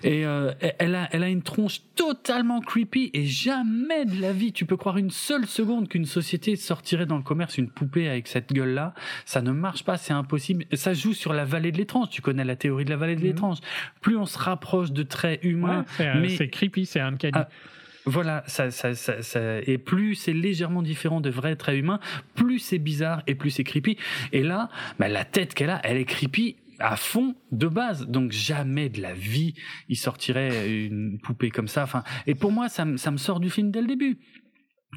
Et 0.02 0.24
euh, 0.24 0.52
elle 0.78 0.94
a, 0.94 1.09
elle 1.12 1.22
a 1.22 1.28
une 1.28 1.42
tronche 1.42 1.80
totalement 1.96 2.60
creepy 2.60 3.10
et 3.14 3.26
jamais 3.26 4.05
de 4.05 4.20
la 4.20 4.32
vie 4.32 4.52
tu 4.52 4.64
peux 4.66 4.76
croire 4.76 4.96
une 4.96 5.10
seule 5.10 5.46
seconde 5.46 5.88
qu'une 5.88 6.06
société 6.06 6.56
sortirait 6.56 7.06
dans 7.06 7.16
le 7.16 7.22
commerce 7.22 7.59
une 7.59 7.68
poupée 7.68 8.09
avec 8.09 8.28
cette 8.28 8.52
gueule-là. 8.52 8.94
Ça 9.24 9.42
ne 9.42 9.52
marche 9.52 9.84
pas, 9.84 9.96
c'est 9.96 10.12
impossible. 10.12 10.64
Ça 10.72 10.94
joue 10.94 11.12
sur 11.12 11.32
la 11.32 11.44
vallée 11.44 11.72
de 11.72 11.76
l'étrange. 11.78 12.10
Tu 12.10 12.22
connais 12.22 12.44
la 12.44 12.56
théorie 12.56 12.84
de 12.84 12.90
la 12.90 12.96
vallée 12.96 13.16
de 13.16 13.20
Mhm. 13.20 13.26
l'étrange. 13.26 13.59
Plus 14.01 14.16
on 14.16 14.26
se 14.26 14.38
rapproche 14.38 14.92
de 14.92 15.02
traits 15.02 15.40
humains, 15.42 15.84
Ouais, 15.98 16.06
euh, 16.06 16.20
mais- 16.20 16.28
c'est 16.36 16.48
creepy, 16.48 16.86
c'est 16.86 17.01
uncanny. 17.01 17.32
Voilà, 18.06 18.44
ça, 18.47 18.70
ça, 18.70 18.94
ça, 18.94 19.22
ça- 19.22 19.60
et 19.66 19.78
plus 19.78 20.14
c'est 20.14 20.35
légèrement 20.35 20.82
différent 20.82 21.20
de 21.22 21.31
vrais 21.31 21.56
traits 21.56 21.78
humains, 21.78 22.01
plus 22.35 22.59
c'est 22.59 22.78
bizarre 22.78 23.22
et 23.26 23.35
plus 23.35 23.51
c'est 23.51 23.64
creepy. 23.64 23.97
Et 24.32 24.43
là, 24.43 24.68
bah, 24.98 25.09
la 25.09 25.24
tête 25.24 25.55
qu'elle 25.55 25.70
a, 25.70 25.81
elle 25.85 25.97
est 25.97 26.05
creepy 26.05 26.56
à 26.78 26.97
fond 26.97 27.35
de 27.51 27.66
base. 27.66 28.06
Donc 28.06 28.31
jamais 28.32 28.90
de 28.90 29.01
la 29.01 29.14
vie, 29.14 29.55
il 29.89 29.97
sortirait 29.97 30.70
une 30.86 31.18
poupée 31.18 31.51
comme 31.51 31.68
ça. 31.68 31.85
Enfin, 31.85 32.02
et 32.26 32.35
pour 32.35 32.52
moi, 32.52 32.68
ça, 32.68 32.85
ça 32.97 33.10
me 33.10 33.16
sort 33.16 33.40
du 33.40 33.48
film 33.48 33.70
dès 33.70 33.81
le 33.81 33.86
début. 33.86 34.18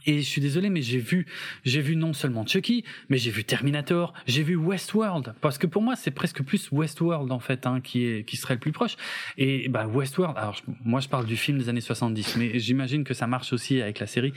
Et 0.05 0.19
je 0.19 0.27
suis 0.27 0.41
désolé, 0.41 0.69
mais 0.69 0.81
j'ai 0.81 0.99
vu, 0.99 1.25
j'ai 1.63 1.81
vu 1.81 1.95
non 1.95 2.13
seulement 2.13 2.45
Chucky, 2.45 2.83
mais 3.09 3.17
j'ai 3.17 3.31
vu 3.31 3.43
Terminator, 3.43 4.13
j'ai 4.27 4.43
vu 4.43 4.55
Westworld, 4.55 5.33
parce 5.41 5.57
que 5.57 5.67
pour 5.67 5.81
moi 5.81 5.95
c'est 5.95 6.11
presque 6.11 6.43
plus 6.43 6.71
Westworld 6.71 7.31
en 7.31 7.39
fait, 7.39 7.65
hein, 7.65 7.81
qui 7.81 8.05
est, 8.05 8.23
qui 8.27 8.37
serait 8.37 8.55
le 8.55 8.59
plus 8.59 8.71
proche. 8.71 8.95
Et 9.37 9.69
bah 9.69 9.87
Westworld, 9.87 10.37
alors 10.37 10.55
moi 10.83 10.99
je 10.99 11.07
parle 11.07 11.25
du 11.25 11.37
film 11.37 11.57
des 11.57 11.69
années 11.69 11.81
70, 11.81 12.37
mais 12.37 12.59
j'imagine 12.59 13.03
que 13.03 13.13
ça 13.13 13.27
marche 13.27 13.53
aussi 13.53 13.81
avec 13.81 13.99
la 13.99 14.07
série. 14.07 14.33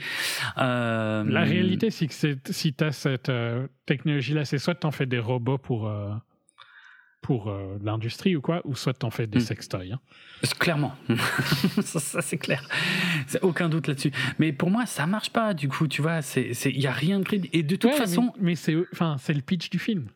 Euh, 0.57 1.23
La 1.23 1.43
réalité, 1.43 1.89
c'est 1.91 2.07
que 2.07 2.13
si 2.51 2.73
tu 2.73 2.83
as 2.83 2.91
cette 2.91 3.29
euh, 3.29 3.67
technologie-là, 3.85 4.45
c'est 4.45 4.57
soit 4.57 4.75
tu 4.75 4.87
en 4.87 4.91
fais 4.91 5.05
des 5.05 5.19
robots 5.19 5.57
pour, 5.57 5.87
euh, 5.87 6.11
pour 7.21 7.49
euh, 7.49 7.77
l'industrie 7.83 8.35
ou 8.35 8.41
quoi, 8.41 8.61
ou 8.65 8.75
soit 8.75 8.93
tu 8.97 9.05
en 9.05 9.11
fais 9.11 9.27
des 9.27 9.37
Hmm. 9.39 9.41
sextoys. 9.41 9.91
hein. 9.93 9.99
Clairement, 10.59 10.95
ça, 11.83 11.99
ça, 11.99 12.21
c'est 12.21 12.37
clair, 12.37 12.67
c'est 13.27 13.41
aucun 13.43 13.69
doute 13.69 13.87
là-dessus. 13.87 14.11
Mais 14.39 14.51
pour 14.51 14.71
moi, 14.71 14.85
ça 14.87 15.05
marche 15.05 15.29
pas. 15.29 15.53
Du 15.53 15.67
coup, 15.69 15.87
tu 15.87 16.01
vois, 16.01 16.21
c'est, 16.23 16.51
il 16.65 16.81
y 16.81 16.87
a 16.87 16.91
rien 16.91 17.19
de 17.19 17.23
crédible. 17.23 17.49
Et 17.55 17.61
de 17.61 17.75
toute 17.75 17.91
Ouais, 17.91 17.97
façon, 17.97 18.33
mais, 18.37 18.41
mais 18.51 18.55
c'est 18.55 18.75
enfin, 18.91 19.17
c'est 19.19 19.33
le 19.33 19.41
pitch 19.41 19.69
du 19.69 19.77
film. 19.77 20.07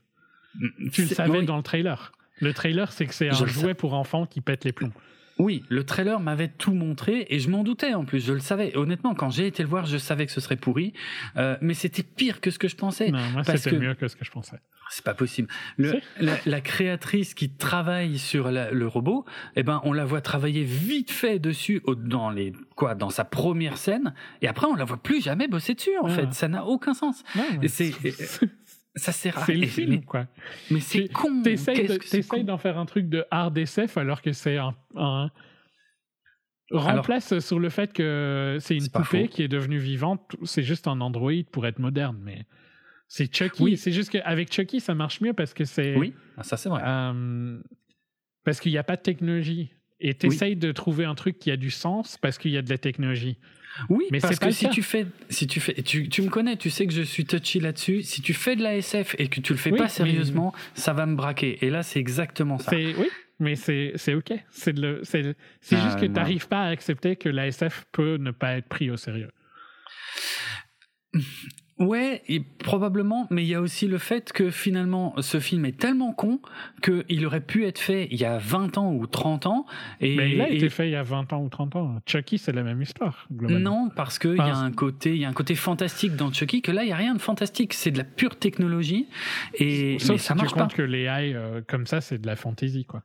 Tu 0.94 1.02
le 1.04 1.08
savais 1.10 1.40
oui. 1.40 1.46
dans 1.46 1.58
le 1.58 1.64
trailer. 1.64 2.12
Le 2.42 2.54
trailer, 2.54 2.92
c'est 2.92 3.06
que 3.06 3.14
c'est 3.14 3.30
un 3.30 3.46
jouet 3.46 3.74
pour 3.76 3.94
enfants 3.94 4.26
qui 4.26 4.42
pète 4.42 4.64
les 4.66 4.72
plombs. 4.72 4.92
Oui, 5.38 5.64
le 5.68 5.84
trailer 5.84 6.20
m'avait 6.22 6.48
tout 6.48 6.74
montré 6.74 7.28
et 7.30 7.40
je 7.40 7.50
m'en 7.50 7.64
doutais 7.64 7.94
en 7.94 8.06
plus, 8.06 8.26
je 8.26 8.32
le 8.32 8.40
savais. 8.40 8.76
Honnêtement, 8.78 9.14
quand 9.16 9.30
j'ai 9.32 9.48
été 9.48 9.64
le 9.64 9.70
voir, 9.70 9.86
je 9.86 9.98
savais 9.98 10.26
que 10.26 10.32
ce 10.32 10.40
serait 10.40 10.56
pourri, 10.56 10.94
euh, 11.36 11.58
mais 11.60 11.74
c'était 11.74 12.04
pire 12.04 12.40
que 12.40 12.52
ce 12.52 12.58
que 12.60 12.70
je 12.70 12.76
pensais. 12.78 13.10
Non, 13.12 13.20
moi, 13.34 13.44
c'était 13.44 13.72
que- 13.72 13.76
mieux 13.76 13.94
que 13.96 14.08
ce 14.08 14.16
que 14.16 14.24
je 14.24 14.32
pensais. 14.32 14.58
C'est 14.92 15.04
pas 15.04 15.16
possible. 15.16 15.50
Le- 15.78 16.00
la, 16.22 16.38
la 16.46 16.62
créatrice 16.62 17.34
qui 17.34 17.50
travaille 17.50 18.18
sur 18.20 18.50
la- 18.52 18.70
le 18.72 18.88
robot, 18.88 19.26
eh 19.56 19.64
ben, 19.64 19.82
on 19.84 19.92
la 19.94 20.06
voit 20.06 20.22
travailler 20.22 20.64
vite 20.64 21.12
fait 21.12 21.40
dessus 21.40 21.82
au- 21.86 21.96
dans 21.96 22.30
les 22.30 22.54
quoi, 22.76 22.94
dans 22.96 23.10
sa 23.10 23.26
première 23.26 23.78
scène, 23.78 24.14
et 24.42 24.48
après 24.48 24.68
on 24.68 24.76
la 24.76 24.86
voit 24.86 25.02
plus 25.02 25.22
jamais 25.24 25.48
bosser 25.48 25.74
dessus. 25.74 25.98
En 26.02 26.06
Ah. 26.06 26.10
fait, 26.12 26.34
ça 26.34 26.48
n'a 26.48 26.66
aucun 26.66 26.94
sens. 26.94 27.24
Non, 27.36 27.44
c'est 27.68 27.92
Ça 28.96 29.12
sert 29.12 29.38
à 29.38 29.46
c'est 29.46 29.56
le 29.56 29.68
film, 29.68 30.06
quoi. 30.06 30.28
mais 30.72 30.80
c'est 30.80 31.08
con. 31.10 31.42
T'essayes 31.44 31.86
de- 31.88 32.44
d'en 32.44 32.58
faire 32.58 32.78
un 32.78 32.86
truc 32.86 33.10
de 33.10 33.26
hard 33.30 33.58
SF 33.58 33.98
alors 33.98 34.22
que 34.22 34.32
c'est 34.32 34.58
un, 34.58 34.74
un- 34.96 35.30
remplace 36.72 37.40
sur 37.40 37.60
le 37.60 37.70
fait 37.70 37.94
que 37.94 38.58
c'est 38.60 38.76
une 38.78 38.90
poupée 38.90 39.28
qui 39.28 39.44
est 39.44 39.48
devenue 39.48 39.78
vivante. 39.78 40.36
C'est 40.44 40.64
juste 40.64 40.88
un 40.88 41.02
androïde 41.02 41.50
pour 41.50 41.66
être 41.68 41.80
moderne, 41.80 42.18
mais 42.24 42.46
c'est 43.08 43.34
Chucky. 43.34 43.64
Oui. 43.64 43.78
C'est 43.78 43.92
juste 43.92 44.12
qu'avec 44.12 44.52
Chucky, 44.52 44.80
ça 44.80 44.96
marche 44.96 45.22
mieux 45.22 45.34
parce 45.34 45.54
que 45.54 45.64
c'est 45.66 45.96
Oui, 45.96 46.14
ah, 46.38 46.44
ça 46.44 46.58
c'est 46.58 46.70
vrai. 46.70 46.82
euh, 46.86 47.62
parce 48.44 48.60
qu'il 48.60 48.72
n'y 48.72 48.78
a 48.78 48.84
pas 48.84 48.96
de 48.96 49.02
technologie. 49.02 49.72
Et 50.00 50.14
t'essayes 50.14 50.56
de 50.58 50.72
trouver 50.72 51.06
un 51.06 51.16
truc 51.16 51.40
qui 51.40 51.52
a 51.52 51.58
du 51.58 51.72
sens 51.72 52.18
parce 52.18 52.38
qu'il 52.38 52.52
y 52.52 52.58
a 52.58 52.62
de 52.62 52.70
la 52.70 52.78
technologie. 52.78 53.38
Oui, 53.90 54.06
Mais 54.12 54.20
parce 54.20 54.40
que 54.40 54.52
si 54.52 54.66
cas. 54.66 54.72
tu 54.72 54.82
fais, 54.84 55.06
si 55.30 55.48
tu 55.48 55.60
fais, 55.60 55.74
tu, 55.74 56.08
tu 56.10 56.22
me 56.22 56.30
connais, 56.30 56.56
tu 56.56 56.70
sais 56.70 56.88
que 56.88 56.94
je 56.94 57.02
suis 57.02 57.26
touchy 57.26 57.60
là-dessus. 57.60 58.04
Si 58.04 58.22
tu 58.22 58.34
fais 58.34 58.56
de 58.56 58.64
la 58.64 58.76
SF 58.78 59.16
et 59.20 59.28
que 59.28 59.42
tu 59.42 59.54
le 59.54 59.60
fais 59.60 59.72
Oui, 59.72 59.78
pas 59.78 59.84
mais- 59.86 59.90
sérieusement, 59.90 60.54
ça 60.76 60.94
va 60.94 61.06
me 61.06 61.16
braquer. 61.16 61.58
Et 61.66 61.70
là, 61.70 61.84
c'est 61.84 62.00
exactement 62.00 62.58
ça. 62.58 62.72
Oui, 62.76 62.96
mais 63.40 63.56
c'est 63.56 63.92
c'est 63.96 64.14
ok. 64.14 64.32
C'est 64.52 64.74
de 64.74 64.82
le- 64.82 65.00
c'est 65.04 65.36
c'est 65.62 65.76
Ah, 65.76 65.84
juste 65.84 66.00
que 66.00 66.06
non. 66.06 66.14
t'arrives 66.14 66.48
pas 66.48 66.64
à 66.64 66.68
accepter 66.70 67.16
que 67.18 67.28
la 67.30 67.48
SF 67.48 67.86
peut 67.92 68.16
ne 68.18 68.32
pas 68.32 68.56
être 68.58 68.68
pris 68.70 68.90
au 68.90 68.98
sérieux. 68.98 69.30
Ouais, 71.78 72.22
et 72.30 72.40
probablement, 72.40 73.28
mais 73.32 73.44
il 73.44 73.48
y 73.50 73.54
a 73.54 73.60
aussi 73.60 73.86
le 73.88 73.98
fait 73.98 74.32
que 74.32 74.50
finalement, 74.50 75.14
ce 75.22 75.42
film 75.42 75.66
est 75.66 75.78
tellement 75.78 76.14
con 76.14 76.40
qu'il 76.82 77.26
aurait 77.26 77.42
pu 77.42 77.66
être 77.66 77.80
fait 77.80 78.08
il 78.12 78.18
y 78.20 78.24
a 78.24 78.38
20 78.38 78.78
ans 78.78 78.94
ou 78.94 79.06
30 79.08 79.46
ans. 79.46 79.66
Et, 80.00 80.16
Mais 80.16 80.32
il 80.32 80.42
a 80.42 80.50
et- 80.50 80.56
été 80.56 80.70
fait 80.70 80.88
il 80.88 80.92
y 80.92 80.96
a 80.96 81.04
20 81.04 81.34
ans 81.34 81.44
ou 81.44 81.50
30 81.50 81.76
ans. 81.76 82.00
Chucky, 82.06 82.38
c'est 82.38 82.54
la 82.54 82.64
même 82.64 82.82
histoire. 82.82 83.28
globalement. 83.30 83.84
Non, 83.86 83.90
parce 83.94 84.20
qu'il 84.20 84.38
y 84.38 84.40
a 84.40 84.56
un 84.56 84.72
côté, 84.72 85.18
y 85.18 85.26
a 85.26 85.30
un 85.30 85.34
côté 85.34 85.56
fantastique 85.56 86.16
dans 86.16 86.32
Chucky 86.32 86.62
que 86.62 86.72
là, 86.72 86.84
il 86.84 86.90
y 86.90 86.94
a 86.94 86.96
rien 86.96 87.14
de 87.14 87.20
fantastique. 87.22 87.74
C'est 87.74 87.92
de 87.92 87.98
la 87.98 88.06
pure 88.06 88.38
technologie 88.38 89.08
et 89.56 89.98
Sauf 90.00 90.12
mais 90.12 90.18
si 90.18 90.24
ça 90.26 90.34
tu 90.34 90.42
marche 90.42 90.54
pas. 90.56 90.68
que 90.68 90.82
les 90.82 91.04
AI 91.04 91.34
euh, 91.36 91.60
comme 91.68 91.88
ça, 91.88 92.00
c'est 92.00 92.20
de 92.20 92.28
la 92.28 92.38
fantasy, 92.38 92.86
quoi. 92.86 93.04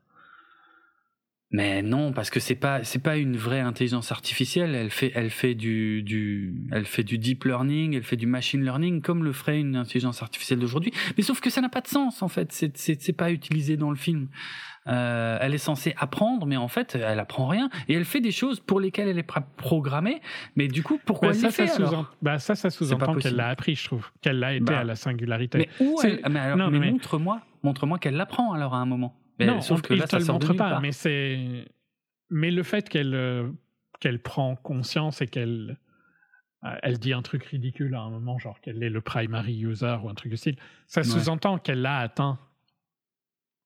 Mais 1.53 1.83
non, 1.83 2.13
parce 2.13 2.31
que 2.31 2.39
c'est 2.39 2.55
pas 2.55 2.85
c'est 2.85 3.03
pas 3.03 3.17
une 3.17 3.37
vraie 3.37 3.59
intelligence 3.59 4.13
artificielle. 4.13 4.75
Elle 4.77 4.91
fait 4.91 5.11
elle 5.17 5.31
fait 5.31 5.55
du 5.57 6.03
du 6.05 6.55
elle 6.71 6.85
fait 6.85 7.03
du 7.03 7.19
deep 7.19 7.43
learning, 7.45 7.97
elle 7.97 8.05
fait 8.05 8.17
du 8.17 8.27
machine 8.27 8.63
learning 8.63 9.03
comme 9.03 9.25
le 9.25 9.33
ferait 9.33 9.59
une 9.59 9.75
intelligence 9.75 10.23
artificielle 10.23 10.61
d'aujourd'hui. 10.61 10.93
Mais 11.17 11.25
sauf 11.25 11.41
que 11.41 11.51
ça 11.51 11.61
n'a 11.61 11.69
pas 11.69 11.81
de 11.81 11.89
sens 11.89 12.23
en 12.23 12.29
fait. 12.29 12.53
C'est 12.53 12.77
c'est 12.77 13.03
c'est 13.03 13.13
pas 13.13 13.33
utilisé 13.33 13.77
dans 13.77 13.91
le 13.91 13.97
film. 13.97 14.29
Euh, 14.87 15.39
elle 15.41 15.53
est 15.53 15.59
censée 15.59 15.93
apprendre, 15.99 16.47
mais 16.47 16.57
en 16.57 16.69
fait, 16.69 16.95
elle 16.95 17.19
apprend 17.21 17.47
rien 17.49 17.69
et 17.89 17.95
elle 17.95 18.05
fait 18.07 18.21
des 18.23 18.31
choses 18.33 18.61
pour 18.61 18.81
lesquelles 18.81 19.09
elle 19.09 19.19
est 19.19 19.27
programmée. 19.57 20.21
Mais 20.57 20.69
du 20.69 20.83
coup, 20.83 20.99
pourquoi 21.05 21.29
Bah, 21.31 21.35
elle 21.35 21.41
ça, 21.41 21.51
fait 21.51 21.67
ça 21.67 21.77
alors? 21.87 22.15
bah, 22.23 22.39
ça, 22.39 22.55
ça 22.55 22.71
sous-entend 22.71 23.15
qu'elle 23.17 23.37
l'a 23.37 23.49
appris, 23.49 23.75
je 23.75 23.85
trouve. 23.85 24.07
Qu'elle 24.23 24.39
l'a 24.39 24.55
été 24.55 24.65
Bah, 24.65 24.79
à 24.79 24.85
la 24.85 24.95
singularité. 24.97 25.59
Mais 25.59 25.69
où 25.85 25.99
elle 26.03 26.21
mais 26.31 26.57
mais- 26.71 26.91
montre-moi, 26.93 27.41
montre-moi 27.63 27.99
qu'elle 27.99 28.15
l'apprend 28.17 28.53
alors 28.53 28.75
à 28.75 28.79
un 28.79 28.87
moment. 28.87 29.15
Mais 29.41 29.47
non, 29.53 29.61
sauf 29.61 29.79
on- 29.79 29.83
que 29.83 29.95
il 29.95 29.99
là, 30.01 30.07
te 30.07 30.11
ça 30.11 30.19
le 30.19 30.25
sort 30.25 30.35
montre 30.37 30.55
pas, 30.55 30.71
part. 30.71 30.81
mais 30.81 30.93
c'est. 30.93 31.65
Mais 32.31 32.51
le 32.51 32.63
fait 32.63 32.89
qu'elle 32.89 33.15
euh, 33.15 33.51
qu'elle 33.99 34.21
prend 34.23 34.55
conscience 34.57 35.21
et 35.21 35.27
qu'elle 35.27 35.79
euh, 36.65 36.77
elle 36.83 36.99
dit 36.99 37.13
un 37.13 37.23
truc 37.23 37.45
ridicule 37.45 37.95
à 37.95 38.01
un 38.01 38.11
moment, 38.11 38.39
genre 38.39 38.61
qu'elle 38.61 38.83
est 38.83 38.91
le 38.91 39.01
primary 39.01 39.59
user 39.61 39.97
ou 40.03 40.09
un 40.09 40.15
truc 40.15 40.31
du 40.31 40.37
style, 40.37 40.57
ça 40.87 41.01
Ouais. 41.01 41.07
sous-entend 41.07 41.59
qu'elle 41.59 41.81
l'a 41.83 41.99
atteint. 41.99 42.39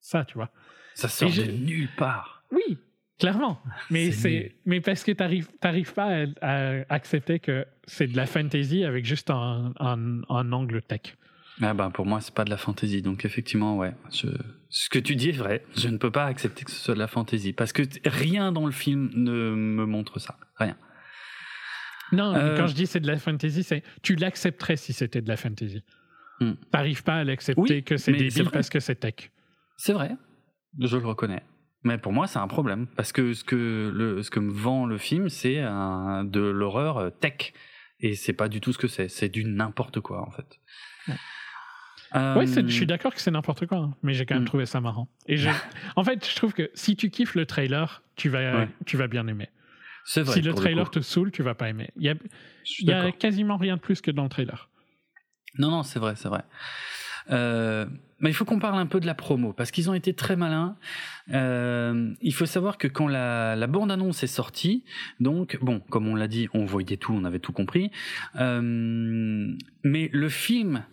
Ça, 0.01 0.24
tu 0.24 0.34
vois. 0.34 0.51
Ça 0.94 1.09
sort 1.09 1.30
de 1.30 1.42
nulle 1.51 1.88
part. 1.96 2.44
Oui, 2.52 2.78
clairement. 3.18 3.60
Mais 3.90 4.12
C'est 4.12 4.55
mais 4.64 4.80
parce 4.80 5.02
que 5.02 5.12
t'arrives 5.12 5.48
t'arrives 5.60 5.92
pas 5.92 6.22
à, 6.22 6.26
à 6.40 6.84
accepter 6.94 7.40
que 7.40 7.66
c'est 7.84 8.06
de 8.06 8.16
la 8.16 8.26
fantasy 8.26 8.84
avec 8.84 9.05
juste 9.05 9.30
un, 9.30 9.72
un, 9.80 10.22
un 10.28 10.52
angle 10.52 10.82
tech. 10.82 11.16
Ah 11.62 11.72
ben 11.74 11.90
pour 11.90 12.05
moi 12.06 12.20
c'est 12.20 12.35
pas 12.35 12.44
de 12.44 12.51
la 12.51 12.56
fantaisie. 12.56 13.01
Donc 13.02 13.24
effectivement 13.24 13.76
ouais 13.76 13.94
je... 14.12 14.26
ce 14.70 14.89
que 14.89 14.98
tu 14.98 15.14
dis 15.16 15.28
est 15.28 15.32
vrai. 15.39 15.64
Je 15.76 15.89
ne 15.89 15.98
peux 15.98 16.10
pas 16.10 16.24
accepter 16.26 16.64
que 16.64 16.70
ce 16.70 16.78
soit 16.78 16.94
de 16.94 16.98
la 16.98 17.06
fantaisie. 17.06 17.52
Parce 17.52 17.72
que 17.72 17.82
rien 18.05 18.51
dans 18.52 18.66
le 18.66 18.72
film 18.72 19.10
ne 19.14 19.55
me 19.55 19.86
montre 19.86 20.18
ça. 20.18 20.36
Rien. 20.56 20.76
Non, 22.12 22.35
Euh, 22.35 22.56
quand 22.56 22.66
je 22.66 22.74
dis 22.74 22.86
c'est 22.86 23.01
de 23.01 23.06
la 23.06 23.18
fantasy, 23.18 23.62
c'est 23.62 23.82
tu 24.02 24.14
l'accepterais 24.16 24.76
si 24.76 24.93
c'était 24.93 25.22
de 25.22 25.28
la 25.28 25.36
fantasy. 25.36 25.82
Hmm. 26.40 26.52
T'arrives 26.72 27.02
pas 27.05 27.14
à 27.16 27.24
l'accepter 27.24 27.60
Oui, 27.60 27.85
que 27.85 27.97
c'est 27.97 28.12
débile 28.12 28.51
parce 28.51 28.68
que 28.68 28.81
c'est 28.81 28.97
tech. 28.97 29.31
c'est 29.76 29.93
vrai. 29.93 30.16
Je 30.81 30.97
le 30.97 31.06
reconnais. 31.06 31.43
Mais 31.85 31.98
pour 31.98 32.12
moi 32.12 32.26
c'est 32.26 32.39
un 32.40 32.48
problème. 32.48 32.86
Parce 32.97 33.12
que 33.12 33.32
ce 33.32 33.44
que 33.44 33.93
le 33.94 34.22
ce 34.22 34.31
que 34.31 34.40
me 34.40 34.51
vend 34.52 34.86
le 34.86 34.98
film 34.98 35.28
c'est 35.28 35.60
de 35.62 36.40
l'horreur 36.40 36.98
euh, 36.98 37.10
tech. 37.10 37.52
Et 38.01 38.16
c'est 38.16 38.32
pas 38.32 38.48
du 38.48 38.60
tout 38.60 38.72
ce 38.72 38.78
que 38.78 38.89
c'est. 38.89 39.09
C'est 39.09 39.28
du 39.28 39.44
n'importe 39.44 40.01
quoi 40.01 40.20
en 40.26 40.31
fait. 40.32 40.59
Ouais. 41.09 41.14
Euh, 42.16 42.47
c'est- 42.47 42.66
je 42.69 42.73
suis 42.73 42.86
d'accord 42.86 43.12
que 43.15 43.20
c'est 43.20 43.31
n'importe 43.31 43.66
quoi, 43.66 43.78
hein, 43.78 43.95
mais 44.03 44.15
j'ai 44.15 44.24
quand 44.27 44.35
même 44.35 44.43
Hmm. 44.45 44.47
trouvé 44.47 44.66
ça 44.66 44.81
marrant. 44.81 45.09
Et 45.27 45.36
en 45.97 46.05
fait, 46.05 46.28
je 46.28 46.36
trouve 46.36 46.53
que 46.53 46.70
si 46.74 46.95
tu 46.97 47.11
kiffes 47.11 47.35
le 47.35 47.45
trailer, 47.47 48.03
tu 48.16 48.28
vas, 48.28 48.57
Ouais. 48.59 48.69
tu 48.86 48.97
vas 48.97 49.09
bien 49.09 49.27
aimer. 49.27 49.49
c'est 50.07 50.20
vrai 50.23 50.35
si 50.35 50.43
le 50.43 50.53
trailer 50.55 50.91
te 50.91 51.01
saoule, 51.01 51.31
tu 51.31 51.43
vas 51.43 51.55
pas 51.55 51.69
aimer. 51.70 51.91
Il 51.97 52.03
y 52.05 52.11
a, 52.11 53.09
y 53.09 53.12
quasiment 53.15 53.57
rien 53.57 53.77
de 53.77 53.81
plus 53.81 54.01
que 54.03 54.11
dans 54.11 54.23
le 54.24 54.28
trailer. 54.28 54.69
Non, 55.59 55.70
non, 55.70 55.82
c'est 55.82 55.99
vrai, 55.99 56.15
c'est 56.16 56.28
vrai. 56.28 56.43
Euh, 57.31 57.86
mais 58.20 58.28
il 58.31 58.35
faut 58.35 58.45
qu'on 58.45 58.59
parle 58.59 58.78
un 58.78 58.86
peu 58.86 59.01
de 59.01 59.07
la 59.07 59.15
promo, 59.15 59.53
parce 59.55 59.70
qu'ils 59.70 59.89
ont 59.89 59.95
été 59.95 60.12
très 60.12 60.36
malins. 60.36 60.77
Euh, 61.32 62.12
il 62.20 62.35
faut 62.35 62.45
savoir 62.47 62.77
que 62.77 62.86
quand 62.86 63.09
la, 63.09 63.57
la 63.57 63.66
bande-annonce 63.66 64.23
est 64.23 64.27
sortie, 64.28 64.85
donc, 65.20 65.59
bon, 65.62 65.81
comme 65.89 66.07
on 66.07 66.15
l'a 66.15 66.28
dit, 66.28 66.49
on 66.53 66.65
voyait 66.66 66.99
tout, 66.99 67.12
on 67.15 67.24
avait 67.24 67.39
tout 67.39 67.53
compris. 67.53 67.91
Euh, 68.36 68.61
mais 69.85 70.11
le 70.12 70.28
film 70.28 70.85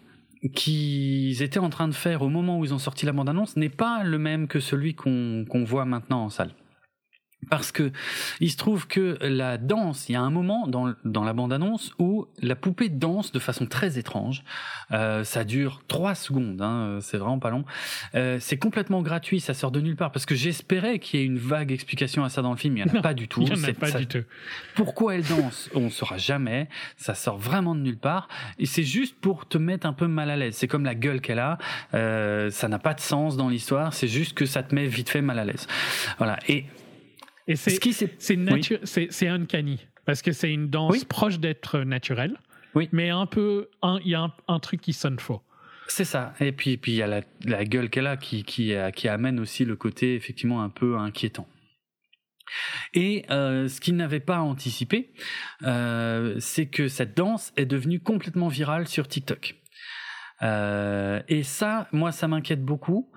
qu'ils 0.49 1.41
étaient 1.43 1.59
en 1.59 1.69
train 1.69 1.87
de 1.87 1.93
faire 1.93 2.21
au 2.21 2.29
moment 2.29 2.59
où 2.59 2.65
ils 2.65 2.73
ont 2.73 2.79
sorti 2.79 3.05
la 3.05 3.11
bande-annonce 3.13 3.55
n'est 3.57 3.69
pas 3.69 4.03
le 4.03 4.17
même 4.17 4.47
que 4.47 4.59
celui 4.59 4.95
qu'on 4.95 5.45
qu'on 5.47 5.63
voit 5.63 5.85
maintenant 5.85 6.23
en 6.25 6.29
salle. 6.29 6.51
Parce 7.49 7.71
que 7.71 7.91
il 8.39 8.51
se 8.51 8.57
trouve 8.57 8.87
que 8.87 9.17
la 9.21 9.57
danse, 9.57 10.09
il 10.09 10.13
y 10.13 10.15
a 10.15 10.21
un 10.21 10.29
moment 10.29 10.67
dans, 10.67 10.93
dans 11.05 11.23
la 11.23 11.33
bande-annonce 11.33 11.93
où 11.99 12.27
la 12.41 12.55
poupée 12.55 12.89
danse 12.89 13.31
de 13.31 13.39
façon 13.39 13.65
très 13.65 13.97
étrange. 13.97 14.43
Euh, 14.91 15.23
ça 15.23 15.43
dure 15.43 15.81
trois 15.87 16.15
secondes, 16.15 16.61
hein, 16.61 16.99
c'est 17.01 17.17
vraiment 17.17 17.39
pas 17.39 17.49
long. 17.49 17.65
Euh, 18.15 18.37
c'est 18.39 18.57
complètement 18.57 19.01
gratuit, 19.01 19.39
ça 19.39 19.53
sort 19.53 19.71
de 19.71 19.81
nulle 19.81 19.95
part 19.95 20.11
parce 20.11 20.25
que 20.25 20.35
j'espérais 20.35 20.99
qu'il 20.99 21.19
y 21.19 21.23
ait 21.23 21.25
une 21.25 21.37
vague 21.37 21.71
explication 21.71 22.23
à 22.23 22.29
ça 22.29 22.41
dans 22.41 22.51
le 22.51 22.57
film. 22.57 22.77
Il 22.77 22.85
n'y 22.85 22.91
en 22.91 22.95
a 22.95 23.01
pas 23.01 23.13
du 23.13 23.27
tout. 23.27 23.41
Il 23.41 23.53
n'y 23.53 23.59
en 23.59 23.63
a 23.63 23.73
pas 23.73 23.91
du 23.91 24.07
tout. 24.07 24.23
Pourquoi 24.75 25.15
elle 25.15 25.23
danse 25.23 25.69
On 25.73 25.81
ne 25.81 25.89
saura 25.89 26.17
jamais. 26.17 26.69
Ça 26.97 27.15
sort 27.15 27.37
vraiment 27.37 27.75
de 27.75 27.81
nulle 27.81 27.97
part 27.97 28.27
et 28.59 28.65
c'est 28.65 28.83
juste 28.83 29.15
pour 29.19 29.47
te 29.47 29.57
mettre 29.57 29.87
un 29.87 29.93
peu 29.93 30.07
mal 30.07 30.29
à 30.29 30.37
l'aise. 30.37 30.55
C'est 30.55 30.67
comme 30.67 30.85
la 30.85 30.95
gueule 30.95 31.21
qu'elle 31.21 31.39
a. 31.39 31.57
Euh, 31.93 32.49
ça 32.51 32.67
n'a 32.67 32.79
pas 32.79 32.93
de 32.93 33.01
sens 33.01 33.37
dans 33.37 33.49
l'histoire. 33.49 33.93
C'est 33.93 34.07
juste 34.07 34.33
que 34.33 34.45
ça 34.45 34.63
te 34.63 34.73
met 34.75 34.87
vite 34.87 35.09
fait 35.09 35.21
mal 35.21 35.39
à 35.39 35.45
l'aise. 35.45 35.67
Voilà. 36.17 36.37
Et 36.47 36.65
et 37.47 37.55
c'est 37.55 37.79
c'est 39.11 39.27
uncanny 39.27 39.87
parce 40.05 40.21
que 40.21 40.31
c'est 40.31 40.51
une 40.51 40.69
danse 40.69 41.03
proche 41.05 41.39
d'être 41.39 41.79
naturelle. 41.79 42.37
Oui. 42.73 42.87
Mais 42.91 43.09
un 43.09 43.25
peu 43.25 43.69
il 44.03 44.09
y 44.09 44.15
a 44.15 44.33
un, 44.47 44.59
truc 44.59 44.81
qui 44.81 44.93
sonne 44.93 45.19
faux. 45.19 45.41
C'est 45.87 46.05
ça. 46.05 46.33
Et 46.39 46.51
puis 46.51 46.77
puis 46.77 46.93
il 46.93 46.95
y 46.95 47.01
a 47.01 47.07
la, 47.07 47.21
la 47.45 47.65
gueule 47.65 47.89
qu'elle 47.89 48.07
a 48.07 48.17
qui 48.17 48.43
qui 48.43 48.73
qui 48.95 49.07
amène 49.07 49.39
aussi 49.39 49.65
le 49.65 49.75
côté 49.75 50.15
effectivement 50.15 50.63
un 50.63 50.69
peu 50.69 50.97
inquiétant. 50.97 51.47
Et 52.93 53.25
euh, 53.29 53.67
ce 53.67 53.79
qu'il 53.79 53.95
n'avait 53.95 54.19
pas 54.19 54.39
anticipé, 54.39 55.13
euh, 55.63 56.35
c'est 56.39 56.67
que 56.67 56.87
cette 56.87 57.15
danse 57.15 57.53
est 57.57 57.65
devenue 57.65 57.99
complètement 57.99 58.47
virale 58.47 58.87
sur 58.87 59.07
TikTok. 59.07 59.55
Euh, 60.41 61.21
et 61.27 61.43
ça, 61.43 61.87
moi, 61.91 62.11
ça 62.11 62.27
m'inquiète 62.27 62.63
beaucoup 62.63 63.11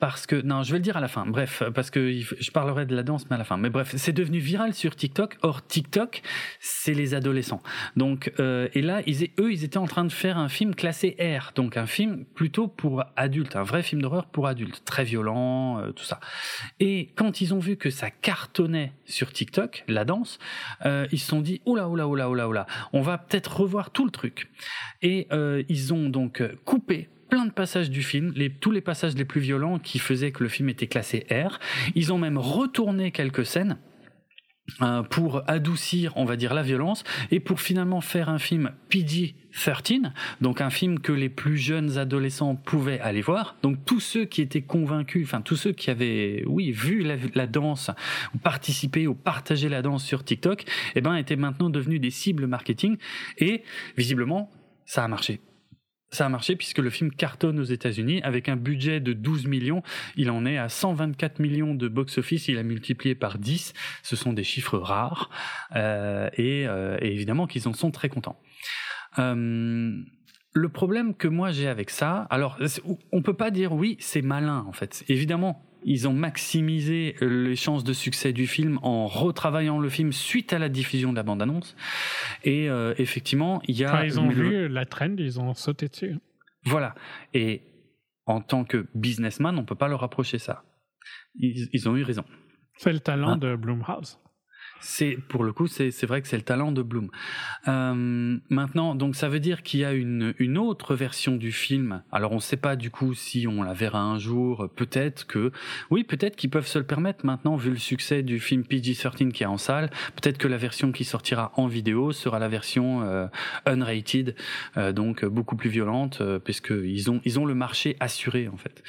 parce 0.00 0.26
que 0.26 0.36
non, 0.36 0.62
je 0.62 0.72
vais 0.72 0.78
le 0.78 0.82
dire 0.82 0.96
à 0.96 1.00
la 1.00 1.08
fin. 1.08 1.26
Bref, 1.26 1.62
parce 1.74 1.90
que 1.90 2.10
je 2.10 2.50
parlerai 2.50 2.86
de 2.86 2.96
la 2.96 3.02
danse 3.02 3.26
mais 3.28 3.36
à 3.36 3.38
la 3.38 3.44
fin. 3.44 3.58
Mais 3.58 3.68
bref, 3.68 3.94
c'est 3.96 4.12
devenu 4.12 4.38
viral 4.38 4.72
sur 4.72 4.96
TikTok. 4.96 5.36
Or 5.42 5.64
TikTok, 5.64 6.22
c'est 6.58 6.94
les 6.94 7.14
adolescents. 7.14 7.62
Donc 7.96 8.32
euh, 8.40 8.68
et 8.72 8.80
là, 8.80 9.02
ils, 9.06 9.30
eux, 9.38 9.52
ils 9.52 9.62
étaient 9.62 9.78
en 9.78 9.86
train 9.86 10.04
de 10.04 10.12
faire 10.12 10.38
un 10.38 10.48
film 10.48 10.74
classé 10.74 11.16
R, 11.20 11.52
donc 11.54 11.76
un 11.76 11.86
film 11.86 12.24
plutôt 12.34 12.66
pour 12.66 13.04
adultes, 13.16 13.56
un 13.56 13.62
vrai 13.62 13.82
film 13.82 14.00
d'horreur 14.00 14.26
pour 14.26 14.46
adultes, 14.46 14.82
très 14.86 15.04
violent, 15.04 15.78
euh, 15.78 15.92
tout 15.92 16.04
ça. 16.04 16.18
Et 16.80 17.10
quand 17.14 17.42
ils 17.42 17.52
ont 17.52 17.58
vu 17.58 17.76
que 17.76 17.90
ça 17.90 18.10
cartonnait 18.10 18.94
sur 19.04 19.32
TikTok, 19.32 19.84
la 19.86 20.06
danse, 20.06 20.38
euh, 20.86 21.06
ils 21.12 21.20
se 21.20 21.26
sont 21.26 21.42
dit 21.42 21.60
oula 21.66 21.88
oula 21.90 22.08
oula 22.08 22.30
oula 22.30 22.48
oula, 22.48 22.66
on 22.94 23.02
va 23.02 23.18
peut-être 23.18 23.60
revoir 23.60 23.90
tout 23.90 24.06
le 24.06 24.10
truc. 24.10 24.50
Et 25.02 25.26
euh, 25.30 25.62
ils 25.68 25.92
ont 25.92 26.08
donc 26.08 26.42
coupé 26.64 27.10
plein 27.30 27.46
de 27.46 27.52
passages 27.52 27.88
du 27.88 28.02
film, 28.02 28.32
les, 28.36 28.50
tous 28.50 28.70
les 28.70 28.80
passages 28.82 29.14
les 29.14 29.24
plus 29.24 29.40
violents 29.40 29.78
qui 29.78 29.98
faisaient 29.98 30.32
que 30.32 30.42
le 30.42 30.48
film 30.48 30.68
était 30.68 30.86
classé 30.86 31.26
R. 31.30 31.58
Ils 31.94 32.12
ont 32.12 32.18
même 32.18 32.36
retourné 32.36 33.12
quelques 33.12 33.46
scènes 33.46 33.78
euh, 34.82 35.02
pour 35.02 35.42
adoucir, 35.48 36.12
on 36.16 36.24
va 36.24 36.36
dire, 36.36 36.54
la 36.54 36.62
violence 36.62 37.04
et 37.30 37.40
pour 37.40 37.60
finalement 37.60 38.00
faire 38.00 38.28
un 38.28 38.38
film 38.38 38.70
PG-13, 38.88 40.12
donc 40.40 40.60
un 40.60 40.70
film 40.70 41.00
que 41.00 41.12
les 41.12 41.28
plus 41.28 41.56
jeunes 41.56 41.98
adolescents 41.98 42.54
pouvaient 42.54 43.00
aller 43.00 43.20
voir. 43.20 43.56
Donc 43.62 43.84
tous 43.84 44.00
ceux 44.00 44.24
qui 44.24 44.40
étaient 44.42 44.62
convaincus, 44.62 45.26
enfin 45.26 45.40
tous 45.40 45.56
ceux 45.56 45.72
qui 45.72 45.90
avaient, 45.90 46.44
oui, 46.46 46.70
vu 46.70 47.02
la, 47.34 47.46
danse 47.46 47.90
ou 48.34 48.38
participé 48.38 49.06
ou 49.06 49.14
partagé 49.14 49.68
la 49.68 49.82
danse 49.82 50.04
sur 50.04 50.24
TikTok, 50.24 50.64
eh 50.94 51.00
ben 51.00 51.14
étaient 51.16 51.36
maintenant 51.36 51.68
devenus 51.68 52.00
des 52.00 52.10
cibles 52.10 52.46
marketing 52.46 52.96
et 53.38 53.62
visiblement 53.96 54.50
ça 54.86 55.04
a 55.04 55.08
marché. 55.08 55.40
Ça 56.12 56.26
a 56.26 56.28
marché 56.28 56.56
puisque 56.56 56.78
le 56.78 56.90
film 56.90 57.12
cartonne 57.12 57.60
aux 57.60 57.64
États-Unis 57.64 58.20
avec 58.22 58.48
un 58.48 58.56
budget 58.56 58.98
de 58.98 59.12
12 59.12 59.46
millions. 59.46 59.82
Il 60.16 60.30
en 60.30 60.44
est 60.44 60.58
à 60.58 60.68
124 60.68 61.38
millions 61.38 61.74
de 61.74 61.86
box-office. 61.86 62.48
Il 62.48 62.58
a 62.58 62.64
multiplié 62.64 63.14
par 63.14 63.38
10. 63.38 63.74
Ce 64.02 64.16
sont 64.16 64.32
des 64.32 64.42
chiffres 64.42 64.78
rares 64.78 65.30
euh, 65.76 66.28
et, 66.36 66.66
euh, 66.66 66.98
et, 67.00 67.12
évidemment 67.12 67.46
qu'ils 67.46 67.68
en 67.68 67.74
sont 67.74 67.92
très 67.92 68.08
contents. 68.08 68.40
Euh, 69.18 69.92
le 70.52 70.68
problème 70.68 71.14
que 71.14 71.28
moi 71.28 71.52
j'ai 71.52 71.68
avec 71.68 71.90
ça, 71.90 72.26
alors 72.30 72.58
on 73.12 73.22
peut 73.22 73.34
pas 73.34 73.52
dire 73.52 73.72
oui 73.72 73.96
c'est 74.00 74.22
malin 74.22 74.64
en 74.66 74.72
fait. 74.72 75.04
Évidemment 75.08 75.69
ils 75.84 76.08
ont 76.08 76.12
maximisé 76.12 77.16
les 77.20 77.56
chances 77.56 77.84
de 77.84 77.92
succès 77.92 78.32
du 78.32 78.46
film 78.46 78.78
en 78.82 79.06
retravaillant 79.06 79.78
le 79.78 79.88
film 79.88 80.12
suite 80.12 80.52
à 80.52 80.58
la 80.58 80.68
diffusion 80.68 81.10
de 81.10 81.16
la 81.16 81.22
bande-annonce. 81.22 81.76
Et 82.44 82.68
euh, 82.68 82.94
effectivement, 82.98 83.62
il 83.66 83.76
y 83.76 83.84
a... 83.84 84.04
ils 84.04 84.20
ont 84.20 84.28
vu 84.28 84.68
la 84.68 84.84
trend, 84.84 85.16
ils 85.18 85.40
ont 85.40 85.54
sauté 85.54 85.88
dessus. 85.88 86.18
Voilà. 86.64 86.94
Et 87.34 87.62
en 88.26 88.40
tant 88.40 88.64
que 88.64 88.86
businessman, 88.94 89.58
on 89.58 89.64
peut 89.64 89.74
pas 89.74 89.88
leur 89.88 90.00
rapprocher 90.00 90.38
ça. 90.38 90.64
Ils, 91.34 91.88
ont 91.88 91.96
eu 91.96 92.02
raison. 92.02 92.24
C'est 92.76 92.92
le 92.92 93.00
talent 93.00 93.30
hein 93.30 93.36
de 93.36 93.56
Blumhouse. 93.56 94.18
C'est 94.80 95.18
pour 95.28 95.44
le 95.44 95.52
coup, 95.52 95.66
c'est 95.66 96.06
vrai 96.06 96.22
que 96.22 96.28
c'est 96.28 96.36
le 96.36 96.42
talent 96.42 96.72
de 96.72 96.82
Bloom. 96.82 97.10
Euh, 97.68 98.38
maintenant, 98.48 98.94
donc 98.94 99.16
ça 99.16 99.28
veut 99.28 99.40
dire 99.40 99.62
qu'il 99.62 99.80
y 99.80 99.84
a 99.84 99.92
une, 99.92 100.34
une 100.38 100.58
autre 100.58 100.94
version 100.94 101.36
du 101.36 101.52
film. 101.52 102.02
Alors 102.12 102.32
on 102.32 102.36
ne 102.36 102.40
sait 102.40 102.56
pas 102.56 102.76
du 102.76 102.90
coup 102.90 103.14
si 103.14 103.46
on 103.46 103.62
la 103.62 103.72
verra 103.72 104.00
un 104.00 104.18
jour. 104.18 104.68
Peut-être 104.74 105.26
que, 105.26 105.52
oui, 105.90 106.04
peut-être 106.04 106.36
qu'ils 106.36 106.50
peuvent 106.50 106.66
se 106.66 106.78
le 106.78 106.84
permettre 106.84 107.26
maintenant 107.26 107.56
vu 107.56 107.70
le 107.70 107.76
succès 107.76 108.22
du 108.22 108.40
film 108.40 108.62
PG-13 108.62 109.32
qui 109.32 109.42
est 109.42 109.46
en 109.46 109.58
salle. 109.58 109.90
Peut-être 110.16 110.38
que 110.38 110.48
la 110.48 110.56
version 110.56 110.92
qui 110.92 111.04
sortira 111.04 111.52
en 111.56 111.66
vidéo 111.66 112.12
sera 112.12 112.38
la 112.38 112.48
version 112.48 113.02
euh, 113.02 113.26
unrated, 113.66 114.34
euh, 114.76 114.92
donc 114.92 115.24
beaucoup 115.24 115.56
plus 115.56 115.70
violente, 115.70 116.18
euh, 116.20 116.38
puisque 116.38 116.70
ils 116.70 117.10
ont 117.10 117.20
ils 117.24 117.38
ont 117.38 117.46
le 117.46 117.54
marché 117.54 117.96
assuré 118.00 118.48
en 118.48 118.56
fait. 118.56 118.82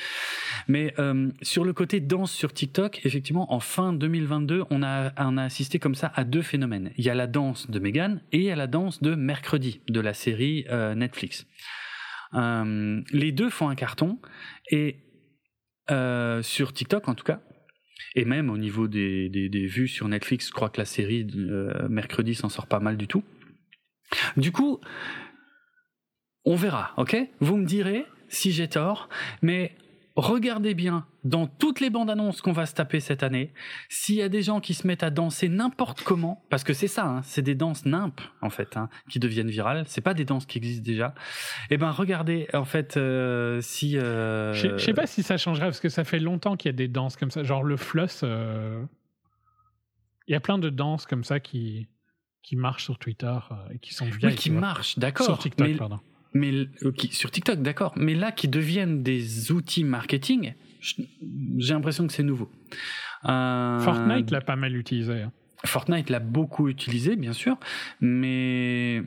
Mais 0.68 0.94
euh, 1.00 1.30
sur 1.42 1.64
le 1.64 1.74
côté 1.74 2.00
danse 2.00 2.32
sur 2.32 2.54
TikTok, 2.54 3.02
effectivement, 3.06 3.54
en 3.54 3.60
fin 3.60 3.94
2022, 3.94 4.64
on 4.70 4.84
a 4.84 5.12
on 5.18 5.38
a 5.38 5.44
assisté 5.44 5.80
comme 5.82 5.96
ça 5.96 6.12
à 6.16 6.24
deux 6.24 6.42
phénomènes. 6.42 6.92
Il 6.98 7.04
y 7.04 7.10
a 7.10 7.16
la 7.16 7.28
danse 7.28 7.70
de 7.70 7.80
Megan 7.80 8.22
et 8.32 8.38
il 8.38 8.44
y 8.44 8.52
a 8.52 8.56
la 8.56 8.68
danse 8.68 9.02
de 9.02 9.16
Mercredi 9.16 9.82
de 9.90 10.00
la 10.00 10.14
série 10.14 10.66
euh, 10.70 10.96
Netflix. 10.96 11.46
Euh, 12.34 13.02
les 13.12 13.32
deux 13.34 13.50
font 13.50 13.68
un 13.68 13.76
carton 13.76 14.20
et 14.70 14.98
euh, 15.90 16.42
sur 16.42 16.72
TikTok 16.72 17.10
en 17.10 17.16
tout 17.16 17.26
cas. 17.26 17.42
Et 18.16 18.26
même 18.26 18.50
au 18.50 18.58
niveau 18.58 18.88
des, 18.88 19.30
des, 19.30 19.68
vues 19.68 19.88
sur 19.88 20.08
Netflix, 20.08 20.48
je 20.48 20.52
crois 20.52 20.70
que 20.70 20.80
la 20.80 20.86
série 20.86 21.26
Mercredi 21.90 22.36
s'en 22.36 22.50
sort 22.50 22.68
pas 22.68 22.80
mal 22.80 22.98
du 22.98 23.08
tout. 23.08 23.24
Du 24.36 24.52
coup, 24.52 24.82
on 26.44 26.56
verra, 26.56 26.94
ok? 26.98 27.16
Vous 27.40 27.56
me 27.56 27.66
direz 27.66 28.06
si 28.28 28.52
j'ai 28.52 28.68
tort, 28.68 29.08
mais 29.42 29.76
regardez 30.16 30.74
bien 30.74 31.06
dans 31.24 31.48
toutes 31.48 31.80
les 31.80 31.90
bandes 31.90 32.10
annonces 32.10 32.42
qu'on 32.42 32.52
va 32.52 32.66
se 32.66 32.74
taper 32.74 33.00
cette 33.00 33.24
année, 33.24 33.54
s'il 33.90 34.16
y 34.16 34.22
a 34.22 34.30
des 34.30 34.42
gens 34.42 34.60
qui 34.60 34.74
se 34.74 34.88
mettent 34.88 35.04
à 35.04 35.10
danser 35.10 35.50
n'importe 35.50 36.02
comment, 36.04 36.44
parce 36.50 36.64
que 36.64 36.74
c'est 36.74 36.88
ça, 36.88 37.06
hein, 37.06 37.22
c'est 37.24 37.42
des 37.42 37.56
danses 37.56 37.86
nimp 37.86 38.20
en 38.42 38.50
fait 38.50 38.76
hein, 38.78 38.90
qui 39.10 39.20
deviennent 39.20 39.50
virales. 39.50 39.84
C'est 39.88 40.02
pas 40.02 40.14
des 40.14 40.26
danses 40.26 40.46
qui 40.46 40.58
existent 40.58 40.84
déjà. 40.84 41.14
Eh 41.70 41.78
ben 41.78 41.92
regardez 41.92 42.48
en 42.54 42.66
fait 42.66 42.98
euh, 42.98 43.62
si. 43.62 43.98
Euh... 43.98 44.54
Je 44.54 44.78
sais 44.78 44.94
pas 44.94 45.08
si 45.08 45.24
ça 45.24 45.38
changerait 45.38 45.68
parce 45.68 45.80
que 45.80 45.90
ça 45.90 46.04
fait 46.04 46.20
longtemps 46.20 46.58
qu'il 46.58 46.70
y 46.70 46.74
a 46.74 46.78
des 46.78 46.88
danses 46.88 47.16
comme 47.16 47.32
ça, 47.32 47.44
genre 47.44 47.64
le 47.64 47.78
floss. 47.78 48.22
Euh, 48.24 48.84
il 50.28 50.34
y 50.34 50.36
a 50.36 50.40
plein 50.40 50.58
de 50.58 50.70
danses 50.70 51.06
comme 51.06 51.24
ça 51.24 51.40
qui 51.40 51.88
qui 52.42 52.56
marchent 52.56 52.86
sur 52.86 52.98
Twitter 52.98 53.38
euh, 53.52 53.56
et 53.74 53.80
qui 53.80 53.94
sont 53.94 54.06
vieilles. 54.06 54.32
Oui, 54.32 54.36
qui 54.36 54.50
marchent, 54.50 54.98
d'accord. 54.98 55.26
Sur 55.26 55.38
TikTok, 55.38 55.78
pardon 55.78 56.00
mais 56.34 56.52
euh, 56.84 56.92
sur 57.12 57.32
TikTok, 57.32 57.62
d'accord, 57.62 57.94
mais 57.98 58.14
là 58.14 58.32
qui 58.32 58.48
deviennent 58.48 59.04
des 59.04 59.52
outils 59.52 59.84
marketing, 59.84 60.54
j'ai 60.80 61.74
l'impression 61.74 62.08
que 62.08 62.14
c'est 62.14 62.24
nouveau. 62.24 62.50
Euh, 63.26 63.80
Fortnite 63.80 64.32
l'a 64.32 64.42
pas 64.42 64.56
mal 64.56 64.76
utilisé. 64.76 65.22
Hein. 65.22 65.32
Fortnite 65.66 66.10
l'a 66.10 66.20
beaucoup 66.20 66.70
utilisé, 66.70 67.16
bien 67.16 67.34
sûr, 67.34 67.58
mais 68.00 69.04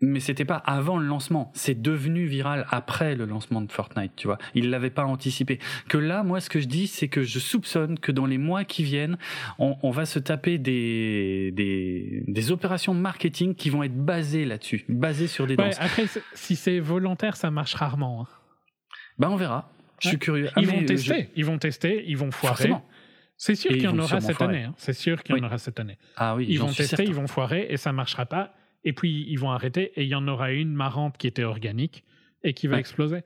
mais 0.00 0.20
c'était 0.20 0.44
pas 0.44 0.56
avant 0.56 0.98
le 0.98 1.06
lancement. 1.06 1.50
C'est 1.54 1.80
devenu 1.80 2.26
viral 2.26 2.66
après 2.70 3.14
le 3.14 3.24
lancement 3.24 3.62
de 3.62 3.70
Fortnite, 3.72 4.12
tu 4.16 4.26
vois. 4.26 4.38
Il 4.54 4.70
l'avait 4.70 4.90
pas 4.90 5.04
anticipé. 5.04 5.58
Que 5.88 5.96
là, 5.98 6.22
moi, 6.22 6.40
ce 6.40 6.50
que 6.50 6.60
je 6.60 6.66
dis, 6.66 6.86
c'est 6.86 7.08
que 7.08 7.22
je 7.22 7.38
soupçonne 7.38 7.98
que 7.98 8.12
dans 8.12 8.26
les 8.26 8.38
mois 8.38 8.64
qui 8.64 8.84
viennent, 8.84 9.16
on, 9.58 9.90
va 9.90 10.04
se 10.04 10.18
taper 10.18 10.58
des, 10.58 11.52
des, 11.52 12.24
des 12.26 12.52
opérations 12.52 12.92
marketing 12.92 13.54
qui 13.54 13.70
vont 13.70 13.82
être 13.82 13.96
basées 13.96 14.44
là-dessus, 14.44 14.84
basées 14.88 15.28
sur 15.28 15.46
des 15.46 15.56
danses. 15.56 15.76
Après, 15.80 16.04
si 16.34 16.56
c'est 16.56 16.78
volontaire, 16.78 17.36
ça 17.36 17.50
marche 17.50 17.74
rarement. 17.74 18.22
Hein. 18.22 18.26
Bah, 19.18 19.28
on 19.30 19.36
verra. 19.36 19.70
Je 20.00 20.08
suis 20.08 20.18
curieux. 20.18 20.50
Ils 20.56 20.66
vont 20.66 20.84
tester. 20.84 21.30
Ils 21.36 21.44
vont 21.46 21.58
tester. 21.58 22.04
Ils 22.06 22.18
vont 22.18 22.30
foirer. 22.30 22.72
C'est 23.38 23.54
sûr 23.54 23.70
qu'il 23.70 23.82
y 23.82 23.88
en 23.88 23.98
aura 23.98 24.20
cette 24.20 24.40
année. 24.40 24.64
Hein. 24.64 24.74
C'est 24.76 24.92
sûr 24.92 25.22
qu'il 25.22 25.36
y 25.36 25.40
en 25.40 25.44
aura 25.44 25.58
cette 25.58 25.78
année. 25.80 25.98
Ah 26.16 26.36
oui. 26.36 26.46
Ils 26.48 26.58
vont 26.58 26.72
tester, 26.72 27.04
ils 27.04 27.14
vont 27.14 27.26
foirer 27.26 27.66
et 27.68 27.76
ça 27.76 27.92
marchera 27.92 28.26
pas 28.26 28.54
et 28.86 28.92
puis 28.92 29.26
ils 29.28 29.38
vont 29.38 29.50
arrêter 29.50 29.92
et 29.96 30.04
il 30.04 30.08
y 30.08 30.14
en 30.14 30.26
aura 30.28 30.52
une 30.52 30.72
marrante 30.72 31.18
qui 31.18 31.26
était 31.26 31.44
organique 31.44 32.04
et 32.42 32.54
qui 32.54 32.68
va 32.68 32.78
exploser. 32.78 33.22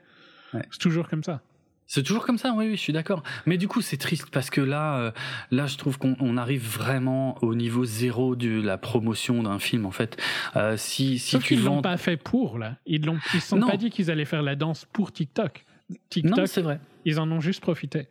C'est 0.53 0.81
toujours 0.81 1.07
comme 1.07 1.23
ça. 1.23 1.43
C'est 1.87 2.05
toujours 2.05 2.25
comme 2.25 2.39
ça, 2.39 2.55
oui, 2.57 2.67
oui, 2.67 2.77
je 2.77 2.81
suis 2.81 2.93
d'accord. 2.93 3.25
Mais 3.47 3.59
du 3.59 3.67
coup, 3.67 3.81
c'est 3.81 3.97
triste 3.97 4.31
parce 4.31 4.49
que 4.49 4.61
là, 4.61 4.99
euh, 4.99 5.11
là, 5.51 5.67
je 5.67 5.77
trouve 5.77 5.99
qu'on 5.99 6.37
arrive 6.37 6.65
vraiment 6.65 7.37
au 7.43 7.57
niveau 7.57 7.85
zéro 7.85 8.37
de 8.37 8.61
la 8.61 8.79
promotion 8.79 9.43
d'un 9.43 9.59
film, 9.59 9.87
en 9.87 9.91
fait. 9.91 10.17
Euh, 10.55 10.77
si, 10.77 11.19
si 11.19 11.33
Sauf 11.33 11.45
qu'ils 11.45 11.65
l'ont 11.65 11.83
pas 11.83 11.97
fait 11.97 12.17
pour 12.17 12.59
là. 12.59 12.77
Ils 12.87 13.05
l'ont, 13.05 13.19
ils 13.35 13.41
sont 13.41 13.59
pas 13.59 13.77
dit 13.77 13.91
qu'ils 13.91 14.09
allaient 14.09 14.25
faire 14.25 14.43
la 14.43 14.55
danse 14.55 14.87
pour 14.93 15.11
TikTok. 15.11 15.65
TikTok, 16.11 16.39
non, 16.39 16.47
c'est 16.47 16.63
vrai. 16.63 16.79
Ils 17.05 17.19
en 17.19 17.31
ont 17.33 17.41
juste 17.41 17.61
profité. 17.61 18.07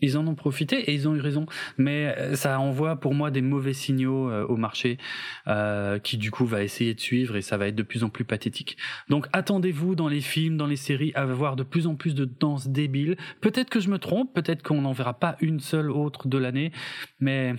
Ils 0.00 0.16
en 0.16 0.26
ont 0.26 0.34
profité 0.34 0.78
et 0.90 0.94
ils 0.94 1.08
ont 1.08 1.14
eu 1.14 1.20
raison. 1.20 1.46
Mais 1.76 2.14
euh, 2.18 2.34
ça 2.36 2.58
envoie 2.60 2.96
pour 2.96 3.14
moi 3.14 3.30
des 3.30 3.42
mauvais 3.42 3.72
signaux 3.72 4.30
euh, 4.30 4.46
au 4.46 4.56
marché 4.56 4.98
euh, 5.46 5.98
qui 5.98 6.16
du 6.16 6.30
coup 6.30 6.46
va 6.46 6.62
essayer 6.62 6.94
de 6.94 7.00
suivre 7.00 7.36
et 7.36 7.42
ça 7.42 7.56
va 7.56 7.68
être 7.68 7.74
de 7.74 7.82
plus 7.82 8.04
en 8.04 8.08
plus 8.08 8.24
pathétique. 8.24 8.76
Donc 9.08 9.26
attendez-vous 9.32 9.94
dans 9.94 10.08
les 10.08 10.20
films, 10.20 10.56
dans 10.56 10.66
les 10.66 10.76
séries 10.76 11.12
à 11.14 11.24
voir 11.26 11.56
de 11.56 11.62
plus 11.62 11.86
en 11.86 11.94
plus 11.94 12.14
de 12.14 12.24
danses 12.24 12.68
débiles. 12.68 13.16
Peut-être 13.40 13.70
que 13.70 13.80
je 13.80 13.88
me 13.88 13.98
trompe, 13.98 14.32
peut-être 14.34 14.62
qu'on 14.62 14.82
n'en 14.82 14.92
verra 14.92 15.18
pas 15.18 15.36
une 15.40 15.60
seule 15.60 15.90
autre 15.90 16.28
de 16.28 16.38
l'année, 16.38 16.72
mais 17.20 17.54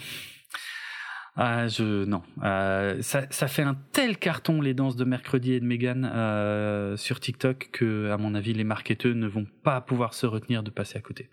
ah, 1.35 1.67
je 1.67 2.05
non. 2.05 2.21
Euh, 2.43 3.01
ça, 3.01 3.23
ça, 3.29 3.47
fait 3.47 3.61
un 3.61 3.77
tel 3.93 4.17
carton 4.17 4.61
les 4.61 4.73
danses 4.73 4.95
de 4.95 5.05
mercredi 5.05 5.53
et 5.53 5.59
de 5.59 5.65
Megan 5.65 6.09
euh, 6.13 6.97
sur 6.97 7.19
TikTok 7.19 7.69
que, 7.71 8.09
à 8.11 8.17
mon 8.17 8.35
avis, 8.35 8.53
les 8.53 8.63
marketeurs 8.63 9.15
ne 9.15 9.27
vont 9.27 9.45
pas 9.63 9.79
pouvoir 9.81 10.13
se 10.13 10.25
retenir 10.25 10.63
de 10.63 10.69
passer 10.69 10.97
à 10.97 11.01
côté. 11.01 11.29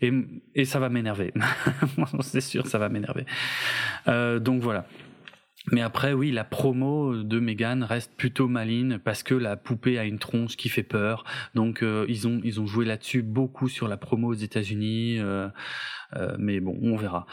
Et, 0.00 0.12
et 0.54 0.64
ça 0.64 0.78
va 0.78 0.88
m'énerver. 0.88 1.32
C'est 2.20 2.40
sûr, 2.40 2.66
ça 2.66 2.78
va 2.78 2.88
m'énerver. 2.88 3.26
Euh, 4.08 4.38
donc 4.38 4.62
voilà. 4.62 4.86
Mais 5.66 5.82
après, 5.82 6.14
oui, 6.14 6.30
la 6.30 6.44
promo 6.44 7.14
de 7.14 7.38
Megan 7.38 7.84
reste 7.84 8.16
plutôt 8.16 8.48
maligne 8.48 8.98
parce 8.98 9.22
que 9.22 9.34
la 9.34 9.56
poupée 9.56 9.98
a 9.98 10.04
une 10.04 10.18
tronche 10.18 10.56
qui 10.56 10.70
fait 10.70 10.82
peur. 10.82 11.24
Donc 11.54 11.82
euh, 11.82 12.06
ils 12.08 12.26
ont 12.26 12.40
ils 12.44 12.60
ont 12.60 12.66
joué 12.66 12.86
là-dessus 12.86 13.22
beaucoup 13.22 13.68
sur 13.68 13.86
la 13.86 13.98
promo 13.98 14.28
aux 14.28 14.34
États-Unis. 14.34 15.18
Euh, 15.18 15.48
euh, 16.16 16.34
mais 16.38 16.60
bon, 16.60 16.76
on 16.82 16.96
verra. 16.96 17.26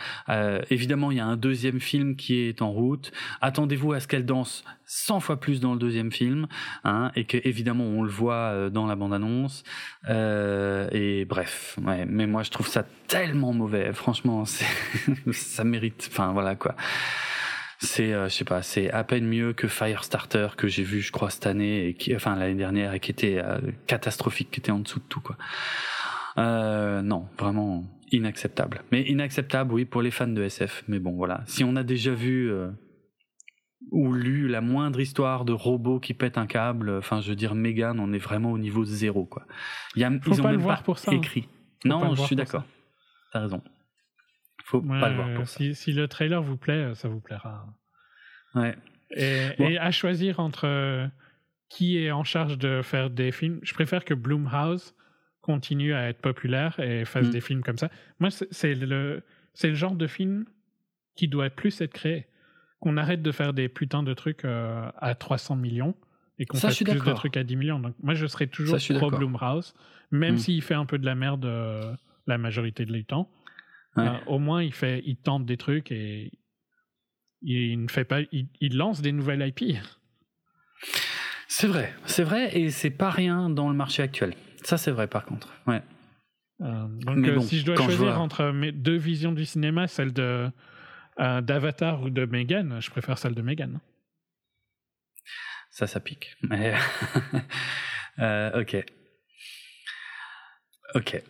évidemment, 0.70 1.10
il 1.12 1.18
y 1.18 1.20
a 1.20 1.26
un 1.26 1.38
deuxième 1.38 1.80
film 1.80 2.16
qui 2.16 2.36
est 2.40 2.62
en 2.62 2.72
route. 2.72 3.12
Attendez-vous 3.42 3.94
à 3.94 4.00
ce 4.00 4.08
qu'elle 4.08 4.26
danse 4.26 4.64
100 4.86 5.20
fois 5.22 5.40
plus 5.40 5.60
dans 5.62 5.74
le 5.74 5.80
deuxième 5.80 6.12
film, 6.12 6.48
hein, 6.84 7.12
et 7.16 7.26
que 7.26 7.38
évidemment 7.44 7.86
on 7.86 8.04
le 8.04 8.10
voit 8.10 8.70
dans 8.70 8.86
la 8.86 8.96
bande-annonce. 8.96 9.64
et 10.08 11.26
bref, 11.26 11.80
ouais, 11.84 12.06
mais 12.06 12.28
moi 12.28 12.44
je 12.44 12.52
trouve 12.52 12.68
ça 12.68 12.86
tellement 13.08 13.54
mauvais. 13.54 13.94
Franchement, 13.94 14.44
ça 15.32 15.64
mérite. 15.64 16.10
Enfin 16.12 16.34
voilà 16.34 16.56
quoi 16.56 16.76
c'est 17.80 18.14
euh, 18.14 18.28
je 18.28 18.34
sais 18.34 18.46
pas 18.46 18.62
c'est 18.62 18.90
à 18.92 19.04
peine 19.04 19.26
mieux 19.28 19.54
que 19.54 19.68
Firestarter 19.68 20.50
que 20.58 20.68
j'ai 20.68 20.84
vu 20.84 21.02
je 21.02 21.12
crois 21.12 21.30
cette 21.30 21.46
année 21.46 21.88
et 21.88 21.94
qui 21.94 22.16
enfin 22.16 22.36
l'année 22.36 22.56
dernière 22.56 22.94
et 22.94 23.00
qui 23.00 23.12
était 23.12 23.38
euh, 23.38 23.60
catastrophique 23.86 24.50
qui 24.52 24.60
était 24.60 24.72
en 24.72 24.80
dessous 24.80 25.00
de 25.00 25.06
tout 25.06 25.22
quoi. 25.22 25.38
Euh, 26.38 27.02
non 27.02 27.28
vraiment 27.38 27.84
inacceptable. 28.12 28.84
Mais 28.92 29.02
inacceptable 29.04 29.74
oui 29.74 29.86
pour 29.86 30.02
les 30.02 30.12
fans 30.12 30.28
de 30.28 30.42
SF 30.42 30.84
mais 30.88 31.00
bon 31.00 31.16
voilà. 31.16 31.44
Si 31.46 31.64
on 31.64 31.76
a 31.76 31.84
déjà 31.84 32.14
vu 32.14 32.52
euh, 32.52 32.70
ou 33.92 34.12
lu 34.12 34.48
la 34.48 34.62
moindre 34.62 35.00
histoire 35.00 35.46
de 35.46 35.54
robot 35.54 36.00
qui 36.00 36.14
pète 36.16 36.38
un 36.38 36.48
câble 36.48 36.98
enfin 36.98 37.22
je 37.22 37.30
veux 37.30 37.36
dire 37.36 37.54
Megan 37.54 38.00
on 38.00 38.12
est 38.12 38.20
vraiment 38.20 38.52
au 38.52 38.58
niveau 38.58 38.86
zéro 38.86 39.26
quoi. 39.26 39.46
Il 39.96 40.02
y 40.02 40.06
a, 40.06 40.10
ils 40.10 40.42
ont 40.42 40.48
même 40.48 40.66
pas 40.66 40.78
pour 40.78 40.98
ça, 40.98 41.12
hein. 41.12 41.16
écrit. 41.16 41.48
Non 41.86 42.16
je 42.16 42.22
suis 42.24 42.36
d'accord. 42.36 42.64
t'as 43.32 43.42
raison 43.42 43.62
faut 44.68 44.82
pas 44.82 45.10
le 45.10 45.16
voir 45.16 45.34
pour 45.34 45.48
si, 45.48 45.74
Si 45.74 45.94
le 45.94 46.10
trailer 46.10 46.42
vous 46.42 46.58
plaît, 46.58 46.94
ça 46.94 47.08
vous 47.08 47.22
plaira. 47.22 47.66
Ouais. 48.54 48.76
Et, 49.12 49.78
à 49.78 49.92
choisir 49.92 50.42
entre 50.42 50.68
euh, 50.68 51.08
qui 51.70 51.98
est 51.98 52.12
en 52.12 52.26
charge 52.26 52.58
de 52.58 52.82
faire 52.82 53.10
des 53.10 53.32
films, 53.32 53.60
je 53.64 53.74
préfère 53.74 54.04
que 54.04 54.14
Bloomhouse 54.14 54.94
continue 55.42 55.94
à 55.94 56.10
être 56.10 56.20
populaire 56.20 56.78
et 56.82 57.06
fasse 57.06 57.28
mm. 57.28 57.32
des 57.32 57.40
films 57.40 57.64
comme 57.64 57.78
ça. 57.78 57.90
Moi, 58.20 58.30
c'est 58.30 58.76
le, 58.76 59.24
c'est 59.54 59.70
le 59.70 59.76
genre 59.76 59.96
de 59.96 60.06
film 60.06 60.46
qui 61.16 61.30
doit 61.30 61.50
plus 61.50 61.80
être 61.80 61.94
créé. 61.94 62.28
Qu'on 62.82 62.98
arrête 62.98 63.22
de 63.22 63.32
faire 63.32 63.54
des 63.54 63.70
putains 63.70 64.04
de 64.04 64.14
trucs 64.14 64.44
euh, 64.44 64.92
à 64.98 65.16
300 65.16 65.56
millions 65.56 65.96
et 66.40 66.46
qu'on 66.46 66.58
fasse 66.58 66.84
plus 66.84 66.94
de 66.94 67.14
trucs 67.14 67.38
à 67.38 67.44
10 67.44 67.56
millions. 67.56 67.80
Donc, 67.80 67.96
moi, 68.04 68.14
je 68.14 68.28
serais 68.28 68.48
toujours 68.48 68.78
pro 68.98 69.10
Bloomhouse, 69.10 69.74
même 70.12 70.36
mm. 70.36 70.40
s'il 70.40 70.62
fait 70.62 70.76
un 70.76 70.86
peu 70.86 70.98
de 70.98 71.06
la 71.06 71.16
merde 71.16 71.46
euh, 71.46 71.96
la 72.28 72.38
majorité 72.38 72.86
de 72.86 73.02
temps. 73.02 73.32
Euh, 73.98 74.18
au 74.28 74.40
moins, 74.40 74.64
il, 74.64 74.74
fait, 74.74 75.02
il 75.06 75.18
tente 75.18 75.46
des 75.46 75.58
trucs 75.58 75.92
et 75.92 76.32
il 77.42 77.82
ne 77.82 77.88
fait 77.88 78.06
pas, 78.06 78.22
il, 78.32 78.78
lance 78.78 79.02
des 79.02 79.12
nouvelles 79.12 79.48
IP. 79.48 79.78
C'est 81.48 81.68
vrai, 81.68 81.94
c'est 82.06 82.24
vrai, 82.24 82.58
et 82.58 82.70
c'est 82.70 82.92
pas 82.92 83.10
rien 83.10 83.50
dans 83.50 83.70
le 83.70 83.76
marché 83.76 84.04
actuel. 84.04 84.36
Ça, 84.64 84.78
c'est 84.78 84.92
vrai, 84.92 85.08
par 85.08 85.26
contre. 85.26 85.54
Ouais. 85.66 85.82
Euh, 86.62 86.88
donc, 86.88 87.26
euh, 87.26 87.40
si 87.40 87.60
je 87.60 87.66
dois 87.66 87.76
choisir 87.76 88.20
entre 88.20 88.52
mes 88.52 88.72
deux 88.72 88.98
visions 88.98 89.32
du 89.32 89.46
cinéma, 89.46 89.88
celle 89.88 90.14
de 90.14 90.50
d'Avatar 91.18 92.04
ou 92.04 92.12
de 92.12 92.26
Megan, 92.26 92.80
je 92.80 92.92
préfère 92.92 93.18
celle 93.18 93.34
de 93.34 93.42
Megan. 93.42 93.80
Ça, 95.72 95.88
ça 95.88 96.00
pique. 96.00 96.38
Ok. 98.20 98.84
Ok. 100.96 101.22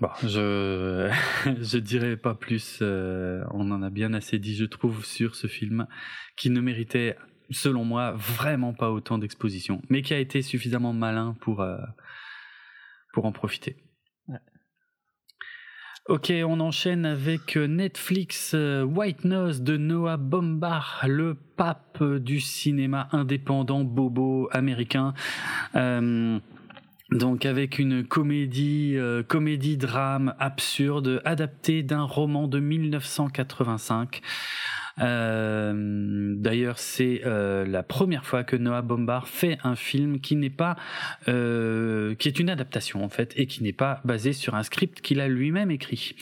Bon, 0.00 0.10
je 0.22 1.10
je 1.60 1.78
dirais 1.78 2.16
pas 2.16 2.34
plus. 2.34 2.80
Euh, 2.82 3.44
on 3.52 3.70
en 3.70 3.82
a 3.82 3.90
bien 3.90 4.12
assez 4.12 4.38
dit, 4.38 4.56
je 4.56 4.64
trouve, 4.64 5.04
sur 5.04 5.36
ce 5.36 5.46
film 5.46 5.86
qui 6.36 6.50
ne 6.50 6.60
méritait, 6.60 7.16
selon 7.50 7.84
moi, 7.84 8.12
vraiment 8.12 8.72
pas 8.72 8.90
autant 8.90 9.18
d'exposition, 9.18 9.82
mais 9.88 10.02
qui 10.02 10.12
a 10.12 10.18
été 10.18 10.42
suffisamment 10.42 10.92
malin 10.92 11.36
pour 11.40 11.60
euh, 11.60 11.78
pour 13.12 13.24
en 13.24 13.32
profiter. 13.32 13.76
Ok, 16.06 16.30
on 16.46 16.60
enchaîne 16.60 17.06
avec 17.06 17.56
Netflix 17.56 18.52
euh, 18.52 18.82
White 18.82 19.24
Nose 19.24 19.62
de 19.62 19.78
Noah 19.78 20.18
Bombard, 20.18 21.02
le 21.08 21.34
pape 21.34 22.04
du 22.04 22.40
cinéma 22.40 23.08
indépendant 23.12 23.84
bobo 23.84 24.50
américain. 24.52 25.14
Donc 27.10 27.44
avec 27.44 27.78
une 27.78 28.06
comédie, 28.06 28.94
euh, 28.96 29.22
absurde 30.38 31.20
adaptée 31.24 31.82
d'un 31.82 32.02
roman 32.02 32.48
de 32.48 32.58
1985 32.60 34.22
euh, 35.00 36.34
D'ailleurs, 36.36 36.78
c'est 36.78 37.22
euh, 37.24 37.64
la 37.66 37.82
première 37.82 38.24
fois 38.24 38.44
que 38.44 38.56
Noah 38.56 38.82
Bombard 38.82 39.28
fait 39.28 39.58
un 39.64 39.76
film 39.76 40.20
qui 40.20 40.36
n'est 40.36 40.50
pas, 40.50 40.76
euh, 41.28 42.14
qui 42.16 42.28
est 42.28 42.38
une 42.38 42.50
adaptation 42.50 43.04
en 43.04 43.08
fait, 43.08 43.32
et 43.36 43.46
qui 43.46 43.62
n'est 43.62 43.72
pas 43.72 44.00
basé 44.04 44.32
sur 44.32 44.54
un 44.54 44.62
script 44.62 45.00
qu'il 45.00 45.20
a 45.20 45.28
lui-même 45.28 45.70
écrit. 45.70 46.14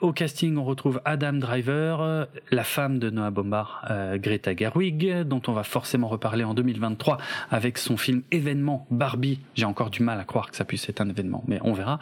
Au 0.00 0.12
casting, 0.12 0.56
on 0.56 0.64
retrouve 0.64 1.00
Adam 1.04 1.34
Driver, 1.34 2.28
la 2.50 2.64
femme 2.64 2.98
de 2.98 3.10
Noah 3.10 3.30
Bombard, 3.30 3.84
Greta 4.16 4.54
Gerwig, 4.54 5.22
dont 5.22 5.42
on 5.46 5.52
va 5.52 5.64
forcément 5.64 6.08
reparler 6.08 6.44
en 6.44 6.54
2023 6.54 7.18
avec 7.50 7.78
son 7.78 7.96
film 7.96 8.22
événement 8.30 8.86
Barbie. 8.90 9.40
J'ai 9.54 9.64
encore 9.64 9.90
du 9.90 10.02
mal 10.02 10.20
à 10.20 10.24
croire 10.24 10.50
que 10.50 10.56
ça 10.56 10.64
puisse 10.64 10.88
être 10.88 11.00
un 11.00 11.08
événement, 11.08 11.44
mais 11.46 11.58
on 11.62 11.72
verra. 11.72 11.98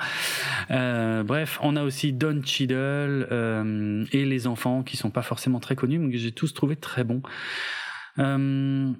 Bref, 0.68 1.58
on 1.62 1.76
a 1.76 1.82
aussi 1.82 2.12
Don 2.12 2.40
Cheadle 2.44 4.06
et 4.12 4.24
les 4.24 4.46
enfants 4.46 4.82
qui 4.82 4.96
sont 4.96 5.10
pas 5.10 5.22
forcément 5.22 5.41
très 5.60 5.76
connus, 5.76 5.98
mais 5.98 6.10
que 6.12 6.18
j'ai 6.18 6.32
tous 6.32 6.52
trouvé 6.54 6.76
très 6.76 7.04
bons. 7.04 7.22
Euh, 8.18 8.92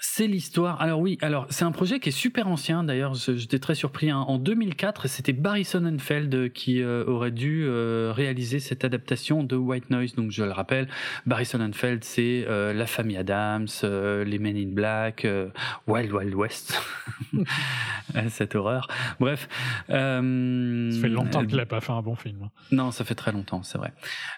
c'est 0.00 0.28
l'histoire. 0.28 0.80
Alors 0.80 1.00
oui, 1.00 1.18
alors 1.22 1.46
c'est 1.50 1.64
un 1.64 1.72
projet 1.72 1.98
qui 1.98 2.10
est 2.10 2.12
super 2.12 2.46
ancien. 2.46 2.84
D'ailleurs, 2.84 3.14
j'étais 3.14 3.58
très 3.58 3.74
surpris. 3.74 4.10
Hein. 4.10 4.24
En 4.28 4.38
2004, 4.38 5.08
c'était 5.08 5.32
Barry 5.32 5.64
Sonnenfeld 5.64 6.52
qui 6.52 6.82
euh, 6.82 7.04
aurait 7.06 7.32
dû 7.32 7.64
euh, 7.64 8.12
réaliser 8.14 8.60
cette 8.60 8.84
adaptation 8.84 9.42
de 9.42 9.56
White 9.56 9.90
Noise. 9.90 10.14
Donc 10.14 10.30
je 10.30 10.44
le 10.44 10.52
rappelle, 10.52 10.88
Barry 11.26 11.44
Sonnenfeld, 11.44 12.04
c'est 12.04 12.44
euh, 12.48 12.72
la 12.72 12.86
famille 12.86 13.16
Adams, 13.16 13.66
les 13.82 14.38
Men 14.38 14.56
in 14.56 14.72
Black, 14.72 15.26
Wild 15.88 16.12
Wild 16.12 16.34
West, 16.34 16.80
cette 18.28 18.54
horreur. 18.54 18.86
Bref. 19.18 19.48
ça 19.88 19.94
fait 19.96 21.08
longtemps 21.08 21.44
qu'il 21.44 21.56
n'a 21.56 21.66
pas 21.66 21.80
fait 21.80 21.92
un 21.92 22.02
bon 22.02 22.14
film. 22.14 22.44
Hein. 22.44 22.50
Non, 22.70 22.92
ça 22.92 23.04
fait 23.04 23.16
très 23.16 23.32
longtemps, 23.32 23.64
c'est 23.64 23.78
vrai. 23.78 23.92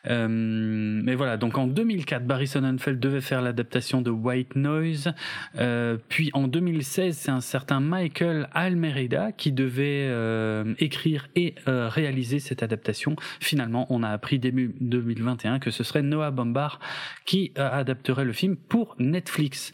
mais 0.07 1.15
voilà, 1.15 1.37
donc 1.37 1.59
en 1.59 1.67
2004, 1.67 2.27
Barry 2.27 2.47
Sonnenfeld 2.47 2.99
devait 2.99 3.21
faire 3.21 3.43
l'adaptation 3.43 4.01
de 4.01 4.11
White 4.11 4.57
Noise. 4.57 5.13
Euh, 5.59 5.97
puis 6.09 6.31
en 6.33 6.47
2016, 6.47 7.17
c'est 7.17 7.31
un 7.31 7.41
certain 7.41 7.81
Michael 7.81 8.49
Almerida 8.53 9.33
qui 9.33 9.53
devait 9.53 10.07
euh, 10.09 10.75
écrire 10.79 11.29
et 11.35 11.55
euh, 11.69 11.89
réaliser 11.89 12.39
cette 12.39 12.63
adaptation. 12.63 13.17
Finalement, 13.41 13.87
on 13.91 14.03
a 14.03 14.09
appris 14.09 14.39
début 14.39 14.75
2021 14.81 15.59
que 15.59 15.71
ce 15.71 15.85
serait 15.85 16.03
Noah 16.03 16.31
Bombard 16.31 16.81
qui 17.25 17.53
adapterait 17.57 18.25
le 18.25 18.33
film 18.33 18.57
pour 18.57 18.95
Netflix. 18.99 19.73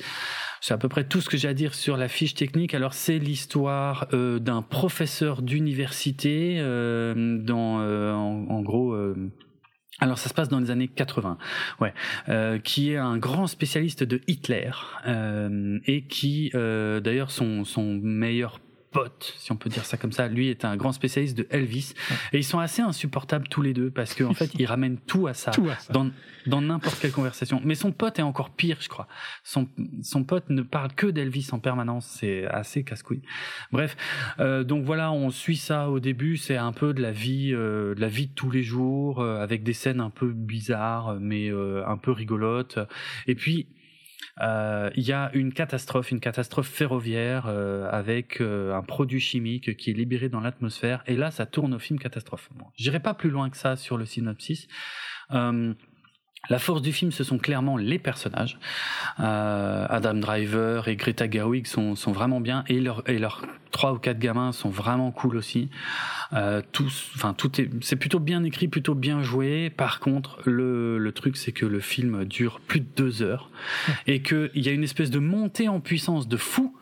C'est 0.61 0.74
à 0.74 0.78
peu 0.78 0.89
près 0.89 1.05
tout 1.05 1.20
ce 1.20 1.28
que 1.28 1.36
j'ai 1.36 1.48
à 1.48 1.55
dire 1.55 1.74
sur 1.74 1.97
la 1.97 2.09
fiche 2.09 2.35
technique. 2.35 2.74
Alors 2.74 2.94
c'est 2.94 3.19
l'histoire 3.19 4.09
d'un 4.12 4.62
professeur 4.62 5.43
d'université 5.43 6.59
dans 6.59 7.78
en, 7.78 8.62
gros 8.62 8.97
alors 9.98 10.18
ça 10.18 10.28
se 10.28 10.35
passe 10.35 10.48
dans 10.48 10.60
les 10.60 10.70
années 10.70 10.89
80, 10.89 11.39
ouais, 11.81 11.94
euh, 12.28 12.59
qui 12.59 12.93
est 12.93 12.97
un 12.97 13.16
grand 13.16 13.47
spécialiste 13.47 14.05
de 14.05 14.20
Hitler 14.27 14.70
euh, 15.06 15.78
et 15.86 16.02
qui, 16.02 16.51
euh, 16.55 17.01
d'ailleurs, 17.01 17.31
son, 17.31 17.64
son 17.64 17.94
meilleur 18.02 18.60
pote, 18.91 19.35
si 19.39 19.53
on 19.53 19.57
peut 19.57 19.71
dire 19.71 19.85
ça 19.85 19.97
comme 19.97 20.13
ça. 20.13 20.29
Lui 20.29 20.49
est 20.49 20.65
un 20.65 20.77
grand 20.77 20.93
spécialiste 20.93 21.37
de 21.37 21.47
Elvis. 21.51 21.95
Et 22.33 22.39
ils 22.39 22.45
sont 22.45 22.59
assez 22.59 22.83
insupportables 22.83 23.49
tous 23.49 23.63
les 23.63 23.75
deux 23.75 23.91
parce 23.91 24.15
qu'en 24.15 24.31
en 24.31 24.35
fait, 24.35 24.51
ils 24.59 24.67
ramènent 24.67 24.99
tout 25.07 25.27
à 25.27 25.35
ça, 25.35 25.51
dans 25.91 26.11
dans 26.47 26.61
n'importe 26.61 26.99
quelle 27.01 27.13
conversation. 27.13 27.61
Mais 27.65 27.75
son 27.75 27.93
pote 27.93 28.19
est 28.19 28.23
encore 28.23 28.51
pire, 28.51 28.79
je 28.81 28.89
crois. 28.89 29.09
Son, 29.45 29.69
son 30.03 30.25
pote 30.25 30.49
ne 30.49 30.63
parle 30.63 30.93
que 30.95 31.07
d'Elvis 31.07 31.49
en 31.53 31.59
permanence. 31.59 32.07
C'est 32.07 32.47
assez 32.47 32.85
casse-couille. 32.85 33.23
Bref, 33.73 33.97
euh, 34.39 34.65
donc 34.65 34.85
voilà, 34.85 35.13
on 35.13 35.31
suit 35.31 35.57
ça 35.57 35.91
au 35.91 36.01
début. 36.01 36.37
C'est 36.37 36.57
un 36.57 36.73
peu 36.73 36.95
de 36.95 37.03
la 37.03 37.13
vie, 37.13 37.53
euh, 37.53 37.95
de 37.95 38.01
la 38.01 38.09
vie 38.09 38.29
de 38.29 38.35
tous 38.35 38.51
les 38.51 38.63
jours, 38.63 39.21
euh, 39.21 39.41
avec 39.41 39.63
des 39.63 39.73
scènes 39.73 40.01
un 40.01 40.11
peu 40.11 40.33
bizarres, 40.33 41.17
mais 41.21 41.51
un 41.51 41.97
peu 41.97 42.13
rigolotes. 42.13 42.79
Et 43.27 43.35
puis 43.35 43.67
euh, 43.76 43.76
il 44.40 45.03
y 45.03 45.12
a 45.12 45.31
une 45.35 45.53
catastrophe, 45.53 46.11
une 46.11 46.20
catastrophe 46.20 46.69
ferroviaire 46.69 47.47
euh, 47.47 47.89
avec 47.90 48.40
euh, 48.40 48.74
un 48.74 48.82
produit 48.82 49.20
chimique 49.20 49.77
qui 49.77 49.90
est 49.90 49.94
libéré 49.94 50.28
dans 50.28 50.40
l'atmosphère. 50.40 51.03
Et 51.07 51.16
là, 51.16 51.31
ça 51.31 51.47
tourne 51.47 51.74
au 51.74 51.78
film 51.78 51.98
catastrophe. 51.98 52.48
Bon, 52.55 52.66
J'irai 52.77 53.01
pas 53.01 53.15
plus 53.15 53.31
loin 53.31 53.51
que 53.51 53.57
ça 53.57 53.77
sur 53.77 53.97
le 53.97 54.07
synopsis. 54.07 54.69
La 56.48 56.59
force 56.59 56.82
du 56.82 56.93
film, 56.93 57.12
ce 57.12 57.24
sont 57.24 57.39
clairement 57.39 57.77
les 57.77 57.98
personnages. 57.98 58.59
Euh, 59.20 59.86
Adam 59.89 60.14
Driver 60.14 60.89
et 60.89 60.97
Greta 60.97 61.31
Gerwig 61.31 61.66
sont, 61.66 61.97
sont 61.97 62.12
vraiment 62.12 62.40
bien 62.40 62.64
et 62.68 62.81
leurs 62.81 63.09
et 63.09 63.18
leurs 63.18 63.43
trois 63.70 63.93
ou 63.93 63.98
quatre 63.98 64.18
gamins 64.18 64.52
sont 64.52 64.70
vraiment 64.70 65.10
cool 65.10 65.36
aussi. 65.36 65.68
Euh, 66.32 66.62
tous, 66.73 67.10
enfin 67.14 67.35
tout 67.35 67.60
est, 67.60 67.68
c'est 67.82 67.97
plutôt 67.97 68.20
bien 68.20 68.44
écrit, 68.44 68.68
plutôt 68.68 68.94
bien 68.94 69.23
joué. 69.23 69.70
Par 69.70 70.01
contre, 70.01 70.40
le, 70.44 70.98
le 70.98 71.12
truc 71.12 71.36
c'est 71.36 71.52
que 71.52 71.66
le 71.66 71.81
film 71.81 72.24
dure 72.24 72.60
plus 72.60 72.81
de 72.81 72.89
deux 72.97 73.23
heures 73.23 73.51
et 74.06 74.23
qu'il 74.23 74.51
y 74.55 74.68
a 74.68 74.73
une 74.73 74.85
espèce 74.85 75.10
de 75.10 75.18
montée 75.18 75.68
en 75.68 75.81
puissance 75.81 76.28
de 76.28 76.36
fou 76.36 76.74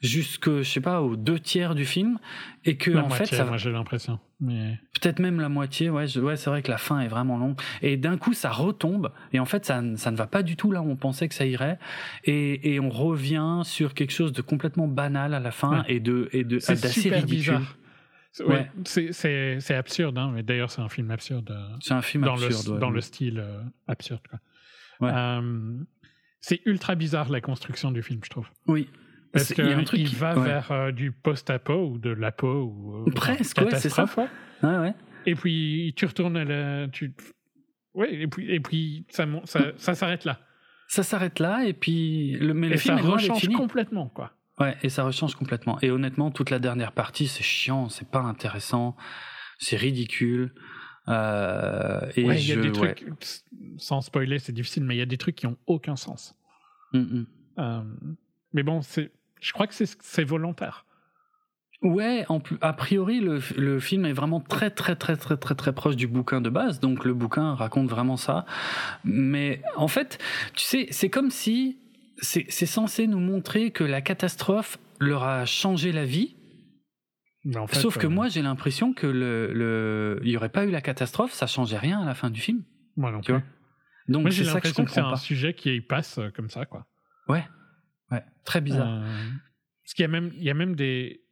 jusque 0.00 0.48
je 0.48 0.62
sais 0.62 0.80
pas 0.80 1.02
aux 1.02 1.16
deux 1.16 1.38
tiers 1.38 1.74
du 1.74 1.84
film 1.84 2.18
et 2.64 2.76
que 2.76 2.90
en 2.96 3.10
fait 3.10 3.26
ça 3.26 3.44
moi 3.44 3.58
j'ai 3.58 3.70
l'impression 3.70 4.18
mais 4.40 4.78
peut-être 4.98 5.18
même 5.18 5.40
la 5.40 5.50
moitié 5.50 5.90
ouais 5.90 6.16
ouais 6.18 6.36
c'est 6.36 6.48
vrai 6.48 6.62
que 6.62 6.70
la 6.70 6.78
fin 6.78 7.00
est 7.00 7.08
vraiment 7.08 7.36
longue 7.36 7.60
et 7.82 7.98
d'un 7.98 8.16
coup 8.16 8.32
ça 8.32 8.50
retombe 8.50 9.12
et 9.32 9.40
en 9.40 9.44
fait 9.44 9.66
ça 9.66 9.82
ça 9.96 10.10
ne 10.10 10.16
va 10.16 10.26
pas 10.26 10.42
du 10.42 10.56
tout 10.56 10.72
là 10.72 10.80
où 10.80 10.90
on 10.90 10.96
pensait 10.96 11.28
que 11.28 11.34
ça 11.34 11.44
irait 11.44 11.78
et 12.24 12.74
et 12.74 12.80
on 12.80 12.88
revient 12.88 13.60
sur 13.64 13.92
quelque 13.92 14.12
chose 14.12 14.32
de 14.32 14.40
complètement 14.40 14.88
banal 14.88 15.34
à 15.34 15.40
la 15.40 15.50
fin 15.50 15.84
et 15.86 16.00
de 16.00 16.30
et 16.32 16.44
de 16.44 16.58
d'assez 16.58 17.10
ridicule 17.10 17.60
Ouais, 18.38 18.70
c'est 18.84 19.12
c'est 19.12 19.74
absurde, 19.74 20.16
hein, 20.16 20.30
mais 20.32 20.44
d'ailleurs 20.44 20.70
c'est 20.70 20.80
un 20.80 20.88
film 20.88 21.10
absurde. 21.10 21.50
Euh, 21.50 21.76
c'est 21.80 21.94
un 21.94 22.02
film 22.02 22.24
dans 22.24 22.34
absurde. 22.34 22.74
Le, 22.74 22.78
dans 22.80 22.90
le 22.90 23.00
style 23.00 23.40
euh, 23.40 23.60
absurde. 23.88 24.22
Quoi. 24.30 24.38
Ouais. 25.00 25.12
Euh, 25.12 25.78
c'est 26.40 26.60
ultra 26.64 26.94
bizarre 26.94 27.28
la 27.28 27.40
construction 27.40 27.90
du 27.90 28.02
film, 28.02 28.20
je 28.22 28.30
trouve. 28.30 28.46
Oui, 28.66 28.88
parce 29.32 29.52
qu'il 29.52 29.84
il 29.94 30.16
va 30.16 30.34
vers 30.34 30.72
euh, 30.72 30.92
du 30.92 31.12
post-apo 31.12 31.90
ou 31.90 31.98
de 31.98 32.10
l'apo 32.10 32.64
ou 32.64 33.04
euh, 33.08 33.10
presque, 33.12 33.58
ouais, 33.58 33.74
c'est 33.76 33.88
ça. 33.88 34.04
Ouais. 34.16 34.78
Ouais, 34.78 34.94
Et 35.26 35.34
puis 35.34 35.94
tu 35.96 36.06
retournes 36.06 36.36
à 36.36 36.44
la, 36.44 36.88
tu, 36.88 37.14
ouais, 37.94 38.12
et 38.12 38.26
puis 38.26 38.50
et 38.52 38.60
puis 38.60 39.06
ça 39.08 39.26
ça, 39.44 39.72
ça 39.76 39.94
s'arrête 39.94 40.24
là. 40.24 40.40
Ça 40.88 41.02
s'arrête 41.02 41.38
là 41.38 41.64
et 41.64 41.72
puis 41.72 42.32
le 42.32 42.52
mais 42.54 42.66
et 42.66 42.70
le 42.70 42.76
film 42.76 42.98
ça 42.98 43.04
rechange 43.04 43.48
complètement 43.48 44.08
quoi. 44.08 44.32
Ouais, 44.58 44.76
et 44.82 44.90
ça 44.90 45.04
rechange 45.04 45.34
complètement. 45.36 45.78
Et 45.80 45.90
honnêtement, 45.90 46.30
toute 46.30 46.50
la 46.50 46.58
dernière 46.58 46.92
partie, 46.92 47.28
c'est 47.28 47.42
chiant, 47.42 47.88
c'est 47.88 48.10
pas 48.10 48.20
intéressant, 48.20 48.94
c'est 49.58 49.76
ridicule. 49.76 50.52
Euh, 51.08 52.00
et 52.14 52.20
il 52.22 52.46
y 52.46 52.52
a 52.52 52.56
des 52.56 52.70
trucs, 52.70 53.06
sans 53.78 54.02
spoiler, 54.02 54.38
c'est 54.38 54.52
difficile, 54.52 54.84
mais 54.84 54.96
il 54.96 54.98
y 54.98 55.02
a 55.02 55.06
des 55.06 55.16
trucs 55.16 55.36
qui 55.36 55.46
ont 55.46 55.56
aucun 55.66 55.96
sens. 55.96 56.36
Mm 56.92 57.00
-mm. 57.00 57.26
Euh, 57.58 57.82
mais 58.52 58.62
bon, 58.62 58.82
c'est 58.82 59.10
je 59.40 59.52
crois 59.52 59.66
que 59.66 59.74
c'est 59.74 60.24
volontaire. 60.24 60.84
Ouais, 61.82 62.26
en, 62.28 62.40
a 62.60 62.74
priori, 62.74 63.20
le, 63.20 63.40
le, 63.56 63.80
film 63.80 64.04
est 64.04 64.12
vraiment 64.12 64.40
très, 64.40 64.70
très, 64.70 64.96
très, 64.96 65.16
très, 65.16 65.38
très, 65.38 65.54
très 65.54 65.72
proche 65.72 65.96
du 65.96 66.06
bouquin 66.06 66.42
de 66.42 66.50
base. 66.50 66.78
Donc, 66.78 67.06
le 67.06 67.14
bouquin 67.14 67.54
raconte 67.54 67.88
vraiment 67.88 68.18
ça. 68.18 68.44
Mais 69.02 69.62
en 69.76 69.88
fait, 69.88 70.18
tu 70.54 70.64
sais, 70.64 70.88
c'est 70.90 71.08
comme 71.08 71.30
si 71.30 71.78
c'est 72.20 72.66
censé 72.66 73.06
nous 73.06 73.18
montrer 73.18 73.70
que 73.70 73.82
la 73.82 74.02
catastrophe 74.02 74.78
leur 74.98 75.24
a 75.24 75.46
changé 75.46 75.90
la 75.90 76.04
vie. 76.04 76.36
En 77.56 77.66
fait, 77.66 77.76
Sauf 77.76 77.96
que 77.96 78.06
euh, 78.06 78.10
moi, 78.10 78.28
j'ai 78.28 78.42
l'impression 78.42 78.92
que 78.92 79.06
le, 79.06 79.50
le, 79.54 80.20
il 80.22 80.30
y 80.30 80.36
aurait 80.36 80.50
pas 80.50 80.66
eu 80.66 80.70
la 80.70 80.82
catastrophe, 80.82 81.32
ça 81.32 81.46
changeait 81.46 81.78
rien 81.78 82.02
à 82.02 82.04
la 82.04 82.14
fin 82.14 82.28
du 82.28 82.42
film. 82.42 82.62
Moi 82.96 83.10
non 83.10 83.22
tu 83.22 83.32
Vois 83.32 83.42
Donc, 84.08 84.28
j'ai 84.28 84.44
l'impression 84.44 84.84
que, 84.84 84.90
c'est 84.90 85.00
un 85.00 85.16
sujet 85.16 85.54
qui 85.54 85.80
passe 85.80 86.18
euh, 86.18 86.28
comme 86.36 86.50
ça, 86.50 86.66
quoi. 86.66 86.86
Ouais. 87.28 87.44
Ouais, 88.10 88.24
très 88.44 88.60
bizarre. 88.60 89.02
Euh, 89.02 89.30
parce 89.84 89.94
qu'il 89.94 90.02
y 90.02 90.04
a 90.04 90.08
même, 90.08 90.30
il 90.34 90.42
y 90.42 90.50
a 90.50 90.54
même 90.54 90.74
des. 90.74 91.22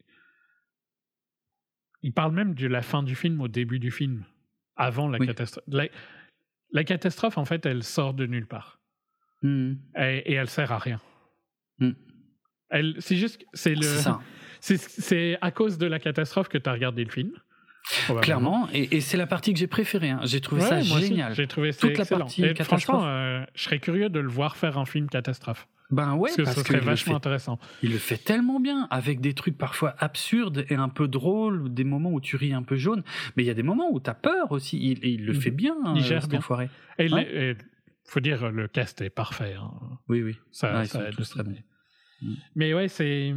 Il 2.03 2.13
parle 2.13 2.33
même 2.33 2.55
de 2.55 2.67
la 2.67 2.83
fin 2.83 3.03
du 3.03 3.15
film 3.15 3.41
au 3.41 3.49
début 3.49 3.79
du 3.79 3.91
film, 3.91 4.25
avant 4.77 5.09
la 5.09 5.19
catastrophe. 5.19 5.65
La, 6.71 6.85
catastrophe, 6.85 7.39
en 7.39 7.45
fait, 7.45 7.65
elle 7.67 7.83
sort 7.83 8.15
de 8.15 8.27
nulle 8.27 8.47
part. 8.47 8.81
Mmh. 9.43 9.75
Et, 9.97 10.35
elle 10.35 10.49
sert 10.49 10.71
à 10.71 10.79
rien. 10.79 11.01
Mmh. 11.79 11.91
Elle, 12.71 12.97
c'est 12.99 13.17
juste, 13.17 13.45
c'est 13.53 13.75
le. 13.75 13.87
C'est 14.61 15.39
à 15.41 15.53
cause 15.53 15.79
de 15.79 15.87
la 15.87 16.01
catastrophe 16.01 16.49
que 16.49 16.59
tu 16.59 16.69
as 16.69 16.73
regardé 16.73 17.05
le 17.05 17.11
film. 17.11 17.31
Clairement, 18.21 18.69
et, 18.73 18.97
et 18.97 19.01
c'est 19.01 19.17
la 19.17 19.27
partie 19.27 19.53
que 19.55 19.59
j'ai 19.59 19.67
préférée. 19.67 20.11
Hein. 20.11 20.21
J'ai 20.25 20.41
trouvé 20.41 20.61
ça 20.61 20.81
génial. 20.81 21.35
J'ai 21.35 21.47
trouvé 21.47 21.73
ça 21.73 21.81
Toute 21.81 21.99
excellent. 21.99 22.19
la 22.19 22.25
partie 22.25 22.65
Franchement, 22.65 23.07
euh, 23.07 23.45
je 23.55 23.63
serais 23.63 23.79
curieux 23.79 24.11
de 24.11 24.21
le 24.21 24.29
voir 24.29 24.57
faire 24.57 24.77
un 24.79 24.85
film 24.85 25.09
catastrophe. 25.09 25.67
Ben 25.91 26.15
ouais, 26.17 26.31
parce 26.37 26.55
que 26.55 26.61
ce 26.61 26.67
serait 26.67 26.81
vachement 26.81 27.17
intéressant. 27.17 27.59
Il 27.83 27.93
le 27.93 27.99
fait 27.99 28.19
tellement 28.19 28.61
bien, 28.61 28.87
avec 28.91 29.21
des 29.21 29.33
trucs 29.33 29.57
parfois 29.57 29.95
absurdes 29.99 30.67
et 30.69 30.75
un 30.75 30.91
peu 30.91 31.09
drôles, 31.09 31.73
des 31.73 31.85
moments 31.85 32.13
où 32.13 32.21
tu 32.21 32.37
ris 32.37 32.53
un 32.53 32.63
peu 32.63 32.77
jaune, 32.77 33.03
mais 33.37 33.43
il 33.43 33.47
y 33.47 33.51
a 33.51 33.55
des 33.55 33.63
moments 33.63 33.91
où 33.91 33.99
tu 33.99 34.11
as 34.11 34.15
peur 34.15 34.53
aussi. 34.53 34.79
Il, 34.79 35.05
il 35.05 35.25
le 35.25 35.33
fait 35.33 35.51
bien, 35.51 35.77
il 35.95 36.03
gère 36.03 36.25
euh, 36.25 36.29
bien. 36.29 36.39
Enfoiré. 36.41 36.69
Et 36.99 37.07
il 37.07 37.57
faut 38.05 38.21
dire, 38.21 38.51
le 38.51 38.69
cast 38.69 39.01
est 39.01 39.11
parfait. 39.11 39.55
Hein. 39.55 39.71
Oui, 40.09 40.23
oui. 40.23 40.37
Ça, 40.51 40.85
ça 40.85 41.09
aide 41.09 41.17
très 41.17 41.43
bien. 41.43 41.63
Mm. 42.21 42.35
Mais 42.55 42.75
ouais, 42.75 42.89
c'est, 42.89 43.35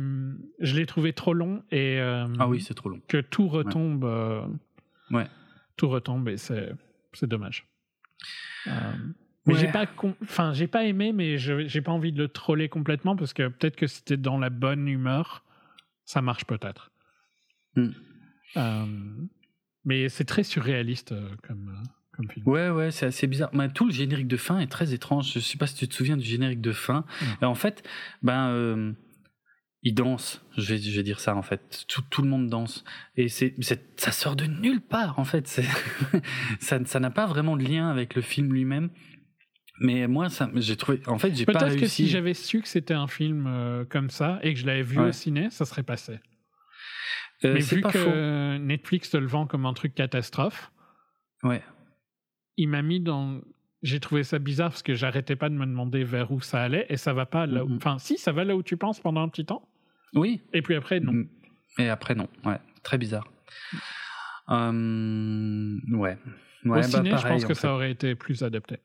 je 0.60 0.76
l'ai 0.76 0.86
trouvé 0.86 1.14
trop 1.14 1.34
long 1.34 1.64
et 1.72 2.00
euh, 2.00 2.28
ah 2.40 2.48
oui, 2.48 2.62
c'est 2.62 2.74
trop 2.74 2.90
long. 2.90 3.02
Que 3.08 3.18
tout 3.22 3.48
retombe. 3.48 4.04
Euh, 4.04 4.46
ouais. 5.12 5.28
Tout 5.78 5.90
retombe 5.90 6.28
et 6.30 6.38
c'est, 6.38 6.74
c'est 7.14 7.28
dommage. 7.28 7.68
Euh, 8.68 8.94
mais 9.46 9.56
j'ai 9.56 9.68
pas, 9.68 9.86
enfin, 10.24 10.54
j'ai 10.54 10.68
pas 10.68 10.86
aimé, 10.86 11.14
mais 11.14 11.38
je 11.38 11.68
j'ai 11.68 11.82
pas 11.82 11.92
envie 11.92 12.12
de 12.12 12.22
le 12.22 12.28
troller 12.28 12.70
complètement 12.70 13.16
parce 13.16 13.34
que 13.34 13.48
peut-être 13.48 13.76
que 13.76 13.88
si 13.88 14.04
t'es 14.04 14.18
dans 14.18 14.38
la 14.38 14.50
bonne 14.50 14.88
humeur, 14.88 15.44
ça 16.06 16.22
marche 16.22 16.46
peut-être. 16.46 16.92
Hmm. 17.76 17.90
Euh, 18.58 18.86
mais 19.86 20.10
c'est 20.10 20.26
très 20.26 20.44
surréaliste 20.44 21.14
euh, 21.14 21.30
comme, 21.48 21.70
euh, 21.70 21.88
comme 22.12 22.30
film. 22.30 22.48
Ouais, 22.48 22.70
ouais, 22.70 22.92
c'est 22.92 23.08
assez 23.08 23.26
bizarre. 23.26 23.50
Mais 23.54 23.70
tout 23.70 23.86
le 23.86 23.94
générique 23.94 24.28
de 24.28 24.38
fin 24.38 24.60
est 24.60 24.68
très 24.68 24.94
étrange. 24.94 25.32
Je 25.34 25.40
sais 25.40 25.58
pas 25.58 25.68
si 25.68 25.76
tu 25.76 25.88
te 25.88 25.96
souviens 25.96 26.18
du 26.18 26.26
générique 26.26 26.62
de 26.62 26.74
fin. 26.74 27.06
En 27.42 27.56
fait, 27.56 27.88
ben, 28.22 28.94
il 29.84 29.96
danse. 29.96 30.46
Je 30.58 30.74
vais, 30.74 30.78
je 30.78 30.96
vais 30.96 31.04
dire 31.04 31.20
ça 31.20 31.36
en 31.36 31.42
fait. 31.42 31.86
Tout, 31.88 32.04
tout 32.10 32.22
le 32.22 32.30
monde 32.30 32.48
danse 32.48 32.84
et 33.16 33.30
c'est, 33.30 33.56
ça 33.98 34.12
sort 34.12 34.36
de 34.36 34.46
nulle 34.46 34.82
part 34.82 35.18
en 35.18 35.24
fait. 35.24 35.48
ça, 36.60 36.86
ça 36.86 37.00
n'a 37.00 37.10
pas 37.10 37.26
vraiment 37.26 37.58
de 37.58 37.64
lien 37.64 37.90
avec 37.90 38.16
le 38.16 38.22
film 38.22 38.54
lui-même. 38.54 38.90
Mais 39.80 40.08
moi, 40.08 40.28
j'ai 40.56 40.78
trouvé. 40.78 41.02
En 41.08 41.18
fait, 41.18 41.34
j'ai 41.34 41.46
pas 41.46 41.54
réussi. 41.54 41.68
Peut-être 41.70 41.82
que 41.82 41.88
si 41.88 42.08
j'avais 42.08 42.34
su 42.34 42.62
que 42.62 42.68
c'était 42.68 42.94
un 42.94 43.08
film 43.08 43.48
euh, 43.48 43.86
comme 43.86 44.10
ça 44.10 44.40
et 44.44 44.54
que 44.54 44.60
je 44.60 44.66
l'avais 44.66 44.84
vu 44.84 45.00
au 45.00 45.12
ciné, 45.12 45.50
ça 45.50 45.66
serait 45.66 45.84
passé. 45.84 46.20
Euh, 47.44 47.54
Mais 47.54 47.60
vu 47.62 47.82
que 47.82 48.58
Netflix 48.58 49.10
te 49.10 49.18
le 49.18 49.26
vend 49.26 49.48
comme 49.48 49.66
un 49.66 49.74
truc 49.74 49.96
catastrophe, 49.96 50.72
ouais. 51.44 51.64
il 52.58 52.70
m'a 52.70 52.82
mis 52.82 53.00
dans. 53.00 53.42
J'ai 53.82 54.00
trouvé 54.00 54.24
ça 54.24 54.38
bizarre 54.38 54.70
parce 54.70 54.84
que 54.84 54.94
j'arrêtais 54.94 55.36
pas 55.36 55.50
de 55.50 55.56
me 55.56 55.66
demander 55.66 56.04
vers 56.04 56.32
où 56.32 56.40
ça 56.40 56.62
allait 56.62 56.86
et 56.90 56.98
ça 56.98 57.14
va 57.14 57.26
pas 57.26 57.48
là 57.48 57.66
où. 57.66 57.70
Mm-hmm. 57.70 57.78
Enfin, 57.78 57.98
si, 57.98 58.20
ça 58.20 58.32
va 58.32 58.44
là 58.44 58.56
où 58.56 58.62
tu 58.62 58.78
penses 58.78 59.00
pendant 59.00 59.22
un 59.22 59.30
petit 59.30 59.46
temps. 59.46 59.68
Oui. 60.14 60.42
Et 60.54 60.62
puis 60.62 60.76
après, 60.76 61.00
non. 61.00 61.26
Et 61.80 61.90
après, 61.90 62.14
non. 62.14 62.28
Ouais. 62.46 62.60
Très 62.84 63.00
bizarre. 63.00 63.28
Hum, 64.48 65.80
ouais. 65.94 66.18
ouais. 66.66 66.80
Au 66.80 66.84
ciné, 66.84 67.12
bah, 67.12 67.18
je 67.18 67.28
pense 67.28 67.46
que 67.46 67.54
ça 67.56 67.74
aurait 67.74 67.90
été 67.90 68.14
plus 68.14 68.44
adapté. 68.44 68.78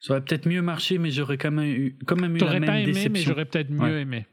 Ça 0.00 0.12
aurait 0.12 0.24
peut-être 0.24 0.46
mieux 0.46 0.62
marché, 0.62 0.98
mais 0.98 1.10
j'aurais 1.10 1.38
quand 1.38 1.50
même 1.50 1.68
eu, 1.68 1.98
quand 2.06 2.16
même 2.16 2.36
eu 2.36 2.38
la 2.38 2.60
même 2.60 2.64
pas 2.64 2.80
aimé, 2.80 3.08
mais 3.08 3.20
j'aurais 3.20 3.44
peut-être 3.44 3.70
mieux 3.70 3.98
aimé. 3.98 4.26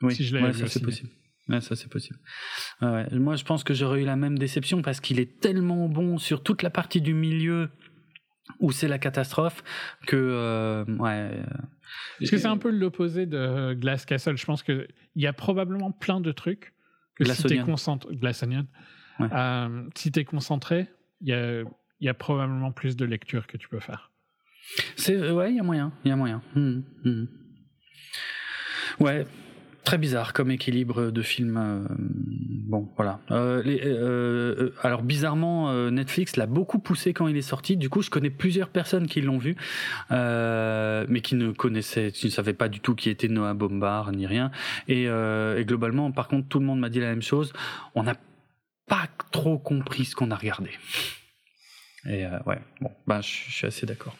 Oui, 0.00 0.14
si 0.14 0.24
je 0.24 0.36
ouais, 0.36 0.52
ça 0.52 0.66
c'est 0.66 0.82
possible. 0.82 1.10
Ouais, 1.48 1.60
ça 1.60 1.76
c'est 1.76 1.88
possible. 1.88 2.18
Ouais, 2.80 3.06
Moi, 3.12 3.36
je 3.36 3.44
pense 3.44 3.64
que 3.64 3.74
j'aurais 3.74 4.02
eu 4.02 4.04
la 4.04 4.16
même 4.16 4.38
déception 4.38 4.80
parce 4.80 5.00
qu'il 5.00 5.20
est 5.20 5.40
tellement 5.40 5.88
bon 5.88 6.18
sur 6.18 6.42
toute 6.42 6.62
la 6.62 6.70
partie 6.70 7.00
du 7.00 7.14
milieu 7.14 7.70
où 8.58 8.72
c'est 8.72 8.88
la 8.88 8.98
catastrophe 8.98 9.62
que 10.06 10.16
euh, 10.16 10.84
ouais. 10.84 11.42
Parce 12.18 12.30
que 12.30 12.38
c'est 12.38 12.48
un 12.48 12.58
peu 12.58 12.70
l'opposé 12.70 13.26
de 13.26 13.74
Glass 13.74 14.06
Castle. 14.06 14.36
Je 14.36 14.44
pense 14.44 14.62
qu'il 14.62 14.88
y 15.16 15.26
a 15.26 15.32
probablement 15.32 15.92
plein 15.92 16.20
de 16.20 16.32
trucs 16.32 16.72
que 17.16 17.24
si 17.24 17.42
tu 17.44 17.54
es 17.54 17.58
concentré, 17.58 18.16
euh, 19.20 19.88
si 19.94 20.10
tu 20.10 20.20
es 20.20 20.24
concentré, 20.24 20.88
il 21.20 21.28
y 21.28 21.32
a, 21.32 21.62
y 22.00 22.08
a 22.08 22.14
probablement 22.14 22.72
plus 22.72 22.96
de 22.96 23.04
lectures 23.04 23.46
que 23.46 23.56
tu 23.56 23.68
peux 23.68 23.80
faire. 23.80 24.11
C'est 24.96 25.16
euh, 25.16 25.34
ouais, 25.34 25.50
il 25.50 25.56
y 25.56 25.60
a 25.60 25.62
moyen, 25.62 25.92
il 26.04 26.08
y 26.08 26.12
a 26.12 26.16
moyen. 26.16 26.42
Hmm, 26.54 26.80
hmm. 27.04 27.26
Ouais, 29.00 29.26
très 29.84 29.98
bizarre 29.98 30.32
comme 30.32 30.50
équilibre 30.50 31.10
de 31.10 31.22
film. 31.22 31.56
Euh, 31.56 31.84
bon, 32.68 32.88
voilà. 32.96 33.20
Euh, 33.30 34.70
alors 34.82 35.02
bizarrement, 35.02 35.90
Netflix 35.90 36.36
l'a 36.36 36.46
beaucoup 36.46 36.78
poussé 36.78 37.12
quand 37.12 37.26
il 37.26 37.36
est 37.36 37.42
sorti. 37.42 37.76
Du 37.76 37.88
coup, 37.88 38.02
je 38.02 38.10
connais 38.10 38.30
plusieurs 38.30 38.68
personnes 38.68 39.06
qui 39.06 39.20
l'ont 39.20 39.38
vu, 39.38 39.56
mais 40.10 41.20
qui 41.22 41.34
ne 41.34 41.52
connaissaient, 41.52 42.12
qui 42.12 42.26
ne 42.26 42.30
savaient 42.30 42.54
pas 42.54 42.68
du 42.68 42.80
tout 42.80 42.94
qui 42.94 43.10
était 43.10 43.28
Noah 43.28 43.54
Bombard 43.54 44.12
ni 44.12 44.26
rien. 44.26 44.50
Et, 44.88 45.04
et 45.04 45.64
globalement, 45.64 46.12
par 46.12 46.28
contre, 46.28 46.48
tout 46.48 46.60
le 46.60 46.66
monde 46.66 46.80
m'a 46.80 46.90
dit 46.90 47.00
la 47.00 47.08
même 47.08 47.22
chose. 47.22 47.52
On 47.94 48.02
n'a 48.02 48.16
pas 48.86 49.08
trop 49.32 49.58
compris 49.58 50.04
ce 50.04 50.14
qu'on 50.14 50.30
a 50.30 50.36
regardé. 50.36 50.70
Et 52.04 52.26
ouais, 52.46 52.58
bon, 52.80 52.90
ben, 53.06 53.20
je 53.20 53.28
suis 53.28 53.66
assez 53.66 53.86
d'accord. 53.86 54.16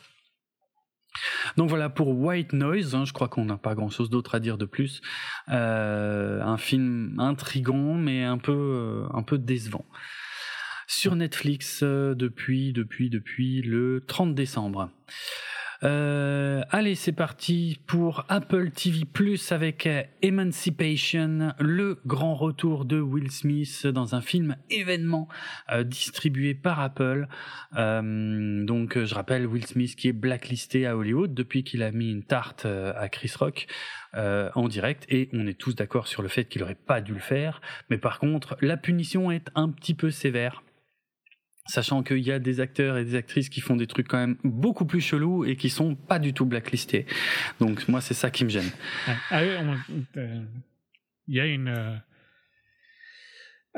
Donc 1.56 1.68
voilà 1.68 1.88
pour 1.90 2.08
White 2.08 2.52
Noise, 2.52 2.94
hein, 2.94 3.04
je 3.04 3.12
crois 3.12 3.28
qu'on 3.28 3.44
n'a 3.44 3.56
pas 3.56 3.74
grand-chose 3.74 4.10
d'autre 4.10 4.34
à 4.34 4.40
dire 4.40 4.58
de 4.58 4.64
plus. 4.64 5.02
Euh, 5.50 6.42
un 6.42 6.56
film 6.56 7.16
intrigant 7.18 7.94
mais 7.94 8.24
un 8.24 8.38
peu, 8.38 8.52
euh, 8.52 9.36
décevant. 9.38 9.84
Sur 10.86 11.16
Netflix 11.16 11.80
euh, 11.82 12.14
depuis, 12.14 12.72
depuis, 12.72 13.10
depuis 13.10 13.62
le 13.62 14.04
30 14.06 14.34
décembre. 14.34 14.90
Euh, 15.84 16.62
allez, 16.70 16.94
c'est 16.94 17.12
parti 17.12 17.80
pour 17.86 18.24
Apple 18.28 18.70
TV 18.70 19.04
Plus 19.04 19.50
avec 19.50 19.88
Emancipation, 20.22 21.52
le 21.58 21.98
grand 22.06 22.34
retour 22.34 22.84
de 22.84 23.00
Will 23.00 23.30
Smith 23.30 23.86
dans 23.88 24.14
un 24.14 24.20
film 24.20 24.56
événement 24.70 25.28
euh, 25.72 25.82
distribué 25.82 26.54
par 26.54 26.78
Apple. 26.78 27.26
Euh, 27.76 28.64
donc, 28.64 29.02
je 29.02 29.14
rappelle 29.14 29.46
Will 29.46 29.66
Smith 29.66 29.96
qui 29.96 30.08
est 30.08 30.12
blacklisté 30.12 30.86
à 30.86 30.96
Hollywood 30.96 31.34
depuis 31.34 31.64
qu'il 31.64 31.82
a 31.82 31.90
mis 31.90 32.10
une 32.10 32.22
tarte 32.22 32.64
à 32.66 33.08
Chris 33.08 33.32
Rock. 33.36 33.66
en 34.14 34.68
direct 34.68 35.06
et 35.08 35.30
on 35.32 35.46
est 35.46 35.58
tous 35.58 35.74
d'accord 35.74 36.06
sur 36.06 36.22
le 36.22 36.28
fait 36.28 36.44
qu'il 36.44 36.60
n'aurait 36.60 36.74
pas 36.74 37.00
dû 37.00 37.14
le 37.14 37.20
faire 37.20 37.62
mais 37.88 37.96
par 37.96 38.18
contre 38.18 38.56
la 38.60 38.76
punition 38.76 39.30
est 39.30 39.48
un 39.54 39.70
petit 39.70 39.94
peu 39.94 40.10
sévère 40.10 40.62
sachant 41.72 42.02
qu'il 42.02 42.18
y 42.18 42.30
a 42.30 42.38
des 42.38 42.60
acteurs 42.60 42.98
et 42.98 43.04
des 43.04 43.14
actrices 43.14 43.48
qui 43.48 43.62
font 43.62 43.76
des 43.76 43.86
trucs 43.86 44.06
quand 44.06 44.18
même 44.18 44.36
beaucoup 44.44 44.84
plus 44.84 45.00
chelous 45.00 45.46
et 45.46 45.56
qui 45.56 45.70
sont 45.70 45.94
pas 45.94 46.18
du 46.18 46.34
tout 46.34 46.44
blacklistés. 46.44 47.06
Donc 47.60 47.88
moi 47.88 48.02
c'est 48.02 48.14
ça 48.14 48.30
qui 48.30 48.44
me 48.44 48.50
gêne. 48.50 48.70
Ah, 49.30 49.40
euh, 49.40 50.44
il 51.26 51.34
y 51.34 51.40
a 51.40 51.46
une 51.46 51.68
euh, 51.68 51.96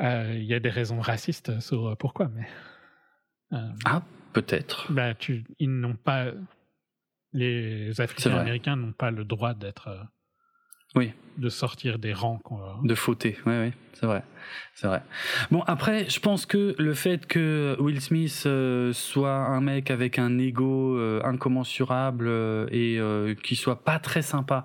euh, 0.01 0.33
il 0.35 0.43
y 0.43 0.53
a 0.53 0.59
des 0.59 0.69
raisons 0.69 0.99
racistes 0.99 1.61
sur 1.61 1.95
pourquoi 1.97 2.29
mais 2.35 2.45
ah 3.85 4.03
peut-être. 4.33 4.91
Bah 4.91 5.13
tu 5.13 5.45
ils 5.59 5.71
n'ont 5.71 5.95
pas 5.95 6.33
les 7.31 8.01
Africains 8.01 8.37
américains 8.37 8.75
n'ont 8.75 8.91
pas 8.91 9.11
le 9.11 9.23
droit 9.23 9.53
d'être 9.53 10.05
oui. 10.95 11.11
De 11.37 11.49
sortir 11.49 11.99
des 11.99 12.13
rangs. 12.13 12.39
De 12.83 12.95
fauter, 12.95 13.37
oui, 13.45 13.53
oui, 13.59 13.71
c'est 13.93 14.05
vrai. 14.05 14.23
C'est 14.73 14.87
vrai. 14.87 15.01
Bon, 15.51 15.61
après, 15.67 16.09
je 16.09 16.19
pense 16.19 16.45
que 16.45 16.75
le 16.77 16.93
fait 16.93 17.25
que 17.25 17.75
Will 17.79 17.99
Smith 17.99 18.43
euh, 18.45 18.93
soit 18.93 19.35
un 19.35 19.59
mec 19.59 19.91
avec 19.91 20.17
un 20.17 20.37
ego 20.37 20.97
euh, 20.97 21.21
incommensurable 21.23 22.27
euh, 22.27 22.67
et 22.71 23.35
qui 23.43 23.55
soit 23.55 23.83
pas 23.83 23.99
très 23.99 24.21
sympa 24.21 24.63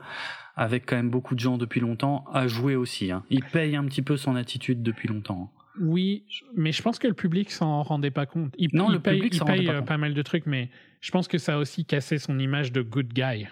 avec 0.56 0.86
quand 0.86 0.96
même 0.96 1.10
beaucoup 1.10 1.34
de 1.34 1.40
gens 1.40 1.58
depuis 1.58 1.80
longtemps 1.80 2.24
a 2.32 2.46
joué 2.46 2.76
aussi. 2.76 3.10
Hein. 3.10 3.24
Il 3.30 3.42
paye 3.44 3.76
un 3.76 3.84
petit 3.84 4.02
peu 4.02 4.16
son 4.16 4.36
attitude 4.36 4.82
depuis 4.82 5.08
longtemps. 5.08 5.52
Oui, 5.80 6.24
mais 6.56 6.72
je 6.72 6.82
pense 6.82 6.98
que 6.98 7.06
le 7.06 7.14
public 7.14 7.50
s'en 7.50 7.82
rendait 7.82 8.10
pas 8.10 8.26
compte. 8.26 8.52
Il, 8.58 8.70
non, 8.74 8.90
le 8.90 9.00
paye, 9.00 9.16
public 9.20 9.34
il 9.36 9.44
paye 9.44 9.82
pas, 9.86 9.96
mal 9.96 10.12
de 10.12 10.22
trucs, 10.22 10.46
mais 10.46 10.68
je 11.00 11.10
pense 11.10 11.28
que 11.28 11.38
ça 11.38 11.54
a 11.54 11.58
aussi 11.58 11.84
cassé 11.84 12.18
son 12.18 12.38
image 12.38 12.72
de 12.72 12.82
good 12.82 13.12
guy. 13.12 13.48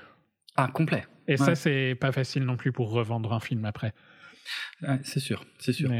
Ah, 0.56 0.68
complet. 0.72 1.04
Et 1.28 1.36
ça, 1.36 1.54
c'est 1.54 1.94
pas 1.94 2.10
facile 2.10 2.44
non 2.44 2.56
plus 2.56 2.72
pour 2.72 2.90
revendre 2.90 3.32
un 3.32 3.40
film 3.40 3.64
après. 3.64 3.92
c'est 5.02 5.20
sûr, 5.20 5.44
c'est 5.58 5.72
sûr. 5.72 5.90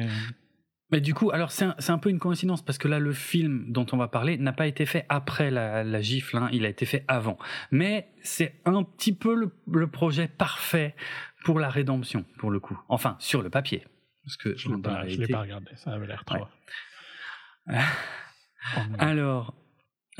Mais... 0.90 1.00
du 1.00 1.12
coup, 1.12 1.30
alors 1.30 1.52
c'est 1.52 1.66
un, 1.66 1.76
un, 1.86 1.98
peu 1.98 2.08
une 2.08 2.18
coïncidence 2.18 2.62
parce 2.62 2.78
que 2.78 2.88
là, 2.88 2.98
le 2.98 3.12
film 3.12 3.70
dont 3.70 3.86
on 3.92 3.98
va 3.98 4.08
parler 4.08 4.38
n'a 4.38 4.54
pas 4.54 4.66
été 4.66 4.86
fait 4.86 5.04
après 5.10 5.50
la, 5.50 5.84
la 5.84 6.00
gifle, 6.00 6.38
hein, 6.38 6.48
il 6.50 6.64
a 6.64 6.70
été 6.70 6.86
fait 6.86 7.04
avant. 7.08 7.38
Mais 7.70 8.08
c'est 8.22 8.54
un 8.64 8.82
petit 8.82 9.14
peu 9.14 9.34
le, 9.66 9.86
projet 9.86 10.28
parfait 10.28 10.96
pour 11.44 11.60
la 11.60 11.68
rédemption, 11.68 12.24
pour 12.38 12.50
le 12.50 12.58
coup. 12.58 12.80
Enfin, 12.88 13.16
sur 13.20 13.42
le 13.42 13.50
papier. 13.50 13.84
Parce 14.24 14.36
que 14.38 14.56
je 14.56 14.68
ne 14.70 14.76
l'ai 14.76 15.28
pas, 15.28 15.40
regardé, 15.42 15.70
ça 15.76 15.92
avait 15.92 16.06
l'air 16.06 16.24
trop. 16.24 16.46
alors, 18.98 19.54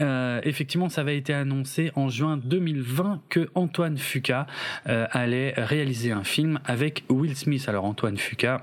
euh, 0.00 0.40
effectivement, 0.44 0.88
ça 0.88 1.00
avait 1.00 1.16
été 1.16 1.34
annoncé 1.34 1.90
en 1.96 2.08
juin 2.08 2.36
2020 2.36 3.22
que 3.28 3.48
Antoine 3.54 3.98
Fuqua 3.98 4.46
euh, 4.88 5.06
allait 5.10 5.54
réaliser 5.56 6.12
un 6.12 6.24
film 6.24 6.60
avec 6.64 7.04
Will 7.08 7.36
Smith. 7.36 7.68
Alors 7.68 7.84
Antoine 7.84 8.16
Fuqua, 8.16 8.62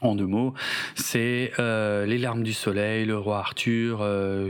en 0.00 0.14
deux 0.14 0.26
mots, 0.26 0.54
c'est 0.94 1.52
euh, 1.58 2.06
Les 2.06 2.18
larmes 2.18 2.42
du 2.42 2.52
soleil, 2.52 3.06
Le 3.06 3.16
roi 3.16 3.38
Arthur, 3.38 3.98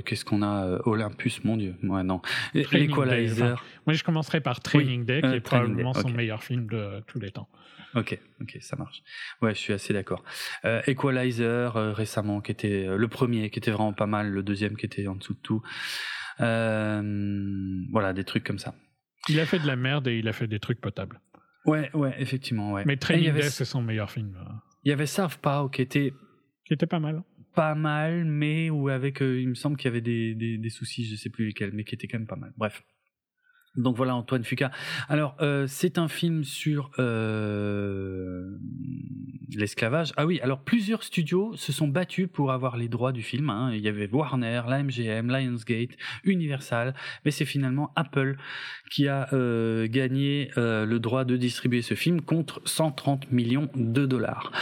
qu'est-ce 0.05 0.25
qu'on 0.25 0.43
a 0.43 0.79
Olympus, 0.85 1.45
mon 1.45 1.57
Dieu, 1.57 1.75
ouais, 1.83 2.03
non, 2.03 2.21
L'Equalizer. 2.55 3.63
moi, 3.87 3.95
je 3.95 4.05
commencerai 4.05 4.41
par 4.41 4.61
Training 4.61 5.05
Day, 5.05 5.23
qui 5.23 5.29
est 5.29 5.41
probablement 5.41 5.95
son 5.95 6.11
meilleur 6.11 6.43
film 6.43 6.67
de 6.67 7.03
tous 7.07 7.21
les 7.21 7.31
temps. 7.31 7.49
Ok, 7.97 8.19
ok, 8.43 8.59
ça 8.61 8.77
marche. 8.77 9.03
Ouais, 9.41 9.55
je 9.55 9.59
suis 9.59 9.73
assez 9.73 9.95
d'accord. 9.95 10.23
Euh, 10.67 10.83
Equalizer 10.87 11.77
euh, 11.77 11.93
récemment, 11.93 12.43
qui 12.43 12.53
était 12.53 12.87
euh, 12.87 12.97
le 12.97 13.09
premier, 13.09 13.49
qui 13.49 13.59
était 13.59 13.71
vraiment 13.71 13.95
pas 13.95 14.07
mal, 14.07 14.29
le 14.29 14.43
deuxième 14.43 14.77
qui 14.77 14.85
était 14.85 15.07
en 15.07 15.15
dessous 15.15 15.33
de 15.33 15.41
tout. 15.41 15.63
voilà, 16.39 18.13
des 18.13 18.25
trucs 18.25 18.45
comme 18.45 18.59
ça. 18.59 18.75
Il 19.29 19.41
a 19.41 19.47
fait 19.47 19.59
de 19.59 19.67
la 19.67 19.77
merde 19.77 20.09
et 20.09 20.19
il 20.19 20.29
a 20.29 20.35
fait 20.35 20.47
des 20.47 20.61
trucs 20.61 20.81
potables. 20.81 21.21
Ouais, 21.65 21.91
ouais, 21.95 22.15
effectivement, 22.19 22.73
ouais. 22.73 22.85
Mais 22.87 22.97
Training 22.97 23.33
Day, 23.33 23.43
c'est 23.43 23.65
son 23.65 23.83
meilleur 23.83 24.11
film. 24.11 24.37
Il 24.87 24.91
y 24.91 24.93
avait 24.93 25.07
Southpaw 25.07 25.69
qui 25.69 25.83
était 25.83 26.15
qui 26.65 26.75
était 26.75 26.87
pas 26.87 27.01
mal. 27.01 27.25
Pas 27.57 27.75
mal, 27.75 28.25
mais 28.25 28.71
où 28.71 28.89
avec, 28.89 29.19
il 29.21 29.49
me 29.49 29.55
semble 29.55 29.77
qu'il 29.77 29.87
y 29.87 29.89
avait 29.89 30.01
des, 30.01 30.37
des, 30.37 30.59
des 30.59 30.71
soucis, 30.71 31.05
je 31.07 31.17
sais 31.17 31.29
plus 31.29 31.47
lesquels, 31.47 31.73
mais 31.73 31.83
qui 31.83 31.97
était 31.97 32.07
quand 32.07 32.21
même 32.21 32.29
pas 32.29 32.37
mal. 32.37 32.53
Bref. 32.57 32.85
Donc 33.77 33.97
voilà 33.97 34.15
Antoine 34.15 34.45
Fuca. 34.45 34.71
Alors 35.09 35.37
euh, 35.41 35.67
c'est 35.67 35.99
un 35.99 36.09
film 36.09 36.45
sur 36.45 36.91
euh, 36.99 38.57
l'esclavage. 39.55 40.13
Ah 40.17 40.27
oui, 40.27 40.41
alors 40.43 40.61
plusieurs 40.61 41.03
studios 41.03 41.55
se 41.57 41.73
sont 41.73 41.89
battus 41.89 42.29
pour 42.33 42.53
avoir 42.53 42.77
les 42.77 42.89
droits 42.89 43.13
du 43.13 43.23
film. 43.23 43.51
Hein. 43.51 43.71
Il 43.73 43.81
y 43.81 43.89
avait 43.89 44.09
Warner, 44.11 44.63
la 44.69 44.83
MGM, 44.83 45.31
Lionsgate, 45.31 45.91
Universal, 46.25 46.95
mais 47.25 47.31
c'est 47.31 47.45
finalement 47.45 47.93
Apple 47.97 48.37
qui 48.91 49.09
a 49.09 49.29
euh, 49.33 49.87
gagné 49.89 50.51
le 50.57 50.99
droit 50.99 51.25
de 51.25 51.37
distribuer 51.37 51.83
ce 51.83 51.95
film 51.95 52.21
contre 52.21 52.61
130 52.65 53.31
millions 53.31 53.69
de 53.75 54.07
dollars. 54.07 54.53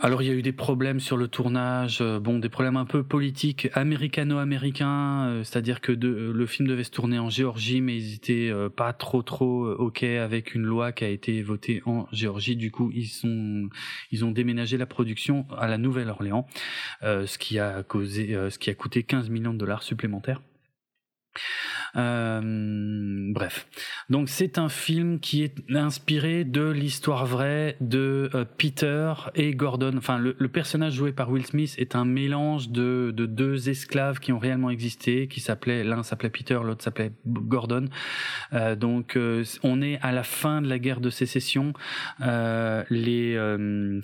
Alors 0.00 0.22
il 0.22 0.28
y 0.28 0.30
a 0.30 0.34
eu 0.34 0.42
des 0.42 0.52
problèmes 0.52 1.00
sur 1.00 1.16
le 1.16 1.26
tournage, 1.26 1.98
euh, 2.02 2.20
bon 2.20 2.38
des 2.38 2.48
problèmes 2.48 2.76
un 2.76 2.84
peu 2.84 3.02
politiques 3.02 3.68
américano-américains, 3.74 5.26
euh, 5.26 5.42
c'est-à-dire 5.42 5.80
que 5.80 5.90
de, 5.90 6.30
le 6.32 6.46
film 6.46 6.68
devait 6.68 6.84
se 6.84 6.92
tourner 6.92 7.18
en 7.18 7.30
Géorgie, 7.30 7.80
mais 7.80 7.96
ils 7.96 8.14
étaient 8.14 8.48
euh, 8.48 8.68
pas 8.68 8.92
trop 8.92 9.22
trop 9.22 9.66
ok 9.66 10.04
avec 10.04 10.54
une 10.54 10.62
loi 10.62 10.92
qui 10.92 11.02
a 11.02 11.08
été 11.08 11.42
votée 11.42 11.82
en 11.84 12.06
Géorgie. 12.12 12.54
Du 12.54 12.70
coup 12.70 12.92
ils 12.94 13.08
sont 13.08 13.68
ils 14.12 14.24
ont 14.24 14.30
déménagé 14.30 14.76
la 14.76 14.86
production 14.86 15.46
à 15.58 15.66
la 15.66 15.78
Nouvelle-Orléans, 15.78 16.46
ce 17.02 17.36
qui 17.36 17.58
a 17.58 17.82
causé, 17.82 18.36
ce 18.50 18.58
qui 18.58 18.70
a 18.70 18.74
coûté 18.74 19.02
15 19.02 19.30
millions 19.30 19.52
de 19.52 19.58
dollars 19.58 19.82
supplémentaires. 19.82 20.40
Euh, 21.96 23.32
bref, 23.32 23.66
donc 24.10 24.28
c'est 24.28 24.58
un 24.58 24.68
film 24.68 25.20
qui 25.20 25.42
est 25.42 25.54
inspiré 25.74 26.44
de 26.44 26.68
l'histoire 26.68 27.24
vraie 27.26 27.76
de 27.80 28.30
euh, 28.34 28.44
Peter 28.44 29.12
et 29.34 29.54
Gordon. 29.54 29.94
Enfin, 29.96 30.18
le, 30.18 30.34
personnage 30.48 30.94
joué 30.94 31.12
par 31.12 31.30
Will 31.30 31.46
Smith 31.46 31.74
est 31.78 31.94
un 31.94 32.04
mélange 32.04 32.70
de, 32.70 33.12
de 33.14 33.26
deux 33.26 33.68
esclaves 33.68 34.18
qui 34.18 34.32
ont 34.32 34.38
réellement 34.38 34.70
existé, 34.70 35.28
qui 35.28 35.40
s'appelaient 35.40 35.84
l'un 35.84 36.02
s'appelait 36.02 36.30
Peter, 36.30 36.58
l'autre 36.62 36.82
s'appelait 36.82 37.12
Gordon. 37.26 37.86
Euh, 38.52 38.74
donc, 38.76 39.18
on 39.62 39.82
est 39.82 39.98
à 40.00 40.12
la 40.12 40.22
fin 40.22 40.62
de 40.62 40.68
la 40.68 40.78
guerre 40.78 41.00
de 41.00 41.10
sécession. 41.10 41.72
les 42.20 43.38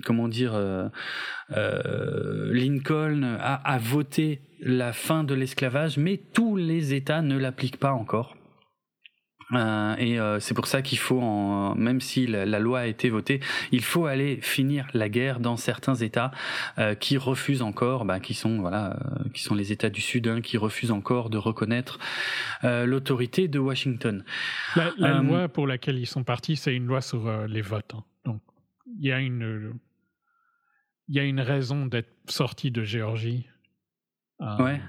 comment 0.04 0.28
dire, 0.28 0.52
Lincoln 1.50 3.22
a, 3.22 3.54
a 3.54 3.78
voté 3.78 4.40
la 4.60 4.92
fin 4.92 5.24
de 5.24 5.34
l'esclavage, 5.34 5.98
mais 5.98 6.16
tous 6.16 6.56
les 6.56 6.94
États 6.94 7.22
ne 7.22 7.36
l'appliquent 7.36 7.78
pas 7.78 7.92
encore. 7.92 8.36
Euh, 9.52 9.94
et 9.98 10.18
euh, 10.18 10.40
c'est 10.40 10.54
pour 10.54 10.66
ça 10.66 10.82
qu'il 10.82 10.98
faut, 10.98 11.20
même 11.74 12.00
si 12.00 12.26
la, 12.26 12.58
loi 12.58 12.80
a 12.80 12.86
été 12.86 13.10
votée, 13.10 13.40
il 13.72 13.82
faut 13.82 14.06
aller 14.06 14.38
finir 14.40 14.86
la 14.94 15.08
guerre 15.08 15.40
dans 15.40 15.56
certains 15.56 15.94
États 15.94 16.30
euh, 16.78 16.94
qui 16.94 17.16
refusent 17.16 17.62
encore, 17.62 18.04
bah, 18.04 18.20
qui 18.20 18.34
sont 18.34 18.60
voilà, 18.60 18.98
qui 19.32 19.42
sont 19.42 19.54
les 19.54 19.72
États 19.72 19.90
du 19.90 20.00
Sud, 20.00 20.26
hein, 20.28 20.40
qui 20.40 20.56
refusent 20.56 20.90
encore 20.90 21.30
de 21.30 21.38
reconnaître 21.38 21.98
l'autorité 22.62 23.48
de 23.48 23.58
Washington. 23.58 24.24
La, 24.76 25.20
loi 25.20 25.48
pour 25.48 25.66
laquelle 25.66 25.98
ils 25.98 26.06
sont 26.06 26.24
partis, 26.24 26.56
c'est 26.56 26.74
une 26.74 26.86
loi 26.86 27.00
sur 27.00 27.46
les 27.46 27.60
votes. 27.60 27.92
Hein. 27.94 28.04
Donc 28.24 28.40
il 28.98 29.06
y 29.06 29.12
a 29.12 29.20
une 29.20 29.74
il 31.08 31.16
y 31.16 31.20
a 31.20 31.24
une 31.24 31.40
raison 31.40 31.86
d'être 31.86 32.12
sorti 32.28 32.70
de 32.70 32.82
Géorgie 32.82 33.46
euh, 34.40 34.64
ouais. 34.64 34.80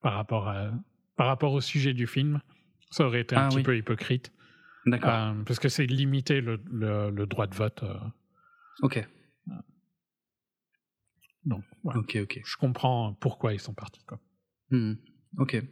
par, 0.00 0.14
rapport 0.14 0.48
à, 0.48 0.70
par 1.16 1.26
rapport 1.26 1.52
au 1.52 1.60
sujet 1.60 1.92
du 1.92 2.06
film. 2.06 2.40
Ça 2.90 3.06
aurait 3.06 3.20
été 3.20 3.34
un 3.34 3.46
ah 3.46 3.48
petit 3.48 3.62
peu 3.62 3.76
hypocrite. 3.76 4.32
D'accord. 4.86 5.10
Euh, 5.10 5.34
parce 5.44 5.58
que 5.58 5.68
c'est 5.68 5.86
limiter 5.86 6.40
le, 6.40 6.60
le, 6.70 7.26
droit 7.26 7.46
de 7.46 7.54
vote. 7.54 7.82
Euh. 7.82 7.98
Ok. 8.82 9.06
Donc, 11.44 11.64
ok, 11.84 12.18
ok. 12.22 12.40
Je 12.44 12.56
comprends 12.56 13.14
pourquoi 13.14 13.52
ils 13.52 13.60
sont 13.60 13.74
partis. 13.74 14.04
Quoi. 14.04 14.20
Hmm. 14.70 14.94
Ok. 15.38 15.62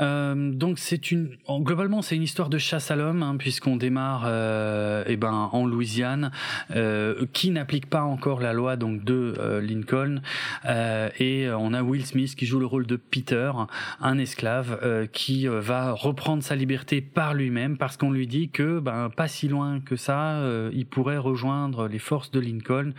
Euh, 0.00 0.52
donc 0.52 0.78
c'est 0.78 1.10
une 1.10 1.36
globalement 1.50 2.00
c'est 2.00 2.16
une 2.16 2.22
histoire 2.22 2.48
de 2.48 2.56
chasse 2.56 2.90
à 2.90 2.96
l'homme 2.96 3.22
hein, 3.22 3.36
puisqu'on 3.36 3.76
démarre 3.76 4.22
euh, 4.24 5.04
eh 5.06 5.18
ben 5.18 5.50
en 5.52 5.66
Louisiane 5.66 6.30
euh, 6.70 7.26
qui 7.34 7.50
n'applique 7.50 7.90
pas 7.90 8.00
encore 8.00 8.40
la 8.40 8.54
loi 8.54 8.76
donc 8.76 9.04
de 9.04 9.34
euh, 9.38 9.60
Lincoln 9.60 10.22
euh, 10.64 11.10
et 11.18 11.50
on 11.50 11.74
a 11.74 11.82
Will 11.82 12.06
Smith 12.06 12.34
qui 12.36 12.46
joue 12.46 12.58
le 12.58 12.64
rôle 12.64 12.86
de 12.86 12.96
Peter 12.96 13.52
un 14.00 14.16
esclave 14.16 14.80
euh, 14.82 15.04
qui 15.04 15.46
va 15.46 15.92
reprendre 15.92 16.42
sa 16.42 16.56
liberté 16.56 17.02
par 17.02 17.34
lui-même 17.34 17.76
parce 17.76 17.98
qu'on 17.98 18.12
lui 18.12 18.26
dit 18.26 18.48
que 18.48 18.80
ben 18.80 19.10
pas 19.10 19.28
si 19.28 19.46
loin 19.46 19.80
que 19.80 19.96
ça 19.96 20.42
il 20.72 20.86
pourrait 20.86 21.18
rejoindre 21.18 21.86
les 21.86 21.98
forces 21.98 22.30
de 22.30 22.40
Lincoln 22.40 22.94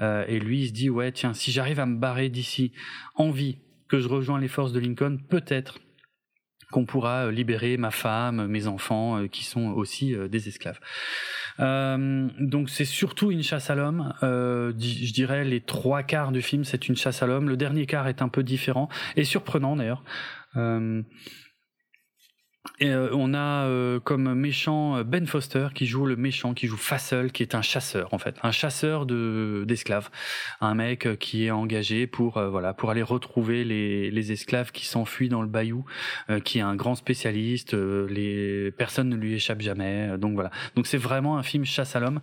et 0.00 0.40
lui 0.40 0.62
il 0.62 0.68
se 0.68 0.72
dit 0.72 0.88
ouais 0.88 1.12
tiens 1.12 1.34
si 1.34 1.52
j'arrive 1.52 1.78
à 1.78 1.84
me 1.84 1.98
barrer 1.98 2.30
d'ici 2.30 2.72
en 3.16 3.30
vie 3.30 3.58
que 3.88 4.00
je 4.00 4.08
rejoins 4.08 4.40
les 4.40 4.48
forces 4.48 4.72
de 4.72 4.80
Lincoln 4.80 5.18
peut-être 5.28 5.78
qu'on 6.70 6.84
pourra 6.84 7.26
euh, 7.26 7.30
libérer 7.30 7.76
ma 7.76 7.90
femme, 7.90 8.46
mes 8.46 8.66
enfants, 8.66 9.18
euh, 9.18 9.26
qui 9.26 9.44
sont 9.44 9.68
aussi 9.70 10.14
euh, 10.14 10.28
des 10.28 10.48
esclaves. 10.48 10.80
donc 11.58 12.70
c'est 12.70 12.84
surtout 12.84 13.30
une 13.30 13.42
chasse 13.42 13.70
à 13.70 13.74
l'homme. 13.74 14.12
je 14.22 15.12
dirais 15.12 15.44
les 15.44 15.60
trois 15.60 16.02
quarts 16.02 16.32
du 16.32 16.42
film, 16.42 16.64
c'est 16.64 16.88
une 16.88 16.96
chasse 16.96 17.22
à 17.22 17.26
l'homme. 17.26 17.48
Le 17.48 17.56
dernier 17.56 17.86
quart 17.86 18.08
est 18.08 18.22
un 18.22 18.28
peu 18.28 18.42
différent 18.42 18.88
et 19.16 19.24
surprenant 19.24 19.76
d'ailleurs. 19.76 20.04
Et 22.80 22.90
euh, 22.90 23.10
on 23.12 23.34
a 23.34 23.66
euh, 23.66 23.98
comme 24.00 24.34
méchant 24.34 24.96
euh, 24.96 25.04
Ben 25.04 25.26
Foster 25.26 25.68
qui 25.74 25.86
joue 25.86 26.06
le 26.06 26.16
méchant, 26.16 26.54
qui 26.54 26.66
joue 26.66 26.76
Fassel, 26.76 27.32
qui 27.32 27.42
est 27.42 27.54
un 27.54 27.62
chasseur 27.62 28.12
en 28.12 28.18
fait, 28.18 28.36
un 28.42 28.52
chasseur 28.52 29.06
de 29.06 29.64
d'esclaves, 29.66 30.10
un 30.60 30.74
mec 30.74 31.18
qui 31.18 31.46
est 31.46 31.50
engagé 31.50 32.06
pour 32.06 32.40
voilà 32.40 32.74
pour 32.74 32.90
aller 32.90 33.02
retrouver 33.02 33.64
les, 33.64 34.10
les 34.10 34.32
esclaves 34.32 34.70
qui 34.72 34.86
s'enfuient 34.86 35.28
dans 35.28 35.42
le 35.42 35.48
bayou, 35.48 35.84
qui 36.44 36.58
est 36.58 36.62
un 36.62 36.76
grand 36.76 36.94
spécialiste, 36.94 37.74
les 37.74 38.70
personnes 38.76 39.08
ne 39.08 39.16
lui 39.16 39.34
échappent 39.34 39.60
jamais, 39.60 40.16
donc 40.18 40.34
voilà. 40.34 40.50
Donc 40.76 40.86
c'est 40.86 40.98
vraiment 40.98 41.38
un 41.38 41.42
film 41.42 41.64
chasse 41.64 41.96
à 41.96 42.00
l'homme. 42.00 42.20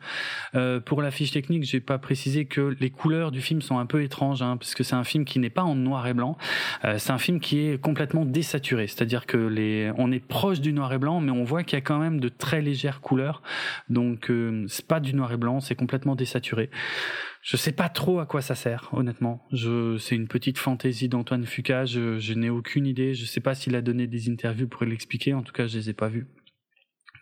pour 0.86 1.02
la 1.02 1.12
fiche 1.12 1.32
technique, 1.32 1.64
j'ai 1.64 1.80
pas 1.80 1.98
précisé 1.98 2.46
que 2.46 2.76
les 2.80 2.90
couleurs 2.90 3.32
du 3.32 3.42
film 3.42 3.62
sont 3.62 3.78
un 3.78 3.86
peu 3.86 4.04
étranges, 4.04 4.42
hein, 4.42 4.58
parce 4.58 4.76
que 4.76 4.84
c'est 4.84 4.96
un 4.96 5.04
film 5.04 5.26
qui 5.26 5.40
n'est 5.40 5.50
pas 5.50 5.64
en 5.64 5.76
noir 5.76 6.08
et 6.08 6.14
blanc, 6.14 6.38
c'est 6.84 7.12
un 7.12 7.20
film 7.20 7.40
qui 7.40 7.60
est 7.68 7.82
complètement 7.82 8.26
désaturé, 8.26 8.88
c'est-à-dire 8.88 9.26
que 9.26 9.38
les 9.38 9.92
on 9.98 10.12
est 10.12 10.26
proche 10.36 10.60
du 10.60 10.74
noir 10.74 10.92
et 10.92 10.98
blanc, 10.98 11.22
mais 11.22 11.32
on 11.32 11.46
voit 11.46 11.64
qu'il 11.64 11.78
y 11.78 11.82
a 11.82 11.82
quand 11.82 11.98
même 11.98 12.20
de 12.20 12.28
très 12.28 12.62
légères 12.62 13.00
couleurs. 13.00 13.42
Donc 13.88 14.30
euh, 14.30 14.66
c'est 14.68 14.86
pas 14.86 15.00
du 15.00 15.14
noir 15.14 15.32
et 15.32 15.38
blanc, 15.38 15.62
c'est 15.62 15.76
complètement 15.76 16.14
désaturé. 16.14 16.70
Je 17.42 17.56
sais 17.56 17.72
pas 17.72 17.88
trop 17.88 18.20
à 18.20 18.26
quoi 18.26 18.42
ça 18.42 18.54
sert, 18.54 18.90
honnêtement. 18.92 19.48
Je, 19.54 19.98
c'est 19.98 20.14
une 20.14 20.28
petite 20.28 20.58
fantaisie 20.58 21.08
d'Antoine 21.08 21.46
Fuqua. 21.46 21.86
Je, 21.86 22.34
n'ai 22.34 22.50
aucune 22.50 22.86
idée. 22.86 23.14
Je 23.14 23.24
sais 23.24 23.40
pas 23.40 23.56
s'il 23.56 23.78
a 23.78 23.82
donné 23.82 24.08
des 24.08 24.30
interviews 24.30 24.68
pour 24.68 24.84
l'expliquer. 24.84 25.34
En 25.34 25.42
tout 25.42 25.54
cas, 25.54 25.68
je 25.68 25.78
les 25.78 25.90
ai 25.92 25.94
pas 25.94 26.10
vues. 26.10 26.28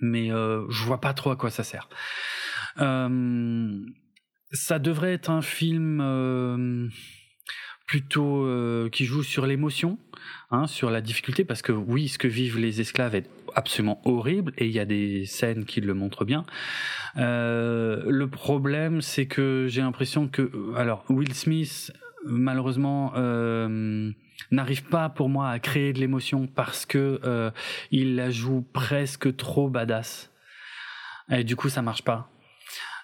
Mais 0.02 0.31
euh, 0.31 0.65
je 0.72 0.84
vois 0.84 0.99
pas 0.99 1.14
trop 1.14 1.30
à 1.30 1.35
quoi 1.35 1.52
ça 1.52 1.64
sert. 1.64 1.88
Euh, 2.80 3.85
ça 4.53 4.80
devrait 4.80 5.14
être 5.14 5.30
un 5.30 5.44
film 5.44 6.02
euh, 6.02 6.88
plutôt 7.94 8.44
euh, 8.48 8.90
qui 8.90 9.06
joue 9.06 9.22
sur 9.22 9.45
l'émotion, 9.45 9.99
hein, 10.49 10.65
sur 10.65 10.90
la 10.90 10.99
difficulté, 10.99 11.44
parce 11.44 11.61
que 11.61 11.72
oui, 11.72 12.07
ce 12.07 12.18
que 12.18 12.28
vivent 12.28 12.57
les 12.57 12.82
esclaves 12.82 13.14
est 13.14 13.30
absolument 13.53 14.02
horrible, 14.03 14.52
et 14.57 14.65
il 14.65 14.72
y 14.72 14.80
a 14.80 14.86
des 14.86 15.28
scènes 15.28 15.64
qui 15.64 15.80
le 15.80 15.94
montrent 15.94 16.26
bien. 16.26 16.44
Euh, 17.18 18.02
le 18.07 18.28
problème, 18.28 19.02
c'est 19.02 19.28
que 19.28 19.68
j'ai 19.70 19.82
l'impression 19.82 20.28
que, 20.28 20.49
alors, 20.76 21.06
Will 21.07 21.36
Smith, 21.36 21.94
malheureusement, 22.26 23.14
euh, 23.15 24.10
n'arrive 24.49 24.86
pas 24.86 25.10
pour 25.10 25.30
moi 25.30 25.52
à 25.52 25.60
créer 25.60 25.94
de 25.94 25.99
l'émotion 25.99 26.48
parce 26.48 26.88
que 26.88 27.22
euh, 27.24 27.52
il 27.91 28.15
la 28.15 28.32
joue 28.32 28.65
presque 28.74 29.36
trop 29.36 29.70
badass. 29.70 30.32
Et 31.30 31.44
du 31.44 31.56
coup, 31.56 31.70
ça 31.70 31.84
marche 31.84 32.02
pas. 32.02 32.28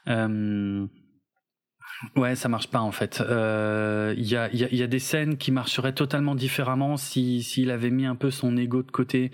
Euh, 0.08 0.88
Ouais, 2.16 2.36
ça 2.36 2.48
marche 2.48 2.70
pas 2.70 2.80
en 2.80 2.94
fait. 2.94 3.18
Il 3.20 3.26
euh, 3.30 4.14
y, 4.18 4.36
a, 4.84 4.88
des 4.88 5.00
scènes 5.00 5.36
qui 5.36 5.52
marcheraient 5.52 5.92
totalement 5.92 6.34
différemment 6.34 6.96
si 6.96 7.44
s'il 7.44 7.72
avait 7.72 7.90
mis 7.90 8.06
un 8.06 8.16
peu 8.16 8.32
son 8.32 8.56
ego 8.56 8.84
de 8.84 8.92
côté 8.92 9.32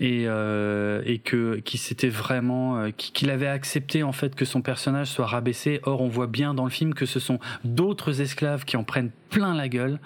et 0.00 0.24
euh, 0.26 1.02
que 1.24 1.56
qui 1.56 1.76
s'était 1.76 2.08
vraiment 2.08 2.78
euh, 2.78 2.90
qu'il 2.96 3.28
avait 3.28 3.46
accepté 3.46 4.02
en 4.02 4.12
fait 4.12 4.34
que 4.34 4.46
son 4.46 4.62
personnage 4.62 5.08
soit 5.08 5.26
rabaissé. 5.26 5.80
Or, 5.82 6.00
on 6.00 6.08
voit 6.08 6.28
bien 6.28 6.54
dans 6.54 6.64
le 6.64 6.70
film 6.70 6.94
que 6.94 7.04
ce 7.04 7.20
sont 7.20 7.40
d'autres 7.64 8.22
esclaves 8.22 8.64
qui 8.64 8.78
en 8.78 8.84
prennent 8.84 9.10
plein 9.28 9.54
la 9.54 9.68
gueule 9.68 10.00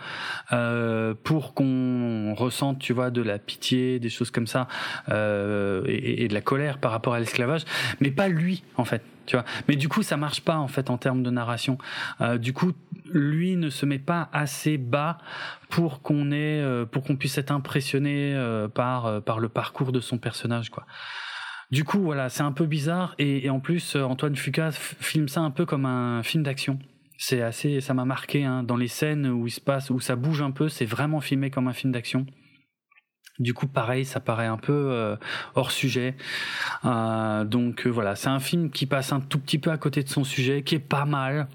pour 1.22 1.54
qu'on 1.54 2.34
ressente, 2.34 2.80
tu 2.80 2.92
vois, 2.92 3.10
de 3.10 3.22
la 3.22 3.38
pitié, 3.38 4.00
des 4.00 4.10
choses 4.10 4.32
comme 4.32 4.48
ça 4.48 4.66
et 5.08 6.26
de 6.28 6.34
la 6.34 6.40
colère 6.40 6.78
par 6.78 6.90
rapport 6.90 7.14
à 7.14 7.20
l'esclavage, 7.20 7.62
mais 8.00 8.10
pas 8.10 8.26
lui 8.26 8.64
en 8.76 8.84
fait 8.84 9.02
Mais 9.68 9.76
du 9.76 9.88
coup, 9.88 10.02
ça 10.02 10.16
marche 10.16 10.40
pas 10.40 10.56
en 10.56 10.68
fait 10.68 10.90
en 10.90 10.98
termes 10.98 11.22
de 11.22 11.30
narration. 11.30 11.78
Euh, 12.20 12.38
du 12.38 12.52
coup, 12.52 12.72
lui 13.12 13.56
ne 13.56 13.70
se 13.70 13.86
met 13.86 13.98
pas 13.98 14.28
assez 14.32 14.78
bas 14.78 15.18
pour 15.68 16.02
qu'on 16.02 16.30
euh, 16.32 16.86
puisse 17.18 17.38
être 17.38 17.50
impressionné 17.50 18.34
euh, 18.34 18.68
par 18.68 19.40
le 19.40 19.48
parcours 19.48 19.92
de 19.92 20.00
son 20.00 20.18
personnage, 20.18 20.70
quoi. 20.70 20.86
Du 21.70 21.84
coup, 21.84 22.00
voilà, 22.00 22.28
c'est 22.28 22.42
un 22.42 22.52
peu 22.52 22.66
bizarre 22.66 23.14
et, 23.18 23.46
et 23.46 23.50
en 23.50 23.58
plus, 23.58 23.96
Antoine 23.96 24.36
Fuqua 24.36 24.72
filme 24.72 25.26
ça 25.26 25.40
un 25.40 25.50
peu 25.50 25.64
comme 25.64 25.86
un 25.86 26.22
film 26.22 26.42
d'action. 26.42 26.78
C'est 27.16 27.40
assez, 27.40 27.80
ça 27.80 27.94
m'a 27.94 28.04
marqué 28.04 28.44
hein, 28.44 28.62
dans 28.62 28.76
les 28.76 28.88
scènes 28.88 29.26
où 29.28 29.46
il 29.46 29.50
se 29.50 29.60
passe, 29.60 29.88
où 29.88 29.98
ça 29.98 30.14
bouge 30.16 30.42
un 30.42 30.50
peu. 30.50 30.68
C'est 30.68 30.84
vraiment 30.84 31.20
filmé 31.20 31.50
comme 31.50 31.68
un 31.68 31.72
film 31.72 31.92
d'action. 31.92 32.26
Du 33.42 33.54
coup, 33.54 33.66
pareil, 33.66 34.04
ça 34.04 34.20
paraît 34.20 34.46
un 34.46 34.56
peu 34.56 34.72
euh, 34.72 35.16
hors 35.56 35.72
sujet. 35.72 36.14
Euh, 36.84 37.44
donc 37.44 37.86
euh, 37.86 37.90
voilà, 37.90 38.14
c'est 38.14 38.28
un 38.28 38.40
film 38.40 38.70
qui 38.70 38.86
passe 38.86 39.12
un 39.12 39.20
tout 39.20 39.40
petit 39.40 39.58
peu 39.58 39.70
à 39.70 39.78
côté 39.78 40.02
de 40.02 40.08
son 40.08 40.22
sujet, 40.22 40.62
qui 40.62 40.76
est 40.76 40.78
pas 40.78 41.04
mal, 41.04 41.48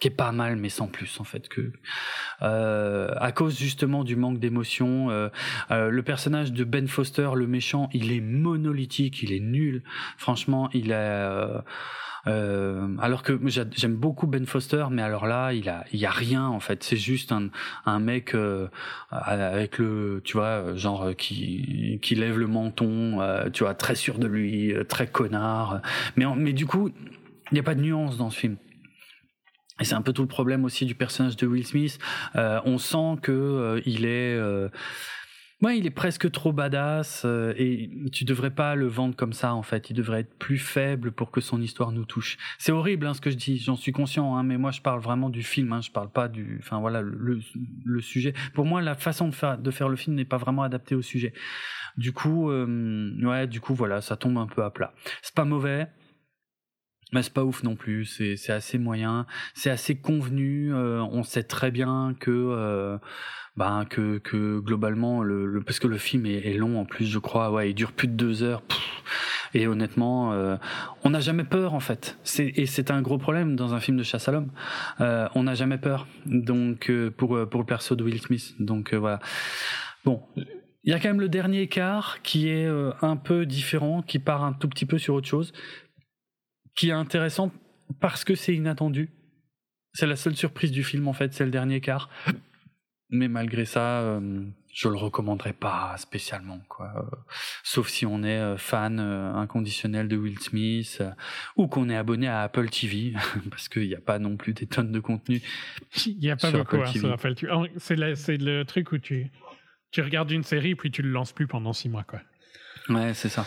qui 0.00 0.08
est 0.08 0.12
pas 0.12 0.32
mal, 0.32 0.56
mais 0.56 0.68
sans 0.68 0.86
plus 0.86 1.18
en 1.18 1.24
fait 1.24 1.48
que 1.48 1.72
à 2.40 3.32
cause 3.32 3.58
justement 3.58 4.04
du 4.04 4.16
manque 4.16 4.38
d'émotion. 4.38 5.08
le 5.70 6.00
personnage 6.00 6.52
de 6.52 6.64
Ben 6.64 6.86
Foster, 6.88 7.30
le 7.34 7.46
méchant, 7.46 7.88
il 7.92 8.12
est 8.12 8.20
monolithique, 8.20 9.22
il 9.22 9.32
est 9.32 9.40
nul. 9.40 9.82
Franchement, 10.18 10.68
il 10.72 10.92
est 10.92 11.48
euh, 12.26 12.96
alors 13.00 13.22
que 13.22 13.38
j'aime 13.46 13.96
beaucoup 13.96 14.26
Ben 14.26 14.46
Foster, 14.46 14.86
mais 14.90 15.02
alors 15.02 15.26
là, 15.26 15.52
il 15.52 15.68
a, 15.68 15.84
il 15.92 16.00
y 16.00 16.06
a 16.06 16.10
rien 16.10 16.46
en 16.46 16.60
fait. 16.60 16.82
C'est 16.82 16.96
juste 16.96 17.32
un, 17.32 17.48
un 17.86 17.98
mec 17.98 18.34
euh, 18.34 18.68
avec 19.10 19.78
le, 19.78 20.20
tu 20.24 20.36
vois, 20.36 20.74
genre 20.74 21.14
qui, 21.16 21.98
qui 22.02 22.14
lève 22.14 22.38
le 22.38 22.46
menton, 22.46 23.20
euh, 23.20 23.48
tu 23.50 23.64
vois, 23.64 23.74
très 23.74 23.94
sûr 23.94 24.18
de 24.18 24.26
lui, 24.26 24.74
très 24.88 25.06
connard. 25.06 25.80
Mais, 26.16 26.26
mais 26.36 26.52
du 26.52 26.66
coup, 26.66 26.90
il 27.50 27.54
n'y 27.54 27.60
a 27.60 27.64
pas 27.64 27.74
de 27.74 27.80
nuance 27.80 28.16
dans 28.16 28.30
ce 28.30 28.38
film. 28.38 28.56
Et 29.80 29.84
c'est 29.84 29.94
un 29.94 30.02
peu 30.02 30.12
tout 30.12 30.22
le 30.22 30.28
problème 30.28 30.66
aussi 30.66 30.84
du 30.84 30.94
personnage 30.94 31.36
de 31.36 31.46
Will 31.46 31.66
Smith. 31.66 31.98
on 32.34 32.76
sent 32.76 33.16
que 33.22 33.80
il 33.86 34.04
est 34.04 34.38
Ouais, 35.62 35.76
il 35.76 35.84
est 35.84 35.90
presque 35.90 36.30
trop 36.30 36.52
badass 36.52 37.22
euh, 37.26 37.52
et 37.58 37.90
tu 38.12 38.24
devrais 38.24 38.50
pas 38.50 38.74
le 38.74 38.86
vendre 38.86 39.14
comme 39.14 39.34
ça 39.34 39.54
en 39.54 39.62
fait. 39.62 39.90
Il 39.90 39.94
devrait 39.94 40.20
être 40.20 40.38
plus 40.38 40.56
faible 40.56 41.12
pour 41.12 41.30
que 41.30 41.42
son 41.42 41.60
histoire 41.60 41.92
nous 41.92 42.06
touche. 42.06 42.38
C'est 42.58 42.72
horrible 42.72 43.06
hein, 43.06 43.12
ce 43.12 43.20
que 43.20 43.30
je 43.30 43.36
dis, 43.36 43.58
j'en 43.58 43.76
suis 43.76 43.92
conscient, 43.92 44.34
hein, 44.36 44.42
mais 44.42 44.56
moi 44.56 44.70
je 44.70 44.80
parle 44.80 45.00
vraiment 45.00 45.28
du 45.28 45.42
film. 45.42 45.74
Hein, 45.74 45.82
je 45.82 45.90
parle 45.90 46.10
pas 46.10 46.28
du, 46.28 46.58
enfin 46.62 46.80
voilà 46.80 47.02
le, 47.02 47.40
le, 47.84 48.00
sujet. 48.00 48.32
Pour 48.54 48.64
moi, 48.64 48.80
la 48.80 48.94
façon 48.94 49.28
de 49.28 49.34
faire 49.34 49.58
de 49.58 49.70
faire 49.70 49.90
le 49.90 49.96
film 49.96 50.16
n'est 50.16 50.24
pas 50.24 50.38
vraiment 50.38 50.62
adaptée 50.62 50.94
au 50.94 51.02
sujet. 51.02 51.34
Du 51.98 52.12
coup, 52.12 52.50
euh, 52.50 53.12
ouais, 53.22 53.46
du 53.46 53.60
coup 53.60 53.74
voilà, 53.74 54.00
ça 54.00 54.16
tombe 54.16 54.38
un 54.38 54.46
peu 54.46 54.64
à 54.64 54.70
plat. 54.70 54.94
C'est 55.20 55.34
pas 55.34 55.44
mauvais, 55.44 55.88
mais 57.12 57.22
c'est 57.22 57.32
pas 57.32 57.44
ouf 57.44 57.62
non 57.62 57.76
plus, 57.76 58.04
c'est 58.04 58.52
assez 58.52 58.78
moyen, 58.78 59.26
c'est 59.54 59.70
assez 59.70 60.00
convenu, 60.00 60.72
euh, 60.72 61.02
on 61.02 61.22
sait 61.22 61.42
très 61.42 61.70
bien 61.70 62.14
que 62.18 62.30
euh, 62.30 62.98
bah, 63.56 63.84
que, 63.88 64.18
que 64.18 64.60
globalement, 64.60 65.22
le, 65.22 65.62
parce 65.62 65.78
que 65.78 65.88
le 65.88 65.98
film 65.98 66.26
est, 66.26 66.54
long 66.54 66.80
en 66.80 66.84
plus, 66.84 67.06
je 67.06 67.18
crois, 67.18 67.50
ouais, 67.50 67.70
il 67.70 67.74
dure 67.74 67.92
plus 67.92 68.08
de 68.08 68.14
deux 68.14 68.42
heures. 68.42 68.62
et 69.54 69.66
honnêtement, 69.66 70.32
euh, 70.32 70.56
on 71.04 71.10
n'a 71.10 71.20
jamais 71.20 71.44
peur 71.44 71.74
en 71.74 71.80
fait. 71.80 72.18
Et 72.38 72.66
c'est 72.66 72.90
un 72.90 73.02
gros 73.02 73.18
problème 73.18 73.56
dans 73.56 73.74
un 73.74 73.80
film 73.80 73.96
de 73.96 74.02
chasse 74.02 74.28
à 74.28 74.32
l'homme. 74.32 74.50
Euh, 75.00 75.28
on 75.34 75.42
n'a 75.42 75.54
jamais 75.54 75.78
peur. 75.78 76.06
Donc 76.26 76.90
euh, 76.90 77.10
pour 77.10 77.48
pour 77.48 77.60
le 77.60 77.66
perso 77.66 77.96
de 77.96 78.04
Will 78.04 78.20
Smith. 78.20 78.54
Donc 78.60 78.94
voilà. 78.94 79.18
Bon, 80.04 80.22
il 80.84 80.90
y 80.90 80.94
a 80.94 81.00
quand 81.00 81.08
même 81.08 81.20
le 81.20 81.28
dernier 81.28 81.66
quart 81.66 82.22
qui 82.22 82.48
est 82.48 82.68
un 83.02 83.16
peu 83.16 83.44
différent, 83.44 84.02
qui 84.02 84.18
part 84.18 84.44
un 84.44 84.52
tout 84.52 84.68
petit 84.68 84.86
peu 84.86 84.96
sur 84.96 85.14
autre 85.14 85.28
chose, 85.28 85.52
qui 86.76 86.88
est 86.88 86.92
intéressant 86.92 87.52
parce 88.00 88.24
que 88.24 88.34
c'est 88.34 88.54
inattendu. 88.54 89.10
C'est 89.92 90.06
la 90.06 90.16
seule 90.16 90.36
surprise 90.36 90.70
du 90.70 90.84
film 90.84 91.08
en 91.08 91.12
fait, 91.12 91.34
c'est 91.34 91.44
le 91.44 91.50
dernier 91.50 91.80
quart 91.80 92.08
mais 93.10 93.28
malgré 93.28 93.64
ça, 93.64 94.00
euh, 94.00 94.42
je 94.72 94.88
le 94.88 94.96
recommanderais 94.96 95.52
pas 95.52 95.96
spécialement, 95.98 96.60
quoi. 96.68 96.92
Euh, 96.96 97.16
sauf 97.62 97.88
si 97.88 98.06
on 98.06 98.22
est 98.22 98.38
euh, 98.38 98.56
fan 98.56 99.00
inconditionnel 99.00 100.08
de 100.08 100.16
Will 100.16 100.38
Smith 100.38 101.02
ou 101.56 101.66
qu'on 101.66 101.88
est 101.88 101.96
abonné 101.96 102.28
à 102.28 102.42
Apple 102.42 102.68
TV, 102.68 103.14
parce 103.50 103.68
qu'il 103.68 103.88
n'y 103.88 103.94
a 103.94 104.00
pas 104.00 104.18
non 104.18 104.36
plus 104.36 104.52
des 104.52 104.66
tonnes 104.66 104.92
de 104.92 105.00
contenu. 105.00 105.42
Il 106.06 106.18
n'y 106.18 106.30
a 106.30 106.36
pas 106.36 106.50
beaucoup 106.52 106.76
hein, 106.76 106.86
sur 106.86 107.12
Apple 107.12 107.34
TV. 107.34 107.52
C'est 108.14 108.36
le 108.36 108.62
truc 108.64 108.92
où 108.92 108.98
tu 108.98 109.30
tu 109.90 110.02
regardes 110.02 110.30
une 110.30 110.44
série 110.44 110.76
puis 110.76 110.92
tu 110.92 111.02
le 111.02 111.10
lances 111.10 111.32
plus 111.32 111.48
pendant 111.48 111.72
six 111.72 111.88
mois, 111.88 112.04
quoi. 112.04 112.20
Ouais, 112.88 113.12
c'est 113.14 113.28
ça. 113.28 113.46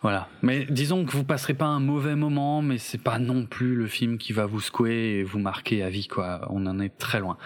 Voilà. 0.00 0.28
Mais 0.42 0.66
disons 0.68 1.04
que 1.04 1.12
vous 1.12 1.24
passerez 1.24 1.54
pas 1.54 1.66
un 1.66 1.80
mauvais 1.80 2.14
moment, 2.14 2.60
mais 2.60 2.76
c'est 2.76 3.02
pas 3.02 3.18
non 3.18 3.46
plus 3.46 3.74
le 3.74 3.86
film 3.86 4.18
qui 4.18 4.34
va 4.34 4.44
vous 4.44 4.60
secouer 4.60 5.18
et 5.18 5.22
vous 5.22 5.38
marquer 5.38 5.82
à 5.82 5.88
vie, 5.88 6.08
quoi. 6.08 6.46
On 6.50 6.66
en 6.66 6.78
est 6.78 6.96
très 6.98 7.20
loin. 7.20 7.38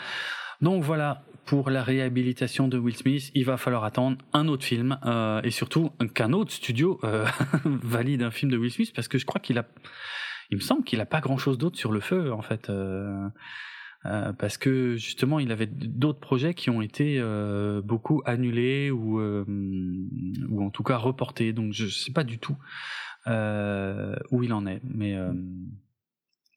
Donc 0.61 0.83
voilà, 0.83 1.23
pour 1.49 1.71
la 1.71 1.83
réhabilitation 1.83 2.69
de 2.69 2.77
Will 2.77 2.95
Smith, 2.95 3.31
il 3.35 3.47
va 3.47 3.57
falloir 3.57 3.85
attendre 3.85 4.19
un 4.35 4.49
autre 4.49 4.65
film 4.65 4.99
euh, 5.07 5.41
et 5.43 5.51
surtout 5.51 5.91
qu'un 6.15 6.35
autre 6.35 6.53
studio 6.53 7.01
euh, 7.05 7.25
valide 7.65 8.23
un 8.23 8.31
film 8.31 8.53
de 8.53 8.59
Will 8.59 8.71
Smith 8.71 8.93
parce 8.95 9.09
que 9.09 9.17
je 9.17 9.25
crois 9.25 9.41
qu'il 9.41 9.57
a, 9.57 9.65
il 10.51 10.59
me 10.59 10.63
semble 10.63 10.85
qu'il 10.85 11.01
a 11.01 11.07
pas 11.07 11.21
grand 11.21 11.39
chose 11.39 11.57
d'autre 11.57 11.79
sur 11.79 11.91
le 11.91 12.01
feu 12.01 12.35
en 12.35 12.43
fait. 12.43 12.69
Euh, 12.69 13.31
parce 14.39 14.59
que 14.59 14.97
justement 14.97 15.39
il 15.39 15.51
avait 15.51 15.67
d'autres 15.67 16.21
projets 16.21 16.53
qui 16.53 16.69
ont 16.69 16.83
été 16.83 17.21
beaucoup 17.83 18.23
annulés 18.27 18.91
ou 18.91 19.21
ou 19.21 20.65
en 20.65 20.71
tout 20.71 20.85
cas 20.85 20.97
reportés 20.97 21.53
donc 21.53 21.73
je 21.73 21.89
sais 21.89 22.13
pas 22.13 22.23
du 22.23 22.39
tout 22.39 22.57
où 23.27 24.43
il 24.43 24.53
en 24.53 24.67
est 24.67 24.81
mais 24.85 25.19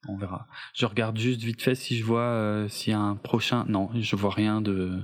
on 0.07 0.17
verra 0.17 0.47
je 0.73 0.85
regarde 0.85 1.17
juste 1.17 1.41
vite 1.41 1.61
fait 1.61 1.75
si 1.75 1.97
je 1.97 2.03
vois 2.03 2.65
s'il 2.69 2.91
y 2.91 2.95
a 2.95 2.99
un 2.99 3.15
prochain 3.15 3.65
non 3.67 3.89
je 3.99 4.15
vois 4.15 4.33
rien 4.33 4.61
de 4.61 5.01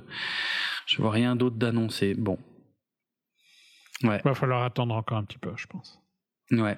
je 0.86 1.02
vois 1.02 1.12
rien 1.12 1.36
d'autre 1.36 1.58
d'annoncé 1.58 2.14
bon 2.16 2.40
ouais 4.04 4.22
va 4.24 4.34
falloir 4.34 4.64
attendre 4.64 4.96
encore 4.96 5.18
un 5.18 5.24
petit 5.24 5.40
peu 5.40 5.52
je 5.56 5.68
pense 5.68 6.02
Ouais. 6.52 6.78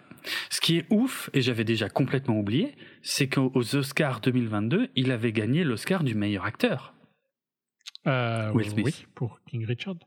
Ce 0.50 0.62
qui 0.62 0.78
est 0.78 0.86
ouf, 0.90 1.30
et 1.34 1.42
j'avais 1.42 1.64
déjà 1.64 1.90
complètement 1.90 2.40
oublié, 2.40 2.76
c'est 3.04 3.30
qu'aux 3.30 3.76
Oscars 3.76 4.22
2022, 4.22 4.90
il 4.96 5.12
avait 5.12 5.32
gagné 5.32 5.64
l'Oscar 5.64 6.04
du 6.04 6.16
meilleur 6.16 6.46
acteur. 6.46 6.94
Euh, 8.08 8.52
Will 8.52 8.70
Smith. 8.70 8.86
Oui, 8.86 9.06
pour 9.14 9.40
King 9.48 9.66
Richard. 9.66 9.98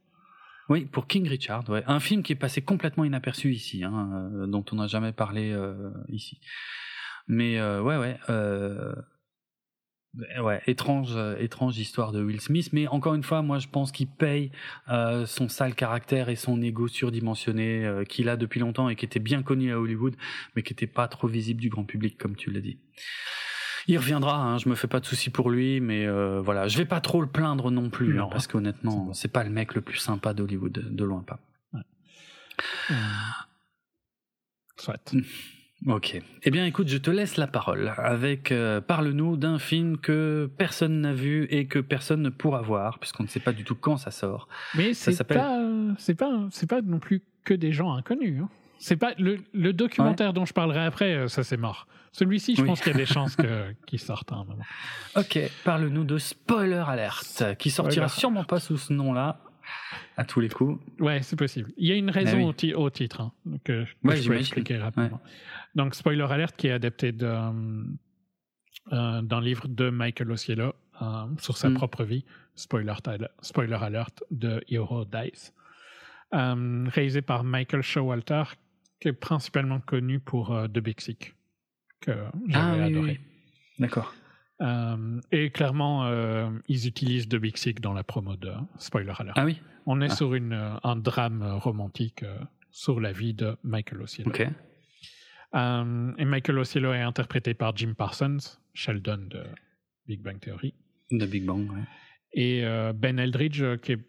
Oui, 0.69 0.87
pour 0.87 1.07
King 1.07 1.29
Richard, 1.29 1.69
ouais. 1.69 1.85
Un 1.87 2.01
film 2.01 2.23
qui 2.23 2.33
est 2.33 2.37
passé 2.37 2.63
complètement 2.63 3.05
inaperçu 3.05 3.53
ici, 3.53 3.85
hein, 3.85 4.31
euh, 4.35 4.47
dont 4.47 4.65
on 4.73 4.77
n'a 4.77 4.87
jamais 4.87 5.13
parlé 5.13 5.53
euh, 5.53 5.91
ici. 6.09 6.41
Mais 7.29 7.59
euh, 7.59 7.83
ouais, 7.83 7.97
ouais. 7.97 8.19
Euh, 8.31 8.95
Ouais, 10.39 10.61
étrange, 10.67 11.13
euh, 11.17 11.37
étrange 11.39 11.79
histoire 11.79 12.13
de 12.13 12.23
Will 12.23 12.41
Smith, 12.41 12.69
mais 12.75 12.87
encore 12.87 13.15
une 13.15 13.23
fois, 13.23 13.41
moi 13.41 13.59
je 13.59 13.69
pense 13.69 13.93
qu'il 13.93 14.09
paye 14.09 14.53
euh, 14.91 15.25
son 15.25 15.49
sale 15.49 15.75
caractère 15.75 16.29
et 16.29 16.37
son 16.37 16.61
ego 16.61 16.87
surdimensionné 16.87 17.87
euh, 17.87 18.05
qu'il 18.05 18.29
a 18.29 18.37
depuis 18.37 18.61
longtemps 18.61 18.91
et 18.91 18.97
qui 18.97 19.07
était 19.07 19.21
bien 19.21 19.43
connu 19.43 19.73
à 19.73 19.81
Hollywood, 19.81 20.15
mais 20.55 20.63
qui 20.63 20.75
n'était 20.75 20.87
pas 20.87 21.09
trop 21.09 21.29
visible 21.29 21.63
du 21.63 21.71
grand 21.71 21.85
public, 21.85 22.19
comme 22.19 22.37
tu 22.37 22.51
l'as 22.51 22.61
dit. 22.61 22.79
Il 23.87 23.97
reviendra, 23.97 24.37
hein, 24.37 24.59
je 24.59 24.69
me 24.69 24.75
fais 24.75 24.87
pas 24.87 25.01
de 25.01 25.07
soucis 25.07 25.31
pour 25.31 25.49
lui, 25.49 25.81
mais 25.81 26.07
euh, 26.07 26.43
voilà, 26.43 26.69
je 26.69 26.77
vais 26.77 26.85
pas 26.85 27.01
trop 27.01 27.23
le 27.23 27.27
plaindre 27.27 27.71
non 27.71 27.89
plus, 27.89 28.21
hein, 28.21 28.29
parce 28.31 28.47
qu'honnêtement, 28.47 29.15
c'est 29.15 29.33
pas 29.33 29.45
le 29.45 29.51
mec 29.51 29.75
le 29.75 29.81
plus 29.81 29.99
sympa 29.99 30.35
d'Hollywood, 30.35 30.95
de 30.95 31.05
loin 31.05 31.23
pas. 31.23 31.41
Ouais. 31.73 31.81
Soit. 34.77 35.15
Ok. 35.87 36.21
Eh 36.43 36.51
bien, 36.51 36.65
écoute, 36.65 36.89
je 36.89 36.99
te 36.99 37.11
laisse 37.11 37.37
la 37.37 37.47
parole. 37.47 37.93
Avec, 37.97 38.53
euh, 38.53 38.81
parle-nous 38.81 39.37
d'un 39.37 39.59
film 39.59 39.99
que 39.99 40.51
personne 40.57 41.01
n'a 41.01 41.13
vu 41.13 41.47
et 41.51 41.67
que 41.67 41.79
personne 41.81 42.23
ne 42.23 42.31
pourra 42.31 42.63
voir, 42.63 42.99
puisqu'on 42.99 43.25
ne 43.25 43.29
sait 43.29 43.41
pas 43.41 43.53
du 43.53 43.65
tout 43.65 43.75
quand 43.75 43.97
ça 43.97 44.11
sort. 44.11 44.49
Mais 44.75 44.95
c'est 44.95 45.25
pas, 45.25 45.59
c'est 45.99 46.15
pas, 46.15 46.47
c'est 46.51 46.69
pas 46.69 46.83
non 46.83 46.99
plus 46.99 47.23
que 47.45 47.55
des 47.55 47.73
gens 47.73 47.93
inconnus. 47.95 48.43
Hein. 48.43 48.49
C'est 48.79 48.97
pas 48.97 49.13
le, 49.19 49.39
le 49.53 49.73
documentaire 49.73 50.33
dont 50.33 50.45
je 50.45 50.53
parlerai 50.53 50.85
après, 50.85 51.15
euh, 51.15 51.29
ça 51.29 51.45
c'est 51.45 51.57
mort. 51.57 51.87
Celui-ci, 52.13 52.57
je 52.57 52.63
pense 52.63 52.81
qu'il 52.81 52.93
y 52.93 52.95
a 52.95 52.99
des 52.99 53.07
chances 53.13 53.37
qu'il 53.87 53.99
sorte 53.99 54.31
à 54.33 54.37
un 54.37 54.45
moment. 54.45 54.65
Ok, 55.17 55.39
parle-nous 55.65 56.05
de 56.05 56.19
Spoiler 56.19 56.85
Alert, 56.87 57.57
qui 57.59 57.71
sortira 57.71 58.09
sûrement 58.09 58.45
pas 58.45 58.61
sous 58.61 58.77
ce 58.77 58.93
nom-là, 58.93 59.39
à 60.17 60.25
tous 60.25 60.41
les 60.41 60.49
coups. 60.49 60.83
Ouais, 60.99 61.23
c'est 61.23 61.37
possible. 61.37 61.71
Il 61.77 61.87
y 61.87 61.93
a 61.93 61.95
une 61.95 62.11
raison 62.11 62.47
au, 62.47 62.91
titre 62.91 63.21
hein, 63.21 63.33
que, 63.65 63.85
je 63.85 63.95
peux 64.03 64.37
expliquer 64.37 64.79
rapidement. 64.79 65.21
Donc, 65.75 65.95
spoiler 65.95 66.27
alert 66.29 66.57
qui 66.57 66.69
est 66.69 66.73
adapté 66.73 67.15
euh, 67.23 67.63
d'un 69.23 69.41
livre 69.41 69.69
de 69.69 69.91
Michael 69.91 70.31
Osiello 70.31 70.75
euh, 71.01 71.27
sur 71.39 71.57
sa 71.57 71.71
mm. 71.71 71.75
propre 71.75 72.05
vie. 72.05 72.25
Spoiler, 72.55 72.95
spoiler 73.41 73.79
alert 73.81 74.23
de 74.31 74.63
Hero 74.69 75.05
Dice. 75.05 75.55
Euh, 76.35 76.87
réalisé 76.89 77.23
par 77.23 77.45
Michael 77.45 77.83
Showalter, 77.83 78.45
qui 79.01 79.09
est 79.09 79.13
principalement 79.13 79.81
connu 79.81 80.21
pour 80.21 80.57
The 80.73 80.79
Big 80.79 81.01
Sick, 81.01 81.35
que 82.01 82.13
j'avais 82.49 82.83
ah, 82.83 82.85
adoré. 82.85 83.21
D'accord. 83.79 84.15
Et 85.33 85.51
clairement, 85.51 86.09
ils 86.69 86.87
utilisent 86.87 87.29
The 87.29 87.37
Big 87.37 87.57
Sick 87.57 87.81
dans 87.81 87.93
la 87.93 88.05
promo 88.05 88.37
de 88.37 88.53
Spoiler 88.79 89.13
Alert. 89.19 89.35
Ah 89.37 89.45
oui. 89.45 89.61
On 89.87 90.01
est 90.01 90.11
ah. 90.11 90.15
sur 90.15 90.35
une, 90.35 90.79
un 90.83 90.97
drame 90.97 91.43
romantique 91.43 92.25
sur 92.71 93.01
la 93.01 93.13
vie 93.13 93.35
de 93.35 93.57
Michael 93.65 94.03
Osiello. 94.03 94.31
Ok. 94.31 94.47
Euh, 95.55 96.13
et 96.17 96.25
Michael 96.25 96.59
Ocello 96.59 96.93
est 96.93 97.01
interprété 97.01 97.55
par 97.55 97.77
Jim 97.77 97.95
Parsons, 97.97 98.39
Sheldon 98.75 99.29
de 99.29 99.45
Big 100.07 100.23
Bang 100.23 100.41
Theory. 100.41 100.75
De 101.11 101.27
Big 101.27 101.45
Bang, 101.45 101.69
oui. 101.71 101.83
Et 102.33 102.65
euh, 102.65 102.95
Ben 102.95 103.19
Eldridge, 103.19 103.61
euh, 103.61 103.77
qui 103.77 103.93
est 103.93 104.01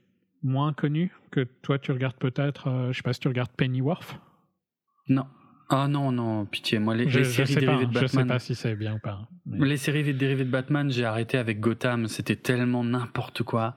moins 0.41 0.71
connu, 0.71 1.11
que 1.31 1.41
toi 1.41 1.79
tu 1.79 1.91
regardes 1.91 2.17
peut-être, 2.17 2.89
je 2.91 2.97
sais 2.97 3.03
pas 3.03 3.13
si 3.13 3.19
tu 3.19 3.27
regardes 3.27 3.51
Pennyworth? 3.51 4.17
Non. 5.09 5.25
Ah 5.75 5.87
non, 5.87 6.11
non, 6.11 6.45
pitié. 6.45 6.79
Moi, 6.79 6.95
les, 6.95 7.09
séries 7.23 7.55
dérivées 7.55 7.85
de 7.87 7.93
Batman. 7.93 8.01
Je 8.03 8.07
sais 8.07 8.25
pas 8.25 8.39
si 8.39 8.55
c'est 8.55 8.75
bien 8.75 8.95
ou 8.95 8.99
pas. 8.99 9.27
Les 9.45 9.77
séries 9.77 10.13
dérivées 10.13 10.45
de 10.45 10.49
Batman, 10.49 10.91
j'ai 10.91 11.05
arrêté 11.05 11.37
avec 11.37 11.59
Gotham. 11.59 12.07
C'était 12.07 12.35
tellement 12.35 12.83
n'importe 12.83 13.43
quoi. 13.43 13.75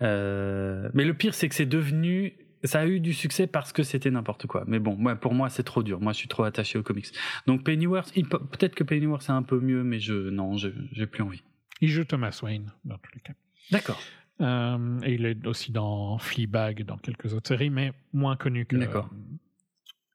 Mais 0.00 1.04
le 1.04 1.14
pire, 1.14 1.34
c'est 1.34 1.48
que 1.48 1.54
c'est 1.54 1.66
devenu 1.66 2.34
ça 2.64 2.80
a 2.80 2.86
eu 2.86 3.00
du 3.00 3.12
succès 3.12 3.46
parce 3.46 3.72
que 3.72 3.82
c'était 3.82 4.10
n'importe 4.10 4.46
quoi. 4.46 4.64
Mais 4.66 4.78
bon, 4.78 4.96
moi, 4.96 5.16
pour 5.16 5.34
moi, 5.34 5.48
c'est 5.48 5.62
trop 5.62 5.82
dur. 5.82 6.00
Moi, 6.00 6.12
je 6.12 6.18
suis 6.18 6.28
trop 6.28 6.44
attaché 6.44 6.78
aux 6.78 6.82
comics. 6.82 7.08
Donc 7.46 7.64
Pennyworth, 7.64 8.12
peut-être 8.14 8.74
que 8.74 8.84
Pennyworth 8.84 9.22
c'est 9.22 9.32
un 9.32 9.42
peu 9.42 9.60
mieux, 9.60 9.82
mais 9.82 9.98
je 9.98 10.14
non, 10.30 10.56
j'ai 10.56 11.06
plus 11.06 11.22
envie. 11.22 11.42
Il 11.80 11.88
joue 11.88 12.04
Thomas 12.04 12.38
Wayne 12.42 12.72
dans 12.84 12.98
tous 12.98 13.10
les 13.14 13.20
cas. 13.20 13.32
D'accord. 13.70 14.00
Euh, 14.40 15.00
et 15.04 15.14
il 15.14 15.26
est 15.26 15.46
aussi 15.46 15.72
dans 15.72 16.18
Fleabag, 16.18 16.84
dans 16.84 16.96
quelques 16.96 17.34
autres 17.34 17.48
séries, 17.48 17.70
mais 17.70 17.92
moins 18.12 18.36
connu 18.36 18.66
que, 18.66 18.76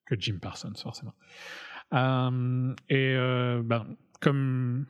que 0.08 0.16
Jim 0.20 0.38
Parsons, 0.42 0.74
forcément. 0.76 1.14
Euh, 1.94 2.74
et 2.90 3.16
euh, 3.16 3.62
ben, 3.64 3.86
comme, 4.20 4.86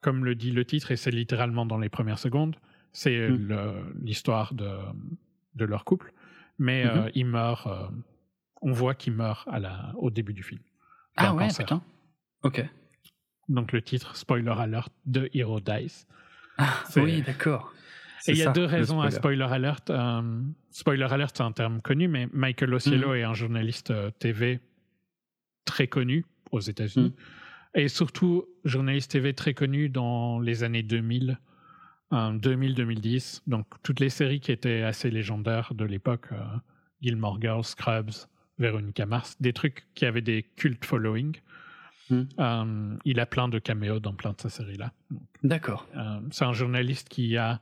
comme 0.00 0.24
le 0.24 0.34
dit 0.34 0.50
le 0.50 0.64
titre, 0.64 0.90
et 0.90 0.96
c'est 0.96 1.10
littéralement 1.10 1.66
dans 1.66 1.78
les 1.78 1.88
premières 1.88 2.18
secondes, 2.18 2.56
c'est 2.92 3.28
hmm. 3.28 3.94
l'histoire 4.02 4.54
de, 4.54 4.68
de 5.54 5.64
leur 5.64 5.84
couple 5.84 6.12
mais 6.58 6.86
euh, 6.86 7.02
mhm. 7.02 7.10
il 7.14 7.26
meurt. 7.26 7.66
Euh, 7.66 7.88
on 8.62 8.72
voit 8.72 8.94
qu'il 8.94 9.14
meurt 9.14 9.46
à 9.48 9.58
la, 9.58 9.92
au 9.96 10.10
début 10.10 10.32
du 10.32 10.42
film. 10.42 10.60
Ah 11.16 11.34
ouais, 11.34 11.48
putain. 11.48 11.82
Ok. 12.42 12.64
Donc 13.48 13.72
le 13.72 13.82
titre, 13.82 14.16
spoiler 14.16 14.54
alert, 14.56 14.92
de 15.04 15.28
Hero 15.34 15.60
Dice. 15.60 16.06
Ah, 16.58 16.84
oui, 16.96 17.22
d'accord. 17.22 17.72
Et 18.26 18.32
il 18.32 18.38
y 18.38 18.42
a 18.42 18.52
deux 18.52 18.64
raisons 18.64 19.00
à 19.00 19.10
spoiler 19.10 19.46
alert. 19.50 19.90
Euh, 19.90 20.40
spoiler 20.70 21.06
alert, 21.10 21.36
c'est 21.36 21.42
un 21.42 21.52
terme 21.52 21.80
connu, 21.80 22.08
mais 22.08 22.28
Michael 22.32 22.74
Osiello 22.74 23.10
mhm. 23.10 23.16
est 23.16 23.22
un 23.24 23.34
journaliste 23.34 23.92
TV 24.18 24.60
très 25.64 25.88
connu 25.88 26.24
aux 26.50 26.60
États-Unis. 26.60 27.10
Mhm. 27.10 27.82
Et 27.82 27.88
surtout, 27.88 28.44
journaliste 28.64 29.12
TV 29.12 29.32
très 29.34 29.54
connu 29.54 29.88
dans 29.88 30.38
les 30.40 30.62
années 30.62 30.82
2000 30.82 31.38
2000-2010. 32.12 33.42
Donc 33.46 33.66
toutes 33.82 34.00
les 34.00 34.10
séries 34.10 34.40
qui 34.40 34.52
étaient 34.52 34.82
assez 34.82 35.10
légendaires 35.10 35.72
de 35.74 35.84
l'époque, 35.84 36.26
euh, 36.32 36.44
Gilmore 37.00 37.40
Girls, 37.40 37.64
Scrubs, 37.64 38.28
Veronica 38.58 39.06
Mars, 39.06 39.36
des 39.40 39.52
trucs 39.52 39.86
qui 39.94 40.04
avaient 40.04 40.20
des 40.20 40.42
cult 40.56 40.84
following. 40.84 41.36
Euh, 42.38 42.96
il 43.06 43.20
a 43.20 43.26
plein 43.26 43.48
de 43.48 43.58
caméos 43.58 43.98
dans 43.98 44.12
plein 44.12 44.32
de 44.32 44.40
ces 44.40 44.50
séries-là. 44.50 44.92
D'accord. 45.42 45.88
Euh, 45.96 46.20
c'est 46.30 46.44
un 46.44 46.52
journaliste 46.52 47.08
qui 47.08 47.38
a 47.38 47.58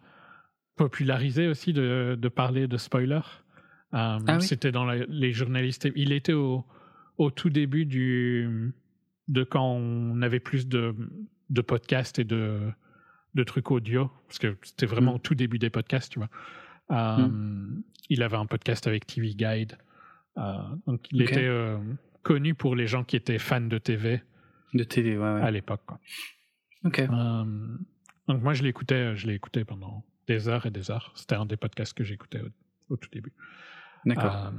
popularisé 0.81 1.47
aussi 1.47 1.74
de, 1.74 2.16
parler 2.35 2.66
de 2.66 2.78
spoilers. 2.78 3.44
Ah 3.93 4.19
c'était 4.40 4.73
dans 4.73 4.86
les 4.86 5.32
journalistes. 5.35 5.86
Il 5.94 6.12
était 6.12 6.32
au, 6.32 6.65
au 7.19 7.31
tout 7.31 7.51
début 7.51 7.85
du, 7.85 8.73
de 9.28 9.44
quand 9.44 9.74
on 9.74 10.23
avait 10.23 10.40
plus 10.40 10.69
de, 10.69 10.94
de 11.51 11.61
podcasts 11.61 12.19
et 12.19 12.24
de, 12.24 12.61
de 13.35 13.44
trucs 13.44 13.70
audio, 13.70 14.11
parce 14.27 14.39
que 14.39 14.57
c'était 14.62 14.86
vraiment 14.86 15.12
mm. 15.12 15.16
au 15.16 15.19
tout 15.19 15.35
début 15.35 15.59
des 15.59 15.69
podcasts, 15.69 16.12
tu 16.12 16.19
vois. 16.19 16.31
Euh, 16.93 17.27
mm. 17.27 17.82
Il 18.09 18.23
avait 18.23 18.39
un 18.39 18.47
podcast 18.47 18.86
avec 18.86 19.07
TV 19.07 19.35
Guide. 19.35 19.77
Euh, 20.39 20.43
donc, 20.86 21.07
il 21.12 21.20
était 21.20 21.44
euh, 21.44 21.77
connu 22.23 22.55
pour 22.55 22.74
les 22.74 22.86
gens 22.86 23.05
qui 23.05 23.16
étaient 23.16 23.39
fans 23.39 23.61
de 23.61 23.77
TV. 23.77 24.23
De 24.73 24.85
TV, 24.85 25.19
ouais, 25.19 25.27
À 25.27 25.51
l'époque, 25.51 25.82
Ok. 26.86 27.07
donc, 27.07 28.40
moi, 28.43 28.55
je 28.55 28.62
l'écoutais, 28.62 29.15
je 29.15 29.28
pendant 29.65 30.07
des 30.31 30.48
heures 30.48 30.65
et 30.66 30.70
des 30.70 30.90
heures. 30.90 31.12
C'était 31.15 31.35
un 31.35 31.44
des 31.44 31.57
podcasts 31.57 31.93
que 31.93 32.05
j'écoutais 32.05 32.40
au, 32.89 32.97
tout 32.97 33.09
début. 33.11 33.32
D'accord. 34.07 34.52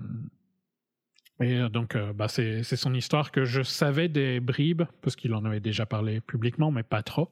et 1.40 1.70
donc, 1.70 1.98
bah, 2.16 2.28
c'est 2.28 2.64
son 2.64 2.94
histoire 2.94 3.32
que 3.32 3.46
je 3.46 3.62
savais 3.62 4.10
des 4.10 4.40
bribes, 4.40 4.84
parce 5.02 5.16
qu'il 5.16 5.34
en 5.34 5.46
avait 5.46 5.62
déjà 5.62 5.86
parlé 5.86 6.20
publiquement, 6.20 6.72
mais 6.72 6.84
pas 6.84 7.04
trop. 7.04 7.30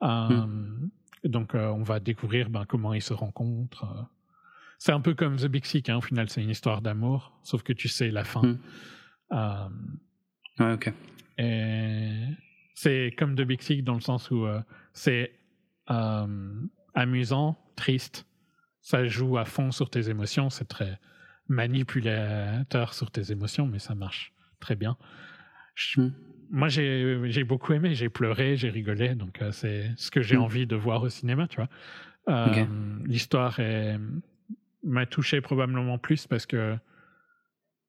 Hmm. 0.00 0.88
Donc, 1.24 1.54
on 1.54 1.82
va 1.82 1.98
découvrir 1.98 2.50
ben, 2.50 2.64
comment 2.66 2.92
ils 2.92 3.02
se 3.02 3.14
rencontrent. 3.14 3.86
C'est 4.78 4.92
un 4.92 5.00
peu 5.00 5.14
comme 5.14 5.36
The 5.36 5.46
Big 5.46 5.64
Sick, 5.64 5.88
hein, 5.88 5.96
au 5.96 6.00
final, 6.00 6.28
c'est 6.28 6.42
une 6.42 6.50
histoire 6.50 6.82
d'amour, 6.82 7.32
sauf 7.42 7.62
que 7.62 7.72
tu 7.72 7.88
sais 7.88 8.10
la 8.10 8.24
fin. 8.24 8.42
Hmm. 8.42 9.68
ouais, 10.60 10.72
ok. 10.74 10.92
Et 11.38 12.26
c'est 12.74 13.14
comme 13.18 13.34
The 13.34 13.42
Big 13.42 13.62
Sick 13.62 13.82
dans 13.82 13.94
le 13.94 14.00
sens 14.00 14.30
où 14.30 14.46
c'est 14.92 15.32
euh, 15.90 16.26
amusant, 16.94 17.58
triste. 17.76 18.26
Ça 18.80 19.06
joue 19.06 19.38
à 19.38 19.44
fond 19.44 19.70
sur 19.70 19.90
tes 19.90 20.08
émotions. 20.08 20.50
C'est 20.50 20.66
très 20.66 20.98
manipulateur 21.48 22.94
sur 22.94 23.10
tes 23.10 23.30
émotions, 23.32 23.66
mais 23.66 23.78
ça 23.78 23.94
marche 23.94 24.32
très 24.60 24.76
bien. 24.76 24.96
Hmm. 25.96 26.08
Moi, 26.50 26.68
j'ai 26.68 27.44
beaucoup 27.44 27.72
aimé. 27.72 27.94
J'ai 27.94 28.08
pleuré, 28.08 28.56
j'ai 28.56 28.70
rigolé. 28.70 29.14
Donc, 29.14 29.40
euh, 29.40 29.52
c'est 29.52 29.90
ce 29.96 30.10
que 30.10 30.22
j'ai 30.22 30.36
hmm. 30.36 30.42
envie 30.42 30.66
de 30.66 30.76
voir 30.76 31.02
au 31.02 31.08
cinéma, 31.08 31.46
tu 31.48 31.56
vois. 31.56 31.68
Euh, 32.28 32.64
l'histoire 33.04 33.58
m'a 34.84 35.06
touché 35.06 35.40
probablement 35.40 35.98
plus 35.98 36.26
parce 36.26 36.46
que 36.46 36.76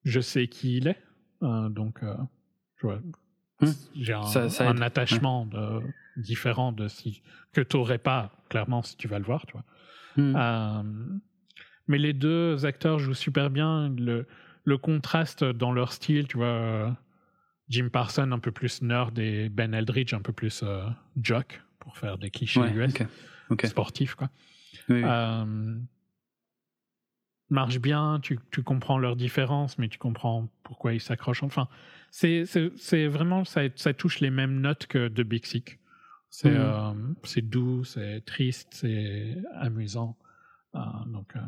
je 0.03 0.19
sais 0.19 0.47
qui 0.47 0.77
il 0.77 0.87
est. 0.87 1.01
donc, 1.41 1.99
tu 2.79 2.85
vois, 2.87 2.99
hmm. 3.61 3.67
j'ai 3.95 4.13
un, 4.13 4.81
attachement 4.81 5.45
de 5.45 5.81
différent 6.17 6.71
de 6.71 6.87
si 6.87 7.21
que 7.53 7.61
tu 7.61 7.77
n'aurais 7.77 7.97
pas 7.97 8.31
clairement 8.49 8.81
si 8.81 8.97
tu 8.97 9.07
vas 9.07 9.19
le 9.19 9.25
voir, 9.25 9.45
tu 9.45 9.53
vois. 9.53 9.65
Hmm. 10.15 10.35
Euh, 10.35 11.19
mais 11.87 11.97
les 11.97 12.13
deux 12.13 12.65
acteurs 12.65 12.99
jouent 12.99 13.13
super 13.13 13.49
bien. 13.49 13.89
Le, 13.89 14.27
le 14.63 14.77
contraste 14.77 15.43
dans 15.43 15.71
leur 15.71 15.91
style, 15.91 16.27
tu 16.27 16.37
vois. 16.37 16.95
Jim 17.69 17.89
Parsons 17.91 18.31
un 18.31 18.39
peu 18.39 18.51
plus 18.51 18.81
nerd 18.81 19.17
et 19.17 19.49
Ben 19.49 19.73
Eldridge 19.73 20.13
un 20.13 20.21
peu 20.21 20.33
plus 20.33 20.63
euh, 20.63 20.83
jock 21.19 21.61
pour 21.79 21.97
faire 21.97 22.17
des 22.17 22.29
clichés 22.29 22.59
US 22.59 22.93
sportifs 23.63 24.15
quoi. 24.15 24.29
Euh, 24.89 25.75
marche 27.49 27.79
bien, 27.79 28.19
tu, 28.21 28.39
tu, 28.51 28.63
comprends 28.63 28.97
leurs 28.97 29.15
différences, 29.15 29.77
mais 29.77 29.87
tu 29.87 29.97
comprends 29.97 30.49
pourquoi 30.63 30.93
ils 30.93 31.01
s'accrochent. 31.01 31.43
Enfin, 31.43 31.67
c'est 32.11 33.07
vraiment 33.07 33.45
ça, 33.45 33.61
ça 33.75 33.93
touche 33.93 34.19
les 34.19 34.29
mêmes 34.29 34.59
notes 34.59 34.87
que 34.87 35.07
The 35.07 35.21
Big 35.21 35.45
Sick. 35.45 35.79
C'est 36.33 36.49
mmh. 36.49 36.55
euh, 36.57 36.93
c'est 37.25 37.47
doux, 37.47 37.83
c'est 37.83 38.25
triste, 38.25 38.69
c'est 38.71 39.37
amusant. 39.53 40.17
Euh, 40.73 40.79
donc, 41.05 41.35
euh, 41.35 41.39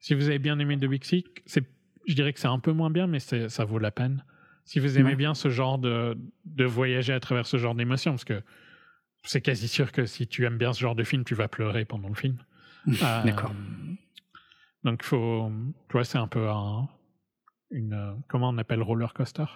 si 0.00 0.12
vous 0.12 0.26
avez 0.26 0.40
bien 0.40 0.58
aimé 0.58 0.76
The 0.76 0.86
Big 0.86 1.04
Sick, 1.04 1.44
je 1.46 2.14
dirais 2.14 2.32
que 2.32 2.40
c'est 2.40 2.48
un 2.48 2.58
peu 2.58 2.72
moins 2.72 2.90
bien, 2.90 3.06
mais 3.06 3.20
ça 3.20 3.64
vaut 3.64 3.78
la 3.78 3.92
peine. 3.92 4.24
Si 4.64 4.80
vous 4.80 4.98
aimez 4.98 5.14
bien 5.14 5.34
ce 5.34 5.50
genre 5.50 5.78
de, 5.78 6.18
de 6.46 6.64
voyager 6.64 7.12
à 7.12 7.20
travers 7.20 7.46
ce 7.46 7.58
genre 7.58 7.76
d'émotions, 7.76 8.10
parce 8.10 8.24
que 8.24 8.42
c'est 9.22 9.40
quasi 9.40 9.68
sûr 9.68 9.92
que 9.92 10.04
si 10.04 10.26
tu 10.26 10.44
aimes 10.46 10.58
bien 10.58 10.72
ce 10.72 10.80
genre 10.80 10.96
de 10.96 11.04
film, 11.04 11.22
tu 11.22 11.36
vas 11.36 11.46
pleurer 11.46 11.84
pendant 11.84 12.08
le 12.08 12.16
film. 12.16 12.38
D'accord. 12.86 13.54
Donc, 14.82 15.04
faut, 15.04 15.48
tu 15.88 15.92
vois, 15.92 16.04
c'est 16.04 16.18
un 16.18 16.26
peu 16.26 16.48
un, 16.50 16.88
une, 17.70 18.20
comment 18.26 18.48
on 18.48 18.58
appelle 18.58 18.82
roller 18.82 19.14
coaster? 19.14 19.46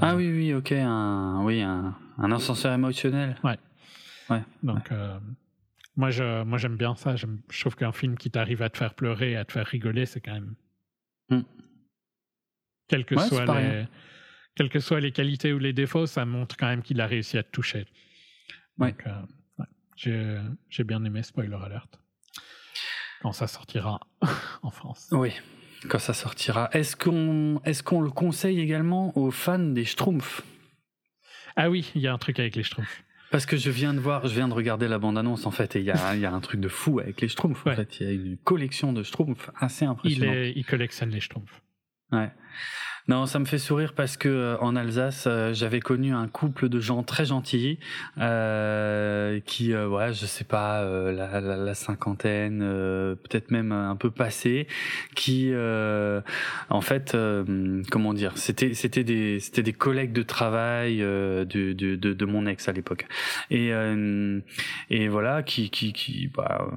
Ah 0.00 0.16
oui, 0.16 0.30
oui, 0.30 0.54
ok, 0.54 0.72
un, 0.72 1.42
oui, 1.44 1.60
un, 1.60 1.96
un 2.18 2.32
ascenseur 2.32 2.72
émotionnel. 2.72 3.36
Ouais. 3.44 3.58
Ouais. 4.30 4.42
Donc, 4.62 4.90
euh, 4.90 5.18
moi, 5.96 6.10
je, 6.10 6.42
moi, 6.44 6.58
j'aime 6.58 6.76
bien 6.76 6.94
ça. 6.96 7.14
Je 7.16 7.26
trouve 7.60 7.76
qu'un 7.76 7.92
film 7.92 8.16
qui 8.16 8.30
t'arrive 8.30 8.62
à 8.62 8.70
te 8.70 8.78
faire 8.78 8.94
pleurer, 8.94 9.36
à 9.36 9.44
te 9.44 9.52
faire 9.52 9.66
rigoler, 9.66 10.06
c'est 10.06 10.20
quand 10.20 10.34
même. 10.34 10.54
Hmm. 11.28 11.42
Quelles 12.88 13.04
que, 13.04 13.18
soient 13.18 13.44
les, 13.60 13.86
quelles 14.54 14.68
que 14.68 14.80
soient 14.80 15.00
les 15.00 15.12
qualités 15.12 15.52
ou 15.52 15.58
les 15.58 15.72
défauts, 15.72 16.06
ça 16.06 16.24
montre 16.24 16.56
quand 16.56 16.68
même 16.68 16.82
qu'il 16.82 17.00
a 17.00 17.06
réussi 17.06 17.36
à 17.36 17.42
te 17.42 17.50
toucher. 17.50 17.86
Ouais. 18.78 18.92
Donc, 18.92 19.06
euh, 19.06 19.64
j'ai, 19.96 20.38
j'ai 20.68 20.84
bien 20.84 21.04
aimé 21.04 21.22
Spoiler 21.22 21.58
Alert. 21.62 22.00
Quand 23.22 23.32
ça 23.32 23.46
sortira 23.46 24.00
en 24.62 24.70
France. 24.70 25.08
Oui 25.10 25.32
quand 25.86 25.98
ça 25.98 26.14
sortira. 26.14 26.68
Est-ce 26.72 26.96
qu'on 26.96 27.60
est 27.64 27.82
qu'on 27.82 28.00
le 28.00 28.10
conseille 28.10 28.60
également 28.60 29.16
aux 29.16 29.30
fans 29.30 29.58
des 29.58 29.84
Schtroumpfs? 29.84 30.42
Ah 31.56 31.70
oui, 31.70 31.90
il 31.94 32.02
y 32.02 32.06
a 32.06 32.12
un 32.12 32.18
truc 32.18 32.38
avec 32.38 32.56
les 32.56 32.62
Schtroumpfs. 32.62 33.02
Parce 33.30 33.46
que 33.46 33.56
je 33.56 33.70
viens 33.70 33.92
de 33.92 33.98
voir, 33.98 34.26
je 34.28 34.34
viens 34.34 34.46
de 34.46 34.54
regarder 34.54 34.86
la 34.86 34.98
bande-annonce 34.98 35.46
en 35.46 35.50
fait, 35.50 35.74
et 35.74 35.80
il 35.80 35.84
y 35.84 35.90
a, 35.90 36.14
y 36.14 36.24
a 36.24 36.32
un 36.32 36.40
truc 36.40 36.60
de 36.60 36.68
fou 36.68 37.00
avec 37.00 37.20
les 37.20 37.28
Schtroumpfs. 37.28 37.66
En 37.66 37.74
fait, 37.74 38.00
il 38.00 38.06
y 38.06 38.10
a 38.10 38.12
une 38.12 38.36
collection 38.36 38.92
de 38.92 39.02
Schtroumpfs 39.02 39.50
assez 39.56 39.84
impressionnante. 39.84 40.36
Il, 40.36 40.58
il 40.58 40.64
collectionne 40.64 41.10
les 41.10 41.20
Schtroumpfs. 41.20 41.62
Ouais. 42.12 42.30
Non, 43.08 43.26
ça 43.26 43.38
me 43.38 43.44
fait 43.44 43.58
sourire 43.58 43.92
parce 43.92 44.16
que 44.16 44.28
euh, 44.28 44.58
en 44.58 44.74
Alsace, 44.74 45.26
euh, 45.28 45.54
j'avais 45.54 45.78
connu 45.78 46.12
un 46.12 46.26
couple 46.26 46.68
de 46.68 46.80
gens 46.80 47.04
très 47.04 47.26
gentils 47.26 47.78
euh, 48.18 49.38
qui, 49.46 49.72
euh, 49.72 49.86
ouais, 49.86 50.12
je 50.12 50.26
sais 50.26 50.42
pas, 50.42 50.82
la, 50.84 51.40
la, 51.40 51.56
la, 51.56 51.74
cinquantaine, 51.74 52.60
peut-être 53.22 53.52
même 53.52 53.70
un 53.70 53.94
peu 53.94 54.10
passé, 54.10 54.66
qui, 55.14 55.52
en 55.54 56.80
fait, 56.80 57.16
comment 57.90 58.14
dire, 58.14 58.32
c'était 58.36 58.74
c'était 58.74 59.04
des 59.04 59.38
c'était 59.40 59.62
des 59.62 59.72
collègues 59.72 60.12
de 60.12 60.22
travail 60.22 60.98
de, 60.98 61.44
de, 61.44 61.72
de, 61.72 62.12
de 62.12 62.24
mon 62.24 62.46
ex 62.46 62.68
à 62.68 62.72
l'époque, 62.72 63.06
et 63.50 63.70
et 64.90 65.08
voilà, 65.08 65.42
qui 65.42 65.70
qui 65.70 65.92
qui, 65.92 66.28
bah, 66.28 66.68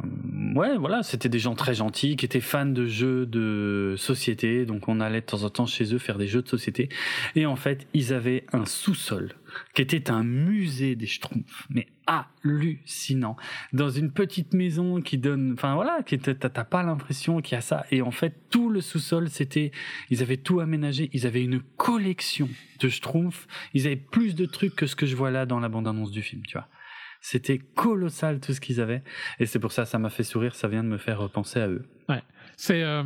ouais, 0.55 0.77
voilà, 0.77 1.01
c'était 1.01 1.29
des 1.29 1.39
gens 1.39 1.55
très 1.55 1.73
gentils 1.73 2.17
qui 2.17 2.25
étaient 2.25 2.41
fans 2.41 2.65
de 2.65 2.85
jeux 2.85 3.25
de 3.25 3.95
société, 3.97 4.65
donc 4.65 4.87
on 4.87 4.99
allait 4.99 5.21
de 5.21 5.25
temps 5.25 5.43
en 5.43 5.49
temps 5.49 5.65
chez 5.65 5.93
eux 5.93 5.97
faire 5.97 6.18
des 6.19 6.27
jeux 6.27 6.43
de 6.43 6.47
société. 6.47 6.89
Et 7.35 7.47
en 7.47 7.55
fait, 7.55 7.87
ils 7.95 8.13
avaient 8.13 8.45
un 8.53 8.65
sous-sol 8.65 9.33
qui 9.73 9.81
était 9.81 10.11
un 10.11 10.23
musée 10.23 10.95
des 10.95 11.07
Schtroumpfs, 11.07 11.65
mais 11.69 11.87
hallucinant, 12.05 13.35
dans 13.73 13.89
une 13.89 14.11
petite 14.11 14.53
maison 14.53 15.01
qui 15.01 15.17
donne, 15.17 15.53
enfin 15.53 15.75
voilà, 15.75 16.03
qui 16.03 16.17
t'as 16.17 16.49
pas 16.63 16.83
l'impression 16.83 17.41
qu'il 17.41 17.55
y 17.55 17.57
a 17.57 17.61
ça. 17.61 17.85
Et 17.91 18.01
en 18.01 18.11
fait, 18.11 18.49
tout 18.49 18.69
le 18.69 18.81
sous-sol, 18.81 19.29
c'était, 19.29 19.71
ils 20.09 20.21
avaient 20.21 20.37
tout 20.37 20.59
aménagé, 20.59 21.09
ils 21.13 21.27
avaient 21.27 21.43
une 21.43 21.61
collection 21.77 22.49
de 22.79 22.89
Schtroumpfs, 22.89 23.47
ils 23.73 23.87
avaient 23.87 23.95
plus 23.95 24.35
de 24.35 24.45
trucs 24.45 24.75
que 24.75 24.85
ce 24.85 24.95
que 24.95 25.05
je 25.05 25.15
vois 25.15 25.31
là 25.31 25.45
dans 25.45 25.59
la 25.59 25.69
bande-annonce 25.69 26.11
du 26.11 26.21
film, 26.21 26.41
tu 26.45 26.53
vois. 26.53 26.67
C'était 27.21 27.57
colossal 27.57 28.39
tout 28.39 28.53
ce 28.53 28.61
qu'ils 28.61 28.79
avaient, 28.79 29.03
et 29.39 29.45
c'est 29.45 29.59
pour 29.59 29.73
ça 29.73 29.85
ça 29.85 29.99
m'a 29.99 30.09
fait 30.09 30.23
sourire, 30.23 30.55
ça 30.55 30.69
vient 30.69 30.83
de 30.83 30.89
me 30.89 30.97
faire 30.97 31.29
penser 31.29 31.59
à 31.59 31.67
eux. 31.67 31.83
Ouais, 32.07 32.23
c'est 32.55 32.81
euh, 32.81 33.03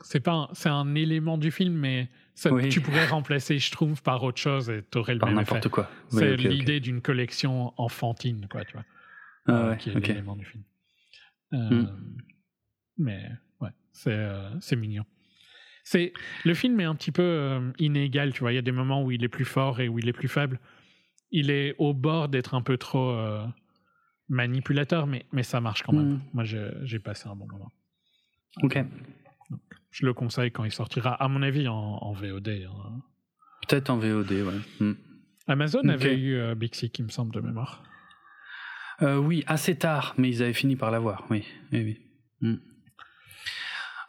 c'est 0.00 0.18
pas 0.18 0.50
c'est 0.54 0.68
un 0.68 0.96
élément 0.96 1.38
du 1.38 1.52
film, 1.52 1.74
mais 1.74 2.08
tu 2.70 2.80
pourrais 2.80 3.06
remplacer 3.06 3.58
Schtroumpf 3.58 4.00
par 4.00 4.22
autre 4.22 4.40
chose 4.40 4.70
et 4.70 4.84
tu 4.90 4.98
aurais 4.98 5.14
le 5.14 5.20
par 5.20 5.28
même 5.28 5.38
n'importe 5.38 5.68
quoi. 5.68 5.90
c'est 6.08 6.36
l'idée 6.36 6.80
d'une 6.80 7.00
collection 7.00 7.72
enfantine, 7.76 8.46
quoi, 8.50 8.64
tu 8.64 8.72
vois. 8.72 8.84
Ah 9.46 9.52
euh, 9.52 9.74
qui 9.76 9.90
est 9.90 9.94
l'élément 9.94 10.36
du 10.36 10.44
film. 10.44 10.62
Euh, 11.54 11.70
hmm. 11.70 12.16
Mais 12.98 13.30
ouais, 13.60 13.70
c'est 13.92 14.12
euh, 14.12 14.50
c'est 14.60 14.76
mignon. 14.76 15.04
C'est 15.84 16.12
le 16.44 16.52
film 16.52 16.78
est 16.80 16.84
un 16.84 16.94
petit 16.94 17.12
peu 17.12 17.72
inégal, 17.78 18.32
tu 18.34 18.40
vois. 18.40 18.52
Il 18.52 18.56
y 18.56 18.58
a 18.58 18.62
des 18.62 18.72
moments 18.72 19.02
où 19.02 19.10
il 19.10 19.24
est 19.24 19.28
plus 19.28 19.46
fort 19.46 19.80
et 19.80 19.88
où 19.88 19.98
il 19.98 20.06
est 20.06 20.12
plus 20.12 20.28
faible. 20.28 20.60
Il 21.30 21.50
est 21.50 21.74
au 21.78 21.94
bord 21.94 22.28
d'être 22.28 22.54
un 22.54 22.60
peu 22.60 22.76
trop 22.76 23.18
manipulateur, 24.28 25.06
mais 25.06 25.24
mais 25.32 25.42
ça 25.42 25.62
marche 25.62 25.82
quand 25.82 25.94
même. 25.94 26.16
Hmm. 26.16 26.20
Moi, 26.34 26.44
j'ai 26.44 26.98
passé 26.98 27.26
un 27.26 27.34
bon 27.34 27.46
moment. 27.46 27.72
Ok 28.62 28.84
je 29.90 30.06
le 30.06 30.14
conseille 30.14 30.50
quand 30.50 30.64
il 30.64 30.72
sortira, 30.72 31.14
à 31.14 31.28
mon 31.28 31.42
avis, 31.42 31.68
en, 31.68 32.12
VOD. 32.12 32.48
Hein. 32.48 33.00
Peut-être 33.66 33.90
en 33.90 33.98
VOD, 33.98 34.30
ouais. 34.30 34.60
Hmm. 34.80 34.94
Amazon 35.46 35.88
avait 35.88 36.14
eu 36.14 36.36
euh, 36.36 36.54
Big 36.54 36.74
Sick, 36.74 36.98
il 36.98 37.06
me 37.06 37.10
semble, 37.10 37.34
de 37.34 37.40
mémoire. 37.40 37.82
Euh, 39.00 39.16
oui, 39.16 39.44
assez 39.46 39.76
tard, 39.76 40.14
mais 40.18 40.28
ils 40.28 40.42
avaient 40.42 40.52
fini 40.52 40.76
par 40.76 40.90
l'avoir, 40.90 41.24
oui. 41.30 41.44
oui, 41.72 41.98
hmm. 42.40 42.56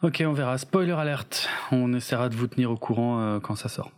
Ok, 0.02 0.22
on 0.26 0.32
verra. 0.32 0.56
Spoiler 0.56 0.92
alerte. 0.92 1.48
On 1.72 1.92
essaiera 1.92 2.30
de 2.30 2.34
vous 2.34 2.46
tenir 2.46 2.70
au 2.70 2.76
courant 2.76 3.20
euh, 3.20 3.38
quand 3.40 3.54
ça 3.54 3.68
sort. 3.68 3.92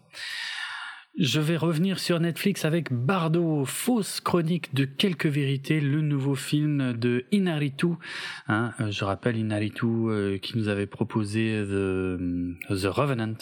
Je 1.19 1.41
vais 1.41 1.59
revenir 1.59 1.99
sur 1.99 2.19
Netflix 2.21 2.65
avec 2.65 2.91
Bardo, 2.91 3.67
fausse 3.67 4.21
chronique 4.21 4.75
de 4.75 4.87
quelques 4.87 5.27
vérités, 5.27 5.79
le 5.79 6.01
nouveau 6.01 6.35
film 6.35 6.95
de 6.95 7.27
Inaritu. 7.31 7.89
Hein, 8.49 8.73
euh, 8.81 8.91
je 8.91 9.05
rappelle 9.05 9.37
Inaritu 9.37 9.85
euh, 9.85 10.39
qui 10.39 10.57
nous 10.57 10.69
avait 10.69 10.87
proposé 10.87 11.63
The, 11.67 12.17
The 12.71 12.87
Revenant 12.87 13.35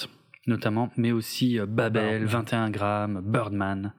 notamment, 0.48 0.90
mais 0.96 1.12
aussi 1.12 1.60
euh, 1.60 1.66
Babel, 1.66 2.24
21 2.24 2.70
grammes, 2.70 3.22
Birdman. 3.24 3.92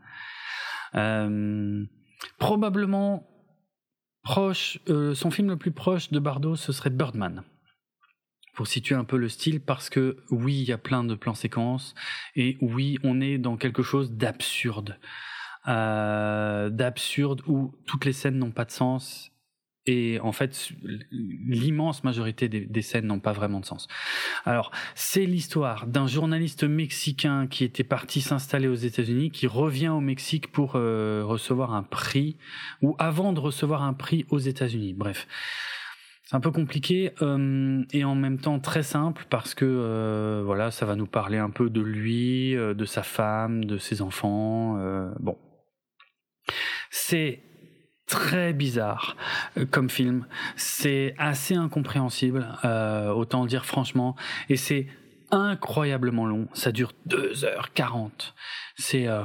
probablement 2.40 3.26
proche, 4.22 4.80
son 5.14 5.32
film 5.32 5.48
le 5.48 5.56
plus 5.56 5.72
proche 5.72 6.12
de 6.12 6.20
Bardo, 6.20 6.58
ce 6.58 6.74
serait 6.74 6.90
Birdman 6.90 7.44
pour 8.54 8.68
situer 8.68 8.96
un 8.96 9.04
peu 9.04 9.18
le 9.18 9.30
style 9.30 9.62
parce 9.62 9.90
que 9.90 10.18
oui, 10.30 10.60
il 10.62 10.68
y 10.68 10.72
a 10.72 10.78
plein 10.78 11.04
de 11.04 11.16
plans 11.16 11.36
séquences 11.36 11.94
et 12.36 12.58
oui, 12.62 12.98
on 13.04 13.22
est 13.22 13.38
dans 13.38 13.58
quelque 13.58 13.84
chose 13.84 14.12
d'absurde. 14.12 14.98
Euh, 15.68 16.70
d'absurde 16.70 17.42
où 17.46 17.76
toutes 17.86 18.06
les 18.06 18.14
scènes 18.14 18.38
n'ont 18.38 18.52
pas 18.52 18.66
de 18.66 18.72
sens 18.72 19.32
et 19.88 20.20
en 20.20 20.32
fait, 20.32 20.70
l'immense 21.12 22.04
majorité 22.04 22.48
des, 22.48 22.82
scènes 22.84 23.08
n'ont 23.08 23.20
pas 23.20 23.34
vraiment 23.34 23.60
de 23.60 23.66
sens. 23.66 23.88
Alors, 24.46 24.72
c'est 24.94 25.26
l'histoire 25.26 25.88
d'un 25.88 26.06
journaliste 26.06 26.64
mexicain 26.64 27.48
qui 27.48 27.64
était 27.64 27.84
parti 27.84 28.22
s'installer 28.22 28.68
aux 28.68 28.76
États-Unis, 28.76 29.32
qui 29.32 29.48
revient 29.48 29.90
au 29.90 30.00
Mexique 30.00 30.52
pour 30.52 30.74
euh, 30.76 31.24
recevoir 31.26 31.74
un 31.74 31.82
prix, 31.82 32.38
ou 32.84 32.96
avant 33.00 33.34
de 33.34 33.40
recevoir 33.40 33.82
un 33.82 33.94
prix 33.94 34.26
aux 34.30 34.38
États-Unis. 34.38 34.94
Bref. 34.94 35.28
C'est 36.32 36.38
un 36.38 36.40
peu 36.40 36.52
compliqué 36.52 37.12
euh, 37.22 37.84
et 37.92 38.06
en 38.06 38.16
même 38.16 38.40
temps 38.40 38.60
très 38.60 38.84
simple 38.84 39.26
parce 39.30 39.54
que 39.54 39.66
euh, 39.66 40.42
voilà, 40.46 40.72
ça 40.72 40.86
va 40.86 40.96
nous 40.96 41.06
parler 41.06 41.38
un 41.38 41.50
peu 41.50 41.70
de 41.70 41.82
lui, 41.82 42.56
de 42.56 42.86
sa 42.86 43.04
femme, 43.04 43.66
de 43.66 43.78
ses 43.78 44.02
enfants. 44.02 44.80
bon, 45.20 45.38
c'est 46.90 47.42
très 48.12 48.54
bizarre 48.54 49.16
euh, 49.58 49.66
comme 49.66 49.90
film. 49.90 50.26
C'est 50.58 51.16
assez 51.18 51.56
incompréhensible, 51.56 52.48
euh, 52.66 53.10
autant 53.10 53.44
le 53.44 53.48
dire 53.48 53.66
franchement. 53.66 54.16
Et 54.50 54.58
c'est 54.58 54.88
incroyablement 55.32 56.26
long. 56.26 56.48
Ça 56.54 56.72
dure 56.72 56.92
2h40. 57.08 58.34
C'est... 58.76 59.08
Euh, 59.08 59.24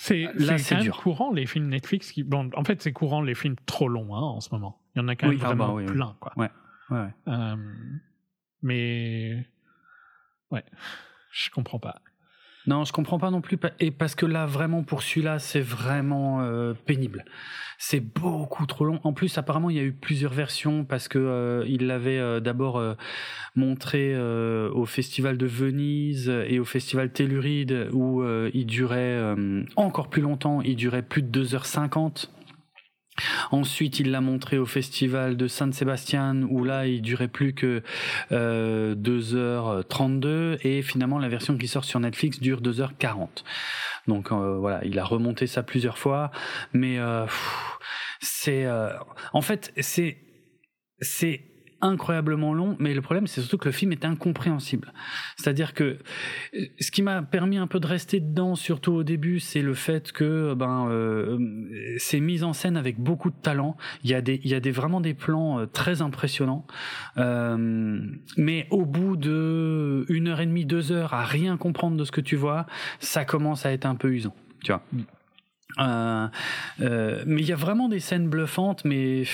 c'est 0.00 0.28
quand 0.68 0.78
même 0.78 0.90
courant 0.90 1.32
les 1.32 1.44
films 1.44 1.68
Netflix 1.68 2.12
qui 2.12 2.22
bon 2.22 2.50
en 2.54 2.62
fait 2.62 2.80
c'est 2.80 2.92
courant 2.92 3.20
les 3.20 3.34
films 3.34 3.56
trop 3.66 3.88
longs 3.88 4.14
hein, 4.14 4.20
en 4.20 4.40
ce 4.40 4.50
moment. 4.54 4.80
Il 4.98 5.02
y 5.02 5.04
en 5.04 5.08
a 5.08 5.14
quand 5.14 5.28
même 5.28 5.38
ah 5.42 5.54
bah 5.54 5.66
vraiment 5.66 5.86
plein 5.86 6.16
quoi. 6.18 6.32
Ouais. 6.36 6.50
ouais. 6.90 7.14
Euh, 7.28 7.56
mais 8.62 9.46
ouais, 10.50 10.64
je 11.30 11.50
comprends 11.50 11.78
pas. 11.78 12.02
Non, 12.66 12.84
je 12.84 12.92
comprends 12.92 13.18
pas 13.18 13.30
non 13.30 13.40
plus. 13.40 13.56
Et 13.80 13.90
parce 13.90 14.14
que 14.14 14.26
là, 14.26 14.44
vraiment, 14.44 14.82
pour 14.82 15.02
celui-là, 15.02 15.38
c'est 15.38 15.62
vraiment 15.62 16.42
euh, 16.42 16.74
pénible. 16.74 17.24
C'est 17.78 18.00
beaucoup 18.00 18.66
trop 18.66 18.84
long. 18.84 19.00
En 19.04 19.14
plus, 19.14 19.38
apparemment, 19.38 19.70
il 19.70 19.76
y 19.76 19.80
a 19.80 19.84
eu 19.84 19.92
plusieurs 19.92 20.34
versions 20.34 20.84
parce 20.84 21.08
que 21.08 21.18
euh, 21.18 21.64
il 21.66 21.86
l'avait 21.86 22.18
euh, 22.18 22.40
d'abord 22.40 22.82
montré 23.54 24.14
au 24.18 24.84
Festival 24.84 25.38
de 25.38 25.46
Venise 25.46 26.28
et 26.28 26.58
au 26.58 26.64
Festival 26.64 27.10
Telluride 27.10 27.88
où 27.92 28.22
il 28.52 28.66
durait 28.66 29.34
encore 29.76 30.10
plus 30.10 30.22
longtemps. 30.22 30.60
Il 30.60 30.76
durait 30.76 31.02
plus 31.02 31.22
de 31.22 31.44
2h50 31.44 32.28
Ensuite, 33.50 34.00
il 34.00 34.10
l'a 34.10 34.20
montré 34.20 34.58
au 34.58 34.66
festival 34.66 35.36
de 35.36 35.48
San 35.48 35.72
Sebastian 35.72 36.42
où 36.48 36.64
là, 36.64 36.86
il 36.86 37.02
durait 37.02 37.28
plus 37.28 37.54
que 37.54 37.82
euh, 38.32 38.94
2h32 38.94 40.58
et 40.62 40.82
finalement, 40.82 41.18
la 41.18 41.28
version 41.28 41.56
qui 41.56 41.68
sort 41.68 41.84
sur 41.84 42.00
Netflix 42.00 42.40
dure 42.40 42.60
2h40. 42.60 43.28
Donc 44.08 44.32
euh, 44.32 44.56
voilà, 44.58 44.84
il 44.84 44.98
a 44.98 45.04
remonté 45.04 45.46
ça 45.46 45.62
plusieurs 45.62 45.98
fois, 45.98 46.30
mais 46.72 46.98
euh, 46.98 47.26
c'est 48.20 48.64
euh, 48.64 48.90
en 49.32 49.42
fait 49.42 49.72
c'est 49.78 50.16
c'est 51.00 51.42
incroyablement 51.80 52.54
long, 52.54 52.76
mais 52.78 52.94
le 52.94 53.02
problème 53.02 53.26
c'est 53.26 53.40
surtout 53.40 53.58
que 53.58 53.68
le 53.68 53.72
film 53.72 53.92
est 53.92 54.04
incompréhensible. 54.04 54.92
C'est-à-dire 55.36 55.74
que 55.74 55.98
euh, 56.54 56.66
ce 56.80 56.90
qui 56.90 57.02
m'a 57.02 57.22
permis 57.22 57.56
un 57.56 57.66
peu 57.66 57.80
de 57.80 57.86
rester 57.86 58.20
dedans, 58.20 58.54
surtout 58.54 58.92
au 58.92 59.02
début, 59.04 59.40
c'est 59.40 59.62
le 59.62 59.74
fait 59.74 60.12
que 60.12 60.54
ben 60.54 60.88
euh, 60.88 61.38
c'est 61.98 62.20
mis 62.20 62.42
en 62.42 62.52
scène 62.52 62.76
avec 62.76 62.98
beaucoup 62.98 63.30
de 63.30 63.36
talent. 63.40 63.76
Il 64.04 64.10
y 64.10 64.14
a 64.14 64.20
des 64.20 64.40
il 64.44 64.50
y 64.50 64.54
a 64.54 64.60
des 64.60 64.70
vraiment 64.70 65.00
des 65.00 65.14
plans 65.14 65.60
euh, 65.60 65.66
très 65.66 66.02
impressionnants, 66.02 66.66
euh, 67.16 68.00
mais 68.36 68.66
au 68.70 68.84
bout 68.84 69.16
de 69.16 70.04
une 70.08 70.28
heure 70.28 70.40
et 70.40 70.46
demie, 70.46 70.64
deux 70.64 70.92
heures 70.92 71.14
à 71.14 71.24
rien 71.24 71.56
comprendre 71.56 71.96
de 71.96 72.04
ce 72.04 72.12
que 72.12 72.20
tu 72.20 72.36
vois, 72.36 72.66
ça 73.00 73.24
commence 73.24 73.66
à 73.66 73.72
être 73.72 73.86
un 73.86 73.94
peu 73.94 74.12
usant. 74.12 74.34
Tu 74.64 74.72
vois. 74.72 74.82
Euh, 75.78 76.26
euh, 76.80 77.22
mais 77.26 77.42
il 77.42 77.46
y 77.46 77.52
a 77.52 77.56
vraiment 77.56 77.88
des 77.88 78.00
scènes 78.00 78.28
bluffantes, 78.28 78.84
mais 78.84 79.24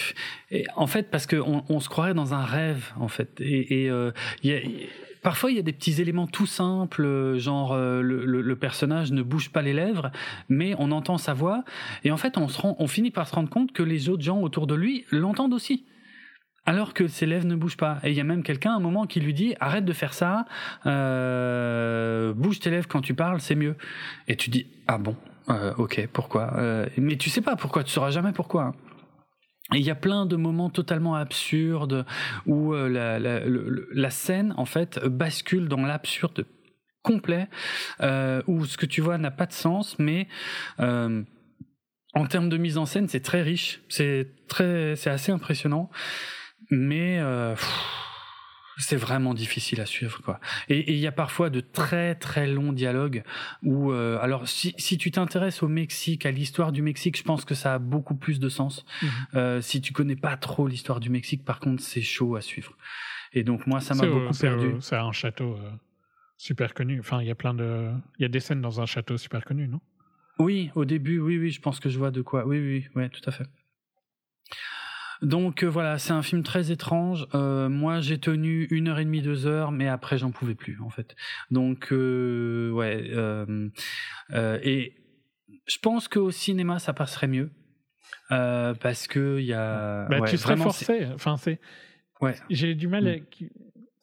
en 0.74 0.86
fait 0.86 1.10
parce 1.10 1.26
qu'on 1.26 1.64
on 1.68 1.80
se 1.80 1.88
croirait 1.88 2.14
dans 2.14 2.34
un 2.34 2.44
rêve 2.44 2.92
en 2.98 3.08
fait. 3.08 3.40
Et, 3.40 3.88
euh, 3.88 4.10
parfois 5.22 5.50
il 5.52 5.56
y 5.56 5.60
a 5.60 5.62
des 5.62 5.72
petits 5.72 6.00
éléments 6.00 6.26
tout 6.26 6.46
simples, 6.46 7.38
genre 7.38 7.76
le, 7.76 8.54
personnage 8.54 9.12
ne 9.12 9.22
bouge 9.22 9.50
pas 9.50 9.62
les 9.62 9.72
lèvres, 9.72 10.10
mais 10.48 10.74
on 10.78 10.90
entend 10.90 11.18
sa 11.18 11.34
voix. 11.34 11.64
Et 12.02 12.10
en 12.10 12.16
fait 12.16 12.36
on 12.36 12.88
finit 12.88 13.10
par 13.10 13.28
se 13.28 13.34
rendre 13.34 13.50
compte 13.50 13.72
que 13.72 13.82
les 13.82 14.08
autres 14.08 14.22
gens 14.22 14.40
autour 14.40 14.66
de 14.66 14.74
lui 14.74 15.04
l'entendent 15.10 15.54
aussi 15.54 15.86
alors 16.66 16.94
que 16.94 17.08
ses 17.08 17.26
lèvres 17.26 17.44
ne 17.44 17.56
bougent 17.56 17.76
pas. 17.76 17.98
Et 18.04 18.10
il 18.10 18.16
y 18.16 18.22
a 18.22 18.24
même 18.24 18.42
quelqu'un 18.42 18.72
à 18.72 18.76
un 18.76 18.80
moment 18.80 19.06
qui 19.06 19.20
lui 19.20 19.34
dit 19.34 19.54
arrête 19.60 19.84
de 19.84 19.92
faire 19.92 20.14
ça, 20.14 20.46
bouge 20.84 22.58
tes 22.58 22.70
lèvres 22.70 22.88
quand 22.88 23.02
tu 23.02 23.14
parles, 23.14 23.40
c'est 23.40 23.54
mieux. 23.54 23.76
Et 24.28 24.36
tu 24.36 24.48
dis 24.48 24.66
ah 24.88 24.96
bon, 24.96 25.14
euh, 25.50 25.74
ok, 25.76 26.08
pourquoi 26.12 26.54
euh, 26.56 26.86
Mais 26.96 27.16
tu 27.16 27.30
sais 27.30 27.42
pas 27.42 27.56
pourquoi, 27.56 27.84
tu 27.84 27.90
sauras 27.90 28.10
jamais 28.10 28.32
pourquoi. 28.32 28.74
Et 29.72 29.78
il 29.78 29.84
y 29.84 29.90
a 29.90 29.94
plein 29.94 30.26
de 30.26 30.36
moments 30.36 30.68
totalement 30.68 31.14
absurdes 31.14 32.04
où 32.46 32.74
euh, 32.74 33.88
la, 33.92 34.10
scène 34.10 34.52
en 34.58 34.66
fait 34.66 35.02
bascule 35.04 35.68
dans 35.68 35.80
l'absurde 35.80 36.46
complet, 37.02 37.48
euh, 38.00 38.42
où 38.46 38.66
ce 38.66 38.76
que 38.76 38.86
tu 38.86 39.00
vois 39.00 39.18
n'a 39.18 39.30
pas 39.30 39.46
de 39.46 39.52
sens, 39.52 39.98
mais 39.98 40.28
euh, 40.80 41.22
en 42.14 42.26
termes 42.26 42.48
de 42.48 42.56
mise 42.56 42.78
en 42.78 42.86
scène, 42.86 43.08
c'est 43.08 43.20
très 43.20 43.42
riche, 43.42 43.80
c'est 43.88 44.28
très, 44.48 44.96
c'est 44.96 45.10
assez 45.10 45.32
impressionnant, 45.32 45.90
mais 46.70 47.18
euh, 47.20 47.54
c'est 48.78 48.96
vraiment 48.96 49.34
difficile 49.34 49.80
à 49.80 49.86
suivre 49.86 50.20
quoi. 50.22 50.40
Et 50.68 50.92
il 50.92 50.98
y 50.98 51.06
a 51.06 51.12
parfois 51.12 51.50
de 51.50 51.60
très 51.60 52.14
très 52.14 52.46
longs 52.46 52.72
dialogues 52.72 53.22
où 53.62 53.92
euh, 53.92 54.18
alors 54.20 54.48
si, 54.48 54.74
si 54.78 54.98
tu 54.98 55.10
t'intéresses 55.10 55.62
au 55.62 55.68
Mexique, 55.68 56.26
à 56.26 56.30
l'histoire 56.30 56.72
du 56.72 56.82
Mexique, 56.82 57.16
je 57.16 57.22
pense 57.22 57.44
que 57.44 57.54
ça 57.54 57.74
a 57.74 57.78
beaucoup 57.78 58.14
plus 58.14 58.40
de 58.40 58.48
sens. 58.48 58.84
Mhm. 59.02 59.10
Euh, 59.34 59.60
si 59.60 59.80
tu 59.80 59.92
connais 59.92 60.16
pas 60.16 60.36
trop 60.36 60.66
l'histoire 60.66 61.00
du 61.00 61.10
Mexique, 61.10 61.44
par 61.44 61.60
contre, 61.60 61.82
c'est 61.82 62.02
chaud 62.02 62.36
à 62.36 62.40
suivre. 62.40 62.76
Et 63.32 63.44
donc 63.44 63.66
moi, 63.66 63.80
ça 63.80 63.94
m'a 63.94 64.06
beaucoup 64.06 64.36
perdu. 64.36 64.74
C'est 64.80 64.96
un 64.96 65.12
château 65.12 65.54
euh, 65.54 65.70
super 66.36 66.74
connu. 66.74 67.00
Enfin, 67.00 67.20
il 67.20 67.26
y 67.26 67.30
a 67.30 67.34
plein 67.34 67.54
de, 67.54 67.90
il 68.18 68.22
y 68.22 68.24
a 68.24 68.28
des 68.28 68.40
scènes 68.40 68.60
dans 68.60 68.80
un 68.80 68.86
château 68.86 69.16
super 69.16 69.44
connu, 69.44 69.68
non? 69.68 69.80
Oui, 70.38 70.70
au 70.74 70.84
début, 70.84 71.20
oui, 71.20 71.38
oui, 71.38 71.50
je 71.50 71.60
pense 71.60 71.78
que 71.78 71.88
je 71.88 71.98
vois 71.98 72.10
de 72.10 72.22
quoi. 72.22 72.44
Oui, 72.46 72.58
oui, 72.58 72.86
oui, 72.94 73.02
ouais, 73.02 73.08
tout 73.08 73.22
à 73.26 73.32
fait. 73.32 73.46
Donc 75.24 75.62
euh, 75.62 75.66
voilà, 75.66 75.98
c'est 75.98 76.12
un 76.12 76.22
film 76.22 76.42
très 76.42 76.70
étrange. 76.70 77.26
Euh, 77.34 77.68
moi, 77.68 78.00
j'ai 78.00 78.18
tenu 78.18 78.66
une 78.70 78.88
heure 78.88 78.98
et 78.98 79.04
demie, 79.04 79.22
deux 79.22 79.46
heures, 79.46 79.72
mais 79.72 79.88
après, 79.88 80.18
j'en 80.18 80.30
pouvais 80.30 80.54
plus 80.54 80.80
en 80.80 80.90
fait. 80.90 81.16
Donc 81.50 81.92
euh, 81.92 82.70
ouais, 82.70 83.10
et 84.62 84.94
je 85.66 85.78
pense 85.78 86.08
qu'au 86.08 86.30
cinéma, 86.30 86.78
ça 86.78 86.92
passerait 86.92 87.28
mieux 87.28 87.50
parce 88.28 89.06
que 89.06 89.38
il 89.40 89.46
y 89.46 89.54
a. 89.54 90.06
Bah, 90.08 90.20
tu 90.22 90.36
serais 90.36 90.56
forcé. 90.56 91.06
Enfin, 91.14 91.36
c'est. 91.36 91.60
Ouais. 92.20 92.36
J'ai 92.50 92.74
du 92.74 92.88
mal. 92.88 93.08
À... 93.08 93.16
Mm. 93.16 93.24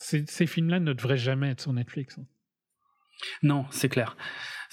Ces, 0.03 0.25
ces 0.25 0.47
films-là 0.47 0.79
ne 0.79 0.93
devraient 0.93 1.15
jamais 1.15 1.51
être 1.51 1.61
sur 1.61 1.73
Netflix. 1.73 2.17
Hein. 2.17 2.25
Non, 3.43 3.65
c'est 3.69 3.87
clair. 3.87 4.17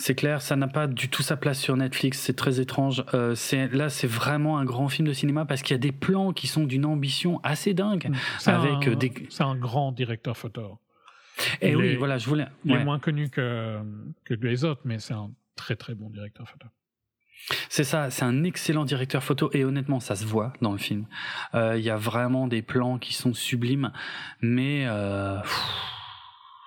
C'est 0.01 0.15
clair, 0.15 0.43
ça 0.43 0.55
n'a 0.55 0.69
pas 0.69 0.87
du 0.87 1.09
tout 1.09 1.23
sa 1.23 1.37
place 1.37 1.59
sur 1.59 1.77
Netflix. 1.77 2.21
C'est 2.21 2.37
très 2.37 2.61
étrange. 2.61 3.05
Euh, 3.15 3.35
là, 3.73 3.89
c'est 3.89 4.07
vraiment 4.07 4.59
un 4.59 4.65
grand 4.65 4.89
film 4.89 5.09
de 5.09 5.13
cinéma 5.13 5.45
parce 5.45 5.63
qu'il 5.63 5.75
y 5.75 5.75
a 5.75 5.79
des 5.79 5.91
plans 5.91 6.33
qui 6.33 6.47
sont 6.47 6.65
d'une 6.65 6.87
ambition 6.87 7.41
assez 7.43 7.75
dingue. 7.75 8.09
Avec 8.47 8.87
un, 8.87 8.95
des... 8.95 9.13
c'est 9.29 9.43
un 9.43 9.57
grand 9.57 9.91
directeur 9.91 10.37
photo. 10.37 10.79
Et 11.61 11.75
oui, 11.75 11.97
voilà, 11.97 12.17
je 12.17 12.29
voulais. 12.29 12.47
Il 12.65 12.73
est 12.73 12.85
moins 12.85 13.01
connu 13.01 13.29
que 13.29 13.79
que 14.25 14.35
les 14.35 14.65
autres, 14.65 14.83
mais 14.85 15.01
c'est 15.01 15.15
un 15.15 15.33
très 15.57 15.75
très 15.75 15.95
bon 15.95 16.11
directeur 16.11 16.49
photo. 16.49 16.69
C'est 17.69 17.85
ça, 17.85 18.11
c'est 18.11 18.25
un 18.25 18.45
excellent 18.45 18.85
directeur 18.85 19.23
photo 19.25 19.51
et 19.53 19.65
honnêtement, 19.65 20.01
ça 20.01 20.15
se 20.17 20.25
voit 20.25 20.53
dans 20.61 20.73
le 20.73 20.79
film. 20.79 21.07
Euh, 21.55 21.77
il 21.77 21.85
y 21.85 21.91
a 21.91 21.97
vraiment 21.97 22.47
des 22.47 22.63
plans 22.63 22.99
qui 22.99 23.15
sont 23.15 23.35
sublimes, 23.35 23.93
mais 24.41 24.87
euh, 24.87 25.39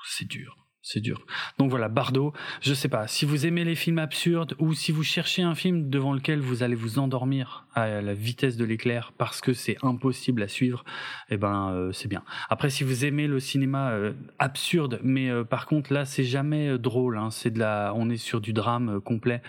c'est 0.05 0.27
dur. 0.27 0.60
C'est 0.83 0.99
dur. 0.99 1.25
Donc 1.59 1.69
voilà, 1.69 1.89
Bardo, 1.89 2.33
je 2.59 2.73
sais 2.73 2.89
pas, 2.89 3.07
si 3.07 3.23
vous 3.25 3.45
aimez 3.45 3.63
les 3.63 3.75
films 3.75 3.99
absurdes 3.99 4.55
ou 4.57 4.73
si 4.73 4.91
vous 4.91 5.03
cherchez 5.03 5.43
un 5.43 5.53
film 5.53 5.91
devant 5.91 6.11
lequel 6.11 6.39
vous 6.39 6.63
allez 6.63 6.73
vous 6.73 6.97
endormir 6.97 7.67
à 7.75 8.01
la 8.01 8.13
vitesse 8.15 8.57
de 8.57 8.65
l'éclair 8.65 9.13
parce 9.15 9.41
que 9.41 9.53
c'est 9.53 9.77
impossible 9.83 10.41
à 10.41 10.47
suivre, 10.47 10.83
eh 11.29 11.37
ben 11.37 11.69
euh, 11.69 11.91
c'est 11.91 12.07
bien. 12.07 12.23
Après 12.49 12.71
si 12.71 12.83
vous 12.83 13.05
aimez 13.05 13.27
le 13.27 13.39
cinéma 13.39 13.91
euh, 13.91 14.13
absurde 14.39 14.99
mais 15.03 15.29
euh, 15.29 15.43
par 15.43 15.67
contre 15.67 15.93
là 15.93 16.03
c'est 16.05 16.23
jamais 16.23 16.79
drôle 16.79 17.17
hein, 17.17 17.29
c'est 17.29 17.51
de 17.51 17.59
la 17.59 17.93
on 17.95 18.09
est 18.09 18.17
sur 18.17 18.41
du 18.41 18.51
drame 18.51 19.01
complet. 19.01 19.43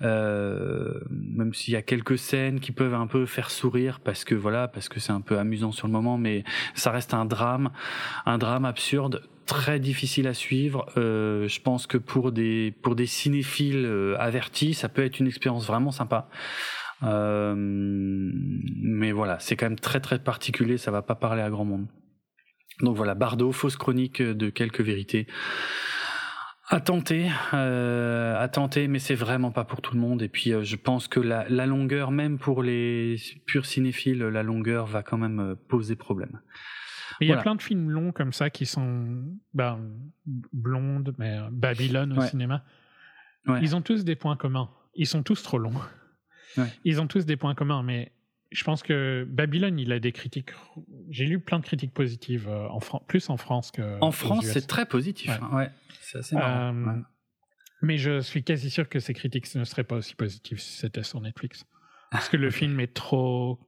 Même 0.00 1.52
s'il 1.52 1.74
y 1.74 1.76
a 1.76 1.82
quelques 1.82 2.18
scènes 2.18 2.60
qui 2.60 2.72
peuvent 2.72 2.94
un 2.94 3.06
peu 3.06 3.26
faire 3.26 3.50
sourire 3.50 4.00
parce 4.00 4.24
que 4.24 4.34
voilà 4.34 4.68
parce 4.68 4.88
que 4.88 4.98
c'est 4.98 5.12
un 5.12 5.20
peu 5.20 5.38
amusant 5.38 5.72
sur 5.72 5.86
le 5.86 5.92
moment 5.92 6.16
mais 6.16 6.44
ça 6.74 6.90
reste 6.90 7.12
un 7.12 7.26
drame 7.26 7.70
un 8.24 8.38
drame 8.38 8.64
absurde 8.64 9.22
très 9.50 9.80
difficile 9.80 10.28
à 10.28 10.34
suivre. 10.34 10.86
Euh, 10.96 11.48
je 11.48 11.60
pense 11.60 11.88
que 11.88 11.98
pour 11.98 12.30
des 12.30 12.72
pour 12.82 12.94
des 12.94 13.06
cinéphiles 13.06 13.84
euh, 13.84 14.14
avertis, 14.20 14.74
ça 14.74 14.88
peut 14.88 15.04
être 15.04 15.18
une 15.18 15.26
expérience 15.26 15.66
vraiment 15.66 15.90
sympa. 15.90 16.28
Euh, 17.02 17.54
mais 17.56 19.10
voilà, 19.10 19.40
c'est 19.40 19.56
quand 19.56 19.66
même 19.66 19.78
très 19.78 19.98
très 19.98 20.20
particulier. 20.20 20.78
Ça 20.78 20.92
va 20.92 21.02
pas 21.02 21.16
parler 21.16 21.42
à 21.42 21.50
grand 21.50 21.64
monde. 21.64 21.88
Donc 22.80 22.96
voilà, 22.96 23.16
Bardo, 23.16 23.50
fausse 23.50 23.76
chronique 23.76 24.22
de 24.22 24.50
quelques 24.50 24.82
vérités. 24.82 25.26
À 26.72 26.80
tenter, 26.80 27.28
euh, 27.52 28.40
à 28.40 28.48
tenter, 28.48 28.86
mais 28.86 29.00
c'est 29.00 29.16
vraiment 29.16 29.50
pas 29.50 29.64
pour 29.64 29.82
tout 29.82 29.92
le 29.94 30.00
monde. 30.00 30.22
Et 30.22 30.28
puis, 30.28 30.52
euh, 30.52 30.62
je 30.62 30.76
pense 30.76 31.08
que 31.08 31.18
la, 31.18 31.48
la, 31.48 31.66
longueur, 31.66 32.12
même 32.12 32.38
pour 32.38 32.62
les 32.62 33.16
purs 33.44 33.66
cinéphiles, 33.66 34.20
la 34.20 34.44
longueur 34.44 34.86
va 34.86 35.02
quand 35.02 35.18
même 35.18 35.40
euh, 35.40 35.54
poser 35.56 35.96
problème. 35.96 36.40
Il 37.20 37.28
y 37.28 37.32
a 37.32 37.38
plein 37.38 37.54
de 37.54 37.62
films 37.62 37.90
longs 37.90 38.12
comme 38.12 38.32
ça 38.32 38.50
qui 38.50 38.66
sont 38.66 39.24
ben, 39.52 39.78
blondes, 40.52 41.14
mais 41.18 41.38
euh, 41.38 41.48
Babylone 41.50 42.16
au 42.16 42.22
cinéma. 42.22 42.64
Ils 43.60 43.74
ont 43.74 43.82
tous 43.82 44.04
des 44.04 44.16
points 44.16 44.36
communs. 44.36 44.70
Ils 44.94 45.06
sont 45.06 45.22
tous 45.22 45.42
trop 45.42 45.58
longs. 45.58 45.80
Ils 46.84 47.00
ont 47.00 47.06
tous 47.06 47.26
des 47.26 47.36
points 47.36 47.54
communs, 47.54 47.82
mais 47.82 48.12
je 48.50 48.64
pense 48.64 48.82
que 48.82 49.26
Babylone, 49.28 49.78
il 49.78 49.92
a 49.92 50.00
des 50.00 50.12
critiques. 50.12 50.50
J'ai 51.08 51.24
lu 51.24 51.38
plein 51.38 51.60
de 51.60 51.64
critiques 51.64 51.94
positives, 51.94 52.48
euh, 52.48 52.68
plus 53.06 53.30
en 53.30 53.36
France 53.36 53.70
que. 53.70 53.98
En 54.00 54.10
France, 54.10 54.46
c'est 54.46 54.66
très 54.66 54.86
positif. 54.86 55.30
Ouais. 55.52 55.66
Hein. 55.66 55.72
C'est 56.00 56.18
assez 56.18 56.34
marrant. 56.34 56.74
Euh, 56.74 57.00
mais 57.82 57.96
je 57.96 58.20
suis 58.20 58.42
quasi 58.42 58.70
sûr 58.70 58.88
que 58.88 58.98
ces 58.98 59.14
critiques 59.14 59.54
ne 59.54 59.64
seraient 59.64 59.84
pas 59.84 59.96
aussi 59.96 60.14
positives 60.14 60.58
si 60.58 60.76
c'était 60.76 61.04
sur 61.04 61.20
Netflix. 61.20 61.64
Parce 62.10 62.28
que 62.28 62.36
le 62.36 62.50
film 62.50 62.80
est 62.80 62.92
trop. 62.92 63.58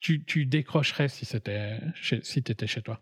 Tu, 0.00 0.24
tu 0.24 0.46
décrocherais 0.46 1.08
si 1.08 1.24
c'était 1.24 1.80
si 2.22 2.42
t'étais 2.42 2.66
chez 2.66 2.82
toi. 2.82 3.00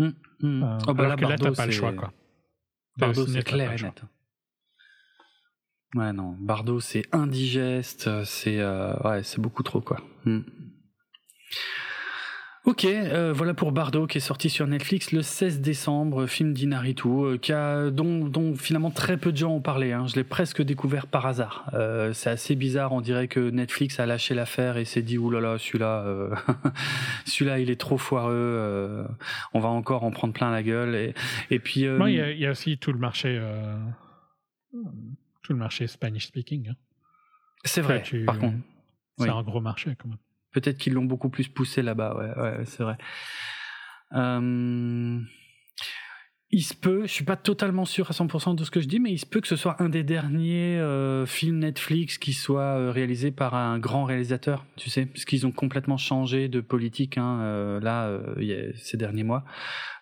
Euh, 0.00 0.12
oh, 0.42 0.94
bah 0.94 1.04
alors 1.04 1.08
là, 1.08 1.16
que 1.16 1.24
là, 1.24 1.36
t'as 1.36 1.52
pas 1.52 1.66
le 1.66 1.72
choix, 1.72 1.92
quoi. 1.92 2.12
Bardo, 2.96 3.26
c'est 3.26 3.42
clair 3.42 3.72
et 3.72 3.82
net. 3.82 4.02
Ouais, 5.94 6.12
non, 6.12 6.36
Bardo, 6.38 6.80
c'est 6.80 7.04
indigeste, 7.12 8.24
c'est 8.24 8.60
euh, 8.60 8.94
ouais, 9.04 9.22
c'est 9.22 9.40
beaucoup 9.40 9.62
trop, 9.62 9.80
quoi. 9.80 10.00
Hmm. 10.24 10.42
Ok, 12.68 12.84
euh, 12.84 13.32
voilà 13.34 13.54
pour 13.54 13.72
Bardo 13.72 14.06
qui 14.06 14.18
est 14.18 14.20
sorti 14.20 14.50
sur 14.50 14.66
Netflix 14.66 15.12
le 15.12 15.22
16 15.22 15.62
décembre, 15.62 16.26
film 16.26 16.52
d'Inaritu, 16.52 17.08
euh, 17.08 17.38
qui 17.38 17.54
a, 17.54 17.88
dont, 17.88 18.26
dont, 18.26 18.54
finalement 18.56 18.90
très 18.90 19.16
peu 19.16 19.32
de 19.32 19.38
gens 19.38 19.52
ont 19.52 19.62
parlé. 19.62 19.92
Hein. 19.92 20.06
Je 20.06 20.16
l'ai 20.16 20.24
presque 20.24 20.60
découvert 20.60 21.06
par 21.06 21.24
hasard. 21.24 21.70
Euh, 21.72 22.12
c'est 22.12 22.28
assez 22.28 22.56
bizarre, 22.56 22.92
on 22.92 23.00
dirait 23.00 23.26
que 23.26 23.40
Netflix 23.40 23.98
a 24.00 24.04
lâché 24.04 24.34
l'affaire 24.34 24.76
et 24.76 24.84
s'est 24.84 25.00
dit 25.00 25.16
oulala, 25.16 25.56
celui-là, 25.56 26.04
euh, 26.04 26.34
celui-là 27.24 27.58
il 27.58 27.70
est 27.70 27.80
trop 27.80 27.96
foireux, 27.96 29.06
on 29.54 29.60
va 29.60 29.70
encore 29.70 30.04
en 30.04 30.10
prendre 30.10 30.34
plein 30.34 30.50
la 30.50 30.62
gueule. 30.62 30.94
Et, 30.94 31.14
et 31.50 31.60
puis, 31.60 31.86
il 31.88 32.08
y, 32.08 32.40
y, 32.40 32.46
a 32.46 32.50
aussi 32.50 32.76
tout 32.76 32.92
le 32.92 32.98
marché 32.98 33.40
le 35.52 35.58
marché 35.58 35.86
Spanish 35.86 36.26
speaking. 36.26 36.68
Hein. 36.70 36.76
C'est 37.64 37.80
vrai, 37.80 38.02
par 38.24 38.38
contre. 38.38 38.58
C'est 39.18 39.28
un 39.28 39.42
gros 39.42 39.60
marché 39.60 39.96
quand 39.96 40.08
même. 40.08 40.18
Peut-être 40.52 40.78
qu'ils 40.78 40.94
l'ont 40.94 41.04
beaucoup 41.04 41.28
plus 41.28 41.48
poussé 41.48 41.82
là-bas, 41.82 42.16
ouais, 42.16 42.42
ouais 42.42 42.64
c'est 42.64 42.82
vrai. 42.82 42.96
Euh, 44.12 45.20
il 46.50 46.62
se 46.62 46.74
peut, 46.74 47.02
je 47.02 47.12
suis 47.12 47.24
pas 47.24 47.36
totalement 47.36 47.84
sûr 47.84 48.10
à 48.10 48.14
100% 48.14 48.54
de 48.54 48.64
ce 48.64 48.70
que 48.70 48.80
je 48.80 48.88
dis, 48.88 49.00
mais 49.00 49.12
il 49.12 49.18
se 49.18 49.26
peut 49.26 49.40
que 49.40 49.48
ce 49.48 49.56
soit 49.56 49.76
un 49.82 49.90
des 49.90 50.02
derniers 50.02 50.78
euh, 50.78 51.26
films 51.26 51.58
Netflix 51.58 52.16
qui 52.16 52.32
soit 52.32 52.78
euh, 52.78 52.90
réalisé 52.90 53.30
par 53.30 53.54
un 53.54 53.78
grand 53.78 54.04
réalisateur, 54.04 54.64
tu 54.76 54.88
sais, 54.88 55.04
parce 55.04 55.26
qu'ils 55.26 55.46
ont 55.46 55.52
complètement 55.52 55.98
changé 55.98 56.48
de 56.48 56.60
politique 56.60 57.18
hein, 57.18 57.40
euh, 57.40 57.80
là 57.80 58.10
ces 58.76 58.96
derniers 58.96 59.24
mois. 59.24 59.44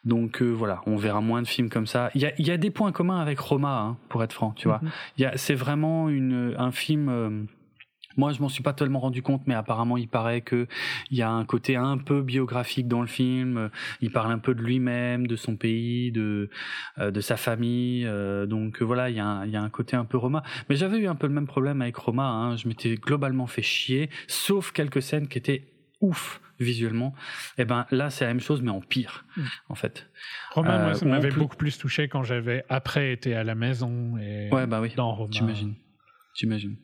Donc 0.04 0.40
voilà, 0.40 0.82
on 0.86 0.96
verra 0.96 1.20
moins 1.20 1.42
de 1.42 1.48
films 1.48 1.68
comme 1.68 1.88
ça. 1.88 2.10
Il 2.14 2.20
y 2.20 2.26
a, 2.26 2.32
y 2.40 2.52
a 2.52 2.56
des 2.56 2.70
points 2.70 2.92
communs 2.92 3.18
avec 3.18 3.40
Roma, 3.40 3.80
hein, 3.80 3.96
pour 4.08 4.22
être 4.22 4.32
franc, 4.32 4.52
tu 4.52 4.68
vois. 4.68 4.80
Mhm. 5.18 5.32
C'est 5.34 5.54
vraiment 5.54 6.08
une, 6.08 6.54
un 6.58 6.70
film 6.70 7.48
moi, 8.16 8.32
je 8.32 8.40
m'en 8.40 8.48
suis 8.48 8.62
pas 8.62 8.72
tellement 8.72 9.00
rendu 9.00 9.22
compte, 9.22 9.42
mais 9.46 9.54
apparemment, 9.54 9.96
il 9.96 10.08
paraît 10.08 10.40
que 10.40 10.66
il 11.10 11.16
y 11.16 11.22
a 11.22 11.30
un 11.30 11.44
côté 11.44 11.76
un 11.76 11.98
peu 11.98 12.22
biographique 12.22 12.88
dans 12.88 13.00
le 13.00 13.06
film. 13.06 13.70
Il 14.00 14.10
parle 14.10 14.32
un 14.32 14.38
peu 14.38 14.54
de 14.54 14.62
lui-même, 14.62 15.26
de 15.26 15.36
son 15.36 15.56
pays, 15.56 16.12
de 16.12 16.50
euh, 16.98 17.10
de 17.10 17.20
sa 17.20 17.36
famille. 17.36 18.06
Euh, 18.06 18.46
donc 18.46 18.82
voilà, 18.82 19.10
il 19.10 19.16
y, 19.16 19.20
a 19.20 19.26
un, 19.26 19.46
il 19.46 19.52
y 19.52 19.56
a 19.56 19.62
un 19.62 19.70
côté 19.70 19.96
un 19.96 20.04
peu 20.04 20.16
Roma. 20.16 20.42
Mais 20.68 20.76
j'avais 20.76 20.98
eu 20.98 21.06
un 21.06 21.14
peu 21.14 21.26
le 21.26 21.34
même 21.34 21.46
problème 21.46 21.82
avec 21.82 21.96
Roma. 21.96 22.26
Hein. 22.26 22.56
Je 22.56 22.68
m'étais 22.68 22.94
globalement 22.96 23.46
fait 23.46 23.62
chier, 23.62 24.10
sauf 24.26 24.72
quelques 24.72 25.02
scènes 25.02 25.28
qui 25.28 25.38
étaient 25.38 25.64
ouf 26.00 26.40
visuellement. 26.58 27.14
Et 27.58 27.62
eh 27.62 27.64
ben 27.64 27.86
là, 27.90 28.10
c'est 28.10 28.24
la 28.24 28.32
même 28.32 28.40
chose, 28.40 28.62
mais 28.62 28.70
en 28.70 28.80
pire, 28.80 29.24
mm. 29.36 29.42
en 29.68 29.74
fait. 29.74 30.08
Roma, 30.52 30.78
moi, 30.78 30.94
ça 30.94 31.04
euh, 31.04 31.08
m'avait 31.08 31.30
beaucoup 31.30 31.56
plus 31.56 31.78
touché 31.78 32.08
quand 32.08 32.22
j'avais 32.22 32.64
après 32.68 33.12
été 33.12 33.34
à 33.34 33.44
la 33.44 33.54
maison 33.54 34.16
et 34.16 34.48
ouais, 34.50 34.66
bah 34.66 34.80
oui. 34.80 34.92
dans 34.96 35.14
Roma. 35.14 35.30
J'imagine. 35.30 35.74
J'imagine. 36.34 36.76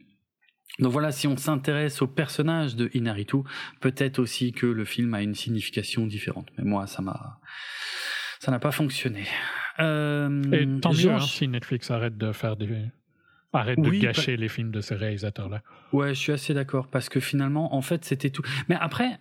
Donc 0.79 0.93
voilà, 0.93 1.13
si 1.13 1.27
on 1.27 1.37
s'intéresse 1.37 2.01
au 2.03 2.07
personnage 2.07 2.77
de 2.77 2.91
Inaritu, 2.95 3.39
peut-être 3.81 4.19
aussi 4.19 4.53
que 4.53 4.67
le 4.67 4.85
film 4.85 5.13
a 5.15 5.23
une 5.23 5.35
signification 5.35 6.07
différente. 6.07 6.49
Mais 6.57 6.65
moi, 6.65 6.87
ça 6.87 7.03
m'a, 7.03 7.39
ça 8.41 8.51
n'a 8.51 8.59
pas 8.59 8.73
fonctionné. 8.73 9.25
Euh, 9.81 10.43
Et 10.53 10.81
tant 10.81 10.93
mieux 10.93 11.11
hein, 11.11 11.21
si 11.21 11.47
Netflix 11.49 11.91
arrête 11.91 12.17
de 12.17 12.33
faire 12.33 12.57
des, 12.57 12.87
arrête 13.53 13.79
de 13.79 13.91
gâcher 13.91 14.37
les 14.37 14.49
films 14.49 14.71
de 14.71 14.81
ces 14.81 14.95
réalisateurs-là. 14.95 15.63
Ouais, 15.93 16.15
je 16.15 16.19
suis 16.19 16.33
assez 16.33 16.55
d'accord 16.55 16.89
parce 16.89 17.09
que 17.09 17.21
finalement, 17.21 17.75
en 17.75 17.83
fait, 17.83 18.05
c'était 18.05 18.31
tout. 18.31 18.43
Mais 18.69 18.77
après, 18.81 19.19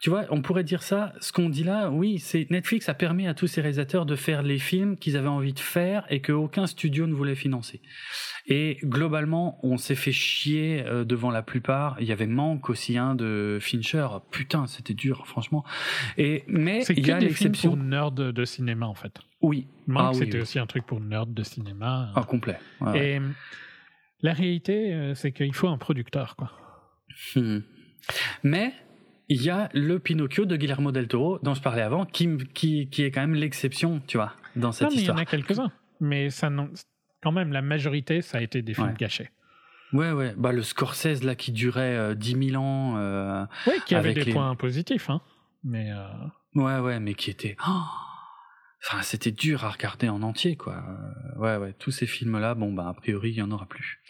tu 0.00 0.10
vois, 0.10 0.26
on 0.30 0.42
pourrait 0.42 0.62
dire 0.62 0.84
ça, 0.84 1.12
ce 1.20 1.32
qu'on 1.32 1.48
dit 1.48 1.64
là, 1.64 1.90
oui, 1.90 2.20
c'est 2.20 2.48
Netflix 2.50 2.88
a 2.88 2.94
permis 2.94 3.26
à 3.26 3.34
tous 3.34 3.48
ces 3.48 3.60
réalisateurs 3.60 4.06
de 4.06 4.14
faire 4.14 4.44
les 4.44 4.58
films 4.58 4.96
qu'ils 4.96 5.16
avaient 5.16 5.26
envie 5.26 5.52
de 5.52 5.58
faire 5.58 6.06
et 6.08 6.22
qu'aucun 6.22 6.68
studio 6.68 7.08
ne 7.08 7.14
voulait 7.14 7.34
financer. 7.34 7.80
Et 8.46 8.78
globalement, 8.84 9.58
on 9.64 9.76
s'est 9.76 9.96
fait 9.96 10.12
chier 10.12 10.84
euh, 10.86 11.04
devant 11.04 11.32
la 11.32 11.42
plupart. 11.42 11.96
Il 12.00 12.06
y 12.06 12.12
avait 12.12 12.28
manque 12.28 12.70
aussi 12.70 12.96
un 12.96 13.10
hein, 13.10 13.14
de 13.16 13.58
Fincher. 13.60 14.06
Putain, 14.30 14.68
c'était 14.68 14.94
dur, 14.94 15.26
franchement. 15.26 15.64
Et 16.16 16.44
mais 16.46 16.84
il 16.84 17.04
y 17.04 17.10
a 17.10 17.18
des 17.18 17.30
films 17.30 17.52
pour 17.52 17.76
nerds 17.76 18.12
de, 18.12 18.44
cinéma 18.44 18.86
en 18.86 18.94
fait. 18.94 19.18
Oui. 19.42 19.66
Manque, 19.88 20.14
ah 20.14 20.18
c'était 20.18 20.40
aussi 20.40 20.60
un 20.60 20.66
truc 20.66 20.86
pour 20.86 21.00
nerds 21.00 21.26
de 21.26 21.42
cinéma. 21.42 22.12
Ah 22.14 22.22
complet. 22.22 22.58
et 22.94 23.18
la 24.22 24.32
réalité, 24.32 24.94
euh, 24.94 25.14
c'est 25.14 25.32
qu'il 25.32 25.54
faut 25.54 25.68
un 25.68 25.78
producteur, 25.78 26.36
quoi. 26.36 26.52
Hmm. 27.34 27.60
Mais 28.44 28.72
il 29.28 29.42
y 29.42 29.50
a 29.50 29.68
le 29.74 29.98
Pinocchio 29.98 30.44
de 30.44 30.56
Guillermo 30.56 30.92
del 30.92 31.08
Toro 31.08 31.38
dont 31.42 31.54
je 31.54 31.62
parlais 31.62 31.82
avant, 31.82 32.06
qui, 32.06 32.38
qui, 32.54 32.88
qui 32.88 33.02
est 33.02 33.10
quand 33.10 33.20
même 33.20 33.34
l'exception, 33.34 34.00
tu 34.06 34.16
vois, 34.16 34.34
dans 34.56 34.72
cette 34.72 34.88
non, 34.88 34.94
mais 34.94 35.00
histoire. 35.00 35.16
Il 35.16 35.18
y 35.18 35.20
en 35.20 35.22
a 35.22 35.26
quelques-uns, 35.26 35.72
mais 36.00 36.30
ça 36.30 36.50
quand 37.22 37.32
même 37.32 37.52
la 37.52 37.62
majorité, 37.62 38.22
ça 38.22 38.38
a 38.38 38.40
été 38.40 38.62
des 38.62 38.74
films 38.74 38.94
gâchés. 38.94 39.30
Ouais, 39.92 40.12
ouais. 40.12 40.34
Bah, 40.36 40.52
le 40.52 40.62
Scorsese, 40.62 41.24
là, 41.24 41.34
qui 41.34 41.50
durait 41.50 41.96
euh, 41.96 42.14
10 42.14 42.50
000 42.50 42.62
ans. 42.62 42.98
Euh, 42.98 43.44
oui, 43.66 43.72
qui 43.86 43.94
avait 43.94 44.12
des 44.12 44.32
points 44.32 44.54
positifs, 44.54 45.08
hein. 45.08 45.22
Mais. 45.64 45.90
Euh... 45.90 46.06
Ouais, 46.54 46.78
ouais, 46.78 47.00
mais 47.00 47.14
qui 47.14 47.30
était. 47.30 47.56
Oh 47.66 47.82
enfin, 48.84 49.02
c'était 49.02 49.32
dur 49.32 49.64
à 49.64 49.70
regarder 49.70 50.08
en 50.08 50.22
entier, 50.22 50.56
quoi. 50.56 50.76
Euh, 50.76 51.38
ouais, 51.38 51.56
ouais. 51.56 51.72
Tous 51.78 51.90
ces 51.90 52.06
films-là, 52.06 52.54
bon, 52.54 52.72
bah, 52.72 52.88
a 52.88 52.94
priori, 52.94 53.30
il 53.30 53.36
y 53.36 53.42
en 53.42 53.50
aura 53.50 53.66
plus. 53.66 54.00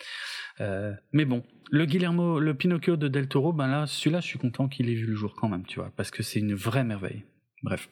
Euh, 0.61 0.93
mais 1.13 1.25
bon, 1.25 1.45
le 1.71 1.85
Guillermo, 1.85 2.41
le 2.41 2.55
Pinocchio 2.55 2.97
de 2.97 3.09
Del 3.09 3.29
Toro, 3.29 3.53
ben 3.53 3.69
là, 3.69 3.87
celui-là, 3.87 4.21
je 4.21 4.27
suis 4.27 4.39
content 4.39 4.69
qu'il 4.69 4.89
ait 4.89 4.95
vu 4.95 5.07
le 5.07 5.15
jour 5.15 5.35
quand 5.35 5.49
même, 5.49 5.65
tu 5.67 5.81
vois, 5.81 5.91
parce 5.97 6.11
que 6.11 6.23
c'est 6.23 6.41
une 6.41 6.55
vraie 6.55 6.85
merveille. 6.85 7.25
Bref. 7.63 7.89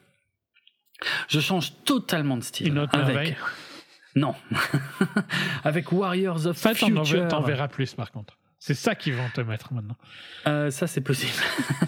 Je 1.27 1.39
change 1.39 1.73
totalement 1.83 2.37
de 2.37 2.43
style. 2.43 2.69
Une 2.69 2.79
autre 2.79 2.97
merveille 2.97 3.35
Non. 4.15 4.33
avec 5.63 5.91
Warriors 5.91 6.47
of 6.47 6.57
Future. 6.57 7.27
T'en 7.27 7.41
verras 7.41 7.67
plus, 7.67 7.93
par 7.93 8.11
contre. 8.11 8.37
C'est 8.59 8.73
ça 8.73 8.95
qu'ils 8.95 9.13
vont 9.13 9.29
te 9.35 9.41
mettre 9.41 9.71
maintenant. 9.71 9.95
Euh, 10.47 10.71
ça, 10.71 10.87
c'est 10.87 11.01
possible. 11.01 11.31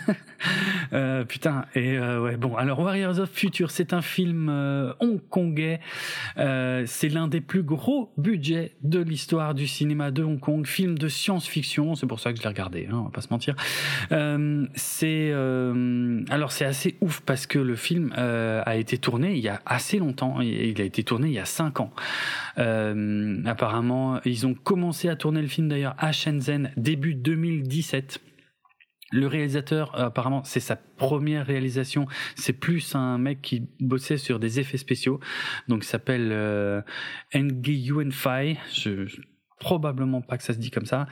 euh, 0.94 1.26
putain. 1.26 1.66
Et 1.74 1.98
euh, 1.98 2.22
ouais, 2.22 2.38
bon. 2.38 2.56
Alors, 2.58 2.80
Warriors 2.80 3.20
of 3.20 3.32
Future, 3.32 3.72
c'est 3.72 3.92
un 3.92 4.04
film 4.04 4.50
hongkongais. 5.00 5.80
C'est 6.36 7.10
l'un 7.10 7.28
des 7.28 7.42
plus 7.42 7.64
gros 7.64 8.14
budgets 8.18 8.76
de 8.84 9.00
l'histoire 9.00 9.56
du 9.56 9.66
cinéma 9.66 10.12
de 10.12 10.22
Hong 10.22 10.40
Kong. 10.40 10.68
Film 10.68 10.98
de 11.00 11.08
science-fiction. 11.08 11.96
C'est 11.96 12.06
pour 12.06 12.20
ça 12.20 12.32
que 12.32 12.38
je 12.38 12.44
l'ai 12.44 12.50
regardé. 12.50 12.88
Hein, 12.92 12.98
on 12.98 13.04
va 13.06 13.10
pas 13.10 13.22
se 13.22 13.30
mentir. 13.32 13.56
c'est 14.76 15.32
alors 16.30 16.52
c'est 16.52 16.66
assez 16.66 16.98
ouf 17.02 17.22
parce 17.22 17.48
que 17.48 17.58
le 17.58 17.76
film 17.76 18.14
a 18.16 18.76
été 18.76 18.98
tourné 19.00 19.34
il 19.34 19.40
y 19.40 19.50
a 19.50 19.60
assez 19.66 19.98
longtemps. 19.98 20.40
Il 20.42 20.80
a 20.80 20.84
été 20.84 21.04
tourné 21.04 21.30
il 21.30 21.34
y 21.34 21.40
a 21.40 21.46
cinq 21.46 21.80
ans. 21.80 21.92
apparemment, 22.58 24.22
ils 24.24 24.46
ont 24.46 24.54
commencé 24.54 25.10
à 25.10 25.16
tourner 25.16 25.42
le 25.42 25.48
film 25.48 25.68
d'ailleurs 25.68 25.96
à 25.98 26.12
Shenzhen 26.12 26.59
début 26.78 27.16
2017. 27.16 28.22
Le 29.12 29.26
réalisateur, 29.26 30.00
apparemment, 30.00 30.44
c'est 30.44 30.60
sa 30.60 30.76
première 30.76 31.46
réalisation. 31.46 32.06
C'est 32.36 32.54
plus 32.54 32.94
un 32.94 33.18
mec 33.18 33.42
qui 33.42 33.68
bossait 33.80 34.18
sur 34.18 34.40
des 34.40 34.60
effets 34.60 34.78
spéciaux. 34.78 35.20
Donc, 35.68 35.84
il 35.84 35.88
s'appelle 35.88 36.30
euh, 36.32 36.82
Nguyen 37.34 38.12
Phai. 38.12 38.58
Je, 38.72 39.08
probablement 39.60 40.22
pas 40.22 40.38
que 40.38 40.44
ça 40.44 40.54
se 40.54 40.58
dit 40.58 40.72
comme 40.72 40.86
ça. 40.86 41.06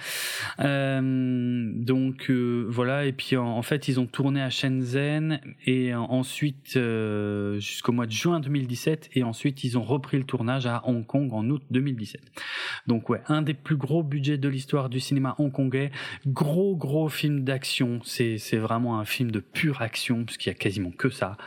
Euh, 0.62 1.72
donc 1.74 2.30
euh, 2.30 2.66
voilà, 2.70 3.06
et 3.06 3.12
puis 3.12 3.36
en, 3.36 3.62
fait 3.62 3.88
ils 3.88 4.00
ont 4.00 4.08
tourné 4.08 4.42
à 4.42 4.50
Shenzhen 4.50 5.42
et 5.66 5.94
ensuite 5.94 6.78
euh, 6.78 7.60
jusqu'au 7.60 7.92
mois 7.92 8.06
de 8.06 8.12
juin 8.12 8.40
2017 8.40 9.10
et 9.14 9.24
ensuite 9.24 9.64
ils 9.64 9.78
ont 9.78 9.84
repris 9.84 10.18
le 10.18 10.24
tournage 10.24 10.66
à 10.66 10.82
Hong 10.86 11.06
Kong 11.06 11.32
en 11.34 11.48
août 11.50 11.62
2017. 11.70 12.22
Donc 12.88 13.10
ouais, 13.10 13.22
un 13.28 13.42
des 13.42 13.54
plus 13.54 13.76
gros 13.76 14.02
budgets 14.02 14.38
de 14.38 14.48
l'histoire 14.48 14.90
du 14.90 15.00
cinéma 15.00 15.36
hongkongais, 15.38 15.92
gros 16.26 16.76
gros 16.76 17.10
film 17.10 17.44
d'action, 17.44 18.00
c'est 18.04 18.38
c'est 18.38 18.58
vraiment 18.58 19.00
un 19.00 19.06
film 19.06 19.30
de 19.30 19.40
pure 19.40 19.82
action 19.82 20.24
puisqu'il 20.24 20.50
y 20.50 20.52
a 20.52 20.56
quasiment 20.56 20.92
que 20.92 21.10
ça 21.10 21.38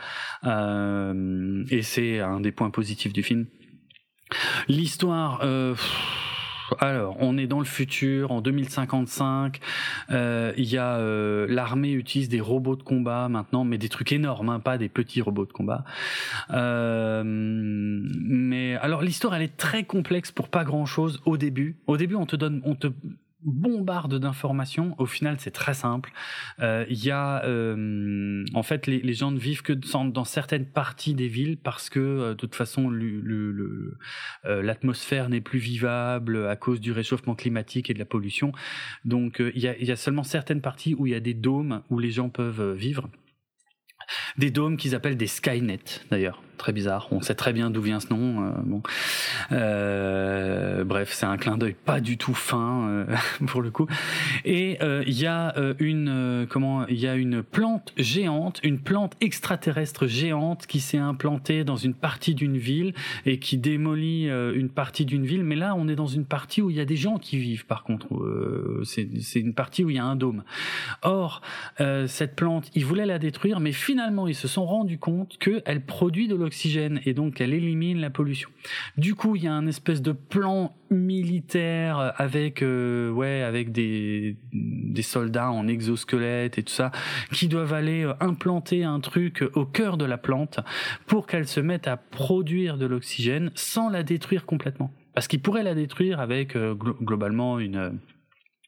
euh, 0.45 1.65
et 1.71 1.81
c'est 1.81 2.19
un 2.19 2.39
des 2.39 2.51
points 2.51 2.69
positifs 2.69 3.13
du 3.13 3.23
film 3.23 3.47
L'histoire. 4.67 5.41
Alors, 6.79 7.17
on 7.19 7.37
est 7.37 7.47
dans 7.47 7.59
le 7.59 7.65
futur, 7.65 8.31
en 8.31 8.41
2055. 8.41 9.59
Euh, 10.11 10.53
il 10.57 10.65
y 10.65 10.77
a 10.77 10.97
euh, 10.97 11.45
l'armée 11.49 11.91
utilise 11.91 12.29
des 12.29 12.39
robots 12.39 12.75
de 12.75 12.83
combat 12.83 13.27
maintenant, 13.29 13.63
mais 13.63 13.77
des 13.77 13.89
trucs 13.89 14.11
énormes, 14.11 14.49
hein, 14.49 14.59
pas 14.59 14.77
des 14.77 14.89
petits 14.89 15.21
robots 15.21 15.45
de 15.45 15.51
combat. 15.51 15.83
Euh, 16.51 17.23
mais 17.25 18.75
alors 18.77 19.01
l'histoire, 19.01 19.35
elle 19.35 19.43
est 19.43 19.57
très 19.57 19.83
complexe 19.83 20.31
pour 20.31 20.49
pas 20.49 20.63
grand 20.63 20.85
chose 20.85 21.21
au 21.25 21.37
début. 21.37 21.75
Au 21.87 21.97
début, 21.97 22.15
on 22.15 22.25
te 22.25 22.35
donne, 22.35 22.61
on 22.65 22.75
te 22.75 22.87
bombarde 23.43 24.19
d'informations. 24.19 24.95
Au 24.97 25.05
final, 25.05 25.37
c'est 25.39 25.51
très 25.51 25.73
simple. 25.73 26.11
Euh, 26.59 26.85
il 26.89 27.03
y 27.03 27.11
a, 27.11 27.43
euh, 27.45 28.43
en 28.53 28.63
fait, 28.63 28.87
les, 28.87 29.13
gens 29.13 29.31
ne 29.31 29.39
vivent 29.39 29.61
que 29.61 29.73
dans, 29.73 30.23
certaines 30.25 30.65
parties 30.65 31.13
des 31.13 31.27
villes 31.27 31.57
parce 31.57 31.89
que, 31.89 31.99
euh, 31.99 32.29
de 32.29 32.33
toute 32.35 32.55
façon, 32.55 32.91
l'atmosphère 34.43 35.29
n'est 35.29 35.41
plus 35.41 35.59
vivable 35.59 36.47
à 36.47 36.55
cause 36.55 36.79
du 36.79 36.91
réchauffement 36.91 37.35
climatique 37.35 37.89
et 37.89 37.93
de 37.93 37.99
la 37.99 38.05
pollution. 38.05 38.51
Donc, 39.05 39.41
il 39.55 39.61
y 39.61 39.91
a 39.91 39.95
seulement 39.95 40.23
certaines 40.23 40.61
parties 40.61 40.95
où 40.97 41.07
il 41.07 41.11
y 41.11 41.15
a 41.15 41.19
des 41.19 41.33
dômes 41.33 41.81
où 41.89 41.99
les 41.99 42.11
gens 42.11 42.29
peuvent 42.29 42.73
vivre. 42.73 43.09
Des 44.37 44.51
dômes 44.51 44.77
qu'ils 44.77 44.95
appellent 44.95 45.17
des 45.17 45.27
Skynet, 45.27 46.01
d'ailleurs 46.09 46.41
très 46.61 46.73
bizarre. 46.73 47.07
On 47.09 47.21
sait 47.21 47.33
très 47.33 47.53
bien 47.53 47.71
d'où 47.71 47.81
vient 47.81 47.99
ce 47.99 48.13
nom. 48.13 48.45
Euh, 48.45 48.51
bon. 48.63 48.83
Euh, 49.51 50.83
bref, 50.83 51.11
c'est 51.11 51.25
un 51.25 51.37
clin 51.37 51.57
d'œil 51.57 51.73
pas 51.73 51.99
du 51.99 52.17
tout 52.19 52.35
fin 52.35 52.87
euh, 52.87 53.05
pour 53.47 53.63
le 53.63 53.71
coup. 53.71 53.87
Et 54.45 54.77
il 55.07 55.19
y 55.19 55.25
a 55.25 55.55
une 55.79 56.45
comment 56.49 56.85
Il 56.87 56.99
y 56.99 57.07
a 57.07 57.15
une 57.15 57.41
plante 57.41 57.93
géante, 57.97 58.59
une 58.63 58.79
plante 58.79 59.13
extraterrestre 59.21 60.05
géante 60.05 60.67
qui 60.67 60.79
s'est 60.79 60.99
implantée 60.99 61.63
dans 61.63 61.77
une 61.77 61.95
partie 61.95 62.35
d'une 62.35 62.57
ville 62.57 62.93
et 63.25 63.39
qui 63.39 63.57
démolit 63.57 64.25
une 64.27 64.69
partie 64.69 65.05
d'une 65.05 65.25
ville. 65.25 65.43
Mais 65.43 65.55
là, 65.55 65.73
on 65.75 65.87
est 65.87 65.95
dans 65.95 66.07
une 66.07 66.25
partie 66.25 66.61
où 66.61 66.69
il 66.69 66.75
y 66.75 66.79
a 66.79 66.85
des 66.85 66.95
gens 66.95 67.17
qui 67.17 67.37
vivent. 67.37 67.65
Par 67.65 67.83
contre, 67.83 68.07
c'est 68.83 69.39
une 69.39 69.55
partie 69.55 69.83
où 69.83 69.89
il 69.89 69.95
y 69.95 69.99
a 69.99 70.05
un 70.05 70.15
dôme. 70.15 70.43
Or, 71.01 71.41
cette 72.07 72.35
plante, 72.35 72.69
ils 72.75 72.85
voulaient 72.85 73.07
la 73.07 73.17
détruire, 73.17 73.59
mais 73.59 73.71
finalement, 73.71 74.00
ils 74.27 74.35
se 74.35 74.47
sont 74.47 74.65
rendus 74.65 74.97
compte 74.97 75.37
qu'elle 75.37 75.85
produit 75.85 76.27
de 76.27 76.35
l'oxygène 76.35 77.01
et 77.05 77.13
donc 77.13 77.41
elle 77.41 77.53
élimine 77.53 77.99
la 77.99 78.09
pollution. 78.09 78.49
Du 78.97 79.15
coup, 79.15 79.35
il 79.35 79.43
y 79.43 79.47
a 79.47 79.53
un 79.53 79.67
espèce 79.67 80.01
de 80.01 80.11
plan 80.11 80.75
militaire 80.89 82.13
avec 82.17 82.61
euh, 82.61 83.09
ouais 83.11 83.41
avec 83.43 83.71
des 83.71 84.35
des 84.53 85.01
soldats 85.01 85.51
en 85.51 85.67
exosquelette 85.67 86.57
et 86.57 86.63
tout 86.63 86.73
ça 86.73 86.91
qui 87.31 87.47
doivent 87.47 87.73
aller 87.73 88.03
euh, 88.03 88.13
implanter 88.19 88.83
un 88.83 88.99
truc 88.99 89.43
au 89.55 89.65
cœur 89.65 89.97
de 89.97 90.05
la 90.05 90.17
plante 90.17 90.59
pour 91.07 91.27
qu'elle 91.27 91.47
se 91.47 91.61
mette 91.61 91.87
à 91.87 91.95
produire 91.97 92.77
de 92.77 92.85
l'oxygène 92.85 93.51
sans 93.55 93.89
la 93.89 94.03
détruire 94.03 94.45
complètement. 94.45 94.91
Parce 95.13 95.27
qu'ils 95.27 95.41
pourraient 95.41 95.63
la 95.63 95.75
détruire 95.75 96.19
avec 96.19 96.55
euh, 96.55 96.73
globalement 96.73 97.59
une 97.59 97.99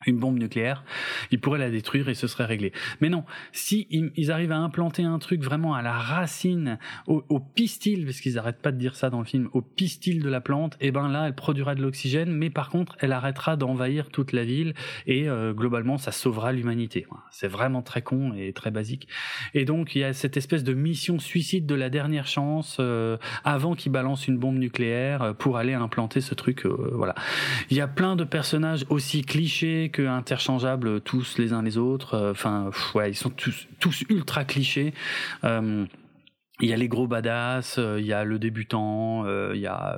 une 0.05 0.17
bombe 0.17 0.37
nucléaire, 0.37 0.83
ils 1.31 1.39
pourraient 1.39 1.59
la 1.59 1.69
détruire 1.69 2.09
et 2.09 2.13
ce 2.13 2.27
serait 2.27 2.45
réglé. 2.45 2.71
Mais 3.01 3.09
non, 3.09 3.23
si 3.51 3.87
ils, 3.89 4.31
arrivent 4.31 4.51
à 4.51 4.57
implanter 4.57 5.03
un 5.03 5.19
truc 5.19 5.43
vraiment 5.43 5.73
à 5.73 5.81
la 5.81 5.93
racine, 5.93 6.79
au, 7.07 7.39
pistil, 7.39 8.05
parce 8.05 8.19
qu'ils 8.19 8.39
arrêtent 8.39 8.61
pas 8.61 8.71
de 8.71 8.77
dire 8.77 8.95
ça 8.95 9.09
dans 9.09 9.19
le 9.19 9.25
film, 9.25 9.49
au 9.53 9.61
pistil 9.61 10.23
de 10.23 10.29
la 10.29 10.41
plante, 10.41 10.75
et 10.79 10.87
eh 10.87 10.91
ben 10.91 11.07
là, 11.09 11.27
elle 11.27 11.35
produira 11.35 11.75
de 11.75 11.81
l'oxygène, 11.81 12.31
mais 12.31 12.49
par 12.49 12.69
contre, 12.69 12.95
elle 12.99 13.11
arrêtera 13.11 13.55
d'envahir 13.55 14.09
toute 14.09 14.31
la 14.31 14.43
ville 14.43 14.73
et 15.05 15.29
euh, 15.29 15.53
globalement, 15.53 15.97
ça 15.97 16.11
sauvera 16.11 16.51
l'humanité. 16.51 17.05
C'est 17.31 17.47
vraiment 17.47 17.81
très 17.81 18.01
con 18.01 18.33
et 18.35 18.53
très 18.53 18.71
basique. 18.71 19.07
Et 19.53 19.65
donc, 19.65 19.95
il 19.95 19.99
y 19.99 20.03
a 20.03 20.13
cette 20.13 20.37
espèce 20.37 20.63
de 20.63 20.73
mission 20.73 21.19
suicide 21.19 21.65
de 21.65 21.75
la 21.75 21.89
dernière 21.89 22.27
chance 22.27 22.77
euh, 22.79 23.17
avant 23.43 23.75
qu'ils 23.75 23.91
balancent 23.91 24.27
une 24.27 24.37
bombe 24.37 24.57
nucléaire 24.57 25.21
euh, 25.21 25.33
pour 25.33 25.57
aller 25.57 25.73
implanter 25.73 26.21
ce 26.21 26.33
truc. 26.33 26.65
voilà. 26.65 27.15
Il 27.69 27.77
y 27.77 27.81
a 27.81 27.87
plein 27.87 28.15
de 28.15 28.23
personnages 28.23 28.85
aussi 28.89 29.23
clichés 29.23 29.89
interchangeables 29.99 31.01
tous 31.01 31.37
les 31.37 31.53
uns 31.53 31.61
les 31.61 31.77
autres. 31.77 32.15
Euh, 32.15 32.31
enfin, 32.31 32.71
ouais, 32.95 33.11
ils 33.11 33.15
sont 33.15 33.29
tous, 33.29 33.67
tous 33.79 34.03
ultra 34.09 34.43
clichés. 34.43 34.93
Euh, 35.43 35.85
il 36.61 36.69
y 36.69 36.73
a 36.73 36.77
les 36.77 36.87
gros 36.87 37.07
badass, 37.07 37.77
euh, 37.79 37.99
il 37.99 38.05
y 38.05 38.13
a 38.13 38.23
le 38.23 38.37
débutant, 38.37 39.25
il 39.53 39.59
y 39.59 39.67
a 39.67 39.97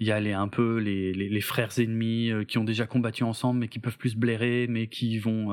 il 0.00 0.06
y 0.06 0.12
a 0.12 0.20
les 0.20 0.32
un 0.32 0.48
peu 0.48 0.78
les, 0.78 1.40
frères 1.40 1.78
ennemis 1.78 2.32
qui 2.46 2.58
ont 2.58 2.64
déjà 2.64 2.86
combattu 2.86 3.24
ensemble 3.24 3.60
mais 3.60 3.68
qui 3.68 3.78
peuvent 3.78 3.96
plus 3.96 4.16
blairer 4.16 4.66
mais 4.68 4.88
qui 4.88 5.18
vont 5.18 5.52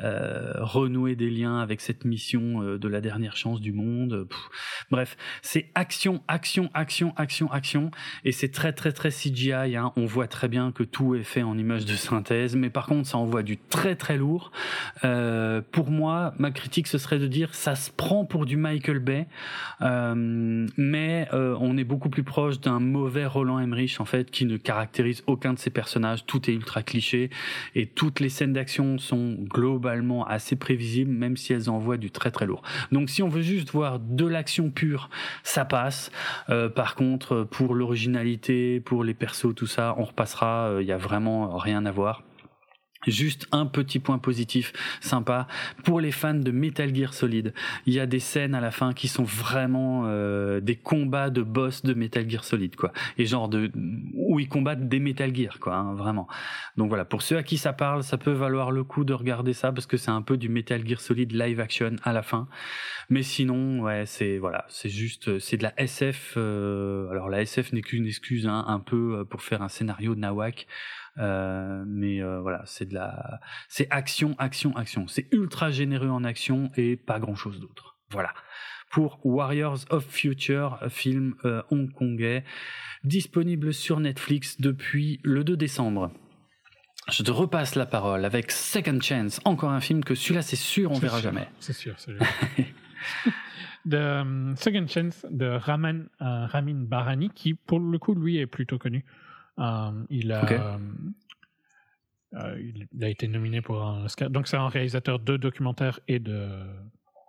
euh, 0.00 0.52
renouer 0.56 1.14
des 1.14 1.30
liens 1.30 1.60
avec 1.60 1.80
cette 1.80 2.04
mission 2.04 2.76
de 2.76 2.88
la 2.88 3.00
dernière 3.00 3.36
chance 3.36 3.60
du 3.60 3.72
monde. 3.72 4.26
Bref, 4.90 5.16
c'est 5.42 5.70
action, 5.74 6.22
action, 6.26 6.70
action, 6.74 7.12
action, 7.16 7.50
action 7.52 7.90
et 8.24 8.32
c'est 8.32 8.50
très 8.50 8.72
très 8.72 8.92
très 8.92 9.10
CGI. 9.10 9.76
Hein. 9.76 9.92
On 9.96 10.06
voit 10.06 10.26
très 10.26 10.48
bien 10.48 10.72
que 10.72 10.82
tout 10.82 11.14
est 11.14 11.22
fait 11.22 11.42
en 11.42 11.56
image 11.56 11.84
de 11.84 11.94
synthèse, 11.94 12.56
mais 12.56 12.70
par 12.70 12.86
contre 12.86 13.08
ça 13.08 13.18
envoie 13.18 13.42
du 13.42 13.56
très 13.56 13.94
très 13.96 14.16
lourd. 14.16 14.50
Euh, 15.04 15.60
pour 15.70 15.90
moi, 15.90 16.34
ma 16.38 16.50
critique 16.50 16.86
ce 16.86 16.98
serait 16.98 17.18
de 17.18 17.26
dire 17.26 17.54
ça 17.54 17.74
se 17.74 17.90
prend 17.90 18.24
pour 18.24 18.46
du 18.46 18.56
Michael 18.56 18.98
Bay. 18.98 19.26
Euh, 19.82 20.66
mais 20.76 21.28
euh, 21.32 21.56
on 21.60 21.76
est 21.76 21.84
beaucoup 21.84 22.08
plus 22.08 22.22
proche 22.22 22.60
d'un 22.60 22.80
mauvais 22.80 23.26
Roland 23.26 23.58
Emmerich 23.58 24.00
en 24.00 24.04
fait 24.04 24.30
qui 24.30 24.44
ne 24.46 24.56
caractérise 24.56 25.22
aucun 25.26 25.54
de 25.54 25.58
ses 25.58 25.70
personnages. 25.70 26.26
Tout 26.26 26.50
est 26.50 26.54
ultra 26.54 26.82
cliché 26.82 27.30
et 27.74 27.86
toutes 27.86 28.20
les 28.20 28.28
scènes 28.28 28.52
d'action 28.52 28.98
sont 28.98 29.36
globalement 29.40 30.26
assez 30.26 30.56
prévisibles, 30.56 31.12
même 31.12 31.36
si 31.36 31.52
elles 31.52 31.70
envoient 31.70 31.96
du 31.96 32.10
très 32.10 32.30
très 32.30 32.46
lourd. 32.46 32.62
Donc 32.92 33.10
si 33.10 33.22
on 33.22 33.28
veut 33.28 33.42
juste 33.42 33.70
voir 33.70 33.98
de 33.98 34.26
l'action 34.26 34.70
pure, 34.70 35.10
ça 35.42 35.64
passe. 35.64 36.10
Euh, 36.50 36.68
par 36.68 36.94
contre, 36.94 37.44
pour 37.44 37.74
l'originalité, 37.74 38.80
pour 38.80 39.04
les 39.04 39.14
persos, 39.14 39.54
tout 39.54 39.66
ça, 39.66 39.94
on 39.98 40.04
repassera. 40.04 40.78
Il 40.80 40.86
y 40.86 40.92
a 40.92 40.98
vraiment 40.98 41.56
rien 41.56 41.86
à 41.86 41.90
voir. 41.90 42.22
Juste 43.06 43.46
un 43.52 43.66
petit 43.66 43.98
point 43.98 44.18
positif 44.18 44.72
sympa 45.00 45.46
pour 45.84 46.00
les 46.00 46.12
fans 46.12 46.34
de 46.34 46.50
Metal 46.50 46.94
Gear 46.94 47.14
Solid. 47.14 47.52
Il 47.86 47.94
y 47.94 48.00
a 48.00 48.06
des 48.06 48.20
scènes 48.20 48.54
à 48.54 48.60
la 48.60 48.70
fin 48.70 48.92
qui 48.92 49.08
sont 49.08 49.24
vraiment 49.24 50.04
euh, 50.06 50.60
des 50.60 50.76
combats 50.76 51.30
de 51.30 51.42
boss 51.42 51.82
de 51.82 51.94
Metal 51.94 52.28
Gear 52.28 52.44
Solid 52.44 52.76
quoi. 52.76 52.92
Et 53.18 53.26
genre 53.26 53.48
de 53.48 53.70
où 54.14 54.40
ils 54.40 54.48
combattent 54.48 54.88
des 54.88 55.00
Metal 55.00 55.34
Gear 55.34 55.58
quoi, 55.58 55.74
hein, 55.74 55.94
vraiment. 55.94 56.28
Donc 56.76 56.88
voilà, 56.88 57.04
pour 57.04 57.22
ceux 57.22 57.36
à 57.36 57.42
qui 57.42 57.58
ça 57.58 57.72
parle, 57.72 58.02
ça 58.02 58.18
peut 58.18 58.32
valoir 58.32 58.70
le 58.70 58.84
coup 58.84 59.04
de 59.04 59.12
regarder 59.12 59.52
ça 59.52 59.72
parce 59.72 59.86
que 59.86 59.96
c'est 59.96 60.10
un 60.10 60.22
peu 60.22 60.36
du 60.36 60.48
Metal 60.48 60.86
Gear 60.86 61.00
Solid 61.00 61.32
live 61.32 61.60
action 61.60 61.96
à 62.02 62.12
la 62.12 62.22
fin. 62.22 62.48
Mais 63.10 63.22
sinon, 63.22 63.80
ouais, 63.80 64.04
c'est 64.06 64.38
voilà, 64.38 64.64
c'est 64.68 64.88
juste 64.88 65.38
c'est 65.38 65.56
de 65.56 65.62
la 65.62 65.78
SF. 65.80 66.34
Euh, 66.36 67.08
alors 67.10 67.28
la 67.28 67.42
SF 67.42 67.72
n'est 67.72 67.82
qu'une 67.82 68.06
excuse 68.06 68.46
hein, 68.46 68.64
un 68.66 68.80
peu 68.80 69.18
euh, 69.18 69.24
pour 69.24 69.42
faire 69.42 69.62
un 69.62 69.68
scénario 69.68 70.14
de 70.14 70.20
nawak. 70.20 70.66
Euh, 71.18 71.84
mais 71.86 72.22
euh, 72.22 72.40
voilà, 72.40 72.62
c'est 72.66 72.86
de 72.86 72.94
la, 72.94 73.40
c'est 73.68 73.86
action, 73.90 74.34
action, 74.38 74.76
action. 74.76 75.06
C'est 75.08 75.28
ultra 75.32 75.70
généreux 75.70 76.08
en 76.08 76.24
action 76.24 76.70
et 76.76 76.96
pas 76.96 77.18
grand 77.18 77.34
chose 77.34 77.60
d'autre. 77.60 77.96
Voilà. 78.10 78.32
Pour 78.90 79.24
Warriors 79.24 79.84
of 79.90 80.06
Future, 80.06 80.78
film 80.88 81.34
euh, 81.44 81.62
hongkongais, 81.70 82.44
disponible 83.02 83.74
sur 83.74 84.00
Netflix 84.00 84.60
depuis 84.60 85.20
le 85.24 85.42
2 85.44 85.56
décembre. 85.56 86.12
Je 87.10 87.22
te 87.22 87.30
repasse 87.30 87.74
la 87.74 87.86
parole 87.86 88.24
avec 88.24 88.50
Second 88.50 89.00
Chance, 89.00 89.40
encore 89.44 89.70
un 89.70 89.80
film 89.80 90.04
que 90.04 90.14
celui-là, 90.14 90.42
c'est 90.42 90.56
sûr, 90.56 90.90
on 90.90 90.98
verra 90.98 91.20
jamais. 91.20 91.48
C'est 91.58 91.74
sûr, 91.74 91.94
c'est 91.98 92.12
sûr. 92.16 93.32
de 93.84 94.54
Second 94.56 94.86
Chance 94.86 95.26
de 95.28 95.46
Raman, 95.46 96.08
Ramin 96.20 96.84
Barani, 96.86 97.30
qui 97.30 97.54
pour 97.54 97.78
le 97.78 97.98
coup, 97.98 98.14
lui, 98.14 98.38
est 98.38 98.46
plutôt 98.46 98.78
connu. 98.78 99.04
Euh, 99.58 100.04
il, 100.10 100.32
a, 100.32 100.78
euh, 102.34 102.60
il, 102.92 103.04
a 103.04 103.08
été 103.08 103.28
nominé 103.28 103.60
pour 103.60 103.82
un 103.82 104.04
Oscar. 104.04 104.30
Donc 104.30 104.48
c'est 104.48 104.56
un 104.56 104.68
réalisateur 104.68 105.18
de 105.18 105.36
documentaires 105.36 106.00
et 106.08 106.18
de, 106.18 106.60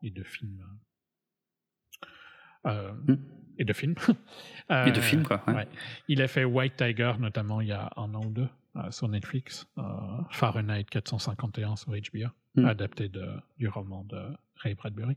et 0.02 0.10
de 0.10 0.24
films. 0.24 0.64
Euh, 2.66 2.92
hmm. 2.94 3.18
Et 3.58 3.64
de 3.64 3.74
films. 3.74 3.96
et 4.70 4.92
de 4.92 5.00
films, 5.00 5.24
quoi. 5.24 5.44
Ouais. 5.48 5.68
Il 6.08 6.22
a 6.22 6.28
fait 6.28 6.44
White 6.44 6.76
Tiger, 6.78 7.14
notamment, 7.20 7.62
il 7.62 7.68
y 7.68 7.72
a 7.72 7.92
un 7.96 8.14
an 8.16 8.26
ou 8.26 8.32
deux, 8.32 8.50
sur 8.90 9.08
Netflix. 9.08 9.68
Fahrenheit 10.32 10.86
451 10.86 11.76
sur 11.76 11.92
HBO, 11.92 12.28
hmm. 12.56 12.66
adapté 12.66 13.08
de, 13.08 13.26
du 13.58 13.68
roman 13.68 14.04
de 14.04 14.20
Ray 14.58 14.74
Bradbury. 14.74 15.16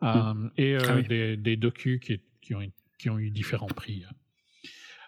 Hmm. 0.00 0.48
Et 0.56 0.76
ah 0.76 1.02
des, 1.02 1.36
des 1.36 1.56
docus 1.56 2.00
qui, 2.00 2.20
qui, 2.40 2.54
ont, 2.54 2.62
qui 2.98 3.10
ont 3.10 3.18
eu 3.18 3.30
différents 3.30 3.66
prix. 3.66 4.04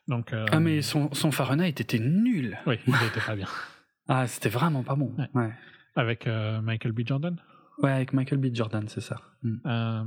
Donc, 0.08 0.32
euh, 0.32 0.46
ah, 0.50 0.60
mais 0.60 0.82
son, 0.82 1.12
son 1.12 1.30
Fahrenheit 1.30 1.68
était 1.68 1.98
nul. 1.98 2.58
Oui, 2.66 2.78
il 2.86 2.94
était 2.94 3.20
pas 3.24 3.36
bien. 3.36 3.46
ah, 4.08 4.26
c'était 4.26 4.48
vraiment 4.48 4.82
pas 4.82 4.96
bon. 4.96 5.14
Ouais. 5.34 5.52
Avec 5.94 6.26
euh, 6.26 6.60
Michael 6.60 6.92
B. 6.92 7.00
Jordan? 7.06 7.40
Ouais, 7.82 7.92
avec 7.92 8.12
Michael 8.12 8.38
B. 8.38 8.54
Jordan, 8.54 8.88
c'est 8.88 9.00
ça. 9.00 9.20
Hmm. 9.42 9.56
Euh, 9.66 10.04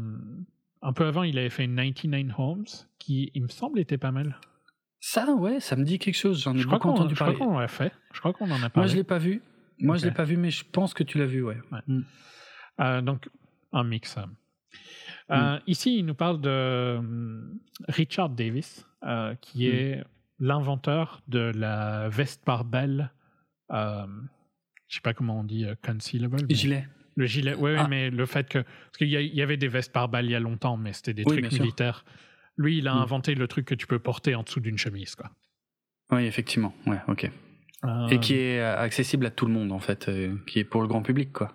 un 0.81 0.93
peu 0.93 1.05
avant, 1.05 1.23
il 1.23 1.37
avait 1.39 1.49
fait 1.49 1.67
99 1.67 2.37
Homes, 2.37 2.65
qui, 2.99 3.31
il 3.33 3.43
me 3.43 3.47
semble, 3.47 3.79
était 3.79 3.97
pas 3.97 4.11
mal. 4.11 4.39
Ça, 4.99 5.33
ouais, 5.33 5.59
ça 5.59 5.75
me 5.75 5.83
dit 5.83 5.99
quelque 5.99 6.17
chose. 6.17 6.41
J'en 6.41 6.55
ai 6.57 6.63
beaucoup 6.63 6.89
entendu 6.89 7.15
parler. 7.15 7.33
Je 7.33 7.39
crois 7.39 7.47
qu'on 7.47 7.59
l'a 7.59 7.67
fait. 7.67 7.91
Je 8.13 8.19
crois 8.19 8.33
qu'on 8.33 8.51
en 8.51 8.61
a 8.63 8.69
parlé. 8.69 8.71
Moi, 8.75 8.87
je 8.87 8.95
l'ai 8.95 9.03
pas 9.03 9.17
vu. 9.17 9.41
Moi, 9.79 9.97
je 9.97 10.05
l'ai 10.05 10.11
pas 10.11 10.23
vu, 10.23 10.37
mais 10.37 10.51
je 10.51 10.63
pense 10.65 10.93
que 10.93 11.03
tu 11.03 11.17
l'as 11.17 11.25
vu, 11.25 11.43
ouais. 11.43 11.57
Hmm. 11.87 13.01
donc, 13.01 13.29
un 13.71 13.83
mix. 13.83 14.17
Hmm. 15.29 15.57
Ici, 15.67 15.99
il 15.99 16.05
nous 16.05 16.15
parle 16.15 16.41
de 16.41 16.99
Richard 17.87 18.29
Davis, 18.29 18.85
euh, 19.05 19.35
qui 19.41 19.67
mm. 19.67 19.71
est 19.71 20.03
l'inventeur 20.39 21.21
de 21.27 21.51
la 21.55 22.09
veste 22.09 22.43
par 22.43 22.65
balle. 22.65 23.11
Euh, 23.71 24.05
je 24.87 24.95
sais 24.95 25.01
pas 25.01 25.13
comment 25.13 25.39
on 25.39 25.43
dit, 25.43 25.65
concealable. 25.85 26.37
Gilet. 26.49 26.87
Le 27.15 27.25
gilet, 27.25 27.53
oui, 27.55 27.71
ah. 27.77 27.87
mais 27.87 28.09
le 28.09 28.25
fait 28.25 28.49
que. 28.49 28.59
Parce 28.59 28.97
qu'il 28.97 29.09
y, 29.09 29.41
avait 29.41 29.57
des 29.57 29.67
vestes 29.67 29.91
par 29.91 30.09
balle 30.09 30.25
il 30.25 30.31
y 30.31 30.35
a 30.35 30.39
longtemps, 30.39 30.77
mais 30.77 30.93
c'était 30.93 31.13
des 31.13 31.23
trucs 31.23 31.51
militaires. 31.51 32.05
Lui, 32.57 32.79
il 32.79 32.87
a 32.87 32.95
mm. 32.95 32.99
inventé 32.99 33.35
le 33.35 33.47
truc 33.47 33.65
que 33.65 33.75
tu 33.75 33.87
peux 33.87 33.99
porter 33.99 34.35
en 34.35 34.43
dessous 34.43 34.59
d'une 34.59 34.77
chemise, 34.77 35.15
quoi. 35.15 35.29
Oui, 36.11 36.25
effectivement. 36.25 36.73
Ouais, 36.85 36.99
ok. 37.07 37.29
Euh, 37.85 38.07
Et 38.07 38.19
qui 38.19 38.35
est 38.35 38.61
accessible 38.61 39.25
à 39.25 39.31
tout 39.31 39.45
le 39.45 39.53
monde, 39.53 39.71
en 39.71 39.79
fait, 39.79 40.07
euh, 40.07 40.35
qui 40.47 40.59
est 40.59 40.63
pour 40.63 40.81
le 40.81 40.87
grand 40.87 41.01
public, 41.01 41.31
quoi. 41.33 41.51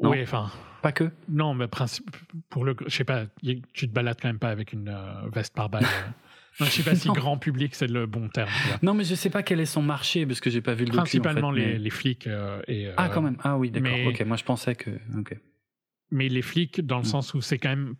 oui, 0.00 0.22
enfin. 0.22 0.50
Pas 0.82 0.92
que. 0.92 1.10
Non, 1.28 1.54
mais 1.54 1.68
principe, 1.68 2.14
pour 2.50 2.64
le, 2.64 2.76
je 2.86 2.94
sais 2.94 3.04
pas, 3.04 3.26
tu 3.72 3.88
te 3.88 3.92
balades 3.92 4.18
quand 4.20 4.28
même 4.28 4.38
pas 4.38 4.50
avec 4.50 4.72
une 4.72 4.88
euh, 4.88 5.28
veste 5.32 5.54
par 5.54 5.70
balle. 5.70 5.84
non, 6.60 6.66
je 6.66 6.72
sais 6.72 6.82
pas 6.82 6.96
si 6.96 7.08
grand 7.08 7.38
public 7.38 7.74
c'est 7.74 7.86
le 7.86 8.06
bon 8.06 8.28
terme. 8.28 8.50
Non, 8.82 8.92
mais 8.92 9.04
je 9.04 9.14
sais 9.14 9.30
pas 9.30 9.42
quel 9.42 9.60
est 9.60 9.66
son 9.66 9.82
marché 9.82 10.26
parce 10.26 10.40
que 10.40 10.50
j'ai 10.50 10.60
pas 10.60 10.74
vu 10.74 10.84
le 10.84 10.92
Principalement 10.92 11.48
en 11.48 11.54
fait, 11.54 11.60
les, 11.60 11.78
les, 11.78 11.90
flics 11.90 12.28
et. 12.66 12.90
ah, 12.96 13.08
quand 13.08 13.22
même. 13.22 13.36
Ah 13.42 13.56
oui, 13.56 13.70
d'accord. 13.70 14.06
Ok, 14.08 14.20
moi 14.26 14.36
je 14.36 14.44
pensais 14.44 14.74
que. 14.74 14.90
Ok. 15.16 15.38
Mais 16.10 16.28
les 16.28 16.42
flics, 16.42 16.84
dans 16.84 16.98
le 16.98 17.02
mm. 17.02 17.06
sens 17.06 17.32
où 17.32 17.40
c'est 17.40 17.58
quand 17.58 17.70
même 17.70 17.94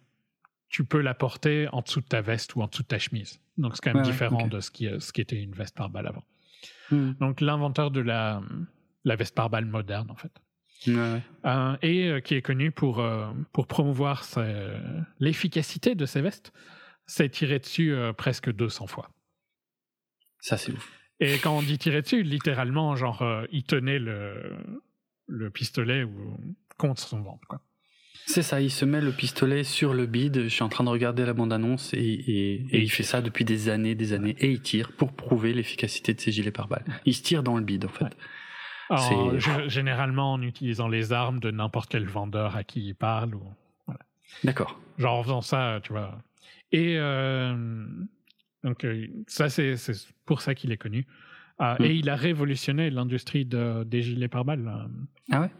tu 0.73 0.85
peux 0.85 1.03
la 1.03 1.15
porter 1.15 1.69
en 1.71 1.83
dessous 1.83 2.01
de 2.01 2.07
ta 2.07 2.23
veste 2.23 2.57
ou 2.57 2.63
en 2.63 2.67
dessut 2.67 2.83
de 2.83 2.89
ta 2.89 2.99
chemise. 2.99 3.41
Donc 3.59 3.77
c'est 3.77 3.83
quand 3.85 3.95
même 3.95 4.05
différent 4.05 4.49
de 4.49 4.59
ce 4.59 4.71
qui, 4.71 4.89
ce 4.99 5.13
qui 5.13 5.21
était 5.21 5.41
une 5.41 5.53
veste 5.53 5.77
par 5.77 5.91
balle 5.91 6.07
avant. 6.07 6.25
Hmm. 6.91 7.13
Donc 7.21 7.43
l'inventeur 7.43 7.91
de 7.91 8.01
la, 8.01 8.41
la 9.05 9.17
veste 9.17 9.35
par 9.35 9.51
balle 9.51 9.67
moderne 9.67 10.11
en 10.11 10.17
fait. 10.17 10.33
Euh, 10.89 11.77
et 11.83 12.09
euh, 12.09 12.21
qui 12.21 12.35
est 12.35 12.43
connu 12.43 12.71
pour, 12.71 13.01
euh, 13.01 13.31
pour 13.53 13.67
promouvoir 13.67 14.25
l'efficacité 15.21 15.95
de 15.95 16.07
ses 16.07 16.21
vestes, 16.21 16.53
s'est 17.07 17.29
tiré 17.29 17.59
dessus 17.59 17.95
presque 18.17 18.51
200 18.51 18.87
fois. 18.87 19.11
Ça 20.41 20.57
c'est 20.57 20.73
ouf. 20.73 20.91
Et 21.21 21.39
quand 21.39 21.57
on 21.57 21.63
dit 21.63 21.79
tirer 21.79 22.03
dessus, 22.03 22.23
littéralement, 22.23 22.97
genre, 22.97 23.25
il 23.53 23.65
tenait 23.65 23.99
le, 23.99 24.57
le 25.27 25.51
pistolet 25.51 26.03
ou, 26.03 26.37
contre 26.79 27.01
son 27.01 27.21
ventre. 27.21 27.47
Quoi. 27.49 27.61
C'est 28.27 28.43
ça, 28.43 28.61
il 28.61 28.71
se 28.71 28.85
met 28.85 29.01
le 29.01 29.13
pistolet 29.13 29.65
sur 29.65 29.95
le 29.95 30.07
bide. 30.07 30.45
Je 30.45 30.49
suis 30.49 30.63
en 30.63 30.69
train 30.69 30.85
de 30.85 30.89
regarder 30.89 31.25
la 31.25 31.33
bande-annonce 31.33 31.93
et, 31.93 32.65
il 32.73 32.91
fait 32.91 33.03
ça 33.03 33.21
depuis 33.21 33.45
des 33.45 33.69
années, 33.69 33.95
des 33.95 34.13
années. 34.13 34.37
Et 34.39 34.51
il 34.51 34.61
tire 34.61 34.93
pour 34.93 35.13
prouver 35.13 35.53
l'efficacité 35.53 36.15
de 36.15 36.21
ses 36.21 36.33
gilets 36.33 36.51
pare-balles. 36.51 36.85
Il 37.05 37.15
se 37.15 37.23
tire 37.23 37.43
dans 37.43 37.57
le 37.57 37.65
bide, 37.65 37.85
en 37.85 37.89
fait. 37.89 38.17
généralement 39.69 40.35
en 40.35 40.43
utilisant 40.43 40.89
les 40.89 41.13
armes 41.13 41.41
de 41.41 41.51
n'importe 41.51 41.91
quel 41.91 42.07
vendeur 42.07 42.57
à 42.57 42.65
qui 42.65 42.87
il 42.87 42.95
parle. 42.95 43.35
Ou... 43.35 43.43
D'accord. 44.45 44.79
Genre 44.99 45.19
en 45.19 45.23
faisant 45.23 45.41
ça, 45.41 45.81
tu 45.83 45.93
vois. 45.93 46.19
Et 46.73 46.97
euh, 46.99 47.87
donc, 48.65 48.85
euh, 48.85 49.07
ça, 49.27 49.49
c'est 49.49 49.77
pour 50.25 50.41
ça 50.41 50.55
qu'il 50.55 50.73
est 50.73 50.77
connu. 50.77 51.07
Ah, 51.59 51.77
et 51.81 51.89
hmm. 51.89 51.93
il 51.93 52.11
a 52.11 52.17
révolutionné 52.17 52.91
l'industrie 52.91 53.45
de, 53.45 53.85
des 53.85 54.03
gilets 54.03 54.29
pare-balles. 54.29 54.89
Ah 55.31 55.43
ouais? 55.43 55.51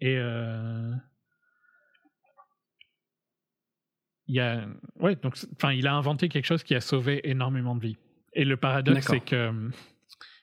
Et. 0.00 0.16
Euh, 0.16 0.92
il 4.26 4.38
a, 4.40 4.66
ouais, 5.00 5.16
donc, 5.16 5.38
enfin, 5.54 5.72
il 5.72 5.86
a 5.86 5.94
inventé 5.94 6.28
quelque 6.28 6.44
chose 6.44 6.62
qui 6.62 6.74
a 6.74 6.80
sauvé 6.80 7.28
énormément 7.28 7.74
de 7.74 7.80
vies. 7.80 7.96
Et 8.34 8.44
le 8.44 8.58
paradoxe, 8.58 9.06
c'est 9.06 9.20
que 9.20 9.34
euh, 9.34 9.70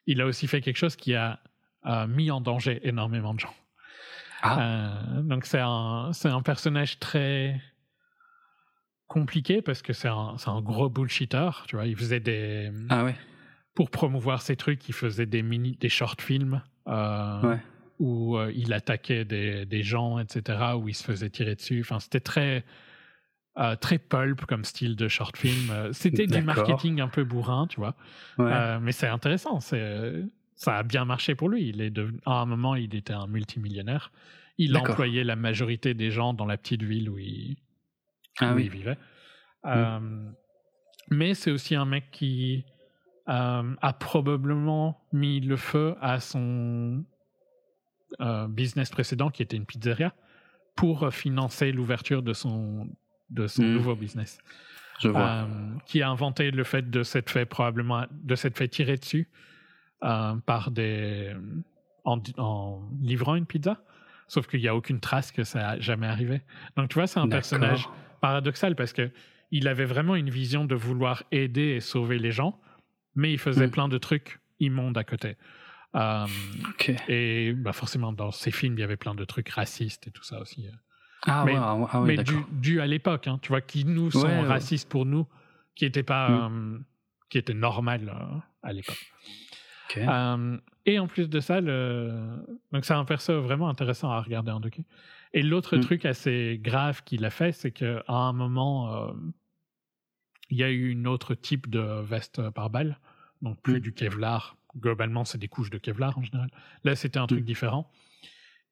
il 0.08 0.22
a 0.22 0.26
aussi 0.26 0.48
fait 0.48 0.60
quelque 0.60 0.78
chose 0.78 0.96
qui 0.96 1.14
a, 1.14 1.40
mis 2.08 2.32
en 2.32 2.42
danger 2.42 2.80
énormément 2.88 3.34
de 3.34 3.40
gens. 3.40 3.54
Ah. 4.42 4.60
Euh, 4.60 5.22
donc 5.22 5.46
c'est 5.46 5.62
un, 5.62 6.12
c'est 6.14 6.30
un 6.30 6.42
personnage 6.42 7.00
très 7.00 7.60
compliqué 9.08 9.62
parce 9.62 9.82
que 9.82 9.94
c'est 9.94 10.08
un, 10.08 10.36
c'est 10.38 10.50
un 10.50 10.62
gros 10.62 10.90
bullshitter. 10.90 11.50
Tu 11.68 11.76
vois, 11.76 11.86
il 11.86 11.96
faisait 11.96 12.20
des 12.20 12.72
ah 12.90 13.06
ouais. 13.06 13.16
pour 13.74 13.90
promouvoir 13.90 14.42
ses 14.42 14.56
trucs, 14.56 14.88
il 14.90 14.94
faisait 14.94 15.26
des 15.26 15.42
mini, 15.42 15.78
des 15.80 15.90
short 15.90 16.22
films. 16.22 16.62
Euh, 16.88 17.42
ouais. 17.42 17.60
où 17.98 18.38
il 18.54 18.72
attaquait 18.74 19.26
des, 19.26 19.66
des 19.66 19.82
gens, 19.82 20.20
etc., 20.20 20.60
où 20.78 20.88
il 20.88 20.94
se 20.94 21.04
faisait 21.04 21.32
tirer 21.32 21.56
dessus. 21.56 21.82
Enfin, 21.82 22.00
c'était 22.00 22.20
très 22.20 22.64
euh, 23.58 23.78
très 23.78 24.00
pulp 24.00 24.46
comme 24.46 24.66
style 24.66 24.98
de 24.98 25.08
short 25.08 25.38
film. 25.38 25.70
Euh, 25.72 25.94
c'était 25.94 26.28
du 26.28 26.42
marketing 26.42 27.00
un 27.00 27.08
peu 27.08 27.24
bourrin, 27.24 27.68
tu 27.68 27.80
vois. 27.80 27.96
Euh, 28.40 28.80
mais 28.82 28.92
c'est 28.92 29.08
intéressant. 29.08 29.62
C'est, 29.62 30.24
ça 30.56 30.78
a 30.78 30.84
bien 30.84 31.06
marché 31.06 31.36
pour 31.36 31.50
lui. 31.50 31.70
Il 31.70 31.82
est 31.82 31.98
à 32.26 32.32
un 32.42 32.46
moment, 32.46 32.76
il 32.76 32.96
était 32.96 33.14
un 33.14 33.28
multimillionnaire. 33.28 34.12
Il 34.58 34.78
employait 34.78 35.24
la 35.24 35.36
majorité 35.36 35.94
des 35.94 36.12
gens 36.12 36.34
dans 36.34 36.46
la 36.46 36.58
petite 36.58 36.84
ville 36.84 37.10
où 37.10 37.18
il, 37.18 37.58
ah 38.40 38.56
il 38.58 38.70
vivait. 38.70 38.98
Mm. 39.66 40.34
mais 41.10 41.34
c'est 41.34 41.52
aussi 41.52 41.76
un 41.76 41.86
mec 41.86 42.12
qui 42.12 42.64
a 43.26 43.96
probablement 44.00 45.02
mis 45.12 45.40
le 45.40 45.58
feu 45.58 45.96
à 46.00 46.20
son 46.20 47.04
business 48.48 48.90
précédent, 48.90 49.30
qui 49.30 49.44
était 49.44 49.58
une 49.58 49.66
pizzeria, 49.66 50.14
pour 50.76 51.12
financer 51.14 51.72
l'ouverture 51.72 52.22
de 52.22 52.34
son 52.34 52.88
de 53.30 53.48
son 53.48 53.64
hmm. 53.64 53.74
nouveau 53.74 53.96
business. 53.96 54.38
Je 55.00 55.10
vois. 55.10 55.30
Euh, 55.30 55.76
qui 55.86 56.02
a 56.02 56.10
inventé 56.10 56.52
le 56.52 56.64
fait 56.64 56.90
de 56.90 57.04
s'être 57.04 57.30
fait 57.30 57.46
probablement 57.46 58.06
de 58.12 58.36
s'être 58.36 58.58
fait 58.58 58.68
tirer 58.68 58.98
dessus 58.98 59.28
euh, 60.04 60.36
par 60.46 60.72
des 60.72 61.34
en, 62.04 62.82
livrant 63.02 63.36
une 63.36 63.46
pizza. 63.46 63.82
Sauf 64.28 64.48
qu'il 64.48 64.60
n'y 64.60 64.68
a 64.68 64.76
aucune 64.76 65.00
trace 65.00 65.32
que 65.32 65.44
ça 65.44 65.70
a 65.70 65.80
jamais 65.80 66.08
arrivé. 66.08 66.42
Donc 66.76 66.90
tu 66.90 66.96
vois, 66.96 67.08
c'est 67.08 67.20
un 67.20 67.28
personnage 67.28 67.88
paradoxal 68.22 68.76
parce 68.76 68.94
que 68.94 69.12
il 69.52 69.68
avait 69.68 69.86
vraiment 69.86 70.16
une 70.16 70.30
vision 70.30 70.66
de 70.66 70.76
vouloir 70.76 71.24
aider 71.32 71.76
et 71.76 71.80
sauver 71.80 72.18
les 72.18 72.32
gens, 72.32 72.60
mais 73.14 73.32
il 73.32 73.38
faisait 73.38 73.68
hmm. 73.68 73.72
plein 73.72 73.88
de 73.88 73.98
trucs 73.98 74.40
immondes 74.60 74.98
à 74.98 75.04
côté. 75.04 75.38
Euh, 75.96 76.26
et 77.08 77.54
bah 77.54 77.72
forcément, 77.72 78.12
dans 78.12 78.32
ses 78.32 78.52
films, 78.52 78.74
il 78.78 78.82
y 78.82 78.84
avait 78.84 78.98
plein 78.98 79.16
de 79.16 79.24
trucs 79.24 79.50
racistes 79.50 80.08
et 80.08 80.12
tout 80.12 80.24
ça 80.24 80.42
aussi. 80.42 80.68
Ah, 81.24 81.44
mais, 81.46 81.56
ah 81.56 82.02
mais 82.06 82.18
dû, 82.52 82.82
à 82.82 82.88
l'époque, 82.88 83.28
hein, 83.28 83.40
tu 83.42 83.50
vois, 83.50 83.62
qui 83.62 83.86
nous 83.86 84.12
sont 84.12 84.42
racistes 84.42 84.90
pour 84.90 85.06
nous, 85.06 85.28
qui 85.76 85.86
n'était 85.86 86.04
pas, 86.04 86.30
mm. 86.30 86.76
euh, 86.76 86.80
qui 87.30 87.38
était 87.38 87.54
normal 87.54 88.10
euh, 88.14 88.38
à 88.62 88.74
l'époque. 88.74 89.12
Euh, 89.98 90.58
et 90.86 91.00
en 91.00 91.08
plus 91.08 91.30
de 91.30 91.40
ça, 91.40 91.62
le... 91.62 92.12
donc 92.72 92.86
c'est 92.86 92.94
un 92.94 93.06
perso 93.06 93.42
vraiment 93.42 93.70
intéressant 93.70 94.12
à 94.12 94.22
regarder 94.22 94.52
en 94.52 94.60
docu. 94.60 94.84
Et 95.34 95.42
l'autre 95.42 95.78
mm. 95.78 95.82
truc 95.82 96.06
assez 96.06 96.60
grave 96.62 97.04
qu'il 97.04 97.26
a 97.26 97.30
fait, 97.30 97.52
c'est 97.52 97.72
qu'à 97.72 98.04
un 98.08 98.34
moment, 98.34 99.14
il 100.50 100.58
y 100.58 100.64
a 100.64 100.70
eu 100.70 100.90
une 100.90 101.08
autre 101.08 101.36
type 101.36 101.70
de 101.70 102.02
veste 102.02 102.50
par 102.52 102.70
balle, 102.70 103.00
donc 103.42 103.62
plus 103.62 103.78
mm. 103.78 103.82
du 103.82 103.94
Kevlar. 103.94 104.58
Globalement, 104.78 105.24
c'est 105.24 105.38
des 105.38 105.48
couches 105.48 105.70
de 105.70 105.78
Kevlar 105.78 106.18
en 106.18 106.24
général. 106.24 106.50
Là, 106.84 106.96
c'était 106.96 107.20
un 107.20 107.28
truc 107.28 107.46
différent. 107.46 107.90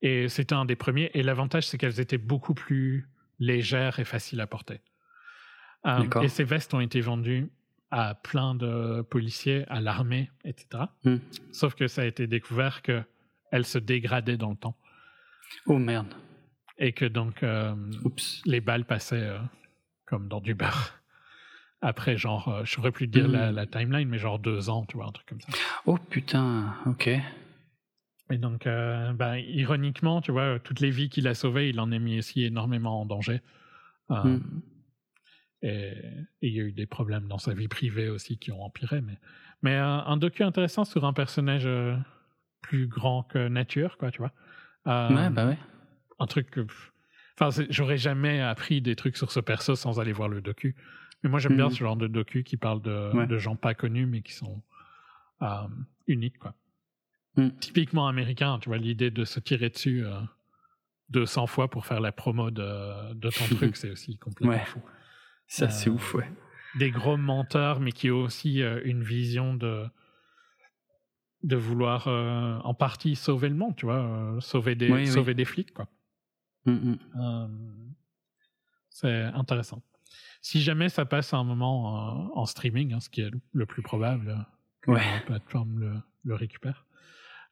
Et 0.02 0.28
c'était 0.28 0.54
un 0.54 0.66
des 0.66 0.76
premiers. 0.76 1.10
Et 1.14 1.24
l'avantage, 1.24 1.66
c'est 1.66 1.78
qu'elles 1.78 2.02
étaient 2.02 2.18
beaucoup 2.18 2.54
plus 2.54 3.08
légères 3.40 4.00
et 4.00 4.04
faciles 4.04 4.42
à 4.42 4.48
porter. 4.48 4.82
Euh, 5.86 6.04
et 6.22 6.28
ces 6.28 6.44
vestes 6.44 6.74
ont 6.74 6.80
été 6.80 7.02
vendues 7.02 7.50
à 7.94 8.16
plein 8.16 8.56
de 8.56 9.02
policiers, 9.02 9.66
à 9.70 9.80
l'armée, 9.80 10.32
etc. 10.46 10.86
Hmm. 11.04 11.18
Sauf 11.52 11.76
que 11.76 11.88
ça 11.88 12.02
a 12.02 12.06
été 12.06 12.26
découvert 12.26 12.82
qu'elles 12.82 13.66
se 13.66 13.78
dégradaient 13.78 14.38
dans 14.38 14.50
le 14.50 14.56
temps. 14.56 14.76
Oh 15.68 15.78
merde. 15.78 16.14
Et 16.80 16.94
que 16.94 17.06
donc 17.06 17.44
euh, 17.44 17.76
les 18.46 18.62
balles 18.62 18.86
passaient 18.86 19.28
euh, 19.28 19.38
comme 20.06 20.28
dans 20.28 20.42
du 20.42 20.56
beurre. 20.56 21.00
Après, 21.82 22.18
genre, 22.18 22.62
je 22.64 22.72
saurais 22.72 22.92
plus 22.92 23.08
dire 23.08 23.28
la, 23.28 23.52
hmm. 23.52 23.56
la, 23.56 23.66
timeline, 23.68 24.08
mais 24.08 24.18
genre 24.18 24.40
deux 24.40 24.70
ans, 24.70 24.86
tu 24.86 24.98
vois, 24.98 25.08
un 25.08 25.12
truc 25.12 25.28
comme 25.28 25.42
ça. 25.42 25.50
Oh 25.86 25.98
putain, 25.98 26.74
ok. 26.86 27.10
Et 28.34 28.38
donc, 28.38 28.66
euh, 28.66 29.14
bah, 29.14 29.38
ironiquement, 29.38 30.22
tu 30.22 30.32
vois, 30.32 30.58
toutes 30.60 30.80
les 30.80 30.90
vies 30.90 31.10
qu'il 31.10 31.28
a 31.28 31.36
sauvées, 31.36 31.70
il 31.70 31.80
en 31.80 31.92
a 31.92 32.00
mis 32.00 32.18
aussi 32.18 32.44
énormément 32.44 33.02
en 33.02 33.06
danger. 33.06 33.42
Euh, 34.12 34.40
Et 35.64 35.94
il 36.42 36.54
y 36.54 36.60
a 36.60 36.64
eu 36.64 36.72
des 36.72 36.86
problèmes 36.86 37.28
dans 37.28 37.38
sa 37.38 37.54
vie 37.54 37.68
privée 37.68 38.10
aussi 38.10 38.38
qui 38.38 38.52
ont 38.52 38.62
empiré. 38.62 39.02
Mais, 39.02 39.18
mais 39.62 39.76
euh, 39.76 39.84
un 39.86 40.18
docu 40.18 40.44
intéressant 40.44 40.84
sur 40.84 41.06
un 41.06 41.14
personnage 41.14 41.68
plus 42.62 42.88
grand 42.88 43.24
que 43.24 43.48
nature, 43.48 43.98
quoi, 43.98 44.12
tu 44.12 44.20
vois. 44.20 44.34
ouais, 44.86 45.30
bah 45.30 45.48
ouais. 45.48 45.58
Un 46.20 46.28
truc 46.28 46.52
que. 46.52 46.68
Enfin, 47.40 47.66
j'aurais 47.70 47.98
jamais 47.98 48.42
appris 48.42 48.82
des 48.82 48.96
trucs 48.96 49.18
sur 49.18 49.32
ce 49.32 49.40
perso 49.40 49.76
sans 49.76 50.00
aller 50.00 50.12
voir 50.12 50.30
le 50.30 50.42
docu. 50.42 50.76
Mais 51.24 51.30
moi, 51.30 51.40
j'aime 51.40 51.56
bien 51.56 51.68
hmm. 51.68 51.72
ce 51.72 51.80
genre 51.80 51.96
de 51.96 52.08
docu 52.08 52.44
qui 52.44 52.58
parle 52.58 52.82
de, 52.82 53.26
de, 53.26 53.38
gens 53.38 53.56
pas 53.56 53.74
connus, 53.74 54.06
mais 54.06 54.22
qui 54.22 54.34
sont 54.34 54.62
uniques, 56.08 56.38
quoi. 56.38 56.54
Mm. 57.36 57.50
Typiquement 57.60 58.08
américain, 58.08 58.60
tu 58.60 58.70
vois, 58.70 58.78
l'idée 58.78 59.12
de 59.12 59.26
se 59.26 59.40
tirer 59.40 59.70
dessus 59.70 60.06
euh, 60.06 60.20
200 61.10 61.48
fois 61.48 61.70
pour 61.70 61.86
faire 61.86 62.00
la 62.00 62.12
promo 62.12 62.52
de, 62.52 63.14
de 63.14 63.30
ton 63.30 63.46
truc, 63.56 63.76
c'est 63.76 63.92
aussi 63.92 64.18
complètement 64.18 64.60
fou. 64.66 64.82
Ça, 65.54 65.70
c'est 65.70 65.90
euh, 65.90 65.94
ouf, 65.94 66.16
ouais. 66.16 66.28
Des 66.80 66.90
gros 66.90 67.16
menteurs, 67.16 67.80
mais 67.80 67.92
qui 67.92 68.10
ont 68.10 68.22
aussi 68.22 68.64
euh, 68.64 68.82
une 68.86 69.04
vision 69.04 69.54
de 69.54 69.86
de 71.44 71.56
vouloir 71.56 72.08
euh, 72.08 72.58
en 72.64 72.74
partie 72.74 73.16
sauver 73.16 73.50
le 73.50 73.56
monde, 73.56 73.76
tu 73.76 73.86
vois, 73.86 74.38
sauver 74.40 74.74
des 74.74 75.06
sauver 75.06 75.36
des 75.36 75.46
flics, 75.46 75.74
quoi. 75.74 75.88
Mm, 76.66 76.96
mm. 76.96 77.96
c'est 78.90 79.24
intéressant. 79.24 79.84
Si 80.42 80.60
jamais 80.62 80.90
ça 80.90 81.06
passe 81.06 81.34
à 81.34 81.38
un 81.38 81.44
moment 81.44 82.36
en 82.36 82.46
streaming, 82.46 82.94
hein, 82.94 83.00
ce 83.00 83.10
qui 83.10 83.22
est 83.22 83.32
le 83.52 83.66
plus 83.68 83.84
probable, 83.84 84.46
que 84.82 84.92
la 84.92 85.20
plateforme 85.26 85.80
le, 85.80 85.94
le 86.24 86.36
récupère. 86.36 86.86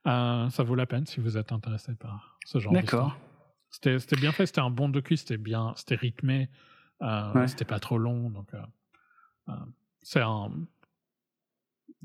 Euh, 0.08 0.50
ça 0.50 0.64
vaut 0.64 0.74
la 0.74 0.88
peine 0.88 1.06
si 1.06 1.20
vous 1.20 1.38
êtes 1.38 1.52
intéressé 1.52 1.94
par 1.94 2.40
ce 2.46 2.58
genre 2.58 2.74
D'accord. 2.74 3.18
C'était 3.70 4.16
bien 4.16 4.32
fait, 4.32 4.48
c'était 4.48 4.62
un 4.62 4.72
bon 4.72 4.90
docu, 4.90 5.16
c'était 5.16 5.38
bien, 5.38 5.74
c'était 5.78 5.96
rythmé, 5.96 6.50
euh, 7.02 7.48
c'était 7.48 7.66
pas 7.66 7.80
trop 7.80 7.98
long, 7.98 8.30
donc 8.30 8.48
euh, 8.54 9.54
c'est 10.02 10.22
un. 10.22 10.52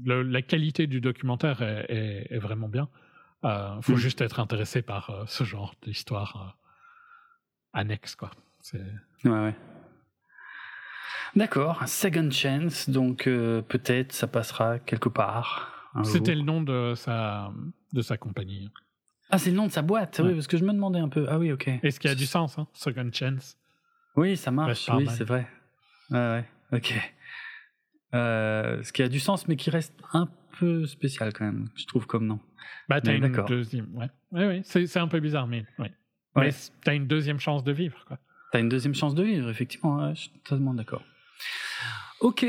la 0.05 0.43
qualité 0.43 0.87
du 0.87 1.01
documentaire 1.01 1.63
est, 1.63 2.27
est, 2.31 2.39
vraiment 2.39 2.69
bien. 2.69 2.89
Il 3.45 3.79
faut 3.83 3.93
mm. 3.93 3.97
juste 3.97 4.21
être 4.21 4.41
intéressé 4.41 4.83
par 4.83 5.25
ce 5.27 5.45
genre 5.45 5.75
d'histoire 5.83 6.59
annexe, 7.73 8.17
quoi. 8.17 8.31
Ouais, 8.75 8.81
ouais. 9.25 9.55
D'accord, 11.37 11.87
Second 11.87 12.31
Chance, 12.31 12.89
donc 12.91 13.25
peut-être 13.25 14.13
ça 14.13 14.27
passera 14.27 14.79
quelque 14.79 15.09
part. 15.09 15.73
C'était 16.05 16.35
le 16.35 16.43
nom 16.43 16.63
de 16.63 16.95
sa, 16.97 17.53
de 17.93 18.03
sa 18.03 18.17
compagnie. 18.17 18.71
Ah, 19.31 19.39
c'est 19.39 19.51
le 19.51 19.57
nom 19.57 19.67
de 19.67 19.73
sa 19.73 19.83
boîte, 19.83 20.21
oui, 20.23 20.35
parce 20.35 20.47
que 20.47 20.57
je 20.57 20.65
me 20.65 20.73
demandais 20.73 21.01
un 21.01 21.09
peu. 21.09 21.27
Ah 21.29 21.39
oui, 21.39 21.53
ok. 21.53 21.69
Et 21.83 21.91
ce 21.91 21.99
qui 21.99 22.09
a 22.09 22.15
du 22.15 22.27
sens, 22.27 22.59
hein, 22.59 22.67
Second 22.73 23.11
Chance. 23.13 23.57
Oui, 24.17 24.37
ça 24.37 24.51
marche, 24.51 24.89
oui, 24.95 25.07
c'est 25.09 25.25
vrai. 25.25 25.47
Ouais, 26.11 26.19
ouais, 26.19 26.45
ok. 26.73 26.95
Euh, 28.15 28.83
ce 28.83 28.93
qui 28.93 29.03
a 29.03 29.09
du 29.09 29.21
sens, 29.21 29.47
mais 29.47 29.57
qui 29.57 29.71
reste 29.71 29.95
un 30.13 30.29
peu 30.59 30.87
spécial 30.87 31.33
quand 31.33 31.45
même, 31.45 31.69
je 31.77 31.87
trouve, 31.87 32.07
comme 32.07 32.27
nom. 32.27 32.41
Bah, 32.89 33.01
t'as 33.01 33.15
une 33.15 33.31
deuxième. 33.47 33.89
Ouais, 33.95 34.09
ouais, 34.33 34.47
ouais. 34.47 34.63
c'est 34.65 34.99
un 34.99 35.09
peu 35.09 35.21
bizarre, 35.21 35.47
mais. 35.47 35.67
Ouais. 35.79 35.93
Ouais. 36.35 36.51
t'as 36.85 36.95
une 36.95 37.07
deuxième 37.07 37.41
chance 37.41 37.65
de 37.65 37.73
vivre, 37.73 38.05
quoi. 38.07 38.19
T'as 38.53 38.61
une 38.61 38.69
deuxième 38.69 38.95
chance 38.95 39.15
de 39.15 39.23
vivre, 39.23 39.49
effectivement, 39.51 40.15
je 40.15 40.21
suis 40.21 40.31
totalement 40.45 40.75
d'accord. 40.75 41.03
Ok, 42.21 42.47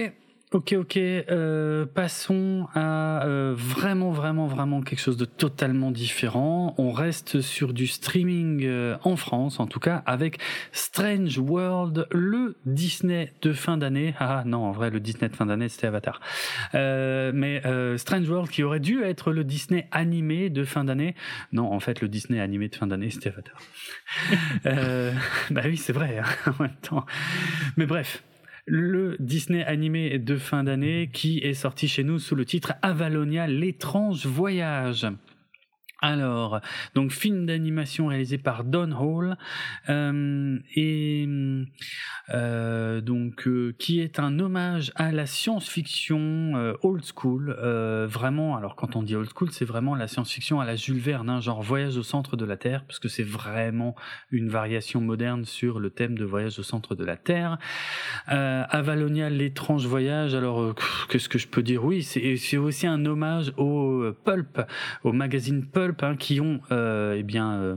Ok, 0.54 0.76
ok. 0.78 0.96
Euh, 0.96 1.86
passons 1.86 2.70
à 2.74 3.26
euh, 3.26 3.54
vraiment, 3.54 4.12
vraiment, 4.12 4.48
vraiment 4.48 4.82
quelque 4.82 5.02
chose 5.02 5.18
de 5.18 5.26
totalement 5.26 5.92
différent. 5.92 6.74
On 6.78 6.94
reste 6.94 7.42
sur 7.42 7.74
du 7.74 7.86
streaming 7.86 8.64
euh, 8.64 8.96
en 9.04 9.18
France, 9.18 9.60
en 9.60 9.68
tout 9.68 9.82
cas, 9.82 10.04
avec 10.06 10.40
Strange 10.72 11.38
World, 11.38 12.08
le 12.12 12.56
Disney 12.66 13.34
de 13.42 13.52
fin 13.52 13.78
d'année. 13.78 14.16
Ah 14.20 14.44
non, 14.46 14.64
en 14.64 14.72
vrai, 14.72 14.90
le 14.90 15.02
Disney 15.02 15.28
de 15.28 15.36
fin 15.36 15.48
d'année, 15.48 15.68
c'était 15.68 15.88
Avatar. 15.88 16.22
mais 16.74 17.62
Strange 17.98 18.30
World 18.30 18.50
qui 18.50 18.64
aurait 18.64 18.80
dû 18.80 19.04
être 19.04 19.34
le 19.34 19.44
Disney 19.44 19.90
animé 19.92 20.50
de 20.50 20.64
fin 20.64 20.86
d'année. 20.86 21.14
Non, 21.52 21.74
en 21.74 21.82
fait, 21.82 22.00
le 22.00 22.08
Disney 22.08 22.40
animé 22.40 22.70
de 22.70 22.76
fin 22.78 22.88
d'année, 22.88 23.10
c'était 23.10 23.32
Avatar. 23.32 23.60
bah 25.52 25.62
oui, 25.66 25.76
c'est 25.76 25.92
vrai, 25.92 26.20
hein, 26.20 26.52
en 26.58 26.64
même 26.64 26.78
temps. 26.82 27.06
Mais 27.76 27.86
bref 27.86 28.24
le 28.68 29.16
Disney 29.20 29.64
animé 29.64 30.20
de 30.20 30.36
fin 30.36 30.66
d'année 30.66 31.10
qui 31.12 31.40
est 31.40 31.54
sorti 31.54 31.88
chez 31.88 32.04
nous 32.04 32.20
sous 32.20 32.36
le 32.36 32.44
titre 32.44 32.74
Avalonia, 32.82 33.48
l'étrange 33.48 34.26
voyage. 34.26 35.08
Alors, 36.00 36.62
donc 36.94 37.12
film 37.12 37.48
d'animation 37.48 38.08
réalisé 38.08 38.38
par 38.38 38.64
Don 38.64 38.92
Hall 38.92 39.36
euh, 39.90 40.60
et 40.76 41.28
euh, 42.30 43.02
donc 43.02 43.48
euh, 43.48 43.74
qui 43.80 44.00
est 44.00 44.20
un 44.20 44.38
hommage 44.38 44.92
à 44.94 45.12
la 45.12 45.26
science-fiction 45.26 46.76
old 46.84 47.04
school. 47.04 47.56
Vraiment, 48.08 48.56
alors 48.56 48.76
quand 48.76 48.96
on 48.96 49.02
dit 49.02 49.16
old 49.16 49.30
school, 49.36 49.50
c'est 49.52 49.66
vraiment 49.66 49.96
la 49.96 50.08
science-fiction 50.08 50.60
à 50.60 50.66
la 50.66 50.76
Jules 50.76 51.00
Verne, 51.00 51.30
hein, 51.30 51.42
genre 51.42 51.64
voyage 51.64 51.98
au 51.98 52.04
centre 52.04 52.38
de 52.38 52.46
la 52.46 52.58
Terre, 52.58 52.86
parce 52.86 53.00
que 53.00 53.08
c'est 53.08 53.24
vraiment 53.24 53.96
une 54.30 54.50
variation 54.50 55.02
moderne 55.02 55.46
sur 55.46 55.80
le 55.80 55.90
thème 55.90 56.16
de 56.16 56.26
voyage 56.26 56.60
au 56.60 56.64
centre 56.64 56.94
de 56.94 57.04
la 57.06 57.18
Terre. 57.18 57.58
Avalonia, 58.28 59.32
l'étrange 59.32 59.88
voyage. 59.88 60.36
Alors, 60.36 60.76
qu'est-ce 61.10 61.30
que 61.30 61.40
je 61.40 61.48
peux 61.48 61.64
dire? 61.64 61.84
Oui, 61.84 62.04
c'est 62.04 62.58
aussi 62.58 62.86
un 62.86 63.04
hommage 63.06 63.52
au 63.58 64.12
pulp, 64.24 64.62
au 65.04 65.12
magazine 65.12 65.66
Pulp 65.66 65.87
Hein, 66.02 66.16
qui 66.18 66.40
ont 66.42 66.60
euh, 66.72 67.16
eh 67.18 67.24
bien 67.24 67.54
euh, 67.54 67.76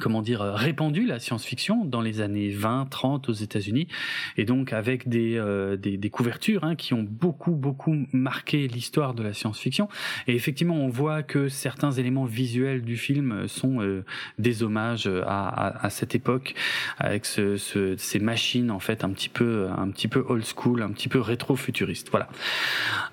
comment 0.00 0.22
dire 0.22 0.42
euh, 0.42 0.54
répandu 0.54 1.06
la 1.06 1.18
science-fiction 1.18 1.84
dans 1.84 2.00
les 2.00 2.20
années 2.20 2.50
20 2.50 2.86
30 2.90 3.28
aux 3.28 3.32
États-Unis. 3.32 3.88
Et 4.36 4.44
donc 4.44 4.72
avec 4.72 5.08
des 5.08 5.36
euh, 5.36 5.76
des, 5.76 5.96
des, 5.96 6.10
couvertures 6.10 6.64
hein, 6.64 6.76
qui 6.76 6.94
ont 6.94 7.02
beaucoup 7.08 7.52
beaucoup 7.52 7.96
marqué 8.12 8.68
l'histoire 8.68 9.14
de 9.14 9.22
la 9.22 9.34
science-fiction. 9.34 9.88
Et 10.26 10.34
effectivement 10.34 10.76
on 10.76 10.88
voit 10.88 11.22
que 11.22 11.48
certains 11.48 11.92
éléments 11.92 12.24
visuels 12.24 12.82
du 12.82 12.96
film 12.96 13.46
sont 13.48 13.80
euh, 13.80 14.04
des 14.38 14.62
hommages 14.62 15.06
à, 15.06 15.48
à, 15.48 15.86
à, 15.86 15.90
cette 15.90 16.14
époque 16.14 16.54
avec 16.98 17.26
ce, 17.26 17.56
ce, 17.56 17.96
ces 17.96 18.18
machines 18.18 18.70
en 18.70 18.80
fait 18.80 19.04
un 19.04 19.10
petit 19.10 19.28
peu 19.28 19.68
un 19.76 19.90
petit 19.90 20.08
peu 20.08 20.24
old 20.28 20.44
school 20.44 20.82
un 20.82 20.90
petit 20.90 21.08
peu 21.08 21.20
rétro-futuriste. 21.20 22.08
Voilà. 22.10 22.28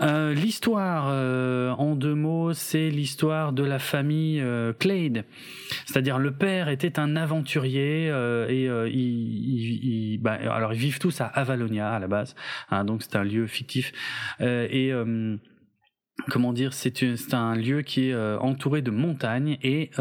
Euh, 0.01 0.33
l'histoire 0.33 1.07
en 1.79 1.95
deux 1.95 2.15
mots 2.15 2.53
c'est 2.53 2.89
l'histoire 2.89 3.53
de 3.53 3.63
la 3.63 3.79
famille 3.79 4.43
Clade. 4.79 5.25
C'est-à-dire 5.85 6.19
le 6.19 6.31
père 6.31 6.68
était 6.71 6.99
un 6.99 7.15
aventurier 7.15 8.09
euh, 8.09 8.47
et 8.47 8.67
euh, 8.67 10.17
bah, 10.21 10.33
alors 10.33 10.73
ils 10.73 10.79
vivent 10.79 10.99
tous 10.99 11.21
à 11.21 11.25
Avalonia 11.25 11.91
à 11.91 11.99
la 11.99 12.07
base, 12.07 12.35
hein, 12.69 12.85
donc 12.85 13.03
c'est 13.03 13.15
un 13.15 13.23
lieu 13.23 13.47
fictif. 13.47 13.91
Euh, 14.41 14.67
et 14.69 14.91
comment 16.29 16.53
dire, 16.53 16.73
c'est 16.73 17.33
un 17.33 17.55
lieu 17.55 17.81
qui 17.81 18.09
est 18.09 18.15
entouré 18.15 18.81
de 18.81 18.91
montagnes 18.91 19.57
et 19.63 19.91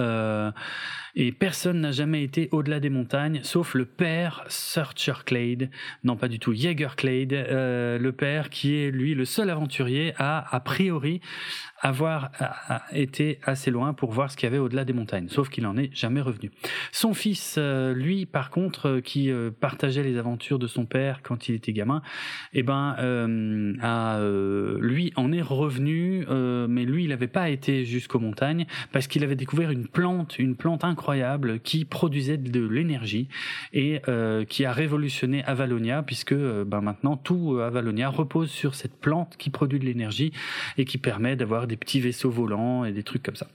et 1.20 1.32
personne 1.32 1.80
n'a 1.80 1.90
jamais 1.90 2.22
été 2.22 2.48
au-delà 2.52 2.78
des 2.78 2.90
montagnes, 2.90 3.40
sauf 3.42 3.74
le 3.74 3.84
père 3.84 4.44
Searcher 4.48 5.24
Clade, 5.26 5.68
non 6.04 6.16
pas 6.16 6.28
du 6.28 6.38
tout 6.38 6.54
Jäger 6.54 6.94
Clade, 6.96 7.32
le 7.32 8.10
père 8.10 8.50
qui 8.50 8.76
est 8.76 8.92
lui 8.92 9.14
le 9.14 9.24
seul 9.24 9.50
aventurier 9.50 10.14
à 10.16 10.54
a 10.54 10.60
priori 10.60 11.20
avoir 11.80 12.30
été 12.92 13.38
assez 13.44 13.70
loin 13.70 13.92
pour 13.92 14.10
voir 14.12 14.30
ce 14.30 14.36
qu'il 14.36 14.46
y 14.46 14.48
avait 14.48 14.58
au-delà 14.58 14.84
des 14.84 14.92
montagnes, 14.92 15.28
sauf 15.28 15.48
qu'il 15.48 15.64
n'en 15.64 15.76
est 15.76 15.94
jamais 15.94 16.20
revenu. 16.20 16.50
Son 16.92 17.14
fils, 17.14 17.56
euh, 17.58 17.94
lui, 17.94 18.26
par 18.26 18.50
contre, 18.50 18.86
euh, 18.86 19.00
qui 19.00 19.30
euh, 19.30 19.50
partageait 19.50 20.02
les 20.02 20.18
aventures 20.18 20.58
de 20.58 20.66
son 20.66 20.86
père 20.86 21.20
quand 21.22 21.48
il 21.48 21.54
était 21.54 21.72
gamin, 21.72 22.02
eh 22.52 22.62
ben, 22.62 22.96
a, 23.80 24.20
lui 24.80 25.12
en 25.16 25.32
est 25.32 25.42
revenu, 25.42 26.24
mais 26.68 26.84
lui, 26.84 27.04
il 27.04 27.10
n'avait 27.10 27.26
pas 27.26 27.48
été 27.48 27.84
jusqu'aux 27.84 28.18
montagnes 28.18 28.66
parce 28.92 29.06
qu'il 29.06 29.24
avait 29.24 29.36
découvert 29.36 29.70
une 29.70 29.86
plante, 29.86 30.38
une 30.38 30.56
plante 30.56 30.84
incroyable 30.84 31.07
qui 31.62 31.84
produisait 31.84 32.36
de 32.36 32.66
l'énergie 32.66 33.28
et 33.72 34.00
qui 34.48 34.64
a 34.64 34.72
révolutionné 34.72 35.44
Avalonia 35.44 36.02
puisque 36.02 36.34
ben, 36.34 36.80
maintenant 36.80 37.16
tout 37.16 37.58
Avalonia 37.60 38.08
repose 38.08 38.50
sur 38.50 38.74
cette 38.74 38.98
plante 39.00 39.36
qui 39.38 39.50
produit 39.50 39.78
de 39.78 39.84
l'énergie 39.84 40.32
et 40.76 40.84
qui 40.84 40.98
permet 40.98 41.36
d'avoir 41.36 41.66
des 41.66 41.76
petits 41.76 42.00
vaisseaux 42.00 42.30
volants 42.30 42.84
et 42.84 42.92
des 42.92 43.02
trucs 43.02 43.22
comme 43.22 43.36
ça. 43.36 43.48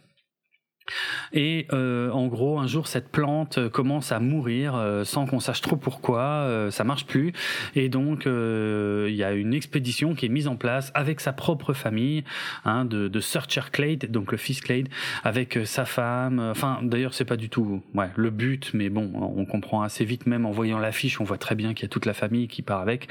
Et 1.32 1.68
euh, 1.74 2.10
en 2.12 2.28
gros, 2.28 2.60
un 2.60 2.68
jour, 2.68 2.88
cette 2.88 3.10
plante 3.10 3.58
euh, 3.58 3.70
commence 3.70 4.12
à 4.12 4.20
mourir 4.20 4.76
euh, 4.76 5.04
sans 5.04 5.26
qu'on 5.26 5.40
sache 5.40 5.62
trop 5.62 5.76
pourquoi. 5.76 6.24
ça 6.72 6.84
marche 6.84 7.06
plus, 7.06 7.34
et 7.76 7.90
donc 7.90 8.26
il 8.26 9.16
y 9.16 9.24
a 9.24 9.34
une 9.34 9.54
expédition 9.54 10.14
qui 10.16 10.26
est 10.26 10.30
mise 10.30 10.48
en 10.48 10.56
place 10.56 10.92
avec 10.94 11.20
sa 11.20 11.34
propre 11.34 11.74
famille, 11.74 12.24
hein, 12.66 12.86
de, 12.86 13.08
de 13.08 13.20
Searcher 13.20 13.62
Clade, 13.72 14.06
donc 14.12 14.32
le 14.32 14.38
fils 14.38 14.62
Clade, 14.62 14.88
avec 15.24 15.60
sa 15.66 15.86
femme. 15.86 16.40
Enfin, 16.40 16.80
d'ailleurs, 16.82 17.14
c'est 17.14 17.26
pas 17.26 17.38
du 17.38 17.50
tout 17.50 17.82
ouais, 17.94 18.10
le 18.16 18.30
but, 18.30 18.72
mais 18.74 18.90
bon, 18.90 19.12
on 19.16 19.46
comprend 19.46 19.82
assez 19.82 20.06
vite, 20.06 20.28
même 20.28 20.46
en 20.46 20.52
voyant 20.52 20.80
l'affiche, 20.80 21.20
on 21.22 21.24
voit 21.24 21.38
très 21.38 21.56
bien 21.56 21.74
qu'il 21.74 21.84
y 21.84 21.86
a 21.86 21.90
toute 21.90 22.06
la 22.06 22.14
famille 22.14 22.48
qui 22.48 22.62
part 22.62 22.82
avec, 22.82 23.08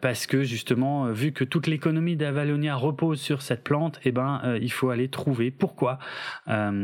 parce 0.00 0.26
que 0.26 0.42
justement, 0.42 1.06
vu 1.10 1.32
que 1.32 1.44
toute 1.44 1.66
l'économie 1.66 2.16
d'Avalonia 2.16 2.74
repose 2.74 3.20
sur 3.20 3.42
cette 3.42 3.64
plante, 3.64 4.00
eh 4.04 4.12
ben, 4.12 4.58
il 4.60 4.72
faut 4.72 4.90
aller 4.90 5.08
trouver 5.08 5.50
pourquoi. 5.50 5.98
Euh, 6.48 6.79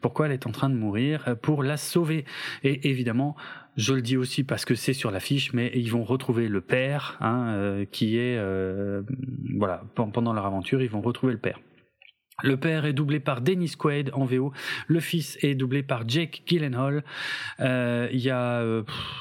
pourquoi 0.00 0.26
elle 0.26 0.32
est 0.32 0.46
en 0.46 0.52
train 0.52 0.70
de 0.70 0.74
mourir, 0.74 1.24
euh, 1.28 1.34
pour 1.34 1.62
la 1.62 1.76
sauver? 1.76 2.24
Et 2.64 2.88
évidemment, 2.88 3.36
je 3.76 3.94
le 3.94 4.02
dis 4.02 4.16
aussi 4.16 4.44
parce 4.44 4.64
que 4.64 4.74
c'est 4.74 4.92
sur 4.92 5.10
l'affiche, 5.10 5.52
mais 5.52 5.70
ils 5.74 5.90
vont 5.90 6.04
retrouver 6.04 6.48
le 6.48 6.60
père, 6.60 7.16
hein, 7.20 7.48
euh, 7.54 7.84
qui 7.90 8.18
est 8.18 8.38
voilà 9.56 9.82
pendant 9.94 10.32
leur 10.32 10.46
aventure, 10.46 10.82
ils 10.82 10.90
vont 10.90 11.00
retrouver 11.00 11.32
le 11.32 11.38
père. 11.38 11.60
Le 12.42 12.56
père 12.56 12.84
est 12.84 12.92
doublé 12.92 13.20
par 13.20 13.40
Dennis 13.40 13.74
Quaid 13.76 14.10
en 14.14 14.24
VO. 14.24 14.52
Le 14.86 15.00
fils 15.00 15.38
est 15.42 15.54
doublé 15.54 15.82
par 15.82 16.08
Jake 16.08 16.42
Gyllenhaal. 16.46 17.04
Euh, 17.60 18.08
il 18.12 18.20
y 18.20 18.30
a 18.30 18.64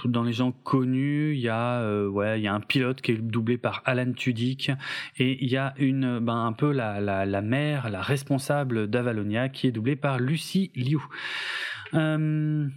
dans 0.06 0.23
les 0.23 0.34
gens 0.34 0.52
connus, 0.52 1.34
il 1.34 1.39
y 1.39 1.49
a 1.49 2.07
ouais, 2.07 2.39
il 2.39 2.44
y 2.44 2.48
a 2.48 2.53
un 2.53 2.60
pilote 2.60 3.02
qui 3.02 3.14
est 3.14 3.18
doublé 3.18 3.57
par 3.57 3.81
Alan 3.85 4.11
Tudyk 4.11 4.72
et 5.18 5.44
il 5.44 5.49
y 5.49 5.57
a 5.57 5.73
une 5.77 6.19
ben 6.19 6.45
un 6.45 6.53
peu 6.53 6.72
la 6.72 6.99
la, 6.99 7.26
la 7.26 7.41
mère, 7.41 7.89
la 7.89 8.02
responsable 8.02 8.88
d'Avalonia 8.88 9.49
qui 9.49 9.68
est 9.68 9.72
doublée 9.72 9.95
par 9.95 10.19
Lucy 10.19 10.72
Liu. 10.76 10.99
Euh, 11.94 12.68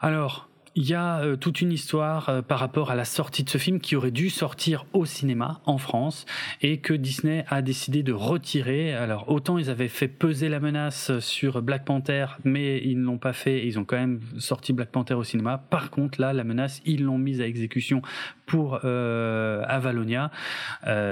alors 0.00 0.48
il 0.74 0.88
y 0.88 0.94
a 0.94 1.20
euh, 1.20 1.36
toute 1.36 1.60
une 1.60 1.72
histoire 1.72 2.28
euh, 2.28 2.42
par 2.42 2.58
rapport 2.58 2.90
à 2.90 2.94
la 2.94 3.04
sortie 3.04 3.44
de 3.44 3.50
ce 3.50 3.58
film 3.58 3.80
qui 3.80 3.96
aurait 3.96 4.10
dû 4.10 4.30
sortir 4.30 4.86
au 4.92 5.04
cinéma 5.04 5.60
en 5.66 5.78
France 5.78 6.24
et 6.62 6.78
que 6.78 6.94
Disney 6.94 7.44
a 7.48 7.62
décidé 7.62 8.02
de 8.02 8.12
retirer. 8.12 8.94
Alors 8.94 9.28
autant 9.28 9.58
ils 9.58 9.70
avaient 9.70 9.88
fait 9.88 10.08
peser 10.08 10.48
la 10.48 10.60
menace 10.60 11.18
sur 11.18 11.60
Black 11.62 11.84
Panther, 11.84 12.26
mais 12.44 12.80
ils 12.84 12.98
ne 12.98 13.04
l'ont 13.04 13.18
pas 13.18 13.32
fait. 13.32 13.66
Ils 13.66 13.78
ont 13.78 13.84
quand 13.84 13.96
même 13.96 14.20
sorti 14.38 14.72
Black 14.72 14.90
Panther 14.90 15.14
au 15.14 15.24
cinéma. 15.24 15.58
Par 15.58 15.90
contre 15.90 16.20
là, 16.20 16.32
la 16.32 16.44
menace, 16.44 16.80
ils 16.84 17.02
l'ont 17.02 17.18
mise 17.18 17.40
à 17.40 17.46
exécution 17.46 18.02
pour 18.46 18.80
euh, 18.84 19.62
Avalonia. 19.66 20.30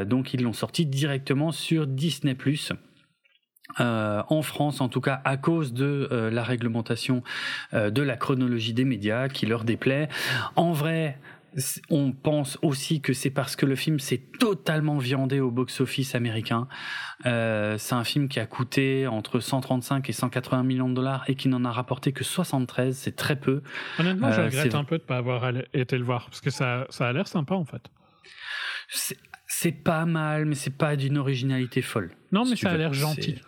donc 0.06 0.34
ils 0.34 0.42
l'ont 0.42 0.52
sorti 0.52 0.86
directement 0.86 1.52
sur 1.52 1.86
Disney⁇ 1.86 2.34
euh, 3.78 4.22
en 4.28 4.42
France, 4.42 4.80
en 4.80 4.88
tout 4.88 5.00
cas 5.00 5.20
à 5.24 5.36
cause 5.36 5.72
de 5.72 6.08
euh, 6.10 6.30
la 6.30 6.42
réglementation 6.42 7.22
euh, 7.74 7.90
de 7.90 8.02
la 8.02 8.16
chronologie 8.16 8.72
des 8.72 8.84
médias 8.84 9.28
qui 9.28 9.46
leur 9.46 9.64
déplaît. 9.64 10.08
En 10.56 10.72
vrai, 10.72 11.18
on 11.88 12.12
pense 12.12 12.58
aussi 12.62 13.00
que 13.00 13.12
c'est 13.12 13.30
parce 13.30 13.56
que 13.56 13.66
le 13.66 13.74
film 13.74 13.98
s'est 13.98 14.22
totalement 14.38 14.98
viandé 14.98 15.40
au 15.40 15.50
box-office 15.50 16.14
américain. 16.14 16.68
c'est 17.24 17.92
un 17.92 18.04
film 18.04 18.28
qui 18.28 18.38
a 18.38 18.46
coûté 18.46 19.08
entre 19.08 19.40
135 19.40 20.08
et 20.08 20.12
180 20.12 20.62
millions 20.62 20.88
de 20.88 20.94
dollars 20.94 21.24
et 21.26 21.34
qui 21.34 21.48
n'en 21.48 21.64
a 21.64 21.72
rapporté 21.72 22.12
que 22.12 22.22
73. 22.22 22.96
C'est 22.96 23.16
très 23.16 23.34
peu. 23.34 23.62
Honnêtement, 23.98 24.30
je 24.30 24.42
regrette 24.42 24.74
un 24.76 24.84
peu 24.84 24.98
de 24.98 25.02
ne 25.02 25.06
pas 25.06 25.16
avoir 25.16 25.50
été 25.74 25.98
le 25.98 26.04
voir 26.04 26.26
parce 26.26 26.40
que 26.40 26.50
ça, 26.50 26.86
ça 26.88 27.08
a 27.08 27.12
l'air 27.12 27.26
sympa 27.26 27.56
en 27.56 27.64
fait. 27.64 27.90
C'est 29.46 29.72
pas 29.72 30.06
mal, 30.06 30.44
mais 30.44 30.54
c'est 30.54 30.76
pas 30.76 30.94
d'une 30.94 31.18
originalité 31.18 31.82
folle. 31.82 32.12
Non, 32.30 32.44
mais 32.48 32.54
ça 32.54 32.70
a 32.70 32.76
l'air 32.76 32.92
gentil. 32.92 33.40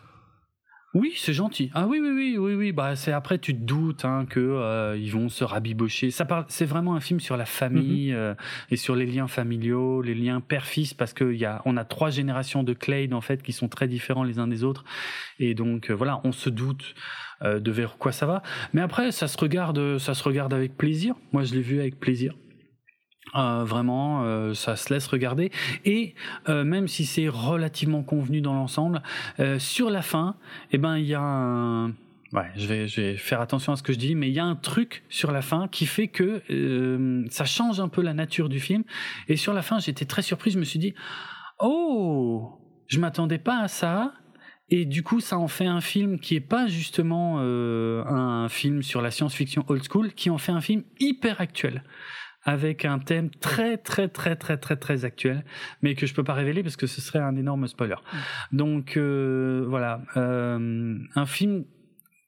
Oui, 0.94 1.14
c'est 1.16 1.32
gentil. 1.32 1.70
Ah 1.72 1.86
oui, 1.86 2.00
oui, 2.02 2.10
oui, 2.10 2.36
oui, 2.36 2.54
oui. 2.54 2.72
Bah, 2.72 2.96
c'est 2.96 3.12
après 3.12 3.38
tu 3.38 3.54
te 3.54 3.62
doutes 3.62 4.04
hein, 4.04 4.26
que 4.28 4.40
euh, 4.40 4.96
ils 4.98 5.10
vont 5.10 5.30
se 5.30 5.42
rabibocher. 5.42 6.10
Ça 6.10 6.26
parle, 6.26 6.44
c'est 6.48 6.66
vraiment 6.66 6.94
un 6.94 7.00
film 7.00 7.18
sur 7.18 7.38
la 7.38 7.46
famille 7.46 8.10
mhm. 8.10 8.18
euh, 8.18 8.34
et 8.70 8.76
sur 8.76 8.94
les 8.94 9.06
liens 9.06 9.26
familiaux, 9.26 10.02
les 10.02 10.14
liens 10.14 10.42
père-fils, 10.42 10.92
parce 10.92 11.14
que 11.14 11.32
y 11.32 11.46
a, 11.46 11.62
on 11.64 11.78
a 11.78 11.84
trois 11.84 12.10
générations 12.10 12.62
de 12.62 12.74
Clade 12.74 13.14
en 13.14 13.22
fait 13.22 13.42
qui 13.42 13.52
sont 13.52 13.68
très 13.68 13.88
différents 13.88 14.24
les 14.24 14.38
uns 14.38 14.48
des 14.48 14.64
autres, 14.64 14.84
et 15.38 15.54
donc 15.54 15.90
euh, 15.90 15.94
voilà, 15.94 16.20
on 16.24 16.32
se 16.32 16.50
doute 16.50 16.94
de 17.42 17.72
vers 17.72 17.98
quoi 17.98 18.12
ça 18.12 18.24
va. 18.24 18.40
Mais 18.72 18.82
après, 18.82 19.10
ça 19.10 19.26
se 19.26 19.36
regarde, 19.36 19.98
ça 19.98 20.14
se 20.14 20.22
regarde 20.22 20.54
avec 20.54 20.76
plaisir. 20.76 21.16
Moi, 21.32 21.42
je 21.42 21.54
l'ai 21.54 21.60
vu 21.60 21.80
avec 21.80 21.98
plaisir. 21.98 22.36
Euh, 23.34 23.64
vraiment, 23.64 24.24
euh, 24.24 24.52
ça 24.52 24.76
se 24.76 24.92
laisse 24.92 25.06
regarder. 25.06 25.50
Et 25.84 26.14
euh, 26.48 26.64
même 26.64 26.86
si 26.86 27.06
c'est 27.06 27.28
relativement 27.28 28.02
convenu 28.02 28.40
dans 28.40 28.54
l'ensemble, 28.54 29.02
sur 29.58 29.90
la 29.90 30.02
fin, 30.02 30.36
eh 30.70 30.78
ben 30.78 30.96
il 30.98 31.06
y 31.06 31.14
a 31.14 31.22
un 31.22 31.92
Ouais, 32.32 32.50
je 32.56 32.66
vais, 32.66 32.88
je 32.88 32.98
vais 32.98 33.16
faire 33.18 33.42
attention 33.42 33.74
à 33.74 33.76
ce 33.76 33.82
que 33.82 33.92
je 33.92 33.98
dis, 33.98 34.14
mais 34.14 34.28
il 34.28 34.32
y 34.32 34.38
a 34.38 34.44
un 34.44 34.56
truc 34.56 35.04
sur 35.10 35.32
la 35.32 35.42
fin 35.42 35.68
qui 35.68 35.84
fait 35.84 36.08
que 36.08 36.40
ça 37.28 37.44
change 37.44 37.78
un 37.78 37.88
peu 37.88 38.00
la 38.00 38.14
nature 38.14 38.48
du 38.48 38.58
film. 38.58 38.84
Et 39.28 39.36
sur 39.36 39.52
la 39.52 39.60
fin, 39.60 39.80
j'étais 39.80 40.06
très 40.06 40.22
surpris. 40.22 40.50
Je 40.50 40.58
me 40.58 40.64
suis 40.64 40.78
dit, 40.78 40.94
oh, 41.58 42.58
je 42.86 42.98
m'attendais 43.00 43.36
pas 43.36 43.58
à 43.58 43.68
ça. 43.68 44.14
Et 44.70 44.86
du 44.86 45.02
coup, 45.02 45.20
ça 45.20 45.36
en 45.36 45.46
fait 45.46 45.66
un 45.66 45.82
film 45.82 46.18
qui 46.18 46.34
est 46.34 46.40
pas 46.40 46.68
justement 46.68 47.38
un 47.38 48.48
film 48.48 48.82
sur 48.82 49.02
la 49.02 49.10
science-fiction 49.10 49.66
old 49.68 49.82
school, 49.86 50.14
qui 50.14 50.30
en 50.30 50.38
fait 50.38 50.52
un 50.52 50.62
film 50.62 50.84
hyper 51.00 51.38
actuel 51.38 51.82
avec 52.44 52.84
un 52.84 52.98
thème 52.98 53.30
très 53.30 53.76
très 53.76 54.08
très 54.08 54.36
très 54.36 54.56
très 54.56 54.76
très 54.76 55.04
actuel, 55.04 55.44
mais 55.82 55.94
que 55.94 56.06
je 56.06 56.14
peux 56.14 56.24
pas 56.24 56.34
révéler 56.34 56.62
parce 56.62 56.76
que 56.76 56.86
ce 56.86 57.00
serait 57.00 57.20
un 57.20 57.36
énorme 57.36 57.66
spoiler. 57.66 57.94
Mm. 58.52 58.56
Donc 58.56 58.96
euh, 58.96 59.64
voilà, 59.68 60.02
euh, 60.16 60.98
un 61.14 61.26
film 61.26 61.64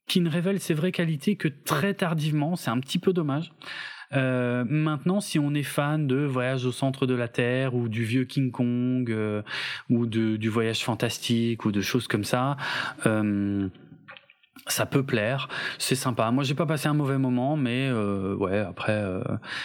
qui 0.06 0.20
ne 0.20 0.28
révèle 0.28 0.60
ses 0.60 0.74
vraies 0.74 0.92
qualités 0.92 1.36
que 1.36 1.48
très 1.48 1.94
tardivement, 1.94 2.56
c'est 2.56 2.70
un 2.70 2.78
petit 2.78 2.98
peu 2.98 3.12
dommage. 3.12 3.52
Euh, 4.12 4.64
maintenant, 4.68 5.20
si 5.20 5.38
on 5.38 5.54
est 5.54 5.64
fan 5.64 6.06
de 6.06 6.16
Voyage 6.16 6.66
au 6.66 6.72
centre 6.72 7.06
de 7.06 7.14
la 7.14 7.26
Terre 7.26 7.74
ou 7.74 7.88
du 7.88 8.04
vieux 8.04 8.24
King 8.24 8.52
Kong 8.52 9.12
ou 9.90 10.06
de, 10.06 10.36
du 10.36 10.48
voyage 10.50 10.84
fantastique 10.84 11.64
ou 11.64 11.72
de 11.72 11.80
choses 11.80 12.06
comme 12.06 12.22
ça, 12.22 12.56
ça 14.66 14.86
peut 14.86 15.02
plaire, 15.02 15.48
c'est 15.78 15.94
sympa. 15.94 16.30
Moi, 16.30 16.44
j'ai 16.44 16.54
pas 16.54 16.66
passé 16.66 16.88
un 16.88 16.94
mauvais 16.94 17.18
moment, 17.18 17.56
mais 17.56 17.88
euh, 17.90 18.34
ouais, 18.36 18.58
après, 18.58 18.92
euh, 18.92 19.22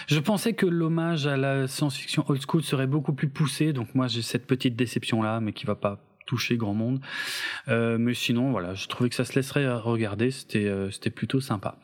je 0.08 0.20
pensais 0.20 0.54
que 0.54 0.66
l'hommage 0.66 1.26
à 1.26 1.38
la 1.38 1.68
science-fiction 1.68 2.26
old 2.28 2.42
school 2.46 2.64
serait 2.64 2.88
beaucoup 2.88 3.14
plus 3.14 3.30
poussé, 3.30 3.72
donc 3.74 3.96
moi 3.96 4.08
j'ai 4.08 4.22
cette 4.22 4.46
petite 4.46 4.76
déception 4.76 5.22
là, 5.22 5.40
mais 5.40 5.54
qui 5.54 5.66
va 5.66 5.76
pas 5.76 6.00
toucher 6.30 6.58
grand 6.58 6.76
monde. 6.76 7.00
Euh, 7.70 7.98
mais 7.98 8.14
sinon, 8.14 8.52
voilà, 8.52 8.76
je 8.76 8.88
trouvais 8.88 9.10
que 9.10 9.16
ça 9.16 9.26
se 9.26 9.34
laisserait 9.34 9.68
regarder, 9.68 10.30
c'était 10.30 10.68
euh, 10.68 10.92
c'était 10.92 11.10
plutôt 11.10 11.42
sympa. 11.42 11.80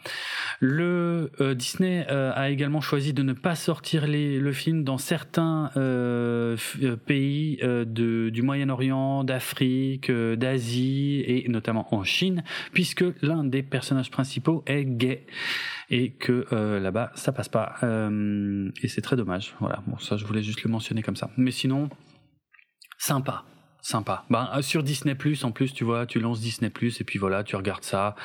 Le 0.59 1.31
euh, 1.41 1.55
Disney 1.55 2.05
a 2.07 2.49
également 2.51 2.79
choisi 2.79 3.11
de 3.13 3.23
ne 3.23 3.33
pas 3.33 3.55
sortir 3.55 4.05
le 4.07 4.51
film 4.53 4.83
dans 4.83 4.99
certains 4.99 5.71
pays 7.05 7.57
de, 7.61 8.29
du 8.29 8.41
Moyen-Orient, 8.41 9.23
d'Afrique, 9.23 10.11
d'Asie 10.11 11.23
et 11.25 11.47
notamment 11.49 11.93
en 11.93 12.03
Chine, 12.03 12.43
puisque 12.73 13.03
l'un 13.21 13.43
des 13.43 13.63
personnages 13.63 14.11
principaux 14.11 14.63
est 14.67 14.85
gay 14.85 15.25
et 15.89 16.11
que 16.11 16.45
là-bas 16.77 17.11
ça 17.15 17.31
passe 17.31 17.49
pas 17.49 17.77
et 17.81 18.87
c'est 18.87 19.01
très 19.01 19.15
dommage. 19.15 19.55
Voilà, 19.59 19.81
bon 19.87 19.97
ça 19.97 20.17
je 20.17 20.25
voulais 20.25 20.43
juste 20.43 20.63
le 20.63 20.69
mentionner 20.69 21.01
comme 21.01 21.15
ça. 21.15 21.31
Mais 21.37 21.51
sinon, 21.51 21.89
sympa 22.97 23.45
sympa. 23.85 24.25
Ben, 24.31 24.49
euh, 24.55 24.61
sur 24.63 24.81
Disney 24.81 25.13
Plus, 25.13 25.43
en 25.43 25.51
plus, 25.51 25.71
tu 25.71 25.83
vois, 25.83 26.07
tu 26.07 26.19
lances 26.19 26.41
Disney 26.41 26.71
Plus 26.71 26.99
et 27.01 27.03
puis 27.03 27.19
voilà, 27.19 27.43
tu 27.43 27.55
regardes 27.55 27.83
ça. 27.83 28.15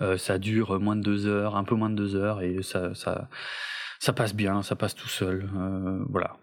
Euh, 0.00 0.16
ça 0.16 0.38
dure 0.38 0.80
moins 0.80 0.96
de 0.96 1.02
deux 1.02 1.26
heures, 1.26 1.56
un 1.56 1.64
peu 1.64 1.74
moins 1.74 1.90
de 1.90 1.96
deux 1.96 2.16
heures 2.16 2.40
et 2.40 2.62
ça, 2.62 2.94
ça, 2.94 4.12
passe 4.14 4.34
bien, 4.34 4.62
ça 4.62 4.74
passe 4.74 4.94
tout 4.94 5.08
seul. 5.08 5.50
Euh, 5.54 6.02
voilà. 6.08 6.36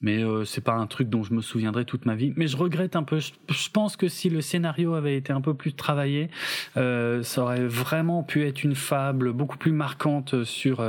Mais 0.00 0.22
c'est 0.44 0.60
pas 0.60 0.74
un 0.74 0.86
truc 0.86 1.08
dont 1.08 1.22
je 1.22 1.32
me 1.32 1.40
souviendrai 1.40 1.86
toute 1.86 2.04
ma 2.04 2.14
vie. 2.14 2.34
Mais 2.36 2.46
je 2.46 2.58
regrette 2.58 2.94
un 2.94 3.04
peu. 3.04 3.20
Je, 3.20 3.70
pense 3.72 3.96
que 3.96 4.08
si 4.08 4.28
le 4.28 4.42
scénario 4.42 4.92
avait 4.92 5.16
été 5.16 5.32
un 5.32 5.40
peu 5.40 5.54
plus 5.54 5.72
travaillé, 5.72 6.28
ça 6.74 7.42
aurait 7.42 7.66
vraiment 7.66 8.22
pu 8.22 8.46
être 8.46 8.64
une 8.64 8.74
fable 8.74 9.32
beaucoup 9.32 9.56
plus 9.56 9.72
marquante 9.72 10.44
sur 10.44 10.84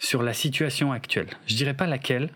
sur 0.00 0.22
la 0.24 0.32
situation 0.32 0.90
actuelle. 0.90 1.28
Je 1.46 1.54
dirais 1.54 1.74
pas 1.74 1.86
laquelle, 1.86 2.30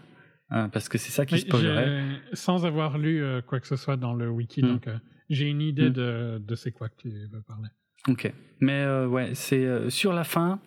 Hein, 0.51 0.69
parce 0.69 0.89
que 0.89 0.97
c'est 0.99 1.11
ça 1.11 1.27
qui 1.27 1.39
spoilerait. 1.39 2.05
Sans 2.33 2.67
avoir 2.67 2.99
lu 2.99 3.23
euh, 3.23 3.43
quoi 3.43 3.59
que 3.59 3.67
ce 3.67 3.77
soit 3.77 3.97
dans 3.97 4.15
le 4.15 4.29
wiki, 4.31 4.63
hmm. 4.63 4.69
donc 4.69 4.87
euh, 4.87 4.97
j'ai 5.29 5.47
une 5.47 5.61
idée 5.61 5.91
hmm. 5.91 5.95
de, 5.95 6.43
de 6.45 6.55
c'est 6.55 6.71
quoi 6.71 6.89
que 6.89 6.97
tu 6.97 7.09
veux 7.09 7.43
parler. 7.43 7.69
Ok, 8.09 8.33
mais 8.61 8.83
euh, 8.83 9.09
ouais, 9.09 9.35
c'est 9.35 9.91
sur 9.91 10.13
la 10.13 10.23
fin, 10.23 10.61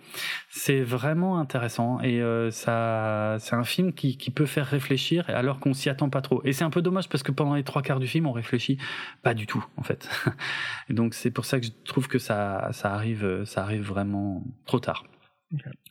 c'est 0.50 0.82
vraiment 0.82 1.40
intéressant 1.40 2.02
et 2.02 2.22
ça, 2.52 3.38
c'est 3.40 3.56
un 3.56 3.64
film 3.64 3.94
qui, 3.94 4.18
qui 4.18 4.30
peut 4.30 4.46
faire 4.46 4.68
réfléchir 4.68 5.24
alors 5.30 5.62
qu'on 5.62 5.74
s'y 5.74 5.90
attend 5.90 6.10
pas 6.10 6.22
trop. 6.22 6.42
Et 6.44 6.52
c'est 6.52 6.66
un 6.66 6.70
peu 6.70 6.82
dommage 6.82 7.08
parce 7.08 7.24
que 7.24 7.32
pendant 7.32 7.56
les 7.56 7.64
trois 7.64 7.82
quarts 7.82 8.02
du 8.02 8.08
film, 8.08 8.28
on 8.28 8.34
réfléchit 8.34 8.78
pas 9.24 9.34
du 9.34 9.48
tout 9.48 9.66
en 9.78 9.84
fait. 9.84 10.10
et 10.90 10.94
donc 10.94 11.14
c'est 11.14 11.32
pour 11.32 11.46
ça 11.46 11.62
que 11.62 11.68
je 11.68 11.72
trouve 11.86 12.10
que 12.10 12.20
ça, 12.20 12.72
ça 12.74 12.94
arrive, 12.94 13.46
ça 13.46 13.64
arrive 13.64 13.84
vraiment 13.84 14.44
trop 14.66 14.82
tard. 14.82 15.06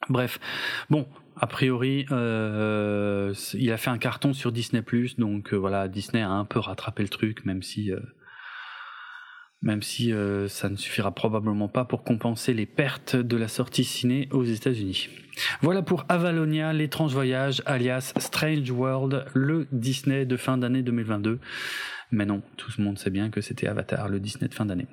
Bref, 0.08 0.38
bon, 0.90 1.06
a 1.40 1.46
priori, 1.46 2.06
euh, 2.10 3.32
il 3.54 3.70
a 3.72 3.76
fait 3.76 3.90
un 3.90 3.98
carton 3.98 4.32
sur 4.32 4.52
Disney+, 4.52 4.82
donc 5.18 5.52
euh, 5.52 5.56
voilà, 5.56 5.88
Disney 5.88 6.22
a 6.22 6.30
un 6.30 6.44
peu 6.44 6.58
rattrapé 6.58 7.02
le 7.02 7.08
truc, 7.08 7.44
même 7.44 7.62
si, 7.62 7.92
euh, 7.92 8.00
même 9.62 9.82
si 9.82 10.12
ça 10.48 10.68
ne 10.68 10.76
suffira 10.76 11.12
probablement 11.12 11.68
pas 11.68 11.84
pour 11.84 12.04
compenser 12.04 12.54
les 12.54 12.66
pertes 12.66 13.16
de 13.16 13.36
la 13.36 13.48
sortie 13.48 13.84
ciné 13.84 14.28
aux 14.32 14.44
États-Unis. 14.44 15.08
Voilà 15.62 15.82
pour 15.82 16.04
Avalonia, 16.08 16.72
l'étrange 16.72 17.12
voyage, 17.12 17.62
alias 17.66 18.12
Strange 18.18 18.70
World, 18.70 19.26
le 19.34 19.66
Disney 19.72 20.26
de 20.26 20.36
fin 20.36 20.58
d'année 20.58 20.82
2022. 20.82 21.40
Mais 22.10 22.24
non, 22.24 22.42
tout 22.56 22.70
le 22.78 22.84
monde 22.84 22.98
sait 22.98 23.10
bien 23.10 23.30
que 23.30 23.40
c'était 23.40 23.66
Avatar, 23.66 24.08
le 24.08 24.18
Disney 24.20 24.48
de 24.48 24.54
fin 24.54 24.66
d'année. 24.66 24.86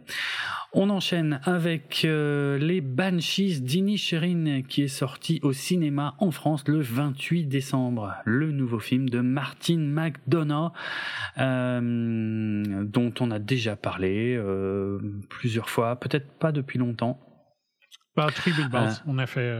On 0.73 0.89
enchaîne 0.89 1.39
avec 1.45 2.01
euh, 2.03 2.57
les 2.57 2.81
Banshees 2.81 3.61
d'Inisherin 3.61 4.61
qui 4.63 4.83
est 4.83 4.89
sorti 4.89 5.39
au 5.41 5.53
cinéma 5.53 6.15
en 6.19 6.31
France 6.31 6.67
le 6.67 6.81
28 6.81 7.45
décembre. 7.45 8.13
Le 8.25 8.51
nouveau 8.51 8.79
film 8.79 9.07
de 9.07 9.21
Martin 9.21 9.77
McDonough 9.77 10.73
euh, 11.37 12.83
dont 12.83 13.13
on 13.21 13.31
a 13.31 13.39
déjà 13.39 13.77
parlé 13.77 14.35
euh, 14.37 14.99
plusieurs 15.29 15.69
fois, 15.69 15.95
peut-être 15.97 16.29
pas 16.33 16.51
depuis 16.51 16.77
longtemps. 16.77 17.24
Bah, 18.15 18.29
on 19.05 19.17
a 19.17 19.27
fait. 19.27 19.59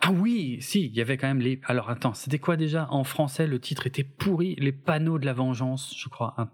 Ah 0.00 0.12
oui, 0.12 0.58
si, 0.60 0.86
il 0.86 0.94
y 0.94 1.00
avait 1.00 1.16
quand 1.16 1.26
même 1.26 1.40
les. 1.40 1.60
Alors 1.64 1.90
attends, 1.90 2.14
c'était 2.14 2.38
quoi 2.38 2.56
déjà 2.56 2.86
en 2.90 3.02
français 3.02 3.46
Le 3.46 3.58
titre 3.58 3.86
était 3.86 4.04
pourri. 4.04 4.54
Les 4.58 4.72
panneaux 4.72 5.18
de 5.18 5.26
la 5.26 5.32
vengeance, 5.32 5.94
je 5.96 6.08
crois. 6.08 6.34
Un 6.38 6.48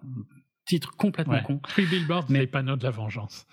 titre 0.65 0.97
complètement 0.97 1.41
con. 1.43 1.59
Three 1.69 1.87
Billboards, 1.87 2.27
mais... 2.29 2.41
les 2.41 2.47
panneaux 2.47 2.77
de 2.77 2.85
la 2.85 2.91
vengeance. 2.91 3.47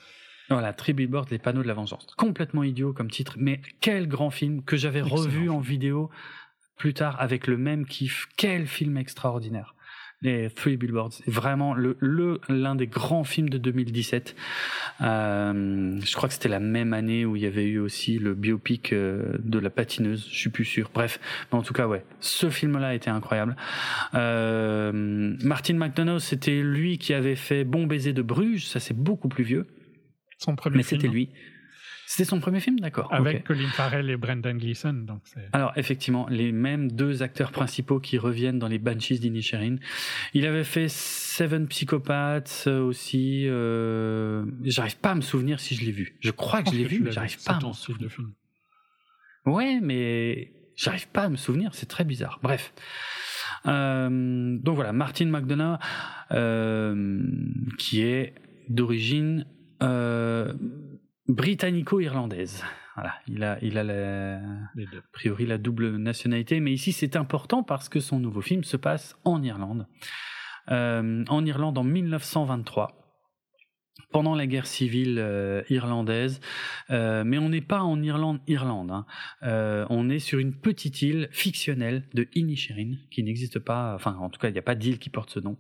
Voilà, 0.50 0.74
Three 0.74 0.94
Billboards, 0.94 1.28
les 1.32 1.40
panneaux 1.40 1.64
de 1.64 1.68
la 1.68 1.74
vengeance. 1.74 2.06
Complètement 2.18 2.64
idiot 2.64 2.94
comme 2.94 3.10
titre, 3.10 3.36
mais 3.38 3.62
quel 3.80 4.08
grand 4.08 4.30
film 4.30 4.64
que 4.64 4.78
j'avais 4.78 5.02
revu 5.02 5.50
en 5.50 5.60
vidéo 5.60 6.10
plus 6.78 6.94
tard 6.94 7.20
avec 7.20 7.48
le 7.48 7.58
même 7.58 7.86
kiff. 7.86 8.28
Quel 8.38 8.68
film 8.68 8.98
extraordinaire. 8.98 9.73
Les 10.24 10.50
Three 10.50 10.78
Billboards. 10.78 11.12
Vraiment 11.28 11.74
le 11.74 11.98
le 12.00 12.40
l'un 12.50 12.76
des 12.76 12.88
grands 12.88 13.24
films 13.24 13.50
de 13.50 13.58
2017. 13.58 14.36
Euh, 15.02 16.00
je 16.04 16.16
crois 16.16 16.30
que 16.30 16.34
c'était 16.34 16.50
la 16.50 16.60
même 16.60 16.94
année 16.94 17.26
où 17.26 17.36
il 17.36 17.44
y 17.44 17.46
avait 17.46 17.66
eu 17.66 17.80
aussi 17.80 18.20
le 18.20 18.34
biopic 18.34 18.94
euh, 18.94 19.38
de 19.40 19.60
la 19.60 19.70
patineuse. 19.70 20.28
Je 20.32 20.36
suis 20.36 20.50
plus 20.50 20.66
sûr. 20.66 20.90
Bref, 20.94 21.20
mais 21.52 21.60
en 21.60 21.62
tout 21.62 21.74
cas, 21.74 21.88
ouais, 21.88 22.04
ce 22.20 22.50
film-là 22.50 22.96
était 22.96 23.10
incroyable. 23.10 23.56
Euh, 24.14 24.92
Martin 25.44 25.76
McDonough, 25.76 26.20
c'était 26.20 26.62
lui 26.62 26.98
qui 26.98 27.14
avait 27.14 27.36
fait 27.36 27.64
Bon 27.64 27.86
baiser 27.86 28.14
de 28.14 28.22
Bruges. 28.22 28.66
Ça, 28.66 28.80
c'est 28.80 28.96
beaucoup 28.96 29.28
plus 29.28 29.44
vieux. 29.44 29.68
Son 30.38 30.56
premier 30.56 30.78
mais 30.78 30.84
c'était 30.84 31.08
lui. 31.08 31.30
C'était 32.14 32.30
son 32.30 32.40
premier 32.40 32.60
film, 32.60 32.80
d'accord. 32.80 33.12
Avec. 33.12 33.44
Colin 33.44 33.70
Farrell 33.70 34.08
et 34.08 34.18
Brendan 34.18 34.56
Gleeson. 34.56 34.94
Donc 34.94 35.24
Alors 35.52 35.74
effectivement, 35.78 36.28
les 36.30 36.52
mêmes 36.52 36.92
deux 36.92 37.24
acteurs 37.24 37.52
principaux 37.52 38.00
qui 38.00 38.20
reviennent 38.20 38.60
dans 38.60 38.68
les 38.68 38.78
Banshees 38.78 39.18
d'Inisherin. 39.18 39.78
Il 40.36 40.46
avait 40.46 40.64
fait 40.64 40.90
Seven 40.90 41.68
Psychopaths 41.68 42.66
euh, 42.68 42.84
aussi. 42.84 43.48
Euh... 43.48 44.46
J'arrive 44.64 44.98
pas 44.98 45.10
à 45.10 45.16
me 45.16 45.22
souvenir 45.22 45.60
si 45.60 45.74
je 45.74 45.84
l'ai 45.84 45.92
vu. 45.92 46.16
Je 46.20 46.30
crois 46.30 46.62
que 46.62 46.70
je 46.70 46.76
l'ai 46.76 46.84
vu, 46.84 47.00
mais 47.00 47.12
j'arrive 47.12 47.44
pas 47.44 47.54
à 47.54 47.60
m'en 47.60 47.74
souvenir. 47.74 48.10
de 48.10 48.14
film. 48.14 48.32
Ouais, 49.48 49.80
mais 49.82 50.54
j'arrive 50.76 51.08
pas 51.08 51.24
à 51.24 51.30
me 51.30 51.36
souvenir. 51.36 51.74
C'est 51.74 51.90
très 51.90 52.04
bizarre. 52.04 52.40
Bref. 52.44 52.74
Euh, 53.66 54.60
donc 54.60 54.76
voilà, 54.76 54.94
Martin 54.94 55.26
McDonough, 55.26 55.80
euh, 56.30 57.24
qui 57.80 58.04
est 58.04 58.36
d'origine 58.70 59.48
euh, 59.82 60.54
britannico-irlandaise. 61.28 62.64
Voilà, 62.96 63.16
il 63.28 63.44
a, 63.44 63.58
il 63.64 63.78
a 63.78 63.84
la, 63.84 64.36
a 64.38 65.02
priori 65.12 65.46
la 65.48 65.58
double 65.58 65.96
nationalité, 65.98 66.60
mais 66.60 66.72
ici 66.74 66.92
c'est 66.92 67.16
important 67.16 67.64
parce 67.64 67.90
que 67.90 68.00
son 68.00 68.20
nouveau 68.20 68.42
film 68.42 68.64
se 68.64 68.78
passe 68.78 69.18
en 69.24 69.42
Irlande. 69.42 69.88
Euh, 70.70 71.26
en 71.28 71.46
Irlande 71.46 71.78
en 71.78 71.84
1923, 71.84 73.00
pendant 74.12 74.36
la 74.36 74.46
guerre 74.46 74.68
civile 74.68 75.18
euh, 75.20 75.64
irlandaise, 75.70 76.40
Euh, 76.92 77.24
mais 77.26 77.40
on 77.40 77.50
n'est 77.50 77.62
pas 77.62 77.82
en 77.82 78.02
Irlande, 78.04 78.40
Irlande. 78.48 78.92
hein. 78.92 79.06
Euh, 79.42 79.88
on 79.90 80.10
est 80.10 80.20
sur 80.20 80.38
une 80.38 80.54
petite 80.60 81.02
île 81.02 81.30
fictionnelle 81.32 82.08
de 82.14 82.28
Inisherin 82.36 82.94
qui 83.10 83.24
n'existe 83.24 83.58
pas. 83.60 83.96
Enfin, 83.96 84.16
en 84.20 84.30
tout 84.30 84.40
cas, 84.40 84.50
il 84.50 84.54
n'y 84.54 84.60
a 84.60 84.64
pas 84.64 84.76
d'île 84.76 85.00
qui 85.00 85.10
porte 85.10 85.32
ce 85.32 85.40
nom. 85.40 85.58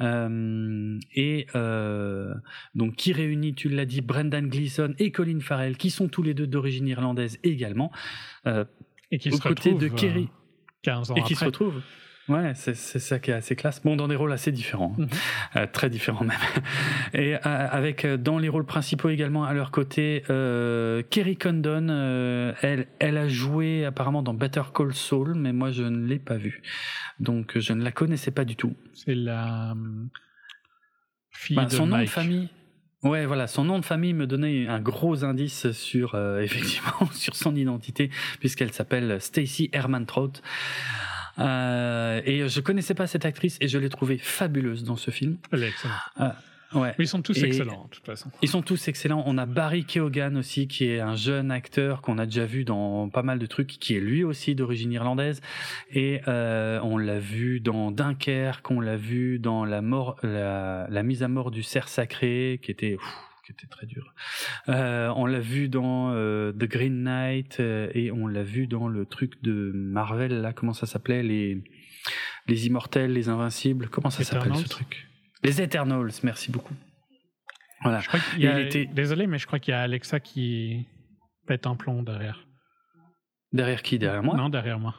Euh, 0.00 0.98
et 1.14 1.46
euh, 1.54 2.34
donc 2.74 2.96
qui 2.96 3.12
réunit, 3.12 3.54
tu 3.54 3.68
l'as 3.68 3.84
dit, 3.84 4.00
Brendan 4.00 4.48
Gleeson 4.48 4.94
et 4.98 5.12
Colin 5.12 5.40
Farrell, 5.40 5.76
qui 5.76 5.90
sont 5.90 6.08
tous 6.08 6.22
les 6.22 6.34
deux 6.34 6.46
d'origine 6.46 6.88
irlandaise 6.88 7.38
également, 7.44 7.90
euh, 8.46 8.64
Et 9.10 9.18
qui 9.18 9.30
se 9.30 9.42
retrouve 9.46 9.78
de 9.78 9.88
Kerry, 9.88 10.28
15 10.82 11.10
ans 11.10 11.14
et 11.16 11.22
qui 11.22 11.34
se 11.34 11.44
après. 11.44 11.68
Ouais, 12.28 12.52
c'est 12.54 12.74
ça 12.74 13.18
qui 13.18 13.32
est 13.32 13.34
assez 13.34 13.56
classe. 13.56 13.82
Bon, 13.82 13.96
dans 13.96 14.06
des 14.06 14.14
rôles 14.14 14.32
assez 14.32 14.52
différents, 14.52 14.94
hein. 14.98 15.02
Mhm. 15.02 15.08
Euh, 15.56 15.66
très 15.72 15.90
différents 15.90 16.24
même. 16.24 16.38
Et 17.14 17.34
euh, 17.34 17.38
avec 17.44 18.04
euh, 18.04 18.16
dans 18.16 18.38
les 18.38 18.48
rôles 18.48 18.66
principaux 18.66 19.08
également 19.08 19.44
à 19.44 19.52
leur 19.52 19.72
côté, 19.72 20.22
euh, 20.30 21.02
Kerry 21.10 21.36
Condon. 21.36 21.88
elle, 22.62 22.86
elle 23.00 23.16
a 23.16 23.28
joué 23.28 23.84
apparemment 23.84 24.22
dans 24.22 24.34
Better 24.34 24.62
Call 24.72 24.94
Saul, 24.94 25.34
mais 25.34 25.52
moi 25.52 25.72
je 25.72 25.82
ne 25.82 26.06
l'ai 26.06 26.18
pas 26.20 26.36
vue, 26.36 26.62
donc 27.18 27.58
je 27.58 27.72
ne 27.72 27.82
la 27.82 27.90
connaissais 27.90 28.30
pas 28.30 28.44
du 28.44 28.54
tout. 28.54 28.76
C'est 28.94 29.14
la 29.14 29.72
euh, 29.72 29.74
fille 31.32 31.56
Bah, 31.56 31.64
de 31.64 31.72
son 31.72 31.86
nom 31.86 31.98
de 31.98 32.06
famille. 32.06 32.48
Ouais, 33.02 33.24
voilà, 33.24 33.46
son 33.46 33.64
nom 33.64 33.78
de 33.78 33.84
famille 33.84 34.12
me 34.12 34.26
donnait 34.26 34.68
un 34.68 34.78
gros 34.78 35.24
indice 35.24 35.72
sur 35.72 36.14
euh, 36.14 36.40
effectivement 36.42 37.10
sur 37.12 37.34
son 37.34 37.56
identité 37.56 38.10
puisqu'elle 38.40 38.72
s'appelle 38.72 39.20
Stacy 39.20 39.70
Herman 39.72 40.04
Trout. 40.04 40.42
Euh, 41.38 42.20
et 42.24 42.48
je 42.48 42.60
connaissais 42.60 42.94
pas 42.94 43.06
cette 43.06 43.24
actrice 43.24 43.56
et 43.60 43.68
je 43.68 43.78
l'ai 43.78 43.88
trouvée 43.88 44.18
fabuleuse 44.18 44.84
dans 44.84 44.96
ce 44.96 45.10
film. 45.10 45.36
Elle 45.52 45.62
est 45.64 45.68
excellente. 45.68 46.34
Ouais. 46.72 46.94
Mais 46.98 47.04
ils 47.04 47.08
sont 47.08 47.20
tous 47.20 47.36
Et- 47.38 47.46
excellents, 47.46 47.86
de 47.90 47.96
toute 47.96 48.06
façon. 48.06 48.30
Ils 48.42 48.48
sont 48.48 48.62
tous 48.62 48.86
excellents. 48.86 49.24
On 49.26 49.38
a 49.38 49.44
Barry 49.46 49.84
Keoghan 49.84 50.36
aussi, 50.36 50.68
qui 50.68 50.84
est 50.86 51.00
un 51.00 51.16
jeune 51.16 51.50
acteur 51.50 52.00
qu'on 52.00 52.16
a 52.18 52.26
déjà 52.26 52.44
vu 52.44 52.64
dans 52.64 53.08
pas 53.08 53.24
mal 53.24 53.40
de 53.40 53.46
trucs, 53.46 53.66
qui 53.66 53.96
est 53.96 54.00
lui 54.00 54.22
aussi 54.22 54.54
d'origine 54.54 54.92
irlandaise. 54.92 55.40
Et 55.92 56.20
euh, 56.28 56.78
on 56.84 56.96
l'a 56.96 57.18
vu 57.18 57.58
dans 57.58 57.90
Dunkerque, 57.90 58.70
on 58.70 58.78
l'a 58.78 58.96
vu 58.96 59.40
dans 59.40 59.64
la 59.64 59.82
mort, 59.82 60.16
la, 60.22 60.86
la 60.88 61.02
mise 61.02 61.24
à 61.24 61.28
mort 61.28 61.50
du 61.50 61.64
cerf 61.64 61.88
sacré, 61.88 62.60
qui 62.62 62.70
était, 62.70 62.90
pff, 62.92 63.02
qui 63.52 63.64
était 63.64 63.66
très 63.70 63.86
dur. 63.86 64.14
Euh, 64.68 65.12
on 65.16 65.26
l'a 65.26 65.40
vu 65.40 65.68
dans 65.68 66.12
euh, 66.12 66.52
The 66.52 66.64
Green 66.64 67.02
Knight 67.02 67.58
euh, 67.60 67.90
et 67.94 68.10
on 68.12 68.26
l'a 68.26 68.42
vu 68.42 68.66
dans 68.66 68.88
le 68.88 69.06
truc 69.06 69.42
de 69.42 69.72
Marvel 69.74 70.40
là, 70.40 70.52
comment 70.52 70.72
ça 70.72 70.86
s'appelait? 70.86 71.22
Les 71.22 71.62
les 72.46 72.66
immortels, 72.66 73.12
les 73.12 73.28
invincibles. 73.28 73.88
Comment 73.88 74.10
ça 74.10 74.24
s'appelle 74.24 74.56
ce 74.56 74.68
truc? 74.68 75.06
Les 75.42 75.60
Eternals. 75.60 76.10
Merci 76.22 76.50
beaucoup. 76.50 76.74
Voilà. 77.82 78.00
Je 78.00 78.08
crois 78.08 78.20
qu'il 78.20 78.42
y 78.42 78.46
a... 78.46 78.60
Il 78.60 78.66
était- 78.66 78.86
Désolé, 78.86 79.26
mais 79.26 79.38
je 79.38 79.46
crois 79.46 79.58
qu'il 79.58 79.72
y 79.72 79.74
a 79.74 79.80
Alexa 79.82 80.20
qui 80.20 80.86
pète 81.46 81.66
un 81.66 81.76
plomb 81.76 82.02
derrière. 82.02 82.46
Derrière 83.52 83.82
qui? 83.82 83.98
Derrière 83.98 84.22
moi? 84.22 84.36
Non, 84.36 84.48
derrière 84.48 84.78
moi. 84.78 84.94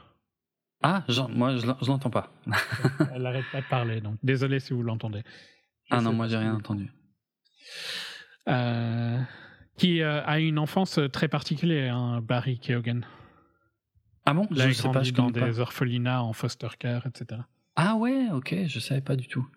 Ah, 0.83 1.03
j'en- 1.07 1.29
moi 1.29 1.55
je 1.55 1.61
je 1.61 1.87
l'entends 1.87 2.09
pas. 2.09 2.33
Elle 3.13 3.25
arrête 3.25 3.45
pas 3.51 3.61
de 3.61 3.67
parler, 3.67 4.01
donc 4.01 4.17
désolé 4.23 4.59
si 4.59 4.73
vous 4.73 4.81
l'entendez. 4.81 5.21
Je 5.89 5.95
Ah 5.95 6.01
non, 6.01 6.11
moi 6.13 6.27
j'ai 6.27 6.37
rien 6.37 6.55
entendu. 6.55 6.89
Euh, 8.47 9.19
qui 9.77 10.01
euh, 10.01 10.23
a 10.25 10.39
une 10.39 10.59
enfance 10.59 10.99
très 11.11 11.27
particulière, 11.27 11.95
hein, 11.95 12.21
Barry 12.21 12.59
Keoghan. 12.59 13.01
Ah 14.25 14.33
bon? 14.33 14.47
Il 14.51 14.61
Je 14.61 14.71
sais 14.71 14.89
pas, 14.89 15.03
je 15.03 15.11
dans 15.11 15.31
pas. 15.31 15.41
des 15.41 15.59
orphelinats 15.59 16.23
en 16.23 16.33
foster 16.33 16.67
care, 16.77 17.05
etc. 17.07 17.41
Ah 17.75 17.95
ouais, 17.95 18.27
ok, 18.31 18.55
je 18.67 18.79
savais 18.79 19.01
pas 19.01 19.15
du 19.15 19.27
tout. 19.27 19.47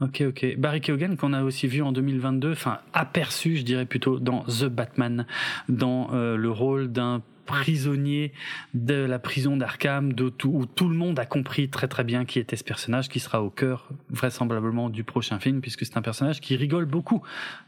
Ok, 0.00 0.22
ok. 0.26 0.56
Barry 0.58 0.82
Keoghan 0.82 1.16
qu'on 1.16 1.32
a 1.32 1.42
aussi 1.42 1.66
vu 1.66 1.80
en 1.80 1.92
2022, 1.92 2.52
enfin 2.52 2.80
aperçu, 2.92 3.56
je 3.56 3.62
dirais 3.62 3.86
plutôt, 3.86 4.18
dans 4.18 4.42
The 4.42 4.66
Batman, 4.66 5.26
dans 5.70 6.12
euh, 6.12 6.36
le 6.36 6.50
rôle 6.50 6.92
d'un 6.92 7.22
prisonnier 7.46 8.32
de 8.74 8.94
la 8.94 9.18
prison 9.18 9.56
d'Arkham, 9.56 10.12
de 10.12 10.28
tout, 10.28 10.50
où 10.52 10.66
tout 10.66 10.88
le 10.88 10.96
monde 10.96 11.18
a 11.18 11.24
compris 11.24 11.70
très 11.70 11.88
très 11.88 12.04
bien 12.04 12.24
qui 12.24 12.38
était 12.38 12.56
ce 12.56 12.64
personnage, 12.64 13.08
qui 13.08 13.20
sera 13.20 13.42
au 13.42 13.50
cœur 13.50 13.88
vraisemblablement 14.10 14.90
du 14.90 15.04
prochain 15.04 15.38
film, 15.38 15.60
puisque 15.60 15.86
c'est 15.86 15.96
un 15.96 16.02
personnage 16.02 16.40
qui 16.40 16.56
rigole 16.56 16.84
beaucoup 16.84 17.22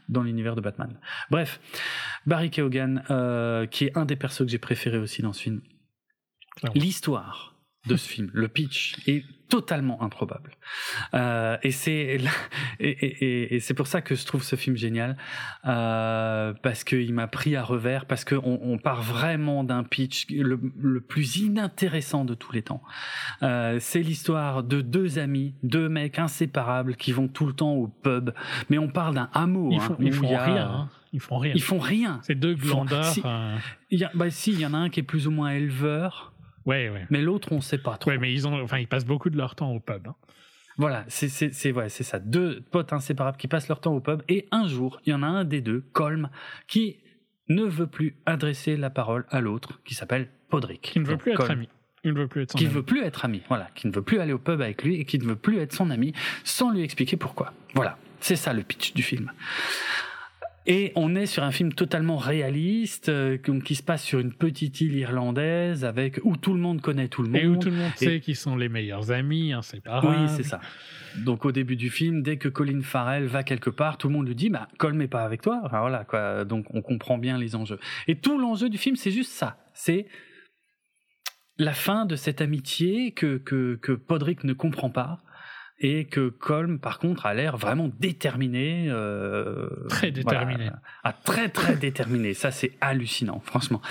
dans 0.07 0.21
l'univers 0.21 0.55
de 0.55 0.61
Batman. 0.61 0.99
Bref, 1.31 1.59
Barry 2.25 2.51
Keoghan, 2.51 3.01
euh, 3.09 3.65
qui 3.65 3.85
est 3.85 3.97
un 3.97 4.05
des 4.05 4.15
persos 4.15 4.45
que 4.45 4.51
j'ai 4.51 4.59
préféré 4.59 4.97
aussi 4.97 5.21
dans 5.21 5.33
ce 5.33 5.41
film. 5.41 5.61
Clairement. 6.57 6.79
L'histoire 6.79 7.55
de 7.87 7.95
ce 7.95 8.07
film, 8.09 8.29
le 8.33 8.47
pitch, 8.47 8.97
est 9.07 9.23
totalement 9.47 10.03
improbable. 10.03 10.51
Euh, 11.15 11.57
et 11.63 11.71
c'est 11.71 11.91
et, 11.91 12.19
et- 12.79 12.89
et- 12.89 13.55
et 13.55 13.59
c'est 13.59 13.73
pour 13.73 13.87
ça 13.87 13.99
que 14.01 14.13
je 14.13 14.23
trouve 14.25 14.43
ce 14.43 14.55
film 14.55 14.75
génial 14.77 15.17
euh, 15.65 16.53
parce 16.61 16.83
qu'il 16.83 17.13
m'a 17.15 17.25
pris 17.27 17.55
à 17.55 17.63
revers 17.63 18.05
parce 18.05 18.23
que 18.25 18.35
on, 18.35 18.77
part 18.77 19.01
vraiment 19.01 19.63
d'un 19.63 19.83
pitch 19.83 20.27
le, 20.29 20.59
le 20.79 21.01
plus 21.01 21.37
inintéressant 21.37 22.25
de 22.25 22.35
tous 22.35 22.51
les 22.51 22.61
temps. 22.61 22.83
Euh, 23.41 23.77
c'est 23.79 24.01
l'histoire 24.03 24.61
de 24.63 24.81
deux 24.81 25.17
amis, 25.17 25.55
deux 25.63 25.89
mecs 25.89 26.19
inséparables 26.19 26.95
qui 26.95 27.11
vont 27.11 27.27
tout 27.27 27.47
le 27.47 27.53
temps 27.53 27.73
au 27.73 27.87
pub, 27.87 28.31
mais 28.69 28.77
on 28.77 28.87
parle 28.89 29.15
d'un 29.15 29.29
hameau. 29.33 29.69
Ils 29.71 29.77
hein, 29.77 29.81
font, 29.81 29.97
ils 29.99 30.13
font 30.13 30.35
a- 30.35 30.43
rien. 30.45 30.67
hein. 30.67 30.89
Ils 31.11 31.19
font 31.21 31.37
rien. 31.39 31.53
Ils 31.55 31.61
font 31.63 31.79
rien. 31.79 32.19
C'est 32.23 32.35
deux 32.35 32.55
font- 32.55 32.85
si. 33.03 33.23
euh, 33.25 33.57
Il 33.89 33.99
y 33.99 34.03
a, 34.03 34.11
bah 34.13 34.29
si, 34.29 34.51
il 34.51 34.59
y 34.59 34.65
en 34.67 34.75
a 34.75 34.77
un 34.77 34.89
qui 34.91 34.99
est 34.99 35.03
plus 35.03 35.25
ou 35.25 35.31
moins 35.31 35.49
éleveur, 35.49 36.33
Ouais, 36.65 36.89
ouais. 36.89 37.05
mais 37.09 37.21
l'autre 37.21 37.51
on 37.51 37.61
sait 37.61 37.77
pas 37.77 37.97
trop. 37.97 38.11
Ouais, 38.11 38.17
mais 38.17 38.31
ils 38.33 38.47
ont, 38.47 38.61
enfin, 38.61 38.77
ils 38.79 38.87
passent 38.87 39.05
beaucoup 39.05 39.29
de 39.29 39.37
leur 39.37 39.55
temps 39.55 39.71
au 39.71 39.79
pub. 39.79 40.07
hein. 40.07 40.15
Voilà, 40.77 41.03
c'est 41.09 41.71
ouais, 41.73 41.89
ça. 41.89 42.19
Deux 42.19 42.61
potes 42.71 42.93
inséparables 42.93 43.37
qui 43.37 43.47
passent 43.49 43.67
leur 43.67 43.81
temps 43.81 43.93
au 43.93 43.99
pub 43.99 44.21
et 44.29 44.47
un 44.51 44.65
jour, 44.67 45.01
il 45.05 45.09
y 45.11 45.13
en 45.13 45.23
a 45.23 45.27
un 45.27 45.43
des 45.43 45.59
deux, 45.61 45.81
Colm, 45.91 46.29
qui 46.67 46.99
ne 47.49 47.63
veut 47.65 47.87
plus 47.87 48.15
adresser 48.25 48.77
la 48.77 48.89
parole 48.89 49.25
à 49.29 49.41
l'autre, 49.41 49.81
qui 49.83 49.93
s'appelle 49.93 50.29
Podrick. 50.49 50.81
Qui 50.81 50.99
ne 50.99 51.05
veut 51.05 51.13
Donc, 51.13 51.21
plus 51.23 51.31
être 51.33 51.51
ami. 51.51 51.67
Il 52.05 52.13
ne 52.13 52.19
veut 52.19 52.27
plus 52.29 52.43
être 52.43 52.51
son 52.53 52.57
Qui 52.57 52.63
ne 52.63 52.69
ami. 52.69 52.75
veut 52.77 52.83
plus 52.83 53.01
être 53.03 53.25
ami, 53.25 53.41
voilà, 53.49 53.67
qui 53.75 53.87
ne 53.87 53.91
veut 53.91 54.01
plus 54.03 54.19
aller 54.19 54.31
au 54.31 54.37
pub 54.39 54.61
avec 54.61 54.83
lui 54.83 54.95
et 54.95 55.03
qui 55.05 55.19
ne 55.19 55.25
veut 55.25 55.35
plus 55.35 55.57
être 55.59 55.73
son 55.73 55.89
ami 55.89 56.13
sans 56.45 56.71
lui 56.71 56.81
expliquer 56.81 57.17
pourquoi. 57.17 57.51
Voilà, 57.73 57.97
c'est 58.21 58.37
ça 58.37 58.53
le 58.53 58.63
pitch 58.63 58.93
du 58.93 59.03
film. 59.03 59.33
Et 60.65 60.91
on 60.95 61.15
est 61.15 61.25
sur 61.25 61.43
un 61.43 61.51
film 61.51 61.73
totalement 61.73 62.17
réaliste, 62.17 63.09
euh, 63.09 63.37
qui 63.63 63.75
se 63.75 63.81
passe 63.83 64.03
sur 64.03 64.19
une 64.19 64.33
petite 64.33 64.81
île 64.81 64.95
irlandaise 64.95 65.85
avec 65.85 66.19
où 66.23 66.37
tout 66.37 66.53
le 66.53 66.59
monde 66.59 66.81
connaît 66.81 67.07
tout 67.07 67.23
le 67.23 67.29
monde. 67.29 67.41
Et 67.41 67.47
où 67.47 67.57
tout 67.57 67.69
le 67.69 67.75
monde 67.75 67.91
Et- 68.01 68.05
sait 68.05 68.19
qu'ils 68.19 68.35
sont 68.35 68.55
les 68.55 68.69
meilleurs 68.69 69.11
amis, 69.11 69.53
inséparables. 69.53 70.07
Oui, 70.07 70.29
c'est 70.29 70.43
ça. 70.43 70.59
Donc 71.17 71.45
au 71.45 71.51
début 71.51 71.75
du 71.75 71.89
film, 71.89 72.21
dès 72.21 72.37
que 72.37 72.49
Colin 72.49 72.81
Farrell 72.81 73.25
va 73.25 73.43
quelque 73.43 73.71
part, 73.71 73.97
tout 73.97 74.09
le 74.09 74.13
monde 74.13 74.27
lui 74.27 74.35
dit 74.35 74.49
bah 74.49 74.67
Colm 74.77 75.01
est 75.01 75.07
pas 75.07 75.23
avec 75.23 75.41
toi. 75.41 75.59
Enfin, 75.63 75.79
voilà 75.79 76.03
quoi. 76.03 76.45
Donc 76.45 76.65
on 76.75 76.81
comprend 76.81 77.17
bien 77.17 77.37
les 77.37 77.55
enjeux. 77.55 77.79
Et 78.07 78.15
tout 78.15 78.37
l'enjeu 78.37 78.69
du 78.69 78.77
film, 78.77 78.95
c'est 78.95 79.11
juste 79.11 79.31
ça. 79.31 79.57
C'est 79.73 80.05
la 81.57 81.73
fin 81.73 82.05
de 82.05 82.15
cette 82.15 82.41
amitié 82.41 83.11
que 83.11 83.37
que 83.37 83.75
que 83.81 83.91
Podrick 83.91 84.43
ne 84.43 84.53
comprend 84.53 84.89
pas 84.91 85.19
et 85.81 86.05
que 86.05 86.29
Colm 86.29 86.79
par 86.79 86.99
contre 86.99 87.25
a 87.25 87.33
l'air 87.33 87.57
vraiment 87.57 87.89
déterminé. 87.99 88.87
euh, 88.89 89.69
Très 89.87 90.11
déterminé. 90.11 90.65
voilà, 90.65 90.81
ah, 91.03 91.13
très 91.13 91.49
très 91.49 91.75
déterminé. 91.87 92.33
Ça 92.33 92.51
c'est 92.51 92.71
hallucinant, 92.81 93.41
franchement. 93.45 93.81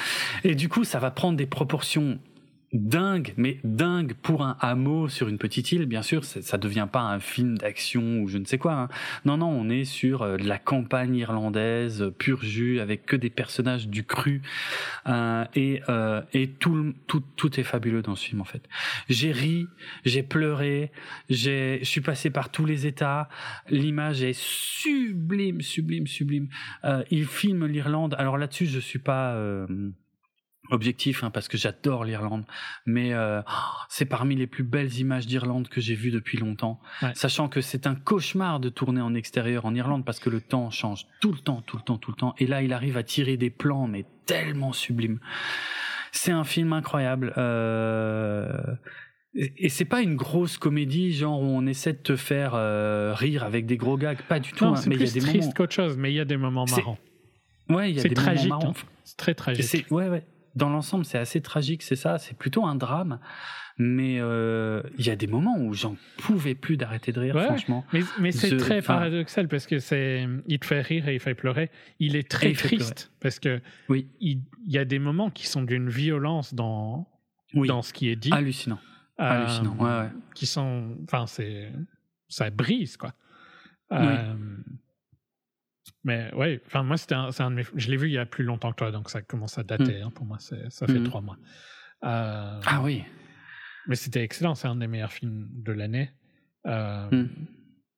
Et 0.45 0.55
du 0.55 0.69
coup, 0.69 0.85
ça 0.85 0.99
va 0.99 1.11
prendre 1.11 1.37
des 1.37 1.47
proportions 1.47 2.19
dingue, 2.73 3.33
mais 3.37 3.59
dingue 3.65 4.13
pour 4.15 4.43
un 4.43 4.57
hameau 4.61 5.09
sur 5.09 5.29
une 5.29 5.39
petite 5.39 5.73
île, 5.73 5.87
bien 5.87 6.03
sûr, 6.03 6.25
ça 6.25 6.59
devient 6.59 6.87
pas 6.91 7.01
un 7.01 7.19
film 7.19 7.57
d'action 7.57 8.21
ou 8.21 8.29
je 8.29 8.39
ne 8.39 8.45
sais 8.45 8.59
quoi. 8.59 8.75
Hein. 8.75 8.89
Non, 9.25 9.39
non, 9.39 9.49
on 9.49 9.71
est 9.71 9.85
sur 9.85 10.23
euh, 10.23 10.37
la 10.37 10.59
campagne 10.59 11.17
irlandaise, 11.17 12.03
euh, 12.03 12.11
pur 12.11 12.43
jus, 12.43 12.81
avec 12.81 13.07
que 13.07 13.17
des 13.17 13.31
personnages 13.31 13.89
du 13.89 14.05
cru, 14.05 14.43
euh, 15.07 15.45
et, 15.55 15.83
euh, 15.89 16.21
et 16.33 16.49
tout, 16.49 16.95
tout, 17.07 17.23
tout 17.37 17.59
est 17.59 17.65
fabuleux 17.65 18.03
dans 18.03 18.15
ce 18.15 18.27
film 18.27 18.41
en 18.41 18.45
fait. 18.45 18.69
J'ai 19.09 19.33
ri, 19.33 19.67
j'ai 20.05 20.23
pleuré, 20.23 20.93
j'ai, 21.31 21.79
je 21.81 21.89
suis 21.89 22.03
passé 22.03 22.31
par 22.31 22.51
tous 22.51 22.67
les 22.67 22.87
états. 22.87 23.29
L'image 23.71 24.23
est 24.23 24.39
sublime, 24.39 25.63
sublime, 25.63 26.07
sublime. 26.07 26.49
Il 27.11 27.27
filme 27.27 27.67
l'Irlande. 27.67 28.15
Alors 28.19 28.39
là-dessus, 28.39 28.67
je 28.67 28.81
suis 28.81 28.99
pas 28.99 29.37
objectif 30.71 31.25
hein, 31.25 31.31
parce 31.31 31.49
que 31.49 31.57
j'adore 31.57 32.05
l'Irlande 32.05 32.45
mais 32.87 33.13
euh, 33.13 33.43
c'est 33.89 34.05
parmi 34.05 34.37
les 34.37 34.47
plus 34.47 34.65
belles 34.65 34.95
images 34.99 35.27
d'Irlande 35.27 35.69
que 35.69 35.81
j'ai 35.81 35.95
vues 35.95 36.11
depuis 36.11 36.39
longtemps 36.39 36.81
sachant 37.15 37.49
que 37.49 37.61
c'est 37.61 37.87
un 37.87 37.95
cauchemar 37.95 38.61
de 38.61 38.69
tourner 38.69 39.01
en 39.01 39.15
extérieur 39.15 39.65
en 39.65 39.75
Irlande 39.75 40.05
parce 40.05 40.21
que 40.21 40.31
le 40.31 40.41
temps 40.41 40.71
change 40.71 41.07
tout 41.21 41.33
le 41.33 41.39
temps 41.39 41.63
tout 41.63 41.77
le 41.77 41.83
temps 41.83 41.99
tout 41.99 42.11
le 42.11 42.17
temps 42.17 42.35
et 42.39 42.47
là 42.47 42.63
il 42.63 42.73
arrive 42.73 42.97
à 42.97 43.03
tirer 43.03 43.37
des 43.37 43.51
plans 43.51 43.87
mais 43.87 44.05
tellement 44.27 44.73
sublimes 44.73 45.21
c'est 46.13 46.33
un 46.33 46.45
film 46.45 46.73
incroyable 46.73 47.33
euh... 47.37 48.53
Et 49.35 49.69
c'est 49.69 49.85
pas 49.85 50.01
une 50.01 50.17
grosse 50.17 50.59
comédie 50.59 51.13
genre 51.13 51.41
où 51.41 51.45
on 51.45 51.67
essaie 51.67 51.93
de 51.93 51.99
te 51.99 52.17
faire 52.17 52.53
euh, 52.55 53.13
rire 53.15 53.45
avec 53.45 53.67
des 53.67 53.77
gros 53.77 53.97
gags, 53.97 54.21
pas 54.23 54.41
du 54.41 54.53
tout. 54.53 54.65
Non, 54.65 54.73
hein, 54.73 54.77
c'est 54.77 54.91
plus 54.91 55.13
triste 55.13 55.55
qu'autre 55.55 55.75
chose, 55.75 55.97
mais 55.97 56.11
il 56.11 56.17
y 56.17 56.21
a 56.21 56.25
des 56.25 56.39
moments 56.39 56.65
marrants. 56.65 56.99
Ouais, 57.69 57.91
il 57.91 57.97
y 57.97 58.01
a 58.01 58.03
des 58.03 58.15
tragique, 58.15 58.49
moments 58.49 58.63
marrants. 58.63 58.73
Hein. 58.73 58.89
C'est 59.05 59.17
très 59.17 59.35
tragique. 59.35 59.87
Ouais, 59.91 60.09
ouais 60.09 60.25
dans 60.59 60.69
l'ensemble, 60.69 61.05
c'est 61.05 61.19
assez 61.19 61.41
tragique, 61.41 61.83
c'est 61.83 61.97
ça, 61.97 62.19
c'est 62.19 62.37
plutôt 62.37 62.67
un 62.67 62.75
drame. 62.75 63.19
Mais 63.81 64.17
euh, 64.19 64.83
il 64.99 65.07
y 65.07 65.11
a 65.11 65.15
des 65.15 65.29
moments 65.29 65.57
où 65.57 65.73
j'en 65.73 65.97
pouvais 66.17 66.57
plus 66.57 66.77
d'arrêter 66.77 67.13
de 67.13 67.21
rire, 67.21 67.41
franchement. 67.41 67.85
Mais, 68.19 68.33
c'est 68.33 68.57
très 68.57 68.83
paradoxal 68.83 69.47
parce 69.47 69.69
que 69.69 69.79
c'est, 69.79 70.27
il 70.49 70.59
te 70.59 70.67
fait 70.67 70.81
rire 70.81 71.09
et 71.09 71.15
il 71.15 71.21
fait 71.21 71.37
pleurer. 71.37 71.71
Il 72.01 72.17
est 72.17 72.29
très 72.29 72.53
triste 72.53 73.13
parce 73.21 73.39
que 73.39 73.61
oui. 73.89 74.09
il, 74.21 74.43
y 74.67 74.79
a 74.79 74.85
des 74.85 74.99
moments 74.99 75.31
qui 75.31 75.47
sont 75.47 75.63
d'une 75.63 75.89
violence 75.89 76.55
dans 76.55 77.09
dans 77.55 77.83
ce 77.83 77.93
qui 77.93 78.09
est 78.09 78.17
dit. 78.17 78.33
Hallucinant. 78.33 78.81
Euh, 79.21 79.25
Hallucinant. 79.25 79.77
Ouais, 79.79 80.01
ouais. 80.03 80.11
Qui 80.35 80.47
sont, 80.47 80.97
enfin, 81.05 81.27
c'est, 81.27 81.71
ça 82.29 82.51
brise 82.51 82.97
quoi. 82.97 83.15
Euh, 83.93 84.35
mais 86.05 86.33
ouais, 86.35 86.61
enfin 86.67 86.83
moi 86.83 86.97
c'était 86.97 87.15
un, 87.15 87.29
un 87.29 87.57
je 87.75 87.91
l'ai 87.91 87.97
vu 87.97 88.09
il 88.09 88.15
y 88.15 88.19
a 88.19 88.27
plus 88.27 88.45
longtemps 88.45 88.71
que 88.71 88.77
toi, 88.77 88.91
donc 88.91 89.11
ça 89.11 89.23
commence 89.23 89.59
à 89.59 89.63
dater. 89.63 90.01
Hmm. 90.01 90.07
Hein, 90.07 90.11
pour 90.15 90.27
moi, 90.27 90.39
ça 90.39 90.87
fait 90.87 90.93
hmm. 90.93 91.05
trois 91.05 91.21
mois. 91.21 91.39
Euh, 92.05 92.61
ah 92.65 92.81
oui. 92.83 93.05
Mais 93.87 93.97
c'était 93.97 94.23
excellent, 94.23 94.55
c'est 94.55 94.69
un 94.69 94.77
des 94.77 94.87
meilleurs 94.87 95.13
films 95.13 95.49
de 95.51 95.73
l'année. 95.73 96.11
Euh, 96.67 97.09
hmm. 97.11 97.29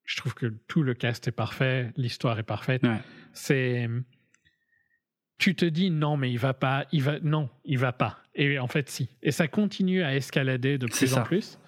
Je 0.05 0.17
trouve 0.17 0.35
que 0.35 0.47
tout 0.67 0.83
le 0.83 0.95
cast 0.95 1.29
est 1.29 1.33
parfait, 1.33 1.93
l'histoire 1.97 2.39
est 2.39 2.45
parfaite. 2.45 2.83
C'est, 3.33 3.89
tu 5.39 5.55
te 5.55 5.65
dis 5.65 5.91
non 5.91 6.17
mais 6.17 6.31
il 6.33 6.39
va 6.39 6.53
pas, 6.53 6.87
il 6.91 7.03
va 7.03 7.21
non, 7.21 7.49
il 7.65 7.79
va 7.79 7.93
pas. 7.93 8.19
Et 8.35 8.59
en 8.59 8.67
fait 8.67 8.89
si. 8.89 9.09
Et 9.23 9.31
ça 9.31 9.47
continue 9.47 10.03
à 10.03 10.17
escalader 10.17 10.79
de 10.79 10.87
plus 10.87 11.15
en 11.15 11.23
plus. 11.23 11.59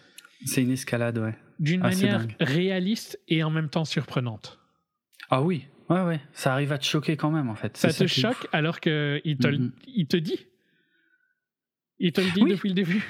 C'est 0.44 0.62
une 0.62 0.72
escalade, 0.72 1.18
ouais. 1.18 1.36
D'une 1.60 1.82
manière 1.82 2.26
réaliste 2.40 3.20
et 3.28 3.44
en 3.44 3.50
même 3.50 3.68
temps 3.68 3.84
surprenante. 3.84 4.58
Ah 5.30 5.42
oui, 5.42 5.66
Ouais, 5.88 6.02
ouais, 6.02 6.20
ça 6.32 6.52
arrive 6.52 6.72
à 6.72 6.78
te 6.78 6.84
choquer 6.84 7.16
quand 7.16 7.30
même, 7.30 7.48
en 7.48 7.54
fait. 7.54 7.76
Ça 7.76 7.92
te 7.92 8.06
choque 8.06 8.48
alors 8.52 8.80
qu'il 8.80 8.92
te, 8.92 9.48
mm-hmm. 9.48 9.70
il 9.94 10.06
te 10.06 10.16
dit. 10.16 10.46
Il 11.98 12.12
te 12.12 12.20
le 12.20 12.30
dit 12.32 12.44
depuis 12.44 12.68
le 12.68 12.74
début. 12.74 13.04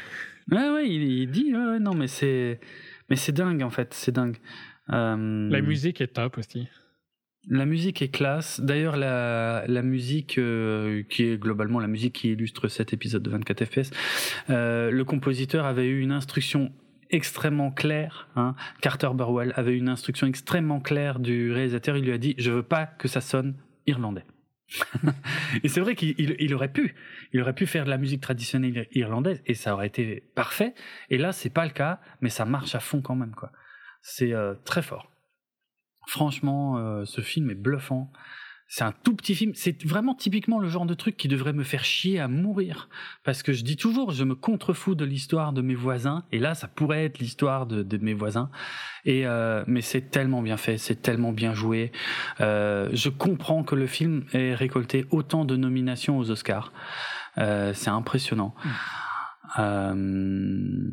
Ouais, 0.51 0.69
ouais, 0.71 0.89
il, 0.89 1.31
dit, 1.31 1.55
ouais, 1.55 1.79
non, 1.79 1.95
mais 1.95 2.09
c'est, 2.09 2.61
mais 3.09 3.17
c'est 3.17 3.33
dingue, 3.33 3.63
en 3.63 3.71
fait, 3.71 3.95
c'est 3.95 4.13
dingue. 4.13 4.37
Euh, 4.91 5.49
la 5.49 5.61
musique 5.61 6.01
est 6.01 6.09
top 6.09 6.39
aussi. 6.39 6.69
La 7.49 7.65
musique 7.65 8.03
est 8.03 8.09
classe. 8.09 8.61
D'ailleurs, 8.61 8.97
la, 8.97 9.65
la 9.67 9.83
musique 9.83 10.39
euh, 10.39 11.03
qui 11.09 11.25
est 11.25 11.39
globalement 11.39 11.81
la 11.81 11.89
musique 11.89 12.15
qui 12.15 12.33
illustre 12.33 12.69
cet 12.69 12.93
épisode 12.93 13.23
de 13.23 13.31
24 13.31 13.65
FPS, 13.65 13.91
euh, 14.51 14.91
le 14.91 15.05
compositeur 15.05 15.67
avait 15.67 15.87
eu 15.89 16.01
une 16.01 16.13
instruction 16.13 16.73
extrêmement 17.13 17.71
clair. 17.71 18.29
Hein. 18.37 18.55
Carter 18.81 19.11
Burwell 19.15 19.53
avait 19.57 19.77
une 19.77 19.89
instruction 19.89 20.27
extrêmement 20.27 20.81
claire 20.81 21.21
du 21.21 21.53
réalisateur. 21.53 21.97
Il 21.97 22.05
lui 22.05 22.13
a 22.13 22.19
dit 22.19 22.35
Je 22.39 22.51
veux 22.51 22.63
pas 22.63 22.87
que 22.87 23.09
ça 23.09 23.21
sonne 23.21 23.57
irlandais. 23.87 24.25
et 25.63 25.69
c'est 25.69 25.81
vrai 25.81 25.95
qu'il 25.95 26.55
aurait 26.55 26.73
pu, 26.73 26.95
il 27.33 27.41
aurait 27.41 27.55
pu 27.55 27.67
faire 27.67 27.85
de 27.85 27.91
la 27.91 27.99
musique 27.99 28.23
traditionnelle 28.23 28.89
irlandaise 28.93 29.43
et 29.47 29.55
ça 29.55 29.75
aurait 29.75 29.87
été 29.87 30.23
parfait. 30.35 30.75
Et 31.11 31.19
là, 31.19 31.33
c'est 31.33 31.51
pas 31.51 31.65
le 31.65 31.73
cas, 31.73 32.01
mais 32.21 32.31
ça 32.31 32.45
marche 32.45 32.75
à 32.75 32.81
fond 32.81 33.03
quand 33.03 33.15
même, 33.15 33.35
quoi. 33.35 33.53
C'est 34.01 34.33
euh, 34.33 34.55
très 34.65 34.83
fort. 34.83 35.13
Franchement, 36.09 36.79
euh, 36.79 37.05
ce 37.05 37.21
film 37.21 37.51
est 37.51 37.55
bluffant. 37.55 38.11
C'est 38.75 38.85
un 38.85 38.95
tout 39.05 39.15
petit 39.15 39.35
film. 39.35 39.53
C'est 39.55 39.85
vraiment 39.85 40.15
typiquement 40.15 40.59
le 40.59 40.67
genre 40.67 40.87
de 40.87 40.95
truc 40.95 41.19
qui 41.19 41.29
devrait 41.29 41.53
me 41.53 41.63
faire 41.63 41.85
chier 41.85 42.19
à 42.19 42.27
mourir. 42.27 42.89
Parce 43.23 43.43
que 43.43 43.53
je 43.53 43.65
dis 43.65 43.77
toujours, 43.77 44.13
je 44.13 44.25
me 44.25 44.35
contrefous 44.35 44.95
de 44.95 45.05
l'histoire 45.05 45.53
de 45.53 45.61
mes 45.61 45.75
voisins. 45.75 46.25
Et 46.33 46.39
là, 46.39 46.55
ça 46.55 46.69
pourrait 46.69 47.05
être 47.05 47.19
l'histoire 47.19 47.67
de, 47.67 47.99
mes 47.99 48.15
voisins. 48.15 48.49
Et 49.05 49.27
euh, 49.27 49.63
mais 49.67 49.83
c'est 49.83 50.11
tellement 50.11 50.41
bien 50.41 50.57
fait, 50.57 50.79
c'est 50.79 51.03
tellement 51.03 51.33
bien 51.33 51.53
joué. 51.53 51.93
Euh, 52.41 52.89
je 52.95 53.11
comprends 53.11 53.63
que 53.63 53.75
le 53.75 53.87
film 53.87 54.25
ait 54.33 54.55
récolté 54.55 55.05
autant 55.11 55.45
de 55.45 55.55
nominations 55.55 56.17
aux 56.17 56.31
Oscars. 56.31 56.73
Euh, 57.37 57.75
c'est 57.75 57.91
impressionnant. 57.91 58.55
Mmh. 58.65 58.71
Euh, 59.59 60.89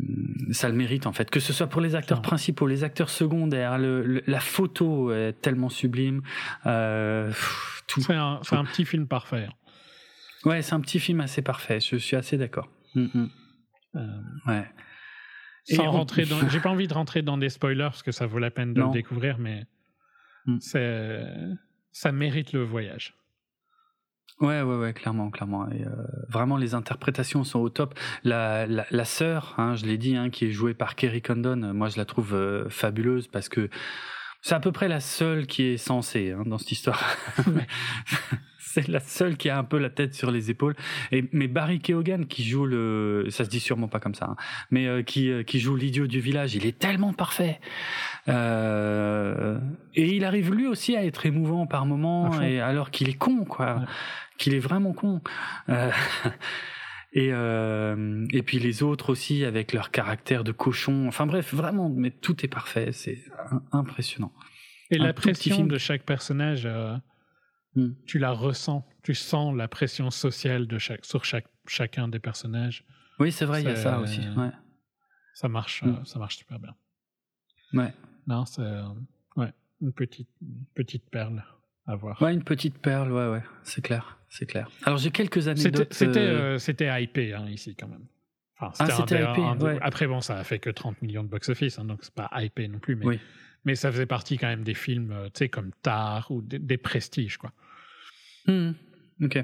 ça 0.52 0.68
le 0.68 0.76
mérite 0.76 1.08
en 1.08 1.14
fait, 1.14 1.30
que 1.30 1.40
ce 1.40 1.54
soit 1.54 1.68
pour 1.68 1.82
les 1.82 1.96
acteurs 1.96 2.22
principaux, 2.22 2.68
les 2.68 2.84
acteurs 2.84 3.10
secondaires, 3.10 3.78
le, 3.78 4.22
la 4.28 4.40
photo 4.40 5.12
est 5.14 5.34
tellement 5.42 5.70
sublime. 5.70 6.22
Euh, 6.66 7.32
c'est 7.88 8.14
un, 8.14 8.42
un, 8.52 8.66
petit 8.66 8.86
film 8.86 9.08
parfait. 9.08 9.48
Ouais, 10.46 10.62
c'est 10.62 10.74
un 10.74 10.82
petit 10.82 11.00
film 11.00 11.22
assez 11.22 11.42
parfait. 11.42 11.80
Je 11.80 11.96
suis 11.96 12.16
assez 12.16 12.38
d'accord. 12.38 12.70
Mm, 12.96 13.06
mm. 13.14 13.30
Euh, 13.96 14.22
ouais. 14.48 14.70
Sans 15.66 15.92
rentrer 15.92 16.26
dans, 16.26 16.48
j'ai 16.50 16.60
pas 16.60 16.70
envie 16.70 16.88
de 16.88 16.94
rentrer 16.94 17.22
dans 17.22 17.38
des 17.38 17.50
spoilers 17.50 17.90
parce 17.90 18.04
que 18.04 18.12
ça 18.12 18.26
vaut 18.26 18.40
la 18.40 18.52
peine 18.52 18.74
de 18.74 18.82
le 18.82 18.92
découvrir, 18.92 19.38
mais 19.38 19.66
mm. 20.46 20.58
c'est, 20.60 21.24
ça 21.92 22.12
mérite 22.12 22.54
le 22.54 22.64
voyage. 22.64 23.16
Ouais, 24.40 24.62
ouais, 24.62 24.78
ouais, 24.78 24.94
clairement, 24.94 25.30
clairement. 25.30 25.70
Et, 25.70 25.84
euh, 25.86 25.90
vraiment, 26.30 26.56
les 26.58 26.74
interprétations 26.74 27.44
sont 27.44 27.60
au 27.60 27.70
top. 27.70 27.94
La, 28.24 28.66
la, 28.68 28.86
la 28.90 29.06
sœur, 29.06 29.56
hein, 29.58 29.76
je 29.76 29.86
l'ai 29.86 29.98
dit, 29.98 30.16
hein, 30.16 30.30
qui 30.30 30.46
est 30.46 30.52
jouée 30.52 30.74
par 30.74 30.96
Kerry 30.96 31.22
Condon, 31.22 31.74
moi 31.74 31.90
je 31.90 31.98
la 31.98 32.06
trouve 32.06 32.34
euh, 32.34 32.70
fabuleuse 32.70 33.28
parce 33.28 33.50
que 33.50 33.70
c'est 34.42 34.56
à 34.56 34.60
peu 34.62 34.72
près 34.72 34.88
la 34.88 35.02
seule 35.02 35.46
qui 35.48 35.64
est 35.64 35.78
censée 35.78 36.32
hein, 36.32 36.44
dans 36.46 36.58
cette 36.58 36.72
histoire. 36.72 37.04
c'est 38.74 38.88
la 38.88 39.00
seule 39.00 39.38
qui 39.38 39.50
a 39.50 39.58
un 39.58 39.64
peu 39.64 39.78
la 39.78 39.90
tête 39.90 40.14
sur 40.14 40.32
les 40.32 40.52
épaules. 40.52 40.76
Et 41.12 41.26
mais 41.32 41.48
Barry 41.48 41.80
Keoghan 41.80 42.24
qui 42.24 42.44
joue 42.44 42.66
le, 42.66 43.26
ça 43.30 43.44
se 43.46 43.50
dit 43.50 43.60
sûrement 43.60 43.88
pas 43.88 44.00
comme 44.00 44.14
ça, 44.14 44.26
hein, 44.26 44.36
mais 44.70 44.88
euh, 44.88 45.02
qui 45.02 45.32
euh, 45.32 45.44
qui 45.44 45.60
joue 45.60 45.76
l'idiot 45.76 46.08
du 46.08 46.20
village, 46.20 46.56
il 46.56 46.66
est 46.66 46.78
tellement 46.78 47.14
parfait. 47.14 47.60
Euh, 48.28 49.60
et 49.96 50.16
il 50.16 50.24
arrive 50.24 50.54
lui 50.54 50.68
aussi 50.68 50.96
à 50.96 51.04
être 51.04 51.26
émouvant 51.26 51.66
par 51.66 51.86
moments, 51.86 52.42
et 52.42 52.60
alors 52.60 52.92
qu'il 52.92 53.10
est 53.10 53.18
con 53.18 53.46
quoi, 53.46 53.82
qu'il 54.38 54.54
est 54.54 54.60
vraiment 54.60 54.94
con. 54.94 55.22
Et 57.12 57.30
et 57.30 58.44
puis 58.44 58.60
les 58.60 58.84
autres 58.84 59.10
aussi 59.10 59.44
avec 59.44 59.74
leur 59.74 59.90
caractère 59.90 60.44
de 60.44 60.52
cochon. 60.52 61.08
Enfin 61.08 61.26
bref, 61.26 61.56
vraiment, 61.56 61.90
mais 61.90 62.12
tout 62.12 62.46
est 62.46 62.48
parfait, 62.48 62.92
c'est 62.92 63.18
impressionnant. 63.72 64.32
Et 64.92 64.98
la 64.98 65.14
pression 65.14 65.66
de 65.66 65.78
chaque 65.78 66.04
personnage, 66.04 66.64
euh, 66.66 66.96
hmm. 67.76 67.92
tu 68.06 68.20
la 68.20 68.32
ressens, 68.32 68.88
tu 69.04 69.16
sens 69.16 69.56
la 69.56 69.68
pression 69.68 70.12
sociale 70.12 70.68
de 70.68 70.78
chaque, 70.78 71.06
sur 71.06 71.26
chaque, 71.26 71.48
chacun 71.68 72.08
des 72.08 72.20
personnages. 72.20 72.86
Oui, 73.20 73.32
c'est 73.32 73.46
vrai, 73.46 73.62
il 73.62 73.66
y 73.68 73.72
a 73.72 73.76
ça 73.76 74.00
aussi. 74.00 74.22
Ouais. 74.38 74.52
Ça 75.34 75.50
marche, 75.50 75.84
hmm. 75.84 76.06
ça 76.06 76.20
marche 76.20 76.38
super 76.38 76.60
bien. 76.60 76.76
Ouais. 77.74 77.94
Non, 78.28 78.46
c'est 78.46 78.62
ouais, 79.36 79.54
une 79.82 79.94
petite, 79.94 80.30
une 80.42 80.66
petite 80.74 81.10
perle. 81.10 81.44
Ouais, 82.22 82.34
une 82.34 82.44
petite 82.44 82.78
perle, 82.78 83.12
ouais, 83.12 83.30
ouais, 83.30 83.44
c'est 83.64 83.82
clair, 83.82 84.20
c'est 84.30 84.46
clair. 84.46 84.70
Alors 84.84 85.00
j'ai 85.00 85.10
quelques 85.10 85.48
anecdotes. 85.48 85.92
C'était, 85.92 86.20
euh, 86.20 86.60
c'était 86.60 87.04
hypé 87.04 87.34
hein, 87.34 87.48
ici 87.50 87.76
quand 87.76 87.88
même. 87.88 88.06
Enfin, 88.60 88.72
ah, 88.80 88.92
c'était 88.92 89.24
hypé. 89.24 89.80
Après 89.82 90.06
bon, 90.06 90.22
ça 90.22 90.38
a 90.38 90.44
fait 90.44 90.60
que 90.60 90.70
30 90.70 91.02
millions 91.02 91.24
de 91.24 91.30
box-office, 91.30 91.80
hein, 91.80 91.86
donc 91.86 92.00
c'est 92.04 92.14
pas 92.14 92.30
hypé 92.36 92.68
non 92.68 92.78
plus, 92.78 92.96
mais 92.96 93.20
mais 93.66 93.76
ça 93.76 93.92
faisait 93.92 94.06
partie 94.06 94.38
quand 94.38 94.48
même 94.48 94.64
des 94.64 94.74
films, 94.74 95.12
euh, 95.12 95.26
tu 95.26 95.40
sais, 95.40 95.50
comme 95.50 95.72
Tar 95.82 96.32
ou 96.32 96.42
des, 96.42 96.78
prestiges, 96.78 97.38
quoi. 97.38 97.52
Hmm. 98.46 98.72
Ok. 99.22 99.38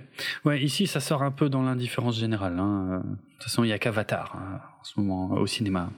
Ouais, 0.46 0.64
ici, 0.64 0.88
ça 0.88 1.02
sort 1.02 1.22
un 1.22 1.32
peu 1.32 1.50
dans 1.50 1.62
l'indifférence 1.62 2.18
générale. 2.18 2.58
Hein. 2.60 3.04
De 3.04 3.16
toute 3.34 3.44
façon, 3.44 3.66
il 3.66 3.68
n'y 3.68 3.74
a 3.74 3.80
qu'Avatar 3.80 4.34
hein, 4.38 4.62
en 4.80 4.84
ce 4.84 5.00
moment 5.00 5.32
au 5.34 5.48
cinéma. 5.48 5.92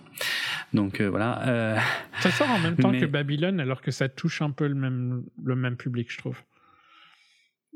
Donc 0.74 1.00
euh, 1.00 1.08
voilà. 1.08 1.48
Euh... 1.48 1.78
Ça 2.20 2.32
sort 2.32 2.50
en 2.50 2.58
même 2.58 2.76
temps 2.76 2.92
que 3.00 3.06
Babylone, 3.06 3.60
alors 3.60 3.82
que 3.82 3.92
ça 3.92 4.10
touche 4.10 4.42
un 4.42 4.50
peu 4.50 4.68
le 4.68 4.74
même, 4.74 5.24
le 5.44 5.56
même 5.56 5.78
public, 5.78 6.12
je 6.12 6.18
trouve. 6.18 6.42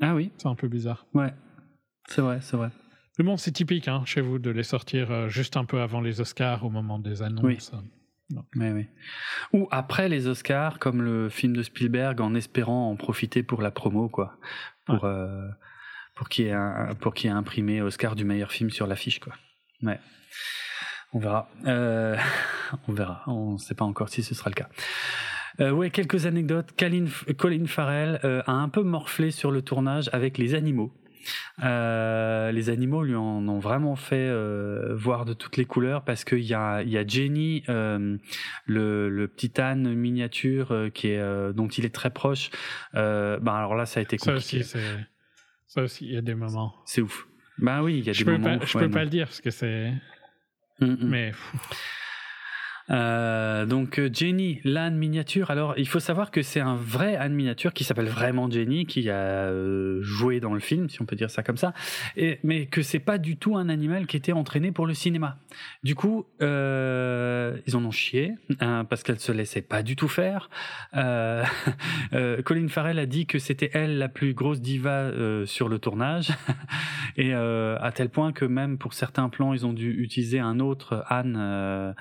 Ah 0.00 0.16
oui 0.16 0.32
C'est 0.38 0.48
un 0.48 0.56
peu 0.56 0.66
bizarre. 0.66 1.06
Ouais. 1.14 1.32
C'est 2.08 2.20
vrai, 2.20 2.40
c'est 2.40 2.56
vrai. 2.56 2.70
Le 3.18 3.24
monde, 3.24 3.38
c'est 3.38 3.52
typique 3.52 3.86
hein, 3.86 4.02
chez 4.04 4.22
vous 4.22 4.40
de 4.40 4.50
les 4.50 4.64
sortir 4.64 5.28
juste 5.28 5.56
un 5.56 5.64
peu 5.64 5.80
avant 5.80 6.00
les 6.00 6.20
Oscars, 6.20 6.64
au 6.64 6.70
moment 6.70 6.98
des 6.98 7.22
annonces. 7.22 7.70
Oui. 7.72 7.78
Oui, 8.56 8.86
Ou 9.52 9.68
après 9.70 10.08
les 10.08 10.26
Oscars, 10.26 10.78
comme 10.78 11.02
le 11.02 11.28
film 11.28 11.54
de 11.54 11.62
Spielberg, 11.62 12.20
en 12.20 12.34
espérant 12.34 12.90
en 12.90 12.96
profiter 12.96 13.42
pour 13.42 13.60
la 13.60 13.70
promo, 13.70 14.08
quoi. 14.08 14.38
Pour, 14.86 15.06
pour 16.14 16.28
qu'il 16.28 16.46
y, 16.46 16.48
ait 16.48 17.30
imprimé 17.30 17.82
Oscar 17.82 18.16
du 18.16 18.24
meilleur 18.24 18.50
film 18.52 18.70
sur 18.70 18.86
l'affiche, 18.86 19.20
quoi. 19.20 19.34
Ouais. 19.82 19.98
On 21.12 21.18
verra. 21.18 21.48
Euh, 21.66 22.16
on 22.88 22.92
verra. 22.92 23.22
On 23.26 23.52
ne 23.52 23.58
sait 23.58 23.74
pas 23.74 23.84
encore 23.84 24.08
si 24.08 24.22
ce 24.22 24.34
sera 24.34 24.50
le 24.50 24.54
cas. 24.54 24.68
Euh, 25.60 25.70
ouais, 25.70 25.90
quelques 25.90 26.26
anecdotes. 26.26 26.70
Colin, 26.78 27.06
Colin 27.36 27.66
Farrell 27.66 28.20
euh, 28.24 28.42
a 28.46 28.52
un 28.52 28.68
peu 28.68 28.82
morflé 28.82 29.30
sur 29.30 29.50
le 29.50 29.62
tournage 29.62 30.08
avec 30.12 30.38
les 30.38 30.54
animaux. 30.54 30.92
Euh, 31.62 32.52
les 32.52 32.70
animaux 32.70 33.02
lui 33.02 33.14
en 33.14 33.46
ont 33.48 33.58
vraiment 33.58 33.96
fait 33.96 34.28
euh, 34.28 34.94
voir 34.94 35.24
de 35.24 35.32
toutes 35.32 35.56
les 35.56 35.64
couleurs 35.64 36.04
parce 36.04 36.24
qu'il 36.24 36.44
y 36.44 36.54
a, 36.54 36.82
y 36.82 36.96
a 36.96 37.06
Jenny, 37.06 37.64
euh, 37.68 38.16
le, 38.66 39.08
le, 39.08 39.28
petit 39.28 39.60
âne 39.60 39.94
miniature 39.94 40.90
qui 40.94 41.08
est, 41.08 41.52
dont 41.54 41.68
il 41.68 41.84
est 41.84 41.94
très 41.94 42.10
proche. 42.10 42.50
ben 42.94 43.40
alors 43.46 43.74
là, 43.74 43.86
ça 43.86 44.00
a 44.00 44.02
été 44.02 44.16
compliqué. 44.16 44.62
Ça 44.62 44.78
aussi, 44.78 44.86
ça 45.66 45.82
aussi, 45.82 46.06
il 46.06 46.12
y 46.12 46.16
a 46.16 46.22
des 46.22 46.34
moments. 46.34 46.74
C'est 46.84 47.00
ouf. 47.00 47.26
Ben 47.58 47.82
oui, 47.82 47.98
il 47.98 48.04
y 48.04 48.10
a 48.10 48.12
je 48.12 48.24
des 48.24 48.32
moments. 48.32 48.58
Pas, 48.58 48.66
je 48.66 48.78
peux 48.78 48.90
pas 48.90 49.04
le 49.04 49.10
dire 49.10 49.26
parce 49.26 49.40
que 49.40 49.50
c'est. 49.50 49.92
Mm, 50.80 50.86
mm. 50.86 50.96
Mais. 51.02 51.32
Euh, 52.92 53.64
donc 53.64 53.98
euh, 53.98 54.10
Jenny, 54.12 54.60
l'âne 54.64 54.96
miniature. 54.96 55.50
Alors 55.50 55.74
il 55.76 55.88
faut 55.88 56.00
savoir 56.00 56.30
que 56.30 56.42
c'est 56.42 56.60
un 56.60 56.76
vrai 56.76 57.16
âne 57.16 57.32
miniature 57.32 57.72
qui 57.72 57.84
s'appelle 57.84 58.08
vraiment 58.08 58.50
Jenny, 58.50 58.86
qui 58.86 59.08
a 59.08 59.14
euh, 59.14 60.02
joué 60.02 60.40
dans 60.40 60.52
le 60.52 60.60
film, 60.60 60.88
si 60.90 61.00
on 61.00 61.06
peut 61.06 61.16
dire 61.16 61.30
ça 61.30 61.42
comme 61.42 61.56
ça, 61.56 61.72
et, 62.16 62.38
mais 62.42 62.66
que 62.66 62.82
c'est 62.82 62.98
pas 62.98 63.18
du 63.18 63.36
tout 63.36 63.56
un 63.56 63.68
animal 63.68 64.06
qui 64.06 64.16
était 64.16 64.32
entraîné 64.32 64.72
pour 64.72 64.86
le 64.86 64.94
cinéma. 64.94 65.38
Du 65.82 65.94
coup, 65.94 66.26
euh, 66.42 67.56
ils 67.66 67.76
en 67.76 67.84
ont 67.84 67.90
chié 67.90 68.34
hein, 68.60 68.84
parce 68.88 69.02
qu'elle 69.02 69.20
se 69.20 69.32
laissait 69.32 69.62
pas 69.62 69.82
du 69.82 69.96
tout 69.96 70.08
faire. 70.08 70.50
Euh, 70.94 71.44
Colin 72.44 72.68
Farrell 72.68 72.98
a 72.98 73.06
dit 73.06 73.26
que 73.26 73.38
c'était 73.38 73.70
elle 73.72 73.98
la 73.98 74.08
plus 74.08 74.34
grosse 74.34 74.60
diva 74.60 75.10
sur 75.46 75.68
le 75.68 75.78
tournage, 75.78 76.30
et 77.16 77.32
à 77.32 77.92
tel 77.94 78.10
point 78.10 78.32
que 78.32 78.44
même 78.44 78.78
pour 78.78 78.92
certains 78.92 79.28
plans, 79.28 79.54
ils 79.54 79.64
ont 79.64 79.72
dû 79.72 79.90
utiliser 80.02 80.40
un 80.40 80.60
autre 80.60 81.04
âne 81.08 81.94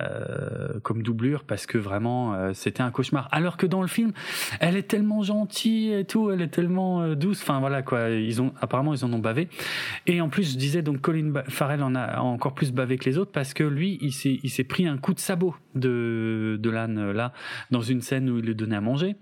euh, 0.00 0.80
comme 0.82 1.02
doublure 1.02 1.44
parce 1.44 1.66
que 1.66 1.78
vraiment 1.78 2.34
euh, 2.34 2.52
c'était 2.54 2.82
un 2.82 2.90
cauchemar. 2.90 3.28
Alors 3.32 3.56
que 3.56 3.66
dans 3.66 3.82
le 3.82 3.88
film, 3.88 4.12
elle 4.60 4.76
est 4.76 4.88
tellement 4.88 5.22
gentille 5.22 5.92
et 5.92 6.04
tout, 6.04 6.30
elle 6.30 6.42
est 6.42 6.48
tellement 6.48 7.02
euh, 7.02 7.14
douce. 7.14 7.40
Enfin 7.42 7.60
voilà 7.60 7.82
quoi, 7.82 8.10
ils 8.10 8.40
ont 8.40 8.52
apparemment 8.60 8.94
ils 8.94 9.04
en 9.04 9.12
ont 9.12 9.18
bavé. 9.18 9.48
Et 10.06 10.20
en 10.20 10.28
plus, 10.28 10.52
je 10.52 10.58
disais 10.58 10.82
donc 10.82 11.00
Colin 11.00 11.32
Farrell 11.48 11.82
en 11.82 11.94
a 11.94 12.20
encore 12.20 12.54
plus 12.54 12.72
bavé 12.72 12.98
que 12.98 13.04
les 13.06 13.18
autres 13.18 13.32
parce 13.32 13.54
que 13.54 13.64
lui, 13.64 13.98
il 14.00 14.12
s'est 14.12 14.40
il 14.42 14.50
s'est 14.50 14.64
pris 14.64 14.86
un 14.86 14.98
coup 14.98 15.14
de 15.14 15.20
sabot 15.20 15.54
de 15.74 16.58
de 16.60 16.70
l'âne 16.70 17.12
là 17.12 17.32
dans 17.70 17.82
une 17.82 18.00
scène 18.00 18.30
où 18.30 18.38
il 18.38 18.44
lui 18.44 18.54
donnait 18.54 18.76
à 18.76 18.80
manger. 18.80 19.16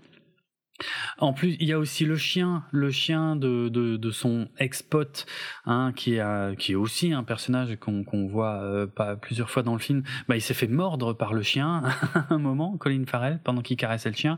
En 1.17 1.33
plus, 1.33 1.55
il 1.59 1.67
y 1.67 1.73
a 1.73 1.79
aussi 1.79 2.05
le 2.05 2.17
chien, 2.17 2.63
le 2.71 2.91
chien 2.91 3.35
de, 3.35 3.69
de, 3.69 3.97
de 3.97 4.11
son 4.11 4.47
ex-pote, 4.59 5.25
hein, 5.65 5.91
qui, 5.95 6.19
a, 6.19 6.53
qui 6.55 6.73
est 6.73 6.75
aussi 6.75 7.13
un 7.13 7.23
personnage 7.23 7.75
qu'on 7.79 8.03
qu'on 8.03 8.27
voit 8.27 8.61
euh, 8.61 8.85
pas 8.85 9.15
plusieurs 9.15 9.49
fois 9.49 9.63
dans 9.63 9.73
le 9.73 9.79
film. 9.79 10.03
Bah, 10.27 10.35
il 10.35 10.41
s'est 10.41 10.53
fait 10.53 10.67
mordre 10.67 11.13
par 11.13 11.33
le 11.33 11.41
chien 11.41 11.81
à 12.13 12.27
un 12.29 12.37
moment, 12.37 12.77
Colin 12.77 13.03
Farrell, 13.07 13.39
pendant 13.43 13.61
qu'il 13.61 13.77
caressait 13.77 14.09
le 14.09 14.15
chien. 14.15 14.37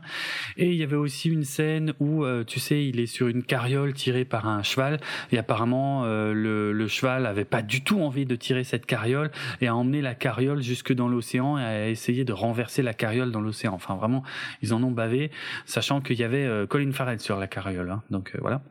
Et 0.56 0.70
il 0.70 0.76
y 0.76 0.82
avait 0.82 0.96
aussi 0.96 1.28
une 1.28 1.44
scène 1.44 1.92
où, 2.00 2.24
euh, 2.24 2.44
tu 2.44 2.58
sais, 2.58 2.86
il 2.86 3.00
est 3.00 3.06
sur 3.06 3.28
une 3.28 3.42
carriole 3.42 3.92
tirée 3.92 4.24
par 4.24 4.48
un 4.48 4.62
cheval, 4.62 5.00
et 5.32 5.38
apparemment 5.38 6.04
euh, 6.04 6.32
le, 6.32 6.72
le, 6.72 6.88
cheval 6.88 7.26
avait 7.26 7.44
pas 7.44 7.62
du 7.62 7.84
tout 7.84 8.00
envie 8.00 8.24
de 8.24 8.34
tirer 8.34 8.64
cette 8.64 8.86
carriole 8.86 9.30
et 9.60 9.66
a 9.66 9.76
emmené 9.76 10.00
la 10.00 10.14
carriole 10.14 10.62
jusque 10.62 10.92
dans 10.92 11.08
l'océan 11.08 11.58
et 11.58 11.62
a 11.62 11.88
essayé 11.88 12.24
de 12.24 12.32
renverser 12.32 12.82
la 12.82 12.94
carriole 12.94 13.30
dans 13.30 13.40
l'océan. 13.40 13.74
Enfin, 13.74 13.94
vraiment, 13.94 14.22
ils 14.62 14.72
en 14.72 14.82
ont 14.82 14.90
bavé, 14.90 15.30
sachant 15.66 16.00
qu'il 16.00 16.18
y 16.18 16.24
avait 16.24 16.29
avait 16.30 16.46
euh, 16.46 16.66
Colin 16.66 16.92
Farrell 16.92 17.20
sur 17.20 17.36
la 17.38 17.46
carriole. 17.46 17.90
Hein. 17.90 18.02
donc 18.10 18.32
euh, 18.34 18.38
voilà. 18.40 18.62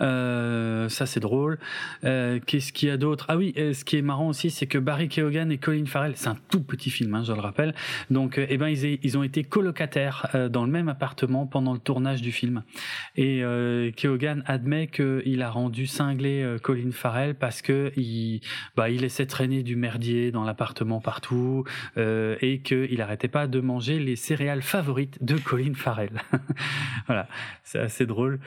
Euh, 0.00 0.88
ça 0.88 1.06
c'est 1.06 1.20
drôle. 1.20 1.58
Euh, 2.04 2.38
Qu'est-ce 2.44 2.72
qu'il 2.72 2.88
y 2.88 2.90
a 2.90 2.96
d'autre? 2.96 3.26
Ah 3.28 3.36
oui, 3.36 3.54
euh, 3.56 3.72
ce 3.72 3.84
qui 3.84 3.96
est 3.96 4.02
marrant 4.02 4.28
aussi, 4.28 4.50
c'est 4.50 4.66
que 4.66 4.78
Barry 4.78 5.08
Keoghan 5.08 5.50
et 5.50 5.58
Colin 5.58 5.86
Farrell, 5.86 6.12
c'est 6.16 6.28
un 6.28 6.36
tout 6.50 6.62
petit 6.62 6.90
film, 6.90 7.14
hein, 7.14 7.22
je 7.24 7.32
le 7.32 7.40
rappelle. 7.40 7.74
Donc, 8.10 8.38
eh 8.38 8.56
ben 8.56 8.68
ils, 8.68 9.18
ont 9.18 9.22
été 9.22 9.44
colocataires 9.44 10.26
dans 10.50 10.64
le 10.64 10.70
même 10.70 10.88
appartement 10.88 11.46
pendant 11.46 11.72
le 11.72 11.78
tournage 11.78 12.22
du 12.22 12.32
film. 12.32 12.62
Et 13.16 13.42
Keoghan 13.96 14.40
admet 14.46 14.88
qu'il 14.88 15.42
a 15.42 15.50
rendu 15.50 15.86
cinglé 15.86 16.56
Colin 16.62 16.90
Farrell 16.92 17.34
parce 17.34 17.62
que 17.62 17.92
il, 17.96 18.40
bah, 18.76 18.90
il 18.90 19.00
laissait 19.00 19.26
traîner 19.26 19.62
du 19.62 19.76
merdier 19.76 20.30
dans 20.30 20.44
l'appartement 20.44 21.00
partout 21.00 21.64
et 21.96 22.60
qu'il 22.62 23.00
arrêtait 23.00 23.28
pas 23.28 23.46
de 23.46 23.60
manger 23.60 23.98
les 23.98 24.16
céréales 24.16 24.62
favorites 24.62 25.22
de 25.24 25.36
Colin 25.36 25.74
Farrell. 25.74 26.22
voilà, 27.06 27.28
c'est 27.64 27.78
assez 27.78 28.06
drôle. 28.06 28.40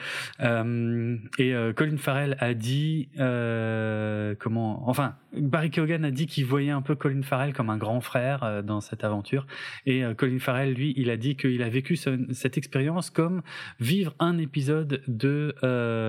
Et 1.38 1.54
euh, 1.54 1.72
Colin 1.72 1.96
Farrell 1.96 2.36
a 2.40 2.54
dit 2.54 3.08
euh, 3.18 4.34
comment, 4.38 4.88
enfin, 4.88 5.16
Barry 5.32 5.70
Keoghan 5.70 6.02
a 6.04 6.10
dit 6.10 6.26
qu'il 6.26 6.44
voyait 6.44 6.70
un 6.70 6.82
peu 6.82 6.94
Colin 6.94 7.22
Farrell 7.22 7.52
comme 7.52 7.70
un 7.70 7.76
grand 7.76 8.00
frère 8.00 8.42
euh, 8.42 8.62
dans 8.62 8.80
cette 8.80 9.04
aventure. 9.04 9.46
Et 9.86 10.04
euh, 10.04 10.14
Colin 10.14 10.38
Farrell, 10.38 10.74
lui, 10.74 10.94
il 10.96 11.10
a 11.10 11.16
dit 11.16 11.36
qu'il 11.36 11.62
a 11.62 11.68
vécu 11.68 11.96
cette 11.96 12.58
expérience 12.58 13.10
comme 13.10 13.42
vivre 13.78 14.14
un 14.18 14.38
épisode 14.38 15.02
de 15.08 15.54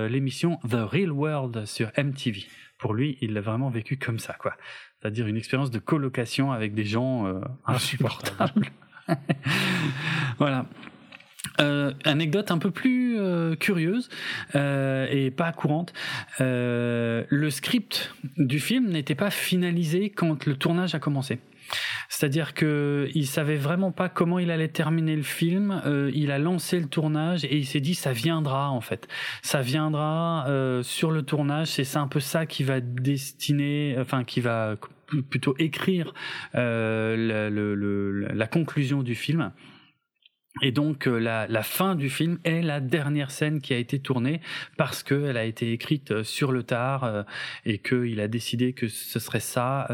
l'émission 0.10 0.60
The 0.68 0.84
Real 0.90 1.12
World 1.12 1.66
sur 1.66 1.92
MTV. 1.98 2.46
Pour 2.78 2.94
lui, 2.94 3.18
il 3.22 3.34
l'a 3.34 3.42
vraiment 3.42 3.70
vécu 3.70 3.98
comme 3.98 4.20
ça, 4.20 4.34
quoi. 4.34 4.56
C'est-à-dire 5.00 5.28
une 5.28 5.38
expérience 5.38 5.72
de 5.72 5.80
colocation 5.80 6.52
avec 6.52 6.74
des 6.74 6.84
gens 6.84 7.42
insupportables. 7.66 8.68
voilà. 10.38 10.66
Euh, 11.60 11.92
anecdote 12.06 12.52
un 12.52 12.60
peu 12.60 12.70
plus 12.70 13.20
euh, 13.20 13.56
curieuse 13.56 14.10
euh, 14.56 15.08
et 15.10 15.32
pas 15.32 15.52
courante. 15.52 15.92
Euh, 16.40 17.24
le 17.30 17.50
script 17.50 18.14
du 18.38 18.60
film 18.60 18.90
n'était 18.90 19.16
pas 19.16 19.32
finalisé 19.32 20.12
quand 20.12 20.46
le 20.46 20.56
tournage 20.56 20.94
a 20.94 21.00
commencé. 21.00 21.40
C'est-à-dire 22.10 22.54
que 22.54 23.10
il 23.16 23.26
savait 23.26 23.56
vraiment 23.56 23.92
pas 23.92 24.08
comment 24.08 24.38
il 24.38 24.52
allait 24.52 24.68
terminer 24.68 25.16
le 25.16 25.24
film. 25.24 25.82
Euh, 25.86 26.12
il 26.14 26.30
a 26.30 26.38
lancé 26.38 26.80
le 26.80 26.88
tournage 26.88 27.44
et 27.44 27.58
il 27.58 27.66
s'est 27.66 27.80
dit 27.80 27.96
ça 27.96 28.14
viendra 28.14 28.70
en 28.70 28.82
fait. 28.82 29.08
Ça 29.42 29.62
viendra 29.62 30.46
sur 30.84 31.10
le 31.10 31.24
tournage. 31.24 31.70
C'est 31.70 31.98
un 31.98 32.08
peu 32.08 32.20
ça 32.20 32.46
qui 32.46 32.64
va 32.64 32.82
destiner, 32.82 33.96
enfin 34.00 34.24
qui 34.24 34.42
va 34.42 34.76
plutôt 35.30 35.56
écrire 35.58 36.14
le, 36.54 37.50
le, 37.50 38.28
la 38.32 38.48
conclusion 38.48 39.02
du 39.02 39.16
film. 39.16 39.52
Et 40.62 40.72
donc 40.72 41.08
euh, 41.08 41.18
la, 41.18 41.64
fin 41.64 41.96
du 41.96 42.10
film 42.10 42.40
est 42.44 42.62
la 42.62 42.82
dernière 42.82 43.32
scène 43.32 43.62
qui 43.62 43.74
a 43.74 43.78
été 43.78 44.00
tournée 44.00 44.42
parce 44.78 45.02
qu'elle 45.02 45.38
a 45.38 45.46
été 45.46 45.72
écrite 45.72 46.12
euh, 46.12 46.24
sur 46.24 46.52
le 46.52 46.64
tard 46.64 47.06
euh, 47.06 47.24
et 47.66 47.78
qu'il 47.78 48.20
a 48.20 48.28
décidé 48.28 48.74
que 48.74 48.88
ce 48.90 49.20
serait 49.20 49.40
ça 49.40 49.88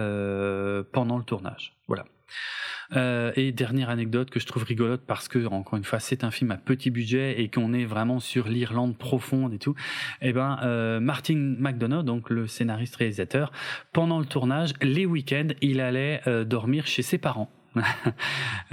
pendant 0.92 1.18
le 1.18 1.24
tournage. 1.24 1.76
Voilà. 1.88 2.06
Et 3.36 3.52
dernière 3.52 3.90
anecdote 3.90 4.30
que 4.30 4.40
je 4.40 4.46
trouve 4.46 4.64
rigolote 4.64 5.02
parce 5.06 5.28
que 5.28 5.46
encore 5.46 5.78
une 5.78 5.84
fois 5.84 6.00
c'est 6.00 6.24
un 6.24 6.32
film 6.32 6.52
à 6.52 6.58
petit 6.58 6.90
budget 6.90 7.42
et 7.42 7.50
qu'on 7.50 7.74
est 7.74 7.86
vraiment 7.86 8.20
sur 8.20 8.48
l'Irlande 8.48 8.98
profonde 8.98 9.54
et 9.54 9.60
tout. 9.60 9.76
Et 10.22 10.30
eh 10.30 10.34
ben 10.34 11.00
Martin 11.00 11.56
McDonough, 11.60 12.04
donc 12.04 12.30
le 12.30 12.48
scénariste 12.48 12.96
réalisateur, 12.96 13.52
pendant 13.92 14.20
le 14.20 14.26
tournage, 14.26 14.74
les 14.82 15.06
week-ends, 15.06 15.50
il 15.62 15.82
allait 15.82 16.22
dormir 16.46 16.88
chez 16.88 17.02
ses 17.02 17.18
parents. 17.18 17.52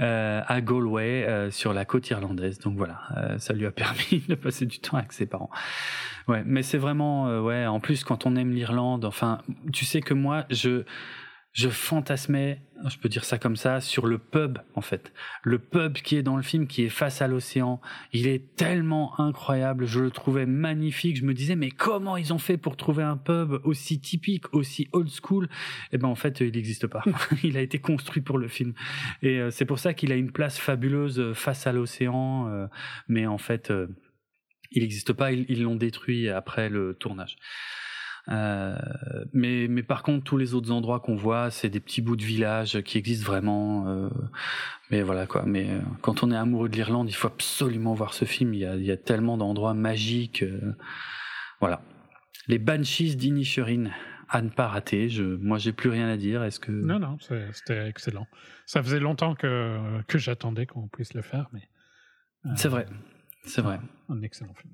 Euh, 0.01 0.41
à 0.45 0.59
Galway 0.59 1.25
euh, 1.25 1.49
sur 1.51 1.73
la 1.73 1.85
côte 1.85 2.09
irlandaise. 2.09 2.59
Donc 2.59 2.75
voilà, 2.75 2.99
euh, 3.15 3.37
ça 3.37 3.53
lui 3.53 3.65
a 3.65 3.71
permis 3.71 4.21
de 4.27 4.35
passer 4.35 4.65
du 4.65 4.79
temps 4.79 4.97
avec 4.97 5.13
ses 5.13 5.25
parents. 5.25 5.49
Ouais, 6.27 6.43
mais 6.45 6.63
c'est 6.63 6.77
vraiment 6.77 7.39
ouais. 7.39 7.65
En 7.65 7.79
plus, 7.79 8.03
quand 8.03 8.25
on 8.25 8.35
aime 8.35 8.51
l'Irlande, 8.51 9.05
enfin, 9.05 9.39
tu 9.71 9.85
sais 9.85 10.01
que 10.01 10.13
moi, 10.13 10.45
je 10.49 10.83
je 11.55 11.69
fantasmais, 11.69 12.59
je 12.85 12.97
peux 12.97 13.07
dire 13.07 13.23
ça 13.23 13.39
comme 13.39 13.55
ça, 13.55 13.79
sur 13.79 14.07
le 14.07 14.17
pub 14.17 14.57
en 14.73 14.81
fait. 14.81 15.13
Le 15.41 15.57
pub 15.57 15.93
qui 15.93 16.17
est 16.17 16.21
dans 16.21 16.35
le 16.35 16.43
film, 16.43 16.67
qui 16.67 16.83
est 16.83 16.89
face 16.89 17.21
à 17.21 17.29
l'océan, 17.29 17.79
il 18.11 18.27
est 18.27 18.55
tellement 18.57 19.17
incroyable, 19.21 19.85
je 19.85 20.01
le 20.01 20.11
trouvais 20.11 20.45
magnifique, 20.45 21.15
je 21.15 21.23
me 21.23 21.33
disais 21.33 21.55
mais 21.55 21.71
comment 21.71 22.17
ils 22.17 22.33
ont 22.33 22.39
fait 22.39 22.57
pour 22.57 22.75
trouver 22.75 23.03
un 23.03 23.15
pub 23.15 23.53
aussi 23.63 24.01
typique, 24.01 24.53
aussi 24.53 24.89
old 24.91 25.09
school? 25.09 25.47
Eh 25.93 25.97
ben 25.97 26.09
en 26.09 26.15
fait 26.15 26.41
il 26.41 26.51
n'existe 26.51 26.87
pas, 26.87 27.01
il 27.43 27.55
a 27.55 27.61
été 27.61 27.79
construit 27.79 28.21
pour 28.21 28.37
le 28.37 28.49
film. 28.49 28.73
Et 29.21 29.39
euh, 29.39 29.49
c'est 29.49 29.65
pour 29.65 29.79
ça 29.79 29.93
qu'il 29.93 30.11
a 30.11 30.15
une 30.15 30.33
place 30.33 30.57
fabuleuse 30.57 31.21
euh, 31.21 31.33
face 31.33 31.67
à 31.67 31.71
l'océan, 31.71 32.49
euh, 32.49 32.67
mais 33.07 33.27
en 33.27 33.37
fait 33.37 33.71
il 34.71 34.81
n'existe 34.81 35.13
pas, 35.13 35.31
ils 35.31 35.63
l'ont 35.63 35.77
détruit 35.77 36.27
après 36.27 36.67
le 36.67 36.95
tournage. 36.95 37.37
Euh, 38.29 38.75
mais, 39.33 39.67
mais 39.69 39.83
par 39.83 40.03
contre, 40.03 40.23
tous 40.23 40.37
les 40.37 40.53
autres 40.53 40.71
endroits 40.71 40.99
qu'on 40.99 41.15
voit, 41.15 41.51
c'est 41.51 41.69
des 41.69 41.79
petits 41.79 42.01
bouts 42.01 42.15
de 42.15 42.23
village 42.23 42.81
qui 42.81 42.97
existent 42.97 43.25
vraiment. 43.25 43.87
Euh, 43.87 44.09
mais 44.91 45.01
voilà 45.01 45.27
quoi. 45.27 45.43
Mais 45.45 45.69
euh, 45.69 45.79
quand 46.01 46.23
on 46.23 46.31
est 46.31 46.35
amoureux 46.35 46.69
de 46.69 46.75
l'Irlande, 46.75 47.09
il 47.09 47.15
faut 47.15 47.27
absolument 47.27 47.93
voir 47.93 48.13
ce 48.13 48.25
film. 48.25 48.53
Il 48.53 48.61
y 48.61 48.65
a, 48.65 48.75
il 48.75 48.85
y 48.85 48.91
a 48.91 48.97
tellement 48.97 49.37
d'endroits 49.37 49.73
magiques. 49.73 50.43
voilà. 51.59 51.81
Les 52.47 52.59
Banshees 52.59 53.15
d'Inisherin 53.15 53.89
à 54.29 54.41
ne 54.41 54.49
pas 54.49 54.67
rater. 54.67 55.09
Je, 55.09 55.23
moi, 55.23 55.57
j'ai 55.57 55.71
plus 55.71 55.89
rien 55.89 56.07
à 56.07 56.17
dire. 56.17 56.43
Est-ce 56.43 56.59
que 56.59 56.71
non, 56.71 56.99
non, 56.99 57.17
c'était 57.19 57.87
excellent. 57.87 58.27
Ça 58.65 58.81
faisait 58.81 58.99
longtemps 58.99 59.35
que 59.35 60.01
que 60.07 60.17
j'attendais 60.17 60.65
qu'on 60.65 60.87
puisse 60.87 61.13
le 61.13 61.21
faire, 61.21 61.47
mais 61.53 61.67
c'est 62.55 62.69
vrai, 62.69 62.85
c'est 63.43 63.61
vrai. 63.61 63.79
Un 64.09 64.21
excellent 64.21 64.53
film. 64.53 64.73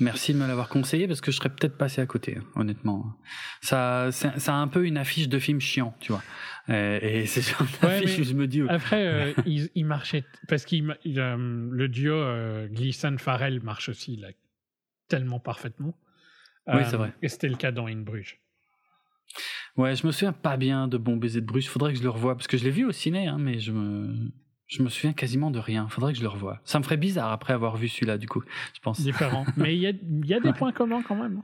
Merci 0.00 0.32
de 0.32 0.38
me 0.38 0.46
l'avoir 0.46 0.68
conseillé 0.68 1.08
parce 1.08 1.20
que 1.20 1.30
je 1.30 1.36
serais 1.36 1.48
peut-être 1.48 1.76
passé 1.76 2.00
à 2.00 2.06
côté, 2.06 2.38
honnêtement. 2.54 3.16
Ça, 3.60 4.10
ça 4.12 4.54
a 4.54 4.56
un 4.56 4.68
peu 4.68 4.86
une 4.86 4.96
affiche 4.96 5.28
de 5.28 5.38
film 5.38 5.60
chiant, 5.60 5.94
tu 6.00 6.12
vois. 6.12 6.22
Euh, 6.68 6.98
et 7.02 7.26
c'est 7.26 7.42
sur 7.42 7.62
affiche 7.82 8.22
je 8.22 8.34
me 8.34 8.46
dis. 8.46 8.62
Après, 8.68 9.06
euh, 9.06 9.32
il, 9.46 9.84
marchait 9.86 10.24
parce 10.48 10.64
qu'il 10.64 10.96
euh, 11.06 11.68
le 11.70 11.88
duo 11.88 12.14
euh, 12.14 12.68
Gleason-Farrell 12.68 13.60
marche 13.60 13.88
aussi 13.88 14.16
là, 14.16 14.28
tellement 15.08 15.40
parfaitement. 15.40 15.94
Oui, 16.66 16.82
c'est 16.84 16.96
vrai. 16.96 17.14
Et 17.22 17.28
c'était 17.28 17.48
le 17.48 17.56
cas 17.56 17.72
dans 17.72 17.86
In 17.86 18.02
Bruges. 18.02 18.38
Ouais, 19.76 19.96
je 19.96 20.06
me 20.06 20.12
souviens 20.12 20.34
pas 20.34 20.58
bien 20.58 20.86
de 20.86 20.98
Bon 20.98 21.16
baiser 21.16 21.40
de 21.40 21.46
Bruges. 21.46 21.68
Faudrait 21.68 21.92
que 21.92 21.98
je 21.98 22.02
le 22.02 22.10
revoie 22.10 22.34
parce 22.34 22.46
que 22.46 22.58
je 22.58 22.64
l'ai 22.64 22.70
vu 22.70 22.84
au 22.84 22.92
ciné, 22.92 23.26
hein, 23.26 23.38
mais 23.38 23.58
je 23.58 23.72
me 23.72 24.30
je 24.68 24.82
me 24.82 24.90
souviens 24.90 25.14
quasiment 25.14 25.50
de 25.50 25.58
rien. 25.58 25.88
Faudrait 25.88 26.12
que 26.12 26.18
je 26.18 26.22
le 26.22 26.28
revoie. 26.28 26.60
Ça 26.64 26.78
me 26.78 26.84
ferait 26.84 26.98
bizarre 26.98 27.32
après 27.32 27.54
avoir 27.54 27.76
vu 27.76 27.88
celui-là, 27.88 28.18
du 28.18 28.28
coup, 28.28 28.42
je 28.74 28.80
pense. 28.80 29.00
Différent. 29.00 29.46
Mais 29.56 29.74
il 29.74 29.80
y 29.80 29.86
a, 29.86 29.92
y 30.24 30.34
a, 30.34 30.40
des 30.40 30.52
points 30.52 30.72
communs 30.72 31.02
quand 31.02 31.16
même. 31.16 31.42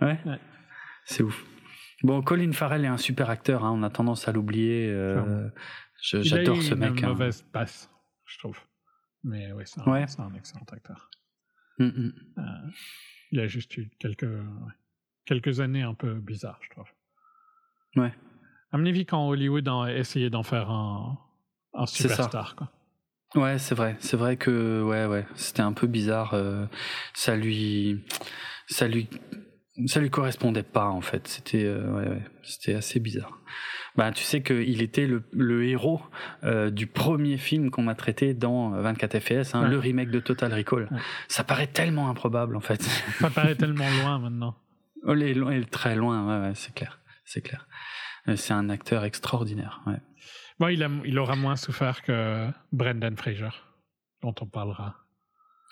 Ouais. 0.00 0.18
C'est 1.04 1.22
ouf. 1.22 1.44
Bon, 2.02 2.20
Colin 2.22 2.52
Farrell 2.52 2.84
est 2.84 2.88
un 2.88 2.96
super 2.96 3.30
acteur. 3.30 3.64
Hein. 3.64 3.72
On 3.72 3.82
a 3.84 3.90
tendance 3.90 4.28
à 4.28 4.32
l'oublier. 4.32 4.88
Euh, 4.88 5.48
J'adore 6.02 6.60
ce 6.60 6.74
mec. 6.74 6.90
Il 6.90 6.96
a 6.96 6.98
une 6.98 7.04
hein. 7.04 7.08
mauvaise 7.08 7.42
passe, 7.52 7.90
je 8.26 8.38
trouve. 8.38 8.58
Mais 9.22 9.52
oui, 9.52 9.62
c'est 9.66 9.80
un, 9.80 9.92
ouais. 9.92 10.04
un, 10.18 10.34
excellent 10.34 10.66
acteur. 10.70 11.10
Mm, 11.78 11.86
mm. 11.86 12.12
Euh, 12.38 12.42
il 13.32 13.40
a 13.40 13.46
juste 13.46 13.76
eu 13.76 13.90
quelques, 13.98 14.28
quelques 15.26 15.60
années 15.60 15.82
un 15.82 15.94
peu 15.94 16.14
bizarres, 16.14 16.60
je 16.62 16.70
trouve. 16.70 16.88
Ouais. 17.96 18.12
Quand 19.06 19.28
Hollywood 19.28 19.66
a 19.68 19.92
essayé 19.92 20.28
d'en 20.28 20.42
faire 20.42 20.70
un 20.70 21.18
un 21.78 21.86
superstar. 21.86 22.56
Quoi. 22.56 22.68
Ouais, 23.34 23.58
c'est 23.58 23.74
vrai. 23.74 23.96
C'est 24.00 24.16
vrai 24.16 24.36
que 24.36 24.82
ouais, 24.82 25.06
ouais, 25.06 25.26
c'était 25.34 25.62
un 25.62 25.72
peu 25.72 25.86
bizarre. 25.86 26.32
Euh, 26.32 26.66
ça 27.12 27.36
lui, 27.36 28.04
ça 28.68 28.88
lui, 28.88 29.08
ça 29.86 30.00
lui 30.00 30.10
correspondait 30.10 30.62
pas 30.62 30.86
en 30.86 31.02
fait. 31.02 31.28
C'était, 31.28 31.64
euh, 31.64 31.90
ouais, 31.92 32.08
ouais, 32.08 32.22
c'était 32.42 32.74
assez 32.74 33.00
bizarre. 33.00 33.38
Bah, 33.96 34.12
tu 34.12 34.22
sais 34.22 34.42
qu'il 34.42 34.80
était 34.80 35.06
le, 35.06 35.24
le 35.32 35.66
héros 35.66 36.00
euh, 36.44 36.70
du 36.70 36.86
premier 36.86 37.36
film 37.36 37.70
qu'on 37.70 37.88
a 37.88 37.94
traité 37.94 38.32
dans 38.32 38.70
24 38.70 39.18
FPS, 39.18 39.54
hein, 39.54 39.68
le 39.68 39.78
remake 39.78 40.10
de 40.10 40.20
Total 40.20 40.54
Recall. 40.54 40.88
Ça 41.26 41.42
paraît 41.42 41.66
tellement 41.66 42.08
improbable 42.08 42.56
en 42.56 42.60
fait. 42.60 42.82
Ça 43.18 43.28
paraît 43.28 43.56
tellement 43.56 43.90
loin 44.02 44.18
maintenant. 44.18 44.56
Oh, 45.04 45.14
il 45.14 45.22
est 45.22 45.70
très 45.70 45.96
loin, 45.96 46.26
ouais, 46.26 46.48
ouais 46.48 46.54
c'est 46.54 46.74
clair, 46.74 47.00
c'est 47.24 47.40
clair. 47.40 47.66
C'est 48.36 48.52
un 48.52 48.68
acteur 48.68 49.04
extraordinaire. 49.04 49.80
Ouais. 49.86 50.00
Bon, 50.58 50.68
il, 50.68 50.82
a, 50.82 50.90
il 51.04 51.18
aura 51.18 51.36
moins 51.36 51.56
souffert 51.56 52.02
que 52.02 52.48
Brendan 52.72 53.16
Fraser, 53.16 53.50
dont 54.22 54.34
on 54.40 54.46
parlera. 54.46 54.96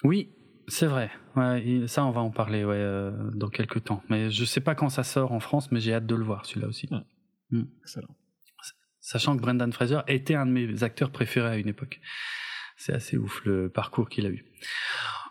Oui, 0.05 0.31
c'est 0.69 0.87
vrai. 0.87 1.11
Ouais, 1.35 1.85
ça, 1.87 2.05
on 2.05 2.11
va 2.11 2.21
en 2.21 2.31
parler 2.31 2.65
ouais, 2.65 2.77
euh, 2.77 3.11
dans 3.35 3.49
quelques 3.49 3.85
temps. 3.85 4.03
Mais 4.09 4.31
je 4.31 4.45
sais 4.45 4.61
pas 4.61 4.75
quand 4.75 4.89
ça 4.89 5.03
sort 5.03 5.33
en 5.33 5.41
France, 5.41 5.73
mais 5.73 5.81
j'ai 5.81 5.95
hâte 5.95 6.07
de 6.07 6.15
le 6.15 6.25
voir, 6.25 6.47
celui-là 6.47 6.69
aussi. 6.69 6.89
Mm. 7.51 7.63
Excellent. 7.83 8.17
Sachant 9.01 9.37
que 9.37 9.43
Brendan 9.43 9.73
Fraser 9.73 10.01
était 10.09 10.35
un 10.35 10.47
de 10.47 10.51
mes 10.51 10.83
acteurs 10.83 11.11
préférés 11.11 11.49
à 11.51 11.57
une 11.57 11.69
époque. 11.69 12.01
C'est 12.77 12.93
assez 12.93 13.17
ouf 13.17 13.45
le 13.45 13.69
parcours 13.69 14.09
qu'il 14.09 14.27
a 14.27 14.31
eu. 14.31 14.45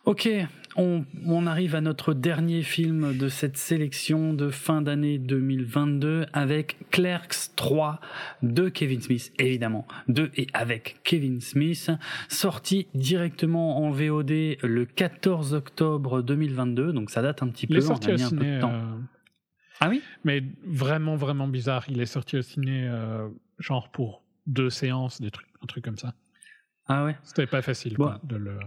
Ok, 0.05 0.29
on, 0.75 1.47
arrive 1.47 1.75
à 1.75 1.81
notre 1.81 2.13
dernier 2.13 2.61
film 2.61 3.17
de 3.17 3.29
cette 3.29 3.57
sélection 3.57 4.33
de 4.33 4.49
fin 4.49 4.81
d'année 4.81 5.17
2022 5.17 6.25
avec 6.33 6.77
Clerks 6.91 7.55
3 7.55 7.99
de 8.43 8.69
Kevin 8.69 9.01
Smith, 9.01 9.31
évidemment, 9.39 9.87
de 10.07 10.31
et 10.35 10.47
avec 10.53 10.97
Kevin 11.03 11.39
Smith, 11.41 11.91
sorti 12.27 12.87
directement 12.93 13.85
en 13.85 13.91
VOD 13.91 14.57
le 14.61 14.85
14 14.85 15.53
octobre 15.53 16.21
2022, 16.21 16.93
donc 16.93 17.09
ça 17.09 17.21
date 17.21 17.41
un 17.43 17.47
petit 17.47 17.67
peu, 17.67 17.79
on 17.85 17.91
a 17.91 18.11
mis 18.11 18.23
un 18.23 18.29
peu 18.29 18.35
de 18.35 18.59
temps. 18.59 18.73
Euh, 18.73 18.99
ah 19.79 19.89
oui? 19.89 20.01
Mais 20.23 20.43
vraiment, 20.65 21.15
vraiment 21.15 21.47
bizarre. 21.47 21.85
Il 21.89 21.99
est 22.01 22.05
sorti 22.05 22.37
au 22.37 22.41
ciné, 22.41 22.87
euh, 22.87 23.27
genre 23.59 23.89
pour 23.91 24.23
deux 24.47 24.69
séances, 24.69 25.21
des 25.21 25.31
trucs, 25.31 25.47
un 25.61 25.65
truc 25.65 25.83
comme 25.83 25.97
ça. 25.97 26.13
Ah 26.87 27.05
ouais? 27.05 27.15
C'était 27.23 27.47
pas 27.47 27.61
facile 27.61 27.95
quoi, 27.95 28.19
de 28.23 28.35
le. 28.35 28.57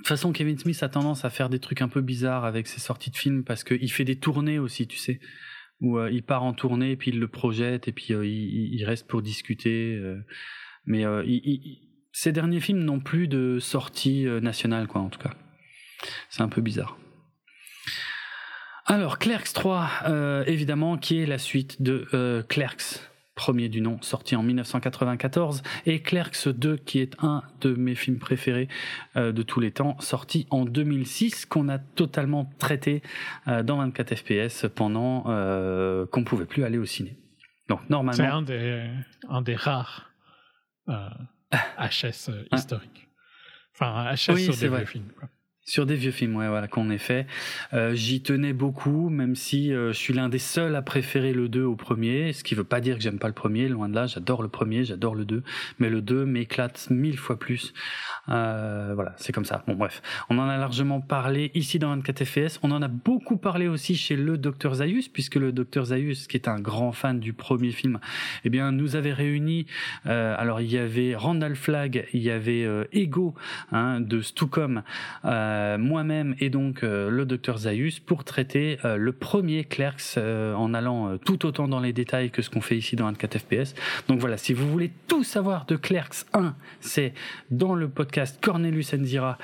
De 0.00 0.02
toute 0.02 0.16
façon, 0.16 0.32
Kevin 0.32 0.56
Smith 0.56 0.82
a 0.82 0.88
tendance 0.88 1.26
à 1.26 1.30
faire 1.30 1.50
des 1.50 1.58
trucs 1.58 1.82
un 1.82 1.88
peu 1.88 2.00
bizarres 2.00 2.46
avec 2.46 2.66
ses 2.66 2.80
sorties 2.80 3.10
de 3.10 3.16
films 3.16 3.44
parce 3.44 3.64
qu'il 3.64 3.92
fait 3.92 4.04
des 4.04 4.16
tournées 4.16 4.58
aussi, 4.58 4.86
tu 4.86 4.96
sais, 4.96 5.20
où 5.82 5.98
euh, 5.98 6.10
il 6.10 6.22
part 6.22 6.42
en 6.42 6.54
tournée, 6.54 6.96
puis 6.96 7.10
il 7.10 7.20
le 7.20 7.28
projette, 7.28 7.86
et 7.86 7.92
puis 7.92 8.14
euh, 8.14 8.26
il, 8.26 8.82
reste 8.86 9.06
pour 9.06 9.20
discuter. 9.20 9.94
Euh. 9.96 10.18
mais 10.86 11.04
ces 12.12 12.32
derniers 12.32 12.60
films 12.60 12.82
n'ont 12.82 12.98
plus 12.98 13.28
de 13.28 13.58
sortie 13.60 14.24
nationale, 14.24 14.86
quoi, 14.86 15.02
en 15.02 15.10
tout 15.10 15.20
cas. 15.20 15.34
C'est 16.30 16.40
un 16.40 16.48
peu 16.48 16.62
bizarre. 16.62 16.96
Alors, 18.86 19.18
Clerks 19.18 19.52
3, 19.52 20.44
évidemment, 20.46 20.96
qui 20.96 21.20
est 21.20 21.26
la 21.26 21.36
suite 21.36 21.82
de 21.82 22.42
Clerks 22.48 23.09
premier 23.40 23.70
du 23.70 23.80
nom, 23.80 23.96
sorti 24.02 24.36
en 24.36 24.42
1994, 24.42 25.62
et 25.86 26.02
Clerks 26.02 26.46
2, 26.46 26.76
qui 26.76 26.98
est 26.98 27.16
un 27.22 27.42
de 27.62 27.72
mes 27.74 27.94
films 27.94 28.18
préférés 28.18 28.68
euh, 29.16 29.32
de 29.32 29.40
tous 29.42 29.60
les 29.60 29.70
temps, 29.70 29.98
sorti 29.98 30.46
en 30.50 30.66
2006, 30.66 31.46
qu'on 31.46 31.70
a 31.70 31.78
totalement 31.78 32.50
traité 32.58 33.02
euh, 33.48 33.62
dans 33.62 33.78
24 33.78 34.14
FPS 34.14 34.66
pendant 34.74 35.24
euh, 35.28 36.04
qu'on 36.04 36.22
pouvait 36.22 36.44
plus 36.44 36.64
aller 36.64 36.76
au 36.76 36.84
ciné. 36.84 37.16
Donc 37.70 37.80
normalement, 37.88 38.12
c'est 38.12 38.26
un 38.26 38.42
des, 38.42 38.90
un 39.30 39.40
des 39.40 39.54
rares 39.54 40.12
HS 40.86 42.30
historiques. 42.52 43.08
Enfin, 43.74 44.12
HS 44.12 44.36
sur 44.36 44.54
des 44.54 44.68
vieux 44.68 44.84
films. 44.84 45.12
Quoi. 45.18 45.30
Sur 45.70 45.86
des 45.86 45.94
vieux 45.94 46.10
films, 46.10 46.34
ouais, 46.34 46.48
voilà, 46.48 46.66
qu'on 46.66 46.90
ait 46.90 46.98
fait. 46.98 47.28
J'y 47.92 48.22
tenais 48.22 48.52
beaucoup, 48.52 49.08
même 49.08 49.36
si 49.36 49.72
euh, 49.72 49.92
je 49.92 49.98
suis 49.98 50.12
l'un 50.12 50.28
des 50.28 50.38
seuls 50.38 50.74
à 50.74 50.82
préférer 50.82 51.32
le 51.32 51.48
2 51.48 51.62
au 51.62 51.76
premier, 51.76 52.32
ce 52.32 52.42
qui 52.42 52.56
veut 52.56 52.64
pas 52.64 52.80
dire 52.80 52.96
que 52.96 53.02
j'aime 53.02 53.18
pas 53.20 53.28
le 53.28 53.34
premier, 53.34 53.68
loin 53.68 53.88
de 53.88 53.94
là, 53.94 54.06
j'adore 54.06 54.42
le 54.42 54.48
premier, 54.48 54.84
j'adore 54.84 55.14
le 55.14 55.24
2, 55.24 55.42
mais 55.78 55.90
le 55.90 56.02
2 56.02 56.24
m'éclate 56.26 56.88
mille 56.90 57.16
fois 57.16 57.38
plus. 57.38 57.72
Euh, 58.28 58.92
voilà, 58.94 59.14
c'est 59.16 59.32
comme 59.32 59.44
ça. 59.44 59.62
Bon, 59.66 59.74
bref, 59.74 60.02
on 60.28 60.38
en 60.38 60.48
a 60.48 60.56
largement 60.56 61.00
parlé 61.00 61.50
ici 61.54 61.78
dans 61.78 61.90
24 61.90 62.24
FPS, 62.24 62.58
on 62.62 62.70
en 62.70 62.82
a 62.82 62.88
beaucoup 62.88 63.36
parlé 63.36 63.68
aussi 63.68 63.96
chez 63.96 64.16
le 64.16 64.38
Dr 64.38 64.74
Zayus, 64.74 65.08
puisque 65.12 65.36
le 65.36 65.52
Dr 65.52 65.86
Zayus, 65.86 66.26
qui 66.28 66.36
est 66.36 66.48
un 66.48 66.60
grand 66.60 66.92
fan 66.92 67.20
du 67.20 67.32
premier 67.32 67.72
film, 67.72 67.98
eh 68.44 68.50
bien, 68.50 68.72
nous 68.72 68.96
avait 68.96 69.12
réunis, 69.12 69.66
alors 70.04 70.60
il 70.60 70.70
y 70.70 70.78
avait 70.78 71.14
Randall 71.14 71.56
Flagg, 71.56 72.06
il 72.12 72.22
y 72.22 72.30
avait 72.30 72.66
Ego, 72.92 73.34
hein, 73.72 74.00
de 74.00 74.20
Stucom, 74.20 74.82
euh, 75.24 75.78
moi-même 75.78 76.34
et 76.38 76.50
donc 76.50 76.82
euh, 76.82 77.10
le 77.10 77.24
docteur 77.24 77.58
Zayus 77.58 78.00
pour 78.04 78.24
traiter 78.24 78.78
euh, 78.84 78.96
le 78.96 79.12
premier 79.12 79.64
Clerks 79.64 80.18
en 80.18 80.74
allant 80.74 81.16
tout 81.18 81.46
autant 81.46 81.68
dans 81.68 81.80
les 81.80 81.92
détails 81.92 82.30
que 82.30 82.42
ce 82.42 82.50
qu'on 82.50 82.60
fait 82.60 82.76
ici 82.76 82.96
dans 82.96 83.06
24 83.06 83.38
FPS. 83.38 83.74
Donc 84.08 84.20
voilà, 84.20 84.36
si 84.36 84.52
vous 84.52 84.68
voulez 84.68 84.90
tout 85.08 85.24
savoir 85.24 85.66
de 85.66 85.76
Clerks 85.76 86.26
1, 86.32 86.54
c'est 86.80 87.12
dans 87.50 87.74
le 87.74 87.88
podcast 87.88 88.09
Cornelius 88.40 88.94
Enzira 88.94 89.38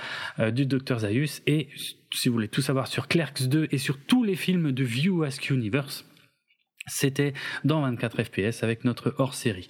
du 0.53 0.67
docteur 0.67 1.01
Zayus 1.01 1.43
et 1.47 1.69
si 2.13 2.29
vous 2.29 2.35
voulez 2.35 2.49
tout 2.49 2.63
savoir 2.63 2.87
sur 2.87 3.09
Clerks 3.09 3.49
2 3.49 3.69
et 3.71 3.79
sur 3.79 3.99
tous 3.99 4.25
les 4.25 4.37
films 4.37 4.73
de 4.73 4.85
View 4.85 5.23
Ask 5.23 5.51
Universe, 5.51 6.05
c'était 6.87 7.33
dans 7.65 7.81
24 7.83 8.23
FPS 8.25 8.63
avec 8.63 8.85
notre 8.85 9.15
hors-série. 9.19 9.69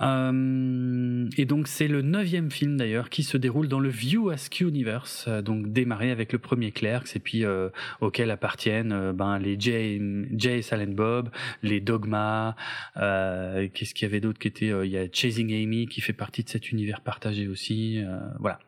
Euh, 0.00 1.28
et 1.36 1.44
donc 1.44 1.68
c'est 1.68 1.88
le 1.88 2.02
neuvième 2.02 2.50
film 2.50 2.76
d'ailleurs 2.76 3.10
qui 3.10 3.22
se 3.22 3.36
déroule 3.36 3.68
dans 3.68 3.80
le 3.80 3.88
View 3.88 4.30
Ask 4.30 4.60
Universe, 4.60 5.26
euh, 5.28 5.42
donc 5.42 5.72
démarré 5.72 6.10
avec 6.10 6.32
le 6.32 6.38
premier 6.38 6.70
Clerks 6.70 7.16
et 7.16 7.18
puis 7.18 7.44
euh, 7.44 7.68
auquel 8.00 8.30
appartiennent 8.30 8.92
euh, 8.92 9.12
ben 9.12 9.38
les 9.38 9.58
Jay, 9.58 10.00
Jay 10.36 10.62
Silent 10.62 10.92
Bob, 10.92 11.30
les 11.62 11.80
Dogma, 11.80 12.56
qu'est-ce 12.94 13.94
qu'il 13.94 14.06
y 14.06 14.10
avait 14.10 14.20
d'autre 14.20 14.38
qui 14.38 14.48
était, 14.48 14.72
il 14.84 14.90
y 14.90 14.98
a 14.98 15.06
Chasing 15.12 15.52
Amy 15.52 15.86
qui 15.86 16.00
fait 16.00 16.12
partie 16.12 16.44
de 16.44 16.48
cet 16.48 16.70
univers 16.70 17.00
partagé 17.00 17.48
aussi, 17.48 18.02
voilà. 18.38 18.58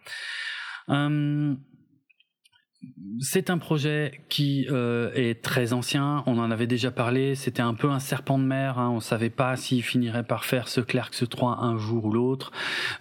C'est 3.20 3.50
un 3.50 3.58
projet 3.58 4.22
qui 4.30 4.66
euh, 4.70 5.10
est 5.14 5.42
très 5.42 5.74
ancien, 5.74 6.22
on 6.26 6.38
en 6.38 6.50
avait 6.50 6.66
déjà 6.66 6.90
parlé, 6.90 7.34
c'était 7.34 7.60
un 7.60 7.74
peu 7.74 7.90
un 7.90 7.98
serpent 7.98 8.38
de 8.38 8.44
mer, 8.44 8.78
hein, 8.78 8.88
on 8.88 9.00
savait 9.00 9.28
pas 9.28 9.56
s'il 9.56 9.82
finirait 9.82 10.22
par 10.22 10.46
faire 10.46 10.68
ce 10.68 10.80
Clerks 10.80 11.28
3 11.28 11.58
un 11.60 11.76
jour 11.76 12.06
ou 12.06 12.12
l'autre. 12.12 12.52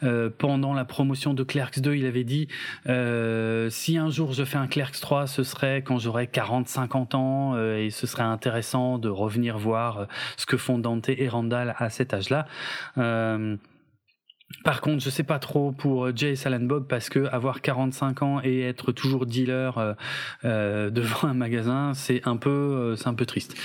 Euh, 0.03 0.29
pendant 0.37 0.73
la 0.73 0.83
promotion 0.83 1.33
de 1.33 1.43
Clerks 1.43 1.79
2, 1.79 1.95
il 1.95 2.05
avait 2.05 2.25
dit 2.25 2.49
euh, 2.87 3.69
si 3.69 3.97
un 3.97 4.09
jour 4.09 4.33
je 4.33 4.43
fais 4.43 4.57
un 4.57 4.67
Clerks 4.67 4.99
3, 4.99 5.27
ce 5.27 5.43
serait 5.43 5.81
quand 5.81 5.99
j'aurai 5.99 6.25
40-50 6.25 7.15
ans 7.15 7.57
et 7.57 7.89
ce 7.89 8.05
serait 8.05 8.23
intéressant 8.23 8.97
de 8.97 9.07
revenir 9.07 9.57
voir 9.57 10.07
ce 10.35 10.45
que 10.45 10.57
font 10.57 10.79
Dante 10.79 11.07
et 11.07 11.29
Randall 11.29 11.75
à 11.77 11.89
cet 11.89 12.13
âge-là. 12.13 12.45
Par 14.63 14.81
contre, 14.81 15.03
je 15.03 15.09
sais 15.09 15.23
pas 15.23 15.39
trop 15.39 15.71
pour 15.71 16.15
Jay 16.15 16.33
et 16.33 16.59
Bob 16.59 16.87
parce 16.87 17.09
que 17.09 17.25
avoir 17.27 17.61
45 17.61 18.23
ans 18.23 18.41
et 18.43 18.61
être 18.61 18.91
toujours 18.91 19.25
dealer 19.25 19.77
euh, 19.77 19.93
euh, 20.43 20.89
devant 20.89 21.29
un 21.29 21.33
magasin, 21.33 21.93
c'est 21.93 22.27
un 22.27 22.35
peu, 22.35 22.49
euh, 22.49 22.95
c'est 22.95 23.07
un 23.07 23.13
peu 23.13 23.25
triste. 23.25 23.55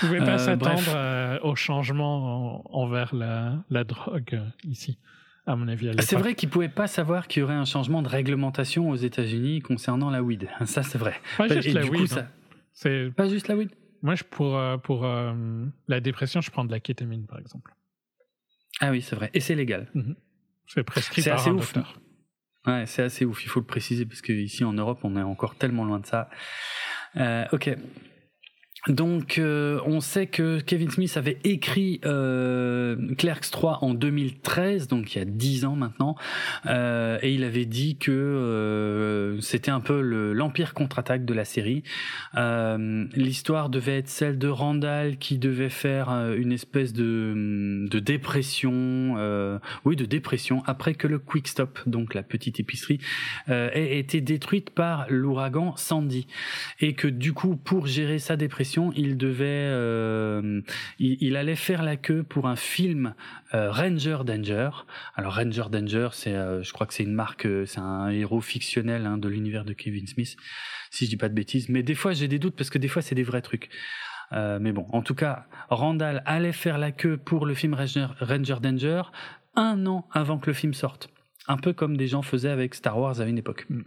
Vous 0.00 0.06
pouvez 0.08 0.20
pas 0.20 0.38
s'attendre 0.38 1.40
au 1.42 1.54
changement 1.56 2.62
envers 2.76 3.14
la, 3.14 3.64
la 3.70 3.84
drogue 3.84 4.40
ici 4.64 4.98
à 5.46 5.56
mon 5.56 5.66
avis. 5.66 5.90
C'est 6.00 6.16
vrai 6.16 6.34
qu'ils 6.36 6.48
pouvaient 6.48 6.68
pas 6.68 6.86
savoir 6.86 7.26
qu'il 7.26 7.40
y 7.40 7.42
aurait 7.42 7.54
un 7.54 7.64
changement 7.64 8.00
de 8.00 8.08
réglementation 8.08 8.90
aux 8.90 8.96
États-Unis 8.96 9.60
concernant 9.60 10.08
la 10.08 10.22
weed. 10.22 10.48
Ça, 10.66 10.82
c'est 10.84 10.98
vrai. 10.98 11.14
Pas 11.36 11.48
juste 11.48 11.74
la 11.74 11.84
weed. 11.84 12.12
Hein. 12.16 12.26
C'est 12.72 13.10
pas 13.14 13.28
juste 13.28 13.48
la 13.48 13.56
weed. 13.56 13.70
Moi, 14.02 14.14
je, 14.14 14.24
pour 14.24 14.58
pour 14.82 15.06
la 15.88 16.00
dépression, 16.00 16.40
je 16.40 16.50
prends 16.50 16.64
de 16.64 16.72
la 16.72 16.80
kétamine, 16.80 17.26
par 17.26 17.38
exemple. 17.38 17.72
Ah 18.80 18.90
oui, 18.90 19.02
c'est 19.02 19.16
vrai. 19.16 19.30
Et 19.34 19.40
c'est 19.40 19.54
légal. 19.54 19.88
Mhm. 19.94 20.16
C'est 20.66 20.84
prescrit 20.84 21.22
par 21.22 21.34
assez 21.34 21.50
un 21.50 21.54
ouf. 21.54 21.72
Docteur. 21.72 22.00
Ouais, 22.66 22.86
c'est 22.86 23.02
assez 23.02 23.24
ouf. 23.24 23.44
Il 23.44 23.48
faut 23.48 23.60
le 23.60 23.66
préciser 23.66 24.06
parce 24.06 24.22
qu'ici 24.22 24.64
en 24.64 24.72
Europe, 24.72 25.00
on 25.02 25.16
est 25.16 25.22
encore 25.22 25.56
tellement 25.56 25.84
loin 25.84 25.98
de 25.98 26.06
ça. 26.06 26.30
Euh, 27.16 27.44
ok. 27.52 27.76
Donc, 28.88 29.38
euh, 29.38 29.78
on 29.86 30.00
sait 30.00 30.26
que 30.26 30.58
Kevin 30.58 30.90
Smith 30.90 31.16
avait 31.16 31.38
écrit 31.44 32.00
euh, 32.04 32.96
Clerks 33.16 33.52
3 33.52 33.78
en 33.82 33.94
2013, 33.94 34.88
donc 34.88 35.14
il 35.14 35.18
y 35.18 35.22
a 35.22 35.24
10 35.24 35.64
ans 35.66 35.76
maintenant, 35.76 36.16
euh, 36.66 37.16
et 37.22 37.32
il 37.32 37.44
avait 37.44 37.64
dit 37.64 37.96
que 37.96 38.10
euh, 38.10 39.40
c'était 39.40 39.70
un 39.70 39.78
peu 39.78 40.00
l'empire 40.32 40.74
contre-attaque 40.74 41.24
de 41.24 41.32
la 41.32 41.44
série. 41.44 41.84
Euh, 42.36 43.06
l'histoire 43.14 43.68
devait 43.68 43.98
être 43.98 44.08
celle 44.08 44.36
de 44.36 44.48
Randall 44.48 45.16
qui 45.16 45.38
devait 45.38 45.68
faire 45.68 46.08
une 46.36 46.50
espèce 46.50 46.92
de, 46.92 47.86
de 47.88 47.98
dépression, 48.00 49.14
oui, 49.84 49.94
de 49.94 50.06
dépression 50.06 50.64
après 50.66 50.94
que 50.94 51.06
le 51.06 51.20
Quick 51.20 51.46
Stop, 51.46 51.78
donc 51.86 52.14
la 52.14 52.24
petite 52.24 52.58
épicerie, 52.58 52.98
ait 53.48 53.96
été 53.96 54.20
détruite 54.20 54.70
par 54.70 55.06
l'ouragan 55.08 55.76
Sandy, 55.76 56.26
et 56.80 56.94
que 56.94 57.06
du 57.06 57.32
coup, 57.32 57.54
pour 57.54 57.86
gérer 57.86 58.18
sa 58.18 58.34
dépression 58.34 58.71
il 58.94 59.16
devait, 59.16 59.68
euh, 59.70 60.60
il, 60.98 61.36
allait 61.36 61.56
faire 61.56 61.82
la 61.82 61.96
queue 61.96 62.22
pour 62.22 62.46
un 62.46 62.56
film 62.56 63.14
euh, 63.54 63.70
Ranger 63.70 64.18
Danger. 64.24 64.70
Alors 65.14 65.34
Ranger 65.34 65.64
Danger, 65.70 66.08
c'est, 66.12 66.34
euh, 66.34 66.62
je 66.62 66.72
crois 66.72 66.86
que 66.86 66.94
c'est 66.94 67.02
une 67.02 67.14
marque, 67.14 67.46
c'est 67.66 67.80
un 67.80 68.08
héros 68.08 68.40
fictionnel 68.40 69.06
hein, 69.06 69.18
de 69.18 69.28
l'univers 69.28 69.64
de 69.64 69.72
Kevin 69.72 70.06
Smith, 70.06 70.36
si 70.90 71.04
je 71.04 71.10
dis 71.10 71.16
pas 71.16 71.28
de 71.28 71.34
bêtises. 71.34 71.68
Mais 71.68 71.82
des 71.82 71.94
fois, 71.94 72.12
j'ai 72.12 72.28
des 72.28 72.38
doutes 72.38 72.56
parce 72.56 72.70
que 72.70 72.78
des 72.78 72.88
fois, 72.88 73.02
c'est 73.02 73.14
des 73.14 73.22
vrais 73.22 73.42
trucs. 73.42 73.68
mais 74.32 74.72
bon, 74.72 74.86
en 74.90 75.02
tout 75.02 75.14
cas, 75.14 75.46
Randall 75.68 76.22
allait 76.24 76.52
faire 76.52 76.78
la 76.78 76.92
queue 76.92 77.16
pour 77.16 77.46
le 77.46 77.54
film 77.54 77.74
Ranger, 77.74 78.08
Ranger 78.20 78.56
Danger 78.62 79.02
un 79.54 79.86
an 79.86 80.08
avant 80.12 80.38
que 80.38 80.46
le 80.46 80.54
film 80.54 80.74
sorte. 80.74 81.10
Un 81.48 81.56
peu 81.56 81.72
comme 81.72 81.96
des 81.96 82.06
gens 82.06 82.22
faisaient 82.22 82.50
avec 82.50 82.74
Star 82.74 82.98
Wars 82.98 83.20
à 83.20 83.26
une 83.26 83.38
époque. 83.38 83.66
Mm. 83.68 83.82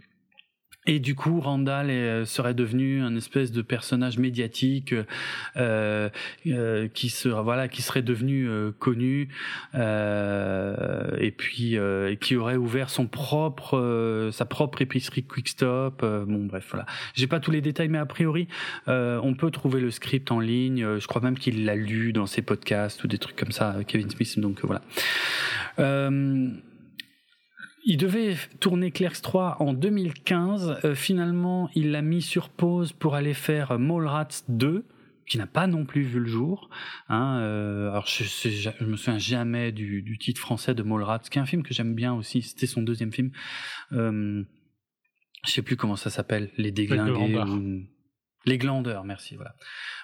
Et 0.86 1.00
du 1.00 1.14
coup, 1.14 1.40
Randall 1.40 1.90
est, 1.90 2.24
serait 2.26 2.54
devenu 2.54 3.02
un 3.02 3.16
espèce 3.16 3.50
de 3.50 3.62
personnage 3.62 4.18
médiatique 4.18 4.94
euh, 5.56 6.08
euh, 6.46 6.88
qui 6.88 7.08
serait 7.08 7.42
voilà, 7.42 7.68
qui 7.68 7.82
serait 7.82 8.02
devenu 8.02 8.48
euh, 8.48 8.70
connu 8.78 9.28
euh, 9.74 11.08
et 11.18 11.32
puis 11.32 11.76
euh, 11.76 12.14
qui 12.14 12.36
aurait 12.36 12.56
ouvert 12.56 12.90
son 12.90 13.06
propre 13.06 13.76
euh, 13.78 14.30
sa 14.30 14.44
propre 14.44 14.82
épicerie 14.82 15.24
Quick 15.24 15.48
Stop. 15.48 16.02
bon 16.02 16.46
bref, 16.46 16.66
voilà. 16.70 16.86
J'ai 17.14 17.26
pas 17.26 17.40
tous 17.40 17.50
les 17.50 17.60
détails, 17.60 17.88
mais 17.88 17.98
a 17.98 18.06
priori, 18.06 18.48
on 18.86 19.34
peut 19.34 19.50
trouver 19.50 19.80
le 19.80 19.90
script 19.90 20.30
en 20.30 20.40
ligne. 20.40 20.98
Je 20.98 21.06
crois 21.06 21.22
même 21.22 21.38
qu'il 21.38 21.64
l'a 21.64 21.74
lu 21.74 22.12
dans 22.12 22.26
ses 22.26 22.42
podcasts 22.42 23.02
ou 23.04 23.08
des 23.08 23.18
trucs 23.18 23.36
comme 23.36 23.52
ça, 23.52 23.76
Kevin 23.86 24.10
Smith. 24.10 24.38
Donc 24.38 24.60
voilà. 24.62 24.82
Il 27.88 27.98
devait 27.98 28.36
tourner 28.58 28.90
Clerks 28.90 29.22
3 29.22 29.58
en 29.60 29.72
2015. 29.72 30.80
Euh, 30.84 30.94
finalement, 30.96 31.70
il 31.76 31.92
l'a 31.92 32.02
mis 32.02 32.20
sur 32.20 32.48
pause 32.48 32.92
pour 32.92 33.14
aller 33.14 33.32
faire 33.32 33.78
Mallrats 33.78 34.42
2 34.48 34.84
qui 35.28 35.38
n'a 35.38 35.46
pas 35.46 35.68
non 35.68 35.84
plus 35.84 36.02
vu 36.02 36.18
le 36.18 36.26
jour. 36.26 36.68
Hein, 37.08 37.38
euh, 37.40 37.90
alors 37.90 38.06
je, 38.06 38.24
je, 38.24 38.84
me 38.84 38.96
souviens 38.96 39.18
jamais 39.18 39.70
du, 39.70 40.02
du, 40.02 40.18
titre 40.18 40.40
français 40.40 40.74
de 40.74 40.82
Mallrats, 40.82 41.20
qui 41.30 41.38
est 41.38 41.42
un 41.42 41.46
film 41.46 41.62
que 41.62 41.74
j'aime 41.74 41.94
bien 41.94 42.12
aussi. 42.12 42.42
C'était 42.42 42.66
son 42.66 42.82
deuxième 42.82 43.12
film. 43.12 43.30
Euh, 43.92 44.42
je 45.44 45.50
sais 45.50 45.62
plus 45.62 45.76
comment 45.76 45.96
ça 45.96 46.10
s'appelle, 46.10 46.50
Les 46.56 46.72
Déglingués. 46.72 47.86
Les 48.46 48.58
Glandeurs, 48.58 49.04
merci. 49.04 49.34
Voilà. 49.34 49.56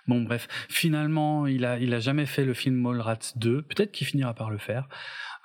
Bon, 0.09 0.23
bref, 0.23 0.49
finalement, 0.69 1.47
il 1.47 1.65
a, 1.65 1.78
il 1.78 1.94
a 1.94 2.01
jamais 2.01 2.27
fait 2.27 2.44
le 2.44 2.55
film 2.55 2.75
Mallrats 2.75 3.33
2. 3.36 3.62
Peut-être 3.62 3.93
qu'il 3.93 4.07
finira 4.07 4.35
par 4.35 4.51
le 4.51 4.59
faire. 4.59 4.89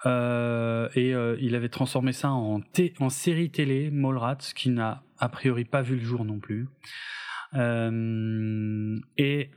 Euh, 0.05 0.89
et 0.95 1.13
euh, 1.13 1.37
il 1.41 1.55
avait 1.55 1.69
transformé 1.69 2.11
ça 2.13 2.31
en, 2.31 2.61
en 2.99 3.09
série 3.09 3.49
télé, 3.49 3.89
Mallrats, 3.91 4.37
qui 4.55 4.69
n'a 4.69 5.03
a 5.17 5.29
priori 5.29 5.65
pas 5.65 5.81
vu 5.81 5.95
le 5.95 6.03
jour 6.03 6.25
non 6.25 6.39
plus. 6.39 6.67
Euh, 7.55 8.99
et 9.17 9.49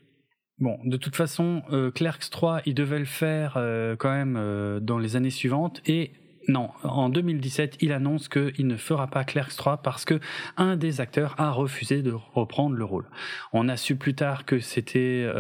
bon, 0.59 0.79
de 0.85 0.97
toute 0.97 1.17
façon, 1.17 1.63
Clerks 1.95 2.31
3, 2.31 2.63
il 2.65 2.75
devait 2.75 2.99
le 2.99 3.05
faire 3.05 3.55
quand 3.99 4.13
même 4.13 4.81
dans 4.81 4.99
les 4.99 5.17
années 5.17 5.31
suivantes. 5.31 5.83
Et 5.87 6.13
non, 6.49 6.71
en 6.83 7.11
2017, 7.11 7.77
il 7.81 7.93
annonce 7.93 8.29
qu'il 8.29 8.67
ne 8.67 8.77
fera 8.77 9.09
pas 9.09 9.25
Clerks 9.25 9.57
3 9.57 9.83
parce 9.83 10.07
que 10.07 10.19
un 10.57 10.77
des 10.77 11.03
acteurs 11.03 11.35
a 11.39 11.51
refusé 11.51 12.03
de 12.03 12.13
reprendre 12.13 12.75
le 12.77 12.85
rôle. 12.85 13.07
On 13.53 13.69
a 13.69 13.77
su 13.77 13.97
plus 13.97 14.15
tard 14.15 14.47
que 14.47 14.59
c'était 14.61 15.31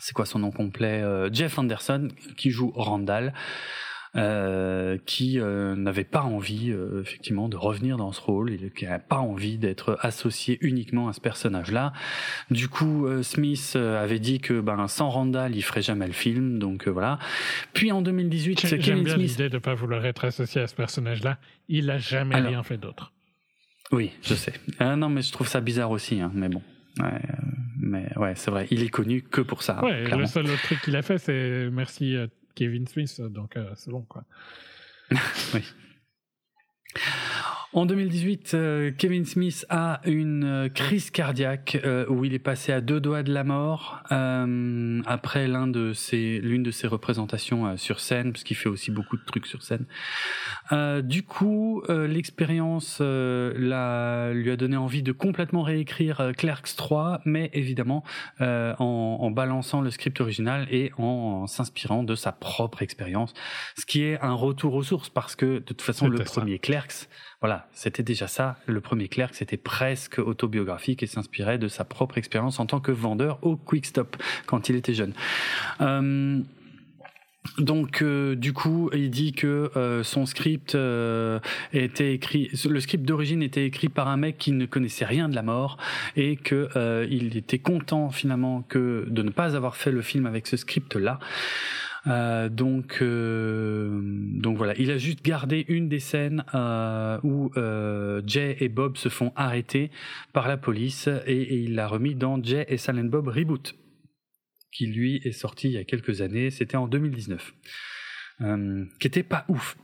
c'est 0.00 0.14
quoi 0.14 0.26
son 0.26 0.40
nom 0.40 0.50
complet 0.50 1.02
euh, 1.02 1.30
Jeff 1.32 1.58
Anderson 1.58 2.08
qui 2.36 2.50
joue 2.50 2.72
Randall. 2.74 3.32
Euh, 4.16 4.98
qui 5.06 5.38
euh, 5.38 5.76
n'avait 5.76 6.02
pas 6.02 6.22
envie 6.22 6.74
effectivement 7.00 7.48
de 7.48 7.56
revenir 7.56 7.96
dans 7.96 8.10
ce 8.10 8.20
rôle, 8.20 8.50
qui 8.76 8.84
n'avait 8.84 8.98
pas 8.98 9.18
envie 9.18 9.56
d'être 9.56 9.96
associé 10.00 10.58
uniquement 10.62 11.06
à 11.06 11.12
ce 11.12 11.20
personnage-là. 11.20 11.92
Du 12.50 12.68
coup, 12.68 13.06
Smith 13.22 13.76
avait 13.76 14.18
dit 14.18 14.40
que 14.40 14.60
ben 14.60 14.88
sans 14.88 15.10
Randall, 15.10 15.54
il 15.54 15.62
ferait 15.62 15.82
jamais 15.82 16.08
le 16.08 16.12
film, 16.12 16.58
donc 16.58 16.88
voilà. 16.88 17.20
Puis 17.72 17.92
en 17.92 18.02
2018, 18.02 18.58
c'est 18.66 18.78
Kevin 18.78 19.04
bien 19.04 19.16
l'idée 19.16 19.48
de 19.48 19.58
pas 19.58 19.74
vouloir 19.74 20.04
être 20.04 20.24
associé 20.24 20.60
à 20.60 20.66
ce 20.66 20.74
personnage-là. 20.74 21.38
Il 21.68 21.88
a 21.88 21.98
jamais 21.98 22.34
rien 22.34 22.64
fait 22.64 22.78
d'autre. 22.78 23.12
Oui, 23.92 24.10
je 24.22 24.34
sais. 24.34 24.54
non, 24.80 25.08
mais 25.08 25.22
je 25.22 25.30
trouve 25.30 25.46
ça 25.46 25.60
bizarre 25.60 25.92
aussi, 25.92 26.20
hein, 26.20 26.32
mais 26.34 26.48
bon. 26.48 26.62
Ouais, 26.98 27.22
mais 27.78 28.10
ouais, 28.16 28.34
c'est 28.34 28.50
vrai, 28.50 28.66
il 28.70 28.82
est 28.82 28.88
connu 28.88 29.22
que 29.22 29.40
pour 29.40 29.62
ça. 29.62 29.82
Ouais, 29.84 30.04
le 30.04 30.26
seul 30.26 30.46
autre 30.46 30.62
truc 30.62 30.80
qu'il 30.82 30.96
a 30.96 31.02
fait, 31.02 31.18
c'est 31.18 31.70
merci 31.70 32.16
Kevin 32.54 32.86
Smith, 32.86 33.20
donc 33.20 33.56
euh, 33.56 33.72
c'est 33.76 33.90
bon, 33.90 34.02
quoi. 34.02 34.24
oui. 35.54 35.64
En 37.72 37.86
2018, 37.86 38.54
euh, 38.54 38.90
Kevin 38.98 39.24
Smith 39.24 39.64
a 39.70 40.00
une 40.04 40.42
euh, 40.42 40.68
crise 40.68 41.12
cardiaque 41.12 41.78
euh, 41.84 42.04
où 42.08 42.24
il 42.24 42.34
est 42.34 42.40
passé 42.40 42.72
à 42.72 42.80
deux 42.80 42.98
doigts 42.98 43.22
de 43.22 43.32
la 43.32 43.44
mort 43.44 44.02
après 45.06 45.46
l'un 45.46 45.68
de 45.68 45.92
ses, 45.92 46.40
l'une 46.40 46.64
de 46.64 46.72
ses 46.72 46.88
représentations 46.88 47.76
sur 47.76 48.00
scène, 48.00 48.32
parce 48.32 48.42
qu'il 48.42 48.56
fait 48.56 48.68
aussi 48.68 48.90
beaucoup 48.90 49.16
de 49.16 49.24
trucs 49.24 49.46
sur 49.46 49.62
scène. 49.62 49.86
du 51.02 51.22
coup, 51.22 51.82
l'expérience 51.88 53.00
l'a, 53.00 54.32
lui 54.32 54.50
a 54.50 54.56
donné 54.56 54.76
envie 54.76 55.02
de 55.02 55.12
complètement 55.12 55.62
réécrire 55.62 56.32
Clerks 56.36 56.76
3, 56.76 57.20
mais 57.24 57.50
évidemment 57.52 58.04
en, 58.40 58.74
en, 58.78 59.30
balançant 59.30 59.80
le 59.80 59.90
script 59.90 60.20
original 60.20 60.66
et 60.70 60.92
en, 60.98 61.46
s'inspirant 61.46 62.02
de 62.02 62.14
sa 62.14 62.32
propre 62.32 62.82
expérience, 62.82 63.32
ce 63.78 63.86
qui 63.86 64.02
est 64.02 64.20
un 64.20 64.34
retour 64.34 64.74
aux 64.74 64.82
sources, 64.82 65.08
parce 65.08 65.36
que 65.36 65.54
de 65.54 65.58
toute 65.60 65.82
façon, 65.82 66.08
le 66.08 66.18
premier 66.18 66.58
Clerks 66.58 67.08
voilà, 67.40 67.66
c'était 67.72 68.02
déjà 68.02 68.28
ça. 68.28 68.56
Le 68.66 68.80
premier 68.80 69.08
clerc, 69.08 69.30
c'était 69.32 69.56
presque 69.56 70.18
autobiographique 70.18 71.02
et 71.02 71.06
s'inspirait 71.06 71.56
de 71.56 71.68
sa 71.68 71.84
propre 71.84 72.18
expérience 72.18 72.60
en 72.60 72.66
tant 72.66 72.80
que 72.80 72.92
vendeur 72.92 73.38
au 73.42 73.56
Quick 73.56 73.86
Stop 73.86 74.16
quand 74.44 74.68
il 74.68 74.76
était 74.76 74.92
jeune. 74.92 75.14
Euh, 75.80 76.38
donc 77.56 78.02
euh, 78.02 78.36
du 78.36 78.52
coup, 78.52 78.90
il 78.92 79.10
dit 79.10 79.32
que 79.32 79.70
euh, 79.74 80.02
son 80.02 80.26
script 80.26 80.76
était 81.72 82.12
écrit, 82.12 82.50
le 82.68 82.80
script 82.80 83.06
d'origine 83.06 83.42
était 83.42 83.64
écrit 83.64 83.88
par 83.88 84.08
un 84.08 84.18
mec 84.18 84.36
qui 84.36 84.52
ne 84.52 84.66
connaissait 84.66 85.06
rien 85.06 85.30
de 85.30 85.34
la 85.34 85.42
mort 85.42 85.78
et 86.16 86.36
que 86.36 86.68
il 87.10 87.38
était 87.38 87.58
content 87.58 88.10
finalement 88.10 88.60
que 88.68 89.06
de 89.08 89.22
ne 89.22 89.30
pas 89.30 89.56
avoir 89.56 89.76
fait 89.76 89.92
le 89.92 90.02
film 90.02 90.26
avec 90.26 90.46
ce 90.46 90.58
script 90.58 90.94
là. 90.94 91.18
Euh, 92.06 92.48
donc, 92.48 92.98
euh, 93.02 94.00
donc 94.02 94.56
voilà, 94.56 94.74
il 94.78 94.90
a 94.90 94.98
juste 94.98 95.22
gardé 95.22 95.66
une 95.68 95.88
des 95.88 95.98
scènes 95.98 96.44
euh, 96.54 97.18
où 97.22 97.50
Jay 98.26 98.56
et 98.60 98.68
Bob 98.68 98.96
se 98.96 99.08
font 99.08 99.32
arrêter 99.36 99.90
par 100.32 100.48
la 100.48 100.56
police 100.56 101.08
et, 101.26 101.62
il 101.62 101.74
l'a 101.74 101.86
remis 101.86 102.14
dans 102.14 102.42
Jay 102.42 102.64
et 102.68 102.76
Silent 102.76 103.04
Bob 103.04 103.28
Reboot, 103.28 103.74
qui 104.72 104.86
lui 104.86 105.20
est 105.24 105.32
sorti 105.32 105.68
il 105.68 105.72
y 105.74 105.78
a 105.78 105.84
quelques 105.84 106.20
années. 106.20 106.50
C'était 106.50 106.76
en 106.76 106.88
2019, 106.88 107.54
qui 108.98 109.06
était 109.06 109.22
pas 109.22 109.44
ouf. 109.48 109.76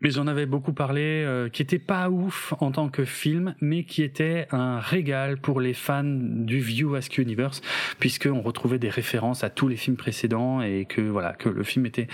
Mais 0.00 0.10
j'en 0.10 0.26
avais 0.26 0.46
beaucoup 0.46 0.72
parlé, 0.72 1.22
euh, 1.24 1.48
qui 1.48 1.62
était 1.62 1.78
pas 1.78 2.10
ouf 2.10 2.54
en 2.60 2.72
tant 2.72 2.88
que 2.88 3.04
film, 3.04 3.54
mais 3.60 3.84
qui 3.84 4.02
était 4.02 4.48
un 4.50 4.80
régal 4.80 5.38
pour 5.38 5.60
les 5.60 5.74
fans 5.74 6.02
du 6.04 6.58
View 6.58 6.94
Ask 6.94 7.18
Universe, 7.18 7.60
puisqu'on 7.98 8.40
retrouvait 8.40 8.78
des 8.78 8.90
références 8.90 9.44
à 9.44 9.50
tous 9.50 9.68
les 9.68 9.76
films 9.76 9.96
précédents 9.96 10.60
et 10.60 10.86
que 10.86 11.00
voilà 11.00 11.32
que 11.34 11.48
le 11.48 11.62
film 11.62 11.86
était 11.86 12.08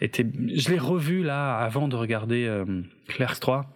était. 0.00 0.26
Je 0.54 0.70
l'ai 0.70 0.78
revu 0.78 1.22
là 1.22 1.56
avant 1.58 1.88
de 1.88 1.96
regarder 1.96 2.46
euh, 2.46 2.64
Clerks 3.08 3.40
3. 3.40 3.66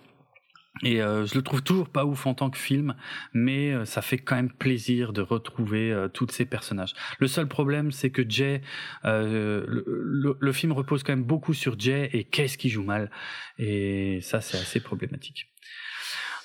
Et 0.82 1.00
euh, 1.00 1.24
je 1.24 1.36
le 1.36 1.42
trouve 1.42 1.62
toujours 1.62 1.88
pas 1.88 2.04
ouf 2.04 2.26
en 2.26 2.34
tant 2.34 2.50
que 2.50 2.58
film, 2.58 2.96
mais 3.32 3.72
euh, 3.72 3.84
ça 3.84 4.02
fait 4.02 4.18
quand 4.18 4.34
même 4.34 4.50
plaisir 4.50 5.12
de 5.12 5.22
retrouver 5.22 5.92
euh, 5.92 6.08
tous 6.08 6.26
ces 6.30 6.46
personnages. 6.46 6.94
Le 7.20 7.28
seul 7.28 7.46
problème, 7.46 7.92
c'est 7.92 8.10
que 8.10 8.28
Jay, 8.28 8.60
le, 9.04 9.64
le, 9.68 10.36
le, 10.38 10.52
film 10.52 10.72
repose 10.72 11.04
quand 11.04 11.12
même 11.12 11.24
beaucoup 11.24 11.54
sur 11.54 11.78
Jay 11.78 12.10
et 12.12 12.24
qu'est-ce 12.24 12.58
qui 12.58 12.70
joue 12.70 12.82
mal, 12.82 13.10
et 13.58 14.18
ça 14.22 14.40
c'est 14.40 14.58
assez 14.58 14.80
problématique. 14.80 15.48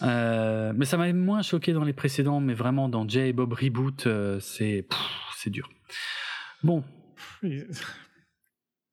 mais 0.01 0.85
ça 0.85 0.97
m'a 0.97 1.11
moins 1.11 1.41
choqué 1.41 1.73
dans 1.73 1.83
les 1.83 1.93
précédents, 1.93 2.39
mais 2.39 2.53
vraiment 2.53 2.87
dans 2.87 3.07
Jay 3.07 3.29
et 3.29 3.33
Bob 3.33 3.53
Reboot, 3.53 4.07
c'est 4.39 4.85
c'est 5.35 5.49
dur. 5.49 5.69
Bon. 6.61 6.83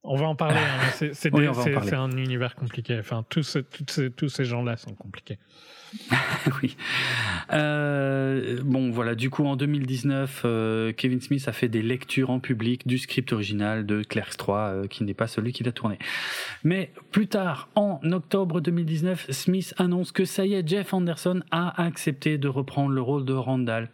On 0.06 0.16
va 0.16 0.26
en 0.26 0.36
parler, 0.36 0.56
hein, 0.56 1.10
c'est 1.12 1.94
un 1.94 2.10
univers 2.12 2.54
compliqué. 2.54 2.98
Enfin, 2.98 3.24
tous, 3.28 3.42
ces, 3.42 4.10
tous 4.10 4.28
ces 4.28 4.44
gens-là 4.44 4.76
sont 4.76 4.94
compliqués. 4.94 5.38
oui. 6.62 6.76
Euh, 7.52 8.58
bon, 8.64 8.90
voilà. 8.90 9.14
Du 9.14 9.30
coup, 9.30 9.44
en 9.44 9.56
2019, 9.56 10.42
euh, 10.44 10.92
Kevin 10.92 11.20
Smith 11.20 11.46
a 11.48 11.52
fait 11.52 11.68
des 11.68 11.82
lectures 11.82 12.30
en 12.30 12.40
public 12.40 12.86
du 12.86 12.98
script 12.98 13.32
original 13.32 13.86
de 13.86 14.02
Clerks 14.02 14.36
3, 14.36 14.58
euh, 14.58 14.86
qui 14.86 15.04
n'est 15.04 15.14
pas 15.14 15.26
celui 15.26 15.52
qu'il 15.52 15.68
a 15.68 15.72
tourné. 15.72 15.98
Mais 16.64 16.92
plus 17.12 17.28
tard, 17.28 17.68
en 17.74 18.00
octobre 18.12 18.60
2019, 18.60 19.30
Smith 19.30 19.74
annonce 19.78 20.12
que 20.12 20.24
ça 20.24 20.46
y 20.46 20.54
est, 20.54 20.66
Jeff 20.66 20.92
Anderson 20.92 21.42
a 21.50 21.82
accepté 21.82 22.38
de 22.38 22.48
reprendre 22.48 22.90
le 22.90 23.00
rôle 23.00 23.24
de 23.24 23.34
Randall 23.34 23.90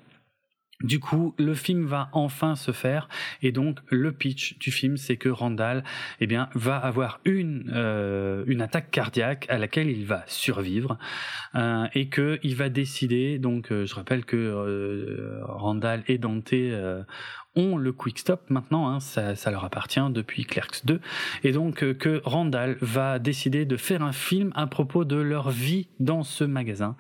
du 0.83 1.01
coup, 1.01 1.35
le 1.39 1.55
film 1.55 1.87
va 1.87 2.09
enfin 2.13 2.57
se 2.57 2.73
faire 2.73 3.09
et 3.43 3.53
donc 3.53 3.79
le 3.89 4.13
pitch 4.13 4.59
du 4.59 4.71
film, 4.71 4.97
c'est 4.97 5.17
que 5.17 5.29
Randall, 5.29 5.85
eh 6.21 6.27
bien, 6.27 6.49
va 6.55 6.77
avoir 6.77 7.21
une 7.25 7.71
euh, 7.75 8.45
une 8.47 8.63
attaque 8.63 8.91
cardiaque 8.91 9.47
à 9.49 9.59
laquelle 9.59 9.89
il 9.89 10.05
va 10.05 10.25
survivre 10.27 10.99
euh, 11.55 11.87
et 11.95 12.09
que 12.09 12.39
il 12.43 12.57
va 12.57 12.69
décider. 12.69 13.39
Donc, 13.39 13.71
euh, 13.71 13.87
je 13.87 13.95
rappelle 13.95 14.25
que 14.25 15.41
Randall 15.43 16.03
et 16.09 16.19
Dante 16.19 16.55
ont 17.55 17.77
le 17.77 17.93
quick 17.93 18.19
stop 18.19 18.49
maintenant, 18.49 18.89
hein, 18.89 19.01
ça, 19.01 19.51
leur 19.51 19.65
appartient 19.65 20.01
depuis 20.11 20.45
Clerks 20.45 20.85
2, 20.85 21.01
et 21.45 21.53
donc 21.53 21.83
euh, 21.83 21.95
que 21.95 22.23
Randall 22.25 22.77
va 22.81 23.19
décider 23.19 23.65
de 23.65 23.77
faire 23.77 24.03
un 24.03 24.13
film 24.13 24.53
à 24.55 24.67
propos 24.67 25.05
de 25.05 25.17
leur 25.17 25.51
vie 25.51 25.89
dans 26.01 26.23
ce 26.23 26.45
magasin. 26.45 26.97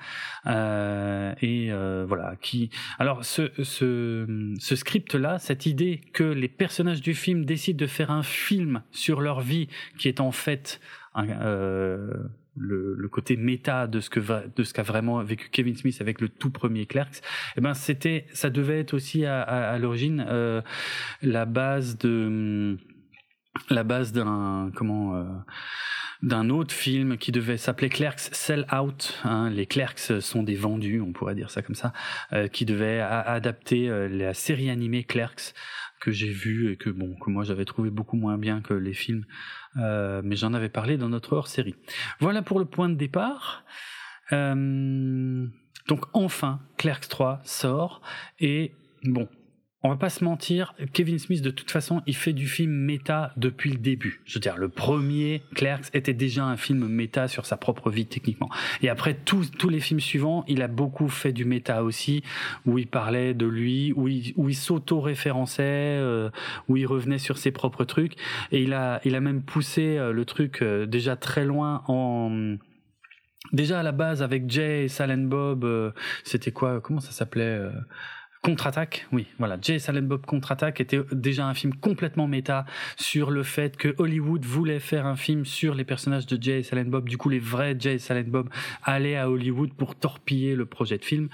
Euh, 0.46 1.34
et 1.40 1.72
euh, 1.72 2.04
voilà, 2.06 2.34
qui. 2.40 2.70
Alors 2.98 3.24
ce, 3.24 3.50
ce, 3.62 4.76
script-là, 4.76 5.38
cette 5.38 5.66
idée 5.66 6.00
que 6.12 6.24
les 6.24 6.48
personnages 6.48 7.00
du 7.00 7.14
film 7.14 7.44
décident 7.44 7.78
de 7.78 7.86
faire 7.86 8.10
un 8.10 8.22
film 8.22 8.82
sur 8.90 9.20
leur 9.20 9.40
vie, 9.40 9.68
qui 9.98 10.08
est 10.08 10.20
en 10.20 10.32
fait 10.32 10.80
un, 11.14 11.26
le, 12.56 12.94
le, 12.94 13.08
côté 13.08 13.36
méta 13.36 13.86
de 13.86 14.00
ce 14.00 14.10
que 14.10 14.20
va, 14.20 14.44
de 14.54 14.62
ce 14.62 14.74
qu'a 14.74 14.82
vraiment 14.82 15.22
vécu 15.22 15.48
Kevin 15.50 15.76
Smith 15.76 15.98
avec 16.00 16.20
le 16.20 16.28
tout 16.28 16.50
premier 16.50 16.86
Clerks, 16.86 17.22
eh 17.56 17.60
ben 17.60 17.74
c'était, 17.74 18.26
ça 18.32 18.50
devait 18.50 18.80
être 18.80 18.94
aussi 18.94 19.24
à, 19.24 19.40
à, 19.42 19.72
à 19.72 19.78
l'origine 19.78 20.24
euh, 20.28 20.60
la 21.22 21.46
base 21.46 21.98
de 21.98 22.76
la 23.68 23.84
base 23.84 24.12
d'un 24.12 24.70
comment 24.74 25.16
euh, 25.16 25.24
d'un 26.22 26.50
autre 26.50 26.72
film 26.72 27.18
qui 27.18 27.32
devait 27.32 27.56
s'appeler 27.56 27.88
Clerks 27.88 28.20
Sell 28.20 28.64
Out. 28.72 29.20
Hein, 29.24 29.50
les 29.50 29.66
Clerks 29.66 30.20
sont 30.20 30.44
des 30.44 30.54
vendus, 30.54 31.00
on 31.00 31.12
pourrait 31.12 31.34
dire 31.34 31.50
ça 31.50 31.62
comme 31.62 31.74
ça, 31.74 31.92
euh, 32.32 32.46
qui 32.46 32.64
devait 32.64 33.00
adapter 33.00 33.88
euh, 33.88 34.08
la 34.08 34.32
série 34.32 34.70
animée 34.70 35.02
Clerks 35.02 35.52
que 36.02 36.10
j'ai 36.10 36.32
vu 36.32 36.72
et 36.72 36.76
que 36.76 36.90
bon 36.90 37.14
que 37.14 37.30
moi 37.30 37.44
j'avais 37.44 37.64
trouvé 37.64 37.90
beaucoup 37.90 38.16
moins 38.16 38.36
bien 38.36 38.60
que 38.60 38.74
les 38.74 38.92
films, 38.92 39.24
euh, 39.76 40.20
mais 40.24 40.34
j'en 40.34 40.52
avais 40.52 40.68
parlé 40.68 40.96
dans 40.96 41.08
notre 41.08 41.34
hors 41.34 41.46
série. 41.46 41.76
Voilà 42.18 42.42
pour 42.42 42.58
le 42.58 42.64
point 42.64 42.88
de 42.88 42.96
départ. 42.96 43.64
Euh, 44.32 45.46
donc 45.86 46.04
enfin, 46.12 46.60
Clerks 46.76 47.08
3 47.08 47.40
sort 47.44 48.02
et 48.40 48.72
bon, 49.04 49.28
on 49.84 49.88
va 49.88 49.96
pas 49.96 50.10
se 50.10 50.22
mentir, 50.22 50.74
Kevin 50.92 51.18
Smith, 51.18 51.42
de 51.42 51.50
toute 51.50 51.70
façon, 51.70 52.02
il 52.06 52.14
fait 52.14 52.32
du 52.32 52.46
film 52.46 52.70
méta 52.70 53.32
depuis 53.36 53.70
le 53.70 53.78
début. 53.78 54.20
Je 54.24 54.34
veux 54.34 54.40
dire, 54.40 54.56
le 54.56 54.68
premier 54.68 55.42
Clerks 55.56 55.90
était 55.92 56.14
déjà 56.14 56.44
un 56.44 56.56
film 56.56 56.86
méta 56.86 57.26
sur 57.26 57.46
sa 57.46 57.56
propre 57.56 57.90
vie 57.90 58.06
techniquement. 58.06 58.48
Et 58.82 58.88
après 58.88 59.14
tous, 59.14 59.50
tous 59.50 59.68
les 59.68 59.80
films 59.80 59.98
suivants, 59.98 60.44
il 60.46 60.62
a 60.62 60.68
beaucoup 60.68 61.08
fait 61.08 61.32
du 61.32 61.44
méta 61.44 61.82
aussi, 61.82 62.22
où 62.64 62.78
il 62.78 62.86
parlait 62.86 63.34
de 63.34 63.46
lui, 63.46 63.92
où 63.96 64.06
il, 64.06 64.32
où 64.36 64.48
il 64.48 64.54
s'auto-référençait, 64.54 65.62
euh, 65.64 66.30
où 66.68 66.76
il 66.76 66.86
revenait 66.86 67.18
sur 67.18 67.36
ses 67.36 67.50
propres 67.50 67.84
trucs. 67.84 68.14
Et 68.52 68.62
il 68.62 68.74
a, 68.74 69.00
il 69.04 69.16
a 69.16 69.20
même 69.20 69.42
poussé 69.42 69.98
euh, 69.98 70.12
le 70.12 70.24
truc 70.24 70.62
euh, 70.62 70.86
déjà 70.86 71.16
très 71.16 71.44
loin 71.44 71.82
en 71.88 72.56
déjà 73.52 73.80
à 73.80 73.82
la 73.82 73.92
base 73.92 74.22
avec 74.22 74.48
Jay 74.48 74.84
et 74.84 74.88
Salen 74.88 75.28
Bob. 75.28 75.92
C'était 76.22 76.52
quoi 76.52 76.80
Comment 76.80 77.00
ça 77.00 77.10
s'appelait 77.10 77.58
Contre-attaque, 78.44 79.06
oui, 79.12 79.28
voilà. 79.38 79.56
Jay 79.62 79.78
Silent 79.78 80.02
Bob 80.02 80.26
Contre-attaque 80.26 80.80
était 80.80 81.00
déjà 81.12 81.46
un 81.46 81.54
film 81.54 81.74
complètement 81.76 82.26
méta 82.26 82.66
sur 82.96 83.30
le 83.30 83.44
fait 83.44 83.76
que 83.76 83.94
Hollywood 83.98 84.44
voulait 84.44 84.80
faire 84.80 85.06
un 85.06 85.14
film 85.14 85.44
sur 85.44 85.76
les 85.76 85.84
personnages 85.84 86.26
de 86.26 86.42
Jay 86.42 86.64
Silent 86.64 86.86
Bob. 86.86 87.08
Du 87.08 87.16
coup, 87.18 87.28
les 87.28 87.38
vrais 87.38 87.76
Jay 87.78 87.98
Silent 87.98 88.24
Bob 88.26 88.48
allaient 88.82 89.16
à 89.16 89.30
Hollywood 89.30 89.72
pour 89.74 89.94
torpiller 89.94 90.56
le 90.56 90.66
projet 90.66 90.98
de 90.98 91.04
film 91.04 91.28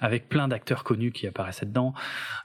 avec 0.00 0.30
plein 0.30 0.48
d'acteurs 0.48 0.84
connus 0.84 1.12
qui 1.12 1.26
apparaissaient 1.26 1.66
dedans. 1.66 1.92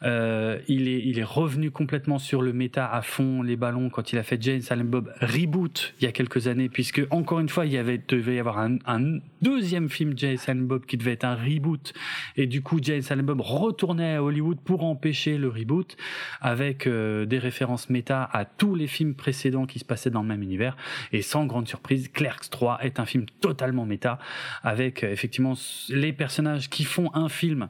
Euh, 0.04 0.60
il 0.68 0.90
est, 0.90 1.00
il 1.06 1.18
est 1.18 1.24
revenu 1.24 1.72
complètement 1.72 2.20
sur 2.20 2.42
le 2.42 2.52
méta 2.52 2.92
à 2.92 3.02
fond, 3.02 3.42
les 3.42 3.56
ballons 3.56 3.90
quand 3.90 4.12
il 4.12 4.20
a 4.20 4.24
fait 4.24 4.42
Jay 4.42 4.60
Silent 4.60 4.84
Bob 4.84 5.14
reboot 5.22 5.94
il 6.00 6.04
y 6.04 6.08
a 6.10 6.12
quelques 6.12 6.48
années, 6.48 6.68
puisque 6.68 7.02
encore 7.10 7.40
une 7.40 7.48
fois, 7.48 7.66
il 7.66 7.72
y 7.72 7.78
avait 7.78 8.02
devait 8.06 8.36
y 8.36 8.40
avoir 8.40 8.60
un, 8.60 9.20
deuxième 9.42 9.88
film 9.88 10.18
Jay 10.18 10.36
Silent 10.36 10.64
Bob 10.64 10.86
qui 10.86 10.98
devait 10.98 11.14
être 11.14 11.24
un 11.24 11.36
reboot, 11.36 11.94
et 12.36 12.48
du 12.48 12.62
coup, 12.62 12.80
Jay 12.82 13.02
Silent 13.02 13.24
Bob 13.24 13.40
retournait 13.40 14.09
à 14.16 14.24
Hollywood 14.24 14.60
pour 14.62 14.84
empêcher 14.84 15.38
le 15.38 15.48
reboot 15.48 15.98
avec 16.42 16.88
euh, 16.88 17.26
des 17.26 17.40
références 17.40 17.90
méta 17.90 18.24
à 18.32 18.46
tous 18.46 18.76
les 18.76 18.88
films 18.88 19.16
précédents 19.16 19.66
qui 19.66 19.80
se 19.80 19.86
passaient 19.86 20.10
dans 20.10 20.22
le 20.22 20.28
même 20.28 20.44
univers. 20.44 20.78
Et 21.12 21.22
sans 21.22 21.46
grande 21.46 21.68
surprise 21.68 22.10
Clerks 22.10 22.50
3 22.50 22.80
est 22.84 23.00
un 23.00 23.06
film 23.06 23.26
totalement 23.42 23.86
méta 23.86 24.20
avec 24.64 25.04
euh, 25.04 25.12
effectivement 25.12 25.54
les 25.90 26.14
personnages 26.14 26.70
qui 26.70 26.84
font 26.84 27.12
un 27.14 27.30
film 27.30 27.70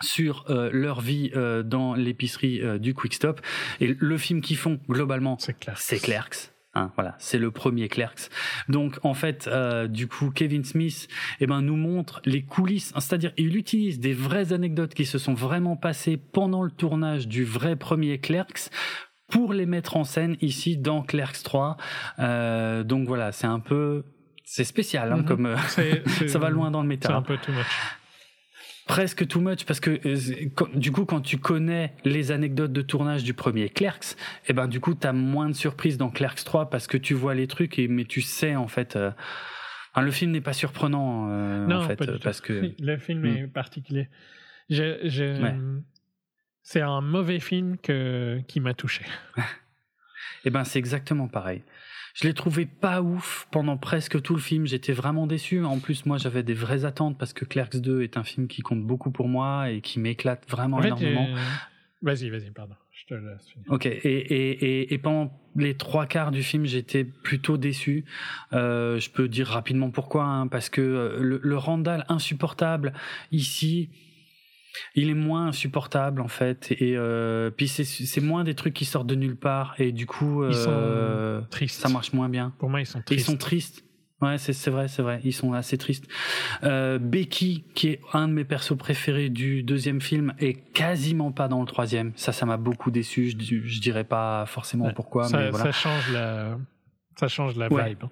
sur 0.00 0.44
euh, 0.48 0.70
leur 0.72 1.00
vie 1.00 1.32
dans 1.64 1.94
l'épicerie 1.94 2.60
du 2.78 2.94
Quick 2.94 3.14
Stop. 3.14 3.40
Et 3.80 3.96
le 3.98 4.18
film 4.18 4.40
qu'ils 4.40 4.56
font 4.56 4.78
globalement 4.88 5.36
c'est 5.38 5.58
Clerks 6.00 6.52
Hein, 6.78 6.92
voilà, 6.94 7.16
c'est 7.18 7.38
le 7.38 7.50
premier 7.50 7.88
Clerks. 7.88 8.30
Donc 8.68 8.98
en 9.02 9.14
fait, 9.14 9.48
euh, 9.48 9.88
du 9.88 10.06
coup, 10.06 10.30
Kevin 10.30 10.64
Smith, 10.64 11.08
eh 11.40 11.46
ben, 11.46 11.60
nous 11.60 11.76
montre 11.76 12.20
les 12.24 12.42
coulisses. 12.42 12.92
C'est-à-dire, 12.94 13.32
il 13.36 13.56
utilise 13.56 13.98
des 13.98 14.12
vraies 14.12 14.52
anecdotes 14.52 14.94
qui 14.94 15.04
se 15.04 15.18
sont 15.18 15.34
vraiment 15.34 15.76
passées 15.76 16.16
pendant 16.16 16.62
le 16.62 16.70
tournage 16.70 17.26
du 17.26 17.44
vrai 17.44 17.76
premier 17.76 18.18
Clerks 18.18 18.70
pour 19.28 19.52
les 19.52 19.66
mettre 19.66 19.96
en 19.96 20.04
scène 20.04 20.36
ici 20.40 20.76
dans 20.76 21.02
Clerks 21.02 21.42
3. 21.42 21.76
Euh, 22.20 22.84
donc 22.84 23.08
voilà, 23.08 23.32
c'est 23.32 23.46
un 23.46 23.60
peu, 23.60 24.04
c'est 24.44 24.64
spécial, 24.64 25.12
hein, 25.12 25.18
mm-hmm. 25.18 25.24
comme 25.24 25.46
euh, 25.46 25.56
ça 26.28 26.38
va 26.38 26.50
loin 26.50 26.70
dans 26.70 26.82
le 26.82 26.88
métal. 26.88 27.10
C'est 27.10 27.16
un 27.16 27.22
peu 27.22 27.36
too 27.38 27.52
much 27.52 27.66
presque 28.88 29.28
too 29.28 29.40
much 29.40 29.64
parce 29.64 29.78
que 29.78 30.00
euh, 30.06 30.70
du 30.74 30.90
coup 30.90 31.04
quand 31.04 31.20
tu 31.20 31.38
connais 31.38 31.92
les 32.04 32.32
anecdotes 32.32 32.72
de 32.72 32.82
tournage 32.82 33.22
du 33.22 33.34
premier 33.34 33.68
Clerks 33.68 34.12
et 34.12 34.48
eh 34.48 34.52
ben 34.54 34.66
du 34.66 34.80
coup 34.80 34.94
t'as 34.94 35.12
moins 35.12 35.48
de 35.48 35.54
surprises 35.54 35.98
dans 35.98 36.08
Clerks 36.08 36.42
3 36.42 36.70
parce 36.70 36.86
que 36.88 36.96
tu 36.96 37.14
vois 37.14 37.34
les 37.34 37.46
trucs 37.46 37.78
et 37.78 37.86
mais 37.86 38.06
tu 38.06 38.22
sais 38.22 38.56
en 38.56 38.66
fait 38.66 38.96
euh, 38.96 39.12
le 39.96 40.10
film 40.10 40.32
n'est 40.32 40.40
pas 40.40 40.54
surprenant 40.54 41.28
euh, 41.30 41.66
non, 41.66 41.76
en 41.76 41.86
fait 41.86 41.96
pas 41.96 42.06
parce 42.22 42.40
que 42.40 42.72
le 42.80 42.96
film 42.96 43.24
est 43.26 43.46
hmm. 43.46 43.50
particulier 43.50 44.08
c'est 46.62 46.80
un 46.80 47.00
mauvais 47.00 47.40
film 47.40 47.78
que 47.78 48.40
qui 48.46 48.60
m'a 48.60 48.74
touché. 48.74 49.02
Et 49.38 49.40
eh 50.46 50.50
ben 50.50 50.64
c'est 50.64 50.78
exactement 50.78 51.28
pareil 51.28 51.62
je 52.20 52.26
l'ai 52.26 52.34
trouvé 52.34 52.66
pas 52.66 53.00
ouf 53.00 53.46
pendant 53.52 53.76
presque 53.76 54.20
tout 54.20 54.34
le 54.34 54.40
film. 54.40 54.66
J'étais 54.66 54.92
vraiment 54.92 55.28
déçu. 55.28 55.64
En 55.64 55.78
plus, 55.78 56.04
moi, 56.04 56.18
j'avais 56.18 56.42
des 56.42 56.54
vraies 56.54 56.84
attentes 56.84 57.16
parce 57.16 57.32
que 57.32 57.44
Clerks 57.44 57.76
2 57.76 58.02
est 58.02 58.16
un 58.16 58.24
film 58.24 58.48
qui 58.48 58.60
compte 58.60 58.82
beaucoup 58.82 59.12
pour 59.12 59.28
moi 59.28 59.70
et 59.70 59.80
qui 59.80 60.00
m'éclate 60.00 60.44
vraiment 60.50 60.82
énormément. 60.82 61.28
Vas-y, 62.02 62.28
vas-y, 62.28 62.50
pardon. 62.50 62.74
Je 62.90 63.06
te 63.06 63.14
laisse 63.14 63.46
finir. 63.48 63.66
Ok. 63.70 63.86
Et, 63.86 63.92
et, 63.92 64.92
et, 64.92 64.98
pendant 64.98 65.32
les 65.54 65.76
trois 65.76 66.06
quarts 66.06 66.32
du 66.32 66.42
film, 66.42 66.64
j'étais 66.66 67.04
plutôt 67.04 67.56
déçu. 67.56 68.04
Euh, 68.52 68.98
je 68.98 69.10
peux 69.10 69.28
dire 69.28 69.46
rapidement 69.46 69.90
pourquoi. 69.90 70.24
Hein, 70.24 70.48
parce 70.48 70.70
que 70.70 70.80
euh, 70.80 71.20
le, 71.20 71.38
le 71.40 71.56
Randall 71.56 72.04
insupportable 72.08 72.94
ici 73.30 73.90
il 74.94 75.10
est 75.10 75.14
moins 75.14 75.48
insupportable 75.48 76.20
en 76.20 76.28
fait 76.28 76.72
et 76.72 76.96
euh, 76.96 77.50
puis 77.50 77.68
c'est 77.68 78.20
moins 78.20 78.44
des 78.44 78.54
trucs 78.54 78.74
qui 78.74 78.84
sortent 78.84 79.06
de 79.06 79.14
nulle 79.14 79.36
part 79.36 79.74
et 79.78 79.92
du 79.92 80.06
coup 80.06 80.42
euh, 80.42 81.42
ça 81.68 81.88
marche 81.88 82.12
moins 82.12 82.28
bien. 82.28 82.52
Pour 82.58 82.70
moi 82.70 82.80
ils 82.80 82.86
sont 82.86 83.02
tristes 83.02 83.20
ils 83.20 83.24
sont 83.24 83.36
tristes. 83.36 83.84
ouais 84.20 84.38
c'est 84.38 84.70
vrai 84.70 84.88
c'est 84.88 85.02
vrai. 85.02 85.20
Ils 85.24 85.32
sont 85.32 85.52
assez 85.52 85.78
tristes. 85.78 86.06
Euh, 86.62 86.98
Becky 86.98 87.64
qui 87.74 87.88
est 87.88 88.00
un 88.12 88.28
de 88.28 88.32
mes 88.32 88.44
persos 88.44 88.76
préférés 88.76 89.28
du 89.28 89.62
deuxième 89.62 90.00
film 90.00 90.34
est 90.38 90.54
quasiment 90.72 91.32
pas 91.32 91.48
dans 91.48 91.60
le 91.60 91.66
troisième. 91.66 92.12
Ça 92.16 92.32
ça 92.32 92.46
m'a 92.46 92.56
beaucoup 92.56 92.90
déçu. 92.90 93.30
Je, 93.30 93.60
je 93.62 93.80
dirais 93.80 94.04
pas 94.04 94.46
forcément 94.46 94.92
pourquoi 94.92 95.24
ça, 95.24 95.38
mais 95.38 95.50
voilà. 95.50 95.66
ça 95.66 95.72
change 95.72 96.12
la 96.12 96.58
Ça 97.16 97.28
change 97.28 97.56
la 97.56 97.68
vibe. 97.68 98.04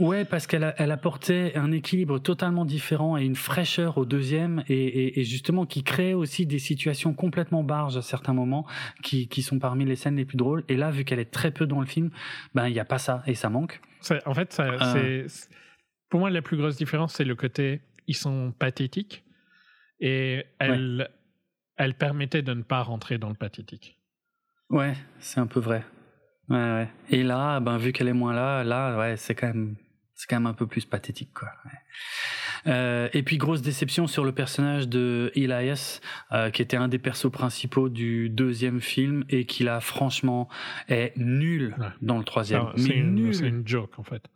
Ouais, 0.00 0.24
parce 0.24 0.46
qu'elle 0.46 0.74
elle 0.78 0.92
apportait 0.92 1.52
un 1.56 1.72
équilibre 1.72 2.18
totalement 2.18 2.64
différent 2.64 3.18
et 3.18 3.24
une 3.24 3.36
fraîcheur 3.36 3.98
au 3.98 4.06
deuxième, 4.06 4.64
et, 4.66 5.22
justement 5.24 5.66
qui 5.66 5.84
crée 5.84 6.14
aussi 6.14 6.46
des 6.46 6.58
situations 6.58 7.12
complètement 7.12 7.62
barges 7.62 7.98
à 7.98 8.02
certains 8.02 8.32
moments, 8.32 8.66
qui, 9.02 9.42
sont 9.42 9.58
parmi 9.58 9.84
les 9.84 9.96
scènes 9.96 10.16
les 10.16 10.24
plus 10.24 10.38
drôles. 10.38 10.64
Et 10.68 10.76
là, 10.76 10.90
vu 10.90 11.04
qu'elle 11.04 11.18
est 11.18 11.30
très 11.30 11.50
peu 11.50 11.66
dans 11.66 11.80
le 11.80 11.86
film, 11.86 12.10
ben 12.54 12.66
il 12.66 12.72
n'y 12.72 12.80
a 12.80 12.84
pas 12.86 12.98
ça 12.98 13.22
et 13.26 13.34
ça 13.34 13.50
manque. 13.50 13.80
en 14.24 14.34
fait, 14.34 14.52
ça, 14.54 14.64
euh. 14.64 15.24
c'est 15.28 15.50
pour 16.08 16.20
moi 16.20 16.30
la 16.30 16.40
plus 16.40 16.56
grosse 16.56 16.76
différence, 16.76 17.14
c'est 17.14 17.24
le 17.24 17.36
côté 17.36 17.82
ils 18.06 18.16
sont 18.16 18.52
pathétiques 18.58 19.22
et 20.00 20.44
elle, 20.58 21.10
elle 21.76 21.94
permettait 21.94 22.42
de 22.42 22.54
ne 22.54 22.62
pas 22.62 22.82
rentrer 22.82 23.18
dans 23.18 23.28
le 23.28 23.34
pathétique. 23.34 23.98
Ouais, 24.70 24.94
c'est 25.18 25.40
un 25.40 25.46
peu 25.46 25.60
vrai. 25.60 25.84
Ouais, 26.48 26.56
ouais. 26.56 26.88
Et 27.10 27.22
là, 27.22 27.60
ben 27.60 27.76
vu 27.76 27.92
qu'elle 27.92 28.08
est 28.08 28.14
moins 28.14 28.32
là, 28.32 28.64
là, 28.64 28.98
ouais, 28.98 29.16
c'est 29.16 29.34
quand 29.34 29.48
même 29.48 29.76
c'est 30.20 30.28
quand 30.28 30.36
même 30.36 30.46
un 30.46 30.52
peu 30.54 30.66
plus 30.66 30.84
pathétique 30.84 31.30
quoi. 31.32 31.48
Euh, 32.66 33.08
et 33.14 33.22
puis 33.22 33.38
grosse 33.38 33.62
déception 33.62 34.06
sur 34.06 34.22
le 34.22 34.32
personnage 34.32 34.86
de 34.86 35.32
Elias, 35.34 36.00
euh, 36.32 36.50
qui 36.50 36.60
était 36.60 36.76
un 36.76 36.88
des 36.88 36.98
persos 36.98 37.32
principaux 37.32 37.88
du 37.88 38.28
deuxième 38.28 38.82
film 38.82 39.24
et 39.30 39.46
qui 39.46 39.64
là 39.64 39.80
franchement 39.80 40.50
est 40.88 41.16
nul 41.16 41.74
dans 42.02 42.18
le 42.18 42.24
troisième. 42.24 42.66
C'est 42.76 42.90
une, 42.90 43.32
une 43.42 43.66
joke 43.66 43.98
en 43.98 44.02
fait 44.02 44.28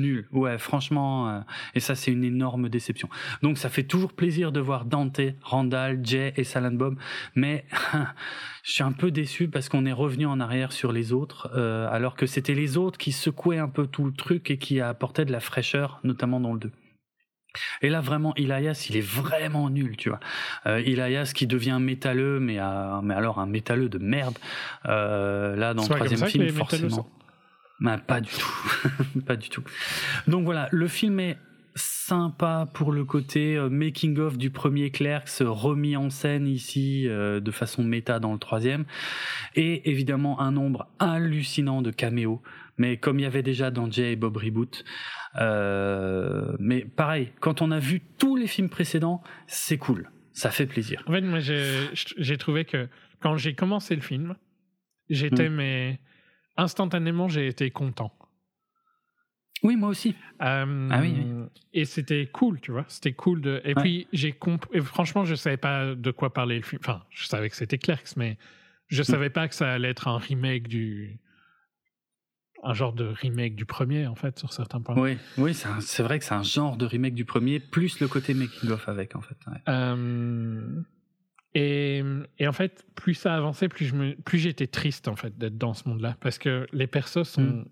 nul. 0.00 0.28
Ouais, 0.32 0.58
franchement, 0.58 1.28
euh, 1.28 1.40
et 1.74 1.80
ça 1.80 1.94
c'est 1.94 2.10
une 2.10 2.24
énorme 2.24 2.68
déception. 2.68 3.08
Donc 3.42 3.58
ça 3.58 3.68
fait 3.68 3.84
toujours 3.84 4.12
plaisir 4.12 4.52
de 4.52 4.60
voir 4.60 4.84
Dante, 4.84 5.20
Randall, 5.42 6.00
Jay 6.02 6.32
et 6.36 6.44
Salan 6.44 6.72
Bob, 6.72 6.96
mais 7.34 7.64
je 8.64 8.72
suis 8.72 8.82
un 8.82 8.92
peu 8.92 9.10
déçu 9.10 9.48
parce 9.48 9.68
qu'on 9.68 9.86
est 9.86 9.92
revenu 9.92 10.26
en 10.26 10.40
arrière 10.40 10.72
sur 10.72 10.92
les 10.92 11.12
autres, 11.12 11.50
euh, 11.54 11.88
alors 11.90 12.16
que 12.16 12.26
c'était 12.26 12.54
les 12.54 12.76
autres 12.76 12.98
qui 12.98 13.12
secouaient 13.12 13.58
un 13.58 13.68
peu 13.68 13.86
tout 13.86 14.04
le 14.04 14.12
truc 14.12 14.50
et 14.50 14.58
qui 14.58 14.80
apportaient 14.80 15.24
de 15.24 15.32
la 15.32 15.40
fraîcheur, 15.40 16.00
notamment 16.04 16.40
dans 16.40 16.52
le 16.52 16.60
2. 16.60 16.72
Et 17.82 17.88
là, 17.88 18.00
vraiment, 18.00 18.34
Elias, 18.34 18.88
il 18.90 18.96
est 18.96 19.06
vraiment 19.06 19.70
nul, 19.70 19.96
tu 19.96 20.08
vois. 20.08 20.18
Euh, 20.66 20.78
Elias 20.78 21.30
qui 21.32 21.46
devient 21.46 21.78
métalleux, 21.80 22.40
mais, 22.40 22.58
mais 23.04 23.14
alors 23.14 23.38
un 23.38 23.46
métalleux 23.46 23.88
de 23.88 23.98
merde. 23.98 24.36
là, 24.84 25.72
dans 25.72 25.82
le 25.82 25.88
troisième 25.88 26.28
film, 26.28 26.48
forcément. 26.48 27.08
Bah, 27.84 27.98
pas 27.98 28.22
du 28.22 28.30
tout, 28.30 29.20
pas 29.26 29.36
du 29.36 29.50
tout. 29.50 29.62
Donc 30.26 30.46
voilà, 30.46 30.70
le 30.72 30.88
film 30.88 31.20
est 31.20 31.36
sympa 31.74 32.66
pour 32.72 32.92
le 32.92 33.04
côté 33.04 33.56
euh, 33.56 33.68
making 33.68 34.18
of 34.18 34.38
du 34.38 34.48
premier 34.48 34.90
Clerks 34.90 35.40
remis 35.40 35.94
en 35.94 36.08
scène 36.08 36.46
ici 36.46 37.06
euh, 37.06 37.40
de 37.40 37.50
façon 37.50 37.84
méta 37.84 38.20
dans 38.20 38.32
le 38.32 38.38
troisième. 38.38 38.86
Et 39.54 39.90
évidemment 39.90 40.40
un 40.40 40.52
nombre 40.52 40.88
hallucinant 40.98 41.82
de 41.82 41.90
caméos. 41.90 42.40
Mais 42.78 42.96
comme 42.96 43.18
il 43.18 43.24
y 43.24 43.26
avait 43.26 43.42
déjà 43.42 43.70
dans 43.70 43.90
Jay 43.90 44.12
et 44.12 44.16
Bob 44.16 44.38
Reboot 44.38 44.82
euh, 45.36 46.56
mais 46.58 46.86
pareil 46.86 47.32
quand 47.40 47.60
on 47.60 47.70
a 47.70 47.80
vu 47.80 48.00
tous 48.18 48.36
les 48.36 48.46
films 48.46 48.70
précédents 48.70 49.22
c'est 49.46 49.76
cool. 49.76 50.10
Ça 50.32 50.50
fait 50.50 50.66
plaisir. 50.66 51.02
En 51.06 51.12
fait 51.12 51.20
moi 51.20 51.40
j'ai 51.40 52.38
trouvé 52.38 52.64
que 52.64 52.88
quand 53.20 53.36
j'ai 53.36 53.54
commencé 53.54 53.94
le 53.94 54.00
film 54.00 54.36
j'étais 55.10 55.50
hmm. 55.50 55.54
mais 55.54 56.00
instantanément, 56.56 57.28
j'ai 57.28 57.46
été 57.46 57.70
content. 57.70 58.12
Oui, 59.64 59.76
moi 59.76 59.88
aussi. 59.88 60.14
Euh, 60.42 60.88
ah 60.92 61.00
oui, 61.00 61.16
Et 61.72 61.86
c'était 61.86 62.26
cool, 62.30 62.60
tu 62.60 62.70
vois. 62.70 62.84
C'était 62.88 63.14
cool 63.14 63.40
de. 63.40 63.62
Et 63.64 63.74
puis 63.74 64.06
j'ai 64.12 64.32
compris. 64.32 64.80
Franchement, 64.82 65.24
je 65.24 65.34
savais 65.34 65.56
pas 65.56 65.94
de 65.94 66.10
quoi 66.10 66.32
parler 66.32 66.56
le 66.56 66.62
film. 66.62 66.80
Enfin, 66.84 67.02
je 67.10 67.26
savais 67.26 67.48
que 67.48 67.56
c'était 67.56 67.78
Clerks, 67.78 68.16
mais 68.16 68.36
je 68.88 68.98
ne 68.98 69.02
mm. 69.02 69.04
savais 69.04 69.30
pas 69.30 69.48
que 69.48 69.54
ça 69.54 69.72
allait 69.72 69.88
être 69.88 70.06
un 70.06 70.18
remake 70.18 70.68
du. 70.68 71.18
Un 72.62 72.74
genre 72.74 72.92
de 72.92 73.04
remake 73.04 73.56
du 73.56 73.66
premier, 73.66 74.06
en 74.06 74.14
fait, 74.14 74.38
sur 74.38 74.52
certains 74.52 74.80
points. 74.80 74.96
Oui, 74.96 75.18
oui, 75.36 75.54
c'est 75.54 76.02
vrai 76.02 76.18
que 76.18 76.24
c'est 76.24 76.34
un 76.34 76.42
genre 76.42 76.78
de 76.78 76.86
remake 76.86 77.14
du 77.14 77.26
premier, 77.26 77.60
plus 77.60 78.00
le 78.00 78.08
côté 78.08 78.32
making 78.32 78.70
of 78.70 78.88
avec, 78.88 79.16
en 79.16 79.20
fait. 79.20 79.36
Euh, 79.68 80.82
et, 81.54 82.02
et, 82.38 82.48
en 82.48 82.52
fait, 82.52 82.84
plus 82.94 83.14
ça 83.14 83.34
avançait, 83.34 83.68
plus 83.68 83.86
je 83.86 83.94
me, 83.94 84.14
plus 84.14 84.38
j'étais 84.38 84.66
triste 84.66 85.08
en 85.08 85.16
fait 85.16 85.36
d'être 85.38 85.56
dans 85.56 85.74
ce 85.74 85.88
monde-là, 85.88 86.16
parce 86.20 86.38
que 86.38 86.66
les 86.72 86.86
persos 86.86 87.22
sont 87.22 87.42
mm. 87.42 87.64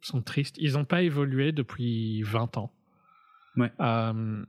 sont 0.00 0.22
tristes. 0.22 0.56
Ils 0.58 0.72
n'ont 0.72 0.84
pas 0.84 1.02
évolué 1.02 1.52
depuis 1.52 2.22
20 2.22 2.56
ans. 2.56 2.72
Ouais. 3.56 3.70
Euh, 3.80 4.44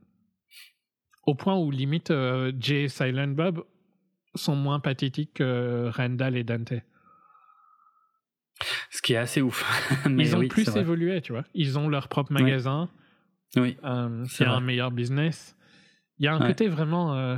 au 1.26 1.35
point 1.35 1.58
où 1.58 1.72
limite 1.72 2.11
euh, 2.11 2.52
Jay 2.60 2.84
et 2.84 2.88
Silent 2.88 3.27
Bob 3.27 3.66
sont 4.35 4.56
moins 4.56 4.80
pathétiques 4.80 5.35
que 5.35 5.90
Randall 5.94 6.38
et 6.38 6.44
Dante. 6.44 6.74
Ce 8.90 9.02
qui 9.02 9.14
est 9.14 9.18
assez 9.18 9.42
ouf. 9.42 9.66
Mais 10.10 10.24
ils 10.24 10.35
ont 10.35 10.48
plus 10.48 10.76
évolué, 10.76 11.22
tu 11.22 11.34
vois. 11.34 11.44
Ils 11.53 11.77
ont 11.77 11.90
leur 11.90 12.08
propre 12.08 12.32
magasin. 12.32 12.90
Oui. 13.56 13.77
Euh, 13.84 14.24
c'est 14.30 14.45
un 14.45 14.61
meilleur 14.61 14.92
business. 14.92 15.56
Il 16.19 16.26
y 16.26 16.27
a 16.27 16.35
un 16.35 16.48
côté 16.48 16.68
vraiment 16.68 17.16
euh, 17.16 17.38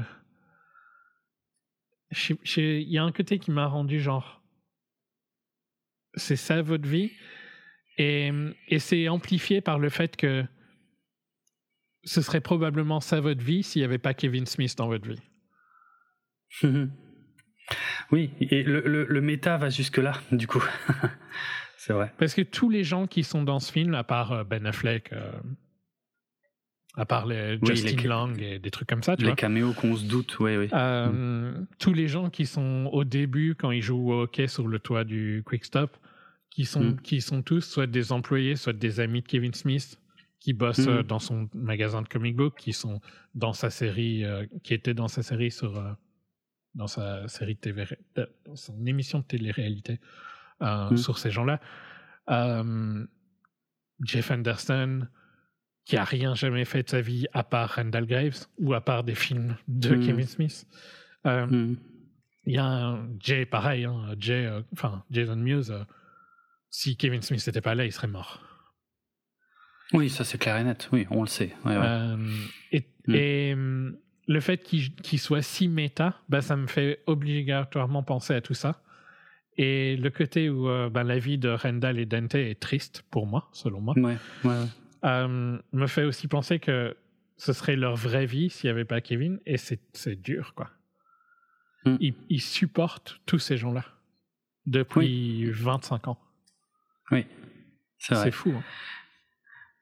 il 2.11 2.89
y 2.89 2.97
a 2.97 3.03
un 3.03 3.11
côté 3.11 3.39
qui 3.39 3.51
m'a 3.51 3.67
rendu 3.67 3.99
genre 3.99 4.41
c'est 6.15 6.35
ça 6.35 6.61
votre 6.61 6.87
vie? 6.87 7.11
Et, 7.97 8.31
et 8.67 8.79
c'est 8.79 9.07
amplifié 9.07 9.61
par 9.61 9.79
le 9.79 9.89
fait 9.89 10.15
que 10.15 10.45
ce 12.03 12.21
serait 12.21 12.41
probablement 12.41 12.99
ça 12.99 13.19
votre 13.19 13.41
vie 13.41 13.63
s'il 13.63 13.81
n'y 13.81 13.85
avait 13.85 13.97
pas 13.97 14.13
Kevin 14.13 14.45
Smith 14.45 14.75
dans 14.77 14.87
votre 14.87 15.07
vie. 15.07 15.21
oui, 18.11 18.31
et 18.39 18.63
le, 18.63 18.81
le, 18.81 19.05
le 19.05 19.21
méta 19.21 19.57
va 19.57 19.69
jusque-là, 19.69 20.13
du 20.31 20.47
coup. 20.47 20.63
c'est 21.77 21.93
vrai. 21.93 22.13
Parce 22.17 22.33
que 22.33 22.41
tous 22.41 22.69
les 22.69 22.83
gens 22.83 23.07
qui 23.07 23.23
sont 23.23 23.43
dans 23.43 23.59
ce 23.59 23.71
film, 23.71 23.93
à 23.95 24.03
part 24.03 24.31
euh, 24.31 24.43
Ben 24.43 24.65
Affleck, 24.65 25.11
euh, 25.11 25.31
à 26.97 27.05
part 27.05 27.27
les 27.27 27.59
Justin 27.63 28.07
Long 28.07 28.33
et 28.33 28.57
des 28.57 28.71
trucs 28.71 28.89
comme 28.89 29.03
ça. 29.03 29.15
Tu 29.15 29.23
les 29.23 29.35
caméos 29.35 29.71
qu'on 29.73 29.95
se 29.95 30.03
doute, 30.03 30.39
oui, 30.39 30.57
oui. 30.57 30.67
Euh, 30.73 31.51
mm. 31.51 31.67
Tous 31.77 31.93
les 31.93 32.07
gens 32.07 32.31
qui 32.31 32.47
sont 32.47 32.89
au 32.91 33.03
début, 33.03 33.53
quand 33.55 33.69
ils 33.69 33.83
jouent 33.83 34.11
au 34.11 34.21
hockey 34.23 34.47
sur 34.47 34.67
le 34.67 34.79
toit 34.79 35.03
du 35.03 35.43
Quick 35.45 35.63
Stop, 35.63 35.95
qui 36.49 36.65
sont, 36.65 36.83
mm. 36.83 37.01
qui 37.01 37.21
sont 37.21 37.43
tous 37.43 37.61
soit 37.61 37.85
des 37.85 38.11
employés, 38.11 38.55
soit 38.55 38.73
des 38.73 38.99
amis 38.99 39.21
de 39.21 39.27
Kevin 39.27 39.53
Smith, 39.53 39.99
qui 40.39 40.53
bossent 40.53 40.87
mm. 40.87 41.03
dans 41.03 41.19
son 41.19 41.47
magasin 41.53 42.01
de 42.01 42.07
comic 42.07 42.35
book, 42.35 42.55
qui 42.57 42.73
sont 42.73 42.99
dans 43.35 43.53
sa 43.53 43.69
série, 43.69 44.25
euh, 44.25 44.47
qui 44.63 44.73
étaient 44.73 44.95
dans 44.95 45.07
sa 45.07 45.21
série 45.21 45.51
sur, 45.51 45.77
euh, 45.77 45.91
dans 46.73 46.87
sa 46.87 47.27
série 47.27 47.53
de 47.53 47.59
TV, 47.59 47.85
dans 48.15 48.55
son 48.55 48.83
émission 48.87 49.19
de 49.19 49.25
télé-réalité 49.25 49.99
sur 50.95 51.19
ces 51.19 51.29
gens-là. 51.29 51.59
Jeff 54.03 54.31
Anderson, 54.31 55.07
qui 55.87 55.95
a 55.95 56.03
rien 56.03 56.35
jamais 56.35 56.65
fait 56.65 56.83
de 56.83 56.89
sa 56.89 56.99
vie 56.99 57.27
à 57.33 57.43
part 57.43 57.75
Randall 57.75 58.05
Graves 58.05 58.45
ou 58.59 58.73
à 58.73 58.81
part 58.81 59.05
des 59.05 59.15
films 59.15 59.55
de 59.69 59.95
hmm. 59.95 60.05
Kevin 60.05 60.27
Smith. 60.27 60.67
Euh, 61.25 61.47
hmm. 61.47 61.77
Il 62.45 62.55
y 62.55 62.57
a 62.57 62.65
un 62.65 63.07
Jay 63.21 63.45
pareil, 63.45 63.85
hein, 63.85 64.13
Jay, 64.19 64.45
euh, 64.45 64.61
enfin 64.73 65.05
Jason 65.11 65.37
Mewes. 65.37 65.71
Euh, 65.71 65.85
si 66.69 66.97
Kevin 66.97 67.21
Smith 67.21 67.45
n'était 67.47 67.61
pas 67.61 67.73
là, 67.73 67.85
il 67.85 67.93
serait 67.93 68.09
mort. 68.09 68.41
Oui, 69.93 70.09
ça 70.09 70.25
c'est 70.25 70.37
clair 70.37 70.57
et 70.57 70.65
net. 70.65 70.89
Oui, 70.91 71.07
on 71.09 71.21
le 71.21 71.27
sait. 71.27 71.55
et, 72.73 73.55
hmm. 73.55 73.95
le 74.27 74.39
fait 74.41 74.57
qu'il 74.63 75.19
soit 75.19 75.41
si 75.41 75.69
méta, 75.69 76.19
bah, 76.27 76.41
ça 76.41 76.57
me 76.57 76.67
fait 76.67 77.01
obligatoirement 77.07 78.03
penser 78.03 78.33
à 78.33 78.41
tout 78.41 78.53
ça. 78.53 78.81
Et 79.55 79.95
le 79.95 80.09
côté 80.09 80.49
où 80.49 80.65
bah, 80.89 81.03
la 81.03 81.17
vie 81.17 81.37
de 81.37 81.47
Randall 81.47 81.97
et 81.97 82.05
Dante 82.05 82.35
est 82.35 82.59
triste 82.59 83.05
pour 83.09 83.25
moi, 83.25 83.47
selon 83.53 83.79
moi. 83.79 83.95
Ouais, 83.97 84.17
ouais. 84.43 84.65
Euh, 85.07 85.57
me 85.71 85.87
fait 85.87 86.03
aussi 86.03 86.27
penser 86.27 86.59
que 86.59 86.95
ce 87.37 87.53
serait 87.53 87.75
leur 87.75 87.95
vraie 87.95 88.25
vie 88.25 88.49
s'il 88.49 88.67
n'y 88.67 88.71
avait 88.71 88.85
pas 88.85 88.99
Kevin, 88.99 89.39
et 89.45 89.57
c'est 89.57 90.21
dur, 90.21 90.53
quoi. 90.55 90.69
Hmm. 91.85 91.97
Ils, 91.99 92.41
supportent 92.41 93.21
tous 93.25 93.39
ces 93.39 93.55
gens-là 93.55 93.85
depuis 94.65 95.49
25 95.51 96.09
ans. 96.09 96.19
Oui, 97.11 97.25
c'est 97.99 98.31
fou. 98.31 98.51
Hein. 98.51 98.63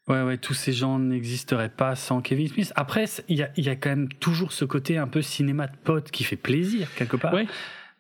Ouais, 0.08 0.22
ouais, 0.22 0.38
tous 0.38 0.54
ces 0.54 0.72
gens 0.72 1.00
n'existeraient 1.00 1.70
pas 1.70 1.96
sans 1.96 2.22
Kevin 2.22 2.48
Smith. 2.48 2.72
Après, 2.76 3.06
il 3.28 3.38
y 3.38 3.44
a, 3.44 3.50
y 3.58 3.70
a, 3.70 3.76
quand 3.76 3.90
même 3.90 4.10
toujours 4.10 4.52
ce 4.52 4.64
côté 4.64 5.00
un 5.00 5.08
peu 5.08 5.24
cinéma 5.24 5.66
de 5.66 5.76
pote 5.78 6.12
qui 6.12 6.24
fait 6.24 6.36
plaisir, 6.36 6.94
quelque 6.96 7.18
part. 7.18 7.34
Ouais. 7.34 7.48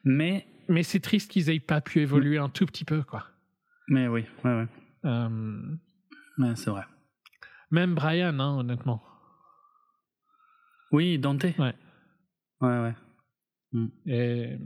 Mais. 0.03 0.45
Mais 0.67 0.83
c'est 0.83 0.99
triste 0.99 1.31
qu'ils 1.31 1.49
aient 1.49 1.59
pas 1.59 1.79
pu 1.79 2.01
évoluer 2.01 2.37
un 2.37 2.49
tout 2.49 2.65
petit 2.65 2.85
peu, 2.85 3.01
quoi. 3.03 3.27
Mais 3.87 4.07
oui, 4.07 4.25
ouais, 4.43 4.51
ouais. 4.51 4.67
Euh... 5.05 5.75
Ouais, 6.39 6.55
c'est 6.55 6.71
vrai. 6.71 6.83
Même 7.71 7.95
Brian, 7.95 8.39
hein, 8.39 8.57
honnêtement. 8.57 9.03
Oui, 10.91 11.19
Dante. 11.19 11.43
Ouais. 11.43 11.75
Ouais, 12.61 12.79
ouais. 12.79 12.95
Hmm. 13.71 13.87
Et 14.05 14.57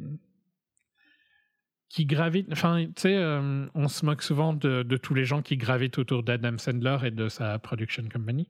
qui 1.89 2.05
gravite. 2.05 2.47
Enfin, 2.51 2.85
tu 2.85 2.93
sais, 2.97 3.15
euh, 3.15 3.65
on 3.73 3.87
se 3.87 4.05
moque 4.05 4.21
souvent 4.21 4.53
de, 4.53 4.83
de, 4.83 4.97
tous 4.97 5.15
les 5.15 5.25
gens 5.25 5.41
qui 5.41 5.57
gravitent 5.57 5.97
autour 5.97 6.21
d'Adam 6.23 6.57
Sandler 6.57 6.97
et 7.03 7.11
de 7.11 7.29
sa 7.29 7.57
production 7.57 8.03
company. 8.09 8.47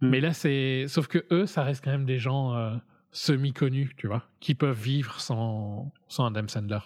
Hmm. 0.00 0.10
Mais 0.10 0.20
là, 0.20 0.32
c'est. 0.32 0.86
Sauf 0.88 1.06
que 1.06 1.24
eux, 1.30 1.46
ça 1.46 1.62
reste 1.62 1.82
quand 1.82 1.92
même 1.92 2.04
des 2.04 2.18
gens 2.18 2.54
euh, 2.54 2.76
semi-connus, 3.12 3.94
tu 3.96 4.06
vois, 4.06 4.28
qui 4.40 4.54
peuvent 4.54 4.78
vivre 4.78 5.20
sans, 5.20 5.92
sans 6.08 6.26
Adam 6.26 6.46
Sandler. 6.48 6.80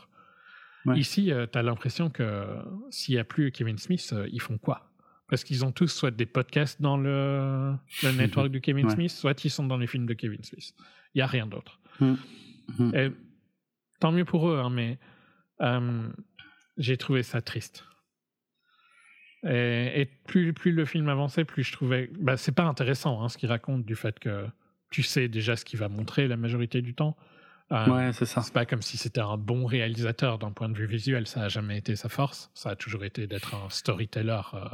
Ici, 0.95 1.31
tu 1.53 1.59
as 1.59 1.63
l'impression 1.63 2.09
que 2.09 2.47
s'il 2.89 3.15
n'y 3.15 3.21
a 3.21 3.25
plus 3.25 3.53
Kevin 3.53 3.77
Smith, 3.77 4.15
ils 4.33 4.41
font 4.41 4.57
quoi? 4.57 4.90
Parce 5.31 5.45
qu'ils 5.45 5.65
ont 5.65 5.73
tous 5.73 5.89
soit 5.89 6.11
des 6.11 6.27
podcasts 6.27 6.83
dans 6.83 6.97
le, 6.97 7.73
le 8.03 8.13
network 8.17 8.51
de 8.51 8.59
Kevin 8.59 8.91
Smith, 8.91 9.11
soit 9.11 9.45
ils 9.45 9.51
sont 9.51 9.65
dans 9.65 9.79
les 9.79 9.87
films 9.87 10.07
de 10.07 10.15
Kevin 10.15 10.43
Smith. 10.43 10.75
Il 11.15 11.19
n'y 11.19 11.23
a 11.23 11.27
rien 11.27 11.47
d'autre. 11.47 11.81
Mm. 12.01 12.15
Mm. 12.79 13.15
Tant 14.01 14.13
mieux 14.13 14.25
pour 14.25 14.49
eux, 14.49 14.59
hein, 14.59 14.71
mais 14.71 14.99
j'ai 16.77 16.97
trouvé 16.97 17.23
ça 17.23 17.41
triste. 17.41 17.85
Et, 19.49 20.07
plus, 20.27 20.53
plus 20.53 20.73
le 20.73 20.85
film 20.85 21.09
avançait, 21.09 21.45
plus 21.45 21.63
je 21.63 21.73
trouvais. 21.73 22.11
Bah, 22.19 22.37
c'est 22.37 22.53
pas 22.53 22.65
intéressant 22.65 23.23
hein, 23.23 23.29
ce 23.29 23.39
qu'il 23.39 23.49
raconte 23.49 23.87
du 23.87 23.95
fait 23.95 24.19
que 24.19 24.47
tu 24.91 25.03
sais 25.03 25.29
déjà 25.29 25.57
ce 25.57 25.65
qu'il 25.65 25.79
va 25.79 25.89
montrer 25.89 26.29
la 26.29 26.37
majorité 26.37 26.83
du 26.83 26.95
temps. 26.95 27.17
Euh, 27.73 27.87
ouais, 27.87 28.13
c'est 28.13 28.27
ça. 28.27 28.43
C'est 28.43 28.53
pas 28.53 28.67
comme 28.67 28.83
si 28.83 28.97
c'était 28.97 29.21
un 29.21 29.37
bon 29.37 29.65
réalisateur 29.65 30.39
d'un 30.39 30.51
point 30.51 30.69
de 30.69 30.77
vue 30.77 30.87
visuel, 30.87 31.27
ça 31.27 31.43
a 31.43 31.49
jamais 31.49 31.79
été 31.79 31.95
sa 31.97 32.09
force. 32.09 32.51
Ça 32.55 32.71
a 32.71 32.77
toujours 32.77 33.05
été 33.05 33.27
d'être 33.27 33.55
un 33.55 33.71
storyteller 33.71 34.41
euh, 34.55 34.65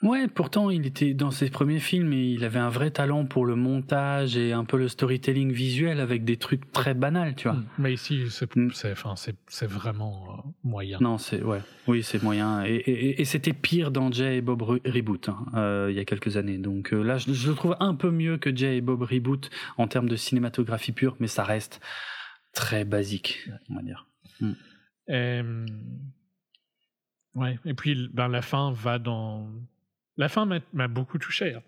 Ouais, 0.00 0.28
pourtant 0.28 0.70
il 0.70 0.86
était 0.86 1.12
dans 1.12 1.32
ses 1.32 1.50
premiers 1.50 1.80
films 1.80 2.12
et 2.12 2.30
il 2.30 2.44
avait 2.44 2.60
un 2.60 2.68
vrai 2.68 2.92
talent 2.92 3.26
pour 3.26 3.44
le 3.44 3.56
montage 3.56 4.36
et 4.36 4.52
un 4.52 4.64
peu 4.64 4.78
le 4.78 4.86
storytelling 4.86 5.50
visuel 5.50 5.98
avec 5.98 6.24
des 6.24 6.36
trucs 6.36 6.70
très 6.70 6.94
banals, 6.94 7.34
tu 7.34 7.48
vois. 7.48 7.56
Mm. 7.56 7.66
Mais 7.78 7.92
ici, 7.94 8.26
c'est 8.30 8.54
mm. 8.54 8.70
enfin, 8.92 9.14
c'est 9.16 9.66
vraiment 9.66 10.24
euh, 10.28 10.50
moyen. 10.62 10.98
Non, 11.00 11.18
c'est 11.18 11.42
ouais, 11.42 11.62
oui, 11.88 12.04
c'est 12.04 12.22
moyen 12.22 12.64
et, 12.64 12.76
et, 12.76 13.20
et 13.20 13.24
c'était 13.24 13.52
pire 13.52 13.90
dans 13.90 14.12
Jay 14.12 14.36
et 14.36 14.40
Bob 14.40 14.62
Reboot 14.62 15.30
hein, 15.30 15.46
euh, 15.54 15.88
il 15.90 15.96
y 15.96 16.00
a 16.00 16.04
quelques 16.04 16.36
années. 16.36 16.58
Donc 16.58 16.92
euh, 16.92 17.02
là, 17.02 17.18
je, 17.18 17.32
je, 17.32 17.48
le 17.48 17.56
trouve 17.56 17.76
un 17.80 17.96
peu 17.96 18.12
mieux 18.12 18.38
que 18.38 18.54
Jay 18.54 18.76
et 18.76 18.80
Bob 18.80 19.02
Reboot 19.02 19.50
en 19.78 19.88
termes 19.88 20.08
de 20.08 20.16
cinématographie 20.16 20.92
pure, 20.92 21.16
mais 21.18 21.26
ça 21.26 21.42
reste 21.42 21.80
très 22.52 22.84
basique, 22.84 23.48
on 23.68 23.74
va 23.74 23.82
dire. 23.82 24.06
Mm. 24.40 24.52
Et, 25.08 25.40
ouais, 27.34 27.58
et 27.64 27.74
puis 27.74 28.08
ben, 28.12 28.28
la 28.28 28.42
fin 28.42 28.70
va 28.70 29.00
dans 29.00 29.48
la 30.18 30.28
fin 30.28 30.46
m'a 30.72 30.88
beaucoup 30.88 31.18
touché. 31.18 31.54
Hein. 31.54 31.62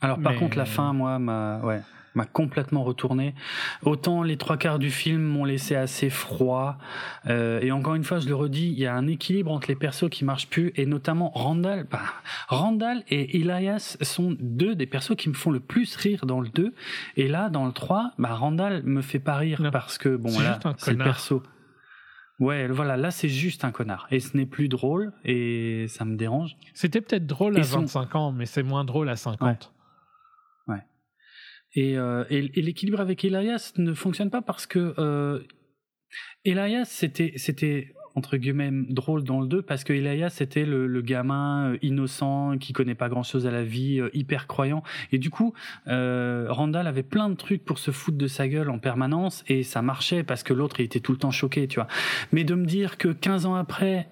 Alors 0.00 0.20
par 0.20 0.36
contre, 0.36 0.56
la 0.56 0.64
fin, 0.64 0.92
moi, 0.92 1.18
m'a 1.18 1.60
ouais, 1.60 1.80
complètement 2.32 2.84
retourné. 2.84 3.34
Autant 3.82 4.22
les 4.22 4.36
trois 4.36 4.56
quarts 4.56 4.78
du 4.78 4.90
film 4.90 5.22
m'ont 5.22 5.44
laissé 5.44 5.74
assez 5.74 6.10
froid. 6.10 6.78
Euh, 7.26 7.60
et 7.60 7.72
encore 7.72 7.94
une 7.94 8.04
fois, 8.04 8.20
je 8.20 8.28
le 8.28 8.34
redis, 8.34 8.68
il 8.68 8.78
y 8.78 8.86
a 8.86 8.94
un 8.94 9.06
équilibre 9.06 9.50
entre 9.50 9.68
les 9.68 9.74
persos 9.74 10.08
qui 10.10 10.24
marchent 10.24 10.48
plus, 10.48 10.72
et 10.76 10.86
notamment 10.86 11.30
Randall. 11.30 11.86
Bah, 11.90 12.02
Randall 12.48 13.02
et 13.08 13.38
Elias 13.38 13.96
sont 14.02 14.36
deux 14.38 14.74
des 14.74 14.86
persos 14.86 15.16
qui 15.16 15.28
me 15.28 15.34
font 15.34 15.50
le 15.50 15.60
plus 15.60 15.96
rire 15.96 16.26
dans 16.26 16.40
le 16.40 16.48
2. 16.48 16.74
Et 17.16 17.28
là, 17.28 17.48
dans 17.48 17.66
le 17.66 17.72
3, 17.72 18.12
bah, 18.18 18.34
Randall 18.34 18.82
me 18.84 19.02
fait 19.02 19.18
pas 19.18 19.36
rire 19.36 19.60
parce 19.72 19.98
que, 19.98 20.16
bon, 20.16 20.38
là, 20.38 20.60
c'est 20.78 20.92
le 20.92 20.98
perso. 20.98 21.42
Ouais, 22.40 22.66
voilà, 22.68 22.96
là 22.96 23.10
c'est 23.10 23.28
juste 23.28 23.64
un 23.64 23.70
connard. 23.70 24.08
Et 24.10 24.20
ce 24.20 24.36
n'est 24.36 24.46
plus 24.46 24.68
drôle 24.68 25.12
et 25.24 25.86
ça 25.88 26.04
me 26.04 26.16
dérange. 26.16 26.56
C'était 26.72 27.00
peut-être 27.00 27.26
drôle 27.26 27.56
à 27.58 27.62
25 27.62 28.14
ans, 28.16 28.32
mais 28.32 28.46
c'est 28.46 28.62
moins 28.62 28.84
drôle 28.84 29.08
à 29.08 29.16
50. 29.16 29.72
Ouais. 30.66 30.78
Et, 31.76 31.98
euh, 31.98 32.24
et, 32.30 32.40
l'équilibre 32.40 33.00
avec 33.00 33.24
Elias 33.24 33.72
ne 33.76 33.94
fonctionne 33.94 34.30
pas 34.30 34.42
parce 34.42 34.66
que 34.66 34.94
euh, 34.98 35.40
Elias, 36.44 36.84
c'était 36.84 37.94
entre 38.14 38.36
guillemets 38.36 38.70
drôle 38.72 39.24
dans 39.24 39.40
le 39.40 39.46
2 39.46 39.62
parce 39.62 39.84
que 39.84 39.92
Elias 39.92 40.30
c'était 40.30 40.64
le, 40.64 40.86
le, 40.86 41.02
gamin 41.02 41.72
euh, 41.72 41.78
innocent 41.82 42.56
qui 42.58 42.72
connaît 42.72 42.94
pas 42.94 43.08
grand 43.08 43.22
chose 43.22 43.46
à 43.46 43.50
la 43.50 43.64
vie 43.64 44.00
euh, 44.00 44.10
hyper 44.14 44.46
croyant. 44.46 44.82
Et 45.12 45.18
du 45.18 45.30
coup 45.30 45.54
euh, 45.88 46.46
Randall 46.48 46.86
avait 46.86 47.02
plein 47.02 47.28
de 47.28 47.34
trucs 47.34 47.64
pour 47.64 47.78
se 47.78 47.90
foutre 47.90 48.18
de 48.18 48.26
sa 48.26 48.48
gueule 48.48 48.70
en 48.70 48.78
permanence 48.78 49.44
et 49.48 49.62
ça 49.62 49.82
marchait 49.82 50.22
parce 50.22 50.42
que 50.42 50.52
l'autre 50.52 50.80
il 50.80 50.84
était 50.84 51.00
tout 51.00 51.12
le 51.12 51.18
temps 51.18 51.30
choqué 51.30 51.66
tu 51.68 51.76
vois. 51.76 51.88
Mais 52.32 52.44
de 52.44 52.54
me 52.54 52.66
dire 52.66 52.98
que 52.98 53.08
15 53.08 53.46
ans 53.46 53.54
après 53.54 54.08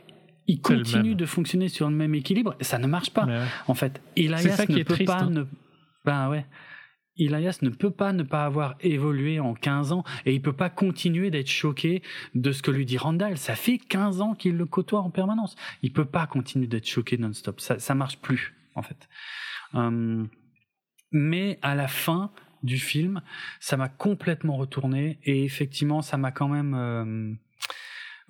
il 0.48 0.60
continue 0.60 1.14
de 1.14 1.24
fonctionner 1.24 1.68
sur 1.68 1.88
le 1.88 1.94
même 1.94 2.14
équilibre 2.14 2.56
ça 2.60 2.78
ne 2.78 2.86
marche 2.86 3.10
pas. 3.10 3.26
En 3.68 3.74
fait 3.74 4.00
Elias 4.16 4.66
ne 4.68 4.82
peut 4.82 5.04
pas 5.04 5.20
hein. 5.20 5.30
ne 5.30 5.44
ben 6.04 6.28
ouais 6.28 6.44
Elias 7.18 7.58
ne 7.62 7.68
peut 7.68 7.90
pas 7.90 8.12
ne 8.12 8.22
pas 8.22 8.44
avoir 8.44 8.76
évolué 8.80 9.38
en 9.40 9.54
15 9.54 9.92
ans 9.92 10.04
et 10.24 10.34
il 10.34 10.42
peut 10.42 10.52
pas 10.52 10.70
continuer 10.70 11.30
d'être 11.30 11.50
choqué 11.50 12.02
de 12.34 12.52
ce 12.52 12.62
que 12.62 12.70
lui 12.70 12.86
dit 12.86 12.98
Randall. 12.98 13.36
Ça 13.36 13.54
fait 13.54 13.78
15 13.78 14.20
ans 14.20 14.34
qu'il 14.34 14.56
le 14.56 14.66
côtoie 14.66 15.00
en 15.00 15.10
permanence. 15.10 15.56
Il 15.82 15.92
peut 15.92 16.04
pas 16.04 16.26
continuer 16.26 16.66
d'être 16.66 16.86
choqué 16.86 17.18
non-stop. 17.18 17.60
Ça, 17.60 17.78
ça 17.78 17.94
marche 17.94 18.18
plus, 18.18 18.54
en 18.74 18.82
fait. 18.82 19.08
Hum, 19.74 20.28
mais 21.10 21.58
à 21.62 21.74
la 21.74 21.88
fin 21.88 22.32
du 22.62 22.78
film, 22.78 23.22
ça 23.60 23.76
m'a 23.76 23.88
complètement 23.88 24.56
retourné 24.56 25.18
et 25.24 25.44
effectivement, 25.44 26.02
ça 26.02 26.16
m'a 26.16 26.32
quand 26.32 26.48
même... 26.48 26.74
Hum, 26.74 27.38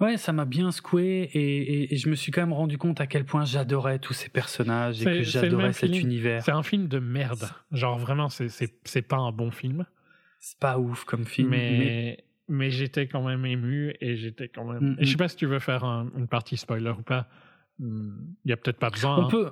Ouais, 0.02 0.16
ça 0.16 0.32
m'a 0.32 0.47
bien 0.47 0.72
secoué 0.72 1.31
et, 1.32 1.97
je 1.97 2.08
me 2.08 2.16
suis 2.16 2.32
quand 2.32 2.40
même 2.40 2.52
rendu 2.52 2.76
compte 2.76 3.00
à 3.00 3.06
quel 3.06 3.24
point 3.24 3.44
j'adorais 3.44 4.00
tous 4.00 4.14
ces 4.14 4.28
personnages 4.28 5.00
et 5.00 5.05
que 5.05 5.22
j'adorais 5.22 5.72
cet 5.72 5.97
univers. 5.97 6.42
C'est 6.42 6.50
un 6.50 6.64
film 6.64 6.89
de 6.89 6.98
merde. 6.98 7.48
Genre 7.70 7.98
vraiment, 7.98 8.28
c'est 8.28 9.02
pas 9.02 9.18
un 9.18 9.31
bon 9.31 9.52
film. 9.52 9.86
C'est 10.40 10.58
pas 10.58 10.76
ouf 10.76 11.05
comme 11.05 11.24
film. 11.24 11.50
Mais, 11.50 12.24
mais... 12.48 12.70
j'étais 12.70 13.06
quand 13.06 13.22
même 13.22 13.47
ému 13.47 13.94
et 14.00 14.16
j'étais 14.16 14.48
quand 14.48 14.64
même. 14.64 14.97
Et 14.98 15.05
je 15.05 15.12
sais 15.12 15.16
pas 15.16 15.28
si 15.28 15.36
tu 15.36 15.47
veux 15.47 15.60
faire 15.60 15.84
une 15.84 16.26
partie 16.26 16.56
spoiler 16.56 16.90
ou 16.90 17.02
pas. 17.02 17.28
Il 17.78 18.26
y 18.44 18.52
a 18.52 18.56
peut-être 18.56 18.81
pas 18.81 18.90
besoin. 18.90 19.18
On 19.18 19.26
hein, 19.26 19.28
peut. 19.31 19.50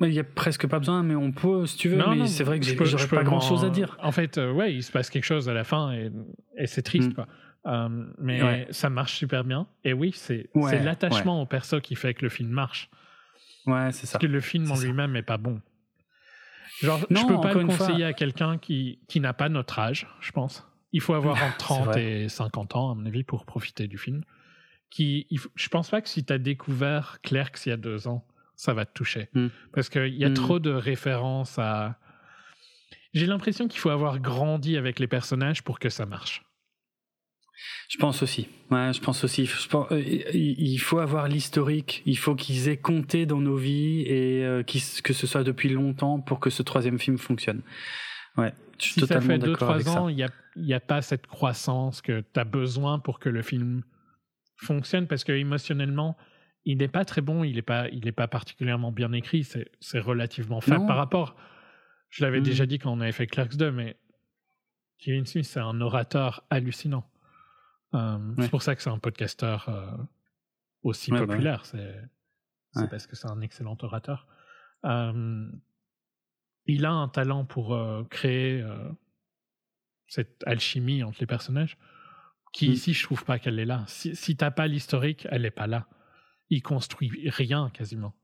Il 0.00 0.12
y 0.12 0.18
a 0.18 0.24
presque 0.24 0.66
pas 0.66 0.80
besoin, 0.80 1.04
mais 1.04 1.14
on 1.14 1.30
peut 1.30 1.66
si 1.66 1.76
tu 1.76 1.88
veux. 1.88 1.98
mais 2.16 2.26
c'est 2.26 2.42
vrai 2.42 2.58
que 2.58 2.84
j'aurais 2.84 3.06
pas 3.06 3.22
grand 3.22 3.40
chose 3.40 3.64
à 3.64 3.70
dire. 3.70 3.96
En 4.02 4.10
fait, 4.10 4.38
euh, 4.38 4.52
ouais, 4.52 4.74
il 4.74 4.82
se 4.82 4.90
passe 4.90 5.08
quelque 5.08 5.24
chose 5.24 5.48
à 5.48 5.54
la 5.54 5.62
fin 5.62 5.92
et, 5.92 6.10
et 6.56 6.66
c'est 6.66 6.82
triste, 6.82 7.10
mm. 7.10 7.14
quoi. 7.14 7.28
Euh, 7.68 7.88
mais 8.18 8.66
ça 8.70 8.90
marche 8.90 9.14
super 9.14 9.44
bien. 9.44 9.66
Et 9.84 9.92
oui, 9.92 10.12
c'est 10.14 10.48
l'attachement 10.54 11.42
au 11.42 11.46
perso 11.46 11.80
qui 11.80 11.94
fait 11.94 12.14
que 12.14 12.22
le 12.22 12.30
film 12.30 12.50
marche. 12.50 12.90
Ouais, 13.66 13.92
c'est 13.92 14.06
ça. 14.06 14.18
Parce 14.18 14.22
que 14.22 14.32
le 14.32 14.40
film 14.40 14.70
en 14.70 14.78
lui-même 14.78 15.14
est 15.16 15.22
pas 15.22 15.36
bon. 15.36 15.60
Genre, 16.80 17.04
non, 17.10 17.22
je 17.22 17.26
peux 17.26 17.40
pas 17.40 17.52
le 17.54 17.66
conseiller 17.66 18.04
à 18.04 18.12
quelqu'un 18.12 18.56
qui, 18.58 19.00
qui 19.08 19.20
n'a 19.20 19.32
pas 19.32 19.48
notre 19.48 19.78
âge, 19.78 20.06
je 20.20 20.30
pense. 20.32 20.66
Il 20.92 21.00
faut 21.00 21.14
avoir 21.14 21.36
entre 21.42 21.56
30 21.58 21.96
et 21.96 22.28
50 22.28 22.76
ans, 22.76 22.92
à 22.92 22.94
mon 22.94 23.04
avis, 23.04 23.24
pour 23.24 23.44
profiter 23.44 23.88
du 23.88 23.98
film. 23.98 24.22
Qui, 24.90 25.26
il 25.28 25.38
je 25.54 25.68
pense 25.68 25.90
pas 25.90 26.00
que 26.00 26.08
si 26.08 26.24
tu 26.24 26.32
as 26.32 26.38
découvert 26.38 27.18
Clerks 27.22 27.66
il 27.66 27.70
y 27.70 27.72
a 27.72 27.76
deux 27.76 28.08
ans, 28.08 28.26
ça 28.56 28.72
va 28.72 28.86
te 28.86 28.92
toucher. 28.94 29.28
Hmm. 29.34 29.48
Parce 29.72 29.90
qu'il 29.90 30.14
y 30.14 30.24
a 30.24 30.30
hmm. 30.30 30.34
trop 30.34 30.58
de 30.60 30.70
références 30.70 31.58
à. 31.58 31.98
J'ai 33.12 33.26
l'impression 33.26 33.68
qu'il 33.68 33.80
faut 33.80 33.90
avoir 33.90 34.18
grandi 34.20 34.76
avec 34.76 34.98
les 34.98 35.06
personnages 35.06 35.62
pour 35.62 35.78
que 35.78 35.90
ça 35.90 36.06
marche. 36.06 36.42
Je 37.88 37.96
pense 37.96 38.22
aussi. 38.22 38.48
Ouais, 38.70 38.92
je 38.92 39.00
pense 39.00 39.24
aussi. 39.24 39.46
Je 39.46 39.68
pense, 39.68 39.90
euh, 39.92 40.00
il 40.00 40.78
faut 40.78 40.98
avoir 40.98 41.28
l'historique. 41.28 42.02
Il 42.06 42.18
faut 42.18 42.34
qu'ils 42.34 42.68
aient 42.68 42.76
compté 42.76 43.26
dans 43.26 43.40
nos 43.40 43.56
vies 43.56 44.02
et 44.02 44.44
euh, 44.44 44.62
que 44.62 45.12
ce 45.12 45.26
soit 45.26 45.42
depuis 45.42 45.68
longtemps 45.68 46.20
pour 46.20 46.38
que 46.38 46.50
ce 46.50 46.62
troisième 46.62 46.98
film 46.98 47.18
fonctionne. 47.18 47.62
Ouais, 48.36 48.52
je 48.78 48.84
suis 48.84 48.94
si 48.94 49.00
totalement 49.00 49.40
ça 49.40 49.46
fait 49.46 49.52
2-3 49.52 49.88
ans, 49.88 50.08
il 50.08 50.16
n'y 50.16 50.22
a, 50.22 50.30
y 50.56 50.74
a 50.74 50.80
pas 50.80 51.02
cette 51.02 51.26
croissance 51.26 52.02
que 52.02 52.20
tu 52.32 52.40
as 52.40 52.44
besoin 52.44 52.98
pour 52.98 53.18
que 53.18 53.28
le 53.28 53.42
film 53.42 53.82
fonctionne 54.56 55.06
parce 55.06 55.24
que 55.24 55.32
émotionnellement, 55.32 56.16
il 56.64 56.78
n'est 56.78 56.88
pas 56.88 57.04
très 57.04 57.20
bon, 57.20 57.44
il 57.44 57.56
n'est 57.56 57.62
pas, 57.62 57.88
il 57.88 58.06
est 58.06 58.12
pas 58.12 58.28
particulièrement 58.28 58.92
bien 58.92 59.12
écrit, 59.12 59.44
c'est 59.44 59.98
relativement 59.98 60.60
faible 60.60 60.86
par 60.86 60.96
rapport. 60.96 61.36
Je 62.10 62.24
l'avais 62.24 62.40
hmm. 62.40 62.44
déjà 62.44 62.66
dit 62.66 62.78
quand 62.78 62.92
on 62.92 63.00
avait 63.00 63.12
fait 63.12 63.26
Clerks 63.26 63.56
2, 63.56 63.70
mais 63.70 63.96
Kevin 64.98 65.26
Smith, 65.26 65.44
c'est 65.44 65.60
un 65.60 65.80
orateur 65.80 66.44
hallucinant. 66.50 67.04
Euh, 67.94 68.18
c'est 68.38 68.50
pour 68.50 68.62
ça 68.62 68.74
que 68.76 68.82
c'est 68.82 68.90
un 68.90 68.98
podcasteur 68.98 69.68
euh, 69.68 69.96
aussi 70.82 71.10
bah 71.10 71.20
populaire. 71.26 71.64
C'est 71.64 72.10
parce 72.90 73.06
que 73.06 73.16
c'est 73.16 73.28
un 73.28 73.40
excellent 73.40 73.76
orateur. 73.82 74.26
Euh, 74.84 75.50
il 76.66 76.84
a 76.84 76.92
un 76.92 77.08
talent 77.08 77.44
pour 77.44 77.78
créer 78.10 78.64
cette 80.06 80.42
alchimie 80.46 81.02
entre 81.02 81.18
les 81.20 81.26
personnages 81.26 81.78
qui 82.52 82.68
mm. 82.68 82.72
ici 82.72 82.92
je 82.94 83.02
trouve 83.04 83.24
pas 83.24 83.38
qu'elle 83.38 83.58
est 83.58 83.64
là. 83.64 83.84
Si, 83.86 84.14
si 84.14 84.36
t'as 84.36 84.50
pas 84.50 84.66
l'historique, 84.66 85.26
elle 85.30 85.44
est 85.46 85.50
pas 85.50 85.66
là. 85.66 85.86
Il 86.50 86.62
construit 86.62 87.28
rien 87.28 87.70
quasiment. 87.70 88.14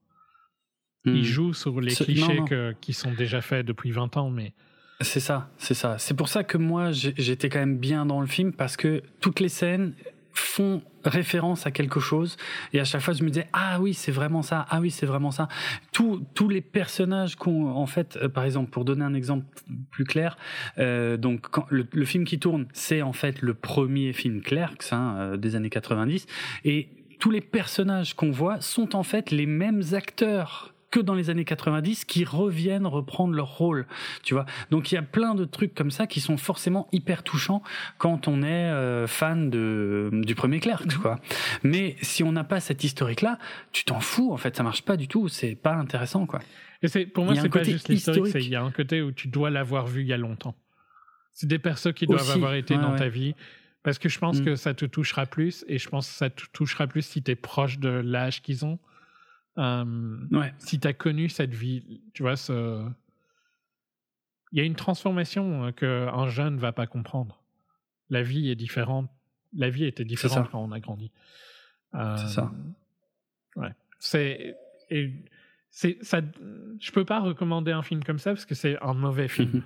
Il 1.07 1.21
mm. 1.21 1.23
joue 1.23 1.53
sur 1.55 1.81
les 1.81 1.95
clichés 1.95 2.43
qui 2.81 2.93
sont 2.93 3.13
déjà 3.13 3.41
faits 3.41 3.67
depuis 3.67 3.93
20 3.93 4.17
ans, 4.17 4.31
mais 4.31 4.55
c'est 5.01 5.21
ça, 5.21 5.51
c'est 5.59 5.75
ça. 5.75 5.99
C'est 5.99 6.15
pour 6.15 6.29
ça 6.29 6.45
que 6.45 6.57
moi, 6.57 6.91
j'étais 6.93 7.49
quand 7.49 7.59
même 7.59 7.79
bien 7.79 8.07
dans 8.07 8.21
le 8.21 8.27
film 8.27 8.53
parce 8.53 8.77
que 8.77 9.03
toutes 9.21 9.41
les 9.41 9.49
scènes 9.49 9.95
font 10.35 10.83
référence 11.05 11.67
à 11.67 11.71
quelque 11.71 12.01
chose 12.01 12.37
et 12.73 12.81
à 12.81 12.85
chaque 12.85 13.03
fois 13.03 13.15
je 13.15 13.23
me 13.23 13.29
disais 13.29 13.47
ah 13.53 13.81
oui 13.81 13.95
c'est 13.95 14.11
vraiment 14.11 14.43
ça 14.43 14.67
ah 14.69 14.81
oui 14.81 14.91
c'est 14.91 15.07
vraiment 15.07 15.31
ça 15.31 15.49
tous 15.93 16.25
tous 16.35 16.49
les 16.49 16.61
personnages 16.61 17.37
qu'on 17.37 17.71
en 17.71 17.87
fait 17.87 18.17
euh, 18.17 18.29
par 18.29 18.45
exemple 18.45 18.71
pour 18.71 18.85
donner 18.85 19.05
un 19.05 19.15
exemple 19.15 19.47
plus 19.91 20.05
clair 20.05 20.37
euh, 20.79 21.17
donc 21.17 21.43
quand 21.51 21.67
le, 21.71 22.05
film 22.05 22.25
qui 22.25 22.39
tourne 22.39 22.67
c'est 22.73 23.03
en 23.03 23.13
fait 23.13 23.43
le 23.43 23.55
premier 23.55 24.13
film 24.13 24.41
Clerks 24.41 24.93
hein, 24.93 25.17
euh, 25.19 25.37
des 25.37 25.55
années 25.57 25.71
90 25.71 26.27
et 26.65 26.89
tous 27.21 27.31
les 27.31 27.41
personnages 27.41 28.15
qu'on 28.15 28.33
voit 28.33 28.61
sont 28.61 28.97
en 28.97 29.03
fait 29.03 29.31
les 29.31 29.47
mêmes 29.47 29.83
acteurs 29.93 30.74
que 30.95 31.01
dans 31.01 31.15
les 31.15 31.29
années 31.29 31.45
90 31.45 32.05
qui 32.05 32.25
reviennent 32.25 32.87
reprendre 32.87 33.35
leur 33.35 33.59
rôle, 33.59 33.85
tu 34.23 34.33
vois. 34.33 34.47
Donc 34.71 34.93
il 34.93 34.95
y 34.95 34.99
a 34.99 35.03
plein 35.03 35.35
de 35.35 35.45
trucs 35.45 35.75
comme 35.75 35.91
ça 35.91 36.07
qui 36.07 36.21
sont 36.21 36.37
forcément 36.37 36.87
hyper 36.93 37.25
touchants 37.25 37.65
quand 37.99 38.29
on 38.29 38.45
est 38.45 38.71
euh, 38.71 39.09
fan 39.09 39.51
de 39.51 40.11
du 40.13 40.37
premier 40.37 40.61
Clerc, 40.61 40.85
quoi. 41.03 41.19
Mais 41.65 41.97
si 42.01 42.23
on 42.23 42.31
n'a 42.31 42.45
pas 42.45 42.61
cette 42.61 42.85
historique 42.85 43.23
là, 43.23 43.41
tu 43.73 43.85
t'en 43.85 43.99
fous 43.99 44.33
en 44.33 44.37
fait, 44.37 44.55
ça 44.55 44.63
marche 44.63 44.83
pas 44.83 44.97
du 44.97 45.09
tout, 45.09 45.27
c'est 45.27 45.57
pas 45.57 45.75
intéressant 45.75 46.27
quoi. 46.27 46.39
Et 46.81 46.87
c'est 46.87 47.07
pour 47.07 47.25
moi 47.25 47.35
c'est 47.35 47.49
pas 47.49 47.65
juste 47.65 47.89
l'historique, 47.89 48.33
il 48.37 48.49
y 48.49 48.55
a 48.55 48.63
un 48.63 48.71
côté 48.71 49.03
où 49.03 49.11
tu 49.11 49.27
dois 49.27 49.51
l'avoir 49.51 49.89
vu 49.89 50.03
il 50.03 50.07
y 50.07 50.13
a 50.13 50.17
longtemps. 50.17 50.55
C'est 51.33 51.49
des 51.49 51.59
personnes 51.59 51.95
qui 51.95 52.07
doivent 52.07 52.31
avoir 52.31 52.55
été 52.55 52.77
dans 52.77 52.95
ta 52.95 53.09
vie. 53.09 53.35
Parce 53.83 53.99
que 53.99 54.09
je 54.09 54.19
pense 54.19 54.41
mm. 54.41 54.45
que 54.47 54.57
ça 54.57 54.73
te 54.73 54.87
touchera 54.87 55.27
plus, 55.27 55.63
et 55.69 55.79
je 55.79 55.91
pense 55.91 56.09
que 56.09 56.15
ça 56.15 56.31
te 56.31 56.45
touchera 56.55 56.87
plus 56.87 57.03
si 57.03 57.23
tu 57.23 57.33
es 57.33 57.35
proche 57.35 57.79
de 57.79 57.91
l'âge 57.91 58.41
qu'ils 58.41 58.65
ont. 58.65 58.79
Euh, 59.59 60.27
ouais. 60.33 60.53
Si 60.59 60.81
tu 60.81 60.89
as 60.89 60.93
connu 60.93 61.29
cette 61.29 61.55
vie, 61.55 62.01
tu 62.13 62.23
vois, 62.23 62.37
ce... 62.37 62.85
il 64.53 64.59
y 64.59 64.61
a 64.61 64.65
une 64.65 64.75
transformation 64.75 65.67
euh, 65.67 65.73
qu'un 65.73 66.29
jeune 66.29 66.57
ne 66.57 66.61
va 66.61 66.73
pas 66.73 66.87
comprendre. 66.87 67.43
La 68.11 68.23
vie 68.23 68.51
est 68.51 68.57
différente. 68.57 69.09
La 69.53 69.71
vie 69.71 69.85
était 69.85 70.05
différente 70.05 70.51
quand 70.51 70.63
on 70.63 70.73
a 70.73 70.81
grandi. 70.81 71.11
Euh, 71.95 72.17
c'est 72.17 72.35
ça. 72.35 72.53
Ouais. 73.57 73.73
C'est. 73.99 74.57
Ça. 75.71 76.21
Je 76.81 76.93
peux 76.93 77.05
pas 77.05 77.21
recommander 77.21 77.73
un 77.73 77.83
film 77.83 78.03
comme 78.03 78.19
ça 78.19 78.33
parce 78.33 78.45
que 78.45 78.55
c'est 78.55 78.81
un 78.83 78.95
mauvais 78.95 79.29
film. 79.29 79.63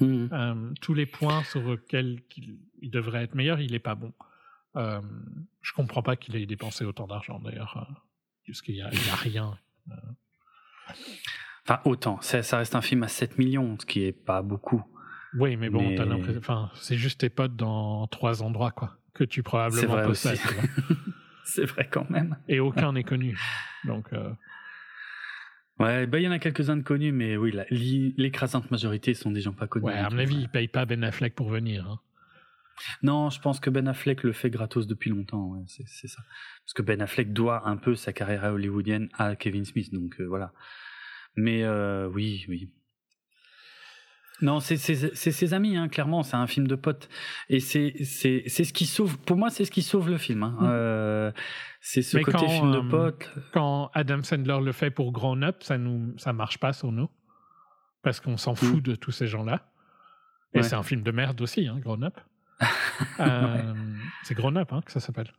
Mhm. 0.00 0.28
Mhm. 0.30 0.74
tous 0.80 0.94
les 0.94 1.06
points 1.06 1.42
sur 1.42 1.60
lesquels 1.72 2.20
il, 2.80 2.90
devrait 2.90 3.24
être 3.24 3.34
meilleur, 3.34 3.58
il 3.58 3.74
est 3.74 3.80
pas 3.80 3.96
bon. 3.96 4.12
Euh, 4.76 5.00
je 5.60 5.72
comprends 5.72 6.02
pas 6.02 6.14
qu'il 6.14 6.36
ait 6.36 6.46
dépensé 6.46 6.84
autant 6.84 7.08
d'argent 7.08 7.40
d'ailleurs 7.40 8.04
parce 8.52 8.62
qu'il 8.62 8.74
n'y 8.74 8.82
a, 8.82 8.86
a, 8.86 9.16
rien. 9.16 9.58
Euh. 9.90 9.94
Enfin, 11.64 11.80
autant. 11.84 12.20
Ça, 12.20 12.58
reste 12.58 12.74
un 12.74 12.80
film 12.80 13.02
à 13.02 13.08
7 13.08 13.38
millions, 13.38 13.76
ce 13.78 13.86
qui 13.86 14.04
est 14.04 14.12
pas 14.12 14.42
beaucoup. 14.42 14.82
Oui, 15.34 15.56
mais 15.56 15.68
bon, 15.68 15.94
Enfin, 16.38 16.70
c'est 16.74 16.96
juste 16.96 17.20
tes 17.20 17.28
potes 17.28 17.56
dans 17.56 18.06
trois 18.06 18.42
endroits, 18.42 18.70
quoi. 18.70 18.96
Que 19.14 19.24
tu 19.24 19.42
probablement 19.42 20.02
possèdes. 20.02 20.38
c'est 21.44 21.64
vrai 21.64 21.88
quand 21.90 22.08
même. 22.08 22.36
Et 22.48 22.60
aucun 22.60 22.92
n'est 22.92 23.04
connu. 23.04 23.38
Donc. 23.84 24.12
Euh. 24.12 24.32
Ouais, 25.78 26.06
bah, 26.06 26.18
il 26.18 26.24
y 26.24 26.28
en 26.28 26.32
a 26.32 26.38
quelques-uns 26.38 26.76
de 26.76 26.82
connus, 26.82 27.12
mais 27.12 27.36
oui, 27.36 27.54
l'écrasante 28.16 28.70
majorité 28.70 29.14
sont 29.14 29.30
des 29.30 29.40
gens 29.40 29.52
pas 29.52 29.66
connus. 29.66 29.86
Ouais, 29.86 29.94
à 29.94 30.10
mon 30.10 30.18
avis, 30.18 30.36
ils 30.36 30.48
payent 30.48 30.68
pas 30.68 30.86
Ben 30.86 31.04
Affleck 31.04 31.34
pour 31.34 31.48
venir. 31.48 31.88
Hein. 31.88 32.00
Non, 33.02 33.30
je 33.30 33.40
pense 33.40 33.60
que 33.60 33.70
Ben 33.70 33.88
Affleck 33.88 34.22
le 34.22 34.32
fait 34.32 34.50
gratos 34.50 34.86
depuis 34.86 35.10
longtemps, 35.10 35.48
ouais, 35.48 35.62
c'est 35.66 36.08
ça. 36.08 36.22
Parce 36.64 36.74
que 36.74 36.82
Ben 36.82 37.00
Affleck 37.00 37.32
doit 37.32 37.68
un 37.68 37.76
peu 37.76 37.94
sa 37.94 38.12
carrière 38.12 38.44
hollywoodienne 38.44 39.08
à 39.14 39.36
Kevin 39.36 39.64
Smith, 39.64 39.92
donc 39.92 40.20
euh, 40.20 40.24
voilà. 40.24 40.52
Mais 41.36 41.62
euh, 41.62 42.08
oui, 42.08 42.44
oui. 42.48 42.70
Non, 44.40 44.60
c'est 44.60 44.76
ses 44.76 45.54
amis, 45.54 45.76
hein, 45.76 45.88
clairement. 45.88 46.22
C'est 46.22 46.36
un 46.36 46.46
film 46.46 46.68
de 46.68 46.76
potes, 46.76 47.08
et 47.48 47.58
c'est 47.58 48.04
ce 48.04 48.72
qui 48.72 48.86
sauve. 48.86 49.18
Pour 49.18 49.36
moi, 49.36 49.50
c'est 49.50 49.64
ce 49.64 49.70
qui 49.70 49.82
sauve 49.82 50.10
le 50.10 50.16
film. 50.16 50.44
Hein. 50.44 50.56
Mm. 50.60 50.66
Euh, 50.66 51.32
c'est 51.80 52.02
ce 52.02 52.18
côté 52.18 52.46
film 52.48 52.70
de 52.72 52.88
potes. 52.88 53.32
Quand 53.52 53.90
Adam 53.94 54.22
Sandler 54.22 54.58
le 54.62 54.72
fait 54.72 54.90
pour 54.90 55.10
Grown 55.10 55.42
Up, 55.42 55.62
ça 55.62 55.76
nous 55.76 56.16
ça 56.18 56.32
marche 56.32 56.58
pas 56.58 56.72
sur 56.72 56.92
nous 56.92 57.08
parce 58.02 58.20
qu'on 58.20 58.36
s'en 58.36 58.54
fout 58.54 58.76
mm. 58.76 58.82
de 58.82 58.94
tous 58.94 59.10
ces 59.10 59.26
gens-là. 59.26 59.70
Et 60.54 60.62
c'est 60.62 60.76
un 60.76 60.82
film 60.82 61.02
de 61.02 61.10
merde 61.10 61.40
aussi, 61.40 61.66
hein, 61.66 61.78
Grown 61.78 62.04
Up. 62.04 62.18
Euh, 63.20 63.74
c'est 64.22 64.34
Grown 64.34 64.56
Up 64.56 64.72
hein, 64.72 64.80
que 64.84 64.92
ça 64.92 65.00
s'appelle. 65.00 65.32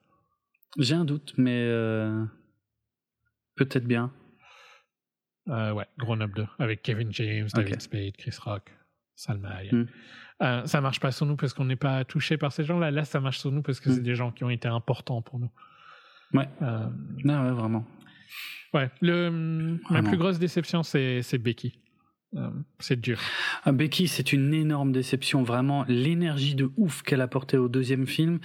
J'ai 0.78 0.96
un 0.96 1.06
doute, 1.06 1.34
mais 1.38 1.66
euh, 1.66 2.26
peut-être 3.56 3.86
bien. 3.86 4.12
Euh, 5.48 5.72
ouais, 5.72 5.86
Grown 5.98 6.22
Up 6.22 6.32
2, 6.36 6.48
avec 6.60 6.82
Kevin 6.82 7.12
James, 7.14 7.48
David 7.54 7.82
Spade, 7.82 8.18
Chris 8.18 8.36
Rock, 8.42 8.74
Salma 9.16 9.50
Hayek. 9.50 9.74
Hmm. 9.74 10.66
ça 10.66 10.82
marche 10.82 11.00
pas 11.00 11.12
sur 11.12 11.26
nous 11.26 11.36
parce 11.36 11.54
qu'on 11.54 11.66
n'est 11.66 11.76
pas 11.76 12.06
touché 12.06 12.38
par 12.38 12.52
ces 12.52 12.64
gens-là. 12.64 12.92
Là, 12.92 13.06
ça 13.06 13.20
marche 13.20 13.40
sur 13.40 13.52
nous 13.52 13.62
parce 13.62 13.80
que 13.80 13.92
c'est 13.92 14.02
hmm. 14.02 14.04
des 14.04 14.16
gens 14.16 14.32
qui 14.32 14.44
ont 14.44 14.50
été 14.50 14.68
importants 14.68 15.22
pour 15.22 15.40
nous. 15.40 15.52
Ouais. 16.34 16.48
Non, 16.62 17.44
ouais, 17.44 17.52
vraiment. 17.52 17.86
Ouais. 18.74 18.92
Le, 19.02 19.80
ma 19.90 20.04
plus 20.04 20.18
grosse 20.18 20.40
déception, 20.40 20.84
c'est 20.84 21.38
Becky. 21.38 21.80
Euh, 22.36 22.50
c'est 22.80 23.00
dur. 23.00 23.20
Ah, 23.64 23.72
Becky, 23.72 24.08
c'est 24.08 24.34
une 24.34 24.54
énorme 24.54 24.92
déception. 24.92 25.44
Vraiment, 25.44 25.86
l'énergie 25.88 26.56
de 26.56 26.72
ouf 26.78 27.02
qu'elle 27.02 27.22
a 27.22 27.28
portée 27.28 27.58
au 27.58 27.70
deuxième 27.70 28.06
film, 28.06 28.40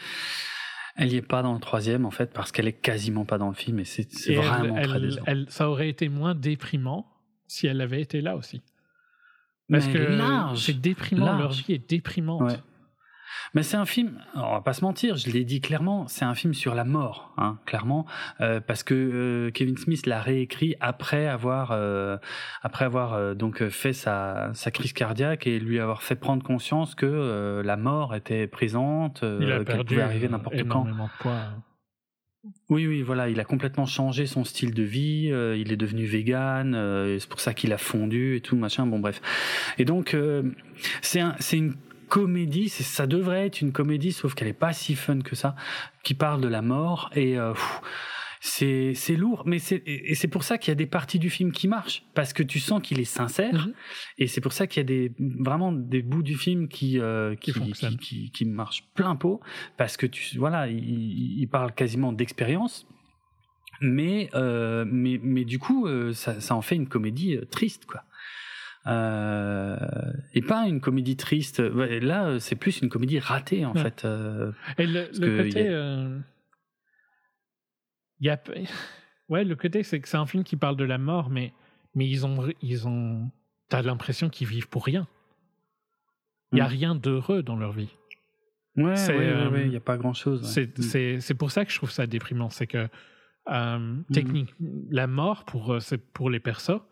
elle 0.97 1.09
n'y 1.09 1.17
est 1.17 1.23
pas 1.23 1.43
dans 1.43 1.53
le 1.53 1.61
troisième, 1.61 2.07
en 2.07 2.11
fait, 2.11 2.33
parce 2.33 2.53
qu'elle 2.53 2.69
est 2.69 2.81
quasiment 2.81 3.25
pas 3.25 3.37
dans 3.37 3.49
le 3.49 3.55
film. 3.55 3.81
Et 3.81 3.85
c'est 3.85 4.07
vraiment 4.35 4.81
très 4.83 5.01
elle, 5.27 5.47
Ça 5.49 5.69
aurait 5.69 5.89
été 5.89 6.09
moins 6.09 6.35
déprimant 6.35 7.07
si 7.47 7.67
elle 7.67 7.81
avait 7.81 8.01
été 8.01 8.21
là 8.21 8.37
aussi. 8.37 8.63
Parce 9.71 9.87
que 9.87 10.19
c'est 10.57 10.81
déprimant, 10.81 11.39
leur 11.39 11.53
vie 11.53 11.73
est 11.73 11.91
déprimante. 11.91 12.63
Mais 13.55 13.63
c'est 13.63 13.77
un 13.77 13.87
film, 13.87 14.19
on 14.35 14.53
va 14.53 14.61
pas 14.61 14.73
se 14.73 14.85
mentir, 14.85 15.17
je 15.17 15.31
l'ai 15.31 15.45
dit 15.45 15.61
clairement, 15.61 16.09
c'est 16.09 16.25
un 16.25 16.35
film 16.35 16.55
sur 16.55 16.75
la 16.75 16.85
mort, 16.85 17.33
hein, 17.37 17.59
clairement, 17.67 18.05
euh, 18.41 18.61
parce 18.61 18.83
que 18.83 18.95
euh, 18.95 19.51
Kevin 19.53 19.77
Smith 19.77 20.07
l'a 20.07 20.21
réécrit 20.21 20.75
après 20.81 21.29
avoir, 21.29 21.71
euh, 21.71 22.17
après 22.63 22.85
avoir 22.85 23.35
donc 23.37 23.69
fait 23.69 23.93
sa, 23.93 24.51
sa 24.55 24.71
crise 24.71 24.93
cardiaque 24.93 25.47
et 25.47 25.61
lui 25.61 25.79
avoir 25.79 26.03
fait 26.03 26.17
prendre 26.17 26.43
conscience 26.43 26.95
que 26.95 27.63
la 27.65 27.77
mort 27.77 28.15
était 28.15 28.47
présente, 28.47 29.21
qu'elle 29.21 29.85
pouvait 29.85 30.03
arriver 30.03 30.29
n'importe 30.29 30.67
quand. 30.69 30.87
Hein. 30.87 31.55
Oui, 32.69 32.87
oui, 32.87 33.01
voilà, 33.01 33.31
il 33.31 33.41
a 33.41 33.45
complètement 33.45 33.87
changé 33.87 34.27
son 34.27 34.45
style 34.45 34.75
de 34.75 34.83
vie, 34.83 35.33
il 35.57 35.73
est 35.73 35.77
devenu 35.77 36.05
vegan, 36.05 36.73
c'est 37.19 37.29
pour 37.29 37.41
ça 37.41 37.55
qu'il 37.55 37.73
a 37.73 37.79
fondu 37.79 38.37
et 38.37 38.41
tout, 38.41 38.57
machin, 38.57 38.87
bon 38.87 38.99
bref. 38.99 39.21
Et 39.79 39.85
donc, 39.85 40.17
c'est 41.01 41.21
un, 41.21 41.37
c'est 41.39 41.57
une 41.57 41.75
comédie, 42.15 42.69
ça 42.69 43.09
devrait 43.09 43.45
être 43.45 43.61
une 43.61 43.73
comédie, 43.73 44.13
sauf 44.13 44.35
qu'elle 44.35 44.47
est 44.47 44.53
pas 44.53 44.73
si 44.73 44.95
fun 44.95 45.21
que 45.21 45.35
ça, 45.35 45.57
qui 46.05 46.15
parle 46.15 46.41
de 46.41 46.47
la 46.47 46.63
mort 46.63 47.11
et 47.17 47.37
euh, 47.37 47.55
c'est 48.41 48.93
c'est 48.95 49.17
lourd, 49.17 49.43
mais 49.47 49.59
c'est 49.59 49.83
et 49.85 50.15
c'est 50.15 50.29
pour 50.29 50.45
ça 50.45 50.57
qu'il 50.57 50.71
y 50.71 50.73
a 50.73 50.77
des 50.77 50.87
parties 50.87 51.19
du 51.19 51.29
film 51.29 51.51
qui 51.51 51.67
marchent 51.67 52.05
parce 52.15 52.33
que 52.33 52.45
tu 52.45 52.61
sens 52.61 52.81
qu'il 52.81 53.01
est 53.01 53.05
sincère 53.05 53.67
mhm. 53.67 53.75
et 54.19 54.29
c'est 54.29 54.41
pour 54.41 54.53
ça 54.53 54.69
qu'il 54.69 54.79
y 54.79 54.85
a 54.85 54.87
des 54.87 55.13
vraiment 55.19 55.73
des 55.73 56.03
bouts 56.03 56.23
du 56.23 56.37
film 56.37 56.69
qui 56.69 57.01
euh, 57.01 57.35
qui, 57.35 57.53
qui, 57.99 58.31
qui, 58.31 58.45
marchent 58.45 58.85
plein 58.95 59.17
pot 59.17 59.41
parce 59.77 59.97
que 59.97 60.07
tu 60.07 60.39
voilà 60.39 60.69
il, 60.69 61.41
il 61.41 61.49
parle 61.49 61.75
quasiment 61.75 62.13
d'expérience 62.13 62.87
mais 63.81 64.31
euh, 64.35 64.85
mais 64.87 65.19
mais 65.21 65.45
du 65.45 65.59
coup 65.59 65.89
ça, 66.13 66.41
ça 66.41 66.55
en 66.55 66.63
fait 66.63 66.77
une 66.77 66.87
comédie 66.87 67.41
triste 67.51 67.87
quoi 67.87 68.05
euh, 68.87 70.13
et 70.35 70.43
pas 70.43 70.67
une 70.69 70.81
comédie 70.81 71.17
triste. 71.17 71.61
Là, 71.61 72.39
c'est 72.39 72.57
plus 72.57 72.81
une 72.81 72.89
comédie 72.89 73.19
ratée 73.19 73.65
en 73.65 73.75
fait. 73.75 74.05
Euh, 74.05 74.53
et 74.79 74.87
le, 74.87 75.43
côté, 75.43 75.69
euh, 75.69 76.19
y 78.21 78.29
a... 78.29 78.43
ouais, 79.29 79.45
le 79.45 79.57
côté, 79.57 79.83
c'est 79.83 80.01
que 80.01 80.09
c'est 80.09 80.17
un 80.17 80.27
film 80.27 80.45
qui 80.45 80.57
parle 80.57 80.77
de 80.77 80.85
la 80.85 80.99
mort, 80.99 81.31
mais 81.31 81.53
mais 81.95 82.09
ils 82.09 82.27
ont 82.27 82.49
ils 82.61 82.87
ont, 82.87 83.31
t'as 83.69 83.83
l'impression 83.83 84.29
qu'ils 84.29 84.49
vivent 84.49 84.69
pour 84.69 84.85
rien. 84.85 85.07
Il 86.53 86.59
y 86.59 86.61
a 86.61 86.67
mm. 86.67 86.71
rien 86.71 86.95
d'heureux 86.95 87.43
dans 87.43 87.57
leur 87.57 87.73
vie. 87.73 87.91
Ouais, 88.77 88.95
il 89.65 89.71
n'y 89.71 89.77
a 89.77 89.81
pas 89.81 89.97
grand 89.97 90.15
chose. 90.15 90.47
C'est 90.47 90.79
mm. 90.79 91.21
c'est 91.21 91.35
pour 91.35 91.51
ça 91.53 91.65
que 91.65 91.71
je 91.71 91.77
trouve 91.79 91.91
ça 91.91 92.07
déprimant, 92.07 92.51
c'est 92.51 92.67
que 92.67 92.89
mm. 93.49 94.05
technique, 94.13 94.55
la 94.91 95.07
mort 95.07 95.47
pour 95.47 95.79
pour 96.13 96.29
les 96.29 96.41
persos, 96.41 96.83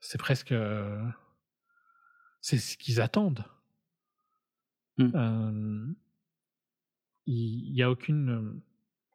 c'est 0.00 0.18
presque 0.18 0.52
c'est 2.40 2.58
ce 2.58 2.76
qu'ils 2.76 3.00
attendent. 3.00 3.44
Hmm. 4.98 5.94
Il 7.26 7.72
n'y 7.72 7.82
a 7.82 7.90
aucune. 7.90 8.60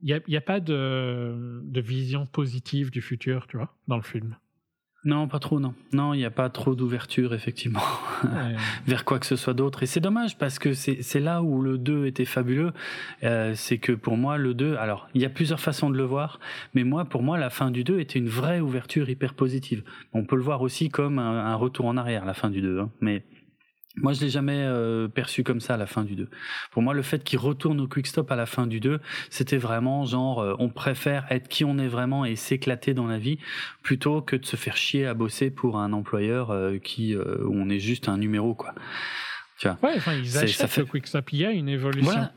Il 0.01 0.21
n'y 0.27 0.35
a, 0.35 0.39
a, 0.39 0.41
pas 0.41 0.59
de, 0.59 1.61
de, 1.63 1.81
vision 1.81 2.25
positive 2.25 2.91
du 2.91 3.01
futur, 3.01 3.47
tu 3.47 3.57
vois, 3.57 3.75
dans 3.87 3.95
le 3.95 4.03
film. 4.03 4.37
Non, 5.05 5.27
pas 5.27 5.37
trop, 5.37 5.59
non. 5.59 5.75
Non, 5.93 6.15
il 6.15 6.17
n'y 6.17 6.25
a 6.25 6.31
pas 6.31 6.49
trop 6.49 6.73
d'ouverture, 6.73 7.35
effectivement, 7.35 7.83
vers 8.87 9.05
quoi 9.05 9.19
que 9.19 9.27
ce 9.27 9.35
soit 9.35 9.53
d'autre. 9.53 9.83
Et 9.83 9.85
c'est 9.85 9.99
dommage 9.99 10.35
parce 10.35 10.57
que 10.57 10.73
c'est 10.73 11.19
là 11.19 11.43
où 11.43 11.61
le 11.61 11.77
2 11.77 12.07
était 12.07 12.25
fabuleux. 12.25 12.73
Euh, 13.23 13.53
c'est 13.55 13.77
que 13.77 13.91
pour 13.91 14.17
moi, 14.17 14.37
le 14.37 14.55
2, 14.55 14.75
alors, 14.77 15.07
il 15.13 15.21
y 15.21 15.25
a 15.25 15.29
plusieurs 15.29 15.59
façons 15.59 15.91
de 15.91 15.97
le 15.97 16.03
voir, 16.03 16.39
mais 16.73 16.83
moi, 16.83 17.05
pour 17.05 17.21
moi, 17.21 17.37
la 17.37 17.51
fin 17.51 17.69
du 17.69 17.83
2 17.83 17.99
était 17.99 18.17
une 18.17 18.27
vraie 18.27 18.59
ouverture 18.59 19.07
hyper 19.07 19.35
positive. 19.35 19.83
On 20.11 20.23
peut 20.23 20.35
le 20.35 20.41
voir 20.41 20.63
aussi 20.63 20.89
comme 20.89 21.19
un, 21.19 21.55
retour 21.55 21.85
en 21.85 21.97
arrière, 21.97 22.25
la 22.25 22.33
fin 22.33 22.49
du 22.49 22.61
2. 22.61 22.79
Hein. 22.79 22.89
mais 22.99 23.23
moi, 23.97 24.13
je 24.13 24.21
l'ai 24.21 24.29
jamais 24.29 24.63
euh, 24.65 25.07
perçu 25.07 25.43
comme 25.43 25.61
ça 25.61 25.75
à 25.75 25.77
la 25.77 25.87
fin 25.87 26.03
du 26.03 26.15
2. 26.15 26.27
Pour 26.71 26.81
moi, 26.81 26.93
le 26.93 27.01
fait 27.01 27.23
qu'il 27.23 27.39
retourne 27.39 27.79
au 27.79 27.87
quick 27.87 28.07
stop 28.07 28.31
à 28.31 28.35
la 28.35 28.45
fin 28.45 28.67
du 28.67 28.79
2, 28.79 28.99
c'était 29.29 29.57
vraiment 29.57 30.05
genre, 30.05 30.39
euh, 30.39 30.55
on 30.59 30.69
préfère 30.69 31.25
être 31.29 31.47
qui 31.47 31.63
on 31.63 31.77
est 31.77 31.87
vraiment 31.87 32.25
et 32.25 32.35
s'éclater 32.35 32.93
dans 32.93 33.07
la 33.07 33.17
vie 33.17 33.37
plutôt 33.81 34.21
que 34.21 34.35
de 34.35 34.45
se 34.45 34.57
faire 34.57 34.75
chier 34.75 35.05
à 35.05 35.13
bosser 35.13 35.49
pour 35.49 35.77
un 35.77 35.93
employeur 35.93 36.51
euh, 36.51 36.77
qui 36.77 37.15
où 37.15 37.53
on 37.53 37.69
est 37.69 37.79
juste 37.79 38.09
un 38.09 38.17
numéro, 38.17 38.53
quoi. 38.53 38.73
Tu 39.57 39.67
vois? 39.67 39.77
Ouais, 39.81 39.95
enfin, 39.97 40.13
ils 40.13 40.37
achètent 40.37 40.57
ça 40.57 40.67
fait... 40.67 40.81
le 40.81 40.87
quick 40.87 41.07
stop. 41.07 41.31
Il 41.31 41.39
y 41.39 41.45
a 41.45 41.51
une 41.51 41.69
évolution. 41.69 42.11
voilà, 42.11 42.33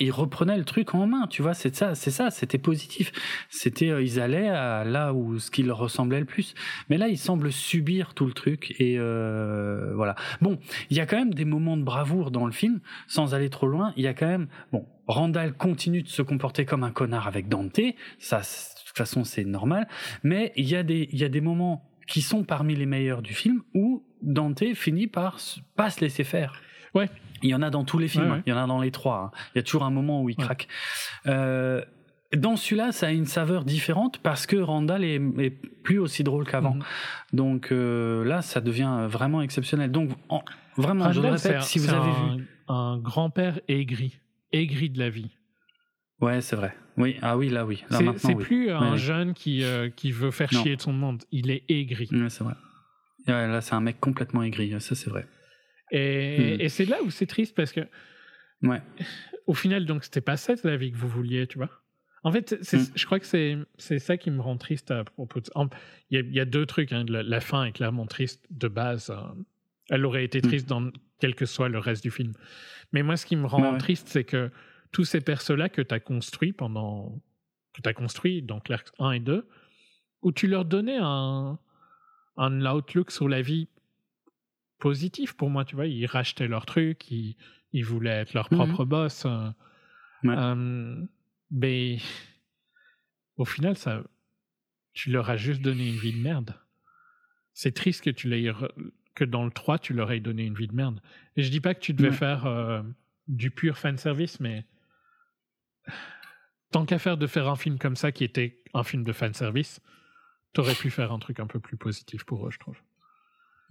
ils 0.00 0.10
reprenaient 0.10 0.56
le 0.56 0.64
truc 0.64 0.94
en 0.94 1.06
main, 1.06 1.26
tu 1.28 1.42
vois, 1.42 1.54
c'est 1.54 1.74
ça, 1.74 1.94
c'est 1.94 2.10
ça, 2.10 2.30
c'était 2.30 2.58
positif. 2.58 3.12
C'était, 3.48 3.90
euh, 3.90 4.02
ils 4.02 4.20
allaient 4.20 4.48
à 4.48 4.84
là 4.84 5.12
où 5.12 5.38
ce 5.38 5.50
qui 5.50 5.62
leur 5.62 5.78
ressemblait 5.78 6.20
le 6.20 6.26
plus. 6.26 6.54
Mais 6.88 6.98
là, 6.98 7.08
ils 7.08 7.18
semblent 7.18 7.52
subir 7.52 8.14
tout 8.14 8.26
le 8.26 8.32
truc 8.32 8.74
et 8.78 8.96
euh, 8.98 9.92
voilà. 9.94 10.14
Bon, 10.40 10.58
il 10.90 10.96
y 10.96 11.00
a 11.00 11.06
quand 11.06 11.16
même 11.16 11.34
des 11.34 11.44
moments 11.44 11.76
de 11.76 11.82
bravoure 11.82 12.30
dans 12.30 12.46
le 12.46 12.52
film, 12.52 12.80
sans 13.06 13.34
aller 13.34 13.50
trop 13.50 13.66
loin. 13.66 13.92
Il 13.96 14.04
y 14.04 14.08
a 14.08 14.14
quand 14.14 14.26
même, 14.26 14.48
bon, 14.72 14.86
Randall 15.06 15.52
continue 15.54 16.02
de 16.02 16.08
se 16.08 16.22
comporter 16.22 16.64
comme 16.64 16.84
un 16.84 16.92
connard 16.92 17.26
avec 17.26 17.48
Dante, 17.48 17.80
ça, 18.18 18.38
de 18.38 18.86
toute 18.86 18.96
façon, 18.96 19.24
c'est 19.24 19.44
normal. 19.44 19.88
Mais 20.22 20.52
il 20.56 20.68
y 20.68 20.76
a 20.76 20.82
des, 20.82 21.08
il 21.12 21.18
y 21.18 21.24
a 21.24 21.28
des 21.28 21.40
moments 21.40 21.90
qui 22.06 22.22
sont 22.22 22.42
parmi 22.44 22.74
les 22.74 22.86
meilleurs 22.86 23.22
du 23.22 23.34
film 23.34 23.62
où 23.74 24.04
Dante 24.22 24.74
finit 24.74 25.06
par 25.06 25.38
pas 25.76 25.90
se 25.90 26.00
laisser 26.00 26.24
faire. 26.24 26.60
Ouais. 26.94 27.08
Il 27.42 27.48
y 27.48 27.54
en 27.54 27.62
a 27.62 27.70
dans 27.70 27.84
tous 27.84 27.98
les 27.98 28.08
films, 28.08 28.32
hein. 28.32 28.42
il 28.46 28.50
y 28.50 28.52
en 28.52 28.62
a 28.62 28.66
dans 28.66 28.80
les 28.80 28.90
trois. 28.90 29.32
Hein. 29.32 29.38
Il 29.54 29.58
y 29.58 29.60
a 29.60 29.62
toujours 29.62 29.84
un 29.84 29.90
moment 29.90 30.22
où 30.22 30.28
il 30.28 30.36
craque. 30.36 30.68
Euh, 31.26 31.82
dans 32.36 32.56
celui-là, 32.56 32.92
ça 32.92 33.08
a 33.08 33.10
une 33.10 33.26
saveur 33.26 33.64
différente 33.64 34.18
parce 34.18 34.46
que 34.46 34.56
Randall 34.56 35.04
est, 35.04 35.50
plus 35.82 35.98
aussi 35.98 36.22
drôle 36.22 36.46
qu'avant. 36.46 36.74
Mhm. 36.74 36.84
Donc 37.32 37.72
euh, 37.72 38.24
là, 38.24 38.42
ça 38.42 38.60
devient 38.60 39.06
vraiment 39.08 39.42
exceptionnel. 39.42 39.90
Donc 39.90 40.10
vraiment, 40.76 41.10
je 41.12 41.20
le 41.20 41.30
répète, 41.30 41.62
si 41.62 41.78
vous 41.78 41.92
avez 41.92 42.10
vu 42.10 42.46
un 42.68 42.98
grand-père 42.98 43.60
aigri, 43.68 44.20
aigri 44.52 44.90
de 44.90 44.98
la 44.98 45.10
vie. 45.10 45.30
Ouais, 46.20 46.40
c'est 46.40 46.56
vrai. 46.56 46.76
Oui, 46.96 47.16
ah 47.22 47.36
oui, 47.36 47.48
là 47.48 47.64
oui. 47.64 47.82
C'est 48.16 48.34
plus 48.34 48.70
un 48.70 48.96
jeune 48.96 49.32
qui 49.32 49.64
euh, 49.64 49.88
qui 49.88 50.12
veut 50.12 50.30
faire 50.30 50.50
chier 50.50 50.76
de 50.76 50.82
son 50.82 50.92
monde. 50.92 51.22
Il 51.32 51.50
est 51.50 51.64
aigri. 51.68 52.08
Ouais, 52.12 52.28
c'est 52.28 52.44
vrai. 52.44 52.54
là, 53.26 53.60
c'est 53.60 53.74
un 53.74 53.80
mec 53.80 53.98
complètement 53.98 54.42
aigri. 54.42 54.78
Ça, 54.80 54.94
c'est 54.94 55.10
vrai. 55.10 55.26
Et, 55.90 56.56
hmm. 56.56 56.60
et 56.60 56.68
c'est 56.68 56.84
là 56.84 57.02
où 57.02 57.10
c'est 57.10 57.26
triste 57.26 57.54
parce 57.54 57.72
que. 57.72 57.80
Ouais. 58.62 58.82
Au 59.46 59.54
final, 59.54 59.86
donc, 59.86 60.04
c'était 60.04 60.20
pas 60.20 60.36
cette 60.36 60.64
la 60.64 60.76
vie 60.76 60.92
que 60.92 60.96
vous 60.96 61.08
vouliez, 61.08 61.46
tu 61.46 61.58
vois. 61.58 61.70
En 62.22 62.32
fait, 62.32 62.52
hmm. 62.52 62.78
je 62.94 63.06
crois 63.06 63.18
que 63.18 63.26
c'est, 63.26 63.98
ça 63.98 64.16
qui 64.16 64.30
me 64.30 64.40
rend 64.40 64.56
triste 64.58 64.90
à 64.90 65.04
propos 65.04 65.40
Il 66.10 66.32
y, 66.32 66.40
a, 66.40 66.44
deux 66.44 66.66
trucs. 66.66 66.92
Hein. 66.92 67.04
La, 67.08 67.40
fin 67.40 67.64
est 67.64 67.72
clairement 67.72 68.06
triste 68.06 68.46
de 68.50 68.68
base. 68.68 69.10
Hein. 69.10 69.34
Elle 69.88 70.04
aurait 70.04 70.24
été 70.24 70.38
hmm. 70.38 70.42
triste 70.42 70.68
dans 70.68 70.90
quel 71.18 71.34
que 71.34 71.46
soit 71.46 71.68
le 71.68 71.78
reste 71.78 72.02
du 72.02 72.10
film. 72.10 72.32
Mais 72.92 73.02
moi, 73.02 73.16
ce 73.16 73.24
qui 73.24 73.36
me 73.36 73.46
rend 73.46 73.76
triste, 73.78 74.08
c'est 74.08 74.24
que 74.24 74.50
tous 74.92 75.04
ces 75.04 75.20
persos-là 75.20 75.68
que 75.68 75.82
tu 75.82 75.94
as 75.94 76.00
construits 76.00 76.52
pendant. 76.52 77.20
que 77.72 77.80
tu 77.80 77.88
as 77.88 77.94
construits 77.94 78.42
dans 78.42 78.60
Clerks 78.60 78.90
1 78.98 79.12
et 79.12 79.20
2, 79.20 79.48
où 80.22 80.32
tu 80.32 80.46
leur 80.46 80.64
donnais 80.64 80.98
un, 81.00 81.58
un 82.36 82.66
outlook 82.66 83.10
sur 83.10 83.28
la 83.28 83.40
vie 83.40 83.68
positif 84.80 85.34
pour 85.34 85.50
moi, 85.50 85.64
tu 85.64 85.76
vois. 85.76 85.86
Ils 85.86 86.06
rachetaient 86.06 86.48
leurs 86.48 86.66
trucs, 86.66 87.10
ils, 87.10 87.36
ils 87.72 87.84
voulaient 87.84 88.10
être 88.10 88.34
leur 88.34 88.48
propre 88.48 88.82
mhm. 88.82 88.88
boss. 88.88 89.24
Euh, 89.26 89.50
euh, 90.24 91.06
mais 91.50 91.98
au 93.36 93.44
final, 93.44 93.76
ça, 93.76 94.02
tu 94.92 95.10
leur 95.10 95.30
as 95.30 95.36
juste 95.36 95.62
donné 95.62 95.88
une 95.88 95.96
vie 95.96 96.12
de 96.12 96.22
merde. 96.22 96.54
C'est 97.54 97.74
triste 97.74 98.02
que 98.02 98.10
tu 98.10 98.28
l'aies 98.28 98.52
que 99.14 99.24
dans 99.24 99.44
le 99.44 99.50
3, 99.50 99.78
tu 99.78 99.92
leur 99.92 100.12
aies 100.12 100.20
donné 100.20 100.44
une 100.44 100.54
vie 100.54 100.68
de 100.68 100.74
merde. 100.74 101.00
Et 101.36 101.42
je 101.42 101.50
dis 101.50 101.60
pas 101.60 101.74
que 101.74 101.80
tu 101.80 101.92
devais 101.92 102.12
faire 102.12 102.46
euh, 102.46 102.82
du 103.28 103.50
pur 103.50 103.76
fan 103.76 103.98
service, 103.98 104.40
mais 104.40 104.64
tant 106.70 106.86
qu'à 106.86 106.98
faire 106.98 107.16
de 107.16 107.26
faire 107.26 107.48
un 107.48 107.56
film 107.56 107.78
comme 107.78 107.96
ça 107.96 108.12
qui 108.12 108.24
était 108.24 108.62
un 108.72 108.84
film 108.84 109.02
de 109.02 109.12
fan 109.12 109.34
service, 109.34 109.80
t'aurais 110.52 110.74
pu 110.74 110.90
faire 110.90 111.12
un 111.12 111.18
truc 111.18 111.40
un 111.40 111.46
peu 111.46 111.60
plus 111.60 111.76
positif 111.76 112.24
pour 112.24 112.46
eux, 112.46 112.50
je 112.50 112.58
trouve. 112.58 112.78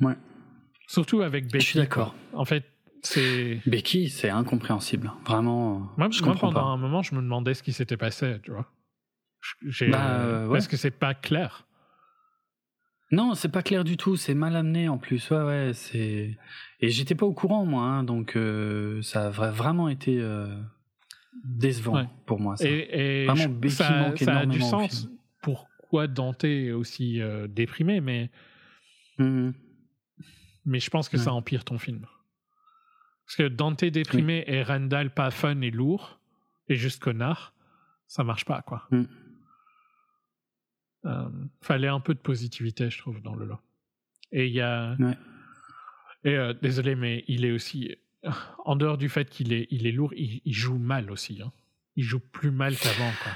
Ouais. 0.02 0.18
Surtout 0.90 1.22
avec 1.22 1.52
Becky. 1.52 1.60
Je 1.60 1.70
suis 1.70 1.80
d'accord. 1.80 2.16
En 2.34 2.46
fait, 2.46 2.66
c'est. 3.04 3.62
Becky, 3.68 4.10
c'est 4.10 4.32
incompréhensible. 4.32 5.14
Vraiment. 5.24 5.88
Moi, 5.98 6.10
je 6.12 6.24
moi 6.24 6.34
pendant 6.34 6.66
un 6.66 6.78
moment, 6.78 7.04
je 7.04 7.14
me 7.14 7.22
demandais 7.22 7.54
ce 7.54 7.62
qui 7.62 7.74
s'était 7.74 7.96
passé, 7.96 8.38
tu 8.42 8.50
vois. 8.50 8.66
Bah, 9.88 10.20
euh, 10.20 10.50
Parce 10.52 10.68
que 10.68 10.78
c'est 10.78 10.90
pas 10.90 11.14
clair? 11.14 11.68
Non, 13.12 13.36
c'est 13.36 13.50
pas 13.50 13.62
clair 13.62 13.84
du 13.84 13.98
tout. 13.98 14.16
C'est 14.16 14.34
mal 14.34 14.56
amené 14.56 14.90
en 14.90 14.98
plus. 14.98 15.30
Ouais, 15.30 15.44
ouais. 15.44 15.72
C'est 15.76 16.36
et 16.80 16.90
j'étais 16.90 17.14
pas 17.14 17.28
au 17.28 17.34
courant 17.34 17.66
moi, 17.66 17.84
hein, 17.84 18.04
donc 18.04 18.36
euh, 18.36 19.00
ça 19.04 19.28
a 19.28 19.30
vraiment 19.30 19.90
été 19.90 20.20
euh, 20.20 20.48
décevant 21.44 22.08
pour 22.26 22.40
moi. 22.40 22.58
Ça. 22.58 22.68
Et, 22.68 23.28
vraiment, 23.28 23.48
Becky 23.48 23.76
ça, 23.76 23.92
manque 23.92 24.18
ça 24.18 24.40
a 24.40 24.46
du 24.48 24.60
sens. 24.60 25.08
Pourquoi 25.44 26.08
Dante 26.08 26.46
est 26.46 26.72
aussi 26.72 27.22
déprimé, 27.48 28.02
mais. 28.02 28.32
Mmh 29.20 29.52
mais 30.70 30.80
je 30.80 30.90
pense 30.90 31.10
que 31.10 31.18
ça 31.18 31.34
empire 31.34 31.66
ton 31.66 31.78
film. 31.78 32.06
Parce 33.26 33.36
que 33.36 33.48
Dante 33.48 33.84
déprimé 33.86 34.44
et 34.48 34.64
Randall 34.64 35.14
pas 35.14 35.32
fun 35.32 35.62
et 35.62 35.72
lourd, 35.72 36.20
et 36.68 36.76
juste 36.76 37.02
connard, 37.02 37.54
ça 38.08 38.24
marche 38.24 38.46
pas, 38.46 38.62
quoi. 38.62 38.88
Mm. 38.92 39.04
Euh, 41.06 41.30
fallait 41.62 41.88
un 41.88 42.00
peu 42.00 42.14
de 42.14 42.20
positivité, 42.20 42.90
je 42.90 42.98
trouve, 42.98 43.22
dans 43.22 43.36
le 43.36 43.46
lot. 43.46 43.60
Et 44.32 44.48
il 44.48 44.54
y 44.54 44.62
a. 44.62 44.96
Et 46.24 46.36
euh, 46.36 46.54
désolé, 46.54 46.96
mais 46.96 47.24
il 47.28 47.46
est 47.46 47.52
aussi. 47.52 47.96
En 48.66 48.76
dehors 48.76 48.98
du 48.98 49.10
fait 49.10 49.30
qu'il 49.30 49.54
est, 49.54 49.68
il 49.72 49.88
est 49.88 49.92
lourd, 49.92 50.14
il, 50.14 50.42
joue 50.54 50.78
mal 50.78 51.10
aussi. 51.10 51.42
Hein. 51.42 51.52
Il 51.96 52.04
joue 52.04 52.20
plus 52.20 52.52
mal 52.52 52.76
qu'avant, 52.76 53.12
quoi. 53.24 53.32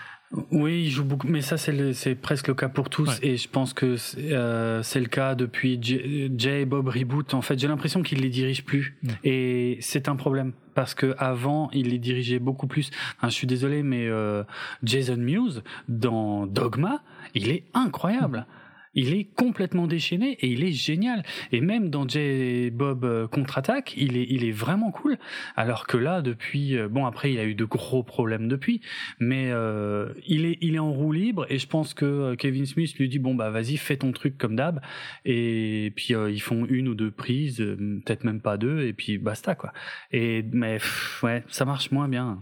Oui, 0.51 0.83
il 0.85 0.89
joue 0.89 1.03
beaucoup, 1.03 1.27
mais 1.27 1.41
ça 1.41 1.57
c'est 1.57 2.15
presque 2.15 2.47
le 2.47 2.55
cas 2.55 2.69
pour 2.69 2.89
tous, 2.89 3.19
et 3.21 3.37
je 3.37 3.47
pense 3.47 3.73
que 3.73 3.95
euh, 4.17 4.81
c'est 4.81 4.99
le 4.99 5.05
cas 5.05 5.35
depuis 5.35 5.79
Jay 5.81 6.65
Bob 6.65 6.87
Reboot. 6.87 7.33
En 7.33 7.41
fait, 7.41 7.59
j'ai 7.59 7.67
l'impression 7.67 8.01
qu'il 8.01 8.21
les 8.21 8.29
dirige 8.29 8.65
plus, 8.65 8.95
et 9.23 9.77
c'est 9.81 10.09
un 10.09 10.15
problème 10.15 10.53
parce 10.73 10.95
que 10.95 11.13
avant 11.19 11.69
il 11.71 11.89
les 11.89 11.99
dirigeait 11.99 12.39
beaucoup 12.39 12.67
plus. 12.67 12.89
je 13.21 13.29
suis 13.29 13.47
désolé, 13.47 13.83
mais 13.83 14.07
euh, 14.07 14.43
Jason 14.83 15.17
Mewes 15.17 15.61
dans 15.87 16.47
Dogma, 16.47 17.03
il 17.35 17.49
est 17.49 17.63
incroyable. 17.73 18.47
Il 18.93 19.13
est 19.13 19.25
complètement 19.25 19.87
déchaîné 19.87 20.33
et 20.39 20.47
il 20.47 20.63
est 20.63 20.71
génial. 20.71 21.23
Et 21.51 21.61
même 21.61 21.89
dans 21.89 22.07
J. 22.07 22.69
Bob 22.71 23.05
euh, 23.05 23.27
contre-attaque, 23.27 23.93
il 23.97 24.17
est, 24.17 24.27
il 24.29 24.45
est 24.45 24.51
vraiment 24.51 24.91
cool. 24.91 25.17
Alors 25.55 25.87
que 25.87 25.97
là, 25.97 26.21
depuis, 26.21 26.77
euh, 26.77 26.87
bon 26.87 27.05
après, 27.05 27.33
il 27.33 27.39
a 27.39 27.45
eu 27.45 27.55
de 27.55 27.65
gros 27.65 28.03
problèmes 28.03 28.47
depuis, 28.47 28.81
mais 29.19 29.49
euh, 29.51 30.13
il 30.27 30.45
est, 30.45 30.57
il 30.61 30.75
est 30.75 30.79
en 30.79 30.91
roue 30.91 31.11
libre 31.11 31.45
et 31.49 31.57
je 31.57 31.67
pense 31.67 31.93
que 31.93 32.35
Kevin 32.35 32.65
Smith 32.65 32.95
lui 32.97 33.09
dit 33.09 33.19
bon 33.19 33.35
bah 33.35 33.49
vas-y, 33.49 33.77
fais 33.77 33.97
ton 33.97 34.11
truc 34.11 34.37
comme 34.37 34.55
d'hab. 34.55 34.81
Et 35.25 35.91
puis 35.95 36.13
ils 36.13 36.41
font 36.41 36.65
une 36.65 36.87
ou 36.87 36.95
deux 36.95 37.11
prises, 37.11 37.57
peut-être 37.57 38.23
même 38.23 38.41
pas 38.41 38.57
deux, 38.57 38.81
et 38.81 38.93
puis 38.93 39.17
basta 39.17 39.55
quoi. 39.55 39.73
Et 40.11 40.43
mais 40.51 40.79
ouais, 41.23 41.43
ça 41.47 41.65
marche 41.65 41.91
moins 41.91 42.07
bien, 42.07 42.39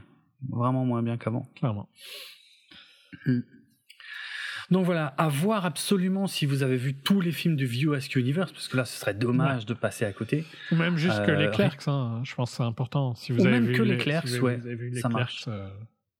vraiment 0.50 0.86
moins 0.86 1.04
bien 1.04 1.18
qu'avant. 1.18 1.50
Clairement. 1.56 1.90
Hmm. 3.26 3.42
Donc 4.72 4.86
voilà, 4.86 5.08
à 5.18 5.28
voir 5.28 5.66
absolument 5.66 6.28
si 6.28 6.46
vous 6.46 6.64
avez 6.64 6.78
vu 6.78 6.94
tous 6.94 7.20
les 7.20 7.34
films 7.34 7.58
du 7.58 7.66
View 7.66 7.94
Ask 7.94 8.16
Universe, 8.16 8.54
parce 8.54 8.70
que 8.70 8.78
là, 8.78 8.86
ce 8.86 8.98
serait 8.98 9.14
dommage 9.14 9.66
de 9.66 9.74
passer 9.74 10.06
à 10.06 10.14
côté. 10.14 10.46
Ou 10.72 10.76
même 10.76 10.96
juste 10.96 11.26
que 11.26 11.32
les 11.32 11.48
euh, 11.48 11.52
Clerks, 11.52 11.88
hein, 11.88 12.22
je 12.24 12.34
pense 12.34 12.52
que 12.52 12.58
c'est 12.58 12.64
important. 12.64 13.14
Si 13.16 13.34
vous 13.34 13.40
Ou 13.40 13.48
avez 13.48 13.60
même 13.60 13.66
vu 13.66 13.74
que 13.74 13.82
les, 13.82 13.98
Clerks, 13.98 14.30
si 14.30 14.40
ouais, 14.40 14.60
les 14.64 15.02
ça 15.02 15.10
Clerks, 15.10 15.12
marche. 15.12 15.46
Euh, 15.50 15.68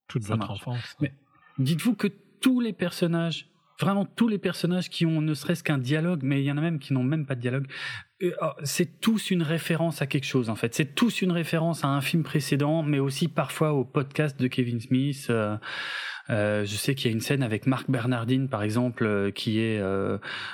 toute 0.10 0.24
votre 0.24 0.52
enfance. 0.52 0.98
Mais 1.00 1.14
dites-vous 1.58 1.96
que 1.96 2.08
tous 2.42 2.60
les 2.60 2.74
personnages 2.74 3.48
vraiment 3.82 4.06
tous 4.06 4.28
les 4.28 4.38
personnages 4.38 4.90
qui 4.90 5.06
ont 5.06 5.22
ne 5.22 5.34
serait-ce 5.34 5.64
qu'un 5.64 5.78
dialogue, 5.78 6.22
mais 6.24 6.42
il 6.42 6.46
y 6.46 6.52
en 6.52 6.58
a 6.58 6.62
même 6.62 6.80
qui 6.80 6.94
n'ont 6.94 7.04
même 7.04 7.26
pas 7.26 7.36
de 7.36 7.42
dialogue. 7.42 7.68
Euh, 8.22 8.32
oh, 8.42 8.52
c'est 8.64 9.02
tous 9.02 9.32
une 9.32 9.42
référence 9.42 10.02
à 10.02 10.08
quelque 10.08 10.26
chose 10.26 10.50
en 10.50 10.56
fait. 10.56 10.74
C'est 10.76 10.94
tous 10.96 11.22
une 11.22 11.32
référence 11.32 11.84
à 11.84 11.88
un 11.88 12.02
film 12.02 12.24
précédent, 12.24 12.84
mais 12.84 13.00
aussi 13.00 13.28
parfois 13.28 13.74
au 13.74 13.84
podcast 13.84 14.40
de 14.40 14.48
Kevin 14.48 14.80
Smith. 14.80 15.28
Euh, 15.30 15.58
euh, 16.32 16.66
je 16.66 16.76
sais 16.76 16.96
qu'il 16.96 17.10
y 17.10 17.14
a 17.14 17.14
une 17.14 17.22
scène 17.22 17.44
avec 17.44 17.68
Marc 17.68 17.90
Bernardine 17.90 18.48
par 18.50 18.64
exemple 18.64 19.32
qui 19.34 19.60
est 19.60 19.82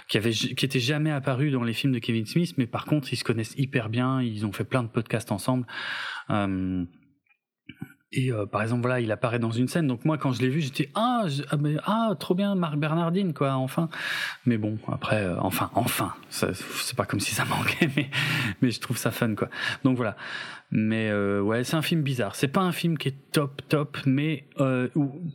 qui 0.07 0.17
avait 0.17 0.31
qui 0.31 0.65
était 0.65 0.79
jamais 0.79 1.11
apparu 1.11 1.51
dans 1.51 1.63
les 1.63 1.73
films 1.73 1.93
de 1.93 1.99
Kevin 1.99 2.25
Smith, 2.25 2.53
mais 2.57 2.67
par 2.67 2.85
contre 2.85 3.13
ils 3.13 3.17
se 3.17 3.23
connaissent 3.23 3.55
hyper 3.57 3.89
bien. 3.89 4.21
Ils 4.21 4.45
ont 4.45 4.51
fait 4.51 4.63
plein 4.63 4.83
de 4.83 4.89
podcasts 4.89 5.31
ensemble. 5.31 5.65
Et 8.13 8.31
euh, 8.31 8.45
par 8.45 8.61
exemple, 8.61 8.81
voilà, 8.83 9.01
il 9.01 9.11
apparaît 9.11 9.39
dans 9.39 9.51
une 9.51 9.67
scène. 9.67 9.85
Donc 9.85 10.05
moi, 10.05 10.17
quand 10.17 10.31
je 10.31 10.41
l'ai 10.41 10.47
vu, 10.47 10.61
j'étais 10.61 10.89
ah, 10.95 11.25
ah, 11.49 11.57
mais, 11.57 11.75
ah, 11.85 12.15
trop 12.17 12.35
bien, 12.35 12.55
Marc 12.55 12.77
Bernardine, 12.77 13.33
quoi, 13.33 13.53
enfin. 13.55 13.89
Mais 14.45 14.57
bon, 14.57 14.77
après, 14.87 15.23
euh, 15.23 15.35
enfin, 15.39 15.69
enfin, 15.73 16.15
c'est 16.29 16.95
pas 16.95 17.05
comme 17.05 17.19
si 17.19 17.35
ça 17.35 17.43
manquait, 17.45 17.89
mais 17.95 18.09
mais 18.61 18.71
je 18.71 18.79
trouve 18.79 18.97
ça 18.97 19.11
fun, 19.11 19.35
quoi. 19.35 19.49
Donc 19.83 19.97
voilà. 19.97 20.15
Mais 20.71 21.09
euh, 21.09 21.41
ouais, 21.41 21.63
c'est 21.63 21.75
un 21.75 21.81
film 21.81 22.01
bizarre. 22.01 22.35
C'est 22.35 22.47
pas 22.47 22.61
un 22.61 22.71
film 22.71 22.97
qui 22.97 23.09
est 23.09 23.31
top 23.31 23.61
top, 23.67 23.97
mais 24.05 24.47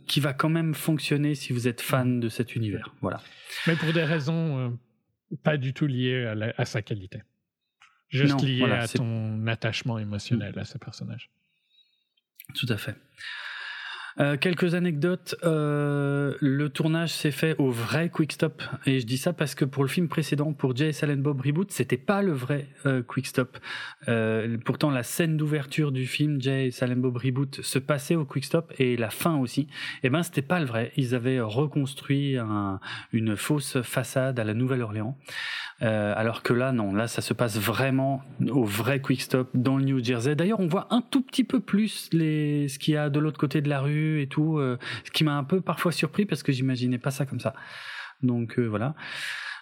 qui 0.07 0.19
va 0.19 0.33
quand 0.33 0.49
même 0.49 0.73
fonctionner 0.73 1.35
si 1.35 1.53
vous 1.53 1.67
êtes 1.67 1.81
fan 1.81 2.19
de 2.19 2.29
cet 2.29 2.55
univers. 2.55 2.93
Voilà. 3.01 3.21
Mais 3.67 3.75
pour 3.75 3.93
des 3.93 4.03
raisons 4.03 4.77
pas 5.43 5.57
du 5.57 5.73
tout 5.73 5.87
liées 5.87 6.31
à, 6.57 6.65
sa 6.65 6.81
qualité. 6.81 7.23
Juste 8.09 8.41
liées 8.43 8.63
à 8.63 8.87
ton 8.87 9.47
attachement 9.47 9.97
émotionnel 9.97 10.57
à 10.59 10.65
ce 10.65 10.77
personnage. 10.77 11.31
Tout 12.55 12.67
à 12.69 12.77
fait. 12.77 12.95
Euh, 14.19 14.37
quelques 14.37 14.75
anecdotes. 14.75 15.35
Euh, 15.43 16.35
le 16.39 16.69
tournage 16.69 17.13
s'est 17.13 17.31
fait 17.31 17.55
au 17.57 17.71
vrai 17.71 18.09
Quick 18.09 18.33
Stop. 18.33 18.61
Et 18.85 18.99
je 18.99 19.05
dis 19.05 19.17
ça 19.17 19.33
parce 19.33 19.55
que 19.55 19.65
pour 19.65 19.83
le 19.83 19.89
film 19.89 20.07
précédent, 20.07 20.53
pour 20.53 20.75
Jay 20.75 20.91
Silent 20.91 21.17
Bob 21.17 21.41
Reboot, 21.41 21.71
c'était 21.71 21.97
pas 21.97 22.21
le 22.21 22.31
vrai 22.31 22.67
euh, 22.85 23.01
Quick 23.01 23.27
Stop. 23.27 23.57
pourtant, 24.65 24.91
la 24.91 25.03
scène 25.03 25.37
d'ouverture 25.37 25.91
du 25.91 26.05
film 26.05 26.41
Jay 26.41 26.69
Silent 26.71 26.97
Bob 26.97 27.17
Reboot 27.17 27.61
se 27.61 27.79
passait 27.79 28.15
au 28.15 28.25
Quick 28.25 28.45
Stop 28.45 28.73
et 28.77 28.97
la 28.97 29.09
fin 29.09 29.37
aussi. 29.37 29.61
Et 29.61 29.67
eh 30.07 30.09
ben, 30.09 30.21
c'était 30.23 30.41
pas 30.41 30.59
le 30.59 30.65
vrai. 30.65 30.91
Ils 30.95 31.15
avaient 31.15 31.39
reconstruit 31.39 32.37
une 33.11 33.35
fausse 33.35 33.81
façade 33.81 34.39
à 34.39 34.43
la 34.43 34.53
Nouvelle-Orléans. 34.53 35.17
Alors 35.83 36.43
que 36.43 36.53
là, 36.53 36.71
non. 36.71 36.93
Là, 36.93 37.07
ça 37.07 37.21
se 37.21 37.33
passe 37.33 37.57
vraiment 37.57 38.21
au 38.49 38.63
vrai 38.63 39.01
Quick 39.01 39.21
Stop 39.21 39.49
dans 39.53 39.77
le 39.77 39.83
New 39.83 40.03
Jersey. 40.03 40.35
D'ailleurs, 40.35 40.59
on 40.59 40.67
voit 40.67 40.87
un 40.91 41.01
tout 41.01 41.21
petit 41.21 41.43
peu 41.43 41.59
plus 41.59 42.09
les, 42.13 42.67
ce 42.69 42.79
qu'il 42.79 42.93
y 42.93 42.97
a 42.97 43.09
de 43.09 43.19
l'autre 43.19 43.37
côté 43.37 43.61
de 43.61 43.69
la 43.69 43.81
rue 43.81 44.21
et 44.21 44.27
tout, 44.27 44.57
euh, 44.57 44.77
ce 45.03 45.11
qui 45.11 45.23
m'a 45.23 45.35
un 45.35 45.43
peu 45.43 45.61
parfois 45.61 45.91
surpris 45.91 46.25
parce 46.25 46.43
que 46.43 46.51
j'imaginais 46.51 46.97
pas 46.97 47.11
ça 47.11 47.25
comme 47.25 47.39
ça. 47.39 47.53
Donc 48.21 48.57
euh, 48.59 48.65
voilà. 48.65 48.95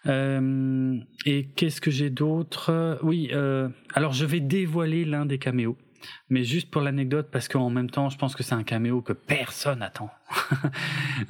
Euh, 0.07 0.97
et 1.25 1.47
qu'est-ce 1.55 1.81
que 1.81 1.91
j'ai 1.91 2.09
d'autre? 2.09 2.99
Oui, 3.03 3.31
alors 3.93 4.13
je 4.13 4.25
vais 4.25 4.39
dévoiler 4.39 5.05
l'un 5.05 5.25
des 5.25 5.37
caméos 5.37 5.77
mais 6.29 6.43
juste 6.43 6.71
pour 6.71 6.81
l'anecdote, 6.81 7.29
parce 7.31 7.47
qu'en 7.47 7.69
même 7.69 7.89
temps, 7.89 8.09
je 8.09 8.17
pense 8.17 8.35
que 8.35 8.43
c'est 8.43 8.55
un 8.55 8.63
caméo 8.63 9.01
que 9.01 9.13
personne 9.13 9.81
attend. 9.81 10.09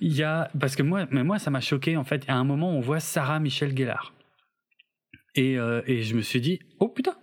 Il 0.00 0.12
y 0.12 0.22
a, 0.22 0.50
parce 0.58 0.76
que 0.76 0.82
moi, 0.82 1.06
mais 1.10 1.24
moi, 1.24 1.38
ça 1.38 1.50
m'a 1.50 1.60
choqué 1.60 1.96
en 1.96 2.04
fait. 2.04 2.24
À 2.28 2.34
un 2.34 2.44
moment, 2.44 2.70
on 2.70 2.80
voit 2.80 3.00
Sarah 3.00 3.40
Michel 3.40 3.76
Gellar, 3.76 4.12
et, 5.34 5.54
et 5.54 6.02
je 6.02 6.14
me 6.14 6.22
suis 6.22 6.40
dit, 6.40 6.60
oh 6.78 6.88
putain, 6.88 7.16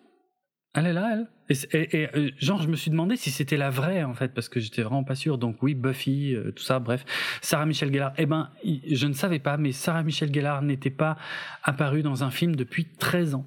elle 0.74 0.88
est 0.88 0.94
là, 0.94 1.10
elle. 1.14 1.28
Et, 1.74 2.10
euh, 2.16 2.30
genre, 2.38 2.62
je 2.62 2.68
me 2.68 2.76
suis 2.76 2.92
demandé 2.92 3.18
si 3.18 3.30
c'était 3.30 3.58
la 3.58 3.70
vraie 3.70 4.04
en 4.04 4.14
fait, 4.14 4.34
parce 4.34 4.48
que 4.48 4.60
j'étais 4.60 4.84
vraiment 4.84 5.04
pas 5.04 5.16
sûr. 5.16 5.38
Donc 5.38 5.62
oui, 5.62 5.76
Buffy, 5.76 6.34
euh, 6.34 6.52
tout 6.52 6.64
ça, 6.64 6.80
bref. 6.80 7.04
Sarah 7.42 7.66
Michelle 7.66 7.92
Gellar. 7.92 8.14
Eh 8.18 8.26
ben, 8.26 8.50
je 8.64 9.08
ne 9.08 9.14
savais 9.14 9.40
pas, 9.40 9.58
mais 9.58 9.72
Sarah 9.72 10.04
Michelle 10.04 10.34
Gellar 10.34 10.62
n'était 10.62 10.90
pas 10.90 11.18
apparue 11.64 12.04
dans 12.04 12.24
un 12.24 12.32
film 12.32 12.56
depuis 12.56 12.86
13 12.86 13.36
ans. 13.36 13.46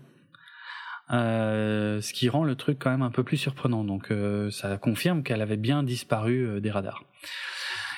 Euh, 1.13 2.01
ce 2.01 2.13
qui 2.13 2.29
rend 2.29 2.45
le 2.45 2.55
truc 2.55 2.79
quand 2.79 2.91
même 2.91 3.03
un 3.03 3.11
peu 3.11 3.23
plus 3.23 3.37
surprenant. 3.37 3.85
Donc 3.85 4.13
ça 4.51 4.77
confirme 4.79 5.23
qu'elle 5.23 5.43
avait 5.43 5.57
bien 5.57 5.83
disparu 5.83 6.61
des 6.61 6.71
radars. 6.71 7.05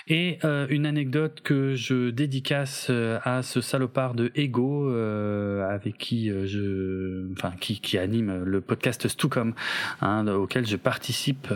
Et 0.09 0.39
euh, 0.45 0.69
une 0.71 0.87
anecdote 0.87 1.41
que 1.43 1.75
je 1.75 2.11
dédicace 2.11 2.87
euh, 2.91 3.19
à 3.25 3.43
ce 3.43 3.61
salopard 3.61 4.15
de 4.15 4.31
Ego 4.37 4.89
euh, 4.89 5.69
avec 5.69 5.99
qui 5.99 6.29
je, 6.29 7.33
enfin 7.33 7.53
qui, 7.59 7.81
qui 7.81 7.99
anime 7.99 8.45
le 8.45 8.61
podcast 8.61 9.09
Stucom, 9.09 9.53
hein, 10.01 10.29
auquel 10.29 10.65
je 10.65 10.77
participe. 10.77 11.49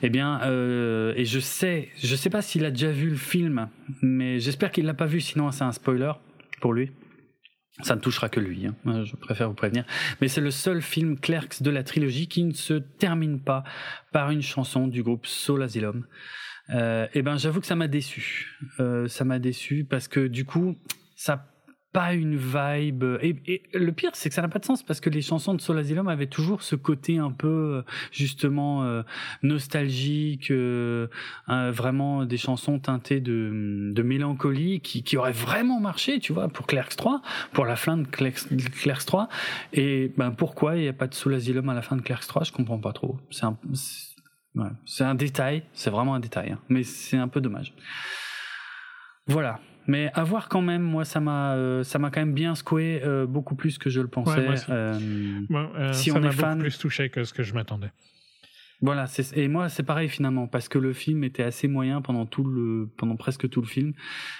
Eh 0.00 0.08
bien, 0.08 0.40
et 0.40 1.24
je 1.24 1.38
sais, 1.38 1.88
je 2.02 2.16
sais 2.16 2.30
pas 2.30 2.40
s'il 2.40 2.64
a 2.64 2.70
déjà 2.70 2.90
vu 2.90 3.10
le 3.10 3.16
film, 3.16 3.68
mais 4.00 4.40
j'espère 4.40 4.70
qu'il 4.72 4.86
l'a 4.86 4.94
pas 4.94 5.06
vu. 5.06 5.20
Sinon, 5.20 5.50
c'est 5.50 5.64
un 5.64 5.72
spoiler 5.72 6.12
pour 6.60 6.72
lui. 6.72 6.90
Ça 7.82 7.94
ne 7.94 8.00
touchera 8.00 8.28
que 8.28 8.40
lui, 8.40 8.66
hein. 8.66 9.04
je 9.04 9.14
préfère 9.14 9.48
vous 9.48 9.54
prévenir. 9.54 9.84
Mais 10.20 10.28
c'est 10.28 10.40
le 10.40 10.50
seul 10.50 10.82
film 10.82 11.18
Clerks 11.18 11.62
de 11.62 11.70
la 11.70 11.84
trilogie 11.84 12.26
qui 12.26 12.42
ne 12.42 12.52
se 12.52 12.74
termine 12.74 13.40
pas 13.40 13.62
par 14.12 14.30
une 14.30 14.42
chanson 14.42 14.88
du 14.88 15.02
groupe 15.02 15.26
Soul 15.26 15.62
Asylum. 15.62 16.04
Euh, 16.70 17.06
et 17.14 17.22
ben 17.22 17.38
j'avoue 17.38 17.60
que 17.60 17.66
ça 17.66 17.76
m'a 17.76 17.88
déçu. 17.88 18.58
Euh, 18.80 19.08
ça 19.08 19.24
m'a 19.24 19.38
déçu 19.38 19.86
parce 19.88 20.08
que 20.08 20.26
du 20.26 20.44
coup, 20.44 20.76
ça 21.14 21.50
pas 21.92 22.12
une 22.12 22.36
vibe. 22.36 23.04
Et, 23.22 23.62
le 23.72 23.92
pire, 23.92 24.10
c'est 24.14 24.28
que 24.28 24.34
ça 24.34 24.42
n'a 24.42 24.48
pas 24.48 24.58
de 24.58 24.64
sens 24.64 24.82
parce 24.82 25.00
que 25.00 25.10
les 25.10 25.22
chansons 25.22 25.54
de 25.54 25.60
Soul 25.60 25.78
Asylum 25.78 26.08
avaient 26.08 26.26
toujours 26.26 26.62
ce 26.62 26.76
côté 26.76 27.18
un 27.18 27.30
peu 27.30 27.82
justement 28.12 28.84
euh, 28.84 29.02
nostalgique, 29.42 30.50
euh, 30.50 31.08
vraiment 31.48 32.24
des 32.24 32.36
chansons 32.36 32.78
teintées 32.78 33.20
de, 33.20 33.90
de 33.92 34.02
mélancolie 34.02 34.80
qui, 34.80 35.02
qui 35.02 35.16
auraient 35.16 35.32
vraiment 35.32 35.80
marché, 35.80 36.20
tu 36.20 36.32
vois, 36.32 36.48
pour 36.48 36.66
Clerks 36.66 36.96
3, 36.96 37.22
pour 37.52 37.64
la 37.64 37.76
fin 37.76 37.96
de 37.96 38.06
Clerks, 38.06 39.06
3. 39.06 39.28
Et 39.72 40.12
ben 40.16 40.30
pourquoi 40.30 40.76
il 40.76 40.82
n'y 40.82 40.88
a 40.88 40.92
pas 40.92 41.06
de 41.06 41.14
Soul 41.14 41.34
Asylum 41.34 41.68
à 41.68 41.74
la 41.74 41.82
fin 41.82 41.96
de 41.96 42.02
Clerks 42.02 42.26
3 42.26 42.44
Je 42.44 42.52
comprends 42.52 42.78
pas 42.78 42.92
trop. 42.92 43.18
C'est 43.30 43.44
un, 43.44 43.56
c'est 44.84 45.04
un 45.04 45.14
détail, 45.14 45.62
c'est 45.72 45.90
vraiment 45.90 46.14
un 46.14 46.20
détail, 46.20 46.52
hein. 46.52 46.58
mais 46.68 46.82
c'est 46.82 47.16
un 47.16 47.28
peu 47.28 47.40
dommage. 47.40 47.74
Voilà. 49.26 49.60
Mais 49.88 50.10
à 50.12 50.22
voir 50.22 50.48
quand 50.48 50.60
même, 50.60 50.82
moi 50.82 51.04
ça 51.04 51.18
m'a 51.18 51.54
euh, 51.54 51.82
ça 51.82 51.98
m'a 51.98 52.10
quand 52.10 52.20
même 52.20 52.34
bien 52.34 52.54
secoué 52.54 53.00
euh, 53.02 53.26
beaucoup 53.26 53.56
plus 53.56 53.78
que 53.78 53.88
je 53.88 54.02
le 54.02 54.08
pensais. 54.08 54.46
Euh, 54.68 55.42
si 55.92 56.12
on 56.12 56.22
est 56.22 56.30
fan, 56.30 56.58
plus 56.58 56.78
touché 56.78 57.08
que 57.08 57.24
ce 57.24 57.32
que 57.32 57.42
je 57.42 57.54
m'attendais. 57.54 57.90
Voilà, 58.80 59.06
et 59.34 59.48
moi 59.48 59.68
c'est 59.68 59.82
pareil 59.82 60.08
finalement 60.08 60.46
parce 60.46 60.68
que 60.68 60.78
le 60.78 60.92
film 60.92 61.24
était 61.24 61.42
assez 61.42 61.66
moyen 61.66 62.00
pendant 62.00 62.26
tout 62.26 62.44
le 62.44 62.88
pendant 62.96 63.16
presque 63.16 63.48
tout 63.48 63.60
le 63.60 63.66
film 63.66 63.92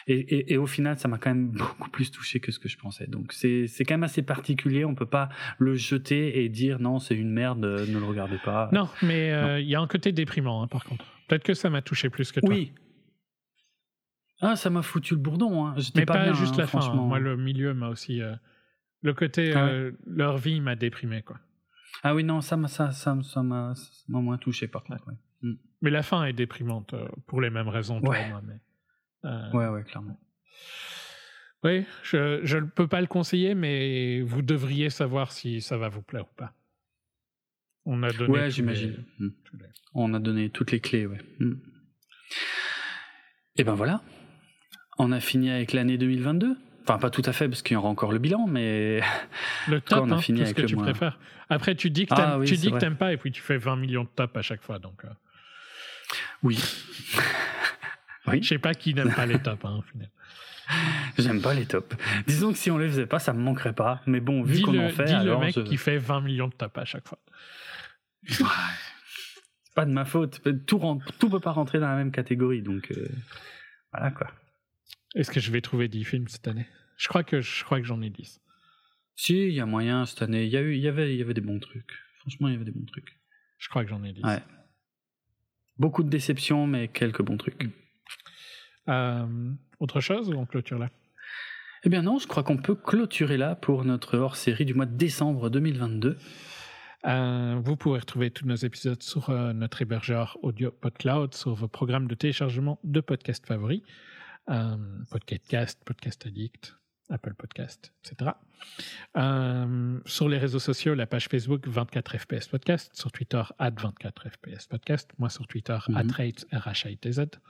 et, 0.07 0.52
et, 0.52 0.57
au 0.59 0.68
final 0.68 0.97
ça 0.97 1.09
m'a 1.09 1.18
quand 1.18 1.31
même 1.31 1.49
beaucoup 1.51 1.91
plus 1.91 2.12
touché 2.12 2.39
que 2.39 2.52
ce 2.52 2.60
que 2.60 2.68
je 2.68 2.77
pensais. 2.77 3.09
Donc 3.09 3.33
c'est 3.33 3.67
c'est 3.67 3.85
quand 3.85 3.94
même 3.94 4.05
assez 4.05 4.23
particulier, 4.23 4.85
on 4.85 4.94
peut 4.94 5.07
pas 5.07 5.28
le 5.59 5.75
jeter 5.75 6.44
et 6.44 6.49
dire 6.49 6.78
non, 6.78 7.01
c'est 7.01 7.17
une 7.17 7.33
merde, 7.33 7.59
ne 7.59 7.99
le 7.99 8.05
regardez 8.05 8.39
pas. 8.44 8.68
Non, 8.70 8.89
mais 9.02 9.33
euh, 9.33 9.60
il 9.60 9.68
y 9.68 9.75
a 9.75 9.81
un 9.81 9.89
côté 9.89 10.12
déprimant 10.12 10.62
hein, 10.62 10.68
par 10.68 10.85
contre. 10.85 11.05
Peut-être 11.27 11.43
que 11.43 11.55
ça 11.55 11.68
m'a 11.68 11.83
touché 11.83 12.09
plus 12.09 12.31
que 12.31 12.39
toi. 12.39 12.51
Oui. 12.51 12.73
Ah, 14.41 14.57
ça 14.57 14.70
m'a 14.70 14.83
foutu 14.83 15.15
le 15.15 15.20
bourdon 15.20 15.67
hein. 15.67 15.75
Mais 15.94 16.07
pas, 16.07 16.33
juste 16.33 16.55
hein, 16.55 16.58
la 16.58 16.67
fin, 16.67 16.81
hein. 16.81 16.94
moi 16.94 17.18
le 17.18 17.36
milieu 17.36 17.75
m'a 17.75 17.89
aussi 17.89 18.23
euh, 18.23 18.34
le 19.02 19.12
côté 19.12 19.52
ah 19.52 19.67
euh, 19.67 19.92
leur 20.07 20.39
vie 20.39 20.60
m'a 20.60 20.76
déprimé 20.76 21.23
quoi. 21.23 21.39
Ah 22.05 22.15
oui, 22.15 22.23
non, 22.23 22.41
ça 22.41 22.57
m'a 22.57 22.68
ça, 22.68 22.92
ça, 22.92 23.18
ça 23.23 23.42
m'a 23.42 23.75
moins 24.08 24.39
touché 24.39 24.68
par 24.68 24.84
contre. 24.84 25.05
Mm. 25.42 25.55
Mais 25.83 25.91
la 25.91 26.02
fin 26.02 26.25
est 26.25 26.33
déprimante 26.33 26.94
euh, 26.94 27.08
pour 27.26 27.41
les 27.41 27.50
mêmes 27.50 27.68
raisons. 27.68 28.00
Ouais. 28.00 28.28
Moi, 28.28 28.42
mais, 28.47 29.58
ouais, 29.58 29.68
ouais, 29.68 29.83
clairement. 29.84 30.18
Oui, 31.65 31.84
je 32.02 32.57
ne 32.57 32.67
peux 32.67 32.86
pas 32.86 33.00
le 33.00 33.08
conseiller, 33.08 33.57
mais 33.57 34.20
vous 34.20 34.42
devriez 34.42 34.91
savoir 34.91 35.33
si 35.33 35.60
ça 35.60 35.76
va 35.76 35.89
vous 35.89 36.02
plaire 36.02 36.25
ou 36.25 36.36
pas. 36.36 36.52
On 37.84 38.02
a 38.05 38.12
donné. 38.12 38.33
Ouais, 38.33 38.50
j'imagine. 38.50 39.05
Mm. 39.18 39.28
On 39.94 40.15
a 40.15 40.20
donné 40.20 40.50
toutes 40.50 40.70
les 40.70 40.81
clés, 40.81 41.07
ouais. 41.07 41.20
Mm. 41.41 41.55
Et 43.57 43.65
ben 43.65 43.75
voilà. 43.75 44.02
On 44.99 45.12
a 45.12 45.20
fini 45.20 45.51
avec 45.51 45.73
l'année 45.73 45.97
2022. 45.97 46.57
Enfin, 46.83 46.99
pas 46.99 47.10
tout 47.10 47.23
à 47.25 47.33
fait, 47.33 47.49
parce 47.49 47.62
qu'il 47.62 47.75
y 47.75 47.77
aura 47.77 47.89
encore 47.89 48.12
le 48.12 48.18
bilan, 48.18 48.47
mais. 48.47 49.01
Le 49.68 49.81
top, 49.83 50.05
on 50.07 50.10
a 50.10 50.15
hein, 50.17 50.20
fini 50.20 50.41
avec 50.41 50.57
ce 50.57 50.62
que 50.62 50.67
tu 50.67 50.77
préfères? 50.77 51.18
Après, 51.51 51.75
tu 51.75 51.91
dis 51.91 52.07
que 52.07 52.15
ah 52.15 52.39
tu 52.44 52.57
n'aimes 52.57 52.97
pas, 52.97 53.12
et 53.12 53.17
puis 53.17 53.31
tu 53.31 53.41
fais 53.43 53.59
20 53.59 53.77
millions 53.77 54.05
de 54.05 54.09
tops 54.09 54.36
à 54.36 54.43
chaque 54.43 54.62
fois. 54.62 54.78
Donc, 54.78 55.05
euh. 55.05 55.09
Oui. 56.43 56.59
oui. 58.27 58.43
Je 58.43 58.49
sais 58.49 58.59
pas 58.59 58.75
qui 58.75 58.94
n'aime 58.94 59.12
pas 59.12 59.27
les 59.27 59.39
tops, 59.39 59.65
hein, 59.65 59.77
au 59.78 59.83
final. 59.83 60.10
J'aime 61.18 61.41
pas 61.41 61.55
les 61.55 61.67
tops. 61.67 61.97
Disons 62.27 62.52
que 62.52 62.59
si 62.59 62.70
on 62.70 62.78
les 62.78 62.89
faisait 62.89 63.07
pas, 63.07 63.18
ça 63.18 63.33
me 63.33 63.41
manquerait 63.41 63.73
pas. 63.73 64.02
Mais 64.07 64.20
bon, 64.20 64.43
vu 64.43 64.60
qu'on 64.60 64.78
en 64.78 64.89
fait. 64.91 65.05
Dis 65.05 65.25
le 65.25 65.39
mec 65.39 65.65
qui 65.65 65.77
fait 65.77 65.99
20 65.99 66.20
millions 66.20 66.49
de 66.49 66.55
tops 66.55 66.78
à 66.78 66.85
chaque 66.85 67.09
fois. 67.09 67.18
C'est 68.28 68.44
pas 69.75 69.85
de 69.85 69.93
ma 69.93 70.05
faute. 70.05 70.43
Tout, 70.67 70.78
rentre, 70.78 71.07
tout 71.18 71.31
peut 71.31 71.41
pas 71.41 71.52
rentrer 71.52 71.78
dans 71.78 71.89
la 71.89 71.97
même 71.97 72.10
catégorie. 72.10 72.62
Donc, 72.62 72.91
euh, 72.91 73.09
voilà 73.93 74.10
quoi. 74.10 74.28
Est-ce 75.14 75.30
que 75.30 75.40
je 75.40 75.50
vais 75.50 75.60
trouver 75.60 75.88
10 75.88 76.04
films 76.04 76.28
cette 76.28 76.48
année? 76.48 76.66
Je 76.96 77.08
crois 77.08 77.24
que, 77.24 77.40
je 77.40 77.64
crois 77.64 77.80
que 77.80 77.86
j'en 77.86 78.02
ai 78.02 78.10
10. 78.10 78.40
Si, 79.16 79.34
il 79.34 79.52
y 79.52 79.60
a 79.60 79.66
moyen 79.66 80.06
cette 80.06 80.22
année. 80.22 80.44
Il 80.44 80.50
y, 80.50 80.56
a 80.56 80.60
eu, 80.60 80.76
y 80.76 80.88
avait, 80.88 81.14
il 81.14 81.18
y 81.18 81.22
avait 81.22 81.34
des 81.34 81.40
bons 81.40 81.58
trucs. 81.58 81.92
Franchement, 82.20 82.48
il 82.48 82.52
y 82.52 82.54
avait 82.54 82.64
des 82.64 82.72
bons 82.72 82.84
trucs. 82.84 83.18
Je 83.58 83.68
crois 83.68 83.84
que 83.84 83.90
j'en 83.90 84.04
ai 84.04 84.12
10. 84.12 84.22
Ouais. 84.24 84.42
Beaucoup 85.78 86.02
de 86.02 86.08
déceptions, 86.08 86.66
mais 86.66 86.88
quelques 86.88 87.22
bons 87.22 87.36
trucs. 87.36 87.68
Euh, 88.88 89.52
autre 89.80 90.00
chose 90.00 90.28
ou 90.28 90.34
on 90.34 90.46
clôture 90.46 90.78
là? 90.78 90.90
Eh 91.84 91.88
bien 91.88 92.02
non, 92.02 92.18
je 92.18 92.26
crois 92.26 92.42
qu'on 92.42 92.56
peut 92.56 92.74
clôturer 92.74 93.36
là 93.36 93.54
pour 93.54 93.84
notre 93.84 94.18
hors-série 94.18 94.64
du 94.64 94.74
mois 94.74 94.86
de 94.86 94.96
décembre 94.96 95.50
2022. 95.50 96.16
Euh, 97.06 97.60
vous 97.62 97.76
pourrez 97.76 98.00
retrouver 98.00 98.32
tous 98.32 98.44
nos 98.46 98.56
épisodes 98.56 99.00
sur 99.02 99.30
euh, 99.30 99.52
notre 99.52 99.82
hébergeur 99.82 100.36
audio 100.42 100.72
PodCloud, 100.72 101.34
sur 101.34 101.54
vos 101.54 101.68
programmes 101.68 102.08
de 102.08 102.14
téléchargement 102.16 102.80
de 102.82 103.00
podcasts 103.00 103.46
favoris. 103.46 103.82
Euh, 104.51 104.77
Podcast, 105.10 105.78
Podcast 105.85 106.27
Addict, 106.27 106.75
Apple 107.10 107.35
Podcast, 107.35 107.93
etc. 108.05 108.31
Euh, 109.17 110.01
sur 110.07 110.28
les 110.28 110.39
réseaux 110.39 110.59
sociaux, 110.59 110.94
la 110.94 111.07
page 111.07 111.28
Facebook 111.28 111.67
24 111.68 112.18
FPS 112.18 112.49
Podcast, 112.49 112.94
sur 112.94 113.12
Twitter 113.12 113.43
24 113.59 114.28
FPS 114.31 114.67
Podcast, 114.67 115.10
moi 115.18 115.28
sur 115.28 115.47
Twitter 115.47 115.78
mm 115.89 115.94
-hmm. 115.94 117.49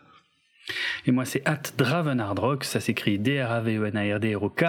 Et 1.06 1.10
moi, 1.10 1.24
c'est 1.24 1.42
at 1.47 1.62
Dravenardrock, 1.76 2.64
ça 2.64 2.80
s'écrit 2.80 3.18
D-R-A-V-E-N-A-R-D-R-O-K. 3.18 4.64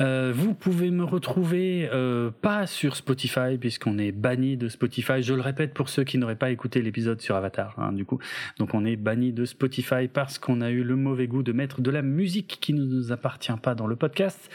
Euh, 0.00 0.32
vous 0.34 0.54
pouvez 0.54 0.90
me 0.90 1.04
retrouver 1.04 1.88
euh, 1.92 2.30
pas 2.30 2.66
sur 2.66 2.96
Spotify, 2.96 3.58
puisqu'on 3.60 3.98
est 3.98 4.12
banni 4.12 4.56
de 4.56 4.68
Spotify. 4.68 5.22
Je 5.22 5.34
le 5.34 5.40
répète 5.40 5.74
pour 5.74 5.88
ceux 5.88 6.04
qui 6.04 6.18
n'auraient 6.18 6.34
pas 6.36 6.50
écouté 6.50 6.82
l'épisode 6.82 7.20
sur 7.20 7.36
Avatar, 7.36 7.74
hein, 7.78 7.92
du 7.92 8.04
coup. 8.04 8.18
Donc 8.58 8.74
on 8.74 8.84
est 8.84 8.96
banni 8.96 9.32
de 9.32 9.44
Spotify 9.44 10.08
parce 10.12 10.38
qu'on 10.38 10.60
a 10.60 10.70
eu 10.70 10.82
le 10.82 10.96
mauvais 10.96 11.26
goût 11.26 11.42
de 11.42 11.52
mettre 11.52 11.80
de 11.80 11.90
la 11.90 12.02
musique 12.02 12.58
qui 12.60 12.72
ne 12.72 12.84
nous 12.84 13.12
appartient 13.12 13.52
pas 13.62 13.74
dans 13.74 13.86
le 13.86 13.96
podcast. 13.96 14.50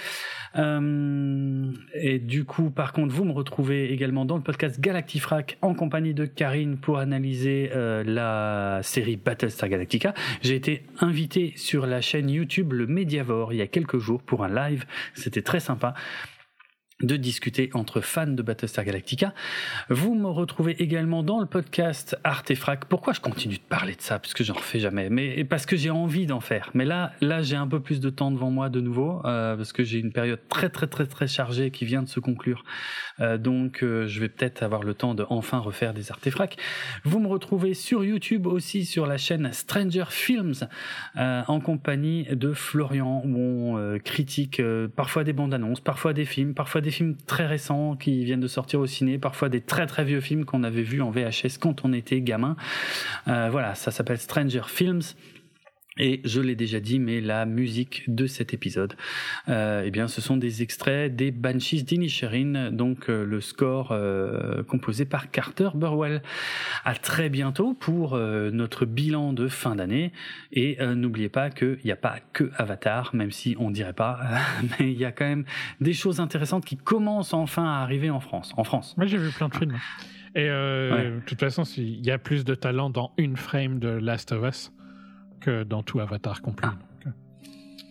Euh, 0.58 1.72
et 1.94 2.18
du 2.20 2.44
coup, 2.44 2.72
par 2.72 2.92
contre, 2.92 3.14
vous 3.14 3.24
me 3.24 3.32
retrouvez 3.32 3.94
également 3.94 4.26
dans 4.26 4.36
le 4.36 4.44
podcast 4.44 4.80
Galactifrac 4.80 5.58
en 5.62 5.76
compagnie 5.76 6.14
de 6.14 6.26
Karine 6.26 6.78
pour 6.78 6.98
analyser 6.98 7.70
la 7.74 8.80
série 8.84 9.16
Battlestar 9.16 9.70
Galactica. 9.70 10.14
J'ai 10.50 10.56
été 10.56 10.82
invité 11.00 11.54
sur 11.58 11.86
la 11.86 12.02
chaîne 12.02 12.28
YouTube 12.28 12.74
Le 12.74 12.88
Mediavore 12.88 13.54
il 13.54 13.58
y 13.58 13.62
a 13.62 13.68
quelques 13.68 14.00
jours 14.00 14.24
pour 14.24 14.44
un 14.44 14.50
live. 14.50 14.84
C'était 15.14 15.44
très 15.44 15.60
sympa 15.60 15.94
de 17.02 17.16
discuter 17.16 17.70
entre 17.74 18.02
fans 18.02 18.28
de 18.28 18.42
Battlestar 18.42 18.84
Galactica. 18.84 19.34
Vous 19.90 20.16
me 20.16 20.28
retrouvez 20.28 20.82
également 20.84 21.24
dans 21.24 21.40
le 21.40 21.46
podcast 21.46 22.18
Artefrac. 22.26 22.86
Pourquoi 22.86 23.14
je 23.14 23.22
continue 23.22 23.56
de 23.56 23.62
parler 23.62 23.96
de 23.96 24.02
ça? 24.02 24.20
Parce 24.20 24.34
que 24.34 24.44
j'en 24.44 24.56
refais 24.56 24.80
jamais. 24.80 25.10
Mais 25.10 25.46
parce 25.46 25.66
que 25.66 25.78
j'ai 25.78 25.92
envie 25.92 26.26
d'en 26.26 26.42
faire. 26.42 26.72
Mais 26.74 26.84
là, 26.84 27.14
là, 27.22 27.42
j'ai 27.42 27.56
un 27.56 27.68
peu 27.68 27.80
plus 27.80 28.02
de 28.02 28.10
temps 28.10 28.32
devant 28.32 28.52
moi 28.52 28.68
de 28.68 28.82
nouveau 28.82 29.22
euh, 29.24 29.56
parce 29.56 29.72
que 29.72 29.86
j'ai 29.86 30.00
une 30.00 30.12
période 30.12 30.42
très 30.50 30.70
très 30.70 30.88
très 30.88 31.06
très 31.06 31.28
chargée 31.28 31.72
qui 31.72 31.86
vient 31.86 32.04
de 32.04 32.10
se 32.10 32.20
conclure. 32.20 32.66
Euh, 33.22 33.38
donc, 33.38 33.82
euh, 33.82 34.06
je 34.06 34.20
vais 34.20 34.28
peut-être 34.28 34.62
avoir 34.62 34.84
le 34.84 34.94
temps 34.94 35.16
de 35.16 35.26
enfin 35.30 35.60
refaire 35.60 35.94
des 35.94 36.12
Artefracs. 36.12 36.58
Vous 37.06 37.20
me 37.20 37.28
retrouvez 37.28 37.76
sur 37.76 38.04
YouTube 38.04 38.46
aussi 38.46 38.84
sur 38.84 39.08
la 39.08 39.18
chaîne 39.18 39.54
Stranger 39.54 40.06
Films 40.10 40.68
en 41.16 41.60
compagnie 41.60 42.26
de 42.32 42.54
Florian 42.54 43.22
où 43.26 43.38
on 43.38 44.00
critique 44.00 44.62
parfois 44.96 45.24
des 45.24 45.34
bandes 45.34 45.54
annonces, 45.54 45.80
parfois 45.80 46.14
des 46.14 46.26
films, 46.26 46.54
parfois 46.54 46.82
des 46.82 46.89
des 46.90 46.96
films 46.96 47.16
très 47.28 47.46
récents 47.46 47.96
qui 47.96 48.24
viennent 48.26 48.40
de 48.40 48.48
sortir 48.48 48.80
au 48.80 48.88
ciné, 48.88 49.20
parfois 49.20 49.48
des 49.48 49.62
très 49.62 49.86
très 49.86 50.04
vieux 50.04 50.22
films 50.22 50.44
qu'on 50.44 50.64
avait 50.64 50.82
vus 50.82 51.04
en 51.04 51.12
VHS 51.12 51.60
quand 51.60 51.86
on 51.86 51.94
était 51.94 52.20
gamin. 52.20 52.56
Euh, 53.28 53.50
voilà, 53.52 53.76
ça 53.76 53.92
s'appelle 53.92 54.18
Stranger 54.18 54.64
Films. 54.66 55.02
Et 55.98 56.22
je 56.24 56.40
l'ai 56.40 56.56
déjà 56.56 56.80
dit, 56.80 56.98
mais 56.98 57.20
la 57.20 57.46
musique 57.46 58.04
de 58.08 58.26
cet 58.26 58.54
épisode, 58.54 58.94
euh, 59.50 59.84
eh 59.86 59.92
bien, 59.92 60.08
ce 60.08 60.22
sont 60.22 60.38
des 60.38 60.62
extraits 60.62 61.14
des 61.14 61.32
Banshees 61.32 61.84
d'Inisherin, 61.84 62.72
donc 62.72 63.10
euh, 63.10 63.26
le 63.26 63.42
score 63.42 63.92
euh, 63.92 64.64
composé 64.64 65.04
par 65.04 65.30
Carter 65.30 65.70
Burwell. 65.76 66.22
À 66.86 66.96
très 66.96 67.30
bientôt 67.30 67.74
pour 67.74 68.18
notre 68.18 68.86
bilan 68.86 69.34
de 69.34 69.48
fin 69.48 69.76
d'année. 69.76 70.12
Et 70.52 70.78
n'oubliez 70.96 71.30
pas 71.30 71.50
qu'il 71.50 71.80
n'y 71.84 71.92
a 71.92 71.96
pas 71.96 72.18
que 72.34 72.52
Avatar, 72.56 73.14
même 73.14 73.32
si 73.32 73.56
on 73.60 73.72
dirait 73.72 73.94
pas, 73.94 74.20
mais 74.80 74.92
il 74.92 74.98
y 74.98 75.06
a 75.06 75.12
quand 75.12 75.26
même 75.26 75.46
des 75.82 75.94
choses 75.94 76.20
intéressantes 76.20 76.66
qui 76.66 76.78
commencent 76.78 77.34
enfin 77.34 77.66
à 77.66 77.82
arriver 77.82 78.10
en 78.10 78.20
France. 78.20 78.54
En 78.58 78.64
France. 78.64 78.96
Moi, 78.98 79.06
j'ai 79.06 79.18
vu 79.18 79.30
plein 79.32 79.50
de 79.50 79.56
films. 79.56 79.78
Et 80.36 80.48
de 80.48 81.20
toute 81.26 81.40
façon, 81.40 81.64
il 81.78 82.06
y 82.06 82.12
a 82.12 82.18
plus 82.18 82.46
de 82.46 82.56
talent 82.56 82.90
dans 82.90 83.12
une 83.18 83.36
frame 83.36 83.80
de 83.80 83.90
Last 83.90 84.32
of 84.32 84.48
Us 84.48 84.72
que 85.40 85.64
dans 85.64 85.84
tout 85.84 86.00
Avatar 86.00 86.42
complet. 86.42 86.68
Ah. 86.72 86.90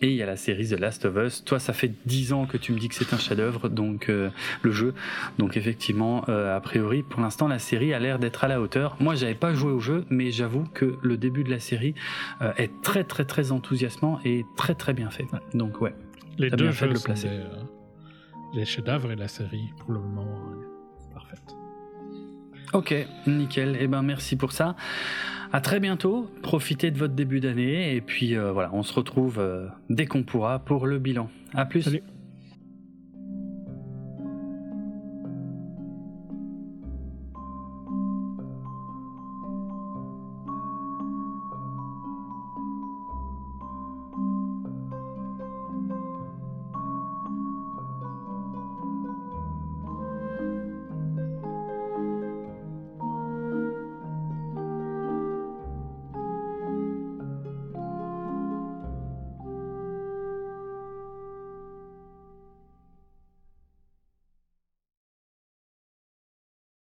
Et 0.01 0.11
il 0.11 0.15
y 0.15 0.23
a 0.23 0.25
la 0.25 0.37
série 0.37 0.67
The 0.67 0.79
Last 0.79 1.05
of 1.05 1.15
Us. 1.17 1.43
Toi, 1.43 1.59
ça 1.59 1.73
fait 1.73 1.91
dix 2.05 2.31
ans 2.31 2.45
que 2.45 2.55
tu 2.55 2.71
me 2.71 2.79
dis 2.79 2.87
que 2.87 2.95
c'est 2.95 3.13
un 3.13 3.17
chef-d'œuvre, 3.17 3.67
donc 3.67 4.09
euh, 4.09 4.29
le 4.61 4.71
jeu. 4.71 4.93
Donc 5.37 5.57
effectivement, 5.57 6.23
euh, 6.29 6.55
a 6.55 6.61
priori, 6.61 7.03
pour 7.03 7.19
l'instant, 7.19 7.47
la 7.47 7.59
série 7.59 7.93
a 7.93 7.99
l'air 7.99 8.17
d'être 8.17 8.43
à 8.45 8.47
la 8.47 8.61
hauteur. 8.61 8.95
Moi, 9.01 9.15
j'avais 9.15 9.35
pas 9.35 9.53
joué 9.53 9.71
au 9.71 9.79
jeu, 9.79 10.05
mais 10.09 10.31
j'avoue 10.31 10.63
que 10.73 10.97
le 11.01 11.17
début 11.17 11.43
de 11.43 11.49
la 11.49 11.59
série 11.59 11.95
euh, 12.41 12.53
est 12.57 12.71
très 12.81 13.03
très 13.03 13.25
très 13.25 13.51
enthousiasmant 13.51 14.21
et 14.23 14.45
très 14.55 14.73
très 14.73 14.93
bien 14.93 15.09
fait. 15.09 15.25
Donc 15.53 15.81
ouais. 15.81 15.93
Les 16.37 16.49
deux 16.49 16.71
jeux 16.71 16.87
le 16.87 16.99
placer. 16.99 17.29
les 18.53 18.63
chefs-d'œuvre 18.63 19.11
et 19.11 19.17
la 19.17 19.27
série, 19.27 19.73
pour 19.79 19.91
le 19.91 19.99
moment, 19.99 20.25
parfaite. 21.13 21.43
Ok, 22.71 22.95
nickel. 23.27 23.75
Eh 23.77 23.87
ben 23.87 24.01
merci 24.01 24.37
pour 24.37 24.53
ça. 24.53 24.77
À 25.51 25.61
très 25.61 25.79
bientôt. 25.79 26.29
Profitez 26.43 26.91
de 26.91 26.97
votre 26.97 27.15
début 27.15 27.39
d'année 27.39 27.95
et 27.95 28.01
puis 28.01 28.35
euh, 28.35 28.51
voilà, 28.51 28.69
on 28.73 28.83
se 28.83 28.93
retrouve 28.93 29.39
euh, 29.39 29.67
dès 29.89 30.05
qu'on 30.05 30.23
pourra 30.23 30.59
pour 30.59 30.85
le 30.85 30.99
bilan. 30.99 31.29
À 31.55 31.65
plus. 31.65 31.89